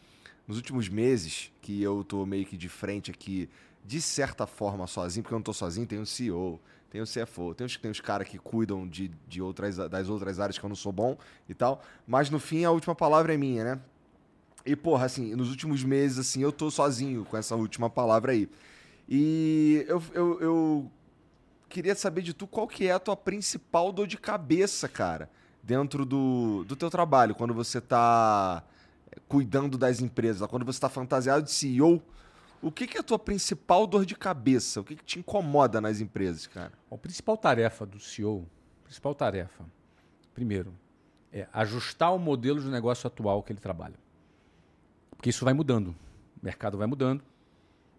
nos 0.48 0.58
últimos 0.58 0.90
meses 0.90 1.50
que 1.62 1.82
eu 1.82 2.04
tô 2.04 2.26
meio 2.26 2.46
que 2.46 2.58
de 2.58 2.68
frente 2.68 3.10
aqui, 3.10 3.50
de 3.86 4.02
certa 4.02 4.46
forma 4.46 4.86
sozinho, 4.86 5.24
porque 5.24 5.34
eu 5.34 5.38
não 5.38 5.44
tô 5.44 5.54
sozinho, 5.54 5.88
tem 5.88 6.00
o 6.00 6.06
CEO, 6.06 6.60
tem 6.92 7.02
o 7.02 7.06
CFO, 7.06 7.56
tem 7.56 7.66
os, 7.66 7.78
tem 7.78 7.90
os 7.90 8.02
caras 8.02 8.28
que 8.28 8.38
cuidam 8.38 8.86
de, 8.86 9.08
de 9.26 9.42
outras, 9.42 9.78
das 9.78 10.10
outras 10.10 10.42
áreas 10.42 10.58
que 10.58 10.64
eu 10.64 10.68
não 10.68 10.76
sou 10.76 10.92
bom 10.92 11.18
e 11.48 11.54
tal, 11.54 11.82
mas 12.06 12.30
no 12.30 12.38
fim 12.38 12.66
a 12.66 12.72
última 12.72 12.94
palavra 12.94 13.34
é 13.34 13.38
minha, 13.38 13.64
né? 13.64 13.80
E, 14.66 14.76
porra, 14.76 15.06
assim, 15.06 15.34
nos 15.34 15.50
últimos 15.50 15.84
meses, 15.84 16.20
assim, 16.20 16.44
eu 16.44 16.52
tô 16.52 16.70
sozinho 16.70 17.26
com 17.26 17.38
essa 17.38 17.56
última 17.56 17.90
palavra 17.90 18.34
aí. 18.34 18.48
E 19.10 19.86
eu, 19.88 20.04
eu, 20.14 20.42
eu 20.42 20.92
queria 21.70 21.96
saber 21.96 22.22
de 22.22 22.34
tu 22.34 22.46
qual 22.46 22.68
que 22.68 22.86
é 22.88 22.92
a 22.92 23.00
tua 23.00 23.16
principal 23.16 23.92
dor 23.92 24.06
de 24.06 24.18
cabeça, 24.18 24.88
cara, 24.88 25.30
dentro 25.64 26.06
do, 26.06 26.66
do 26.66 26.76
teu 26.76 26.90
trabalho, 26.90 27.34
quando 27.34 27.54
você 27.54 27.80
tá 27.80 28.64
eh, 29.12 29.18
cuidando 29.28 29.78
das 29.78 30.02
empresas, 30.02 30.48
quando 30.48 30.66
você 30.66 30.80
tá 30.80 30.90
fantasiado 30.90 31.44
de 31.44 31.52
CEO, 31.52 32.04
o 32.62 32.72
que, 32.72 32.86
que 32.86 32.98
é 32.98 33.00
a 33.00 33.04
tua 33.04 33.18
principal 33.18 33.88
dor 33.88 34.06
de 34.06 34.16
cabeça? 34.16 34.82
O 34.82 34.84
que, 34.84 34.96
que 34.96 35.04
te 35.04 35.20
incomoda 35.20 35.82
nas 35.82 36.00
empresas, 36.00 36.46
cara? 36.48 36.72
A 36.92 36.98
principal 36.98 37.36
tarefa 37.36 37.86
do 37.86 38.00
CEO, 38.00 38.46
principal 38.84 39.16
tarefa, 39.16 39.66
primeiro, 40.34 40.74
é 41.32 41.48
ajustar 41.54 42.14
o 42.14 42.20
modelo 42.20 42.62
de 42.62 42.68
negócio 42.68 43.08
atual 43.08 43.42
que 43.42 43.52
ele 43.52 43.60
trabalha. 43.60 43.96
Porque 45.12 45.30
isso 45.30 45.46
vai 45.46 45.54
mudando. 45.54 45.90
O 45.90 46.44
mercado 46.44 46.78
vai 46.78 46.88
mudando. 46.88 47.24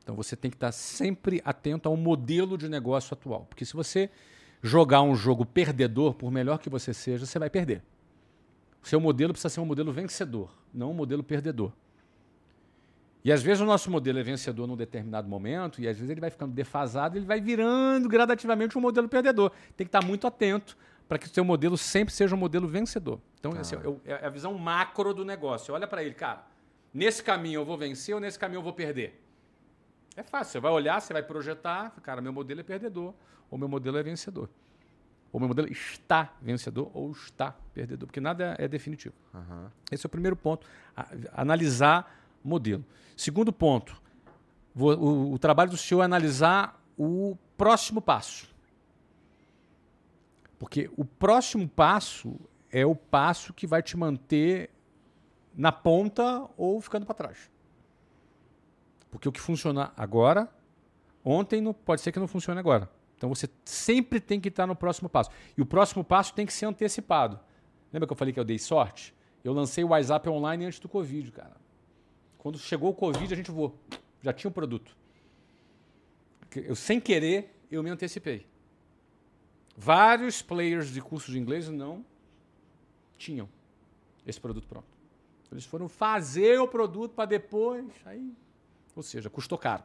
Então 0.03 0.15
você 0.15 0.37
tem 0.37 0.51
que 0.51 0.57
estar 0.57 0.73
sempre 0.73 1.41
atento 1.45 1.89
ao 1.89 1.97
modelo 1.97 2.59
de 2.59 2.69
negócio 2.69 3.15
atual. 3.15 3.47
Porque 3.49 3.65
se 3.65 3.75
você 3.75 4.11
jogar 4.63 5.03
um 5.03 5.15
jogo 5.15 5.45
perdedor, 5.45 6.15
por 6.15 6.31
melhor 6.31 6.59
que 6.59 6.69
você 6.69 6.93
seja, 6.95 7.27
você 7.27 7.39
vai 7.39 7.51
perder. 7.51 7.83
O 8.83 8.87
seu 8.87 9.01
modelo 9.01 9.33
precisa 9.33 9.49
ser 9.49 9.61
um 9.61 9.65
modelo 9.65 9.93
vencedor, 9.93 10.53
não 10.75 10.91
um 10.91 10.95
modelo 10.95 11.23
perdedor. 11.23 11.73
E 13.25 13.31
às 13.33 13.43
vezes 13.43 13.61
o 13.61 13.65
nosso 13.65 13.91
modelo 13.91 14.19
é 14.19 14.23
vencedor 14.23 14.67
num 14.67 14.77
determinado 14.77 15.29
momento, 15.29 15.81
e 15.81 15.87
às 15.89 15.97
vezes 15.97 16.11
ele 16.11 16.21
vai 16.21 16.31
ficando 16.31 16.53
defasado, 16.53 17.17
ele 17.17 17.25
vai 17.27 17.41
virando 17.41 18.09
gradativamente 18.09 18.77
um 18.77 18.81
modelo 18.81 19.09
perdedor. 19.09 19.51
Tem 19.77 19.87
que 19.87 19.95
estar 19.97 20.05
muito 20.05 20.27
atento 20.27 20.77
para 21.09 21.19
que 21.19 21.27
o 21.27 21.31
seu 21.31 21.45
modelo 21.45 21.77
sempre 21.79 22.13
seja 22.13 22.35
um 22.35 22.39
modelo 22.39 22.67
vencedor. 22.67 23.21
Então, 23.39 23.53
esse 23.61 23.75
é, 23.75 23.79
o- 23.79 24.01
é 24.05 24.27
a 24.27 24.31
visão 24.31 24.53
macro 24.59 25.15
do 25.15 25.25
negócio. 25.25 25.73
Olha 25.73 25.87
para 25.87 26.03
ele, 26.03 26.15
cara, 26.15 26.45
nesse 26.93 27.23
caminho 27.23 27.61
eu 27.61 27.65
vou 27.65 27.77
vencer 27.79 28.15
ou 28.15 28.21
nesse 28.21 28.39
caminho 28.39 28.59
eu 28.59 28.63
vou 28.63 28.73
perder? 28.73 29.21
É 30.17 30.23
fácil, 30.23 30.53
você 30.53 30.61
vai 30.61 30.73
olhar, 30.73 31.01
você 31.01 31.13
vai 31.13 31.23
projetar, 31.23 31.91
cara, 32.03 32.21
meu 32.21 32.33
modelo 32.33 32.61
é 32.61 32.65
perdedor, 32.65 33.15
ou 33.51 33.57
meu 33.57 33.69
modelo 33.69 33.97
é 33.99 34.03
vencedor. 34.03 34.49
Ou 35.33 35.39
meu 35.41 35.49
modelo 35.49 35.69
está 35.71 36.35
vencedor 36.43 36.91
ou 36.93 37.11
está 37.13 37.55
perdedor, 37.73 38.07
porque 38.07 38.21
nada 38.21 38.55
é 38.59 38.67
definitivo. 38.69 39.15
Esse 39.91 40.05
é 40.05 40.09
o 40.09 40.11
primeiro 40.11 40.37
ponto, 40.37 40.67
analisar 41.33 42.22
modelo. 42.45 42.85
Segundo 43.17 43.53
ponto, 43.53 44.01
vo- 44.75 44.95
o, 44.95 45.33
o 45.35 45.39
trabalho 45.39 45.71
do 45.71 45.77
senhor 45.77 46.03
é 46.03 46.05
analisar 46.05 46.83
o 46.99 47.37
próximo 47.57 48.01
passo. 48.01 48.49
Porque 50.59 50.91
o 50.97 51.05
próximo 51.05 51.69
passo 51.69 52.39
é 52.71 52.87
o 52.87 52.95
passo 52.95 53.53
que 53.53 53.67
vai 53.67 53.83
te 53.83 53.97
manter 53.97 54.71
na 55.55 55.73
ponta 55.73 56.49
ou 56.57 56.81
ficando 56.81 57.05
para 57.05 57.15
trás. 57.15 57.51
Porque 59.11 59.29
o 59.29 59.33
que 59.33 59.41
funciona 59.41 59.93
agora, 59.97 60.49
ontem 61.25 61.61
não, 61.61 61.75
pode 61.75 62.01
ser 62.01 62.13
que 62.13 62.19
não 62.19 62.29
funcione 62.29 62.59
agora. 62.59 62.89
Então 63.17 63.29
você 63.29 63.49
sempre 63.65 64.19
tem 64.21 64.41
que 64.41 64.49
estar 64.49 64.67
no 64.67 64.75
próximo 64.75 65.09
passo. 65.09 65.31
E 65.57 65.63
o 65.63 65.67
próximo 65.67 66.03
passo 66.03 66.33
tem 66.33 66.47
que 66.47 66.53
ser 66.53 66.67
antecipado. 66.67 67.39
Lembra 67.93 68.07
que 68.07 68.13
eu 68.13 68.17
falei 68.17 68.33
que 68.33 68.41
eu 68.41 68.45
dei 68.45 68.59
sorte? 68.59 69.15
Eu 69.45 69.53
lancei 69.53 69.85
o 69.85 69.89
WhatsApp 69.89 70.29
online 70.29 70.65
antes 70.65 70.79
do 70.79 70.89
Covid, 70.89 71.31
cara. 71.33 71.57
Quando 72.43 72.59
chegou 72.59 72.91
o 72.91 72.95
Covid, 72.95 73.33
a 73.33 73.37
gente 73.37 73.53
voou. 73.53 73.73
Já 74.21 74.33
tinha 74.33 74.51
o 74.51 74.53
produto. 74.53 74.97
Eu, 76.57 76.75
sem 76.75 76.99
querer, 76.99 77.57
eu 77.71 77.85
me 77.85 77.89
antecipei. 77.89 78.45
Vários 79.77 80.43
players 80.43 80.89
de 80.93 81.01
cursos 81.01 81.33
de 81.33 81.39
inglês 81.39 81.69
não 81.69 82.05
tinham 83.17 83.49
esse 84.27 84.41
produto 84.41 84.67
pronto. 84.67 84.89
Eles 85.53 85.65
foram 85.65 85.89
fazer 85.89 86.59
o 86.59 86.67
produto 86.67 87.13
para 87.15 87.27
depois, 87.27 87.87
aí, 88.05 88.35
ou 88.97 89.05
seja, 89.05 89.31
custou 89.31 89.57
caro. 89.57 89.85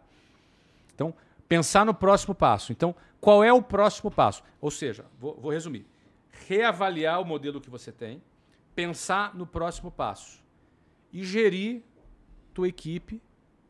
Então, 0.96 1.14
pensar 1.48 1.86
no 1.86 1.94
próximo 1.94 2.34
passo. 2.34 2.72
Então, 2.72 2.96
qual 3.22 3.44
é 3.44 3.54
o 3.54 3.62
próximo 3.62 4.10
passo? 4.10 4.42
Ou 4.60 4.72
seja, 4.72 5.06
vou, 5.20 5.36
vou 5.40 5.52
resumir: 5.52 5.86
reavaliar 6.48 7.22
o 7.22 7.26
modelo 7.26 7.62
que 7.62 7.70
você 7.70 7.92
tem, 7.92 8.20
pensar 8.74 9.36
no 9.36 9.46
próximo 9.46 9.92
passo 9.92 10.44
e 11.14 11.24
gerir 11.24 11.84
tua 12.58 12.68
equipe 12.68 13.22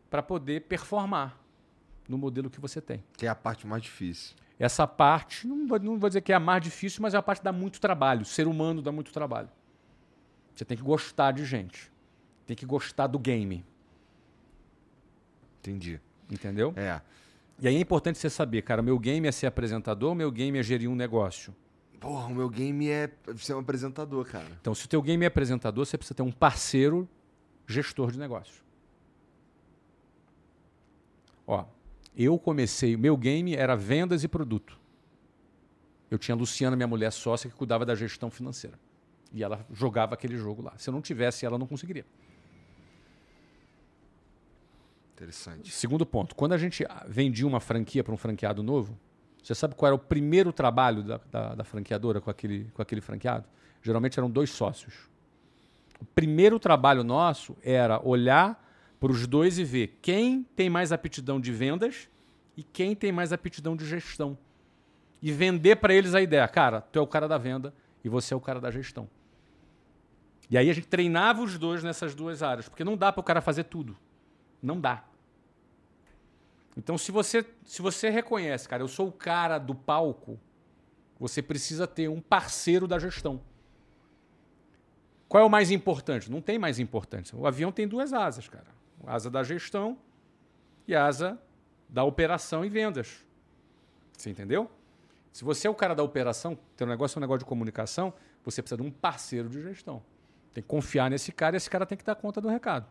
para 0.10 0.24
poder 0.24 0.62
performar 0.62 1.38
no 2.08 2.18
modelo 2.18 2.50
que 2.50 2.58
você 2.58 2.80
tem. 2.80 3.04
Que 3.18 3.26
é 3.26 3.30
a 3.30 3.36
parte 3.36 3.68
mais 3.68 3.84
difícil. 3.84 4.34
Essa 4.58 4.88
parte, 4.88 5.46
não 5.46 5.68
vou, 5.68 5.78
não 5.78 6.00
vou 6.00 6.10
dizer 6.10 6.22
que 6.22 6.32
é 6.32 6.36
a 6.36 6.40
mais 6.40 6.64
difícil, 6.64 7.02
mas 7.02 7.14
é 7.14 7.18
a 7.18 7.22
parte 7.22 7.40
que 7.40 7.44
dá 7.44 7.52
muito 7.52 7.82
trabalho. 7.82 8.22
O 8.22 8.26
ser 8.26 8.48
humano 8.48 8.82
dá 8.82 8.90
muito 8.90 9.12
trabalho. 9.12 9.50
Você 10.56 10.64
tem 10.64 10.78
que 10.78 10.84
gostar 10.84 11.34
de 11.34 11.44
gente. 11.44 11.92
Tem 12.46 12.56
que 12.56 12.66
gostar 12.66 13.08
do 13.08 13.20
game. 13.20 13.66
Entendi. 15.60 16.00
Entendeu? 16.32 16.74
É. 16.78 17.02
E 17.60 17.68
aí 17.68 17.76
é 17.76 17.80
importante 17.80 18.18
você 18.18 18.30
saber, 18.30 18.62
cara, 18.62 18.82
meu 18.82 18.98
game 18.98 19.28
é 19.28 19.32
ser 19.34 19.48
apresentador, 19.48 20.16
meu 20.16 20.32
game 20.32 20.58
é 20.58 20.64
gerir 20.64 20.90
um 20.90 20.96
negócio. 20.96 21.54
Porra, 22.00 22.28
o 22.28 22.34
meu 22.34 22.50
game 22.50 22.88
é 22.88 23.12
ser 23.36 23.54
um 23.54 23.60
apresentador, 23.60 24.26
cara. 24.26 24.48
Então, 24.62 24.74
se 24.74 24.86
o 24.86 24.88
teu 24.88 25.02
game 25.02 25.26
é 25.26 25.28
apresentador, 25.28 25.86
você 25.86 25.98
precisa 25.98 26.16
ter 26.16 26.24
um 26.24 26.32
parceiro 26.32 27.08
gestor 27.68 28.12
de 28.12 28.18
negócio. 28.18 28.67
Ó, 31.48 31.64
eu 32.16 32.38
comecei, 32.38 32.98
meu 32.98 33.16
game 33.16 33.56
era 33.56 33.76
vendas 33.76 34.24
e 34.24 34.28
produto. 34.28 34.78
Eu 36.12 36.18
tinha 36.18 36.36
a 36.36 36.38
Luciana, 36.38 36.76
minha 36.76 36.88
mulher 36.88 37.12
sócia, 37.12 37.50
que 37.50 37.56
cuidava 37.56 37.86
da 37.86 37.96
gestão 37.96 38.30
financeira. 38.30 38.78
E 39.34 39.44
ela 39.44 39.66
jogava 39.74 40.14
aquele 40.14 40.38
jogo 40.38 40.62
lá. 40.62 40.74
Se 40.78 40.90
eu 40.90 40.94
não 40.94 41.02
tivesse, 41.02 41.46
ela 41.46 41.58
não 41.58 41.68
conseguiria. 41.68 42.06
Interessante. 45.16 45.72
Segundo 45.72 46.06
ponto, 46.06 46.36
quando 46.36 46.54
a 46.54 46.58
gente 46.58 46.86
vendia 47.08 47.48
uma 47.48 47.60
franquia 47.60 48.04
para 48.04 48.14
um 48.14 48.18
franqueado 48.18 48.62
novo, 48.62 48.98
você 49.42 49.56
sabe 49.56 49.76
qual 49.76 49.88
era 49.88 49.96
o 49.96 50.00
primeiro 50.00 50.52
trabalho 50.52 51.04
da, 51.04 51.20
da, 51.32 51.56
da, 51.56 51.64
franqueadora 51.64 52.22
com 52.22 52.30
aquele, 52.30 52.66
com 52.74 52.82
aquele 52.82 53.02
franqueado? 53.02 53.48
Geralmente 53.82 54.20
eram 54.20 54.30
dois 54.30 54.50
sócios. 54.50 54.94
O 56.00 56.06
primeiro 56.06 56.60
trabalho 56.60 57.04
nosso 57.04 57.58
era 57.64 58.00
olhar 58.06 58.64
para 59.00 59.12
os 59.12 59.28
dois 59.28 59.58
e 59.58 59.64
ver 59.64 59.98
quem 60.02 60.44
tem 60.56 60.70
mais 60.70 60.92
aptidão 60.92 61.40
de 61.40 61.52
vendas 61.52 62.10
e 62.56 62.64
quem 62.64 62.96
tem 62.96 63.12
mais 63.12 63.32
aptidão 63.32 63.76
de 63.76 63.86
gestão. 63.86 64.38
E 65.22 65.32
vender 65.32 65.78
para 65.78 65.94
eles 65.94 66.16
a 66.16 66.22
ideia, 66.22 66.48
cara, 66.48 66.82
tu 66.82 67.00
é 67.00 67.02
o 67.02 67.08
cara 67.08 67.28
da 67.28 67.38
venda 67.38 67.74
e 68.04 68.10
você 68.10 68.34
é 68.34 68.38
o 68.38 68.42
cara 68.42 68.60
da 68.60 68.72
gestão. 68.72 69.10
E 70.50 70.58
aí 70.58 70.70
a 70.70 70.74
gente 70.74 70.88
treinava 70.88 71.42
os 71.42 71.58
dois 71.58 71.84
nessas 71.84 72.16
duas 72.16 72.42
áreas, 72.42 72.70
porque 72.70 72.84
não 72.84 72.96
dá 72.96 73.12
para 73.12 73.22
o 73.22 73.24
cara 73.24 73.42
fazer 73.42 73.66
tudo. 73.66 73.98
Não 74.62 74.80
dá. 74.80 75.04
Então, 76.76 76.98
se 76.98 77.12
você, 77.12 77.46
se 77.66 77.82
você 77.82 78.10
reconhece, 78.10 78.70
cara, 78.70 78.84
eu 78.84 78.88
sou 78.88 79.08
o 79.08 79.12
cara 79.12 79.58
do 79.58 79.74
palco, 79.74 80.40
você 81.20 81.42
precisa 81.42 81.88
ter 81.88 82.08
um 82.08 82.22
parceiro 82.22 82.88
da 82.88 83.00
gestão. 83.00 83.42
Qual 85.28 85.44
é 85.44 85.46
o 85.46 85.50
mais 85.50 85.72
importante? 85.72 86.32
Não 86.32 86.40
tem 86.40 86.58
mais 86.58 86.80
importante. 86.80 87.36
O 87.36 87.46
avião 87.46 87.72
tem 87.72 87.88
duas 87.88 88.14
asas, 88.14 88.48
cara. 88.48 88.77
Asa 89.08 89.30
da 89.30 89.42
gestão 89.42 89.98
e 90.86 90.94
asa 90.94 91.40
da 91.88 92.04
operação 92.04 92.66
e 92.66 92.70
vendas. 92.70 93.26
Você 94.18 94.30
entendeu? 94.30 94.70
Se 95.32 95.46
você 95.46 95.66
é 95.66 95.70
o 95.70 95.76
cara 95.76 95.96
da 95.96 96.04
operação, 96.04 96.60
teu 96.76 96.86
negócio 96.86 97.18
é 97.18 97.20
um 97.20 97.22
negócio 97.22 97.40
de 97.40 97.46
comunicação, 97.46 98.14
você 98.44 98.62
precisa 98.62 98.82
de 98.82 98.86
um 98.86 98.92
parceiro 98.92 99.48
de 99.48 99.62
gestão. 99.62 100.04
Tem 100.54 100.62
que 100.62 100.68
confiar 100.68 101.10
nesse 101.10 101.32
cara 101.32 101.56
e 101.56 101.58
esse 101.58 101.70
cara 101.70 101.86
tem 101.86 101.98
que 101.98 102.04
dar 102.04 102.16
conta 102.16 102.42
do 102.42 102.50
recado. 102.50 102.86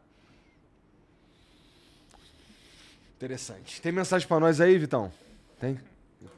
Interessante. 3.17 3.83
Tem 3.83 3.93
mensagem 3.93 4.27
pra 4.27 4.41
nós 4.41 4.61
aí, 4.61 4.79
Vitão? 4.79 5.13
Tem? 5.61 5.79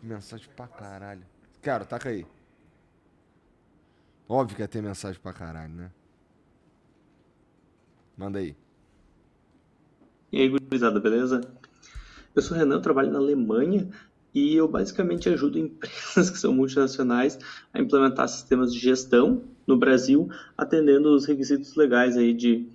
Mensagem 0.02 0.48
pra 0.56 0.66
caralho. 0.66 1.24
Cara, 1.62 1.84
taca 1.84 2.08
aí. 2.08 2.26
Óbvio 4.28 4.56
que 4.56 4.62
ia 4.62 4.68
ter 4.68 4.82
mensagem 4.82 5.20
pra 5.20 5.32
caralho, 5.32 5.72
né? 5.72 5.90
Manda 8.16 8.40
aí. 8.40 8.56
E 10.30 10.42
aí, 10.42 10.48
gurizada, 10.48 11.00
beleza? 11.00 11.40
Eu 12.36 12.42
sou 12.42 12.54
o 12.54 12.60
Renan, 12.60 12.82
trabalho 12.82 13.10
na 13.10 13.18
Alemanha 13.18 13.88
e 14.34 14.54
eu 14.54 14.68
basicamente 14.68 15.26
ajudo 15.30 15.56
empresas 15.58 16.28
que 16.28 16.38
são 16.38 16.52
multinacionais 16.52 17.38
a 17.72 17.80
implementar 17.80 18.28
sistemas 18.28 18.72
de 18.72 18.78
gestão 18.78 19.42
no 19.66 19.78
Brasil, 19.78 20.28
atendendo 20.56 21.14
os 21.14 21.24
requisitos 21.24 21.74
legais 21.76 22.14
aí 22.16 22.34
de 22.34 22.68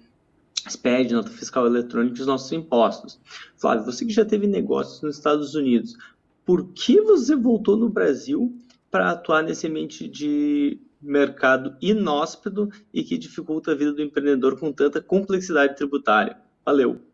SPED, 0.68 1.14
nota 1.14 1.30
fiscal 1.30 1.68
eletrônica 1.68 2.18
e 2.18 2.22
os 2.22 2.28
nossos 2.28 2.52
impostos. 2.52 3.20
Flávio, 3.56 3.86
você 3.86 4.04
que 4.04 4.14
já 4.14 4.26
teve 4.26 4.48
negócios 4.48 5.04
nos 5.04 5.18
Estados 5.18 5.54
Unidos, 5.54 5.96
por 6.44 6.70
que 6.74 7.02
você 7.02 7.36
voltou 7.36 7.78
no 7.78 7.88
Brasil 7.88 8.52
para 8.90 9.12
atuar 9.12 9.44
nesse 9.44 9.68
ambiente 9.68 10.08
de 10.08 10.80
mercado 11.00 11.76
inóspito 11.80 12.72
e 12.92 13.04
que 13.04 13.16
dificulta 13.16 13.74
a 13.74 13.76
vida 13.76 13.94
do 13.94 14.02
empreendedor 14.02 14.60
com 14.60 14.72
tanta 14.72 15.00
complexidade 15.00 15.76
tributária? 15.76 16.38
Valeu! 16.66 17.13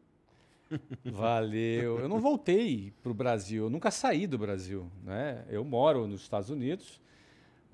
Valeu. 1.06 2.00
Eu 2.00 2.08
não 2.08 2.20
voltei 2.20 2.94
para 3.02 3.12
o 3.12 3.16
Brasil, 3.16 3.66
eu 3.66 3.70
nunca 3.70 3.92
saí 3.92 4.28
do 4.28 4.38
Brasil. 4.38 4.90
Né? 5.04 5.44
Eu 5.50 5.64
moro 5.64 6.08
nos 6.08 6.22
Estados 6.22 6.50
Unidos. 6.50 7.02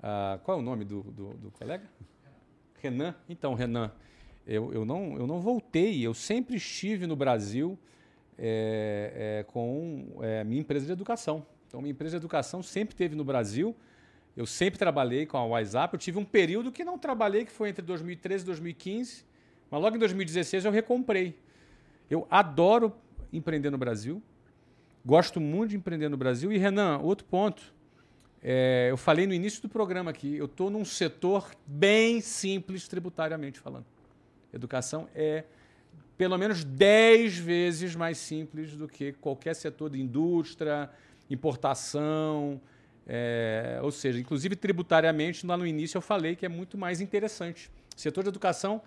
Ah, 0.02 0.38
qual 0.44 0.58
é 0.58 0.60
o 0.60 0.64
nome 0.64 0.84
do, 0.84 1.02
do, 1.02 1.34
do 1.34 1.50
colega? 1.50 1.84
Renan. 2.80 3.14
Então, 3.28 3.54
Renan, 3.54 3.90
eu, 4.46 4.72
eu, 4.72 4.84
não, 4.84 5.16
eu 5.16 5.26
não 5.26 5.40
voltei, 5.40 6.06
eu 6.06 6.14
sempre 6.14 6.56
estive 6.56 7.06
no 7.06 7.16
Brasil 7.16 7.78
é, 8.38 9.40
é, 9.40 9.44
com 9.44 10.18
é, 10.20 10.44
minha 10.44 10.60
empresa 10.60 10.86
de 10.86 10.92
educação. 10.92 11.44
Então, 11.66 11.80
minha 11.80 11.92
empresa 11.92 12.12
de 12.12 12.22
educação 12.22 12.62
sempre 12.62 12.94
esteve 12.94 13.14
no 13.16 13.24
Brasil. 13.24 13.74
Eu 14.36 14.46
sempre 14.46 14.78
trabalhei 14.78 15.26
com 15.26 15.36
a 15.36 15.44
WhatsApp. 15.44 15.94
Eu 15.94 15.98
tive 15.98 16.18
um 16.18 16.24
período 16.24 16.70
que 16.70 16.84
não 16.84 16.98
trabalhei, 16.98 17.44
que 17.44 17.50
foi 17.50 17.70
entre 17.70 17.82
2013 17.82 18.44
e 18.44 18.46
2015. 18.46 19.24
Mas 19.70 19.82
logo 19.82 19.96
em 19.96 19.98
2016 19.98 20.64
eu 20.64 20.70
recomprei. 20.70 21.36
Eu 22.10 22.26
adoro 22.30 22.94
empreender 23.32 23.70
no 23.70 23.78
Brasil. 23.78 24.22
Gosto 25.04 25.40
muito 25.40 25.70
de 25.70 25.76
empreender 25.76 26.08
no 26.08 26.16
Brasil. 26.16 26.52
E, 26.52 26.58
Renan, 26.58 26.98
outro 26.98 27.26
ponto. 27.26 27.74
É, 28.42 28.88
eu 28.90 28.96
falei 28.96 29.26
no 29.26 29.34
início 29.34 29.60
do 29.60 29.68
programa 29.68 30.10
aqui, 30.10 30.36
eu 30.36 30.44
estou 30.44 30.70
num 30.70 30.84
setor 30.84 31.50
bem 31.66 32.20
simples 32.20 32.86
tributariamente 32.86 33.58
falando. 33.58 33.86
Educação 34.52 35.08
é 35.14 35.44
pelo 36.16 36.38
menos 36.38 36.64
10 36.64 37.38
vezes 37.38 37.94
mais 37.94 38.18
simples 38.18 38.76
do 38.76 38.88
que 38.88 39.12
qualquer 39.14 39.54
setor 39.54 39.90
de 39.90 40.00
indústria, 40.00 40.88
importação, 41.28 42.60
é, 43.06 43.78
ou 43.82 43.90
seja, 43.90 44.18
inclusive 44.18 44.56
tributariamente, 44.56 45.46
lá 45.46 45.56
no 45.56 45.66
início 45.66 45.98
eu 45.98 46.02
falei 46.02 46.34
que 46.34 46.46
é 46.46 46.48
muito 46.48 46.78
mais 46.78 47.00
interessante. 47.00 47.70
O 47.96 48.00
setor 48.00 48.22
de 48.22 48.28
educação 48.28 48.80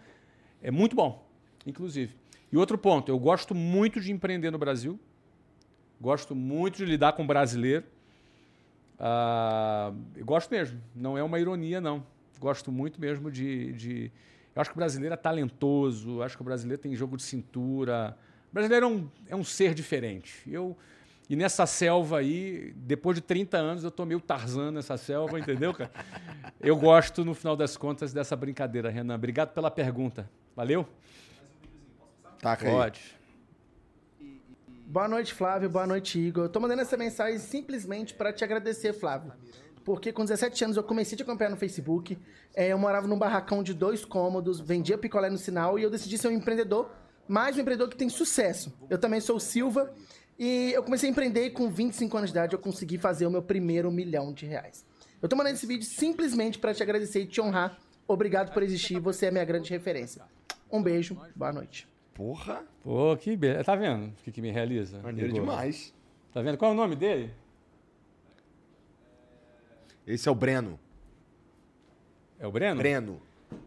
é 0.61 0.71
muito 0.71 0.95
bom, 0.95 1.27
inclusive. 1.65 2.15
E 2.51 2.57
outro 2.57 2.77
ponto, 2.77 3.11
eu 3.11 3.19
gosto 3.19 3.53
muito 3.53 3.99
de 3.99 4.11
empreender 4.11 4.51
no 4.51 4.57
Brasil, 4.57 4.99
gosto 6.01 6.35
muito 6.35 6.77
de 6.77 6.85
lidar 6.85 7.13
com 7.13 7.25
brasileiro. 7.25 7.85
Uh, 8.99 10.23
gosto 10.23 10.49
mesmo, 10.49 10.81
não 10.95 11.17
é 11.17 11.23
uma 11.23 11.39
ironia, 11.39 11.79
não. 11.79 12.03
Gosto 12.39 12.71
muito 12.71 12.99
mesmo 12.99 13.31
de, 13.31 13.73
de 13.73 14.11
eu 14.55 14.61
acho 14.61 14.71
que 14.71 14.75
o 14.75 14.79
brasileiro 14.79 15.13
é 15.13 15.17
talentoso, 15.17 16.21
acho 16.21 16.35
que 16.35 16.41
o 16.41 16.45
brasileiro 16.45 16.81
tem 16.81 16.95
jogo 16.95 17.15
de 17.15 17.23
cintura. 17.23 18.17
O 18.51 18.53
brasileiro 18.53 18.85
é 18.85 18.89
um, 18.89 19.09
é 19.29 19.35
um 19.35 19.43
ser 19.43 19.73
diferente. 19.73 20.41
Eu, 20.47 20.75
e 21.29 21.35
nessa 21.35 21.65
selva 21.65 22.17
aí, 22.17 22.73
depois 22.75 23.15
de 23.15 23.21
30 23.21 23.57
anos, 23.57 23.83
eu 23.83 23.91
tô 23.91 24.05
meio 24.05 24.19
Tarzan 24.19 24.71
nessa 24.71 24.97
selva, 24.97 25.39
entendeu, 25.39 25.73
cara? 25.73 25.91
Eu 26.59 26.75
gosto, 26.75 27.23
no 27.23 27.33
final 27.33 27.55
das 27.55 27.77
contas, 27.77 28.11
dessa 28.11 28.35
brincadeira, 28.35 28.89
Renan. 28.89 29.15
Obrigado 29.15 29.53
pela 29.53 29.69
pergunta. 29.69 30.29
Valeu? 30.55 30.85
Tá, 32.41 32.55
Pode. 32.55 33.01
Boa 34.87 35.07
noite, 35.07 35.33
Flávio. 35.33 35.69
Boa 35.69 35.85
noite, 35.85 36.19
Igor. 36.19 36.45
Eu 36.45 36.49
tô 36.49 36.59
mandando 36.59 36.81
essa 36.81 36.97
mensagem 36.97 37.37
simplesmente 37.37 38.13
para 38.13 38.33
te 38.33 38.43
agradecer, 38.43 38.93
Flávio 38.93 39.33
porque 39.89 40.11
com 40.11 40.23
17 40.23 40.65
anos 40.65 40.77
eu 40.77 40.83
comecei 40.83 41.15
a 41.15 41.17
te 41.17 41.23
acompanhar 41.23 41.49
no 41.49 41.57
Facebook. 41.57 42.15
É, 42.55 42.67
eu 42.67 42.77
morava 42.77 43.07
num 43.07 43.17
barracão 43.17 43.63
de 43.63 43.73
dois 43.73 44.05
cômodos, 44.05 44.59
vendia 44.59 44.99
picolé 44.99 45.31
no 45.31 45.37
sinal 45.37 45.79
e 45.79 45.81
eu 45.81 45.89
decidi 45.89 46.15
ser 46.15 46.27
um 46.27 46.31
empreendedor, 46.31 46.91
mais 47.27 47.57
um 47.57 47.61
empreendedor 47.61 47.89
que 47.89 47.97
tem 47.97 48.07
sucesso. 48.07 48.71
Eu 48.87 48.99
também 48.99 49.19
sou 49.19 49.37
o 49.37 49.39
Silva 49.39 49.91
e 50.37 50.71
eu 50.73 50.83
comecei 50.83 51.09
a 51.09 51.11
empreender 51.11 51.45
e 51.45 51.49
com 51.49 51.71
25 51.71 52.17
anos 52.17 52.29
de 52.29 52.37
idade 52.37 52.53
eu 52.53 52.59
consegui 52.59 52.99
fazer 52.99 53.25
o 53.25 53.31
meu 53.31 53.41
primeiro 53.41 53.91
milhão 53.91 54.31
de 54.31 54.45
reais. 54.45 54.85
Eu 55.19 55.27
tô 55.27 55.35
mandando 55.35 55.55
esse 55.55 55.65
vídeo 55.65 55.85
simplesmente 55.85 56.59
para 56.59 56.71
te 56.71 56.83
agradecer 56.83 57.21
e 57.21 57.25
te 57.25 57.41
honrar. 57.41 57.77
Obrigado 58.07 58.53
por 58.53 58.61
existir, 58.61 58.99
você 58.99 59.25
é 59.25 59.31
minha 59.31 59.45
grande 59.45 59.71
referência. 59.71 60.21
Um 60.71 60.83
beijo, 60.83 61.17
boa 61.35 61.51
noite. 61.51 61.87
Porra! 62.19 62.65
Pô, 62.83 63.15
que 63.15 63.37
beleza. 63.37 63.63
Tá 63.63 63.77
vendo 63.77 64.07
o 64.07 64.11
que, 64.25 64.29
que 64.29 64.41
me 64.41 64.51
realiza? 64.51 64.99
Maneiro 65.01 65.31
demais. 65.31 65.95
Tá 66.33 66.41
vendo? 66.41 66.57
Qual 66.57 66.71
é 66.71 66.73
o 66.73 66.77
nome 66.77 66.93
dele? 66.93 67.31
Esse 70.05 70.27
é 70.27 70.31
o 70.31 70.35
Breno. 70.35 70.77
É 72.37 72.45
o 72.45 72.51
Breno? 72.51 72.77
Breno. 72.77 73.21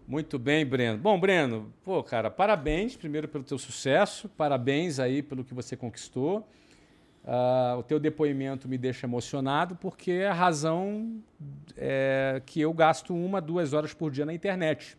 Muito 0.07 0.39
bem, 0.39 0.66
Breno. 0.66 0.99
Bom, 0.99 1.19
Breno, 1.19 1.73
pô, 1.83 2.03
cara, 2.03 2.31
parabéns 2.31 2.95
primeiro 2.95 3.27
pelo 3.27 3.43
teu 3.43 3.57
sucesso, 3.57 4.29
parabéns 4.29 4.99
aí 5.01 5.23
pelo 5.23 5.43
que 5.43 5.55
você 5.55 5.74
conquistou. 5.74 6.47
Uh, 7.24 7.79
o 7.79 7.83
teu 7.83 7.99
depoimento 7.99 8.69
me 8.69 8.77
deixa 8.77 9.07
emocionado 9.07 9.77
porque 9.77 10.11
é 10.11 10.29
a 10.29 10.35
razão 10.35 11.23
é, 11.74 12.43
que 12.45 12.61
eu 12.61 12.74
gasto 12.74 13.15
uma, 13.15 13.41
duas 13.41 13.73
horas 13.73 13.95
por 13.95 14.11
dia 14.11 14.27
na 14.27 14.35
internet. 14.35 14.99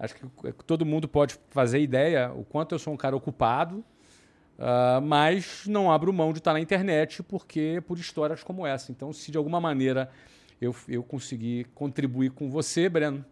Acho 0.00 0.14
que 0.14 0.26
todo 0.64 0.86
mundo 0.86 1.06
pode 1.06 1.38
fazer 1.50 1.78
ideia 1.78 2.32
o 2.32 2.42
quanto 2.42 2.74
eu 2.74 2.78
sou 2.78 2.94
um 2.94 2.96
cara 2.96 3.14
ocupado, 3.14 3.84
uh, 4.58 4.98
mas 5.02 5.64
não 5.66 5.92
abro 5.92 6.10
mão 6.10 6.32
de 6.32 6.38
estar 6.38 6.54
na 6.54 6.60
internet 6.60 7.22
porque 7.22 7.82
por 7.86 7.98
histórias 7.98 8.42
como 8.42 8.66
essa. 8.66 8.90
Então, 8.90 9.12
se 9.12 9.30
de 9.30 9.36
alguma 9.36 9.60
maneira 9.60 10.10
eu, 10.58 10.74
eu 10.88 11.02
consegui 11.02 11.66
contribuir 11.74 12.30
com 12.30 12.50
você, 12.50 12.88
Breno. 12.88 13.22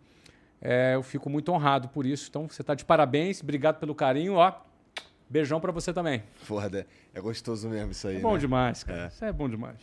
É, 0.61 0.95
eu 0.95 1.03
fico 1.03 1.31
muito 1.31 1.51
honrado 1.53 1.89
por 1.89 2.05
isso. 2.05 2.27
Então, 2.28 2.47
você 2.47 2.61
está 2.61 2.74
de 2.74 2.85
parabéns. 2.85 3.43
Obrigado 3.43 3.78
pelo 3.78 3.95
carinho. 3.95 4.35
Ó, 4.35 4.53
beijão 5.28 5.61
para 5.61 5.73
você 5.73 5.90
também. 5.90 6.23
Foda. 6.43 6.86
É 7.15 7.20
gostoso 7.20 7.66
mesmo 7.70 7.93
isso 7.93 8.09
aí. 8.09 8.16
É 8.16 8.20
bom 8.20 8.35
né? 8.35 8.40
demais, 8.40 8.85
cara. 8.85 9.05
É. 9.05 9.09
Isso 9.09 9.24
é 9.24 9.32
bom 9.32 9.49
demais. 9.49 9.78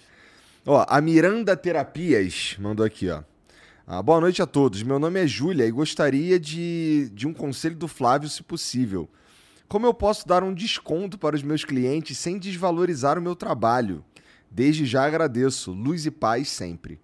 Ó, 0.67 0.85
a 0.87 1.01
Miranda 1.01 1.57
Terapias 1.57 2.57
mandou 2.59 2.85
aqui, 2.85 3.09
ó. 3.09 3.23
Ah, 3.87 4.01
boa 4.01 4.19
noite 4.19 4.41
a 4.41 4.47
todos. 4.47 4.81
Meu 4.81 4.97
nome 4.97 5.23
é 5.23 5.27
Júlia 5.27 5.63
e 5.63 5.69
gostaria 5.69 6.39
de, 6.39 7.07
de 7.13 7.27
um 7.27 7.33
conselho 7.33 7.75
do 7.75 7.87
Flávio, 7.87 8.27
se 8.27 8.41
possível. 8.41 9.07
Como 9.67 9.85
eu 9.85 9.93
posso 9.93 10.27
dar 10.27 10.43
um 10.43 10.55
desconto 10.55 11.19
para 11.19 11.35
os 11.35 11.43
meus 11.43 11.63
clientes 11.63 12.17
sem 12.17 12.39
desvalorizar 12.39 13.19
o 13.19 13.21
meu 13.21 13.35
trabalho? 13.35 14.03
Desde 14.49 14.87
já 14.87 15.05
agradeço. 15.05 15.71
Luz 15.71 16.03
e 16.07 16.09
paz 16.09 16.49
sempre. 16.49 16.99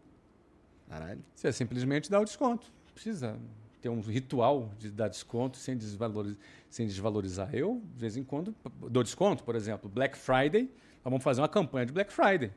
Caralho. 0.89 1.21
Você 1.35 1.53
simplesmente 1.53 2.09
dá 2.09 2.19
o 2.19 2.25
desconto. 2.25 2.65
Precisa 2.95 3.37
ter 3.79 3.89
um 3.89 4.01
ritual 4.01 4.71
de 4.79 4.89
dar 4.89 5.07
desconto 5.07 5.57
sem 5.57 5.77
desvalorizar, 5.77 6.39
sem 6.67 6.87
desvalorizar. 6.87 7.53
Eu, 7.53 7.79
de 7.93 8.01
vez 8.01 8.17
em 8.17 8.23
quando, 8.23 8.55
dou 8.89 9.03
desconto, 9.03 9.43
por 9.43 9.55
exemplo, 9.55 9.87
Black 9.87 10.17
Friday, 10.17 10.67
vamos 11.03 11.21
fazer 11.21 11.41
uma 11.41 11.49
campanha 11.49 11.85
de 11.85 11.93
Black 11.93 12.11
Friday. 12.11 12.51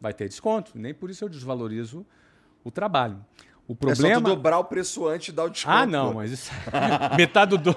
Vai 0.00 0.14
ter 0.14 0.28
desconto. 0.28 0.70
Nem 0.76 0.94
por 0.94 1.10
isso 1.10 1.24
eu 1.24 1.28
desvalorizo 1.28 2.06
o 2.62 2.70
trabalho. 2.70 3.24
O 3.66 3.74
problema... 3.74 4.08
É 4.08 4.14
só 4.14 4.20
dobrar 4.20 4.58
o 4.58 4.64
preço 4.64 5.06
antes 5.06 5.28
e 5.28 5.32
dar 5.32 5.44
o 5.44 5.48
desconto. 5.48 5.74
Ah, 5.74 5.86
não, 5.86 6.14
mas 6.14 6.30
isso... 6.30 6.50
metade 7.16 7.56
do... 7.56 7.72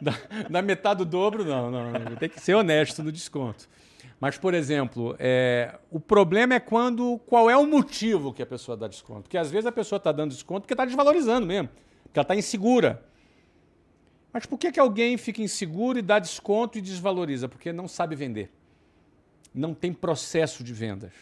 da, 0.00 0.14
da 0.50 0.62
metade 0.62 0.98
do 0.98 1.04
dobro, 1.04 1.44
não, 1.44 1.70
não. 1.70 2.16
Tem 2.16 2.28
que 2.28 2.40
ser 2.40 2.54
honesto 2.54 3.02
no 3.02 3.12
desconto. 3.12 3.68
Mas, 4.20 4.36
por 4.36 4.52
exemplo, 4.52 5.14
é, 5.18 5.78
o 5.90 6.00
problema 6.00 6.54
é 6.54 6.60
quando. 6.60 7.20
Qual 7.26 7.48
é 7.48 7.56
o 7.56 7.66
motivo 7.66 8.32
que 8.32 8.42
a 8.42 8.46
pessoa 8.46 8.76
dá 8.76 8.88
desconto? 8.88 9.22
Porque 9.22 9.38
às 9.38 9.50
vezes 9.50 9.66
a 9.66 9.72
pessoa 9.72 9.98
está 9.98 10.10
dando 10.10 10.30
desconto 10.30 10.62
porque 10.62 10.74
está 10.74 10.84
desvalorizando 10.84 11.46
mesmo, 11.46 11.68
porque 12.02 12.18
ela 12.18 12.24
está 12.24 12.34
insegura. 12.34 13.04
Mas 14.32 14.44
por 14.44 14.58
que, 14.58 14.72
que 14.72 14.80
alguém 14.80 15.16
fica 15.16 15.40
inseguro 15.40 15.98
e 15.98 16.02
dá 16.02 16.18
desconto 16.18 16.78
e 16.78 16.80
desvaloriza? 16.80 17.48
Porque 17.48 17.72
não 17.72 17.86
sabe 17.86 18.16
vender. 18.16 18.50
Não 19.54 19.72
tem 19.72 19.92
processo 19.92 20.64
de 20.64 20.72
vendas. 20.72 21.12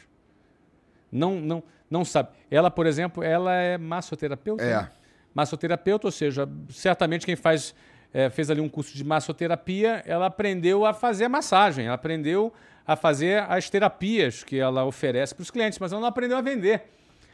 Não, 1.13 1.39
não, 1.39 1.63
não 1.91 2.05
sabe. 2.05 2.31
Ela, 2.51 2.71
por 2.71 2.87
exemplo, 2.87 3.23
ela 3.23 3.53
é 3.55 3.79
massoterapeuta? 3.79 4.63
É. 4.63 4.77
Né? 4.77 4.91
Massoterapeuta, 5.35 6.07
ou 6.07 6.13
seja, 6.13 6.49
certamente 6.71 7.27
quem 7.27 7.37
faz 7.37 7.75
é, 8.13 8.31
fez 8.31 8.51
ali 8.51 8.61
um 8.61 8.69
curso 8.69 8.97
de 8.97 9.05
massoterapia, 9.05 10.03
ela 10.07 10.27
aprendeu 10.27 10.87
a 10.87 10.95
fazer 10.95 11.25
a 11.25 11.29
massagem, 11.29 11.87
ela 11.87 11.95
aprendeu 11.95 12.53
a 12.87 12.97
fazer 12.97 13.45
as 13.49 13.69
terapias 13.69 14.43
que 14.43 14.59
ela 14.59 14.85
oferece 14.85 15.35
para 15.35 15.43
os 15.43 15.51
clientes, 15.51 15.79
mas 15.79 15.93
ela 15.93 16.01
não 16.01 16.09
aprendeu 16.09 16.39
a 16.39 16.41
vender. 16.41 16.85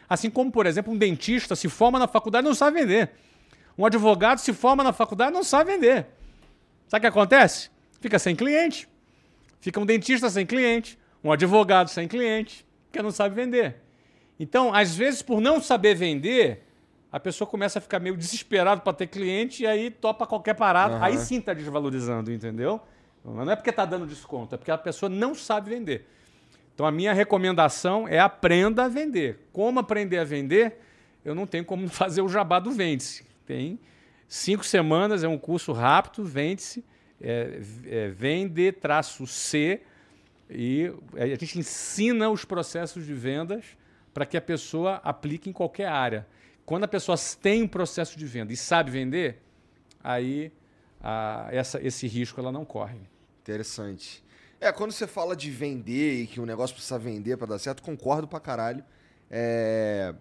Assim 0.09 0.29
como, 0.31 0.51
por 0.51 0.67
exemplo, 0.67 0.93
um 0.93 0.97
dentista 0.97 1.55
se 1.55 1.69
forma 1.69 1.99
na 1.99 2.09
faculdade 2.09 2.45
e 2.45 2.49
não 2.49 2.55
sabe 2.55 2.81
vender. 2.81 3.11
Um 3.79 3.87
advogado 3.87 4.39
se 4.39 4.53
forma 4.53 4.83
na 4.83 4.93
faculdade 4.93 5.31
e 5.31 5.35
não 5.35 5.45
sabe 5.45 5.73
vender. 5.73 6.07
Sabe 6.89 6.99
o 6.99 7.01
que 7.03 7.07
acontece? 7.19 7.71
Fica 8.01 8.19
sem 8.19 8.35
cliente. 8.35 8.89
Fica 9.61 9.79
um 9.79 9.87
dentista 9.87 10.29
sem 10.29 10.45
cliente, 10.45 10.99
um 11.23 11.31
advogado 11.31 11.89
sem 11.89 12.09
cliente, 12.09 12.67
porque 12.87 13.01
não 13.01 13.13
sabe 13.13 13.37
vender. 13.37 13.77
Então, 14.43 14.75
às 14.75 14.97
vezes, 14.97 15.23
por 15.23 15.41
não 15.41 15.63
saber 15.63 15.95
vender, 15.95 16.65
a 17.13 17.21
pessoa 17.21 17.47
começa 17.47 17.79
a 17.79 17.83
ficar 17.83 18.01
meio 18.01 18.17
desesperado 18.17 18.81
para 18.81 18.93
ter 18.93 19.07
cliente 19.07 19.63
e 19.63 19.69
aí 19.69 19.89
topa 19.89 20.27
qualquer 20.27 20.55
parada. 20.55 20.97
Uhum. 20.97 21.05
Aí 21.05 21.17
sim 21.17 21.39
está 21.39 21.55
desvalorizando, 21.55 22.33
entendeu? 22.33 22.81
Não 23.25 23.49
é 23.49 23.55
porque 23.55 23.71
está 23.71 23.85
dando 23.85 24.05
desconto, 24.05 24.57
é 24.57 24.59
porque 24.59 24.73
a 24.73 24.77
pessoa 24.77 25.09
não 25.09 25.33
sabe 25.33 25.71
vender. 25.71 26.09
Então 26.75 26.85
a 26.85 26.91
minha 26.91 27.13
recomendação 27.13 28.09
é 28.09 28.19
aprenda 28.19 28.83
a 28.83 28.89
vender. 28.89 29.49
Como 29.53 29.79
aprender 29.79 30.19
a 30.19 30.25
vender? 30.25 30.77
Eu 31.25 31.37
não 31.37 31.47
tenho 31.47 31.65
como 31.65 31.87
fazer 31.89 32.21
o 32.21 32.29
jabá 32.29 32.59
do 32.59 32.73
Vende-se. 32.73 33.25
Tem 33.47 33.79
cinco 34.27 34.67
semanas, 34.67 35.23
é 35.23 35.29
um 35.29 35.39
curso 35.39 35.71
rápido, 35.71 36.25
Vende-se, 36.25 36.85
é, 37.21 37.61
é, 37.87 38.09
vende-c 38.09 39.83
e 40.51 40.93
a 41.15 41.27
gente 41.29 41.61
ensina 41.61 42.29
os 42.29 42.45
processos 42.45 43.07
de 43.07 43.15
vendas 43.15 43.81
para 44.13 44.27
que 44.27 44.37
a 44.37 44.41
pessoa 44.41 45.01
aplique 45.05 45.49
em 45.49 45.53
qualquer 45.53 45.87
área. 45.87 46.27
Quando 46.65 46.85
a 46.85 46.89
pessoa 46.89 47.17
tem 47.41 47.63
um 47.63 47.69
processo 47.69 48.19
de 48.19 48.27
venda 48.27 48.53
e 48.53 48.57
sabe 48.57 48.91
vender, 48.91 49.43
aí 50.03 50.53
a, 51.01 51.49
essa, 51.51 51.81
esse 51.83 52.07
risco 52.07 52.41
ela 52.41 52.53
não 52.53 52.65
corre. 52.65 53.01
Interessante. 53.41 54.23
É, 54.61 54.71
quando 54.71 54.93
você 54.93 55.07
fala 55.07 55.35
de 55.35 55.51
vender 55.51 56.23
e 56.23 56.27
que 56.27 56.41
o 56.41 56.47
negócio 56.47 56.75
precisa 56.75 56.99
vender 56.99 57.37
para 57.37 57.49
dar 57.49 57.59
certo, 57.59 57.83
concordo 57.83 58.29
pra 58.29 58.39
caralho. 58.39 58.85
É... 59.29 60.15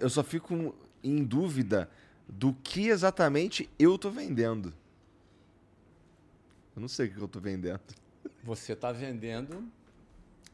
Eu 0.00 0.10
só 0.10 0.24
fico 0.24 0.74
em 1.04 1.22
dúvida 1.22 1.88
do 2.28 2.52
que 2.52 2.88
exatamente 2.88 3.68
eu 3.78 3.96
tô 3.96 4.10
vendendo. 4.10 4.74
Eu 6.74 6.80
não 6.80 6.88
sei 6.88 7.06
o 7.06 7.12
que 7.12 7.20
eu 7.20 7.28
tô 7.28 7.38
vendendo. 7.38 7.80
Você 8.42 8.72
está 8.72 8.90
vendendo 8.90 9.70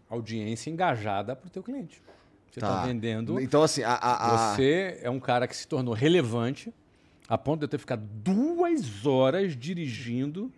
audiência 0.09 0.71
engajada 0.71 1.37
para 1.37 1.47
o 1.47 1.51
teu 1.51 1.63
cliente. 1.63 2.03
Você 2.51 2.61
está 2.61 2.81
tá 2.81 2.87
vendendo. 2.87 3.41
Então, 3.41 3.63
assim, 3.63 3.83
a, 3.83 3.95
a, 3.95 4.55
Você 4.55 4.99
é 5.03 5.11
um 5.11 5.21
cara 5.21 5.47
que 5.47 5.57
se 5.57 5.67
tornou 5.67 5.95
relevante 5.95 6.73
a 7.29 7.37
ponto 7.37 7.61
de 7.61 7.65
eu 7.65 7.69
ter 7.69 7.79
ficado 7.79 8.03
duas 8.03 9.05
horas 9.05 9.55
dirigindo. 9.55 10.51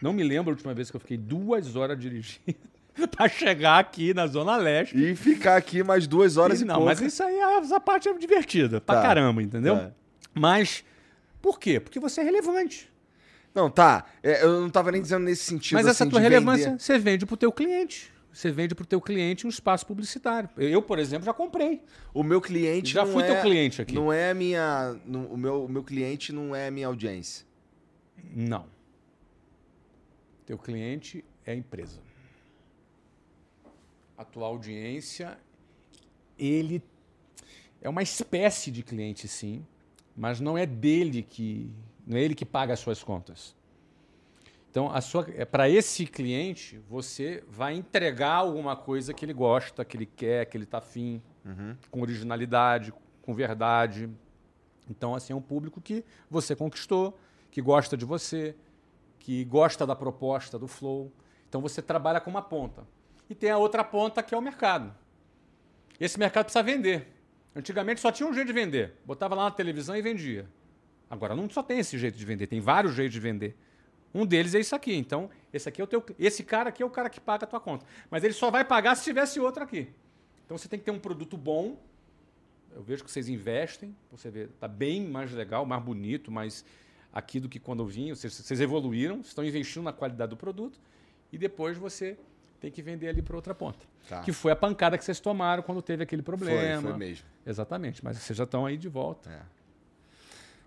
Não 0.00 0.12
me 0.12 0.22
lembro 0.22 0.50
a 0.50 0.54
última 0.54 0.74
vez 0.74 0.90
que 0.90 0.96
eu 0.96 1.00
fiquei 1.00 1.16
duas 1.16 1.74
horas 1.74 1.98
dirigindo 1.98 2.54
para 3.16 3.28
chegar 3.28 3.78
aqui 3.78 4.12
na 4.12 4.26
Zona 4.26 4.56
Leste. 4.56 4.96
E 4.96 5.16
ficar 5.16 5.56
aqui 5.56 5.82
mais 5.82 6.06
duas 6.06 6.36
horas 6.36 6.60
e, 6.60 6.64
e 6.64 6.66
Não, 6.66 6.76
pouca. 6.76 6.90
mas 6.90 7.00
isso 7.00 7.22
aí, 7.22 7.38
essa 7.38 7.80
parte 7.80 8.08
é 8.08 8.18
divertida. 8.18 8.80
Pra 8.80 8.96
tá. 8.96 9.02
caramba, 9.02 9.42
entendeu? 9.42 9.76
Tá. 9.76 9.90
Mas, 10.34 10.84
por 11.40 11.58
quê? 11.58 11.80
Porque 11.80 11.98
você 11.98 12.20
é 12.20 12.24
relevante. 12.24 12.92
Não, 13.54 13.70
tá. 13.70 14.04
É, 14.22 14.44
eu 14.44 14.60
não 14.60 14.70
tava 14.70 14.92
nem 14.92 15.00
dizendo 15.00 15.24
nesse 15.24 15.44
sentido. 15.44 15.76
Mas 15.76 15.86
assim, 15.86 16.04
essa 16.04 16.10
tua 16.10 16.20
relevância, 16.20 16.70
vender. 16.70 16.80
você 16.80 16.98
vende 16.98 17.26
pro 17.26 17.36
teu 17.36 17.50
cliente 17.50 18.11
você 18.32 18.50
vende 18.50 18.74
para 18.74 18.82
o 18.82 18.86
teu 18.86 19.00
cliente 19.00 19.46
um 19.46 19.50
espaço 19.50 19.86
publicitário. 19.86 20.48
Eu, 20.56 20.80
por 20.80 20.98
exemplo, 20.98 21.26
já 21.26 21.34
comprei. 21.34 21.82
O 22.14 22.22
meu 22.22 22.40
cliente 22.40 22.90
já 22.90 23.04
fui 23.04 23.22
é, 23.22 23.26
teu 23.26 23.42
cliente 23.42 23.82
aqui. 23.82 23.94
Não 23.94 24.10
é 24.12 24.30
a 24.30 24.34
minha, 24.34 24.98
não, 25.04 25.26
o 25.26 25.36
meu, 25.36 25.64
o 25.64 25.68
meu 25.68 25.84
cliente 25.84 26.32
não 26.32 26.56
é 26.56 26.68
a 26.68 26.70
minha 26.70 26.86
audiência. 26.86 27.46
Não. 28.34 28.66
Teu 30.46 30.56
cliente 30.56 31.22
é 31.44 31.52
a 31.52 31.54
empresa. 31.54 32.00
A 34.16 34.24
tua 34.24 34.46
audiência, 34.46 35.36
ele 36.38 36.82
é 37.82 37.88
uma 37.88 38.02
espécie 38.02 38.70
de 38.70 38.82
cliente, 38.82 39.28
sim, 39.28 39.66
mas 40.16 40.40
não 40.40 40.56
é 40.56 40.64
dele 40.64 41.22
que, 41.22 41.70
não 42.06 42.16
é 42.16 42.22
ele 42.22 42.34
que 42.34 42.46
paga 42.46 42.72
as 42.72 42.80
suas 42.80 43.02
contas. 43.02 43.54
Então, 44.72 44.90
é, 45.36 45.44
para 45.44 45.68
esse 45.68 46.06
cliente, 46.06 46.78
você 46.88 47.44
vai 47.46 47.74
entregar 47.74 48.36
alguma 48.36 48.74
coisa 48.74 49.12
que 49.12 49.22
ele 49.22 49.34
gosta, 49.34 49.84
que 49.84 49.98
ele 49.98 50.06
quer, 50.06 50.46
que 50.46 50.56
ele 50.56 50.64
está 50.64 50.78
afim, 50.78 51.22
uhum. 51.44 51.76
com 51.90 52.00
originalidade, 52.00 52.90
com 53.20 53.34
verdade. 53.34 54.08
Então, 54.88 55.14
assim, 55.14 55.34
é 55.34 55.36
um 55.36 55.42
público 55.42 55.78
que 55.78 56.02
você 56.30 56.56
conquistou, 56.56 57.18
que 57.50 57.60
gosta 57.60 57.98
de 57.98 58.06
você, 58.06 58.56
que 59.18 59.44
gosta 59.44 59.86
da 59.86 59.94
proposta, 59.94 60.58
do 60.58 60.66
flow. 60.66 61.12
Então, 61.46 61.60
você 61.60 61.82
trabalha 61.82 62.18
com 62.18 62.30
uma 62.30 62.40
ponta. 62.40 62.86
E 63.28 63.34
tem 63.34 63.50
a 63.50 63.58
outra 63.58 63.84
ponta 63.84 64.22
que 64.22 64.34
é 64.34 64.38
o 64.38 64.40
mercado. 64.40 64.90
Esse 66.00 66.18
mercado 66.18 66.46
precisa 66.46 66.62
vender. 66.62 67.08
Antigamente 67.54 68.00
só 68.00 68.10
tinha 68.10 68.26
um 68.26 68.32
jeito 68.32 68.46
de 68.46 68.54
vender. 68.54 68.94
Botava 69.04 69.34
lá 69.34 69.44
na 69.44 69.50
televisão 69.50 69.94
e 69.94 70.00
vendia. 70.00 70.48
Agora 71.10 71.36
não 71.36 71.46
só 71.50 71.62
tem 71.62 71.78
esse 71.78 71.98
jeito 71.98 72.16
de 72.16 72.24
vender, 72.24 72.46
tem 72.46 72.58
vários 72.58 72.94
jeitos 72.94 73.12
de 73.12 73.20
vender. 73.20 73.54
Um 74.14 74.26
deles 74.26 74.54
é 74.54 74.60
isso 74.60 74.74
aqui. 74.74 74.94
Então, 74.94 75.30
esse 75.52 75.68
aqui 75.68 75.80
é 75.80 75.84
o 75.84 75.86
teu, 75.86 76.04
esse 76.18 76.42
cara 76.42 76.68
aqui 76.68 76.82
é 76.82 76.86
o 76.86 76.90
cara 76.90 77.08
que 77.08 77.20
paga 77.20 77.44
a 77.44 77.46
tua 77.46 77.60
conta. 77.60 77.86
Mas 78.10 78.24
ele 78.24 78.34
só 78.34 78.50
vai 78.50 78.64
pagar 78.64 78.94
se 78.94 79.04
tivesse 79.04 79.40
outro 79.40 79.62
aqui. 79.62 79.88
Então 80.44 80.58
você 80.58 80.68
tem 80.68 80.78
que 80.78 80.84
ter 80.84 80.90
um 80.90 80.98
produto 80.98 81.36
bom. 81.36 81.78
Eu 82.74 82.82
vejo 82.82 83.04
que 83.04 83.10
vocês 83.10 83.28
investem, 83.28 83.94
você 84.10 84.30
vê, 84.30 84.46
tá 84.46 84.66
bem 84.66 85.06
mais 85.06 85.32
legal, 85.32 85.64
mais 85.64 85.82
bonito, 85.82 86.30
mais 86.30 86.64
aqui 87.12 87.38
do 87.38 87.48
que 87.48 87.58
quando 87.58 87.82
eu 87.82 87.86
vim. 87.86 88.10
Vocês, 88.10 88.32
vocês 88.34 88.60
evoluíram, 88.60 89.20
estão 89.20 89.44
investindo 89.44 89.84
na 89.84 89.92
qualidade 89.92 90.30
do 90.30 90.36
produto 90.36 90.80
e 91.30 91.38
depois 91.38 91.76
você 91.76 92.16
tem 92.60 92.70
que 92.70 92.80
vender 92.80 93.08
ali 93.08 93.20
para 93.20 93.34
outra 93.34 93.54
ponta. 93.54 93.84
Tá. 94.08 94.20
Que 94.20 94.32
foi 94.32 94.52
a 94.52 94.56
pancada 94.56 94.96
que 94.96 95.04
vocês 95.04 95.20
tomaram 95.20 95.62
quando 95.62 95.82
teve 95.82 96.02
aquele 96.02 96.22
problema. 96.22 96.80
Foi, 96.80 96.90
foi 96.90 96.98
mesmo. 96.98 97.26
Exatamente, 97.46 98.04
mas 98.04 98.18
vocês 98.18 98.36
já 98.36 98.44
estão 98.44 98.64
aí 98.64 98.76
de 98.76 98.88
volta. 98.88 99.30
É. 99.30 99.40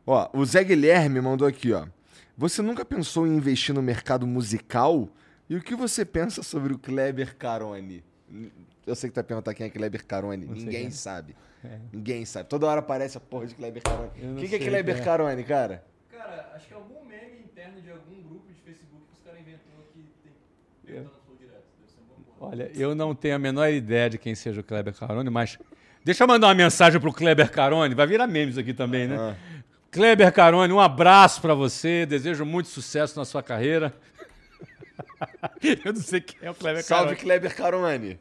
Ó, 0.06 0.30
o 0.34 0.46
Zé 0.46 0.64
Guilherme 0.64 1.22
mandou 1.22 1.48
aqui, 1.48 1.74
ó. 1.74 1.88
Você 2.38 2.62
nunca 2.62 2.84
pensou 2.84 3.26
em 3.26 3.36
investir 3.36 3.74
no 3.74 3.82
mercado 3.82 4.28
musical? 4.28 5.10
E 5.50 5.56
o 5.56 5.62
que 5.62 5.76
você 5.76 6.04
pensa 6.04 6.44
sobre 6.44 6.74
o 6.74 6.78
Kleber 6.78 7.36
Carone? 7.38 8.04
Eu 8.86 8.96
sei 8.96 9.10
que 9.10 9.14
tu 9.14 9.16
vai 9.16 9.24
perguntar 9.24 9.54
quem 9.54 9.68
é 9.68 9.70
Kleber 9.70 10.06
Carone. 10.06 10.46
Ninguém 10.46 10.88
é. 10.88 10.90
sabe. 10.90 11.36
É. 11.64 11.80
Ninguém 11.94 12.26
sabe. 12.26 12.50
Toda 12.50 12.68
hora 12.68 12.80
aparece 12.80 13.18
a 13.18 13.22
porra 13.22 13.48
de 13.48 13.56
Kleber 13.56 13.82
Carone. 13.82 14.12
Quem 14.38 14.50
que 14.50 14.56
é 14.56 14.60
Kleber 14.60 14.98
é. 14.98 15.02
Carone, 15.02 15.44
cara? 15.44 15.84
Cara, 16.12 16.52
acho 16.56 16.68
que 16.68 16.74
é 16.74 16.78
algum 16.78 17.06
meme 17.06 17.40
interno 17.46 17.82
de 17.82 17.90
algum 17.90 18.22
grupo 18.28 18.52
de 18.52 18.60
Facebook 18.60 19.04
que 19.08 19.14
os 19.14 19.20
caras 19.24 19.40
inventou 19.40 19.86
que 19.94 20.06
tem. 20.84 20.98
É. 20.98 21.06
Olha, 22.40 22.70
eu 22.76 22.94
não 22.94 23.16
tenho 23.16 23.36
a 23.36 23.40
menor 23.40 23.70
ideia 23.70 24.10
de 24.10 24.18
quem 24.18 24.36
seja 24.36 24.60
o 24.60 24.64
Kleber 24.64 24.94
Carone, 24.94 25.30
mas 25.30 25.58
deixa 26.04 26.24
eu 26.24 26.28
mandar 26.28 26.48
uma 26.48 26.54
mensagem 26.54 27.00
pro 27.00 27.14
Kleber 27.14 27.50
Carone. 27.50 27.96
Vai 27.96 28.06
virar 28.06 28.28
memes 28.28 28.58
aqui 28.58 28.74
também, 28.74 29.08
né? 29.08 29.16
Ah. 29.18 29.36
Kleber 29.96 30.30
Carone, 30.34 30.74
um 30.74 30.80
abraço 30.80 31.42
para 31.42 31.54
você. 31.54 32.06
Desejo 32.06 32.44
muito 32.44 32.68
sucesso 32.68 33.18
na 33.18 33.24
sua 33.24 33.42
carreira. 33.42 33.96
Eu 35.86 35.94
não 35.94 36.02
sei 36.02 36.20
quem 36.20 36.38
é 36.42 36.52
o 36.52 36.54
Kleber 36.54 36.84
Salve, 36.84 37.16
Carone. 37.16 37.18
Salve, 37.18 37.24
Kleber 37.24 37.56
Carone. 37.56 38.20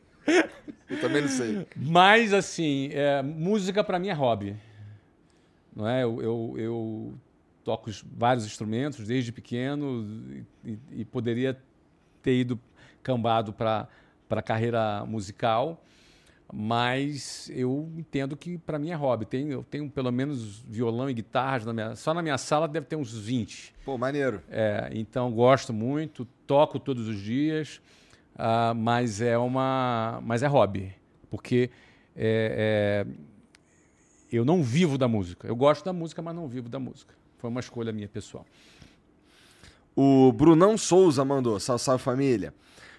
Eu 0.88 1.00
também 1.00 1.22
não 1.22 1.28
sei. 1.28 1.66
Mas, 1.74 2.32
assim, 2.32 2.90
é, 2.92 3.20
música 3.22 3.82
para 3.82 3.98
mim 3.98 4.06
é 4.06 4.12
hobby. 4.12 4.56
Não 5.74 5.88
é? 5.88 6.04
Eu, 6.04 6.22
eu, 6.22 6.54
eu, 6.56 7.14
toco 7.64 7.90
vários 8.16 8.46
instrumentos 8.46 9.04
desde 9.04 9.32
pequeno 9.32 10.06
e, 10.64 10.78
e 10.92 11.04
poderia 11.04 11.58
ter 12.22 12.36
ido 12.36 12.60
cambado 13.02 13.52
para 13.52 13.88
a 14.30 14.42
carreira 14.42 15.04
musical, 15.06 15.82
mas 16.56 17.50
eu 17.52 17.90
entendo 17.96 18.36
que 18.36 18.56
para 18.56 18.78
mim 18.78 18.90
é 18.90 18.94
hobby. 18.94 19.26
Tenho, 19.26 19.50
eu 19.50 19.64
tenho 19.64 19.90
pelo 19.90 20.12
menos 20.12 20.60
violão 20.60 21.10
e 21.10 21.14
guitarra, 21.14 21.64
na 21.66 21.72
minha, 21.72 21.96
só 21.96 22.14
na 22.14 22.22
minha 22.22 22.38
sala 22.38 22.68
deve 22.68 22.86
ter 22.86 22.94
uns 22.94 23.12
20. 23.12 23.74
Pô, 23.84 23.98
maneiro. 23.98 24.40
É, 24.48 24.88
então 24.92 25.32
gosto 25.32 25.72
muito, 25.72 26.24
toco 26.46 26.78
todos 26.78 27.08
os 27.08 27.20
dias, 27.20 27.80
uh, 28.36 28.72
mas 28.72 29.20
é 29.20 29.36
uma, 29.36 30.20
mas 30.22 30.44
é 30.44 30.46
hobby, 30.46 30.94
porque 31.28 31.70
é, 32.14 33.04
é, 33.04 33.14
eu 34.30 34.44
não 34.44 34.62
vivo 34.62 34.96
da 34.96 35.08
música. 35.08 35.48
Eu 35.48 35.56
gosto 35.56 35.84
da 35.84 35.92
música, 35.92 36.22
mas 36.22 36.36
não 36.36 36.46
vivo 36.46 36.68
da 36.68 36.78
música. 36.78 37.16
Foi 37.38 37.50
uma 37.50 37.58
escolha 37.58 37.92
minha 37.92 38.08
pessoal. 38.08 38.46
O 39.96 40.30
Brunão 40.30 40.78
Souza 40.78 41.24
mandou: 41.24 41.58
Salve, 41.58 41.82
salve 41.82 42.02
família. 42.02 42.54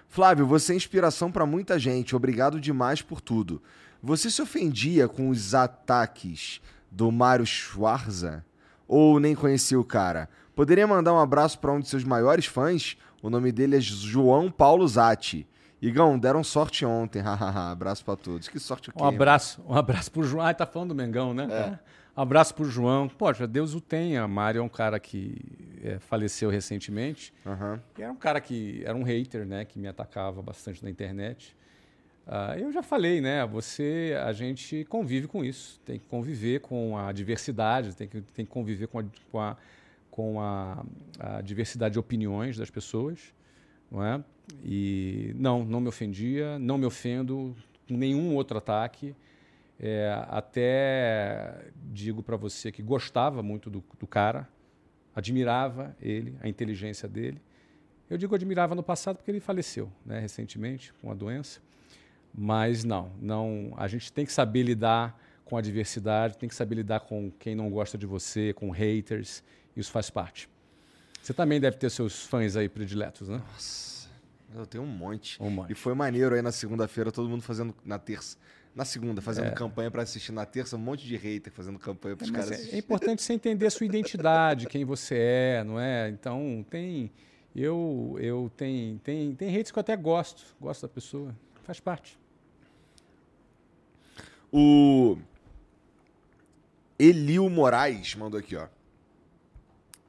Flávio, 0.08 0.46
você 0.46 0.74
é 0.74 0.76
inspiração 0.76 1.32
para 1.32 1.46
muita 1.46 1.78
gente. 1.78 2.16
Obrigado 2.16 2.60
demais 2.60 3.02
por 3.02 3.22
tudo. 3.22 3.62
Você 4.02 4.30
se 4.30 4.42
ofendia 4.42 5.08
com 5.08 5.30
os 5.30 5.54
ataques 5.56 6.62
do 6.92 7.12
Mário 7.12 7.46
Schwarza? 7.46 8.46
Ou 8.88 9.20
nem 9.20 9.36
conhecia 9.36 9.80
o 9.80 9.84
cara? 9.84 10.30
Poderia 10.56 10.88
mandar 10.88 11.14
um 11.14 11.20
abraço 11.20 11.60
para 11.60 11.72
um 11.72 11.80
de 11.80 11.90
seus 11.90 12.04
maiores 12.04 12.46
fãs? 12.46 12.98
O 13.22 13.30
nome 13.30 13.52
dele 13.52 13.78
é 13.78 13.82
João 13.82 14.52
Paulo 14.52 14.88
Zatti. 14.88 15.48
Igão, 15.82 16.18
deram 16.18 16.44
sorte 16.44 16.86
ontem. 16.86 17.22
abraço 17.26 18.06
para 18.06 18.16
todos. 18.16 18.48
Que 18.48 18.60
sorte 18.60 18.90
o 18.90 18.94
quê? 18.94 19.04
Um 19.04 19.08
abraço, 19.08 19.62
um 19.68 19.76
abraço 19.76 20.12
pro 20.12 20.24
João. 20.24 20.46
Ah, 20.46 20.54
tá 20.54 20.66
falando 20.66 20.90
do 20.90 20.96
Mengão, 20.96 21.34
né? 21.34 21.48
É. 21.50 21.80
Abraço 22.16 22.56
pro 22.56 22.64
João. 22.64 23.10
Poxa, 23.10 23.46
Deus 23.46 23.74
o 23.74 23.82
tenha. 23.82 24.26
Mário 24.26 24.60
é 24.60 24.62
um 24.62 24.70
cara 24.70 25.00
que 25.00 25.36
é, 25.84 26.00
faleceu 26.00 26.50
recentemente. 26.50 27.34
Uhum. 27.46 27.80
era 28.00 28.12
um 28.12 28.16
cara 28.16 28.40
que 28.40 28.82
era 28.86 28.96
um 28.96 29.04
hater, 29.04 29.46
né? 29.46 29.66
Que 29.66 29.78
me 29.78 29.88
atacava 29.88 30.42
bastante 30.42 30.82
na 30.82 30.90
internet. 30.90 31.56
Uh, 32.26 32.58
eu 32.58 32.72
já 32.72 32.82
falei, 32.82 33.20
né? 33.20 33.46
Você, 33.46 34.18
a 34.26 34.32
gente 34.32 34.86
convive 34.86 35.28
com 35.28 35.44
isso. 35.44 35.80
Tem 35.86 36.00
que 36.00 36.08
conviver 36.08 36.62
com 36.62 36.98
a 36.98 37.12
diversidade, 37.12 37.94
tem 37.96 38.08
que, 38.08 38.22
tem 38.22 38.46
que 38.46 38.52
conviver 38.52 38.88
com 38.88 39.00
a, 39.00 39.06
com 39.30 39.40
a, 39.40 39.58
com 40.10 40.42
a, 40.42 40.86
a 41.20 41.42
diversidade 41.42 41.94
de 41.94 42.00
opiniões 42.00 42.58
das 42.58 42.70
pessoas, 42.72 43.20
não 43.92 44.04
é? 44.04 44.24
E 44.64 45.34
não, 45.36 45.66
não 45.66 45.82
me 45.82 45.88
ofendia, 45.88 46.58
não 46.58 46.78
me 46.78 46.86
ofendo 46.86 47.54
com 47.88 47.96
nenhum 47.96 48.36
outro 48.36 48.58
ataque. 48.58 49.14
É, 49.80 50.24
até 50.30 51.70
digo 51.92 52.24
para 52.24 52.38
você 52.38 52.72
que 52.72 52.82
gostava 52.82 53.44
muito 53.44 53.70
do, 53.70 53.84
do, 54.00 54.08
cara, 54.08 54.48
admirava 55.14 55.96
ele, 56.02 56.38
a 56.42 56.48
inteligência 56.48 57.10
dele. 57.10 57.42
Eu 58.10 58.18
digo 58.18 58.34
admirava 58.36 58.74
no 58.76 58.84
passado 58.84 59.18
porque 59.18 59.32
ele 59.32 59.40
faleceu, 59.40 59.92
né, 60.06 60.20
recentemente 60.20 60.94
com 61.02 61.12
a 61.12 61.14
doença. 61.14 61.60
Mas 62.34 62.84
não, 62.84 63.12
não, 63.20 63.74
a 63.78 63.88
gente 63.88 64.12
tem 64.12 64.26
que 64.26 64.32
saber 64.32 64.64
lidar 64.64 65.20
com 65.44 65.58
a 65.58 65.62
diversidade, 65.62 66.38
tem 66.38 66.50
que 66.50 66.56
saber 66.56 66.76
lidar 66.76 67.02
com 67.02 67.32
quem 67.32 67.56
não 67.56 67.70
gosta 67.70 67.98
de 67.98 68.06
você, 68.06 68.54
com 68.54 68.72
haters, 68.72 69.44
isso 69.76 69.92
faz 69.92 70.10
parte. 70.10 70.50
Você 71.22 71.34
também 71.34 71.60
deve 71.60 71.78
ter 71.78 71.90
seus 71.90 72.26
fãs 72.26 72.56
aí 72.56 72.70
prediletos, 72.70 73.30
né? 73.30 73.42
Nossa, 73.52 74.10
eu 74.54 74.66
tenho 74.66 74.84
um 74.84 74.88
monte. 74.88 75.42
Um 75.42 75.50
monte. 75.50 75.72
E 75.72 75.76
foi 75.76 75.94
maneiro 75.94 76.36
aí 76.36 76.42
na 76.42 76.52
segunda-feira, 76.52 77.12
todo 77.12 77.30
mundo 77.30 77.42
fazendo 77.42 77.74
na 77.84 77.98
terça 77.98 78.38
na 78.76 78.84
segunda, 78.84 79.22
fazendo 79.22 79.48
é. 79.48 79.52
campanha 79.52 79.90
para 79.90 80.02
assistir 80.02 80.34
na 80.34 80.46
terça, 80.46 80.76
um 80.76 80.80
monte 80.80 81.08
de 81.08 81.16
hater 81.16 81.52
fazendo 81.54 81.80
campanha 81.80 82.18
para 82.18 82.26
os 82.26 82.30
é, 82.30 82.34
caras 82.34 82.52
assistirem. 82.52 82.76
É 82.76 82.80
importante 82.80 83.22
você 83.22 83.32
entender 83.32 83.66
a 83.66 83.72
sua 83.72 83.86
identidade, 83.86 84.68
quem 84.68 84.84
você 84.84 85.16
é, 85.18 85.64
não 85.64 85.80
é? 85.80 86.10
Então, 86.10 86.66
tem. 86.70 87.10
Eu, 87.56 88.18
eu 88.20 88.52
tem, 88.58 89.00
tem, 89.02 89.34
tem 89.34 89.50
haters 89.50 89.72
que 89.72 89.80
eu 89.80 89.82
até 89.82 89.96
gosto, 89.96 90.44
gosto 90.60 90.82
da 90.82 90.90
pessoa, 90.90 91.34
faz 91.64 91.80
parte. 91.80 92.20
O 94.52 95.18
Elio 97.00 97.50
Moraes 97.50 98.14
mandou 98.16 98.38
aqui, 98.38 98.58
ó. 98.58 98.68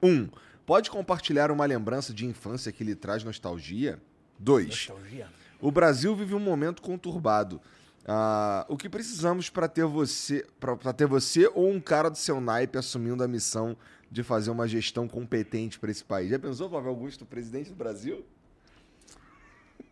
Um, 0.02 0.28
pode 0.66 0.90
compartilhar 0.90 1.52
uma 1.52 1.64
lembrança 1.64 2.12
de 2.12 2.26
infância 2.26 2.72
que 2.72 2.82
lhe 2.82 2.96
traz 2.96 3.22
nostalgia? 3.22 4.00
Dois, 4.36 4.88
nostalgia. 4.88 5.28
o 5.60 5.70
Brasil 5.70 6.16
vive 6.16 6.34
um 6.34 6.40
momento 6.40 6.82
conturbado. 6.82 7.60
Uh, 8.06 8.64
o 8.68 8.76
que 8.76 8.88
precisamos 8.88 9.50
para 9.50 9.66
ter 9.66 9.84
você 9.84 10.46
para 10.60 10.92
ter 10.92 11.08
você 11.08 11.50
ou 11.52 11.68
um 11.68 11.80
cara 11.80 12.08
do 12.08 12.16
seu 12.16 12.40
naipe 12.40 12.78
assumindo 12.78 13.24
a 13.24 13.26
missão 13.26 13.76
de 14.08 14.22
fazer 14.22 14.52
uma 14.52 14.68
gestão 14.68 15.08
competente 15.08 15.76
para 15.76 15.90
esse 15.90 16.04
país? 16.04 16.30
Já 16.30 16.38
pensou, 16.38 16.70
Flávio 16.70 16.90
Augusto, 16.90 17.26
presidente 17.26 17.70
do 17.70 17.74
Brasil? 17.74 18.24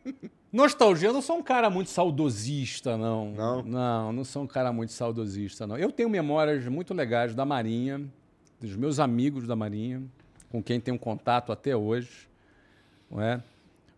Nostalgia, 0.53 1.09
eu 1.09 1.13
não 1.13 1.21
sou 1.21 1.39
um 1.39 1.43
cara 1.43 1.69
muito 1.69 1.91
saudosista, 1.91 2.97
não. 2.97 3.33
Não? 3.33 3.63
Não, 3.65 4.13
não 4.13 4.25
sou 4.25 4.45
um 4.45 4.47
cara 4.47 4.73
muito 4.73 4.93
saudosista, 4.93 5.67
não. 5.67 5.77
Eu 5.77 5.91
tenho 5.91 6.09
memórias 6.09 6.65
muito 6.69 6.95
legais 6.95 7.35
da 7.35 7.45
Marinha, 7.45 8.01
dos 8.61 8.77
meus 8.77 9.01
amigos 9.01 9.49
da 9.49 9.57
Marinha, 9.57 10.01
com 10.51 10.63
quem 10.63 10.79
tenho 10.81 10.97
contato 10.97 11.51
até 11.51 11.75
hoje. 11.75 12.29
Não 13.11 13.21
é? 13.21 13.43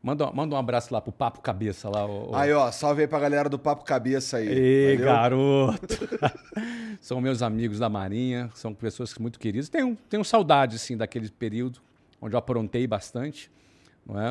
Manda, 0.07 0.31
manda 0.31 0.55
um 0.55 0.59
abraço 0.59 0.95
lá 0.95 1.01
pro 1.01 1.11
Papo 1.11 1.41
Cabeça 1.41 1.89
lá. 1.89 2.07
O, 2.07 2.31
o... 2.31 2.37
Aí, 2.37 2.53
ó, 2.53 2.71
salve 2.71 3.03
aí 3.03 3.09
pra 3.09 3.19
galera 3.19 3.49
do 3.49 3.59
Papo 3.59 3.85
Cabeça 3.85 4.37
aí. 4.37 4.47
Ei, 4.47 4.97
Valeu? 4.99 5.13
garoto! 5.13 6.09
são 7.03 7.21
meus 7.21 7.43
amigos 7.43 7.81
da 7.81 7.89
Marinha, 7.89 8.49
são 8.55 8.73
pessoas 8.73 9.13
muito 9.17 9.37
queridas. 9.37 9.69
Tenho, 9.69 9.99
tenho 10.09 10.23
saudade, 10.23 10.79
sim, 10.79 10.97
daquele 10.97 11.29
período 11.29 11.81
onde 12.23 12.37
eu 12.37 12.39
aprontei 12.39 12.87
bastante, 12.87 13.51
não 14.07 14.21
é? 14.21 14.29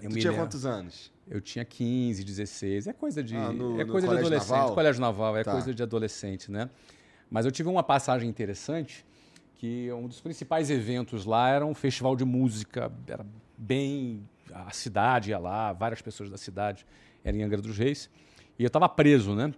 Eu 0.00 0.08
tu 0.08 0.18
tinha 0.20 0.30
lembro. 0.30 0.46
quantos 0.46 0.64
anos? 0.64 1.10
Eu 1.28 1.40
tinha 1.40 1.64
15, 1.64 2.22
16. 2.22 2.86
É 2.86 2.92
coisa 2.92 3.24
de, 3.24 3.36
ah, 3.36 3.52
no, 3.52 3.80
é 3.80 3.84
coisa 3.84 4.06
de 4.06 4.16
adolescente. 4.16 4.50
Naval? 4.50 4.72
Colégio 4.72 5.00
Naval, 5.00 5.36
é 5.36 5.42
tá. 5.42 5.50
coisa 5.50 5.74
de 5.74 5.82
adolescente, 5.82 6.48
né? 6.48 6.70
Mas 7.28 7.44
eu 7.44 7.50
tive 7.50 7.68
uma 7.68 7.82
passagem 7.82 8.30
interessante 8.30 9.04
que 9.56 9.90
um 9.90 10.06
dos 10.06 10.20
principais 10.20 10.70
eventos 10.70 11.24
lá 11.24 11.48
era 11.48 11.66
um 11.66 11.74
festival 11.74 12.14
de 12.14 12.24
música, 12.24 12.92
era 13.08 13.26
bem 13.58 14.28
a 14.54 14.70
cidade 14.70 15.30
ia 15.30 15.38
lá, 15.38 15.72
várias 15.72 16.00
pessoas 16.00 16.30
da 16.30 16.36
cidade 16.36 16.86
eram 17.24 17.38
em 17.38 17.42
Angra 17.42 17.60
dos 17.60 17.76
Reis, 17.76 18.10
e 18.58 18.62
eu 18.62 18.66
estava 18.66 18.88
preso, 18.88 19.34
né? 19.34 19.52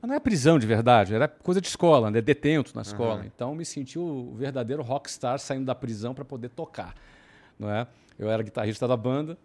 Mas 0.00 0.08
não 0.08 0.16
é 0.16 0.20
prisão 0.20 0.58
de 0.58 0.66
verdade, 0.66 1.14
era 1.14 1.28
coisa 1.28 1.60
de 1.60 1.68
escola, 1.68 2.10
né? 2.10 2.20
detento 2.20 2.72
na 2.74 2.82
escola. 2.82 3.20
Uhum. 3.20 3.26
Então 3.26 3.54
me 3.54 3.64
senti 3.64 3.98
o 3.98 4.34
verdadeiro 4.34 4.82
rockstar 4.82 5.38
saindo 5.38 5.64
da 5.64 5.74
prisão 5.74 6.12
para 6.12 6.24
poder 6.24 6.48
tocar, 6.48 6.94
não 7.58 7.70
é? 7.70 7.86
Eu 8.18 8.28
era 8.28 8.42
guitarrista 8.42 8.86
da 8.86 8.96
banda, 8.96 9.38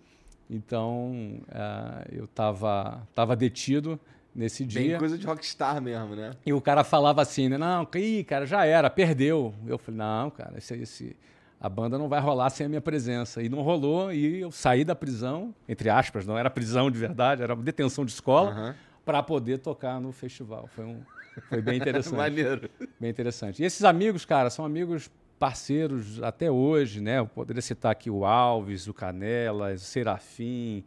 então 0.50 1.40
uh, 1.44 2.06
eu 2.12 2.26
estava 2.26 3.08
tava 3.14 3.36
detido 3.36 4.00
nesse 4.38 4.64
dia. 4.64 4.92
Bem 4.92 5.00
coisa 5.00 5.18
de 5.18 5.26
rockstar 5.26 5.82
mesmo, 5.82 6.16
né? 6.16 6.32
E 6.46 6.54
o 6.54 6.62
cara 6.62 6.84
falava 6.84 7.22
assim, 7.22 7.50
né? 7.50 7.58
Não, 7.58 7.88
ih, 7.96 8.24
cara, 8.24 8.46
já 8.46 8.66
era, 8.66 8.90
perdeu. 8.90 9.54
Eu 9.66 9.78
falei, 9.78 9.98
não, 9.98 10.30
cara, 10.30 10.58
esse, 10.58 10.76
esse, 10.76 11.18
a 11.60 11.68
banda 11.68 11.98
não 11.98 12.08
vai 12.08 12.19
rolar 12.19 12.50
sem 12.50 12.66
a 12.66 12.69
minha 12.69 12.82
presença. 12.82 13.42
E 13.42 13.50
não 13.50 13.61
rolou, 13.61 14.11
e 14.14 14.42
eu 14.42 14.52
saí 14.52 14.86
da 14.86 14.95
prisão, 14.95 15.53
entre 15.68 15.90
aspas, 15.90 16.26
não 16.26 16.38
era 16.38 16.50
prisão 16.50 16.92
de 16.92 16.98
verdade, 16.98 17.42
era 17.42 17.56
detenção 17.56 18.06
de 18.06 18.11
escola, 18.11 18.53
uhum. 18.53 18.74
para 19.03 19.24
poder 19.24 19.60
tocar 19.60 20.00
no 20.00 20.11
festival. 20.11 20.69
Foi, 20.76 20.86
um, 20.86 21.02
foi 21.50 21.61
bem 21.61 21.77
interessante. 21.82 22.16
Maneiro. 22.16 22.69
Bem 23.00 23.10
interessante. 23.10 23.61
E 23.61 23.66
esses 23.66 23.84
amigos, 23.84 24.26
cara, 24.26 24.50
são 24.50 24.64
amigos 24.64 25.10
parceiros 25.40 26.22
até 26.22 26.50
hoje, 26.50 27.00
né? 27.00 27.19
Eu 27.19 27.27
poderia 27.27 27.61
citar 27.61 27.92
aqui 27.92 28.10
o 28.10 28.26
Alves, 28.26 28.88
o 28.88 28.94
Canela, 28.94 29.74
o 29.74 29.77
Serafim, 29.77 30.84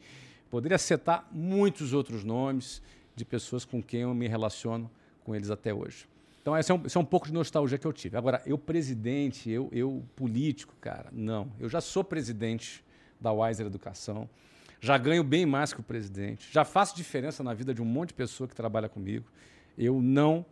poderia 0.51 0.79
citar 0.79 1.29
muitos 1.31 1.93
outros 1.93 2.25
nomes 2.25 2.83
de 3.15 3.25
pessoas 3.25 3.65
com 3.65 3.83
quem 3.83 4.01
eu 4.01 4.15
me 4.15 4.27
relaciono 4.27 4.91
com 5.25 5.35
eles 5.35 5.51
até 5.51 5.73
hoje. 5.73 6.10
Então, 6.41 6.57
esse 6.57 6.73
é, 6.73 6.75
um, 6.75 6.87
esse 6.87 6.97
é 6.97 7.01
um 7.01 7.05
pouco 7.05 7.27
de 7.27 7.33
nostalgia 7.33 7.77
que 7.77 7.87
eu 7.87 7.93
tive. 7.93 8.17
Agora, 8.17 8.43
eu 8.47 8.57
presidente, 8.57 9.51
eu, 9.51 9.69
eu 9.73 10.03
político, 10.17 10.75
cara, 10.81 11.11
não. 11.13 11.53
Eu 11.59 11.69
já 11.69 11.81
sou 11.81 12.03
presidente 12.03 12.83
da 13.21 13.31
Wiser 13.31 13.67
Educação, 13.67 14.29
já 14.81 14.97
ganho 14.97 15.23
bem 15.23 15.45
mais 15.45 15.73
que 15.75 15.81
o 15.81 15.83
presidente, 15.83 16.49
já 16.51 16.65
faço 16.65 16.97
diferença 16.97 17.43
na 17.45 17.53
vida 17.53 17.75
de 17.75 17.83
um 17.83 17.85
monte 17.85 18.09
de 18.09 18.15
pessoa 18.15 18.49
que 18.49 18.55
trabalha 18.55 18.89
comigo. 18.89 19.27
Eu 19.77 20.01
não 20.01 20.45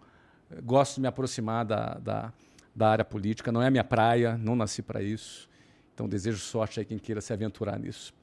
gosto 0.62 0.96
de 0.96 1.00
me 1.00 1.08
aproximar 1.08 1.64
da, 1.64 1.94
da, 1.94 2.32
da 2.76 2.90
área 2.90 3.04
política, 3.04 3.50
não 3.50 3.62
é 3.62 3.70
minha 3.70 3.84
praia, 3.84 4.36
não 4.36 4.54
nasci 4.54 4.82
para 4.82 5.02
isso. 5.02 5.48
Então, 5.94 6.06
desejo 6.06 6.38
sorte 6.38 6.78
a 6.80 6.84
quem 6.84 6.98
queira 6.98 7.20
se 7.20 7.32
aventurar 7.32 7.78
nisso. 7.78 8.14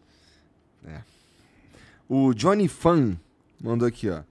É. 0.85 1.01
O 2.07 2.33
Johnny 2.33 2.67
Fan 2.67 3.19
mandou 3.59 3.87
aqui, 3.87 4.09
ó. 4.09 4.21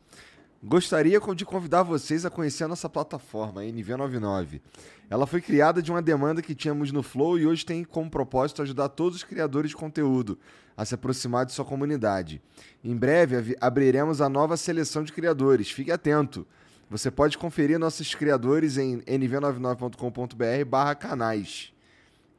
Gostaria 0.67 1.21
de 1.37 1.45
convidar 1.45 1.83
vocês 1.83 2.25
a 2.25 2.31
conhecer 2.31 2.65
a 2.65 2.69
nossa 2.69 2.89
plataforma, 2.89 3.61
a 3.61 3.65
NV99. 3.65 4.63
Ela 5.11 5.27
foi 5.27 5.43
criada 5.43 5.83
de 5.83 5.91
uma 5.91 6.01
demanda 6.01 6.41
que 6.41 6.55
tínhamos 6.55 6.91
no 6.91 7.03
Flow 7.03 7.39
e 7.39 7.47
hoje 7.47 7.67
tem 7.67 7.85
como 7.85 8.09
propósito 8.09 8.63
ajudar 8.63 8.89
todos 8.89 9.17
os 9.17 9.25
criadores 9.25 9.73
de 9.73 9.77
conteúdo 9.77 10.39
a 10.75 10.87
se 10.87 10.95
aproximar 10.95 11.45
de 11.45 11.53
sua 11.53 11.67
comunidade. 11.67 12.41
Em 12.83 12.97
breve 12.97 13.55
abriremos 13.61 14.23
a 14.23 14.29
nova 14.31 14.57
seleção 14.57 15.05
de 15.05 15.13
criadores. 15.13 15.71
Fique 15.71 15.93
atento. 15.93 16.47
Você 16.89 17.11
pode 17.11 17.37
conferir 17.37 17.79
nossos 17.79 18.15
criadores 18.15 18.79
em 18.79 19.03
nv99.com.br/canais. 19.03 21.75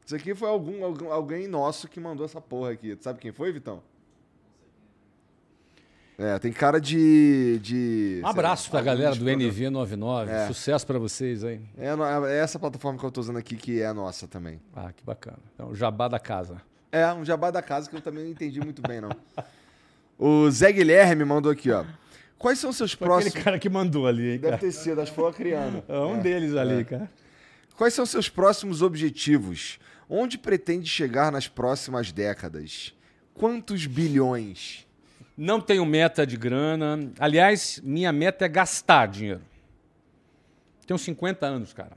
Isso 0.04 0.16
aqui 0.16 0.34
foi 0.34 0.48
algum, 0.48 0.84
algum, 0.84 1.12
alguém 1.12 1.46
nosso 1.46 1.86
que 1.86 2.00
mandou 2.00 2.26
essa 2.26 2.40
porra 2.40 2.72
aqui. 2.72 2.96
Tu 2.96 3.04
sabe 3.04 3.20
quem 3.20 3.30
foi, 3.30 3.52
Vitão? 3.52 3.80
É, 6.18 6.38
tem 6.38 6.50
cara 6.50 6.80
de. 6.80 7.58
de 7.62 8.20
um 8.24 8.26
abraço 8.26 8.70
pra 8.70 8.80
galera 8.80 9.14
do 9.14 9.24
NV99. 9.24 10.28
É. 10.28 10.46
Sucesso 10.46 10.86
para 10.86 10.98
vocês 10.98 11.44
aí. 11.44 11.60
É, 11.76 11.88
é, 11.88 12.38
essa 12.38 12.58
plataforma 12.58 12.98
que 12.98 13.04
eu 13.04 13.10
tô 13.10 13.20
usando 13.20 13.36
aqui 13.36 13.54
que 13.54 13.82
é 13.82 13.86
a 13.86 13.92
nossa 13.92 14.26
também. 14.26 14.60
Ah, 14.74 14.92
que 14.92 15.04
bacana. 15.04 15.38
Então, 15.54 15.74
jabá 15.74 16.08
da 16.08 16.18
casa. 16.18 16.62
É, 16.90 17.12
um 17.12 17.24
jabá 17.24 17.50
da 17.50 17.60
casa 17.60 17.90
que 17.90 17.96
eu 17.96 18.00
também 18.00 18.24
não 18.24 18.30
entendi 18.30 18.60
muito 18.60 18.80
bem, 18.80 19.00
não. 19.00 19.10
O 20.18 20.50
Zé 20.50 20.72
Guilherme 20.72 21.26
mandou 21.26 21.52
aqui, 21.52 21.70
ó. 21.70 21.84
Quais 22.38 22.58
são 22.58 22.72
seus 22.72 22.92
foi 22.92 23.06
próximos. 23.06 23.34
Aquele 23.34 23.44
cara 23.44 23.58
que 23.58 23.68
mandou 23.68 24.06
ali, 24.06 24.32
hein? 24.32 24.38
Deve 24.38 24.56
ter 24.58 24.72
sido, 24.72 25.00
acho 25.02 25.10
que 25.10 25.16
foi 25.16 25.28
a 25.28 25.32
criança. 25.32 25.84
É 25.88 25.98
um 25.98 26.16
é, 26.16 26.20
deles 26.20 26.56
ali, 26.56 26.80
é. 26.80 26.84
cara. 26.84 27.10
Quais 27.76 27.92
são 27.92 28.06
seus 28.06 28.30
próximos 28.30 28.80
objetivos? 28.80 29.78
Onde 30.08 30.38
pretende 30.38 30.88
chegar 30.88 31.30
nas 31.30 31.48
próximas 31.48 32.10
décadas? 32.10 32.94
Quantos 33.34 33.84
bilhões? 33.86 34.85
Não 35.36 35.60
tenho 35.60 35.84
meta 35.84 36.26
de 36.26 36.36
grana. 36.36 37.12
Aliás, 37.18 37.80
minha 37.84 38.12
meta 38.12 38.46
é 38.46 38.48
gastar 38.48 39.06
dinheiro. 39.06 39.42
Tenho 40.86 40.98
50 40.98 41.44
anos, 41.44 41.72
cara. 41.72 41.96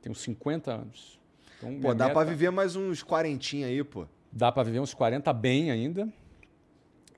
Tenho 0.00 0.14
50 0.14 0.72
anos. 0.72 1.20
Então, 1.58 1.78
pô, 1.80 1.92
dá 1.92 2.06
meta... 2.06 2.14
para 2.14 2.30
viver 2.30 2.50
mais 2.50 2.74
uns 2.74 3.02
40 3.02 3.56
aí, 3.66 3.84
pô. 3.84 4.06
Dá 4.32 4.50
para 4.50 4.62
viver 4.62 4.80
uns 4.80 4.94
40 4.94 5.30
bem 5.32 5.70
ainda. 5.70 6.08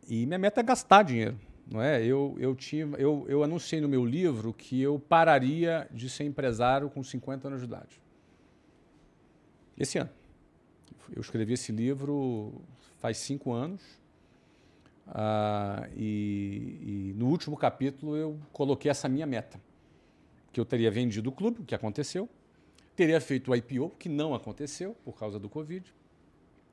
E 0.09 0.27
minha 0.27 0.39
meta 0.39 0.61
é 0.61 0.65
gastar 0.65 1.05
dinheiro. 1.05 1.39
Não 1.71 1.81
é? 1.81 2.05
eu, 2.05 2.37
eu, 2.39 2.55
tinha, 2.57 2.85
eu, 2.99 3.25
eu 3.29 3.45
anunciei 3.45 3.81
no 3.81 3.89
meu 3.89 4.05
livro 4.05 4.53
que 4.53 4.83
eu 4.83 4.99
pararia 4.99 5.87
de 5.93 6.11
ser 6.11 6.25
empresário 6.25 6.91
com 6.91 7.03
50 7.03 7.47
anos 7.47 7.61
de 7.61 7.67
idade. 7.67 8.03
Esse 9.79 9.99
ano. 9.99 10.11
Eu 11.15 11.21
escrevi 11.21 11.53
esse 11.53 11.71
livro 11.71 12.63
faz 12.99 13.19
cinco 13.19 13.53
anos. 13.53 13.81
Ah, 15.07 15.89
e, 15.97 17.11
e, 17.11 17.15
no 17.17 17.27
último 17.27 17.57
capítulo 17.57 18.17
eu 18.17 18.39
coloquei 18.53 18.91
essa 18.91 19.09
minha 19.09 19.27
meta. 19.27 19.61
Que 20.53 20.61
eu 20.61 20.65
teria 20.65 20.91
vendido 20.91 21.31
o 21.31 21.33
clube, 21.33 21.61
o 21.61 21.65
que 21.65 21.75
aconteceu. 21.75 22.29
Teria 22.95 23.21
feito 23.21 23.51
o 23.51 23.57
IPO, 23.57 23.91
que 23.99 24.09
não 24.09 24.35
aconteceu 24.35 24.95
por 25.05 25.19
causa 25.19 25.39
do 25.39 25.49
Covid. 25.49 25.93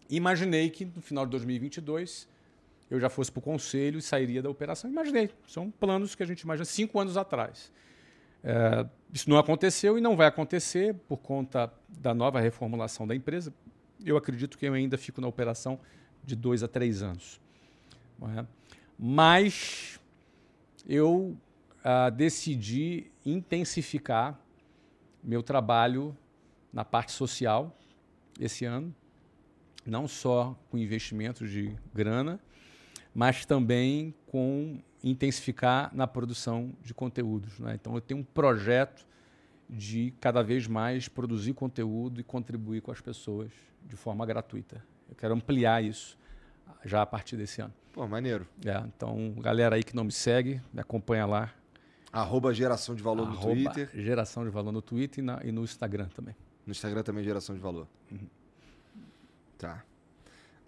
Imaginei 0.09 0.69
que 0.69 0.85
no 0.85 1.01
final 1.01 1.25
de 1.25 1.31
2022 1.31 2.27
eu 2.89 2.99
já 2.99 3.09
fosse 3.09 3.31
para 3.31 3.39
o 3.39 3.41
conselho 3.41 3.99
e 3.99 4.01
sairia 4.01 4.41
da 4.41 4.49
operação. 4.49 4.89
Imaginei. 4.89 5.29
São 5.47 5.69
planos 5.69 6.15
que 6.15 6.23
a 6.23 6.25
gente 6.25 6.41
imagina 6.41 6.65
cinco 6.65 6.99
anos 6.99 7.15
atrás. 7.15 7.71
É, 8.43 8.85
isso 9.13 9.29
não 9.29 9.37
aconteceu 9.37 9.97
e 9.97 10.01
não 10.01 10.15
vai 10.15 10.27
acontecer 10.27 10.93
por 11.07 11.17
conta 11.17 11.71
da 11.87 12.13
nova 12.13 12.39
reformulação 12.39 13.05
da 13.05 13.15
empresa. 13.15 13.53
Eu 14.03 14.17
acredito 14.17 14.57
que 14.57 14.65
eu 14.65 14.73
ainda 14.73 14.97
fico 14.97 15.21
na 15.21 15.27
operação 15.27 15.79
de 16.23 16.35
dois 16.35 16.63
a 16.63 16.67
três 16.67 17.03
anos. 17.03 17.39
Mas 18.97 19.99
eu 20.87 21.37
ah, 21.83 22.09
decidi 22.09 23.11
intensificar 23.25 24.39
meu 25.23 25.43
trabalho 25.43 26.15
na 26.71 26.83
parte 26.85 27.11
social 27.11 27.75
esse 28.39 28.65
ano, 28.65 28.93
não 29.85 30.07
só 30.07 30.57
com 30.69 30.77
investimentos 30.77 31.49
de 31.49 31.75
grana, 31.93 32.39
mas 33.13 33.45
também 33.45 34.13
com 34.27 34.79
intensificar 35.03 35.93
na 35.95 36.07
produção 36.07 36.73
de 36.81 36.93
conteúdos. 36.93 37.59
Né? 37.59 37.75
Então, 37.75 37.95
eu 37.95 38.01
tenho 38.01 38.19
um 38.19 38.23
projeto 38.23 39.07
de 39.69 40.13
cada 40.19 40.41
vez 40.41 40.67
mais 40.67 41.07
produzir 41.07 41.53
conteúdo 41.53 42.19
e 42.19 42.23
contribuir 42.23 42.81
com 42.81 42.91
as 42.91 43.01
pessoas 43.01 43.51
de 43.85 43.95
forma 43.95 44.25
gratuita. 44.25 44.83
Eu 45.07 45.15
quero 45.15 45.33
ampliar 45.33 45.83
isso 45.83 46.17
já 46.83 47.01
a 47.01 47.05
partir 47.05 47.37
desse 47.37 47.61
ano. 47.61 47.73
Pô, 47.93 48.07
maneiro. 48.07 48.47
É, 48.65 48.77
então, 48.87 49.33
galera 49.39 49.75
aí 49.75 49.83
que 49.83 49.95
não 49.95 50.03
me 50.03 50.11
segue, 50.11 50.61
me 50.73 50.79
acompanha 50.79 51.25
lá. 51.25 51.53
Arroba 52.11 52.53
geração 52.53 52.95
de 52.95 53.03
valor 53.03 53.27
Arroba 53.27 53.47
no 53.47 53.53
Twitter. 53.53 53.89
Geração 53.93 54.43
de 54.43 54.49
valor 54.49 54.71
no 54.71 54.81
Twitter 54.81 55.23
e, 55.23 55.25
na, 55.25 55.39
e 55.43 55.51
no 55.51 55.63
Instagram 55.63 56.07
também. 56.07 56.35
No 56.65 56.71
Instagram 56.71 57.03
também 57.03 57.23
geração 57.23 57.55
de 57.55 57.61
valor. 57.61 57.87
Uhum. 58.11 58.27
Tá. 59.57 59.83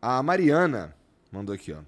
A 0.01 0.21
Mariana 0.21 0.95
mandou 1.31 1.53
aqui, 1.53 1.71
ó. 1.71 1.79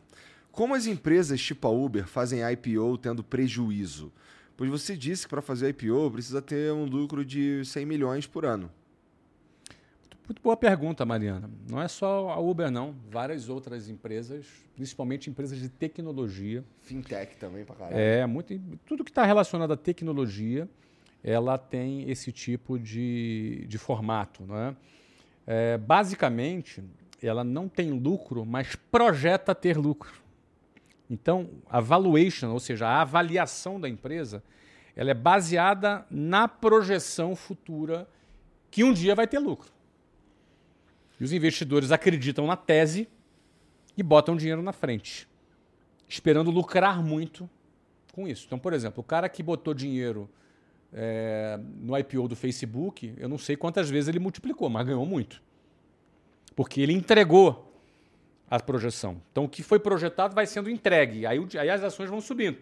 Como 0.51 0.75
as 0.75 0.85
empresas 0.85 1.41
tipo 1.41 1.67
a 1.67 1.71
Uber 1.71 2.07
fazem 2.07 2.41
IPO 2.43 2.97
tendo 2.99 3.23
prejuízo? 3.23 4.11
Pois 4.55 4.69
você 4.69 4.95
disse 4.95 5.23
que 5.23 5.29
para 5.29 5.41
fazer 5.41 5.69
IPO 5.69 6.11
precisa 6.11 6.41
ter 6.41 6.71
um 6.71 6.85
lucro 6.85 7.25
de 7.25 7.65
100 7.65 7.85
milhões 7.85 8.27
por 8.27 8.45
ano. 8.45 8.71
Muito 10.27 10.41
boa 10.41 10.55
pergunta, 10.55 11.05
Mariana. 11.05 11.49
Não 11.69 11.81
é 11.81 11.87
só 11.87 12.29
a 12.29 12.39
Uber, 12.39 12.71
não. 12.71 12.95
Várias 13.09 13.49
outras 13.49 13.89
empresas, 13.89 14.45
principalmente 14.73 15.29
empresas 15.29 15.59
de 15.59 15.67
tecnologia. 15.67 16.63
Fintech 16.81 17.35
também, 17.35 17.65
para 17.65 17.75
caralho. 17.75 17.97
É, 17.97 18.25
muito, 18.25 18.57
tudo 18.85 19.03
que 19.03 19.11
está 19.11 19.25
relacionado 19.25 19.73
à 19.73 19.77
tecnologia, 19.77 20.67
ela 21.21 21.57
tem 21.57 22.09
esse 22.09 22.31
tipo 22.31 22.79
de, 22.79 23.65
de 23.67 23.77
formato. 23.77 24.45
Não 24.45 24.57
é? 24.57 24.75
é? 25.45 25.77
basicamente, 25.77 26.81
ela 27.21 27.43
não 27.43 27.67
tem 27.67 27.91
lucro, 27.91 28.45
mas 28.45 28.75
projeta 28.75 29.53
ter 29.53 29.77
lucro. 29.77 30.21
Então, 31.09 31.49
a 31.69 31.81
valuation, 31.81 32.49
ou 32.51 32.61
seja, 32.61 32.87
a 32.87 33.01
avaliação 33.01 33.79
da 33.79 33.89
empresa, 33.89 34.41
ela 34.95 35.11
é 35.11 35.13
baseada 35.13 36.05
na 36.09 36.47
projeção 36.47 37.35
futura 37.35 38.07
que 38.71 38.85
um 38.85 38.93
dia 38.93 39.13
vai 39.13 39.27
ter 39.27 39.39
lucro. 39.39 39.72
Os 41.23 41.31
investidores 41.31 41.91
acreditam 41.91 42.45
na 42.45 42.55
tese 42.55 43.07
e 43.97 44.03
botam 44.03 44.35
dinheiro 44.35 44.61
na 44.61 44.73
frente, 44.73 45.27
esperando 46.07 46.51
lucrar 46.51 47.01
muito 47.03 47.49
com 48.11 48.27
isso. 48.27 48.45
Então, 48.45 48.59
por 48.59 48.73
exemplo, 48.73 49.01
o 49.01 49.03
cara 49.03 49.29
que 49.29 49.41
botou 49.41 49.73
dinheiro 49.73 50.29
é, 50.91 51.59
no 51.79 51.97
IPO 51.97 52.27
do 52.27 52.35
Facebook, 52.35 53.13
eu 53.17 53.27
não 53.27 53.37
sei 53.37 53.55
quantas 53.55 53.89
vezes 53.89 54.07
ele 54.07 54.19
multiplicou, 54.19 54.69
mas 54.69 54.85
ganhou 54.85 55.05
muito. 55.05 55.41
Porque 56.55 56.81
ele 56.81 56.93
entregou 56.93 57.71
a 58.49 58.59
projeção. 58.59 59.21
Então, 59.31 59.45
o 59.45 59.49
que 59.49 59.63
foi 59.63 59.79
projetado 59.79 60.35
vai 60.35 60.45
sendo 60.45 60.69
entregue. 60.69 61.25
Aí, 61.25 61.39
aí 61.59 61.69
as 61.69 61.83
ações 61.83 62.09
vão 62.09 62.21
subindo. 62.21 62.57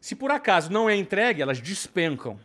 Se 0.00 0.14
por 0.14 0.30
acaso 0.30 0.70
não 0.70 0.88
é 0.88 0.94
entregue, 0.94 1.42
elas 1.42 1.60
despencam. 1.60 2.38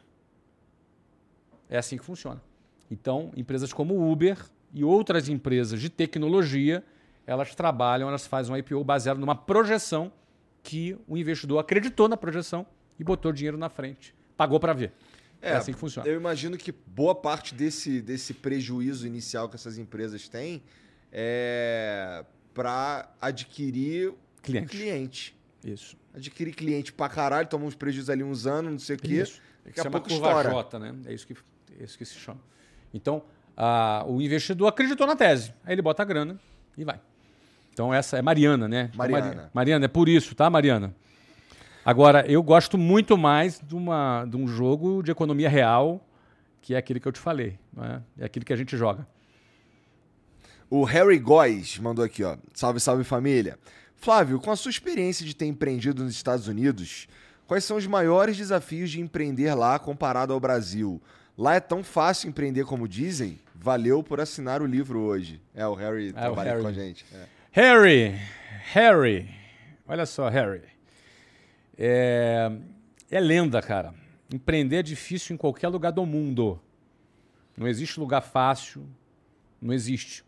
É 1.69 1.77
assim 1.77 1.98
que 1.98 2.03
funciona. 2.06 2.41
Então, 2.89 3.31
empresas 3.35 3.72
como 3.72 4.11
Uber 4.11 4.38
e 4.73 4.83
outras 4.83 5.30
empresas 5.30 5.80
de 5.80 5.89
tecnologia, 5.89 6.83
elas 7.25 7.53
trabalham, 7.56 8.07
elas 8.07 8.25
fazem 8.25 8.53
um 8.53 8.57
IPO 8.57 8.83
baseado 8.83 9.17
numa 9.17 9.35
projeção 9.35 10.11
que 10.64 10.98
o 11.07 11.17
investidor 11.17 11.59
acreditou 11.59 12.07
na 12.07 12.17
projeção 12.17 12.65
e 12.99 13.03
botou 13.03 13.31
dinheiro 13.31 13.57
na 13.57 13.69
frente. 13.69 14.14
Pagou 14.35 14.59
para 14.59 14.73
ver. 14.73 14.93
É, 15.41 15.51
é, 15.51 15.56
assim 15.56 15.72
que 15.72 15.80
funciona. 15.80 16.07
Eu 16.07 16.15
imagino 16.15 16.57
que 16.57 16.72
boa 16.72 17.15
parte 17.15 17.56
desse, 17.56 18.01
desse 18.01 18.33
prejuízo 18.33 19.07
inicial 19.07 19.48
que 19.48 19.56
essas 19.56 19.77
empresas 19.77 20.27
têm 20.27 20.61
é 21.11 22.25
para 22.53 23.09
adquirir 23.22 24.14
cliente. 24.41 24.67
cliente. 24.67 25.35
Isso. 25.64 25.98
Adquirir 26.14 26.53
cliente 26.53 26.91
pra 26.91 27.07
caralho, 27.07 27.48
toma 27.48 27.65
uns 27.65 27.75
prejuízos 27.75 28.09
ali 28.09 28.23
uns 28.23 28.45
anos, 28.45 28.72
não 28.72 28.80
sei 28.80 28.95
o 28.95 28.99
quê. 28.99 29.22
Isso. 29.22 29.41
Daqui 29.64 29.80
a 29.80 29.89
pouco 29.89 30.09
estoura. 30.09 30.49
J, 30.49 30.80
né? 30.80 30.95
É 31.06 31.14
isso 31.14 31.25
que, 31.25 31.33
é 31.80 31.83
isso 31.83 31.98
que 31.98 32.06
se 32.06 32.15
chama. 32.15 32.41
Então, 32.93 33.23
a, 33.62 34.06
o 34.08 34.22
investidor 34.22 34.70
acreditou 34.70 35.06
na 35.06 35.18
tese. 35.18 35.54
Aí 35.66 35.74
ele 35.74 35.82
bota 35.82 36.02
a 36.02 36.06
grana 36.06 36.40
e 36.78 36.86
vai. 36.86 36.98
Então, 37.74 37.94
essa 37.94 38.18
é 38.18 38.22
Mariana, 38.22 38.70
né? 38.70 38.90
Mariana. 38.96 39.32
Então, 39.32 39.50
Mariana, 39.54 39.86
é 39.86 39.88
por 39.90 40.08
isso, 40.08 40.34
tá, 40.34 40.50
Mariana? 40.50 40.96
Agora, 41.84 42.26
eu 42.26 42.42
gosto 42.42 42.78
muito 42.78 43.18
mais 43.18 43.60
de, 43.60 43.76
uma, 43.76 44.26
de 44.26 44.38
um 44.38 44.48
jogo 44.48 45.04
de 45.04 45.12
economia 45.12 45.50
real, 45.50 46.06
que 46.62 46.74
é 46.74 46.78
aquele 46.78 47.02
que 47.02 47.08
eu 47.08 47.12
te 47.12 47.20
falei. 47.20 47.60
É? 47.78 48.24
é 48.24 48.26
aquele 48.26 48.46
que 48.46 48.54
a 48.54 48.56
gente 48.56 48.78
joga. 48.78 49.06
O 50.70 50.84
Harry 50.86 51.20
Góes 51.20 51.80
mandou 51.80 52.06
aqui, 52.06 52.24
ó. 52.24 52.38
Salve, 52.54 52.80
salve 52.80 53.04
família. 53.04 53.58
Flávio, 53.96 54.40
com 54.40 54.52
a 54.52 54.56
sua 54.56 54.70
experiência 54.70 55.26
de 55.26 55.36
ter 55.36 55.48
empreendido 55.48 56.04
nos 56.04 56.14
Estados 56.14 56.48
Unidos, 56.48 57.08
quais 57.46 57.66
são 57.66 57.76
os 57.76 57.88
maiores 57.88 58.38
desafios 58.38 58.90
de 58.90 59.02
empreender 59.02 59.54
lá 59.54 59.78
comparado 59.80 60.32
ao 60.32 60.40
Brasil? 60.40 61.02
Lá 61.40 61.56
é 61.56 61.61
tão 61.61 61.85
fácil 61.85 62.27
empreender 62.27 62.66
como 62.66 62.85
dizem? 62.85 63.40
Valeu 63.56 64.03
por 64.03 64.19
assinar 64.19 64.61
o 64.61 64.66
livro 64.66 65.00
hoje. 65.00 65.42
É, 65.56 65.66
o 65.66 65.74
Harry 65.74 66.09
é, 66.09 66.11
trabalha 66.11 66.50
Harry. 66.50 66.61
com 66.61 66.68
a 66.68 66.74
gente. 66.74 67.06
É. 67.14 67.27
Harry, 67.51 68.19
Harry, 68.74 69.30
olha 69.88 70.06
só, 70.06 70.27
Harry. 70.27 70.64
É, 71.77 72.51
é 73.09 73.19
lenda, 73.22 73.61
cara. 73.61 73.93
Empreender 74.30 74.80
é 74.80 74.84
difícil 74.84 75.34
em 75.34 75.38
qualquer 75.38 75.69
lugar 75.69 75.92
do 75.92 76.06
mundo. 76.06 76.59
Não 77.56 77.69
existe 77.69 78.01
lugar 78.01 78.19
fácil, 78.19 78.85
não 79.61 79.74
existe. 79.74 80.26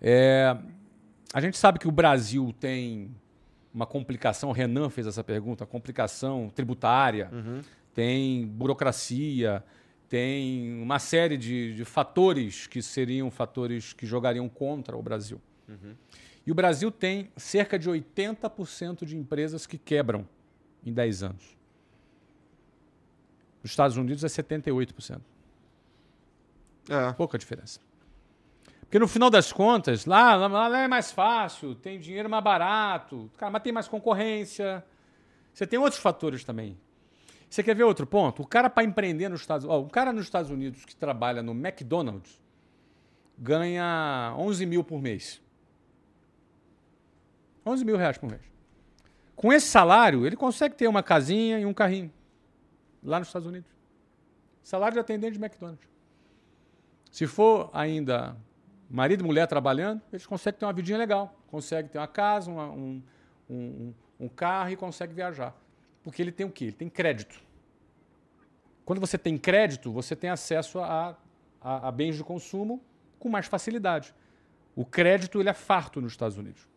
É, 0.00 0.56
a 1.30 1.42
gente 1.42 1.58
sabe 1.58 1.78
que 1.78 1.88
o 1.88 1.92
Brasil 1.92 2.54
tem 2.58 3.14
uma 3.72 3.84
complicação, 3.84 4.48
o 4.48 4.52
Renan 4.52 4.88
fez 4.88 5.06
essa 5.06 5.22
pergunta, 5.22 5.66
complicação 5.66 6.50
tributária, 6.54 7.28
uhum. 7.30 7.60
tem 7.94 8.46
burocracia, 8.46 9.62
tem 10.08 10.80
uma 10.80 10.98
série 10.98 11.36
de, 11.36 11.74
de 11.74 11.84
fatores 11.84 12.66
que 12.66 12.80
seriam 12.80 13.30
fatores 13.30 13.92
que 13.92 14.06
jogariam 14.06 14.48
contra 14.48 14.96
o 14.96 15.02
Brasil. 15.02 15.40
Uhum. 15.68 15.94
E 16.46 16.52
o 16.52 16.54
Brasil 16.54 16.90
tem 16.90 17.30
cerca 17.36 17.78
de 17.78 17.90
80% 17.90 19.04
de 19.04 19.16
empresas 19.16 19.66
que 19.66 19.76
quebram 19.76 20.26
em 20.84 20.92
10 20.92 21.24
anos. 21.24 21.56
Nos 23.62 23.72
Estados 23.72 23.96
Unidos 23.96 24.22
é 24.22 24.28
78%. 24.28 25.20
É. 26.88 27.12
Pouca 27.14 27.36
diferença. 27.36 27.80
Porque 28.82 29.00
no 29.00 29.08
final 29.08 29.28
das 29.28 29.52
contas, 29.52 30.06
lá, 30.06 30.36
lá, 30.36 30.68
lá 30.68 30.78
é 30.78 30.86
mais 30.86 31.10
fácil, 31.10 31.74
tem 31.74 31.98
dinheiro 31.98 32.30
mais 32.30 32.44
barato, 32.44 33.28
cara, 33.36 33.50
mas 33.50 33.62
tem 33.62 33.72
mais 33.72 33.88
concorrência. 33.88 34.84
Você 35.52 35.66
tem 35.66 35.76
outros 35.78 36.00
fatores 36.00 36.44
também. 36.44 36.78
Você 37.48 37.62
quer 37.62 37.74
ver 37.74 37.84
outro 37.84 38.06
ponto? 38.06 38.42
O 38.42 38.46
cara 38.46 38.68
para 38.68 38.84
empreender 38.84 39.28
nos 39.28 39.40
Estados 39.40 39.64
Unidos, 39.64 39.86
um 39.86 39.88
cara 39.88 40.12
nos 40.12 40.24
Estados 40.24 40.50
Unidos 40.50 40.84
que 40.84 40.94
trabalha 40.94 41.42
no 41.42 41.52
McDonald's 41.52 42.40
ganha 43.38 44.34
11 44.38 44.66
mil 44.66 44.82
por 44.82 45.00
mês. 45.00 45.40
11 47.64 47.84
mil 47.84 47.96
reais 47.96 48.16
por 48.16 48.30
mês. 48.30 48.42
Com 49.34 49.52
esse 49.52 49.66
salário, 49.66 50.26
ele 50.26 50.36
consegue 50.36 50.74
ter 50.74 50.88
uma 50.88 51.02
casinha 51.02 51.58
e 51.58 51.66
um 51.66 51.74
carrinho 51.74 52.12
lá 53.02 53.18
nos 53.18 53.28
Estados 53.28 53.46
Unidos. 53.46 53.70
Salário 54.62 54.94
de 54.94 55.00
atendente 55.00 55.38
de 55.38 55.44
McDonald's. 55.44 55.86
Se 57.10 57.26
for 57.26 57.70
ainda 57.72 58.36
marido 58.88 59.22
e 59.22 59.26
mulher 59.26 59.46
trabalhando, 59.46 60.00
eles 60.12 60.26
conseguem 60.26 60.58
ter 60.58 60.66
uma 60.66 60.72
vidinha 60.72 60.98
legal. 60.98 61.34
Conseguem 61.48 61.90
ter 61.90 61.98
uma 61.98 62.06
casa, 62.08 62.50
uma, 62.50 62.70
um, 62.70 63.02
um, 63.48 63.94
um 64.18 64.28
carro 64.28 64.70
e 64.70 64.76
conseguem 64.76 65.14
viajar. 65.14 65.54
Porque 66.06 66.22
ele 66.22 66.30
tem 66.30 66.46
o 66.46 66.50
quê? 66.52 66.66
Ele 66.66 66.72
tem 66.72 66.88
crédito. 66.88 67.42
Quando 68.84 69.00
você 69.00 69.18
tem 69.18 69.36
crédito, 69.36 69.90
você 69.90 70.14
tem 70.14 70.30
acesso 70.30 70.78
a, 70.78 71.18
a, 71.60 71.88
a 71.88 71.90
bens 71.90 72.14
de 72.14 72.22
consumo 72.22 72.80
com 73.18 73.28
mais 73.28 73.46
facilidade. 73.46 74.14
O 74.76 74.84
crédito 74.84 75.40
ele 75.40 75.48
é 75.48 75.52
farto 75.52 76.00
nos 76.00 76.12
Estados 76.12 76.38
Unidos. 76.38 76.68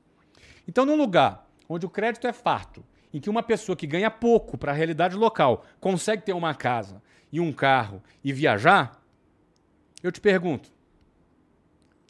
Então, 0.68 0.84
num 0.84 0.96
lugar 0.96 1.48
onde 1.70 1.86
o 1.86 1.90
crédito 1.92 2.26
é 2.26 2.34
farto, 2.34 2.84
em 3.14 3.20
que 3.20 3.30
uma 3.30 3.44
pessoa 3.44 3.76
que 3.76 3.86
ganha 3.86 4.10
pouco 4.10 4.58
para 4.58 4.72
a 4.72 4.76
realidade 4.76 5.16
local 5.16 5.64
consegue 5.80 6.24
ter 6.24 6.34
uma 6.34 6.56
casa 6.56 7.00
e 7.32 7.40
um 7.40 7.54
carro 7.54 8.02
e 8.24 8.34
viajar, 8.34 9.00
eu 10.02 10.12
te 10.12 10.20
pergunto, 10.20 10.72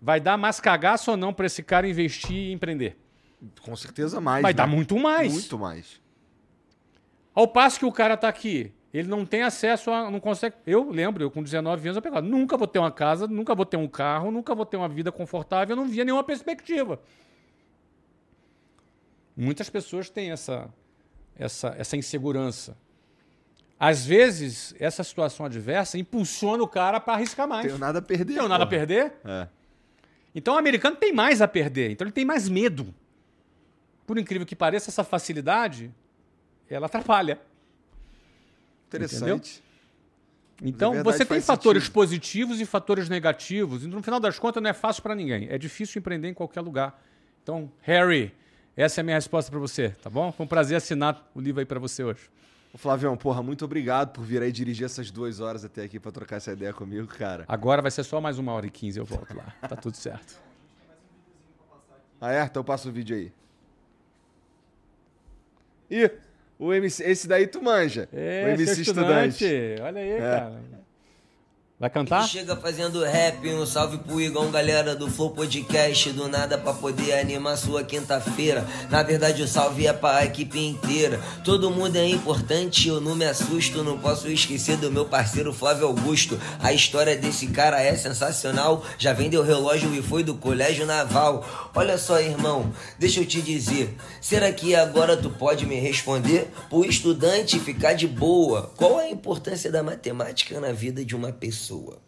vai 0.02 0.22
dar 0.22 0.38
mais 0.38 0.62
cagaço 0.62 1.12
ou 1.12 1.18
não 1.18 1.34
para 1.34 1.48
esse 1.48 1.64
cara 1.64 1.86
investir 1.86 2.32
e 2.32 2.54
empreender? 2.54 2.98
Com 3.62 3.76
certeza 3.76 4.22
mais. 4.22 4.42
Vai 4.42 4.54
né? 4.54 4.58
dar 4.58 4.68
muito 4.68 4.98
mais. 4.98 5.34
Muito 5.34 5.60
mais. 5.60 6.00
Ao 7.40 7.48
passo 7.48 7.80
que 7.80 7.86
o 7.86 7.92
cara 7.94 8.16
está 8.16 8.28
aqui, 8.28 8.74
ele 8.94 9.08
não 9.08 9.26
tem 9.26 9.44
acesso 9.44 9.90
a. 9.92 10.12
não 10.12 10.20
consegue. 10.20 10.58
Eu 10.68 10.90
lembro, 10.92 11.24
eu 11.24 11.32
com 11.32 11.42
19 11.42 11.88
anos, 11.88 11.96
eu 11.96 12.02
pegava, 12.02 12.22
nunca 12.22 12.58
vou 12.58 12.68
ter 12.68 12.80
uma 12.80 12.92
casa, 12.92 13.28
nunca 13.28 13.56
vou 13.56 13.66
ter 13.66 13.78
um 13.78 13.88
carro, 13.88 14.30
nunca 14.30 14.54
vou 14.54 14.66
ter 14.66 14.76
uma 14.76 14.90
vida 14.90 15.10
confortável, 15.10 15.72
eu 15.72 15.82
não 15.82 15.88
via 15.88 16.04
nenhuma 16.04 16.22
perspectiva. 16.22 17.02
Muitas 19.38 19.70
pessoas 19.70 20.10
têm 20.10 20.32
essa, 20.32 20.68
essa, 21.34 21.74
essa 21.78 21.96
insegurança. 21.96 22.78
Às 23.80 24.06
vezes, 24.06 24.76
essa 24.78 25.02
situação 25.02 25.46
adversa 25.46 25.98
impulsiona 25.98 26.62
o 26.62 26.68
cara 26.68 27.00
para 27.00 27.14
arriscar 27.14 27.48
mais. 27.48 27.66
Tenho 27.66 27.78
nada 27.78 28.00
a 28.00 28.02
perder. 28.02 28.34
Tenho 28.34 28.50
nada 28.50 28.66
a 28.66 28.68
perder? 28.68 29.14
É. 29.24 29.48
Então 30.36 30.56
o 30.56 30.58
americano 30.58 30.98
tem 30.98 31.14
mais 31.14 31.42
a 31.42 31.48
perder, 31.48 31.92
então 31.92 32.06
ele 32.06 32.12
tem 32.12 32.26
mais 32.26 32.50
medo. 32.50 32.94
Por 34.06 34.18
incrível 34.18 34.46
que 34.46 34.58
pareça, 34.58 34.90
essa 34.90 35.06
facilidade 35.06 35.90
ela 36.76 36.86
atrapalha. 36.86 37.40
Interessante. 38.88 39.22
Entendeu? 39.22 39.70
Então, 40.62 40.92
verdade, 40.94 41.18
você 41.18 41.26
tem 41.26 41.42
fatores 41.42 41.84
sentido. 41.84 41.94
positivos 41.94 42.60
e 42.60 42.66
fatores 42.66 43.08
negativos. 43.08 43.84
E 43.84 43.88
no 43.88 44.04
final 44.04 44.20
das 44.20 44.38
contas, 44.38 44.62
não 44.62 44.70
é 44.70 44.74
fácil 44.74 45.02
para 45.02 45.16
ninguém. 45.16 45.48
É 45.50 45.58
difícil 45.58 46.00
empreender 46.00 46.28
em 46.28 46.34
qualquer 46.34 46.62
lugar. 46.62 47.02
Então, 47.42 47.72
Harry, 47.82 48.34
essa 48.76 49.00
é 49.00 49.02
a 49.02 49.06
minha 49.06 49.16
resposta 49.16 49.50
para 49.50 49.60
você, 49.60 49.90
tá 49.90 50.10
bom? 50.10 50.32
Foi 50.32 50.46
um 50.46 50.50
prazer 50.50 50.78
assinar 50.78 51.30
o 51.34 51.40
livro 51.40 51.60
aí 51.60 51.66
para 51.66 51.80
você 51.80 52.04
hoje. 52.04 52.30
Ô 52.74 52.78
Flavião, 52.78 53.18
porra, 53.18 53.42
muito 53.42 53.66
obrigado 53.66 54.12
por 54.12 54.24
vir 54.24 54.42
aí 54.42 54.52
dirigir 54.52 54.86
essas 54.86 55.10
duas 55.10 55.40
horas 55.40 55.66
até 55.66 55.84
aqui 55.84 56.00
para 56.00 56.12
trocar 56.12 56.36
essa 56.36 56.52
ideia 56.52 56.72
comigo, 56.72 57.08
cara. 57.08 57.46
Agora 57.48 57.82
vai 57.82 57.90
ser 57.90 58.04
só 58.04 58.22
mais 58.22 58.38
uma 58.38 58.52
hora 58.54 58.68
e 58.68 58.70
quinze, 58.70 59.00
eu 59.00 59.06
volto 59.06 59.36
lá. 59.36 59.56
Tá 59.68 59.76
tudo 59.76 59.98
certo. 59.98 60.40
Ah, 62.22 62.32
é? 62.32 62.44
Então 62.44 62.64
passa 62.64 62.90
o 62.90 62.92
vídeo 62.92 63.16
aí. 63.16 63.34
Ih, 65.90 66.12
o 66.60 66.74
MC, 66.74 67.04
esse 67.04 67.28
daí 67.28 67.48
tu 67.48 67.64
manja. 67.64 68.10
É, 68.12 68.44
o 68.46 68.50
MC 68.50 68.82
estudante. 68.82 69.46
estudante. 69.46 69.82
Olha 69.82 70.02
aí, 70.02 70.12
é. 70.12 70.20
cara. 70.20 70.79
Vai 71.80 71.90
cantar? 71.90 72.28
Chega 72.28 72.58
fazendo 72.58 73.02
rap, 73.06 73.48
um 73.54 73.66
salve 73.66 74.00
pro 74.00 74.20
Igão, 74.20 74.52
galera 74.52 74.94
do 74.94 75.10
Flow 75.10 75.30
Podcast, 75.30 76.12
do 76.12 76.28
nada 76.28 76.58
pra 76.58 76.74
poder 76.74 77.14
animar 77.14 77.58
sua 77.58 77.86
quinta-feira. 77.86 78.68
Na 78.90 79.02
verdade, 79.02 79.42
o 79.42 79.48
salve 79.48 79.88
é 79.88 79.94
pra 79.94 80.26
equipe 80.26 80.60
inteira. 80.60 81.22
Todo 81.42 81.72
mundo 81.72 81.96
é 81.96 82.06
importante, 82.06 82.90
eu 82.90 83.00
não 83.00 83.16
me 83.16 83.24
assusto, 83.24 83.82
não 83.82 83.98
posso 83.98 84.28
esquecer 84.28 84.76
do 84.76 84.92
meu 84.92 85.06
parceiro 85.06 85.54
Flávio 85.54 85.88
Augusto. 85.88 86.38
A 86.60 86.74
história 86.74 87.16
desse 87.16 87.48
cara 87.48 87.82
é 87.82 87.96
sensacional, 87.96 88.84
já 88.98 89.14
vendeu 89.14 89.42
relógio 89.42 89.96
e 89.96 90.02
foi 90.02 90.22
do 90.22 90.36
colégio 90.36 90.86
naval. 90.86 91.70
Olha 91.74 91.98
só, 91.98 92.20
irmão, 92.20 92.74
deixa 92.98 93.22
eu 93.22 93.26
te 93.26 93.42
dizer, 93.42 93.96
será 94.20 94.52
que 94.52 94.76
agora 94.76 95.16
tu 95.16 95.30
pode 95.30 95.66
me 95.66 95.80
responder? 95.80 96.52
Pro 96.70 96.84
estudante 96.84 97.58
ficar 97.58 97.94
de 97.94 98.06
boa, 98.06 98.70
qual 98.76 98.98
a 98.98 99.10
importância 99.10 99.72
da 99.72 99.82
matemática 99.82 100.60
na 100.60 100.74
vida 100.74 101.06
de 101.06 101.16
uma 101.16 101.32
pessoa? 101.32 101.69
Pessoa. 101.70 102.02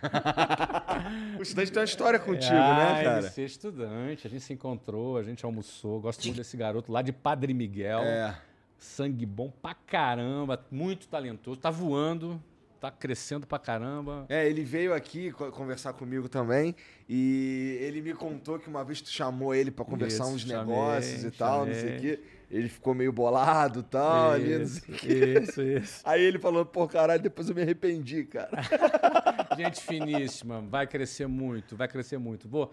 o 1.38 1.42
estudante 1.42 1.72
tem 1.72 1.80
uma 1.80 1.84
história 1.84 2.18
contigo, 2.20 2.52
né, 2.52 2.60
ah, 2.60 2.94
né, 2.94 3.02
cara? 3.02 3.32
Ele 3.36 3.46
estudante, 3.46 4.26
a 4.28 4.30
gente 4.30 4.42
se 4.42 4.52
encontrou, 4.52 5.16
a 5.16 5.24
gente 5.24 5.44
almoçou. 5.44 6.00
Gosto 6.00 6.24
muito 6.24 6.36
desse 6.36 6.56
garoto 6.56 6.92
lá 6.92 7.02
de 7.02 7.12
Padre 7.12 7.52
Miguel. 7.52 8.00
É. 8.00 8.38
Sangue 8.78 9.26
bom 9.26 9.50
pra 9.50 9.74
caramba, 9.74 10.64
muito 10.70 11.08
talentoso. 11.08 11.58
Tá 11.58 11.68
voando, 11.68 12.40
tá 12.80 12.92
crescendo 12.92 13.44
pra 13.44 13.58
caramba. 13.58 14.24
É, 14.28 14.48
ele 14.48 14.62
veio 14.62 14.94
aqui 14.94 15.32
conversar 15.32 15.94
comigo 15.94 16.28
também 16.28 16.76
e 17.08 17.76
ele 17.80 18.00
me 18.00 18.14
contou 18.14 18.56
que 18.60 18.68
uma 18.68 18.84
vez 18.84 19.00
tu 19.00 19.10
chamou 19.10 19.52
ele 19.52 19.72
para 19.72 19.84
conversar 19.84 20.26
Isso, 20.26 20.34
uns 20.34 20.42
chamei, 20.42 20.58
negócios 20.58 21.24
e 21.24 21.30
tal, 21.32 21.66
chamei. 21.66 21.74
não 21.74 21.80
sei 21.80 21.96
o 21.96 22.00
quê 22.00 22.20
ele 22.50 22.68
ficou 22.68 22.94
meio 22.94 23.12
bolado 23.12 23.80
e 23.80 23.82
tal, 23.82 24.38
isso, 24.38 24.46
ali, 24.46 24.58
não 24.58 24.66
sei 24.66 24.94
o 24.94 24.98
quê. 24.98 25.40
Isso, 25.42 25.62
isso. 25.62 26.00
Aí 26.04 26.22
ele 26.22 26.38
falou, 26.38 26.64
pô, 26.64 26.88
caralho, 26.88 27.22
depois 27.22 27.48
eu 27.48 27.54
me 27.54 27.60
arrependi, 27.62 28.24
cara. 28.24 28.50
Gente 29.56 29.82
finíssima, 29.82 30.62
vai 30.62 30.86
crescer 30.86 31.26
muito, 31.26 31.76
vai 31.76 31.86
crescer 31.88 32.16
muito. 32.18 32.48
Vou. 32.48 32.72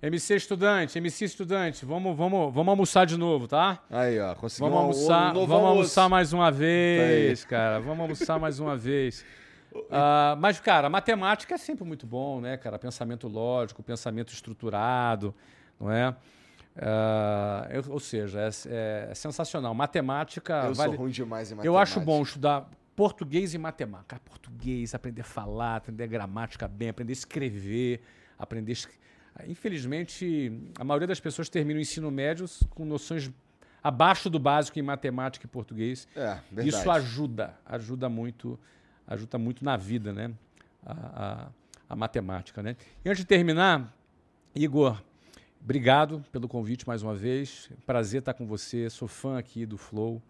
MC 0.00 0.36
estudante, 0.36 0.98
MC 0.98 1.24
estudante, 1.24 1.84
vamos, 1.84 2.16
vamos, 2.16 2.54
vamos 2.54 2.68
almoçar 2.68 3.04
de 3.06 3.16
novo, 3.16 3.48
tá? 3.48 3.82
Aí, 3.90 4.20
ó, 4.20 4.34
conseguimos 4.34 4.72
vamos 4.72 4.96
almoçar, 4.96 5.30
um 5.30 5.34
vamos 5.34 5.50
almoço. 5.50 5.68
almoçar 5.68 6.08
mais 6.08 6.32
uma 6.32 6.52
vez, 6.52 7.42
tá 7.42 7.48
cara. 7.48 7.80
Vamos 7.80 8.00
almoçar 8.00 8.38
mais 8.38 8.60
uma 8.60 8.76
vez. 8.76 9.24
Uh, 9.72 10.36
mas, 10.38 10.60
cara, 10.60 10.88
matemática 10.88 11.54
é 11.54 11.58
sempre 11.58 11.84
muito 11.84 12.06
bom, 12.06 12.40
né, 12.40 12.56
cara? 12.56 12.78
Pensamento 12.78 13.26
lógico, 13.26 13.82
pensamento 13.82 14.32
estruturado, 14.32 15.34
não 15.80 15.90
é? 15.90 16.14
Uh, 16.76 17.72
eu, 17.72 17.92
ou 17.92 18.00
seja, 18.00 18.40
é, 18.40 19.10
é, 19.10 19.14
sensacional. 19.14 19.72
Matemática. 19.74 20.64
Eu 20.66 20.74
vale... 20.74 20.92
sou 20.92 21.00
ruim 21.00 21.10
demais 21.10 21.50
em 21.50 21.54
matemática. 21.54 21.68
Eu 21.68 21.78
acho 21.78 22.00
bom 22.00 22.22
estudar 22.22 22.68
português 22.94 23.54
e 23.54 23.58
matemática. 23.58 24.20
português, 24.24 24.94
aprender 24.94 25.22
a 25.22 25.24
falar, 25.24 25.76
aprender 25.76 26.04
a 26.04 26.06
gramática 26.06 26.68
bem, 26.68 26.90
aprender 26.90 27.12
a 27.12 27.14
escrever, 27.14 28.02
aprender. 28.38 28.76
Infelizmente, 29.46 30.52
a 30.78 30.84
maioria 30.84 31.06
das 31.06 31.20
pessoas 31.20 31.48
termina 31.48 31.78
o 31.78 31.82
ensino 31.82 32.10
médio 32.10 32.46
com 32.70 32.84
noções 32.84 33.30
abaixo 33.82 34.28
do 34.28 34.38
básico 34.38 34.78
em 34.78 34.82
matemática 34.82 35.46
e 35.46 35.48
português. 35.48 36.06
É, 36.14 36.38
verdade. 36.50 36.68
Isso 36.68 36.90
ajuda, 36.90 37.54
ajuda 37.64 38.08
muito, 38.08 38.58
ajuda 39.06 39.38
muito 39.38 39.64
na 39.64 39.76
vida, 39.76 40.12
né? 40.12 40.32
A, 40.84 40.92
a, 40.92 41.48
a 41.90 41.96
matemática, 41.96 42.62
né? 42.62 42.76
E 43.04 43.08
antes 43.08 43.20
de 43.20 43.26
terminar, 43.26 43.94
Igor, 44.54 45.00
Obrigado 45.66 46.24
pelo 46.30 46.46
convite 46.46 46.86
mais 46.86 47.02
uma 47.02 47.12
vez. 47.12 47.68
Prazer 47.84 48.20
estar 48.20 48.34
com 48.34 48.46
você. 48.46 48.88
Sou 48.88 49.08
fã 49.08 49.36
aqui 49.36 49.66
do 49.66 49.76
Flow. 49.76 50.22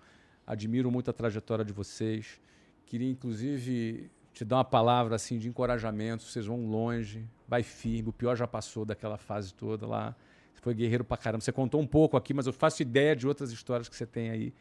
Admiro 0.46 0.90
muito 0.90 1.10
a 1.10 1.12
trajetória 1.12 1.62
de 1.62 1.74
vocês. 1.74 2.40
Queria, 2.86 3.10
inclusive, 3.10 4.10
te 4.32 4.46
dar 4.46 4.56
uma 4.56 4.64
palavra 4.64 5.14
assim 5.14 5.38
de 5.38 5.46
encorajamento. 5.46 6.22
Vocês 6.22 6.46
vão 6.46 6.66
longe, 6.66 7.22
vai 7.46 7.62
firme. 7.62 8.08
O 8.08 8.14
pior 8.14 8.34
já 8.34 8.46
passou 8.46 8.86
daquela 8.86 9.18
fase 9.18 9.52
toda 9.52 9.86
lá. 9.86 10.16
Você 10.54 10.62
foi 10.62 10.72
guerreiro 10.72 11.04
pra 11.04 11.18
caramba. 11.18 11.44
Você 11.44 11.52
contou 11.52 11.82
um 11.82 11.86
pouco 11.86 12.16
aqui, 12.16 12.32
mas 12.32 12.46
eu 12.46 12.52
faço 12.54 12.80
ideia 12.80 13.14
de 13.14 13.28
outras 13.28 13.52
histórias 13.52 13.90
que 13.90 13.94
você 13.94 14.06
tem 14.06 14.30
aí 14.30 14.54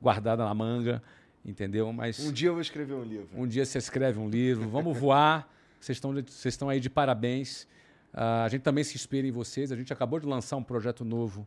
guardada 0.00 0.44
na 0.44 0.54
manga, 0.54 1.02
entendeu? 1.44 1.92
Mas 1.92 2.20
um 2.20 2.32
dia 2.32 2.50
eu 2.50 2.52
vou 2.52 2.62
escrever 2.62 2.94
um 2.94 3.02
livro. 3.02 3.28
Um 3.34 3.44
dia 3.44 3.66
você 3.66 3.78
escreve 3.78 4.20
um 4.20 4.30
livro. 4.30 4.68
Vamos 4.68 4.96
voar. 4.96 5.52
Vocês 5.80 5.96
estão, 5.96 6.12
vocês 6.12 6.54
estão 6.54 6.68
aí 6.68 6.78
de 6.78 6.88
parabéns. 6.88 7.66
Uh, 8.14 8.44
a 8.44 8.48
gente 8.48 8.62
também 8.62 8.84
se 8.84 8.94
inspira 8.94 9.26
em 9.26 9.30
vocês. 9.30 9.72
A 9.72 9.76
gente 9.76 9.92
acabou 9.92 10.20
de 10.20 10.26
lançar 10.26 10.56
um 10.56 10.62
projeto 10.62 11.04
novo 11.04 11.46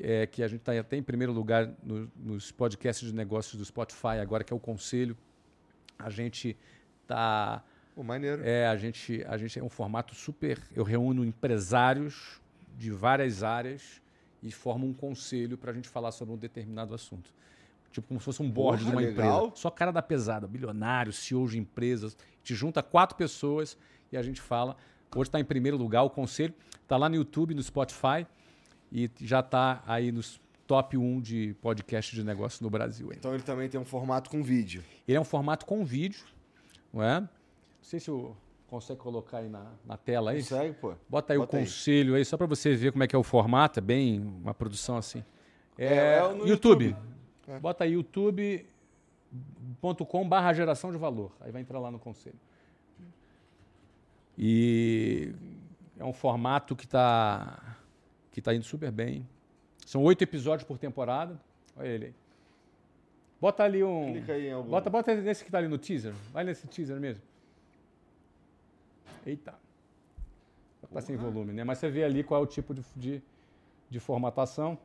é, 0.00 0.26
que 0.26 0.42
a 0.42 0.48
gente 0.48 0.60
está 0.60 0.78
até 0.78 0.96
em 0.96 1.02
primeiro 1.02 1.32
lugar 1.32 1.70
no, 1.82 2.10
nos 2.16 2.50
podcasts 2.50 3.06
de 3.06 3.14
negócios 3.14 3.56
do 3.56 3.64
Spotify 3.64 4.18
agora, 4.20 4.42
que 4.42 4.52
é 4.52 4.56
o 4.56 4.60
Conselho. 4.60 5.16
A 5.98 6.08
gente 6.10 6.56
está 7.02 7.58
tá. 7.58 7.64
Pô, 7.94 8.02
maneiro. 8.02 8.42
É, 8.42 8.66
a 8.66 8.76
gente, 8.76 9.22
a 9.28 9.36
gente 9.36 9.58
é 9.58 9.62
um 9.62 9.68
formato 9.68 10.14
super. 10.14 10.58
Eu 10.74 10.82
reúno 10.82 11.24
empresários 11.24 12.40
de 12.76 12.90
várias 12.90 13.42
áreas 13.42 14.00
e 14.42 14.50
formo 14.50 14.86
um 14.86 14.94
conselho 14.94 15.58
para 15.58 15.70
a 15.70 15.74
gente 15.74 15.88
falar 15.88 16.10
sobre 16.10 16.34
um 16.34 16.38
determinado 16.38 16.94
assunto. 16.94 17.32
Tipo, 17.92 18.08
como 18.08 18.18
se 18.18 18.24
fosse 18.24 18.42
um 18.42 18.50
board 18.50 18.82
Porra, 18.82 18.90
de 18.90 18.96
uma 18.96 19.06
legal. 19.06 19.46
empresa. 19.46 19.56
Só 19.60 19.70
cara 19.70 19.92
da 19.92 20.00
pesada, 20.00 20.46
bilionários, 20.46 21.18
CEOs 21.18 21.52
de 21.52 21.58
empresas. 21.58 22.16
A 22.18 22.36
gente 22.38 22.54
junta 22.54 22.82
quatro 22.82 23.16
pessoas 23.16 23.76
e 24.10 24.16
a 24.16 24.22
gente 24.22 24.40
fala. 24.40 24.76
Hoje 25.14 25.28
está 25.28 25.38
em 25.38 25.44
primeiro 25.44 25.76
lugar 25.76 26.02
o 26.02 26.10
conselho. 26.10 26.54
Está 26.82 26.96
lá 26.96 27.08
no 27.08 27.14
YouTube, 27.16 27.54
no 27.54 27.62
Spotify 27.62 28.26
e 28.90 29.10
já 29.20 29.40
está 29.40 29.82
aí 29.86 30.10
nos 30.12 30.40
top 30.66 30.96
1 30.96 31.20
de 31.20 31.54
podcast 31.60 32.14
de 32.14 32.24
negócio 32.24 32.62
no 32.62 32.70
Brasil. 32.70 33.06
ainda. 33.06 33.18
Então 33.18 33.34
ele 33.34 33.42
também 33.42 33.68
tem 33.68 33.78
um 33.80 33.84
formato 33.84 34.30
com 34.30 34.42
vídeo. 34.42 34.82
Ele 35.06 35.16
é 35.16 35.20
um 35.20 35.24
formato 35.24 35.66
com 35.66 35.84
vídeo, 35.84 36.24
não 36.92 37.02
é? 37.02 37.20
Não 37.20 37.28
sei 37.82 38.00
se 38.00 38.10
o 38.10 38.34
consegue 38.66 39.00
colocar 39.00 39.38
aí 39.38 39.48
na, 39.50 39.70
na 39.84 39.96
tela 39.98 40.30
aí. 40.30 40.38
Consegue, 40.38 40.74
pô? 40.76 40.94
Bota 41.06 41.34
aí 41.34 41.38
Bota 41.38 41.56
o 41.56 41.58
aí. 41.58 41.64
conselho 41.66 42.14
aí, 42.14 42.24
só 42.24 42.38
para 42.38 42.46
você 42.46 42.74
ver 42.74 42.90
como 42.92 43.04
é 43.04 43.06
que 43.06 43.14
é 43.14 43.18
o 43.18 43.22
formato. 43.22 43.78
É 43.78 43.82
bem 43.82 44.18
uma 44.20 44.54
produção 44.54 44.96
assim. 44.96 45.22
É, 45.76 45.86
É, 45.94 46.16
é 46.16 46.22
no 46.32 46.46
YouTube. 46.48 46.86
YouTube. 46.86 46.96
É. 47.48 47.58
Bota 47.60 47.84
aí 47.84 47.92
youtube.com 47.92 48.66
barra 50.28 50.54
geração 50.54 50.90
de 50.90 50.96
valor. 50.96 51.32
Aí 51.40 51.52
vai 51.52 51.60
entrar 51.60 51.78
lá 51.78 51.90
no 51.90 51.98
conselho. 51.98 52.38
E 54.36 55.32
é 55.98 56.04
um 56.04 56.12
formato 56.12 56.74
que 56.74 56.84
está 56.84 57.76
que 58.30 58.40
tá 58.40 58.54
indo 58.54 58.64
super 58.64 58.90
bem. 58.90 59.28
São 59.84 60.02
oito 60.02 60.22
episódios 60.22 60.66
por 60.66 60.78
temporada. 60.78 61.38
Olha 61.76 61.88
ele 61.88 62.04
aí. 62.06 62.14
Bota 63.40 63.64
ali 63.64 63.82
um. 63.82 64.12
Clica 64.12 64.32
aí 64.32 64.48
em 64.48 64.52
algum. 64.52 64.70
Bota, 64.70 64.88
bota 64.88 65.14
nesse 65.14 65.42
que 65.42 65.48
está 65.48 65.58
ali 65.58 65.68
no 65.68 65.78
teaser. 65.78 66.14
Vai 66.32 66.44
nesse 66.44 66.66
teaser 66.66 66.98
mesmo. 66.98 67.22
Eita. 69.26 69.54
Tá 70.92 71.00
sem 71.00 71.16
volume, 71.16 71.52
né? 71.52 71.64
Mas 71.64 71.78
você 71.78 71.88
vê 71.88 72.04
ali 72.04 72.22
qual 72.22 72.40
é 72.40 72.44
o 72.44 72.46
tipo 72.46 72.74
de, 72.74 72.82
de, 72.94 73.22
de 73.88 73.98
formatação. 73.98 74.78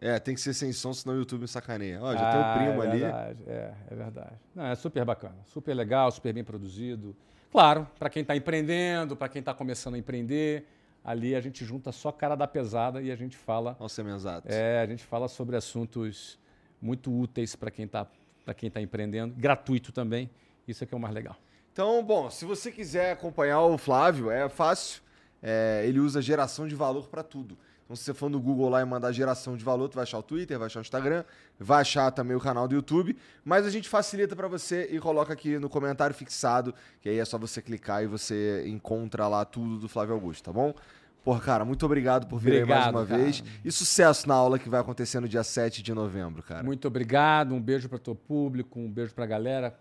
É, 0.00 0.18
tem 0.18 0.34
que 0.34 0.40
ser 0.40 0.54
sem 0.54 0.72
som, 0.72 0.92
senão 0.92 1.14
o 1.14 1.18
YouTube 1.18 1.42
me 1.42 1.48
sacaneia. 1.48 2.00
Ó, 2.02 2.12
já 2.14 2.30
Ah, 2.30 2.32
tem 2.32 2.40
o 2.40 2.54
primo 2.72 2.82
é 2.82 2.86
ali. 2.88 3.00
Verdade, 3.00 3.42
é, 3.46 3.74
é 3.90 3.94
verdade. 3.94 4.32
Não, 4.54 4.66
é 4.66 4.74
super 4.74 5.04
bacana, 5.04 5.36
super 5.44 5.74
legal, 5.74 6.10
super 6.10 6.32
bem 6.32 6.42
produzido. 6.42 7.14
Claro, 7.52 7.86
para 7.98 8.08
quem 8.08 8.22
está 8.22 8.34
empreendendo, 8.34 9.14
para 9.16 9.28
quem 9.28 9.40
está 9.40 9.52
começando 9.52 9.94
a 9.94 9.98
empreender, 9.98 10.66
ali 11.04 11.34
a 11.34 11.40
gente 11.40 11.64
junta 11.64 11.92
só 11.92 12.10
cara 12.12 12.34
da 12.34 12.46
pesada 12.46 13.02
e 13.02 13.10
a 13.12 13.16
gente 13.16 13.36
fala, 13.36 13.76
Olha 13.78 13.86
o 13.86 13.88
semenzato. 13.88 14.48
é, 14.50 14.80
a 14.80 14.86
gente 14.86 15.04
fala 15.04 15.28
sobre 15.28 15.56
assuntos 15.56 16.38
muito 16.80 17.12
úteis 17.12 17.54
para 17.54 17.70
quem 17.70 17.84
está 17.84 18.06
para 18.42 18.54
quem 18.54 18.70
tá 18.70 18.80
empreendendo, 18.80 19.34
gratuito 19.36 19.92
também. 19.92 20.28
Isso 20.66 20.82
é 20.82 20.86
que 20.86 20.94
é 20.94 20.96
o 20.96 21.00
mais 21.00 21.14
legal. 21.14 21.36
Então, 21.72 22.02
bom, 22.02 22.30
se 22.30 22.44
você 22.44 22.72
quiser 22.72 23.12
acompanhar 23.12 23.60
o 23.60 23.76
Flávio, 23.78 24.30
é 24.30 24.48
fácil. 24.48 25.02
É, 25.42 25.82
ele 25.86 26.00
usa 26.00 26.20
geração 26.22 26.66
de 26.66 26.74
valor 26.74 27.06
para 27.08 27.22
tudo. 27.22 27.56
Então, 27.90 27.96
se 27.96 28.04
você 28.04 28.14
for 28.14 28.30
no 28.30 28.38
Google 28.38 28.68
lá 28.68 28.80
e 28.80 28.84
mandar 28.84 29.10
geração 29.10 29.56
de 29.56 29.64
valor, 29.64 29.88
tu 29.88 29.96
vai 29.96 30.04
achar 30.04 30.16
o 30.16 30.22
Twitter, 30.22 30.56
vai 30.56 30.66
achar 30.66 30.78
o 30.78 30.82
Instagram, 30.82 31.24
vai 31.58 31.80
achar 31.80 32.08
também 32.12 32.36
o 32.36 32.40
canal 32.40 32.68
do 32.68 32.74
YouTube. 32.76 33.16
Mas 33.44 33.66
a 33.66 33.70
gente 33.70 33.88
facilita 33.88 34.36
para 34.36 34.46
você 34.46 34.88
e 34.92 35.00
coloca 35.00 35.32
aqui 35.32 35.58
no 35.58 35.68
comentário 35.68 36.14
fixado, 36.14 36.72
que 37.00 37.08
aí 37.08 37.18
é 37.18 37.24
só 37.24 37.36
você 37.36 37.60
clicar 37.60 38.04
e 38.04 38.06
você 38.06 38.64
encontra 38.68 39.26
lá 39.26 39.44
tudo 39.44 39.76
do 39.76 39.88
Flávio 39.88 40.14
Augusto, 40.14 40.44
tá 40.44 40.52
bom? 40.52 40.72
Porra, 41.24 41.40
cara, 41.40 41.64
muito 41.64 41.84
obrigado 41.84 42.28
por 42.28 42.38
vir 42.38 42.52
aí 42.52 42.64
mais 42.64 42.86
Obrigado, 42.86 42.94
uma 42.94 43.04
cara. 43.04 43.24
vez. 43.24 43.42
E 43.64 43.72
sucesso 43.72 44.28
na 44.28 44.36
aula 44.36 44.56
que 44.56 44.68
vai 44.68 44.80
acontecer 44.80 45.18
no 45.18 45.28
dia 45.28 45.42
7 45.42 45.82
de 45.82 45.92
novembro, 45.92 46.44
cara. 46.44 46.62
Muito 46.62 46.86
obrigado, 46.86 47.52
um 47.52 47.60
beijo 47.60 47.88
para 47.88 47.96
o 47.96 47.98
teu 47.98 48.14
público, 48.14 48.78
um 48.78 48.88
beijo 48.88 49.12
para 49.12 49.24
a 49.24 49.26
galera. 49.26 49.76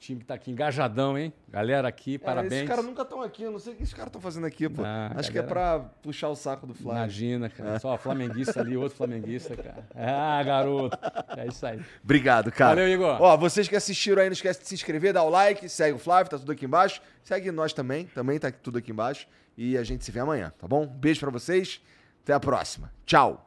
Time 0.00 0.18
que 0.20 0.24
está 0.24 0.32
aqui 0.32 0.50
engajadão, 0.50 1.18
hein? 1.18 1.30
Galera 1.46 1.86
aqui, 1.86 2.14
É, 2.14 2.18
parabéns. 2.18 2.52
Esses 2.54 2.68
caras 2.68 2.86
nunca 2.86 3.02
estão 3.02 3.20
aqui, 3.20 3.42
eu 3.42 3.50
não 3.52 3.58
sei 3.58 3.74
o 3.74 3.76
que 3.76 3.82
esses 3.82 3.92
caras 3.92 4.06
estão 4.08 4.18
fazendo 4.20 4.46
aqui, 4.46 4.66
pô. 4.66 4.82
Ah, 4.82 5.12
Acho 5.14 5.30
que 5.30 5.38
é 5.38 5.42
galera. 5.42 5.78
pra 5.78 5.90
puxar 6.02 6.30
o 6.30 6.34
saco 6.34 6.66
do 6.66 6.72
Flávio. 6.72 7.00
Imagina, 7.02 7.50
cara. 7.50 7.78
Só 7.78 7.98
flamenguista 7.98 8.60
ali, 8.62 8.78
outro 8.78 8.96
flamenguista, 8.96 9.54
cara. 9.54 9.86
Ah, 9.94 10.42
garoto. 10.42 10.98
É 11.36 11.46
isso 11.46 11.66
aí. 11.66 11.78
Obrigado, 12.02 12.50
cara. 12.50 12.76
Valeu, 12.76 12.88
Igor. 12.88 13.20
Ó, 13.20 13.36
vocês 13.36 13.68
que 13.68 13.76
assistiram 13.76 14.22
aí, 14.22 14.28
não 14.30 14.32
esquece 14.32 14.62
de 14.62 14.68
se 14.68 14.74
inscrever, 14.74 15.12
dar 15.12 15.22
o 15.22 15.28
like, 15.28 15.68
segue 15.68 15.94
o 15.94 15.98
Flávio, 15.98 16.30
tá 16.30 16.38
tudo 16.38 16.50
aqui 16.52 16.64
embaixo. 16.64 17.02
Segue 17.22 17.52
nós 17.52 17.74
também, 17.74 18.06
também 18.06 18.38
tá 18.38 18.50
tudo 18.50 18.78
aqui 18.78 18.92
embaixo. 18.92 19.28
E 19.54 19.76
a 19.76 19.82
gente 19.84 20.02
se 20.02 20.10
vê 20.10 20.20
amanhã, 20.20 20.50
tá 20.58 20.66
bom? 20.66 20.86
Beijo 20.86 21.20
pra 21.20 21.30
vocês, 21.30 21.78
até 22.22 22.32
a 22.32 22.40
próxima. 22.40 22.90
Tchau. 23.04 23.46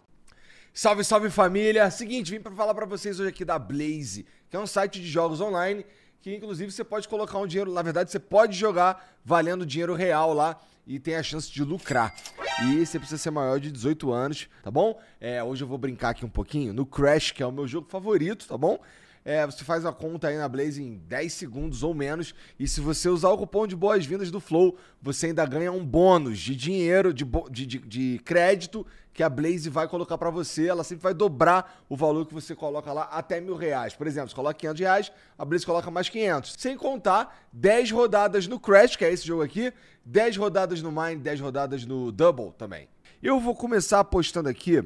Salve, 0.71 1.03
salve 1.03 1.31
família. 1.31 1.89
Seguinte, 1.89 2.29
vim 2.29 2.39
pra 2.39 2.51
falar 2.51 2.75
pra 2.75 2.85
vocês 2.85 3.19
hoje 3.19 3.29
aqui 3.29 3.43
da 3.43 3.57
Blaze, 3.57 4.27
que 4.51 4.55
é 4.55 4.59
um 4.59 4.67
site 4.67 5.01
de 5.01 5.07
jogos 5.07 5.41
online 5.41 5.83
que 6.23 6.33
inclusive 6.33 6.71
você 6.71 6.85
pode 6.85 7.05
colocar 7.05 7.37
um 7.37 7.45
dinheiro, 7.45 7.73
na 7.73 7.81
verdade 7.81 8.09
você 8.09 8.17
pode 8.17 8.57
jogar 8.57 9.13
valendo 9.25 9.65
dinheiro 9.65 9.93
real 9.93 10.33
lá 10.33 10.57
e 10.87 10.97
tem 10.97 11.15
a 11.15 11.21
chance 11.21 11.51
de 11.51 11.61
lucrar. 11.65 12.15
E 12.63 12.85
você 12.85 12.97
precisa 12.97 13.21
ser 13.21 13.29
maior 13.29 13.59
de 13.59 13.69
18 13.69 14.09
anos, 14.09 14.47
tá 14.63 14.71
bom? 14.71 14.97
É, 15.19 15.43
hoje 15.43 15.65
eu 15.65 15.67
vou 15.67 15.77
brincar 15.77 16.11
aqui 16.11 16.23
um 16.23 16.29
pouquinho 16.29 16.71
no 16.71 16.85
Crash, 16.85 17.31
que 17.31 17.43
é 17.43 17.45
o 17.45 17.51
meu 17.51 17.67
jogo 17.67 17.89
favorito, 17.89 18.47
tá 18.47 18.57
bom? 18.57 18.79
É, 19.25 19.45
você 19.45 19.63
faz 19.63 19.85
uma 19.85 19.93
conta 19.93 20.27
aí 20.27 20.37
na 20.37 20.49
Blaze 20.49 20.83
em 20.83 20.97
10 20.97 21.31
segundos 21.31 21.81
ou 21.81 21.93
menos. 21.93 22.35
E 22.59 22.67
se 22.67 22.81
você 22.81 23.07
usar 23.07 23.29
o 23.29 23.37
cupom 23.37 23.65
de 23.65 23.75
boas-vindas 23.75 24.29
do 24.29 24.39
Flow, 24.39 24.77
você 25.01 25.27
ainda 25.27 25.45
ganha 25.45 25.71
um 25.71 25.85
bônus 25.85 26.39
de 26.39 26.55
dinheiro, 26.55 27.13
de, 27.13 27.25
de, 27.49 27.65
de, 27.65 27.79
de 27.79 28.21
crédito 28.25 28.85
que 29.13 29.23
a 29.23 29.29
Blaze 29.29 29.69
vai 29.69 29.87
colocar 29.87 30.17
pra 30.17 30.29
você. 30.29 30.67
Ela 30.67 30.83
sempre 30.83 31.03
vai 31.03 31.13
dobrar 31.13 31.85
o 31.87 31.95
valor 31.95 32.25
que 32.25 32.33
você 32.33 32.53
coloca 32.53 32.91
lá 32.91 33.03
até 33.03 33.39
mil 33.39 33.55
reais. 33.55 33.93
Por 33.95 34.07
exemplo, 34.07 34.29
você 34.29 34.35
coloca 34.35 34.55
500 34.55 34.79
reais, 34.81 35.11
a 35.37 35.45
Blaze 35.45 35.65
coloca 35.65 35.89
mais 35.89 36.09
500. 36.09 36.55
Sem 36.57 36.75
contar 36.75 37.47
10 37.53 37.91
rodadas 37.91 38.45
no 38.47 38.59
Crash, 38.59 38.97
que 38.97 39.05
é 39.05 39.13
esse 39.13 39.25
jogo 39.25 39.43
aqui, 39.43 39.71
10 40.03 40.35
rodadas 40.35 40.81
no 40.81 40.91
Mine, 40.91 41.21
10 41.21 41.39
rodadas 41.39 41.85
no 41.85 42.11
Double 42.11 42.51
também. 42.57 42.89
Eu 43.21 43.39
vou 43.39 43.55
começar 43.55 44.01
apostando 44.01 44.49
aqui 44.49 44.83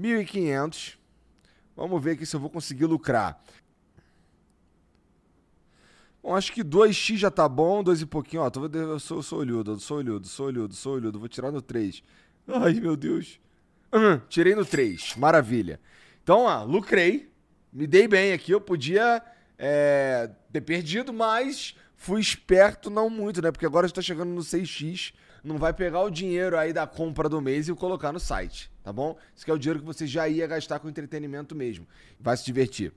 1.500. 0.00 0.96
Vamos 1.76 2.02
ver 2.02 2.12
aqui 2.12 2.24
se 2.24 2.34
eu 2.36 2.40
vou 2.40 2.48
conseguir 2.48 2.86
lucrar. 2.86 3.42
Bom, 6.24 6.34
acho 6.34 6.54
que 6.54 6.64
2x 6.64 7.18
já 7.18 7.30
tá 7.30 7.46
bom, 7.46 7.82
2 7.84 8.00
e 8.00 8.06
pouquinho. 8.06 8.40
Ó, 8.40 8.48
tô, 8.48 8.66
eu 8.66 8.98
sou, 8.98 9.22
sou 9.22 9.40
olhudo, 9.40 9.78
sou 9.78 9.98
olhudo, 9.98 10.26
sou 10.26 10.46
olhudo, 10.46 10.74
sou 10.74 10.94
olhudo. 10.94 11.18
Vou 11.18 11.28
tirar 11.28 11.52
no 11.52 11.60
3. 11.60 12.02
Ai, 12.48 12.72
meu 12.80 12.96
Deus. 12.96 13.38
Hum, 13.92 14.18
tirei 14.26 14.54
no 14.54 14.64
3. 14.64 15.16
Maravilha. 15.16 15.78
Então, 16.22 16.44
ó, 16.44 16.64
lucrei. 16.64 17.30
Me 17.70 17.86
dei 17.86 18.08
bem 18.08 18.32
aqui. 18.32 18.52
Eu 18.52 18.60
podia 18.60 19.22
é, 19.58 20.30
ter 20.50 20.62
perdido, 20.62 21.12
mas 21.12 21.76
fui 21.94 22.22
esperto 22.22 22.88
não 22.88 23.10
muito, 23.10 23.42
né? 23.42 23.52
Porque 23.52 23.66
agora 23.66 23.86
estou 23.86 24.02
chegando 24.02 24.30
no 24.30 24.40
6x. 24.40 25.12
Não 25.44 25.58
vai 25.58 25.74
pegar 25.74 26.00
o 26.00 26.08
dinheiro 26.08 26.56
aí 26.56 26.72
da 26.72 26.86
compra 26.86 27.28
do 27.28 27.38
mês 27.38 27.68
e 27.68 27.74
colocar 27.74 28.12
no 28.12 28.18
site, 28.18 28.72
tá 28.82 28.90
bom? 28.90 29.14
Isso 29.36 29.44
que 29.44 29.50
é 29.50 29.54
o 29.54 29.58
dinheiro 29.58 29.80
que 29.80 29.84
você 29.84 30.06
já 30.06 30.26
ia 30.26 30.46
gastar 30.46 30.78
com 30.78 30.88
entretenimento 30.88 31.54
mesmo. 31.54 31.86
Vai 32.18 32.34
se 32.34 32.46
divertir. 32.46 32.94